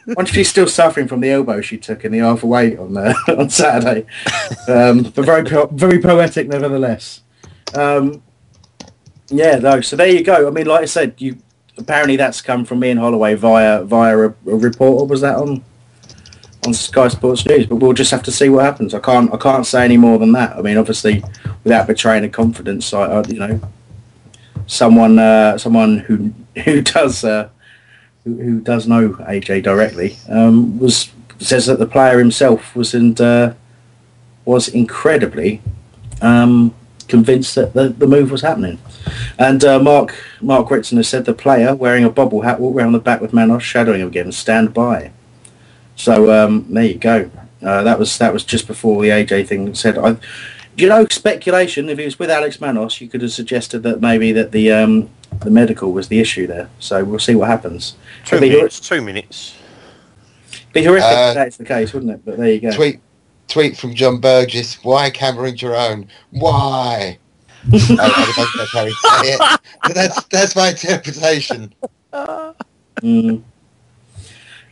Once 0.08 0.30
she's 0.30 0.50
still 0.50 0.68
suffering 0.68 1.08
from 1.08 1.22
the 1.22 1.30
elbow 1.30 1.62
she 1.62 1.78
took 1.78 2.04
in 2.04 2.12
the 2.12 2.20
half 2.20 2.44
away 2.44 2.76
on 2.76 2.96
uh, 2.98 3.14
on 3.38 3.50
Saturday, 3.50 4.06
um, 4.68 5.04
but 5.04 5.26
very 5.26 5.44
po- 5.44 5.68
very 5.68 6.00
poetic 6.00 6.48
nevertheless. 6.48 7.22
Um, 7.74 8.22
yeah, 9.30 9.58
though. 9.58 9.82
So 9.82 9.96
there 9.96 10.08
you 10.08 10.24
go. 10.24 10.48
I 10.48 10.52
mean, 10.52 10.66
like 10.66 10.82
I 10.82 10.86
said, 10.86 11.16
you 11.18 11.38
apparently 11.78 12.18
that's 12.18 12.42
come 12.42 12.66
from 12.66 12.84
Ian 12.84 12.98
Holloway 12.98 13.36
via 13.36 13.84
via 13.84 14.18
a, 14.18 14.26
a 14.26 14.56
report, 14.56 15.02
or 15.02 15.08
was 15.08 15.22
that 15.22 15.38
on 15.38 15.64
on 16.66 16.74
Sky 16.74 17.08
Sports 17.08 17.46
News? 17.46 17.66
But 17.66 17.78
we'll 17.78 17.94
just 17.94 18.12
have 18.12 18.24
to 18.24 18.32
see 18.32 18.50
what 18.50 18.66
happens. 18.66 18.94
I 18.94 19.00
can't 19.00 19.34
I 19.34 19.38
can't 19.38 19.66
say 19.66 19.84
any 19.86 19.98
more 19.98 20.20
than 20.20 20.34
that. 20.34 20.58
I 20.58 20.62
mean, 20.62 20.78
obviously, 20.78 21.24
without 21.64 21.88
betraying 21.88 22.24
a 22.24 22.30
confidence, 22.30 22.94
I, 22.94 23.04
I 23.04 23.24
you 23.28 23.40
know 23.40 23.62
someone 24.68 25.20
uh, 25.20 25.58
someone 25.58 26.00
who 26.00 26.34
who 26.64 26.82
does 26.82 27.24
uh, 27.24 27.50
who, 28.24 28.36
who 28.36 28.60
does 28.62 28.88
know 28.88 29.10
AJ 29.10 29.64
directly 29.64 30.18
um, 30.30 30.80
was 30.80 31.12
says 31.40 31.66
that 31.66 31.80
the 31.80 31.86
player 31.86 32.20
himself 32.20 32.76
was 32.76 32.94
and 32.94 33.20
uh, 33.20 33.54
was 34.46 34.68
incredibly 34.68 35.62
um, 36.22 36.74
convinced 37.08 37.56
that 37.56 37.74
the, 37.74 37.90
the 37.90 38.08
move 38.08 38.32
was 38.32 38.42
happening. 38.42 38.80
And 39.38 39.64
uh, 39.64 39.80
Mark 39.80 40.16
Mark 40.42 40.70
Ritson 40.70 40.98
has 40.98 41.08
said 41.08 41.26
the 41.26 41.34
player 41.34 41.76
wearing 41.76 42.04
a 42.04 42.10
bobble 42.10 42.42
hat 42.42 42.60
walked 42.60 42.78
around 42.78 42.94
the 42.94 43.00
back 43.00 43.22
with 43.22 43.34
Manos 43.34 43.64
shadowing 43.64 44.02
him 44.02 44.08
again. 44.08 44.32
Stand 44.32 44.74
by. 44.74 45.12
So 45.96 46.32
um, 46.32 46.66
there 46.70 46.86
you 46.86 46.96
go. 46.96 47.30
Uh, 47.62 47.84
that 47.84 48.00
was 48.00 48.18
that 48.18 48.34
was 48.34 48.44
just 48.44 48.68
before 48.68 49.02
the 49.02 49.10
AJ 49.10 49.48
thing 49.48 49.74
said. 49.74 49.98
I, 49.98 50.18
you 50.76 50.90
know, 50.90 51.06
speculation. 51.10 51.90
If 51.90 52.00
he 52.00 52.06
was 52.06 52.18
with 52.20 52.30
Alex 52.30 52.60
Manos, 52.60 53.00
you 53.02 53.08
could 53.08 53.22
have 53.22 53.32
suggested 53.32 53.84
that 53.84 54.02
maybe 54.02 54.32
that 54.32 54.52
the 54.52 54.72
um, 54.72 55.10
the 55.42 55.50
medical 55.50 55.92
was 55.92 56.08
the 56.08 56.20
issue 56.20 56.48
there. 56.48 56.70
So 56.80 57.04
we'll 57.04 57.20
see 57.20 57.36
what 57.36 57.48
happens. 57.48 57.96
two 58.26 58.38
It'd 58.38 58.42
be, 58.42 58.50
hor- 58.50 58.58
minutes. 58.60 58.80
Two 58.80 59.02
minutes. 59.02 59.56
be 60.74 60.84
horrific 60.84 61.10
Uh, 61.10 61.30
if 61.30 61.36
that's 61.36 61.58
the 61.58 61.66
case, 61.66 61.94
wouldn't 61.94 62.12
it? 62.12 62.22
But 62.26 62.38
there 62.38 62.52
you 62.52 62.60
go. 62.60 62.72
Tweet, 62.72 63.00
tweet 63.48 63.78
from 63.78 63.94
John 63.94 64.20
Burgess. 64.20 64.84
Why 64.84 65.10
Cameron 65.10 65.56
Jerome? 65.56 66.08
Why? 66.32 67.18
I, 67.72 67.76
I 67.76 67.78
don't 67.78 68.38
know 68.38 68.46
that's 68.58 68.74
how 68.74 68.86
he'd 68.86 68.94
say 68.94 69.34
it, 69.34 69.60
but 69.84 69.96
that's 69.96 70.24
that's 70.26 70.56
my 70.56 70.70
interpretation. 70.70 71.74
Mm. 73.02 73.42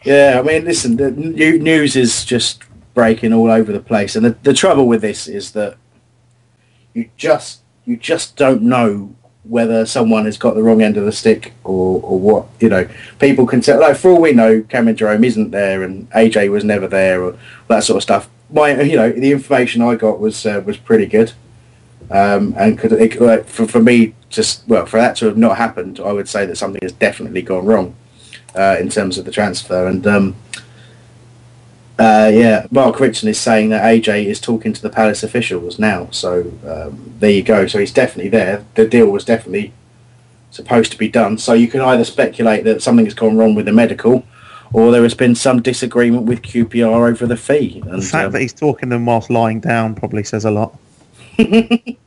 Yeah, 0.03 0.37
I 0.39 0.41
mean, 0.41 0.65
listen, 0.65 0.97
the 0.97 1.11
news 1.11 1.95
is 1.95 2.25
just 2.25 2.63
breaking 2.93 3.31
all 3.33 3.49
over 3.49 3.71
the 3.71 3.79
place, 3.79 4.15
and 4.15 4.25
the, 4.25 4.35
the 4.43 4.53
trouble 4.53 4.87
with 4.87 5.01
this 5.01 5.27
is 5.27 5.51
that 5.51 5.77
you 6.93 7.09
just 7.17 7.61
you 7.85 7.97
just 7.97 8.35
don't 8.35 8.61
know 8.61 9.15
whether 9.43 9.85
someone 9.85 10.25
has 10.25 10.37
got 10.37 10.53
the 10.53 10.61
wrong 10.61 10.81
end 10.81 10.97
of 10.97 11.05
the 11.05 11.11
stick 11.11 11.53
or, 11.63 11.99
or 12.03 12.19
what. 12.19 12.47
You 12.59 12.69
know, 12.69 12.87
people 13.19 13.47
can 13.47 13.61
tell. 13.61 13.79
Like 13.79 13.97
for 13.97 14.11
all 14.11 14.21
we 14.21 14.33
know, 14.33 14.61
Cameron 14.61 14.95
Jerome 14.95 15.23
isn't 15.23 15.51
there, 15.51 15.83
and 15.83 16.09
AJ 16.11 16.51
was 16.51 16.63
never 16.63 16.87
there, 16.87 17.23
or 17.23 17.37
that 17.67 17.83
sort 17.83 17.97
of 17.97 18.03
stuff. 18.03 18.29
My, 18.49 18.81
you 18.81 18.97
know, 18.97 19.11
the 19.11 19.31
information 19.31 19.81
I 19.81 19.95
got 19.95 20.19
was 20.19 20.45
uh, 20.45 20.61
was 20.65 20.77
pretty 20.77 21.05
good, 21.05 21.33
um, 22.09 22.53
and 22.57 22.77
could 22.77 22.91
it, 22.93 23.19
like, 23.19 23.47
for 23.47 23.67
for 23.67 23.81
me 23.81 24.13
just 24.29 24.67
well 24.67 24.85
for 24.85 24.97
that 24.97 25.15
to 25.17 25.25
have 25.25 25.37
not 25.37 25.57
happened, 25.57 25.99
I 25.99 26.11
would 26.11 26.29
say 26.29 26.45
that 26.45 26.57
something 26.57 26.81
has 26.81 26.93
definitely 26.93 27.41
gone 27.41 27.65
wrong 27.65 27.95
uh, 28.55 28.77
in 28.79 28.89
terms 28.89 29.17
of 29.17 29.25
the 29.25 29.31
transfer. 29.31 29.87
And 29.87 30.05
um, 30.05 30.35
uh, 31.99 32.31
yeah, 32.33 32.67
Mark 32.71 32.99
Richardson 32.99 33.29
is 33.29 33.39
saying 33.39 33.69
that 33.69 33.83
AJ 33.83 34.25
is 34.25 34.39
talking 34.39 34.73
to 34.73 34.81
the 34.81 34.89
Palace 34.89 35.23
officials 35.23 35.77
now. 35.77 36.07
So 36.11 36.51
um, 36.65 37.13
there 37.19 37.31
you 37.31 37.43
go. 37.43 37.67
So 37.67 37.79
he's 37.79 37.93
definitely 37.93 38.29
there. 38.29 38.65
The 38.75 38.87
deal 38.87 39.07
was 39.07 39.25
definitely 39.25 39.73
supposed 40.49 40.91
to 40.91 40.97
be 40.97 41.07
done. 41.07 41.37
So 41.37 41.53
you 41.53 41.67
can 41.67 41.81
either 41.81 42.03
speculate 42.03 42.63
that 42.63 42.81
something 42.81 43.05
has 43.05 43.13
gone 43.13 43.37
wrong 43.37 43.55
with 43.55 43.65
the 43.65 43.71
medical, 43.71 44.25
or 44.73 44.91
there 44.91 45.03
has 45.03 45.13
been 45.13 45.35
some 45.35 45.61
disagreement 45.61 46.25
with 46.25 46.41
QPR 46.41 47.09
over 47.09 47.25
the 47.25 47.37
fee. 47.37 47.81
And 47.85 48.01
The 48.01 48.05
fact 48.05 48.25
um, 48.27 48.31
that 48.33 48.41
he's 48.41 48.53
talking 48.53 48.89
to 48.89 48.95
them 48.95 49.05
whilst 49.05 49.29
lying 49.29 49.59
down 49.59 49.95
probably 49.95 50.23
says 50.23 50.45
a 50.45 50.51
lot. 50.51 50.77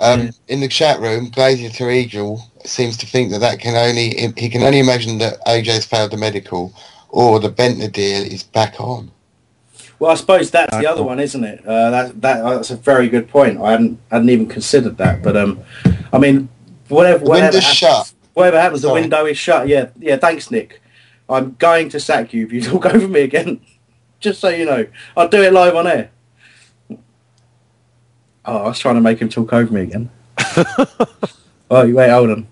Um, 0.00 0.30
in 0.48 0.60
the 0.60 0.68
chat 0.68 0.98
room, 0.98 1.28
Glazier 1.28 1.68
to 1.68 1.90
Eagle 1.90 2.42
seems 2.64 2.96
to 2.96 3.06
think 3.06 3.30
that 3.32 3.40
that 3.40 3.60
can 3.60 3.76
only 3.76 4.32
he 4.36 4.48
can 4.48 4.62
only 4.62 4.80
imagine 4.80 5.18
that 5.18 5.44
AJ's 5.46 5.84
failed 5.84 6.12
the 6.12 6.16
medical, 6.16 6.74
or 7.10 7.40
the 7.40 7.50
Bendtner 7.50 7.90
deal 7.90 8.22
is 8.22 8.42
back 8.42 8.80
on. 8.80 9.10
Well, 9.98 10.10
I 10.10 10.14
suppose 10.14 10.50
that's 10.50 10.74
the 10.74 10.90
other 10.90 11.02
one, 11.02 11.20
isn't 11.20 11.44
it? 11.44 11.66
Uh, 11.66 11.90
that, 11.90 12.20
that 12.22 12.42
that's 12.42 12.70
a 12.70 12.76
very 12.76 13.08
good 13.08 13.28
point. 13.28 13.60
I 13.60 13.72
hadn't 13.72 14.00
hadn't 14.10 14.30
even 14.30 14.46
considered 14.46 14.96
that, 14.96 15.22
but 15.22 15.36
um, 15.36 15.62
I 16.10 16.18
mean, 16.18 16.48
whatever 16.88 17.22
whatever 17.22 17.58
happens, 17.58 17.64
shut. 17.64 18.12
whatever 18.32 18.58
happens, 18.58 18.80
the 18.80 18.92
window 18.92 19.26
is 19.26 19.36
shut. 19.36 19.68
Yeah, 19.68 19.90
yeah. 19.98 20.16
Thanks, 20.16 20.50
Nick. 20.50 20.80
I'm 21.28 21.54
going 21.58 21.90
to 21.90 22.00
sack 22.00 22.32
you 22.32 22.46
if 22.46 22.52
you 22.52 22.62
talk 22.62 22.86
over 22.86 23.06
me 23.06 23.20
again. 23.20 23.60
Just 24.20 24.40
so 24.40 24.48
you 24.48 24.64
know, 24.64 24.86
I'll 25.16 25.28
do 25.28 25.42
it 25.42 25.52
live 25.52 25.76
on 25.76 25.86
air. 25.86 26.10
Oh, 28.44 28.56
I 28.56 28.68
was 28.68 28.78
trying 28.78 28.94
to 28.94 29.00
make 29.00 29.18
him 29.18 29.28
talk 29.28 29.52
over 29.52 29.72
me 29.72 29.82
again. 29.82 30.10
oh, 31.70 31.92
wait, 31.92 32.10
hold 32.10 32.30
on. 32.30 32.46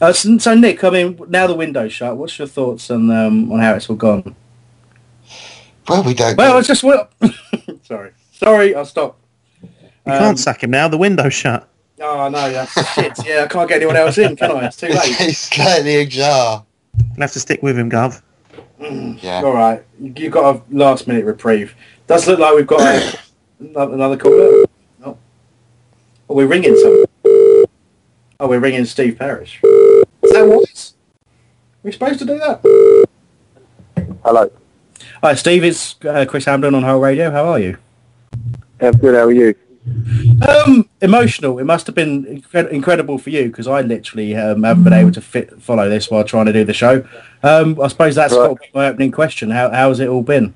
Uh, 0.00 0.12
so, 0.12 0.38
so, 0.38 0.54
Nick, 0.54 0.82
I 0.84 0.90
mean, 0.90 1.18
now 1.28 1.46
the 1.46 1.54
window's 1.54 1.92
shut. 1.92 2.16
What's 2.16 2.38
your 2.38 2.48
thoughts 2.48 2.90
on 2.90 3.10
um, 3.10 3.50
on 3.52 3.60
how 3.60 3.74
it's 3.74 3.88
all 3.88 3.96
gone? 3.96 4.34
Well, 5.88 6.02
we 6.02 6.14
don't. 6.14 6.36
Well, 6.36 6.56
I 6.56 6.62
just 6.62 6.82
will. 6.82 7.08
Sorry, 7.82 8.12
sorry, 8.32 8.74
I'll 8.74 8.86
stop. 8.86 9.18
You 9.62 9.68
Um, 10.12 10.18
can't 10.18 10.38
sack 10.38 10.62
him 10.62 10.70
now. 10.70 10.88
The 10.88 10.96
window's 10.98 11.34
shut. 11.34 11.68
Oh 12.00 12.28
no, 12.28 12.50
that's 12.50 12.72
shit. 12.94 13.12
Yeah, 13.26 13.44
I 13.44 13.46
can't 13.46 13.68
get 13.68 13.76
anyone 13.76 13.96
else 13.96 14.16
in, 14.18 14.34
can 14.36 14.50
I? 14.50 14.66
It's 14.66 14.76
too 14.76 14.88
late. 14.88 15.20
It's 15.20 15.38
slightly 15.38 15.96
ajar. 15.96 16.64
You'll 16.96 17.20
have 17.20 17.32
to 17.32 17.40
stick 17.40 17.62
with 17.62 17.78
him, 17.78 17.90
Gov. 17.90 18.22
Yeah. 18.80 19.42
All 19.44 19.52
right, 19.52 19.82
you 20.00 20.12
you 20.16 20.30
got 20.30 20.56
a 20.56 20.62
last 20.74 21.06
minute 21.06 21.24
reprieve. 21.24 21.74
Does 22.06 22.26
look 22.26 22.38
like 22.38 22.54
we've 22.54 22.66
got 22.66 22.80
a, 22.80 23.18
another 23.60 23.92
another 23.94 24.16
caller. 24.16 24.64
Oh. 25.04 25.16
oh, 26.28 26.34
we're 26.34 26.46
ringing 26.46 26.76
someone. 26.76 27.04
Oh, 28.44 28.48
we're 28.48 28.60
ringing 28.60 28.84
Steve 28.84 29.18
Parish. 29.18 29.58
Is 29.64 30.04
that 30.32 30.42
wise? 30.46 30.92
We're 31.82 31.92
supposed 31.92 32.18
to 32.18 32.26
do 32.26 32.38
that. 32.40 33.06
Hello. 34.22 34.50
Hi, 35.22 35.32
Steve. 35.32 35.64
It's 35.64 35.96
uh, 36.04 36.26
Chris 36.28 36.44
Hamden 36.44 36.74
on 36.74 36.82
HOL 36.82 37.00
Radio. 37.00 37.30
How 37.30 37.46
are 37.46 37.58
you? 37.58 37.78
I'm 38.82 38.92
good. 38.98 39.14
How 39.14 39.22
are 39.22 39.32
you? 39.32 39.54
Um, 40.46 40.90
emotional. 41.00 41.58
It 41.58 41.64
must 41.64 41.86
have 41.86 41.94
been 41.94 42.42
incre- 42.42 42.68
incredible 42.68 43.16
for 43.16 43.30
you 43.30 43.46
because 43.46 43.66
I 43.66 43.80
literally 43.80 44.36
um, 44.36 44.62
haven't 44.62 44.84
been 44.84 44.92
able 44.92 45.12
to 45.12 45.22
fit, 45.22 45.62
follow 45.62 45.88
this 45.88 46.10
while 46.10 46.22
trying 46.22 46.44
to 46.44 46.52
do 46.52 46.64
the 46.64 46.74
show. 46.74 47.02
Um, 47.42 47.80
I 47.80 47.88
suppose 47.88 48.14
that's 48.14 48.34
Right. 48.34 48.48
got 48.48 48.54
to 48.56 48.60
be 48.60 48.68
my 48.74 48.88
opening 48.88 49.10
question. 49.10 49.48
How 49.52 49.70
how's 49.70 50.00
it 50.00 50.08
all 50.08 50.22
been? 50.22 50.52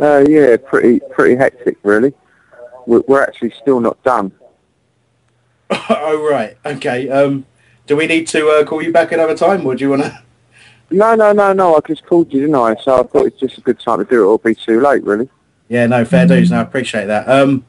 Uh, 0.00 0.24
yeah, 0.26 0.56
pretty 0.56 1.00
pretty 1.10 1.36
hectic, 1.36 1.76
really. 1.82 2.14
we're, 2.86 3.02
we're 3.06 3.22
actually 3.22 3.52
still 3.60 3.80
not 3.80 4.02
done. 4.04 4.32
oh 5.88 6.28
right, 6.30 6.56
okay. 6.64 7.08
Um, 7.08 7.46
do 7.86 7.96
we 7.96 8.06
need 8.06 8.26
to 8.28 8.48
uh, 8.48 8.64
call 8.64 8.82
you 8.82 8.92
back 8.92 9.12
another 9.12 9.36
time, 9.36 9.64
or 9.66 9.74
do 9.74 9.84
you 9.84 9.90
want 9.90 10.02
to? 10.02 10.22
No, 10.92 11.14
no, 11.14 11.30
no, 11.30 11.52
no. 11.52 11.76
I 11.76 11.80
just 11.86 12.04
called 12.04 12.32
you, 12.32 12.40
didn't 12.40 12.56
I? 12.56 12.74
So 12.82 12.98
I 12.98 13.04
thought 13.04 13.26
it's 13.26 13.38
just 13.38 13.58
a 13.58 13.60
good 13.60 13.78
time 13.78 14.00
to 14.00 14.04
do 14.04 14.16
it, 14.16 14.18
or 14.18 14.34
it'll 14.34 14.38
be 14.38 14.56
too 14.56 14.80
late, 14.80 15.04
really. 15.04 15.28
Yeah, 15.68 15.86
no, 15.86 16.04
fair 16.04 16.26
dues. 16.26 16.50
No, 16.50 16.58
I 16.58 16.62
appreciate 16.62 17.04
that. 17.04 17.28
Um, 17.28 17.64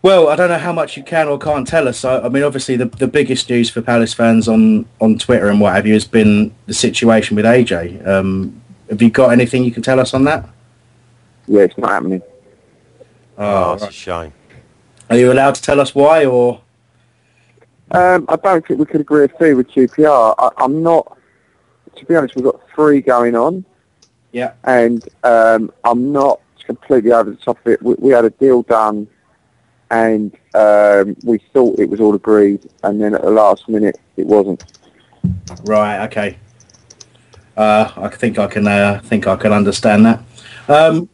well, 0.00 0.28
I 0.28 0.36
don't 0.36 0.48
know 0.48 0.58
how 0.58 0.72
much 0.72 0.96
you 0.96 1.02
can 1.02 1.26
or 1.26 1.38
can't 1.38 1.66
tell 1.66 1.88
us. 1.88 2.04
I, 2.04 2.20
I 2.20 2.28
mean, 2.28 2.44
obviously, 2.44 2.76
the, 2.76 2.84
the 2.84 3.08
biggest 3.08 3.50
news 3.50 3.68
for 3.68 3.82
Palace 3.82 4.14
fans 4.14 4.46
on, 4.46 4.86
on 5.00 5.18
Twitter 5.18 5.48
and 5.48 5.60
what 5.60 5.74
have 5.74 5.88
you 5.88 5.92
has 5.94 6.06
been 6.06 6.54
the 6.66 6.72
situation 6.72 7.34
with 7.34 7.44
AJ. 7.44 8.06
Um, 8.06 8.62
have 8.88 9.02
you 9.02 9.10
got 9.10 9.32
anything 9.32 9.64
you 9.64 9.72
can 9.72 9.82
tell 9.82 9.98
us 9.98 10.14
on 10.14 10.22
that? 10.24 10.48
Yeah, 11.48 11.62
it's 11.62 11.76
not 11.76 11.90
happening. 11.90 12.22
Oh, 13.36 13.72
it's 13.74 13.84
a 13.84 13.90
shame. 13.90 14.32
Are 15.10 15.16
you 15.16 15.32
allowed 15.32 15.56
to 15.56 15.62
tell 15.62 15.80
us 15.80 15.94
why, 15.94 16.24
or 16.24 16.60
Um, 17.92 18.26
I 18.28 18.36
don't 18.36 18.66
think 18.66 18.78
we 18.78 18.86
could 18.86 19.00
agree 19.00 19.24
a 19.24 19.28
fee 19.28 19.54
with 19.54 19.68
QPR. 19.68 20.34
I, 20.38 20.50
I'm 20.58 20.82
not. 20.82 21.16
To 21.96 22.04
be 22.04 22.14
honest, 22.14 22.36
we've 22.36 22.44
got 22.44 22.60
three 22.74 23.00
going 23.00 23.34
on. 23.34 23.64
Yeah. 24.32 24.52
And 24.64 25.06
um, 25.24 25.72
I'm 25.84 26.12
not 26.12 26.40
completely 26.64 27.12
over 27.12 27.30
the 27.30 27.36
top 27.36 27.58
of 27.66 27.72
it. 27.72 27.82
We, 27.82 27.94
we 27.98 28.12
had 28.12 28.24
a 28.24 28.30
deal 28.30 28.62
done, 28.62 29.08
and 29.90 30.36
um, 30.54 31.16
we 31.24 31.38
thought 31.52 31.80
it 31.80 31.90
was 31.90 32.00
all 32.00 32.14
agreed, 32.14 32.68
and 32.84 33.00
then 33.00 33.14
at 33.14 33.22
the 33.22 33.30
last 33.30 33.68
minute, 33.68 33.98
it 34.16 34.26
wasn't. 34.26 34.64
right? 35.64 36.04
Okay. 36.06 36.38
Uh, 37.56 37.90
I 37.96 38.08
think 38.08 38.38
I 38.38 38.46
can 38.46 38.66
uh, 38.66 39.00
think 39.04 39.26
I 39.26 39.36
can 39.36 39.52
understand 39.52 40.06
that. 40.06 40.22
Um, 40.68 41.08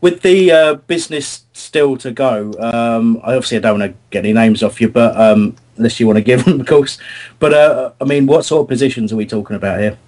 with 0.00 0.22
the 0.22 0.52
uh, 0.52 0.74
business 0.74 1.44
still 1.52 1.96
to 1.98 2.10
go, 2.10 2.52
um, 2.58 3.18
I 3.24 3.34
obviously 3.34 3.56
I 3.56 3.60
don't 3.60 3.80
want 3.80 3.92
to 3.92 3.98
get 4.10 4.20
any 4.24 4.32
names 4.32 4.62
off 4.62 4.80
you, 4.80 4.88
but 4.88 5.18
um, 5.18 5.56
unless 5.80 5.98
you 5.98 6.06
want 6.06 6.18
to 6.18 6.22
give 6.22 6.44
them, 6.44 6.60
of 6.60 6.66
course. 6.66 6.98
But 7.38 7.54
uh, 7.54 7.92
I 8.00 8.04
mean, 8.04 8.26
what 8.26 8.44
sort 8.44 8.62
of 8.62 8.68
positions 8.68 9.12
are 9.12 9.16
we 9.16 9.26
talking 9.26 9.56
about 9.56 9.80
here? 9.80 9.98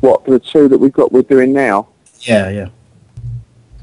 What 0.00 0.24
the 0.24 0.40
two 0.40 0.66
that 0.68 0.78
we've 0.78 0.92
got, 0.92 1.12
we're 1.12 1.22
doing 1.22 1.52
now. 1.52 1.88
Yeah, 2.20 2.48
yeah. 2.48 2.68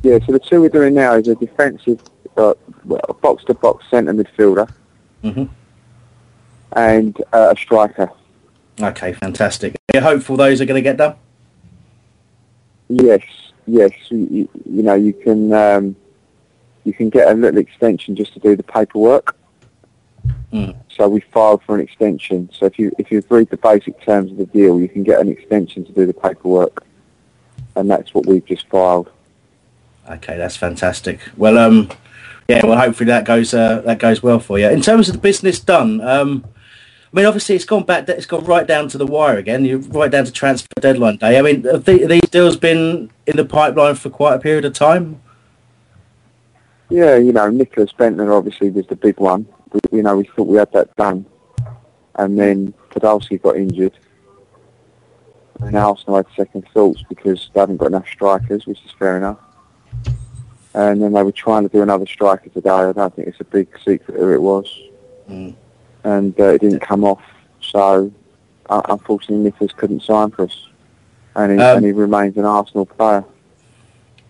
Yeah, 0.04 0.20
so 0.26 0.32
the 0.32 0.40
two 0.40 0.62
we're 0.62 0.70
doing 0.70 0.96
now 0.96 1.14
is 1.14 1.28
a 1.28 1.36
defensive, 1.36 2.02
uh, 2.36 2.54
well, 2.86 3.18
box-to-box 3.22 3.86
centre 3.90 4.14
midfielder 4.14 4.70
hmm 5.22 5.46
and 6.74 7.18
uh, 7.32 7.54
a 7.56 7.58
striker. 7.58 8.12
Okay, 8.80 9.14
fantastic. 9.14 9.76
Are 9.90 9.98
you 9.98 10.02
hopeful 10.02 10.36
those 10.36 10.60
are 10.60 10.66
going 10.66 10.76
to 10.76 10.82
get 10.82 10.98
done? 10.98 11.16
Yes, 12.90 13.22
yes. 13.66 13.92
You, 14.10 14.28
you, 14.30 14.50
you 14.70 14.84
know, 14.84 14.94
you 14.94 15.14
can 15.14 15.54
um, 15.54 15.96
you 16.84 16.94
can 16.94 17.10
get 17.10 17.30
a 17.30 17.34
little 17.34 17.60
extension 17.60 18.16
just 18.16 18.34
to 18.34 18.40
do 18.40 18.56
the 18.56 18.64
paperwork. 18.64 19.37
Mm. 20.52 20.76
So 20.90 21.08
we 21.08 21.20
filed 21.20 21.62
for 21.64 21.76
an 21.76 21.82
extension. 21.82 22.50
So 22.54 22.66
if 22.66 22.80
you 22.80 22.92
if 22.98 23.12
you 23.12 23.24
read 23.30 23.50
the 23.50 23.58
basic 23.58 24.02
terms 24.02 24.32
of 24.32 24.38
the 24.38 24.46
deal, 24.46 24.80
you 24.80 24.88
can 24.88 25.04
get 25.04 25.20
an 25.20 25.30
extension 25.30 25.86
to 25.86 25.92
do 25.92 26.06
the 26.06 26.14
paperwork, 26.14 26.86
and 27.76 27.90
that's 27.90 28.14
what 28.14 28.26
we've 28.26 28.46
just 28.46 28.68
filed. 28.70 29.12
Okay, 30.10 30.38
that's 30.38 30.56
fantastic. 30.56 31.20
Well, 31.36 31.58
um, 31.58 31.90
yeah, 32.48 32.66
well, 32.66 32.80
hopefully 32.80 33.08
that 33.08 33.26
goes 33.26 33.54
uh, 33.54 33.82
that 33.82 34.00
goes 34.00 34.24
well 34.24 34.40
for 34.40 34.58
you. 34.58 34.70
In 34.70 34.82
terms 34.82 35.10
of 35.10 35.16
the 35.16 35.22
business 35.22 35.60
done, 35.60 36.00
um, 36.02 36.46
I 37.12 37.16
mean, 37.16 37.26
obviously 37.26 37.56
it's 37.56 37.66
gone 37.66 37.84
back. 37.84 38.08
It's 38.10 38.26
gone 38.26 38.46
right 38.46 38.66
down 38.66 38.88
to 38.90 38.98
the 38.98 39.06
wire 39.06 39.38
again. 39.38 39.66
You're 39.66 39.80
right 39.80 40.10
down 40.10 40.26
to 40.26 40.32
transfer 40.32 40.68
deadline 40.80 41.18
day. 41.18 41.38
I 41.38 41.42
mean, 41.42 41.64
have 41.64 41.86
the, 41.86 42.06
these 42.06 42.30
deals 42.30 42.58
been 42.58 43.12
in 43.26 43.38
the 43.38 43.46
pipeline 43.46 43.96
for 43.96 44.10
quite 44.10 44.36
a 44.36 44.40
period 44.40 44.66
of 44.66 44.74
time? 44.74 45.22
Yeah, 46.90 47.18
you 47.18 47.34
know, 47.34 47.50
Nicklas 47.50 47.94
Bendtner 47.96 48.36
obviously 48.36 48.70
was 48.70 48.88
the 48.88 48.96
big 48.96 49.20
one. 49.20 49.46
We, 49.74 49.80
you 49.92 50.04
know, 50.04 50.18
we 50.18 50.24
thought 50.26 50.48
we 50.48 50.58
had 50.58 50.72
that 50.74 50.96
done, 50.96 51.26
and 52.16 52.38
then 52.40 52.74
Podolski 52.90 53.42
got 53.42 53.58
injured, 53.58 53.94
and 55.60 55.76
Arsenal 55.76 56.18
had 56.18 56.26
second 56.36 56.68
thoughts 56.74 57.04
because 57.10 57.50
they 57.54 57.60
haven't 57.60 57.78
got 57.78 57.88
enough 57.88 58.08
strikers, 58.08 58.66
which 58.66 58.84
is 58.86 58.92
fair 58.98 59.18
enough. 59.18 59.38
And 60.74 61.02
then 61.02 61.14
they 61.14 61.24
were 61.24 61.32
trying 61.32 61.64
to 61.64 61.70
do 61.70 61.82
another 61.82 62.06
striker 62.06 62.50
today. 62.50 62.70
I 62.70 62.92
don't 62.92 63.16
think 63.16 63.28
it's 63.28 63.40
a 63.40 63.46
big 63.46 63.68
secret 63.84 64.18
who 64.18 64.32
it 64.32 64.42
was, 64.42 64.68
Mm. 65.30 65.56
and 66.06 66.40
uh, 66.40 66.44
it 66.46 66.62
didn't 66.62 66.80
come 66.80 67.04
off. 67.04 67.22
So, 67.62 68.12
uh, 68.70 68.82
unfortunately, 68.88 69.44
Nicholas 69.44 69.74
couldn't 69.74 70.04
sign 70.04 70.32
for 70.32 70.44
us, 70.44 70.68
and 71.36 71.52
he, 71.52 71.58
Um, 71.58 71.78
and 71.78 71.86
he 71.86 71.92
remains 71.92 72.38
an 72.38 72.46
Arsenal 72.46 72.86
player. 72.86 73.26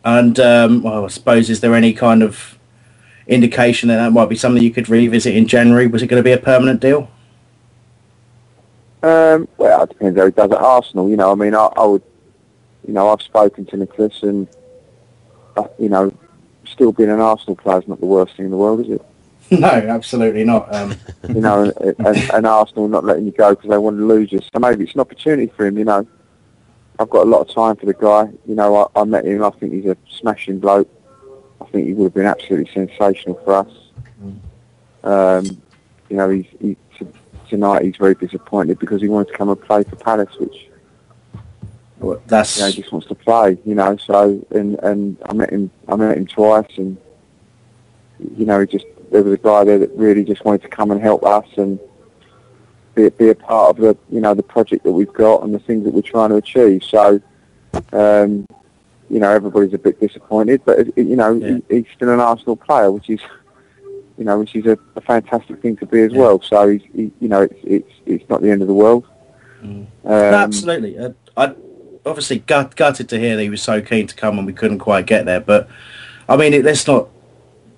And 0.03 0.39
um, 0.39 0.81
well, 0.83 1.05
I 1.05 1.07
suppose 1.09 1.49
is 1.49 1.59
there 1.59 1.75
any 1.75 1.93
kind 1.93 2.23
of 2.23 2.56
indication 3.27 3.89
that 3.89 3.97
that 3.97 4.11
might 4.11 4.29
be 4.29 4.35
something 4.35 4.63
you 4.63 4.71
could 4.71 4.89
revisit 4.89 5.35
in 5.35 5.47
January? 5.47 5.87
Was 5.87 6.01
it 6.01 6.07
going 6.07 6.19
to 6.19 6.23
be 6.23 6.31
a 6.31 6.37
permanent 6.37 6.81
deal? 6.81 7.09
Um, 9.03 9.47
well, 9.57 9.83
it 9.83 9.89
depends 9.89 10.17
how 10.17 10.25
he 10.25 10.31
does 10.31 10.51
at 10.51 10.57
Arsenal. 10.57 11.09
You 11.09 11.17
know, 11.17 11.31
I 11.31 11.35
mean, 11.35 11.53
I, 11.53 11.69
I 11.77 11.85
would, 11.85 12.03
you 12.87 12.93
know, 12.93 13.09
I've 13.09 13.21
spoken 13.21 13.65
to 13.67 13.77
Nicholas, 13.77 14.23
and 14.23 14.47
uh, 15.55 15.67
you 15.77 15.89
know, 15.89 16.11
still 16.65 16.91
being 16.91 17.09
an 17.09 17.19
Arsenal 17.19 17.55
player 17.55 17.79
is 17.79 17.87
not 17.87 17.99
the 17.99 18.05
worst 18.05 18.35
thing 18.35 18.45
in 18.45 18.51
the 18.51 18.57
world, 18.57 18.81
is 18.81 18.89
it? 18.89 19.05
no, 19.51 19.67
absolutely 19.67 20.43
not. 20.43 20.73
Um, 20.73 20.95
You 21.29 21.41
know, 21.41 21.71
and, 21.81 22.17
and, 22.31 22.47
Arsenal 22.47 22.87
not 22.87 23.03
letting 23.03 23.25
you 23.25 23.33
go 23.33 23.53
because 23.53 23.69
they 23.69 23.77
want 23.77 23.97
to 23.97 24.05
lose 24.05 24.31
you. 24.31 24.39
So 24.39 24.59
maybe 24.59 24.85
it's 24.85 24.93
an 24.93 25.01
opportunity 25.01 25.51
for 25.55 25.65
him. 25.65 25.77
You 25.77 25.83
know, 25.83 26.07
I've 26.99 27.09
got 27.09 27.25
a 27.25 27.29
lot 27.29 27.41
of 27.41 27.53
time 27.53 27.75
for 27.75 27.85
the 27.85 27.93
guy. 27.93 28.31
You 28.47 28.55
know, 28.55 28.89
I, 28.95 29.01
I 29.01 29.03
met 29.03 29.25
him. 29.25 29.43
I 29.43 29.49
think 29.51 29.73
he's 29.73 29.85
a 29.85 29.97
smashing 30.09 30.59
bloke. 30.59 30.89
I 31.67 31.71
think 31.71 31.87
he 31.87 31.93
would 31.93 32.05
have 32.05 32.13
been 32.13 32.25
absolutely 32.25 32.71
sensational 32.73 33.35
for 33.43 33.55
us. 33.55 33.71
Um, 35.03 35.61
you 36.09 36.15
know, 36.15 36.29
he's, 36.29 36.45
he, 36.59 36.77
tonight 37.49 37.83
he's 37.83 37.97
very 37.97 38.15
disappointed 38.15 38.79
because 38.79 39.01
he 39.01 39.07
wanted 39.07 39.31
to 39.31 39.37
come 39.37 39.49
and 39.49 39.61
play 39.61 39.83
for 39.83 39.95
Palace, 39.97 40.33
which 40.39 40.69
well, 41.99 42.21
that's 42.27 42.57
you 42.57 42.63
know, 42.63 42.69
he 42.69 42.81
just 42.81 42.91
wants 42.91 43.07
to 43.07 43.15
play. 43.15 43.57
You 43.65 43.75
know, 43.75 43.97
so 43.97 44.45
and 44.51 44.79
and 44.79 45.17
I 45.25 45.33
met 45.33 45.49
him. 45.49 45.69
I 45.87 45.95
met 45.95 46.17
him 46.17 46.27
twice, 46.27 46.77
and 46.77 46.97
you 48.19 48.45
know, 48.45 48.61
he 48.61 48.67
just 48.67 48.85
there 49.11 49.23
was 49.23 49.33
a 49.33 49.37
guy 49.37 49.63
there 49.63 49.79
that 49.79 49.91
really 49.91 50.23
just 50.23 50.45
wanted 50.45 50.61
to 50.61 50.69
come 50.69 50.91
and 50.91 51.01
help 51.01 51.23
us 51.25 51.47
and 51.57 51.79
be 52.95 53.09
be 53.09 53.29
a 53.29 53.35
part 53.35 53.71
of 53.71 53.77
the 53.77 53.97
you 54.09 54.21
know 54.21 54.33
the 54.33 54.43
project 54.43 54.83
that 54.83 54.91
we've 54.91 55.13
got 55.13 55.43
and 55.43 55.53
the 55.53 55.59
things 55.59 55.83
that 55.83 55.93
we're 55.93 56.01
trying 56.01 56.29
to 56.29 56.35
achieve. 56.35 56.83
So. 56.83 57.21
Um, 57.93 58.47
you 59.09 59.19
know, 59.19 59.29
everybody's 59.31 59.73
a 59.73 59.77
bit 59.77 59.99
disappointed, 59.99 60.61
but 60.65 60.97
you 60.97 61.15
know, 61.15 61.39
he, 61.39 61.63
he's 61.69 61.85
still 61.95 62.09
an 62.09 62.19
Arsenal 62.19 62.55
player, 62.55 62.91
which 62.91 63.09
is, 63.09 63.21
you 64.17 64.25
know, 64.25 64.39
which 64.39 64.55
is 64.55 64.65
a, 64.65 64.77
a 64.95 65.01
fantastic 65.01 65.61
thing 65.61 65.77
to 65.77 65.85
be 65.85 66.01
as 66.01 66.11
well. 66.13 66.41
So 66.41 66.69
he's, 66.69 66.81
he, 66.93 67.11
you 67.19 67.27
know, 67.27 67.43
it's 67.43 67.59
it's 67.63 67.93
it's 68.05 68.29
not 68.29 68.41
the 68.41 68.49
end 68.51 68.61
of 68.61 68.67
the 68.67 68.73
world. 68.73 69.05
Um, 69.61 69.87
No, 70.03 70.33
absolutely. 70.33 70.97
Uh, 70.97 71.11
I 71.35 71.55
obviously 72.05 72.39
gut, 72.39 72.75
gutted 72.75 73.09
to 73.09 73.19
hear 73.19 73.35
that 73.35 73.43
he 73.43 73.49
was 73.49 73.61
so 73.61 73.81
keen 73.81 74.07
to 74.07 74.15
come 74.15 74.37
and 74.37 74.47
we 74.47 74.53
couldn't 74.53 74.79
quite 74.79 75.05
get 75.05 75.25
there. 75.25 75.41
But 75.41 75.69
I 76.27 76.35
mean, 76.37 76.53
it, 76.53 76.63
let's 76.65 76.87
not 76.87 77.09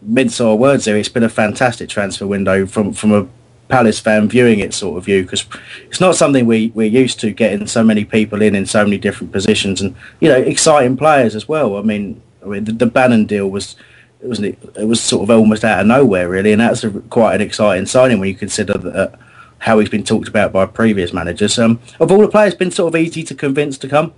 mince 0.01 0.39
our 0.39 0.55
words 0.55 0.85
there. 0.85 0.97
It's 0.97 1.09
been 1.09 1.23
a 1.23 1.29
fantastic 1.29 1.89
transfer 1.89 2.25
window 2.27 2.65
from 2.65 2.93
from 2.93 3.11
a 3.11 3.27
Palace 3.69 3.99
fan 3.99 4.27
viewing 4.27 4.59
it 4.59 4.73
sort 4.73 4.97
of 4.97 5.05
view 5.05 5.23
because 5.23 5.45
it's 5.87 6.01
not 6.01 6.15
something 6.15 6.45
we 6.45 6.71
we're 6.75 6.87
used 6.87 7.19
to 7.21 7.31
getting 7.31 7.67
so 7.67 7.83
many 7.83 8.03
people 8.03 8.41
in 8.41 8.55
in 8.55 8.65
so 8.65 8.83
many 8.83 8.97
different 8.97 9.31
positions 9.31 9.79
and 9.81 9.95
you 10.19 10.27
know 10.27 10.37
exciting 10.37 10.97
players 10.97 11.35
as 11.35 11.47
well. 11.47 11.77
I 11.77 11.81
mean, 11.81 12.21
I 12.43 12.47
mean 12.47 12.63
the, 12.65 12.73
the 12.73 12.85
Bannan 12.87 13.25
deal 13.25 13.49
was. 13.49 13.75
It 14.21 14.27
was 14.27 14.41
it 14.41 14.85
was 14.85 15.01
sort 15.01 15.23
of 15.23 15.29
almost 15.29 15.63
out 15.63 15.79
of 15.79 15.87
nowhere 15.87 16.27
really, 16.27 16.51
and 16.51 16.59
that's 16.59 16.83
a, 16.83 16.89
quite 16.89 17.35
an 17.35 17.41
exciting 17.41 17.85
signing 17.85 18.19
when 18.19 18.27
you 18.27 18.35
consider 18.35 18.73
that 18.73 18.93
uh, 18.93 19.15
how 19.59 19.79
he's 19.79 19.87
been 19.87 20.03
talked 20.03 20.27
about 20.27 20.51
by 20.51 20.65
previous 20.65 21.13
managers. 21.13 21.57
Um, 21.57 21.79
have 21.99 22.11
all 22.11 22.19
the 22.19 22.27
players 22.27 22.53
been 22.53 22.69
sort 22.69 22.93
of 22.93 22.99
easy 22.99 23.23
to 23.23 23.33
convince 23.33 23.77
to 23.77 23.87
come? 23.87 24.11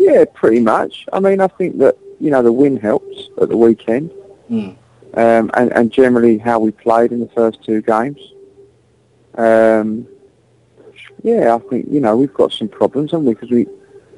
yeah, 0.00 0.24
pretty 0.32 0.60
much. 0.60 1.06
I 1.12 1.20
mean, 1.20 1.40
I 1.40 1.46
think 1.48 1.78
that 1.78 1.96
you 2.18 2.30
know 2.30 2.42
the 2.42 2.52
win 2.52 2.76
helps 2.76 3.28
at 3.40 3.48
the 3.48 3.56
weekend, 3.56 4.10
Mm. 4.50 4.74
Um, 5.14 5.50
and 5.54 5.72
and 5.72 5.90
generally 5.90 6.38
how 6.38 6.58
we 6.58 6.70
played 6.70 7.12
in 7.12 7.20
the 7.20 7.28
first 7.28 7.62
two 7.64 7.82
games. 7.82 8.20
Um, 9.36 10.06
yeah, 11.22 11.54
I 11.54 11.58
think 11.58 11.86
you 11.90 12.00
know 12.00 12.16
we've 12.16 12.32
got 12.32 12.52
some 12.52 12.68
problems, 12.68 13.10
haven't 13.10 13.26
we? 13.26 13.34
Because 13.34 13.50
we 13.50 13.66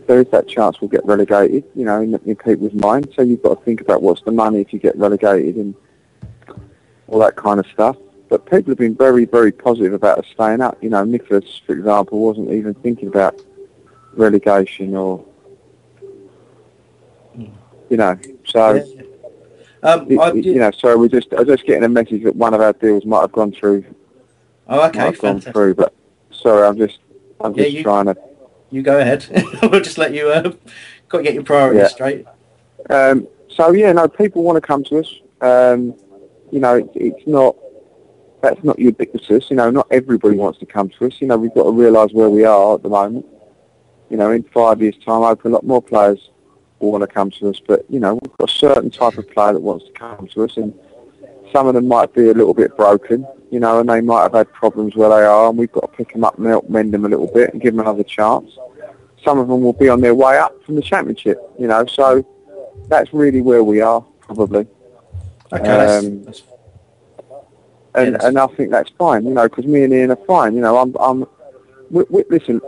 there 0.06 0.20
is 0.20 0.28
that 0.28 0.48
chance 0.48 0.80
we'll 0.80 0.88
get 0.88 1.04
relegated, 1.04 1.64
you 1.74 1.84
know, 1.84 2.00
in, 2.00 2.14
in 2.26 2.36
people's 2.36 2.72
minds. 2.74 3.14
So 3.14 3.22
you've 3.22 3.42
got 3.42 3.58
to 3.58 3.64
think 3.64 3.80
about 3.80 4.02
what's 4.02 4.22
the 4.22 4.32
money 4.32 4.60
if 4.60 4.72
you 4.72 4.78
get 4.78 4.96
relegated 4.96 5.56
and 5.56 5.74
all 7.06 7.18
that 7.20 7.36
kind 7.36 7.60
of 7.60 7.66
stuff. 7.66 7.96
But 8.28 8.46
people 8.46 8.70
have 8.70 8.78
been 8.78 8.96
very, 8.96 9.26
very 9.26 9.52
positive 9.52 9.92
about 9.92 10.18
us 10.18 10.26
staying 10.32 10.60
up. 10.60 10.82
You 10.82 10.90
know, 10.90 11.04
Nicholas, 11.04 11.60
for 11.66 11.72
example, 11.74 12.20
wasn't 12.20 12.50
even 12.50 12.74
thinking 12.74 13.08
about 13.08 13.40
relegation 14.14 14.94
or, 14.96 15.24
you 17.34 17.96
know, 17.96 18.18
so. 18.44 18.84
Um, 19.82 20.06
it- 20.10 20.44
you 20.44 20.54
know, 20.54 20.70
so 20.70 20.96
we're 20.96 21.08
just, 21.08 21.32
I 21.32 21.40
was 21.40 21.48
just 21.48 21.66
getting 21.66 21.84
a 21.84 21.88
message 21.88 22.22
that 22.24 22.36
one 22.36 22.54
of 22.54 22.60
our 22.60 22.72
deals 22.72 23.04
might 23.04 23.20
have 23.22 23.32
gone 23.32 23.52
through. 23.52 23.84
Oh, 24.68 24.86
okay, 24.86 25.00
have 25.00 25.18
gone 25.18 25.40
through, 25.40 25.74
but 25.74 25.92
sorry, 26.30 26.66
I'm 26.66 26.76
just, 26.78 26.98
I'm 27.40 27.52
Yeah, 27.54 27.64
just 27.64 27.76
you- 27.76 27.82
trying 27.82 28.06
to 28.06 28.16
You 28.70 28.82
go 28.82 28.98
ahead. 28.98 29.26
we'll 29.62 29.80
just 29.80 29.98
let 29.98 30.14
you 30.14 30.28
uh, 30.30 30.52
got 31.08 31.18
to 31.18 31.24
get 31.24 31.34
your 31.34 31.42
priorities 31.42 31.82
Yeah. 31.82 31.88
straight. 31.88 32.26
Um, 32.88 33.26
so 33.48 33.72
yeah, 33.72 33.92
no, 33.92 34.08
people 34.08 34.42
want 34.44 34.56
to 34.56 34.66
come 34.66 34.82
to 34.84 34.98
us. 35.00 35.14
Um, 35.40 35.94
you 36.50 36.60
know, 36.60 36.76
it, 36.76 36.88
it's 36.94 37.26
not 37.26 37.56
that's 38.40 38.62
not 38.64 38.78
ubiquitous. 38.78 39.50
You 39.50 39.56
know, 39.56 39.70
not 39.70 39.86
everybody 39.90 40.36
wants 40.36 40.58
to 40.60 40.66
come 40.66 40.88
to 40.90 41.06
us. 41.06 41.14
You 41.20 41.26
know, 41.28 41.36
we've 41.36 41.54
got 41.54 41.64
to 41.64 41.70
realise 41.70 42.12
where 42.12 42.30
we 42.30 42.44
are 42.44 42.74
at 42.76 42.82
the 42.82 42.88
moment. 42.88 43.26
You 44.10 44.16
know, 44.16 44.30
in 44.30 44.42
five 44.44 44.80
years' 44.82 44.96
time, 45.04 45.22
I 45.22 45.28
hope 45.28 45.44
a 45.44 45.48
lot 45.48 45.64
more 45.64 45.82
players 45.82 46.30
want 46.90 47.02
to 47.02 47.06
come 47.06 47.30
to 47.30 47.48
us. 47.50 47.60
But 47.66 47.84
you 47.88 48.00
know, 48.00 48.14
we've 48.14 48.36
got 48.38 48.50
a 48.50 48.52
certain 48.52 48.90
type 48.90 49.18
of 49.18 49.30
player 49.30 49.52
that 49.52 49.60
wants 49.60 49.84
to 49.86 49.92
come 49.92 50.26
to 50.28 50.44
us, 50.44 50.56
and 50.56 50.74
some 51.52 51.66
of 51.66 51.74
them 51.74 51.86
might 51.88 52.12
be 52.14 52.28
a 52.28 52.34
little 52.34 52.54
bit 52.54 52.76
broken. 52.76 53.26
You 53.50 53.60
know, 53.60 53.80
and 53.80 53.88
they 53.88 54.00
might 54.00 54.22
have 54.22 54.32
had 54.32 54.52
problems 54.52 54.96
where 54.96 55.10
they 55.10 55.24
are, 55.24 55.48
and 55.50 55.58
we've 55.58 55.70
got 55.72 55.82
to 55.82 55.88
pick 55.88 56.12
them 56.12 56.24
up 56.24 56.38
and 56.38 56.46
help 56.46 56.68
mend 56.70 56.92
them 56.94 57.04
a 57.04 57.08
little 57.08 57.26
bit 57.32 57.52
and 57.52 57.60
give 57.62 57.74
them 57.74 57.80
another 57.80 58.02
chance. 58.04 58.50
Some 59.22 59.38
of 59.38 59.48
them 59.48 59.60
will 59.62 59.74
be 59.74 59.88
on 59.88 60.00
their 60.00 60.14
way 60.14 60.38
up 60.38 60.62
from 60.64 60.74
the 60.76 60.82
championship. 60.82 61.38
You 61.58 61.66
know, 61.68 61.84
so 61.86 62.26
that's 62.88 63.12
really 63.12 63.42
where 63.42 63.62
we 63.62 63.80
are 63.80 64.00
probably. 64.20 64.66
Okay, 65.52 65.62
that's- 65.64 66.04
Um, 66.04 66.24
and 67.94 68.22
and 68.22 68.38
I 68.38 68.46
think 68.46 68.70
that's 68.70 68.90
fine, 68.98 69.26
you 69.26 69.34
know, 69.34 69.46
because 69.48 69.66
me 69.66 69.84
and 69.84 69.92
Ian 69.92 70.12
are 70.12 70.16
fine. 70.16 70.54
You 70.54 70.62
know, 70.62 70.78
I'm 70.78 70.94
I'm. 70.98 71.26
We, 71.90 72.04
we, 72.08 72.24
listen, 72.30 72.62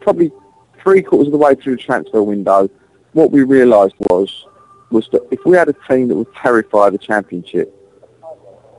probably 0.00 0.32
three 0.82 1.02
quarters 1.02 1.26
of 1.28 1.32
the 1.32 1.38
way 1.38 1.54
through 1.54 1.76
the 1.76 1.82
transfer 1.82 2.22
window, 2.22 2.70
what 3.12 3.30
we 3.30 3.42
realised 3.42 3.94
was 4.10 4.46
was 4.90 5.08
that 5.12 5.22
if 5.30 5.38
we 5.44 5.56
had 5.56 5.68
a 5.68 5.74
team 5.88 6.08
that 6.08 6.16
would 6.16 6.34
terrify 6.34 6.90
the 6.90 6.98
championship, 6.98 7.74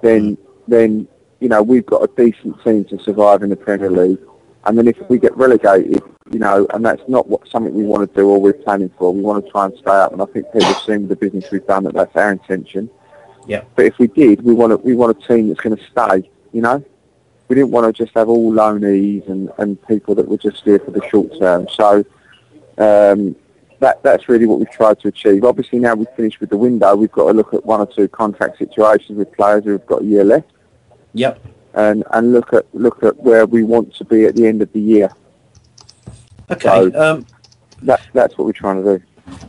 then 0.01 0.37
then 0.67 1.07
you 1.39 1.49
know 1.49 1.61
we've 1.61 1.85
got 1.85 2.03
a 2.03 2.09
decent 2.15 2.61
team 2.63 2.85
to 2.85 2.99
survive 2.99 3.43
in 3.43 3.49
the 3.49 3.55
Premier 3.55 3.89
League. 3.89 4.19
And 4.65 4.77
then 4.77 4.87
if 4.87 4.97
we 5.09 5.17
get 5.17 5.35
relegated, 5.35 6.03
you 6.31 6.39
know, 6.39 6.67
and 6.73 6.85
that's 6.85 7.01
not 7.07 7.27
what 7.27 7.47
something 7.47 7.73
we 7.73 7.83
want 7.83 8.07
to 8.07 8.15
do 8.15 8.29
or 8.29 8.39
we're 8.39 8.53
planning 8.53 8.91
for. 8.97 9.13
We 9.13 9.21
want 9.21 9.43
to 9.43 9.51
try 9.51 9.65
and 9.65 9.75
stay 9.77 9.89
up, 9.89 10.13
and 10.13 10.21
I 10.21 10.25
think 10.25 10.45
people 10.53 10.63
have 10.63 10.77
seen 10.83 11.07
with 11.07 11.09
the 11.09 11.15
business 11.15 11.49
we've 11.51 11.65
done 11.65 11.83
that 11.85 11.93
that's 11.93 12.15
our 12.15 12.31
intention. 12.31 12.89
Yeah. 13.47 13.63
But 13.75 13.85
if 13.85 13.97
we 13.97 14.07
did, 14.07 14.43
we 14.43 14.53
want 14.53 14.71
a, 14.71 14.77
we 14.77 14.93
want 14.93 15.17
a 15.17 15.27
team 15.27 15.47
that's 15.47 15.59
going 15.59 15.75
to 15.75 15.83
stay. 15.83 16.29
You 16.53 16.61
know, 16.61 16.85
we 17.47 17.55
didn't 17.55 17.71
want 17.71 17.93
to 17.93 18.03
just 18.03 18.15
have 18.15 18.29
all 18.29 18.51
loanees 18.51 19.27
and, 19.27 19.51
and 19.57 19.81
people 19.87 20.15
that 20.15 20.27
were 20.27 20.37
just 20.37 20.63
here 20.63 20.79
for 20.79 20.91
the 20.91 21.05
short 21.09 21.37
term. 21.39 21.67
So 21.69 22.05
um, 22.77 23.35
that 23.81 24.01
that's 24.03 24.29
really 24.29 24.45
what 24.45 24.59
we've 24.59 24.69
tried 24.69 24.99
to 24.99 25.07
achieve. 25.07 25.43
Obviously, 25.43 25.79
now 25.79 25.95
we've 25.95 26.07
finished 26.15 26.39
with 26.39 26.51
the 26.51 26.57
window, 26.57 26.95
we've 26.95 27.11
got 27.11 27.27
to 27.27 27.33
look 27.33 27.53
at 27.53 27.65
one 27.65 27.81
or 27.81 27.87
two 27.87 28.07
contract 28.07 28.59
situations 28.59 29.17
with 29.17 29.31
players 29.33 29.65
who've 29.65 29.85
got 29.87 30.03
a 30.03 30.05
year 30.05 30.23
left. 30.23 30.51
Yep. 31.13 31.43
And 31.73 32.03
and 32.11 32.31
look 32.31 32.53
at 32.53 32.65
look 32.73 33.03
at 33.03 33.17
where 33.17 33.45
we 33.45 33.63
want 33.63 33.93
to 33.95 34.05
be 34.05 34.25
at 34.25 34.35
the 34.35 34.45
end 34.45 34.61
of 34.61 34.71
the 34.71 34.79
year. 34.79 35.11
Okay. 36.49 36.93
um, 36.93 37.25
that 37.81 38.01
that's 38.13 38.37
what 38.37 38.45
we're 38.45 38.51
trying 38.51 38.83
to 38.83 38.97
do. 38.97 39.03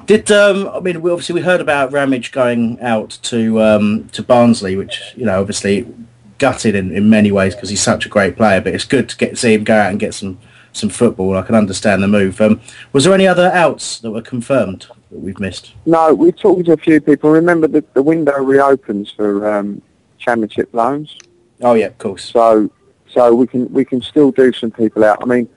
Did 0.06 0.30
um, 0.30 0.68
I 0.68 0.80
mean 0.80 1.02
we 1.02 1.10
obviously 1.10 1.34
we 1.34 1.40
heard 1.42 1.60
about 1.60 1.92
Ramage 1.92 2.32
going 2.32 2.80
out 2.80 3.18
to 3.24 3.60
um, 3.60 4.08
to 4.12 4.22
Barnsley, 4.22 4.76
which 4.76 5.12
you 5.14 5.26
know 5.26 5.40
obviously 5.40 5.92
gutted 6.38 6.74
in, 6.74 6.90
in 6.92 7.10
many 7.10 7.30
ways 7.30 7.54
because 7.54 7.68
he's 7.68 7.82
such 7.82 8.06
a 8.06 8.08
great 8.08 8.36
player. 8.36 8.60
But 8.60 8.74
it's 8.74 8.84
good 8.84 9.08
to 9.10 9.16
get 9.16 9.36
see 9.36 9.52
him 9.52 9.64
go 9.64 9.76
out 9.76 9.90
and 9.90 10.00
get 10.00 10.14
some 10.14 10.38
some 10.72 10.88
football. 10.88 11.36
I 11.36 11.42
can 11.42 11.54
understand 11.54 12.02
the 12.02 12.08
move. 12.08 12.40
Um, 12.40 12.60
was 12.92 13.04
there 13.04 13.14
any 13.14 13.26
other 13.26 13.50
outs 13.52 14.00
that 14.00 14.10
were 14.10 14.22
confirmed 14.22 14.86
that 15.10 15.18
we've 15.18 15.38
missed? 15.38 15.74
No, 15.86 16.14
we're 16.14 16.32
talking 16.32 16.64
to 16.64 16.72
a 16.72 16.76
few 16.76 17.00
people. 17.00 17.30
Remember 17.30 17.68
that 17.68 17.94
the 17.94 18.02
window 18.02 18.38
reopens 18.38 19.10
for 19.10 19.50
um, 19.50 19.82
championship 20.18 20.72
loans. 20.72 21.16
Oh 21.60 21.74
yeah, 21.74 21.86
of 21.86 21.98
course. 21.98 22.24
So 22.24 22.70
so 23.08 23.34
we 23.34 23.46
can 23.46 23.72
we 23.72 23.84
can 23.84 24.00
still 24.00 24.32
do 24.32 24.52
some 24.52 24.70
people 24.70 25.04
out. 25.04 25.22
I 25.22 25.26
mean, 25.26 25.48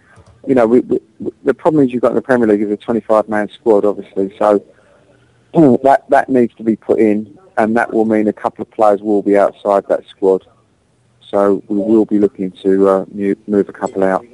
you 0.46 0.56
know, 0.56 0.68
we, 0.68 0.82
we, 0.82 1.00
the 1.44 1.54
problem 1.54 1.84
is 1.84 1.92
you've 1.92 2.02
got 2.02 2.10
in 2.10 2.16
the 2.16 2.22
Premier 2.22 2.48
League 2.48 2.62
is 2.62 2.72
a 2.72 2.78
25 2.78 3.30
man 3.30 3.50
squad, 3.50 3.86
obviously. 3.86 4.36
So 4.38 4.64
that 5.84 6.04
that 6.10 6.30
needs 6.30 6.54
to 6.56 6.64
be 6.64 6.76
put 6.76 7.00
in, 7.00 7.38
and 7.58 7.76
that 7.78 7.94
will 7.94 8.06
mean 8.06 8.28
a 8.28 8.34
couple 8.34 8.62
of 8.62 8.72
players 8.72 9.02
will 9.02 9.22
be 9.22 9.38
outside 9.38 9.88
that 9.88 10.06
squad. 10.08 10.46
So 11.22 11.64
we 11.68 11.78
will 11.78 12.06
be 12.06 12.20
looking 12.20 12.52
to 12.64 12.88
uh, 12.88 13.06
move 13.48 13.70
a 13.70 13.74
couple 13.74 14.04
out. 14.04 14.26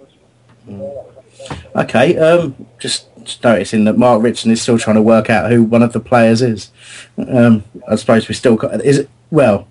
Okay, 1.76 2.18
um, 2.18 2.68
just, 2.80 3.08
noticing 3.44 3.84
that 3.86 3.98
Mark 3.98 4.24
Ritson 4.24 4.52
is 4.52 4.62
still 4.62 4.80
trying 4.80 4.96
to 4.96 5.02
work 5.02 5.30
out 5.30 5.52
who 5.52 5.64
one 5.64 5.84
of 5.84 5.94
the 5.94 6.00
players 6.00 6.42
is. 6.42 6.72
Um, 7.18 7.64
I 7.88 7.96
suppose 7.96 8.28
we 8.28 8.34
still 8.34 8.56
got 8.56 8.84
is 8.84 8.98
it 8.98 9.10
well 9.30 9.68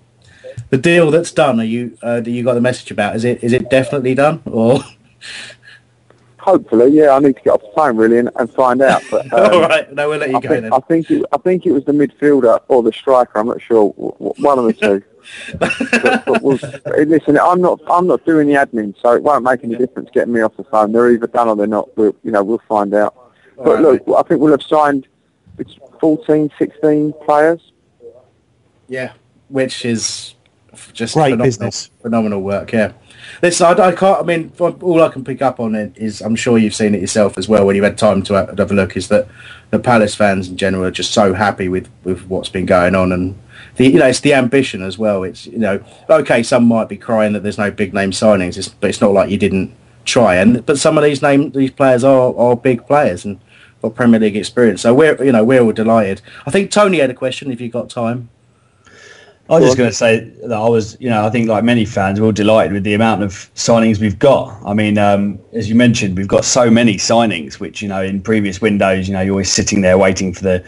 the 0.69 0.77
deal 0.77 1.11
that's 1.11 1.31
done. 1.31 1.59
Are 1.59 1.65
you 1.65 1.97
uh, 2.01 2.21
that 2.21 2.31
you 2.31 2.43
got 2.43 2.53
the 2.53 2.61
message 2.61 2.91
about? 2.91 3.15
Is 3.15 3.25
it 3.25 3.43
is 3.43 3.53
it 3.53 3.69
definitely 3.69 4.15
done 4.15 4.41
or? 4.45 4.81
Hopefully, 6.51 6.91
yeah. 6.91 7.11
I 7.11 7.19
need 7.19 7.37
to 7.37 7.41
get 7.41 7.53
off 7.53 7.61
the 7.61 7.71
phone 7.75 7.95
really 7.95 8.17
and, 8.17 8.29
and 8.35 8.51
find 8.53 8.81
out. 8.81 9.01
But 9.09 9.31
um, 9.33 9.53
All 9.53 9.61
right, 9.61 9.91
no, 9.93 10.09
we'll 10.09 10.19
let 10.19 10.29
you 10.29 10.37
I 10.37 10.41
go 10.41 10.49
think, 10.49 10.61
then. 10.63 10.73
I 10.73 10.79
think 10.79 11.11
it, 11.11 11.25
I 11.31 11.37
think 11.37 11.65
it 11.65 11.71
was 11.71 11.85
the 11.85 11.93
midfielder 11.93 12.59
or 12.67 12.83
the 12.83 12.91
striker. 12.91 13.39
I'm 13.39 13.47
not 13.47 13.61
sure. 13.61 13.89
One 13.89 14.59
of 14.59 14.65
the 14.65 14.73
two. 14.73 15.03
but, 15.59 15.71
but 16.25 16.41
we'll, 16.41 16.59
listen, 17.07 17.37
I'm 17.39 17.61
not 17.61 17.79
I'm 17.87 18.07
not 18.07 18.25
doing 18.25 18.47
the 18.47 18.55
admin, 18.55 18.95
so 18.99 19.13
it 19.13 19.21
won't 19.21 19.43
make 19.43 19.63
any 19.63 19.75
difference 19.75 20.09
getting 20.11 20.33
me 20.33 20.41
off 20.41 20.57
the 20.57 20.63
phone. 20.63 20.91
They're 20.91 21.11
either 21.11 21.27
done 21.27 21.47
or 21.47 21.55
they're 21.55 21.67
not. 21.67 21.95
We'll, 21.95 22.15
you 22.23 22.31
know, 22.31 22.43
we'll 22.43 22.61
find 22.67 22.93
out. 22.93 23.13
All 23.57 23.65
but 23.65 23.75
right, 23.75 24.07
look, 24.07 24.17
I 24.17 24.27
think 24.27 24.41
we'll 24.41 24.51
have 24.51 24.63
signed 24.63 25.07
14, 25.99 26.51
16 26.57 27.13
players. 27.23 27.71
Yeah, 28.87 29.13
which 29.49 29.85
is 29.85 30.33
just 30.93 31.13
Great 31.13 31.31
phenomenal, 31.31 31.45
business. 31.45 31.89
phenomenal 32.01 32.41
work. 32.41 32.71
Yeah, 32.71 32.93
listen, 33.41 33.65
I, 33.67 33.87
I 33.87 33.91
can't. 33.91 34.19
I 34.19 34.23
mean, 34.23 34.51
all 34.59 35.03
I 35.03 35.09
can 35.09 35.23
pick 35.23 35.41
up 35.41 35.59
on 35.59 35.75
it 35.75 35.97
is 35.97 36.21
I'm 36.21 36.35
sure 36.35 36.57
you've 36.57 36.75
seen 36.75 36.95
it 36.95 37.01
yourself 37.01 37.37
as 37.37 37.47
well 37.47 37.65
when 37.65 37.75
you've 37.75 37.85
had 37.85 37.97
time 37.97 38.23
to 38.23 38.33
have 38.33 38.57
have 38.57 38.71
a 38.71 38.73
look. 38.73 38.95
Is 38.95 39.07
that 39.09 39.27
the 39.69 39.79
Palace 39.79 40.15
fans 40.15 40.47
in 40.49 40.57
general 40.57 40.83
are 40.85 40.91
just 40.91 41.13
so 41.13 41.33
happy 41.33 41.67
with 41.69 41.89
with 42.03 42.25
what's 42.27 42.49
been 42.49 42.65
going 42.65 42.95
on 42.95 43.11
and. 43.11 43.37
The, 43.77 43.85
you 43.85 43.99
know, 43.99 44.07
it's 44.07 44.19
the 44.19 44.33
ambition 44.33 44.81
as 44.81 44.97
well. 44.97 45.23
It's 45.23 45.45
you 45.45 45.59
know, 45.59 45.81
okay, 46.09 46.43
some 46.43 46.65
might 46.65 46.89
be 46.89 46.97
crying 46.97 47.31
that 47.33 47.43
there's 47.43 47.57
no 47.59 47.71
big 47.71 47.93
name 47.93 48.11
signings, 48.11 48.57
it's, 48.57 48.67
but 48.67 48.89
it's 48.89 48.99
not 48.99 49.13
like 49.13 49.29
you 49.29 49.37
didn't 49.37 49.73
try. 50.03 50.35
And 50.35 50.65
but 50.65 50.77
some 50.77 50.97
of 50.97 51.03
these 51.05 51.21
name 51.21 51.51
these 51.51 51.71
players 51.71 52.03
are, 52.03 52.35
are 52.35 52.57
big 52.57 52.85
players 52.85 53.23
and 53.23 53.39
got 53.81 53.95
Premier 53.95 54.19
League 54.19 54.35
experience. 54.35 54.81
So 54.81 54.93
we're 54.93 55.23
you 55.23 55.31
know 55.31 55.43
we're 55.45 55.61
all 55.61 55.71
delighted. 55.71 56.21
I 56.45 56.51
think 56.51 56.71
Tony 56.71 56.99
had 56.99 57.11
a 57.11 57.13
question. 57.13 57.51
If 57.51 57.61
you 57.61 57.69
got 57.69 57.89
time. 57.89 58.29
I 59.51 59.55
was 59.55 59.65
just 59.65 59.77
going 59.77 59.89
to 59.89 59.95
say 59.95 60.21
that 60.43 60.57
I 60.57 60.69
was, 60.69 60.95
you 61.01 61.09
know, 61.09 61.25
I 61.25 61.29
think 61.29 61.49
like 61.49 61.65
many 61.65 61.83
fans, 61.83 62.21
we're 62.21 62.27
all 62.27 62.31
delighted 62.31 62.71
with 62.71 62.85
the 62.85 62.93
amount 62.93 63.21
of 63.21 63.51
signings 63.53 63.99
we've 63.99 64.17
got. 64.17 64.57
I 64.65 64.73
mean, 64.73 64.97
um, 64.97 65.39
as 65.51 65.67
you 65.67 65.75
mentioned, 65.75 66.17
we've 66.17 66.29
got 66.29 66.45
so 66.45 66.71
many 66.71 66.95
signings, 66.95 67.55
which, 67.55 67.81
you 67.81 67.89
know, 67.89 68.01
in 68.01 68.21
previous 68.21 68.61
windows, 68.61 69.09
you 69.09 69.13
know, 69.13 69.19
you're 69.19 69.33
always 69.33 69.51
sitting 69.51 69.81
there 69.81 69.97
waiting 69.97 70.33
for 70.33 70.43
the, 70.43 70.63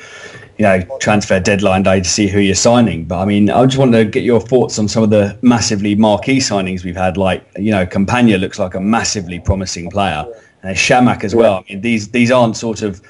you 0.57 0.63
know, 0.63 0.81
transfer 0.99 1.39
deadline 1.39 1.83
day 1.83 2.01
to 2.01 2.09
see 2.09 2.27
who 2.27 2.39
you're 2.39 2.55
signing. 2.55 3.05
But 3.05 3.19
I 3.19 3.25
mean, 3.25 3.49
I 3.49 3.65
just 3.65 3.77
wanted 3.77 4.03
to 4.03 4.05
get 4.05 4.23
your 4.23 4.41
thoughts 4.41 4.77
on 4.77 4.89
some 4.89 5.01
of 5.01 5.11
the 5.11 5.37
massively 5.41 5.95
marquee 5.95 6.39
signings 6.39 6.83
we've 6.83 6.93
had. 6.93 7.15
Like, 7.15 7.49
you 7.57 7.71
know, 7.71 7.85
Campana 7.85 8.37
looks 8.37 8.59
like 8.59 8.75
a 8.75 8.81
massively 8.81 9.39
promising 9.39 9.91
player. 9.91 10.25
And 10.61 10.75
Chamakh 10.75 11.23
as 11.23 11.33
well. 11.33 11.55
I 11.55 11.71
mean, 11.71 11.81
these 11.81 12.09
these 12.09 12.31
aren't 12.31 12.57
sort 12.57 12.81
of 12.81 13.01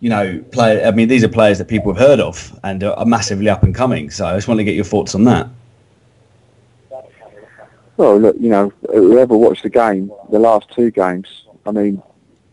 you 0.00 0.08
know, 0.08 0.42
play. 0.50 0.84
I 0.84 0.90
mean, 0.90 1.08
these 1.08 1.22
are 1.22 1.28
players 1.28 1.58
that 1.58 1.68
people 1.68 1.92
have 1.92 2.00
heard 2.00 2.20
of 2.20 2.58
and 2.64 2.82
are 2.82 3.04
massively 3.04 3.48
up 3.48 3.62
and 3.62 3.74
coming. 3.74 4.10
So 4.10 4.26
I 4.26 4.34
just 4.34 4.48
want 4.48 4.58
to 4.58 4.64
get 4.64 4.74
your 4.74 4.84
thoughts 4.84 5.14
on 5.14 5.24
that. 5.24 5.48
Well, 7.96 8.18
look, 8.18 8.36
you 8.40 8.48
know, 8.48 8.72
whoever 8.90 9.36
watched 9.36 9.62
the 9.62 9.68
game, 9.68 10.10
the 10.30 10.38
last 10.38 10.70
two 10.70 10.90
games, 10.90 11.44
I 11.66 11.70
mean, 11.70 12.02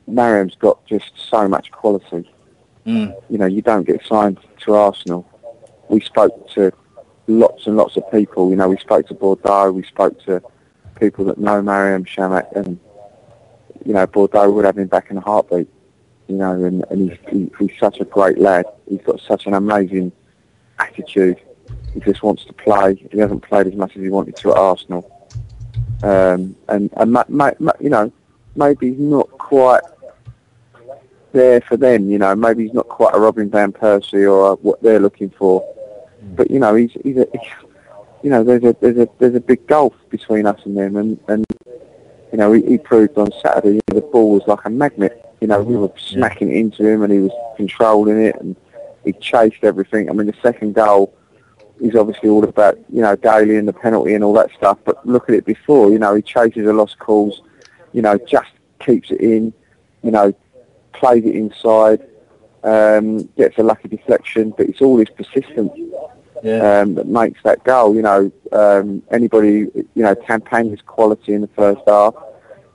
Marouane's 0.09 0.55
got 0.55 0.85
just 0.85 1.11
so 1.15 1.47
much 1.47 1.71
quality. 1.71 2.29
Mm. 2.85 3.15
You 3.29 3.37
know, 3.37 3.45
you 3.45 3.61
don't 3.61 3.87
get 3.87 4.05
signed 4.05 4.39
to 4.65 4.73
Arsenal. 4.73 5.25
We 5.87 6.01
spoke 6.01 6.49
to 6.51 6.73
lots 7.27 7.65
and 7.65 7.77
lots 7.77 7.95
of 7.95 8.09
people. 8.11 8.49
You 8.49 8.57
know, 8.57 8.67
we 8.67 8.77
spoke 8.77 9.07
to 9.07 9.13
Bordeaux, 9.13 9.71
we 9.71 9.83
spoke 9.83 10.21
to 10.25 10.41
people 10.99 11.23
that 11.25 11.37
know 11.37 11.61
Marouane 11.61 12.05
Chamakh, 12.05 12.51
and 12.53 12.77
you 13.85 13.93
know, 13.93 14.05
Bordeaux 14.05 14.51
would 14.51 14.65
have 14.65 14.77
him 14.77 14.87
back 14.87 15.11
in 15.11 15.17
a 15.17 15.21
heartbeat. 15.21 15.69
You 16.27 16.35
know, 16.35 16.63
and, 16.63 16.83
and 16.89 17.09
he's, 17.09 17.19
he, 17.29 17.51
he's 17.59 17.79
such 17.79 17.99
a 17.99 18.05
great 18.05 18.37
lad. 18.37 18.65
He's 18.89 19.01
got 19.01 19.19
such 19.21 19.47
an 19.47 19.53
amazing 19.53 20.11
attitude. 20.79 21.39
He 21.93 21.99
just 22.01 22.21
wants 22.21 22.45
to 22.45 22.53
play. 22.53 22.95
He 23.11 23.19
hasn't 23.19 23.43
played 23.43 23.67
as 23.67 23.75
much 23.75 23.95
as 23.95 24.03
he 24.03 24.09
wanted 24.09 24.35
to 24.37 24.51
at 24.51 24.57
Arsenal. 24.57 25.29
Um, 26.03 26.55
and 26.67 26.91
and 26.97 27.11
ma- 27.11 27.23
ma- 27.27 27.51
ma- 27.59 27.71
you 27.79 27.89
know, 27.89 28.11
maybe 28.55 28.89
he's 28.89 28.99
not 28.99 29.29
quite 29.29 29.81
there 31.31 31.61
for 31.61 31.77
them. 31.77 32.09
You 32.09 32.17
know, 32.19 32.35
maybe 32.35 32.63
he's 32.63 32.73
not 32.73 32.87
quite 32.87 33.15
a 33.15 33.19
Robin 33.19 33.49
van 33.49 33.71
Persie 33.71 34.31
or 34.31 34.57
what 34.57 34.81
they're 34.81 34.99
looking 34.99 35.29
for. 35.29 35.65
But 36.35 36.51
you 36.51 36.59
know, 36.59 36.75
he's 36.75 36.91
he's 37.03 37.17
a 37.17 37.27
you 38.21 38.29
know 38.29 38.43
there's 38.43 38.63
a 38.63 38.75
there's 38.79 38.97
a 38.97 39.09
there's 39.19 39.35
a 39.35 39.39
big 39.39 39.65
gulf 39.67 39.93
between 40.09 40.45
us 40.45 40.59
and 40.65 40.77
them, 40.77 40.97
and 40.97 41.19
and 41.27 41.45
you 42.31 42.37
know 42.37 42.51
he, 42.53 42.61
he 42.65 42.77
proved 42.77 43.17
on 43.17 43.29
Saturday 43.41 43.75
you 43.75 43.81
know, 43.89 43.95
the 43.95 44.01
ball 44.01 44.31
was 44.31 44.43
like 44.47 44.65
a 44.65 44.69
magnet. 44.69 45.23
You 45.41 45.47
know, 45.47 45.61
we 45.61 45.75
were 45.75 45.91
smacking 45.97 46.51
it 46.51 46.57
into 46.57 46.85
him, 46.87 47.03
and 47.03 47.13
he 47.13 47.19
was 47.19 47.31
controlling 47.55 48.19
it, 48.21 48.35
and 48.39 48.55
he 49.05 49.13
chased 49.13 49.63
everything. 49.63 50.09
I 50.09 50.13
mean, 50.13 50.27
the 50.27 50.35
second 50.41 50.73
goal 50.73 51.13
is 51.79 51.95
obviously 51.95 52.29
all 52.29 52.43
about 52.43 52.77
you 52.91 53.01
know 53.01 53.15
Daly 53.15 53.55
and 53.55 53.67
the 53.67 53.73
penalty 53.73 54.15
and 54.15 54.23
all 54.23 54.33
that 54.33 54.51
stuff. 54.57 54.79
But 54.83 55.05
look 55.05 55.29
at 55.29 55.35
it 55.35 55.45
before. 55.45 55.91
You 55.91 55.99
know, 55.99 56.15
he 56.15 56.21
chases 56.21 56.67
a 56.67 56.73
lost 56.73 56.97
cause. 56.99 57.41
You 57.93 58.01
know, 58.01 58.17
just 58.17 58.49
keeps 58.79 59.11
it 59.11 59.21
in. 59.21 59.53
You 60.03 60.11
know, 60.11 60.33
plays 60.93 61.23
it 61.23 61.35
inside. 61.35 62.01
um, 62.63 63.23
gets 63.37 63.57
a 63.57 63.63
lucky 63.63 63.87
deflection, 63.87 64.53
but 64.57 64.67
it's 64.67 64.81
all 64.81 64.97
his 64.97 65.09
persistence 65.09 65.71
um, 66.43 66.95
that 66.95 67.07
makes 67.07 67.41
that 67.43 67.63
goal. 67.63 67.95
You 67.95 68.01
know, 68.01 68.31
um, 68.51 69.03
anybody, 69.11 69.69
you 69.73 69.87
know, 69.95 70.15
Campana's 70.15 70.81
quality 70.81 71.33
in 71.33 71.41
the 71.41 71.47
first 71.49 71.81
half. 71.87 72.15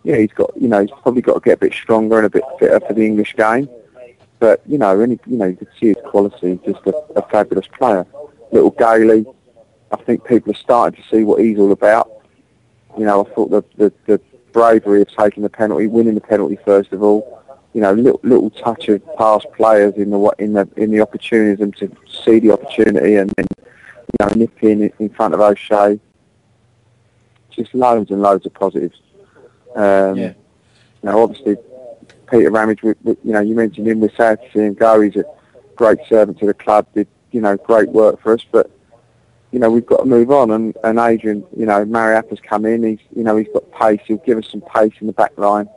Yeah, 0.04 0.16
he's 0.16 0.32
got, 0.32 0.50
you 0.60 0.68
know, 0.68 0.80
he's 0.80 0.90
probably 1.02 1.22
got 1.22 1.34
to 1.34 1.40
get 1.40 1.54
a 1.54 1.56
bit 1.58 1.72
stronger 1.72 2.18
and 2.18 2.26
a 2.26 2.30
bit 2.30 2.42
fitter 2.58 2.80
for 2.80 2.92
the 2.92 3.06
English 3.06 3.36
game. 3.36 3.68
But 4.40 4.60
you 4.66 4.76
know, 4.78 4.98
any, 4.98 5.20
you 5.26 5.36
know, 5.36 5.46
you 5.46 5.56
could 5.56 5.68
see 5.78 5.88
his 5.88 5.96
quality. 6.04 6.58
Just 6.66 6.84
a, 6.86 6.96
a 7.14 7.22
fabulous 7.28 7.68
player. 7.68 8.04
Little 8.50 8.70
Gailey, 8.70 9.24
I 9.92 9.96
think 9.96 10.24
people 10.24 10.52
are 10.52 10.56
starting 10.56 11.00
to 11.00 11.08
see 11.08 11.22
what 11.22 11.40
he's 11.40 11.58
all 11.58 11.70
about. 11.70 12.10
You 12.98 13.04
know, 13.04 13.24
I 13.24 13.34
thought 13.34 13.50
the 13.50 13.64
the, 13.76 13.92
the 14.06 14.20
bravery 14.52 15.02
of 15.02 15.08
taking 15.08 15.44
the 15.44 15.48
penalty, 15.48 15.86
winning 15.86 16.14
the 16.14 16.20
penalty 16.20 16.58
first 16.64 16.92
of 16.92 17.02
all. 17.02 17.41
You 17.74 17.80
know, 17.80 17.92
little 17.92 18.20
little 18.22 18.50
touch 18.50 18.88
of 18.88 19.02
past 19.16 19.46
players 19.56 19.94
in 19.94 20.10
the 20.10 20.34
in 20.38 20.52
the 20.52 20.68
in 20.76 20.90
the 20.90 21.00
opportunism 21.00 21.72
to 21.72 21.90
see 22.06 22.38
the 22.38 22.52
opportunity 22.52 23.16
and 23.16 23.30
then 23.30 23.46
you 23.58 24.26
know 24.26 24.32
nip 24.34 24.62
in 24.62 24.92
in 24.98 25.08
front 25.08 25.34
of 25.34 25.40
O'Shea. 25.40 25.98
Just 27.50 27.74
loads 27.74 28.10
and 28.10 28.22
loads 28.22 28.46
of 28.46 28.54
positives. 28.54 29.00
Um, 29.74 30.16
Yeah. 30.16 30.34
You 31.02 31.10
know, 31.10 31.22
obviously 31.24 31.56
Peter 32.30 32.50
Ramage, 32.50 32.82
we, 32.82 32.94
we, 33.02 33.16
you 33.24 33.32
know, 33.32 33.40
you 33.40 33.54
mentioned 33.54 33.88
him. 33.88 34.00
We're 34.00 34.14
sad 34.16 34.40
to 34.40 34.52
see 34.52 34.60
him 34.60 34.74
go. 34.74 35.00
He's 35.00 35.16
a 35.16 35.24
great 35.74 35.98
servant 36.08 36.38
to 36.38 36.46
the 36.46 36.54
club. 36.54 36.86
Did 36.94 37.08
you 37.32 37.40
know 37.40 37.56
great 37.56 37.88
work 37.88 38.20
for 38.22 38.34
us, 38.34 38.44
but 38.50 38.70
you 39.50 39.58
know 39.58 39.70
we've 39.70 39.86
got 39.86 39.98
to 39.98 40.04
move 40.04 40.30
on. 40.30 40.50
And, 40.50 40.76
and 40.84 40.98
Adrian, 40.98 41.44
you 41.56 41.66
know, 41.66 41.84
Mariappa's 41.84 42.40
come 42.40 42.64
in. 42.64 42.82
He's 42.84 43.00
you 43.16 43.24
know 43.24 43.36
he's 43.36 43.48
got 43.52 43.70
pace. 43.72 44.00
He'll 44.06 44.18
give 44.18 44.38
us 44.38 44.48
some 44.50 44.60
pace 44.62 44.92
in 45.00 45.06
the 45.06 45.12
back 45.12 45.36
line. 45.36 45.68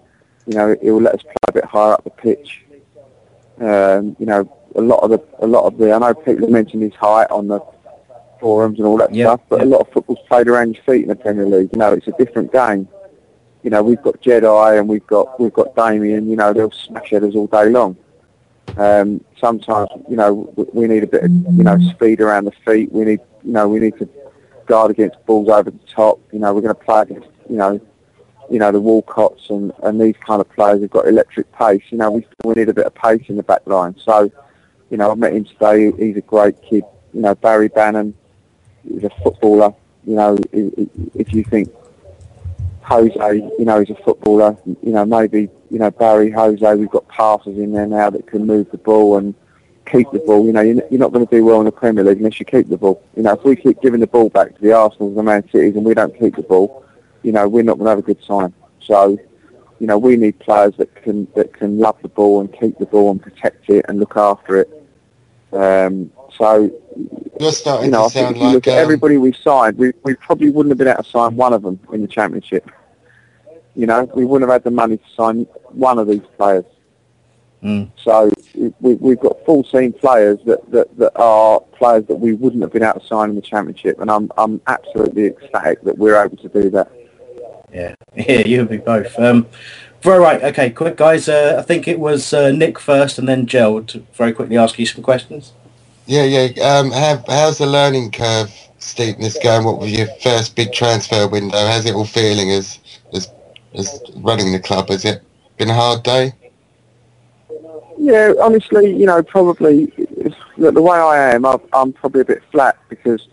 You 0.48 0.56
know, 0.56 0.76
he'll 0.82 1.02
let 1.02 1.16
us 1.16 1.24
play 1.24 1.34
a 1.50 1.52
bit 1.54 1.66
higher 1.66 1.94
up 1.94 2.04
the 2.04 2.10
pitch. 2.10 2.66
Um, 3.60 4.16
you 4.20 4.26
know, 4.26 4.52
a 4.76 4.82
lot 4.82 5.00
of 5.00 5.10
the 5.10 5.24
a 5.40 5.48
lot 5.48 5.66
of 5.66 5.78
the 5.78 5.94
I 5.94 5.98
know 6.00 6.14
people 6.14 6.50
mentioned 6.50 6.84
his 6.84 6.94
height 6.96 7.32
on 7.32 7.48
the 7.48 7.62
forums 8.40 8.78
and 8.80 8.88
all 8.88 8.98
that 8.98 9.14
stuff, 9.14 9.42
but 9.50 9.62
a 9.62 9.66
lot 9.66 9.82
of 9.82 9.90
football's 9.92 10.20
played 10.28 10.48
around 10.48 10.76
your 10.76 10.84
feet 10.84 11.04
in 11.04 11.08
the 11.08 11.16
Premier 11.16 11.46
League. 11.46 11.70
You 11.74 11.80
know, 11.80 11.94
it's 11.94 12.08
a 12.08 12.12
different 12.12 12.52
game. 12.52 12.88
You 13.64 13.70
know, 13.72 13.82
we've 13.82 14.02
got 14.02 14.22
Jedi 14.22 14.78
and 14.78 14.88
we've 14.88 15.08
got 15.08 15.40
we've 15.40 15.54
got 15.54 15.76
Damien. 15.76 16.30
You 16.30 16.36
know, 16.36 16.54
they'll 16.54 16.72
smash 16.72 17.14
at 17.14 17.24
us 17.24 17.36
all 17.36 17.48
day 17.48 17.70
long. 17.70 17.98
Um, 18.78 19.24
sometimes, 19.40 19.90
you 20.10 20.18
know, 20.18 20.52
we, 20.56 20.66
we 20.74 20.88
need 20.88 21.04
a 21.04 21.08
bit 21.08 21.24
of 21.24 21.32
you 21.32 21.64
know 21.64 21.80
speed 21.92 22.20
around 22.20 22.46
the 22.46 22.52
feet. 22.52 22.92
We 22.92 23.06
need 23.06 23.22
you 23.44 23.54
know 23.54 23.68
we 23.68 23.80
need 23.80 23.98
to 24.00 24.10
guard 24.66 24.92
against 24.92 25.24
balls 25.26 25.50
over 25.50 25.72
the 25.72 25.80
top. 25.88 26.20
You 26.32 26.40
know, 26.40 26.54
we're 26.54 26.62
going 26.62 26.76
to 26.76 26.82
play 26.82 27.02
against 27.04 27.30
you 27.50 27.56
know 27.56 27.80
you 28.50 28.60
know 28.60 28.72
the 28.72 28.82
Walcotts 28.82 29.50
and, 29.50 29.72
and 29.84 30.00
these 30.00 30.16
kind 30.18 30.42
of 30.42 30.50
players 30.50 30.80
who've 30.80 30.90
got 30.90 31.08
electric 31.08 31.52
pace. 31.54 31.84
You 31.90 31.98
know, 31.98 32.12
we 32.12 32.26
we 32.44 32.54
need 32.54 32.70
a 32.70 32.74
bit 32.74 32.86
of 32.86 32.96
pace 32.96 33.24
in 33.28 33.38
the 33.38 33.44
back 33.44 33.66
line. 33.66 33.96
So, 33.98 34.32
you 34.90 34.98
know, 34.98 35.12
I 35.12 35.16
met 35.16 35.34
him 35.34 35.46
today. 35.46 35.92
He's 35.92 36.18
a 36.18 36.22
great 36.22 36.62
kid. 36.62 36.84
You 37.14 37.22
know, 37.22 37.36
Barry 37.36 37.70
Bannan 37.70 38.14
is 38.90 39.04
a 39.04 39.10
footballer. 39.24 39.74
You 40.06 40.16
know, 40.16 40.38
if 40.52 41.34
you 41.34 41.44
think 41.44 41.74
Jose, 42.82 43.36
you 43.58 43.66
know, 43.66 43.80
he's 43.80 43.90
a 43.90 44.02
footballer. 44.04 44.58
You 44.66 44.92
know, 44.92 45.06
maybe 45.06 45.50
you 45.72 45.80
know 45.80 45.92
Barry, 45.92 46.30
Jose. 46.32 46.76
We've 46.76 46.90
got 46.90 47.08
passers 47.08 47.58
in 47.58 47.72
there 47.72 47.88
now 47.88 48.10
that 48.10 48.28
can 48.28 48.46
move 48.46 48.70
the 48.72 48.78
ball 48.78 49.18
and 49.18 49.34
keep 49.86 50.12
the 50.12 50.20
ball. 50.20 50.46
You 50.46 50.54
know, 50.54 50.62
you're 50.62 50.84
you're 50.90 51.00
not 51.00 51.12
going 51.12 51.26
to 51.26 51.36
do 51.36 51.44
well 51.44 51.60
in 51.60 51.66
the 51.66 51.72
Premier 51.72 52.04
League 52.04 52.18
unless 52.18 52.40
you 52.40 52.46
keep 52.46 52.70
the 52.70 52.78
ball. 52.78 53.04
You 53.16 53.24
know, 53.24 53.34
if 53.34 53.44
we 53.44 53.56
keep 53.56 53.82
giving 53.82 54.00
the 54.00 54.08
ball 54.08 54.30
back 54.30 54.56
to 54.56 54.62
the 54.62 54.74
Arsenals 54.74 55.10
and 55.10 55.18
the 55.18 55.24
Man 55.24 55.44
Cities 55.50 55.76
and 55.76 55.84
we 55.84 55.94
don't 55.94 56.18
keep 56.18 56.36
the 56.36 56.44
ball, 56.44 56.85
you 57.26 57.32
know, 57.32 57.48
we're 57.48 57.64
not 57.64 57.80
going 57.80 57.86
to 57.86 57.90
have 57.90 58.00
a 58.00 58.04
good 58.04 58.24
time. 58.24 58.54
So, 58.80 59.18
you 59.80 59.88
know, 59.88 59.98
we 59.98 60.16
need 60.16 60.38
players 60.40 60.76
that 60.78 60.96
can 60.96 61.28
that 61.36 61.54
can 61.54 61.80
love 61.80 61.98
the 62.04 62.08
ball 62.08 62.40
and 62.40 62.54
keep 62.54 62.78
the 62.78 62.86
ball 62.86 63.10
and 63.12 63.22
protect 63.22 63.68
it 63.70 63.84
and 63.90 64.00
look 64.00 64.16
after 64.16 64.58
it. 64.58 64.70
Um, 65.52 66.12
so, 66.38 66.72
You're 67.40 67.52
starting 67.52 67.86
you 67.86 67.92
know, 67.92 68.06
I 68.06 68.08
to 68.08 68.14
think 68.14 68.26
sound 68.28 68.36
if 68.36 68.42
you 68.42 68.48
look 68.50 68.68
like 68.68 68.76
at 68.76 68.78
um, 68.78 68.84
everybody 68.84 69.18
we've 69.18 69.36
signed, 69.38 69.78
we, 69.78 69.92
we 70.04 70.14
probably 70.16 70.52
wouldn't 70.52 70.72
have 70.72 70.78
been 70.78 70.88
able 70.88 71.04
to 71.04 71.10
sign 71.10 71.36
one 71.36 71.54
of 71.54 71.64
them 71.64 71.80
in 71.92 72.02
the 72.02 72.08
Championship. 72.08 72.70
You 73.76 73.88
know, 73.88 74.04
we 74.14 74.24
wouldn't 74.24 74.48
have 74.50 74.54
had 74.54 74.64
the 74.64 74.72
money 74.72 74.98
to 74.98 75.10
sign 75.16 75.48
one 75.70 75.98
of 75.98 76.08
these 76.08 76.22
players. 76.38 76.66
So 77.98 78.32
we, 78.80 78.94
we've 78.96 79.20
got 79.20 79.44
14 79.46 79.94
players 79.94 80.40
that, 80.46 80.70
that, 80.72 80.96
that 80.98 81.12
are 81.16 81.60
players 81.60 82.06
that 82.06 82.16
we 82.16 82.34
wouldn't 82.34 82.62
have 82.62 82.72
been 82.72 82.84
able 82.84 83.00
to 83.00 83.08
sign 83.08 83.30
in 83.30 83.36
the 83.36 83.42
Championship, 83.42 84.00
and 84.00 84.12
I'm 84.12 84.32
I'm 84.38 84.62
absolutely 84.68 85.28
ecstatic 85.28 85.82
that 85.84 85.98
we're 85.98 86.22
able 86.24 86.38
to 86.38 86.50
do 86.50 86.70
that. 86.72 86.92
Yeah, 87.76 87.96
yeah, 88.16 88.40
you 88.48 88.62
and 88.62 88.70
me 88.70 88.78
both. 88.78 89.18
Um, 89.20 89.48
very 90.02 90.20
right. 90.20 90.42
Okay, 90.44 90.70
quick 90.70 90.96
guys. 90.96 91.28
Uh, 91.28 91.58
I 91.60 91.62
think 91.62 91.88
it 91.88 92.00
was 92.00 92.34
uh, 92.34 92.52
Nick 92.52 92.80
first, 92.80 93.20
and 93.20 93.28
then 93.28 93.46
Joel 93.46 93.84
to 93.86 94.06
very 94.14 94.32
quickly 94.32 94.58
ask 94.58 94.80
you 94.80 94.86
some 94.86 95.04
questions. 95.04 95.52
Yeah, 96.06 96.24
yeah. 96.24 96.62
Um, 96.64 96.92
how, 96.92 97.24
how's 97.28 97.58
the 97.58 97.66
learning 97.66 98.12
curve 98.12 98.52
steepness 98.80 99.38
going? 99.44 99.66
What 99.66 99.80
was 99.80 99.92
your 99.92 100.08
first 100.22 100.56
big 100.56 100.72
transfer 100.72 101.28
window? 101.28 101.58
How's 101.58 101.86
it 101.86 101.96
all 101.96 102.06
feeling 102.06 102.52
as 102.52 102.80
as 103.14 103.30
as 103.74 104.00
running 104.18 104.54
the 104.54 104.60
club? 104.60 104.90
Has 104.90 105.04
it 105.04 105.22
been 105.58 105.70
a 105.70 105.74
hard 105.74 106.04
day? 106.04 106.34
Yeah, 107.98 108.34
honestly, 108.42 108.96
you 108.96 109.06
know, 109.06 109.24
probably 109.24 109.86
the, 110.58 110.72
the 110.72 110.82
way 110.82 110.98
I 110.98 111.34
am, 111.34 111.46
I've, 111.46 111.62
I'm 111.74 111.94
probably 111.94 112.22
a 112.22 112.26
bit 112.26 112.44
flat 112.52 112.78
because, 112.90 113.28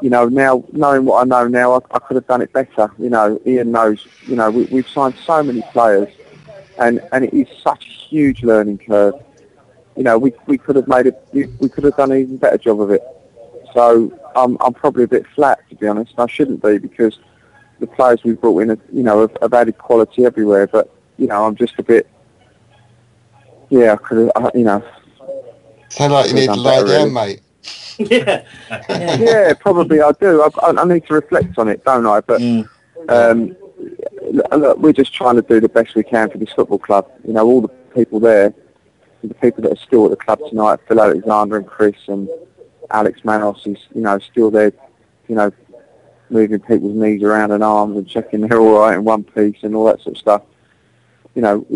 you 0.00 0.10
know, 0.10 0.28
now 0.28 0.64
knowing 0.72 1.04
what 1.04 1.22
I 1.22 1.24
know 1.24 1.48
now, 1.48 1.74
I, 1.74 1.80
I 1.90 1.98
could 1.98 2.16
have 2.16 2.26
done 2.26 2.42
it 2.42 2.52
better. 2.52 2.90
You 2.98 3.10
know, 3.10 3.40
Ian 3.46 3.72
knows. 3.72 4.06
You 4.26 4.36
know, 4.36 4.50
we, 4.50 4.64
we've 4.64 4.88
signed 4.88 5.14
so 5.24 5.42
many 5.42 5.62
players, 5.72 6.08
and 6.78 7.00
and 7.12 7.24
it 7.24 7.34
is 7.34 7.48
such 7.62 7.86
a 7.86 7.90
huge 7.90 8.42
learning 8.42 8.78
curve. 8.78 9.14
You 9.96 10.04
know, 10.04 10.18
we 10.18 10.32
we 10.46 10.58
could 10.58 10.76
have 10.76 10.88
made 10.88 11.06
it. 11.06 11.22
We, 11.32 11.68
could 11.68 11.84
have 11.84 11.96
done 11.96 12.12
an 12.12 12.18
even 12.18 12.36
better 12.38 12.58
job 12.58 12.80
of 12.80 12.90
it. 12.90 13.02
So 13.74 14.18
I'm 14.34 14.56
I'm 14.60 14.72
probably 14.72 15.04
a 15.04 15.08
bit 15.08 15.26
flat 15.34 15.60
to 15.68 15.76
be 15.76 15.86
honest. 15.86 16.14
I 16.18 16.26
shouldn't 16.26 16.62
be 16.62 16.78
because 16.78 17.18
the 17.78 17.86
players 17.86 18.22
we've 18.24 18.40
brought 18.40 18.58
in, 18.60 18.68
have, 18.70 18.80
you 18.92 19.02
know, 19.02 19.22
have, 19.22 19.36
have 19.40 19.54
added 19.54 19.78
quality 19.78 20.24
everywhere. 20.24 20.66
But 20.66 20.90
you 21.18 21.26
know, 21.26 21.44
I'm 21.44 21.56
just 21.56 21.78
a 21.78 21.82
bit. 21.82 22.08
Yeah, 23.68 23.92
I 23.92 23.96
could 23.96 24.30
have, 24.34 24.50
you 24.54 24.64
know. 24.64 24.82
Sound 25.90 26.12
like 26.12 26.28
you 26.28 26.34
need 26.34 26.46
to 26.46 26.54
lie 26.54 26.84
down, 26.84 27.12
mate. 27.12 27.40
yeah. 27.98 28.44
yeah, 28.88 29.52
probably 29.54 30.00
I 30.00 30.12
do. 30.12 30.42
I, 30.42 30.48
I, 30.62 30.80
I 30.80 30.84
need 30.84 31.06
to 31.06 31.14
reflect 31.14 31.58
on 31.58 31.68
it, 31.68 31.84
don't 31.84 32.06
I? 32.06 32.20
But 32.20 32.40
um, 33.08 33.56
look, 34.22 34.52
look, 34.52 34.78
we're 34.78 34.92
just 34.92 35.14
trying 35.14 35.36
to 35.36 35.42
do 35.42 35.60
the 35.60 35.68
best 35.68 35.94
we 35.94 36.02
can 36.02 36.30
for 36.30 36.38
this 36.38 36.52
football 36.52 36.78
club. 36.78 37.10
You 37.26 37.32
know, 37.32 37.46
all 37.46 37.60
the 37.60 37.68
people 37.68 38.20
there, 38.20 38.54
the 39.22 39.34
people 39.34 39.62
that 39.62 39.72
are 39.72 39.82
still 39.82 40.04
at 40.06 40.10
the 40.10 40.16
club 40.16 40.40
tonight, 40.48 40.80
Phil 40.88 41.00
Alexander 41.00 41.56
and 41.56 41.66
Chris 41.66 41.96
and 42.08 42.28
Alex 42.90 43.24
Manos 43.24 43.66
is, 43.66 43.78
you 43.94 44.00
know, 44.00 44.18
still 44.18 44.50
there, 44.50 44.72
you 45.28 45.34
know, 45.34 45.52
moving 46.30 46.60
people's 46.60 46.96
knees 46.96 47.22
around 47.22 47.50
and 47.50 47.62
arms 47.62 47.96
and 47.96 48.08
checking 48.08 48.40
they're 48.40 48.60
all 48.60 48.80
right 48.80 48.94
in 48.94 49.04
one 49.04 49.24
piece 49.24 49.62
and 49.62 49.74
all 49.74 49.84
that 49.86 50.00
sort 50.00 50.16
of 50.16 50.18
stuff. 50.18 50.42
You 51.34 51.42
know, 51.42 51.66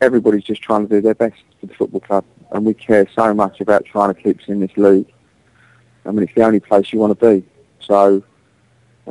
everybody's 0.00 0.44
just 0.44 0.62
trying 0.62 0.86
to 0.86 0.94
do 0.94 1.00
their 1.00 1.14
best 1.14 1.36
for 1.60 1.66
the 1.66 1.74
football 1.74 2.00
club, 2.00 2.24
and 2.52 2.64
we 2.64 2.74
care 2.74 3.06
so 3.14 3.34
much 3.34 3.60
about 3.60 3.84
trying 3.84 4.14
to 4.14 4.20
keep 4.20 4.40
us 4.40 4.48
in 4.48 4.60
this 4.60 4.76
league. 4.76 5.12
I 6.04 6.10
mean, 6.10 6.22
it's 6.22 6.34
the 6.34 6.42
only 6.42 6.60
place 6.60 6.92
you 6.92 6.98
want 6.98 7.18
to 7.18 7.26
be. 7.26 7.46
So 7.80 8.22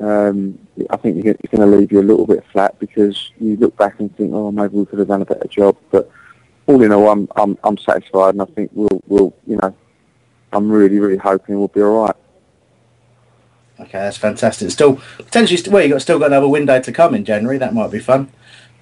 um, 0.02 0.60
I 0.90 0.98
think 0.98 1.26
it's 1.26 1.52
going 1.52 1.70
to 1.70 1.78
leave 1.78 1.92
you 1.92 2.00
a 2.00 2.04
little 2.04 2.26
bit 2.26 2.44
flat 2.52 2.80
because 2.80 3.32
you 3.40 3.56
look 3.58 3.76
back 3.78 4.00
and 4.00 4.16
think, 4.16 4.34
oh, 4.34 4.52
maybe 4.52 4.78
we 4.78 4.86
could 4.86 5.00
have 5.00 5.08
done 5.08 5.22
a 5.22 5.26
better 5.26 5.48
job. 5.48 5.78
But 5.92 6.10
all 6.68 6.82
in 6.82 6.92
all, 6.92 7.10
I'm 7.10 7.28
I'm, 7.36 7.58
I'm 7.64 7.78
satisfied, 7.78 8.36
and 8.36 8.42
I 8.42 8.46
think 8.46 8.72
we'll 8.74 9.02
we'll 9.08 9.34
you 9.46 9.58
know, 9.58 9.76
I'm 10.52 10.70
really 10.70 11.00
really 11.00 11.18
hoping 11.18 11.58
we'll 11.58 11.70
be 11.70 11.82
all 11.82 12.06
right. 12.06 12.16
Okay, 13.80 14.00
that's 14.00 14.18
fantastic. 14.18 14.72
Still 14.72 15.00
potentially, 15.18 15.62
well, 15.72 15.84
you 15.84 15.90
got 15.90 16.02
still 16.02 16.20
got 16.20 16.28
another 16.28 16.48
window 16.48 16.80
to 16.80 16.92
come 16.92 17.14
in 17.14 17.26
January. 17.26 17.58
That 17.58 17.74
might 17.74 17.92
be 17.92 18.00
fun. 18.00 18.32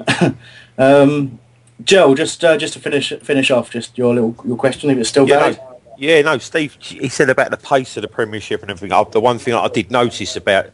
um, 0.78 1.40
Joel, 1.84 2.16
just 2.16 2.44
uh, 2.44 2.58
just 2.58 2.74
to 2.74 2.80
finish 2.80 3.12
finish 3.22 3.52
off, 3.52 3.70
just 3.70 3.98
your 3.98 4.14
little 4.14 4.36
your 4.46 4.58
question, 4.58 4.90
if 4.90 4.98
it's 4.98 5.10
still 5.10 5.28
Yeah, 5.28 5.40
valid. 5.40 5.58
no, 5.58 5.82
yeah, 5.98 6.22
no, 6.22 6.38
Steve. 6.38 6.78
He 6.80 7.10
said 7.10 7.30
about 7.30 7.52
the 7.52 7.58
pace 7.58 7.98
of 7.98 8.02
the 8.02 8.08
Premiership 8.08 8.62
and 8.62 8.72
everything. 8.72 8.98
The 9.12 9.20
one 9.20 9.40
thing 9.40 9.54
I 9.54 9.68
did 9.68 9.92
notice 9.92 10.36
about 10.36 10.68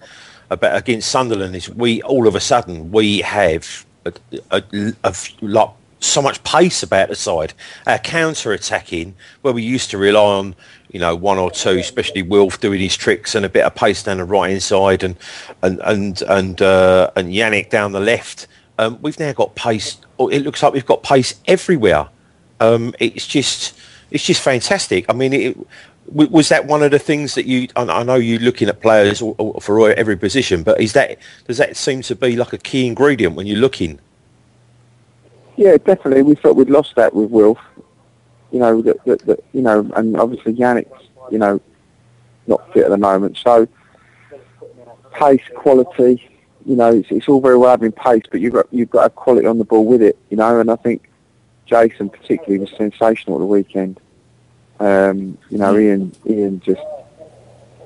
about 0.49 0.75
against 0.75 1.09
Sunderland 1.09 1.55
is 1.55 1.69
we 1.69 2.01
all 2.03 2.27
of 2.27 2.35
a 2.35 2.39
sudden 2.39 2.91
we 2.91 3.19
have 3.21 3.85
a, 4.05 4.13
a, 4.51 4.63
a, 5.03 5.15
like 5.41 5.69
so 6.01 6.21
much 6.21 6.43
pace 6.43 6.83
about 6.83 7.09
the 7.09 7.15
side. 7.15 7.53
Our 7.87 7.99
counter 7.99 8.51
attacking, 8.51 9.15
where 9.41 9.53
we 9.53 9.63
used 9.63 9.89
to 9.91 9.97
rely 9.97 10.21
on 10.37 10.55
you 10.91 10.99
know 10.99 11.15
one 11.15 11.37
or 11.39 11.49
two, 11.49 11.77
especially 11.77 12.21
Wilf 12.21 12.59
doing 12.59 12.79
his 12.79 12.95
tricks 12.95 13.33
and 13.33 13.45
a 13.45 13.49
bit 13.49 13.63
of 13.65 13.73
pace 13.73 14.03
down 14.03 14.17
the 14.17 14.25
right 14.25 14.49
hand 14.51 14.63
side, 14.63 15.03
and 15.03 15.15
and 15.63 15.79
and 15.79 16.21
and 16.23 16.61
uh, 16.61 17.09
and 17.15 17.29
Yannick 17.29 17.69
down 17.71 17.91
the 17.91 17.99
left. 17.99 18.47
Um, 18.77 18.99
we've 19.01 19.19
now 19.19 19.33
got 19.33 19.55
pace. 19.55 19.97
It 20.29 20.39
looks 20.39 20.61
like 20.61 20.73
we've 20.73 20.85
got 20.85 21.03
pace 21.03 21.39
everywhere. 21.45 22.07
Um, 22.59 22.93
it's 22.99 23.25
just 23.25 23.77
it's 24.11 24.25
just 24.25 24.41
fantastic. 24.41 25.05
I 25.09 25.13
mean, 25.13 25.33
it, 25.33 25.57
was 26.07 26.49
that 26.49 26.65
one 26.65 26.83
of 26.83 26.91
the 26.91 26.99
things 26.99 27.35
that 27.35 27.45
you? 27.45 27.67
I 27.75 28.03
know 28.03 28.15
you're 28.15 28.39
looking 28.39 28.67
at 28.67 28.81
players 28.81 29.19
for 29.19 29.91
every 29.91 30.17
position, 30.17 30.63
but 30.63 30.81
is 30.81 30.93
that 30.93 31.17
does 31.47 31.57
that 31.57 31.77
seem 31.77 32.01
to 32.03 32.15
be 32.15 32.35
like 32.35 32.53
a 32.53 32.57
key 32.57 32.87
ingredient 32.87 33.35
when 33.35 33.47
you're 33.47 33.59
looking? 33.59 33.99
Yeah, 35.55 35.77
definitely. 35.77 36.23
We 36.23 36.35
thought 36.35 36.55
we'd 36.55 36.69
lost 36.69 36.95
that 36.95 37.13
with 37.13 37.29
Wilf. 37.29 37.59
you 38.51 38.59
know, 38.59 38.81
that, 38.81 39.03
that, 39.05 39.25
that 39.25 39.43
you 39.53 39.61
know, 39.61 39.89
and 39.95 40.17
obviously 40.17 40.53
Yannick's, 40.53 41.07
you 41.31 41.37
know, 41.37 41.61
not 42.47 42.71
fit 42.73 42.83
at 42.83 42.89
the 42.89 42.97
moment. 42.97 43.37
So 43.37 43.67
pace, 45.13 45.41
quality, 45.55 46.29
you 46.65 46.75
know, 46.75 46.91
it's, 46.93 47.09
it's 47.11 47.27
all 47.27 47.41
very 47.41 47.57
well 47.57 47.71
having 47.71 47.91
pace, 47.91 48.23
but 48.31 48.39
you've 48.41 48.53
got 48.53 48.67
you've 48.71 48.89
got 48.89 48.99
to 48.99 49.03
have 49.03 49.15
quality 49.15 49.47
on 49.47 49.57
the 49.57 49.63
ball 49.65 49.85
with 49.85 50.01
it, 50.01 50.17
you 50.29 50.37
know. 50.37 50.59
And 50.59 50.69
I 50.71 50.75
think 50.77 51.09
Jason 51.65 52.09
particularly 52.09 52.59
was 52.59 52.71
sensational 52.77 53.37
at 53.37 53.39
the 53.39 53.45
weekend. 53.45 53.99
Um, 54.79 55.37
you 55.49 55.57
know, 55.57 55.77
Ian 55.77 56.11
Ian 56.27 56.59
just 56.59 56.81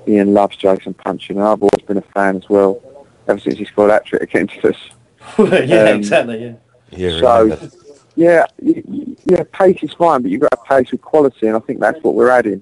Ian 0.07 0.33
loves 0.33 0.55
Jason 0.57 0.93
Puncheon, 0.93 1.37
and 1.37 1.45
I've 1.47 1.61
always 1.61 1.85
been 1.87 1.97
a 1.97 2.01
fan 2.01 2.37
as 2.37 2.47
well, 2.49 2.81
ever 3.27 3.39
since 3.39 3.57
he 3.57 3.65
scored 3.65 3.89
that 3.91 4.05
trick 4.05 4.21
against 4.21 4.63
us. 4.63 4.77
yeah, 5.39 5.89
Um, 5.91 5.97
exactly. 5.99 6.43
Yeah. 6.43 6.53
Yeah, 6.91 7.19
So, 7.19 7.69
yeah, 8.15 8.45
y- 8.61 8.83
y- 8.85 9.15
yeah, 9.25 9.43
pace 9.51 9.81
is 9.81 9.91
fine, 9.93 10.21
but 10.21 10.29
you've 10.31 10.41
got 10.41 10.51
to 10.51 10.57
pace 10.69 10.91
with 10.91 11.01
quality, 11.01 11.47
and 11.47 11.55
I 11.55 11.59
think 11.59 11.79
that's 11.79 12.01
what 12.03 12.13
we're 12.13 12.29
adding. 12.29 12.61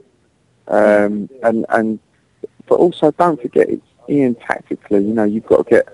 Um, 0.70 1.30
and 1.44 1.66
and 1.70 2.00
but 2.68 2.76
also 2.76 3.12
don't 3.12 3.40
forget, 3.42 3.70
it's 3.70 3.86
Ian 4.10 4.36
tactically. 4.36 5.04
You 5.06 5.14
know, 5.14 5.26
you've 5.26 5.46
got 5.46 5.68
to 5.68 5.70
get 5.70 5.88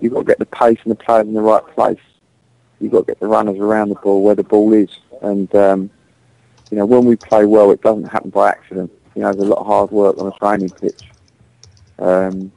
you've 0.00 0.12
got 0.12 0.20
to 0.20 0.26
get 0.26 0.38
the 0.38 0.46
pace 0.46 0.78
and 0.84 0.90
the 0.90 0.96
players 0.96 1.26
in 1.26 1.34
the 1.34 1.40
right 1.40 1.66
place. 1.74 1.98
You've 2.80 2.92
got 2.92 3.00
to 3.00 3.06
get 3.06 3.20
the 3.20 3.26
runners 3.26 3.58
around 3.58 3.88
the 3.88 3.94
ball 3.96 4.22
where 4.22 4.34
the 4.34 4.42
ball 4.42 4.72
is, 4.72 4.90
and 5.22 5.54
um, 5.54 5.90
you 6.70 6.76
know, 6.76 6.86
when 6.86 7.04
we 7.04 7.16
play 7.16 7.44
well, 7.44 7.70
it 7.70 7.82
doesn't 7.82 8.04
happen 8.04 8.30
by 8.30 8.50
accident. 8.50 8.90
You 9.14 9.22
know, 9.22 9.32
there's 9.32 9.46
a 9.46 9.50
lot 9.50 9.60
of 9.60 9.66
hard 9.66 9.90
work 9.90 10.18
on 10.18 10.26
a 10.26 10.32
training 10.32 10.70
pitch. 10.70 11.02
Um, 11.98 12.50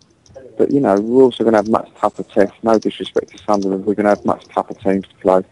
but 0.57 0.71
you 0.71 0.79
know, 0.79 0.99
we're 0.99 1.23
also 1.23 1.43
going 1.43 1.53
to 1.53 1.59
have 1.59 1.69
much 1.69 1.89
tougher 1.99 2.23
tests. 2.23 2.57
No 2.63 2.79
disrespect 2.79 3.29
to 3.29 3.37
Sunderland, 3.37 3.85
we're 3.85 3.93
going 3.93 4.05
to 4.05 4.09
have 4.09 4.25
much 4.25 4.45
tougher 4.45 4.73
teams 4.73 5.07
to 5.07 5.15
play. 5.15 5.43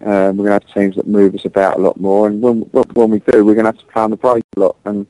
Um, 0.00 0.36
we're 0.36 0.48
going 0.48 0.60
to 0.60 0.66
have 0.66 0.74
teams 0.74 0.96
that 0.96 1.06
move 1.06 1.34
us 1.34 1.44
about 1.44 1.78
a 1.78 1.80
lot 1.80 1.98
more, 1.98 2.28
and 2.28 2.40
when 2.40 2.62
when 2.62 3.10
we 3.10 3.18
do, 3.20 3.44
we're 3.44 3.54
going 3.54 3.64
to 3.64 3.72
have 3.72 3.78
to 3.78 3.86
play 3.86 4.02
on 4.02 4.10
the 4.10 4.16
break 4.16 4.44
a 4.56 4.60
lot, 4.60 4.76
and 4.84 5.06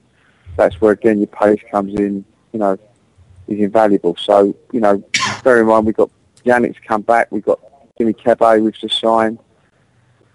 that's 0.57 0.81
where 0.81 0.93
again 0.93 1.19
your 1.19 1.27
pace 1.29 1.61
comes 1.71 1.95
in. 1.95 2.25
You 2.53 2.59
know, 2.61 2.79
is 3.49 3.61
invaluable. 3.61 4.17
So 4.17 4.57
you 4.73 4.81
know, 4.81 5.03
bear 5.47 5.61
in 5.61 5.67
mind 5.69 5.87
we've 5.87 5.95
got 5.95 6.11
Yannick's 6.45 6.81
come 6.85 7.03
back, 7.03 7.31
we've 7.31 7.45
got 7.45 7.61
Jimmy 7.97 8.13
Kebe 8.13 8.63
we've 8.63 8.75
just 8.75 8.99
signed. 8.99 9.39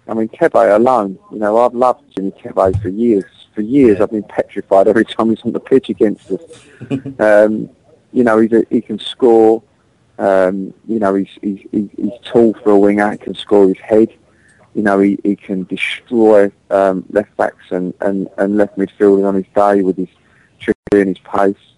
I 0.08 0.14
mean, 0.14 0.28
Kebe 0.28 0.74
alone, 0.74 1.18
you 1.30 1.38
know, 1.38 1.58
I've 1.58 1.74
loved 1.74 2.02
Jimmy 2.14 2.30
Kebe 2.30 2.80
for 2.80 2.88
years. 2.88 3.24
For 3.54 3.60
years, 3.60 4.00
I've 4.00 4.10
been 4.10 4.22
petrified 4.22 4.88
every 4.88 5.04
time 5.04 5.28
he's 5.28 5.42
on 5.42 5.52
the 5.52 5.60
pitch 5.60 5.90
against 5.90 6.30
us. 6.30 6.40
um, 7.20 7.68
you 8.10 8.24
know, 8.24 8.38
he's 8.38 8.52
a, 8.52 8.64
he 8.70 8.80
can 8.80 8.98
score. 8.98 9.62
Um, 10.18 10.72
you 10.88 10.98
know, 10.98 11.14
he's, 11.14 11.28
he's, 11.42 11.60
he's 11.70 11.90
he's 11.96 12.12
tall 12.24 12.54
for 12.54 12.70
a 12.70 12.78
winger. 12.78 13.12
He 13.12 13.18
can 13.18 13.34
score 13.34 13.68
his 13.68 13.78
head. 13.78 14.08
You 14.74 14.82
know, 14.82 14.98
he, 14.98 15.18
he 15.22 15.36
can 15.36 15.64
destroy 15.64 16.50
um, 16.70 17.04
left 17.10 17.36
backs 17.36 17.66
and, 17.70 17.92
and, 18.00 18.28
and 18.38 18.56
left 18.56 18.78
midfielders 18.78 19.28
on 19.28 19.34
his 19.34 19.44
day 19.54 19.82
with 19.82 19.98
his 19.98 20.08
trickery 20.58 21.02
and 21.02 21.08
his 21.08 21.18
pace. 21.18 21.74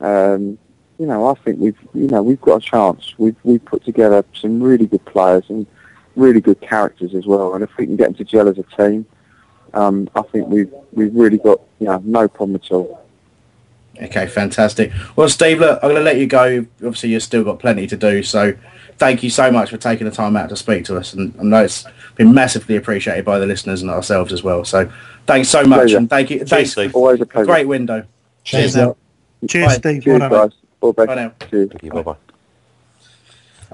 Um, 0.00 0.58
you 0.98 1.06
know, 1.06 1.28
I 1.28 1.34
think 1.34 1.58
we've 1.58 1.78
you 1.94 2.08
know 2.08 2.22
we've 2.22 2.40
got 2.40 2.62
a 2.62 2.64
chance. 2.64 3.14
We've 3.18 3.36
we've 3.44 3.64
put 3.64 3.84
together 3.84 4.24
some 4.34 4.62
really 4.62 4.86
good 4.86 5.04
players 5.04 5.44
and 5.48 5.66
really 6.16 6.40
good 6.40 6.60
characters 6.60 7.14
as 7.14 7.26
well. 7.26 7.54
And 7.54 7.62
if 7.62 7.70
we 7.76 7.86
can 7.86 7.96
get 7.96 8.04
them 8.04 8.14
to 8.14 8.24
gel 8.24 8.48
as 8.48 8.58
a 8.58 8.64
team, 8.64 9.06
um, 9.74 10.10
I 10.14 10.22
think 10.22 10.48
we've 10.48 10.72
we've 10.92 11.14
really 11.14 11.38
got 11.38 11.60
you 11.78 11.86
know 11.86 12.02
no 12.04 12.28
problem 12.28 12.56
at 12.56 12.70
all. 12.72 13.04
Okay, 14.00 14.26
fantastic. 14.26 14.92
Well, 15.16 15.28
Steve, 15.28 15.58
look, 15.58 15.80
I'm 15.82 15.90
going 15.90 15.96
to 15.96 16.04
let 16.04 16.18
you 16.18 16.26
go. 16.26 16.64
Obviously, 16.76 17.10
you've 17.10 17.22
still 17.22 17.42
got 17.42 17.58
plenty 17.58 17.86
to 17.88 17.96
do. 17.96 18.22
So, 18.22 18.54
thank 18.96 19.24
you 19.24 19.30
so 19.30 19.50
much 19.50 19.70
for 19.70 19.76
taking 19.76 20.08
the 20.08 20.12
time 20.12 20.36
out 20.36 20.50
to 20.50 20.56
speak 20.56 20.84
to 20.84 20.96
us. 20.96 21.14
And 21.14 21.34
I 21.40 21.42
know 21.42 21.64
it's 21.64 21.84
been 22.14 22.32
massively 22.32 22.76
appreciated 22.76 23.24
by 23.24 23.40
the 23.40 23.46
listeners 23.46 23.82
and 23.82 23.90
ourselves 23.90 24.32
as 24.32 24.44
well. 24.44 24.64
So, 24.64 24.88
thanks 25.26 25.48
so 25.48 25.64
much. 25.64 25.78
Pleasure. 25.78 25.96
And 25.96 26.10
thank 26.10 26.30
you. 26.30 26.44
Thanks. 26.44 26.76
Always 26.76 27.20
a 27.20 27.26
pleasure. 27.26 27.46
Great 27.46 27.66
window. 27.66 28.04
Cheers, 28.44 28.76
now. 28.76 28.96
Cheers, 29.48 29.66
Bye. 29.66 29.74
Steve. 29.74 30.04
Cheers, 30.04 30.20
guys. 30.20 30.52
All 30.80 30.92
the 30.92 31.06
best. 31.06 31.08
Bye 31.08 31.14
now. 31.14 31.32
Cheers. 31.50 31.70
Bye 31.70 32.02
bye. 32.02 32.16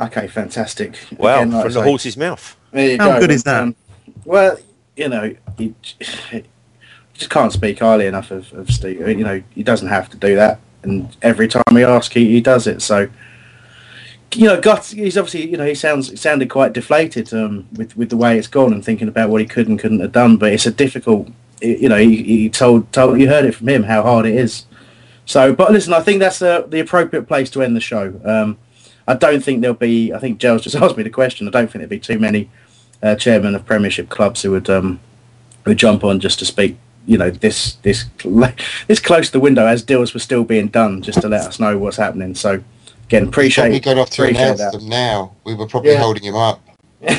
Okay, 0.07 0.27
fantastic. 0.27 0.99
Wow, 1.19 1.37
Again, 1.37 1.51
like 1.53 1.63
from 1.67 1.73
the 1.73 1.81
say- 1.81 1.89
horse's 1.89 2.17
mouth. 2.17 2.57
There 2.73 2.91
you 2.91 2.99
How 2.99 3.13
go. 3.15 3.21
good 3.21 3.31
is 3.31 3.45
that? 3.45 3.63
Um, 3.63 3.77
well, 4.25 4.59
you 4.97 5.09
know, 5.09 5.35
you 5.59 5.75
j- 5.83 6.45
just 7.13 7.31
can't 7.31 7.53
speak 7.53 7.79
highly 7.79 8.07
enough 8.07 8.31
of, 8.33 8.53
of 8.55 8.71
Steve. 8.71 9.07
You 9.07 9.23
know, 9.25 9.43
he 9.55 9.63
doesn't 9.63 9.87
have 9.89 10.11
to 10.11 10.17
do 10.17 10.35
that, 10.35 10.59
and 10.83 11.17
every 11.23 11.47
time 11.47 11.63
we 11.73 11.85
ask, 11.85 12.13
he, 12.13 12.33
he 12.33 12.41
does 12.41 12.67
it. 12.67 12.83
So, 12.83 13.09
you 14.35 14.47
know, 14.49 14.61
got 14.61 14.87
he's 14.87 15.17
obviously, 15.17 15.49
you 15.49 15.57
know, 15.57 15.65
he 15.67 15.77
sounds 15.77 16.11
he 16.11 16.17
sounded 16.17 16.51
quite 16.51 16.73
deflated 16.73 17.33
um, 17.33 17.69
with 17.77 17.97
with 17.97 18.11
the 18.11 18.17
way 18.17 18.37
it's 18.37 18.49
gone 18.49 18.73
and 18.73 18.85
thinking 18.85 19.07
about 19.07 19.31
what 19.31 19.41
he 19.41 19.47
could 19.47 19.69
and 19.69 19.79
couldn't 19.79 20.01
have 20.01 20.11
done. 20.11 20.37
But 20.39 20.53
it's 20.53 20.67
a 20.67 20.73
difficult, 20.73 21.29
you 21.63 21.89
know, 21.89 21.99
he, 21.99 22.21
he 22.25 22.51
told 22.51 22.93
told 22.93 23.21
you 23.21 23.29
heard 23.29 23.45
it 23.45 23.55
from 23.55 23.69
him 23.69 23.85
how 23.85 24.03
hard 24.03 24.27
it 24.27 24.35
is. 24.35 24.67
So, 25.27 25.55
but 25.55 25.73
listen, 25.73 25.93
I 25.93 26.01
think 26.01 26.21
that's 26.21 26.39
the 26.39 26.67
the 26.69 26.81
appropriate 26.81 27.27
place 27.27 27.51
to 27.51 27.63
end 27.63 27.75
the 27.77 27.81
show. 27.81 28.21
Um, 28.25 28.59
I 29.07 29.15
don't 29.15 29.43
think 29.43 29.61
there'll 29.61 29.75
be. 29.77 30.13
I 30.13 30.19
think 30.19 30.39
Giles 30.39 30.63
just 30.63 30.77
asked 30.83 30.97
me 30.97 31.03
the 31.03 31.11
question. 31.11 31.47
I 31.49 31.51
don't 31.51 31.67
think 31.71 31.81
there'll 31.81 31.89
be 31.89 31.99
too 32.01 32.19
many 32.19 32.51
uh, 33.03 33.15
chairmen 33.17 33.55
of 33.55 33.65
Premiership 33.67 34.09
clubs 34.09 34.43
who 34.43 34.51
would 34.53 34.69
um, 34.69 35.01
would 35.65 35.79
jump 35.79 36.05
on 36.05 36.21
just 36.21 36.39
to 36.41 36.45
speak. 36.47 36.77
You 37.07 37.19
know, 37.19 37.31
this 37.31 37.75
this 37.83 38.05
this 38.87 39.01
close 39.01 39.27
to 39.27 39.33
the 39.33 39.41
window 39.41 39.67
as 39.67 39.83
deals 39.83 40.15
were 40.15 40.21
still 40.21 40.45
being 40.45 40.69
done, 40.69 41.03
just 41.03 41.21
to 41.23 41.29
let 41.29 41.47
us 41.47 41.59
know 41.61 41.79
what's 41.79 41.97
happening. 41.99 42.35
So, 42.35 42.63
again, 43.07 43.29
appreciate 43.29 43.67
it. 43.69 43.73
We 43.73 43.81
got 43.81 43.99
off 43.99 44.11
to 44.11 44.25
announce 44.25 44.59
that. 44.61 44.73
them 44.73 44.89
now. 44.89 45.35
We 45.45 45.55
were 45.55 45.67
probably 45.67 45.93
Yeah. 45.93 45.99
holding 45.99 46.23
him 46.23 46.37
up. 46.37 46.61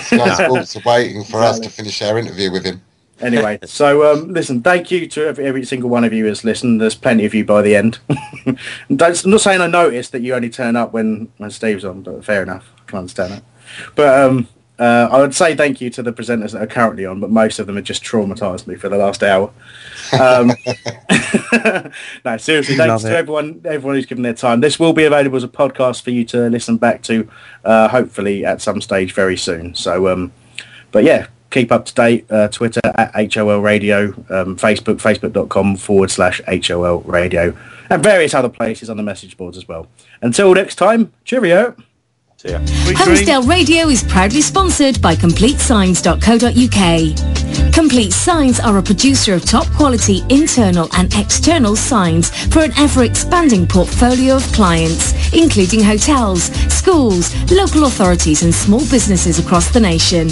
Sky 0.01 0.33
Sports 0.45 0.75
are 0.75 0.81
waiting 0.85 1.23
for 1.23 1.39
us 1.41 1.59
to 1.59 1.69
finish 1.69 2.01
our 2.01 2.17
interview 2.17 2.51
with 2.51 2.65
him. 2.65 2.81
Anyway, 3.21 3.59
so 3.65 4.11
um, 4.11 4.33
listen, 4.33 4.61
thank 4.61 4.91
you 4.91 5.07
to 5.07 5.27
every, 5.27 5.45
every 5.45 5.65
single 5.65 5.89
one 5.89 6.03
of 6.03 6.13
you 6.13 6.25
who's 6.25 6.43
listened. 6.43 6.81
There's 6.81 6.95
plenty 6.95 7.25
of 7.25 7.33
you 7.33 7.45
by 7.45 7.61
the 7.61 7.75
end. 7.75 7.99
I'm 8.45 8.57
not 8.97 9.41
saying 9.41 9.61
I 9.61 9.67
noticed 9.67 10.11
that 10.11 10.21
you 10.21 10.33
only 10.33 10.49
turn 10.49 10.75
up 10.75 10.93
when, 10.93 11.31
when 11.37 11.51
Steve's 11.51 11.85
on, 11.85 12.01
but 12.01 12.23
fair 12.23 12.43
enough. 12.43 12.71
I 12.79 12.89
can 12.89 12.99
understand 12.99 13.33
that. 13.33 13.43
But 13.95 14.23
um, 14.23 14.47
uh, 14.77 15.07
I 15.09 15.19
would 15.19 15.33
say 15.33 15.55
thank 15.55 15.79
you 15.79 15.89
to 15.91 16.03
the 16.03 16.11
presenters 16.11 16.51
that 16.51 16.61
are 16.61 16.67
currently 16.67 17.05
on, 17.05 17.21
but 17.21 17.29
most 17.29 17.59
of 17.59 17.67
them 17.67 17.77
have 17.77 17.85
just 17.85 18.03
traumatised 18.03 18.67
me 18.67 18.75
for 18.75 18.89
the 18.89 18.97
last 18.97 19.23
hour. 19.23 19.51
Um, 20.19 20.51
no, 22.25 22.37
seriously, 22.37 22.75
thanks 22.75 23.03
to 23.03 23.15
everyone 23.15 23.61
everyone 23.63 23.95
who's 23.95 24.05
given 24.05 24.23
their 24.23 24.33
time. 24.33 24.59
This 24.59 24.77
will 24.77 24.91
be 24.91 25.05
available 25.05 25.37
as 25.37 25.45
a 25.45 25.47
podcast 25.47 26.01
for 26.01 26.11
you 26.11 26.25
to 26.25 26.49
listen 26.49 26.77
back 26.77 27.01
to, 27.03 27.29
uh, 27.63 27.87
hopefully 27.87 28.43
at 28.43 28.61
some 28.61 28.81
stage 28.81 29.13
very 29.13 29.37
soon. 29.37 29.75
So, 29.75 30.09
um, 30.09 30.33
but 30.91 31.05
yeah, 31.05 31.27
keep 31.55 31.71
up 31.71 31.85
to 31.85 31.93
date. 31.93 32.25
Uh, 32.29 32.49
Twitter 32.49 32.81
at 32.83 33.33
HOL 33.33 33.61
Radio, 33.61 34.07
um, 34.29 34.57
Facebook, 34.57 34.97
facebook.com 34.97 35.77
forward 35.77 36.11
slash 36.11 36.41
HOL 36.47 36.99
Radio, 37.01 37.55
and 37.89 38.03
various 38.03 38.33
other 38.33 38.49
places 38.49 38.89
on 38.89 38.97
the 38.97 39.03
message 39.03 39.37
boards 39.37 39.55
as 39.57 39.65
well. 39.67 39.87
Until 40.21 40.53
next 40.53 40.75
time, 40.75 41.13
cheerio. 41.23 41.75
See 42.37 42.49
ya. 42.49 42.59
Holmesdale 42.59 43.47
Radio 43.47 43.87
is 43.87 44.03
proudly 44.03 44.41
sponsored 44.41 45.01
by 45.01 45.15
CompleteSigns.co.uk. 45.15 47.64
Complete 47.75 48.13
Signs 48.13 48.61
are 48.61 48.77
a 48.77 48.81
producer 48.81 49.33
of 49.33 49.43
top 49.43 49.67
quality 49.73 50.23
internal 50.29 50.87
and 50.93 51.13
external 51.13 51.75
signs 51.75 52.29
for 52.47 52.63
an 52.63 52.71
ever-expanding 52.77 53.67
portfolio 53.67 54.37
of 54.37 54.43
clients, 54.53 55.13
including 55.33 55.83
hotels, 55.83 56.43
schools, 56.71 57.35
local 57.51 57.83
authorities 57.83 58.43
and 58.43 58.55
small 58.55 58.79
businesses 58.89 59.39
across 59.39 59.73
the 59.73 59.79
nation. 59.79 60.29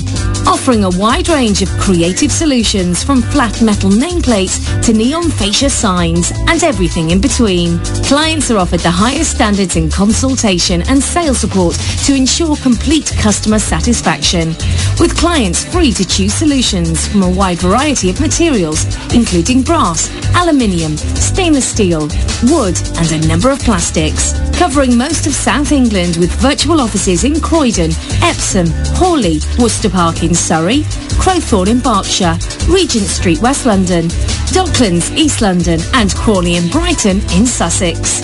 Offering 0.48 0.86
a 0.86 0.90
wide 0.92 1.28
range 1.28 1.62
of 1.62 1.70
creative 1.80 2.32
solutions 2.32 3.04
from 3.04 3.22
flat 3.22 3.62
metal 3.62 3.90
nameplates 3.90 4.82
to 4.84 4.94
neon 4.94 5.30
fascia 5.30 5.70
signs 5.70 6.32
and 6.48 6.64
everything 6.64 7.10
in 7.10 7.20
between. 7.20 7.78
Clients 8.06 8.52
are 8.52 8.58
offered 8.58 8.80
the 8.80 8.90
highest 8.90 9.32
standards 9.32 9.76
in 9.76 9.90
consultation 9.90 10.82
and 10.84 11.04
sales 11.04 11.40
support 11.40 11.76
to 12.06 12.16
ensure 12.16 12.56
complete 12.58 13.12
customer 13.18 13.60
satisfaction. 13.60 14.50
With 14.98 15.18
clients 15.18 15.66
free 15.66 15.92
to 15.92 16.08
choose 16.08 16.34
solutions 16.34 17.06
from 17.08 17.24
a 17.24 17.33
wide 17.34 17.60
variety 17.60 18.10
of 18.10 18.20
materials, 18.20 18.86
including 19.14 19.64
brass, 19.64 20.10
aluminium, 20.36 20.98
stainless 20.98 21.68
steel, 21.68 22.08
wood 22.52 22.78
and 22.98 23.12
a 23.12 23.28
number 23.28 23.50
of 23.50 23.60
plastics. 23.60 24.34
Covering 24.58 24.98
most 24.98 25.28
of 25.28 25.34
South 25.34 25.72
England 25.72 26.18
with 26.18 26.32
virtual 26.42 26.80
offices 26.80 27.24
in 27.24 27.40
Croydon, 27.40 27.92
Epsom, 28.22 28.68
Hawley, 28.96 29.40
Worcester 29.60 29.90
Park 29.90 30.24
in 30.24 30.34
Surrey, 30.34 30.82
Crowthorne 31.20 31.70
in 31.70 31.80
Berkshire, 31.80 32.38
Regent 32.72 33.06
Street, 33.06 33.40
West 33.40 33.66
London, 33.66 34.10
Docklands, 34.54 35.16
East 35.18 35.42
London 35.42 35.80
and 35.94 36.14
Crawley 36.14 36.56
and 36.56 36.72
Brighton 36.72 37.18
in 37.32 37.46
Sussex. 37.46 38.22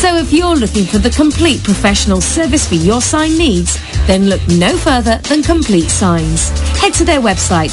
So 0.00 0.16
if 0.16 0.32
you're 0.32 0.54
looking 0.54 0.84
for 0.84 0.98
the 0.98 1.10
complete 1.10 1.64
professional 1.64 2.20
service 2.20 2.68
for 2.68 2.74
your 2.74 3.00
sign 3.00 3.36
needs, 3.38 3.78
then 4.06 4.28
look 4.28 4.46
no 4.48 4.76
further 4.76 5.18
than 5.28 5.42
Complete 5.42 5.88
Signs. 5.88 6.50
Head 6.78 6.92
to 6.94 7.04
their 7.04 7.20
website, 7.20 7.72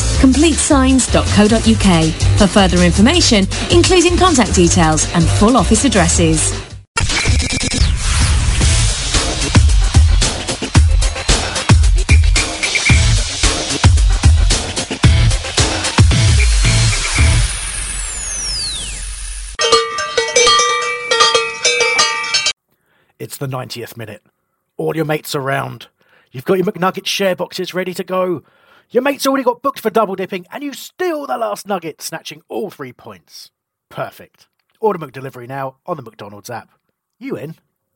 signs.co.uk 0.72 2.14
for 2.40 2.48
further 2.48 2.82
information, 2.82 3.45
including 3.72 4.16
contact 4.16 4.56
details 4.56 5.06
and 5.14 5.25
full 5.25 5.58
office 5.58 5.83
addresses. 5.83 6.50
It's 23.19 23.35
the 23.35 23.45
90th 23.45 23.98
minute. 23.98 24.24
All 24.77 24.95
your 24.95 25.03
mates 25.03 25.35
around. 25.35 25.88
You've 26.32 26.45
got 26.45 26.53
your 26.53 26.66
McNugget 26.66 27.08
share 27.08 27.35
boxes 27.35 27.74
ready 27.74 27.93
to 27.93 28.06
go. 28.06 28.43
Your 28.92 29.03
mate's 29.03 29.26
already 29.26 29.45
got 29.45 29.61
booked 29.61 29.80
for 29.80 29.90
double 29.90 30.16
dipping, 30.16 30.45
and 30.52 30.64
you 30.64 30.74
steal 30.74 31.26
the 31.26 31.38
last 31.38 31.66
nugget, 31.66 32.02
snatching 32.02 32.42
all 32.50 32.70
three 32.70 32.92
points. 32.92 33.50
Perfect. 33.90 34.50
Order 34.82 35.00
McDelivery 35.00 35.48
now 35.48 35.78
on 35.86 35.95
the 35.95 36.03
McDonald's 36.03 36.50
app. 36.50 36.72
You 37.18 37.38
in? 37.38 37.56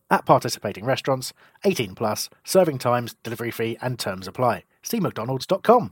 At 0.09 0.25
participating 0.25 0.85
restaurants, 0.85 1.33
18 1.65 1.95
plus, 1.95 2.29
serving 2.45 2.77
times, 2.77 3.15
delivery 3.23 3.51
fee, 3.51 3.77
and 3.81 3.99
terms 3.99 4.25
apply. 4.25 4.63
See 4.83 5.01
McDonald's.com. 5.01 5.91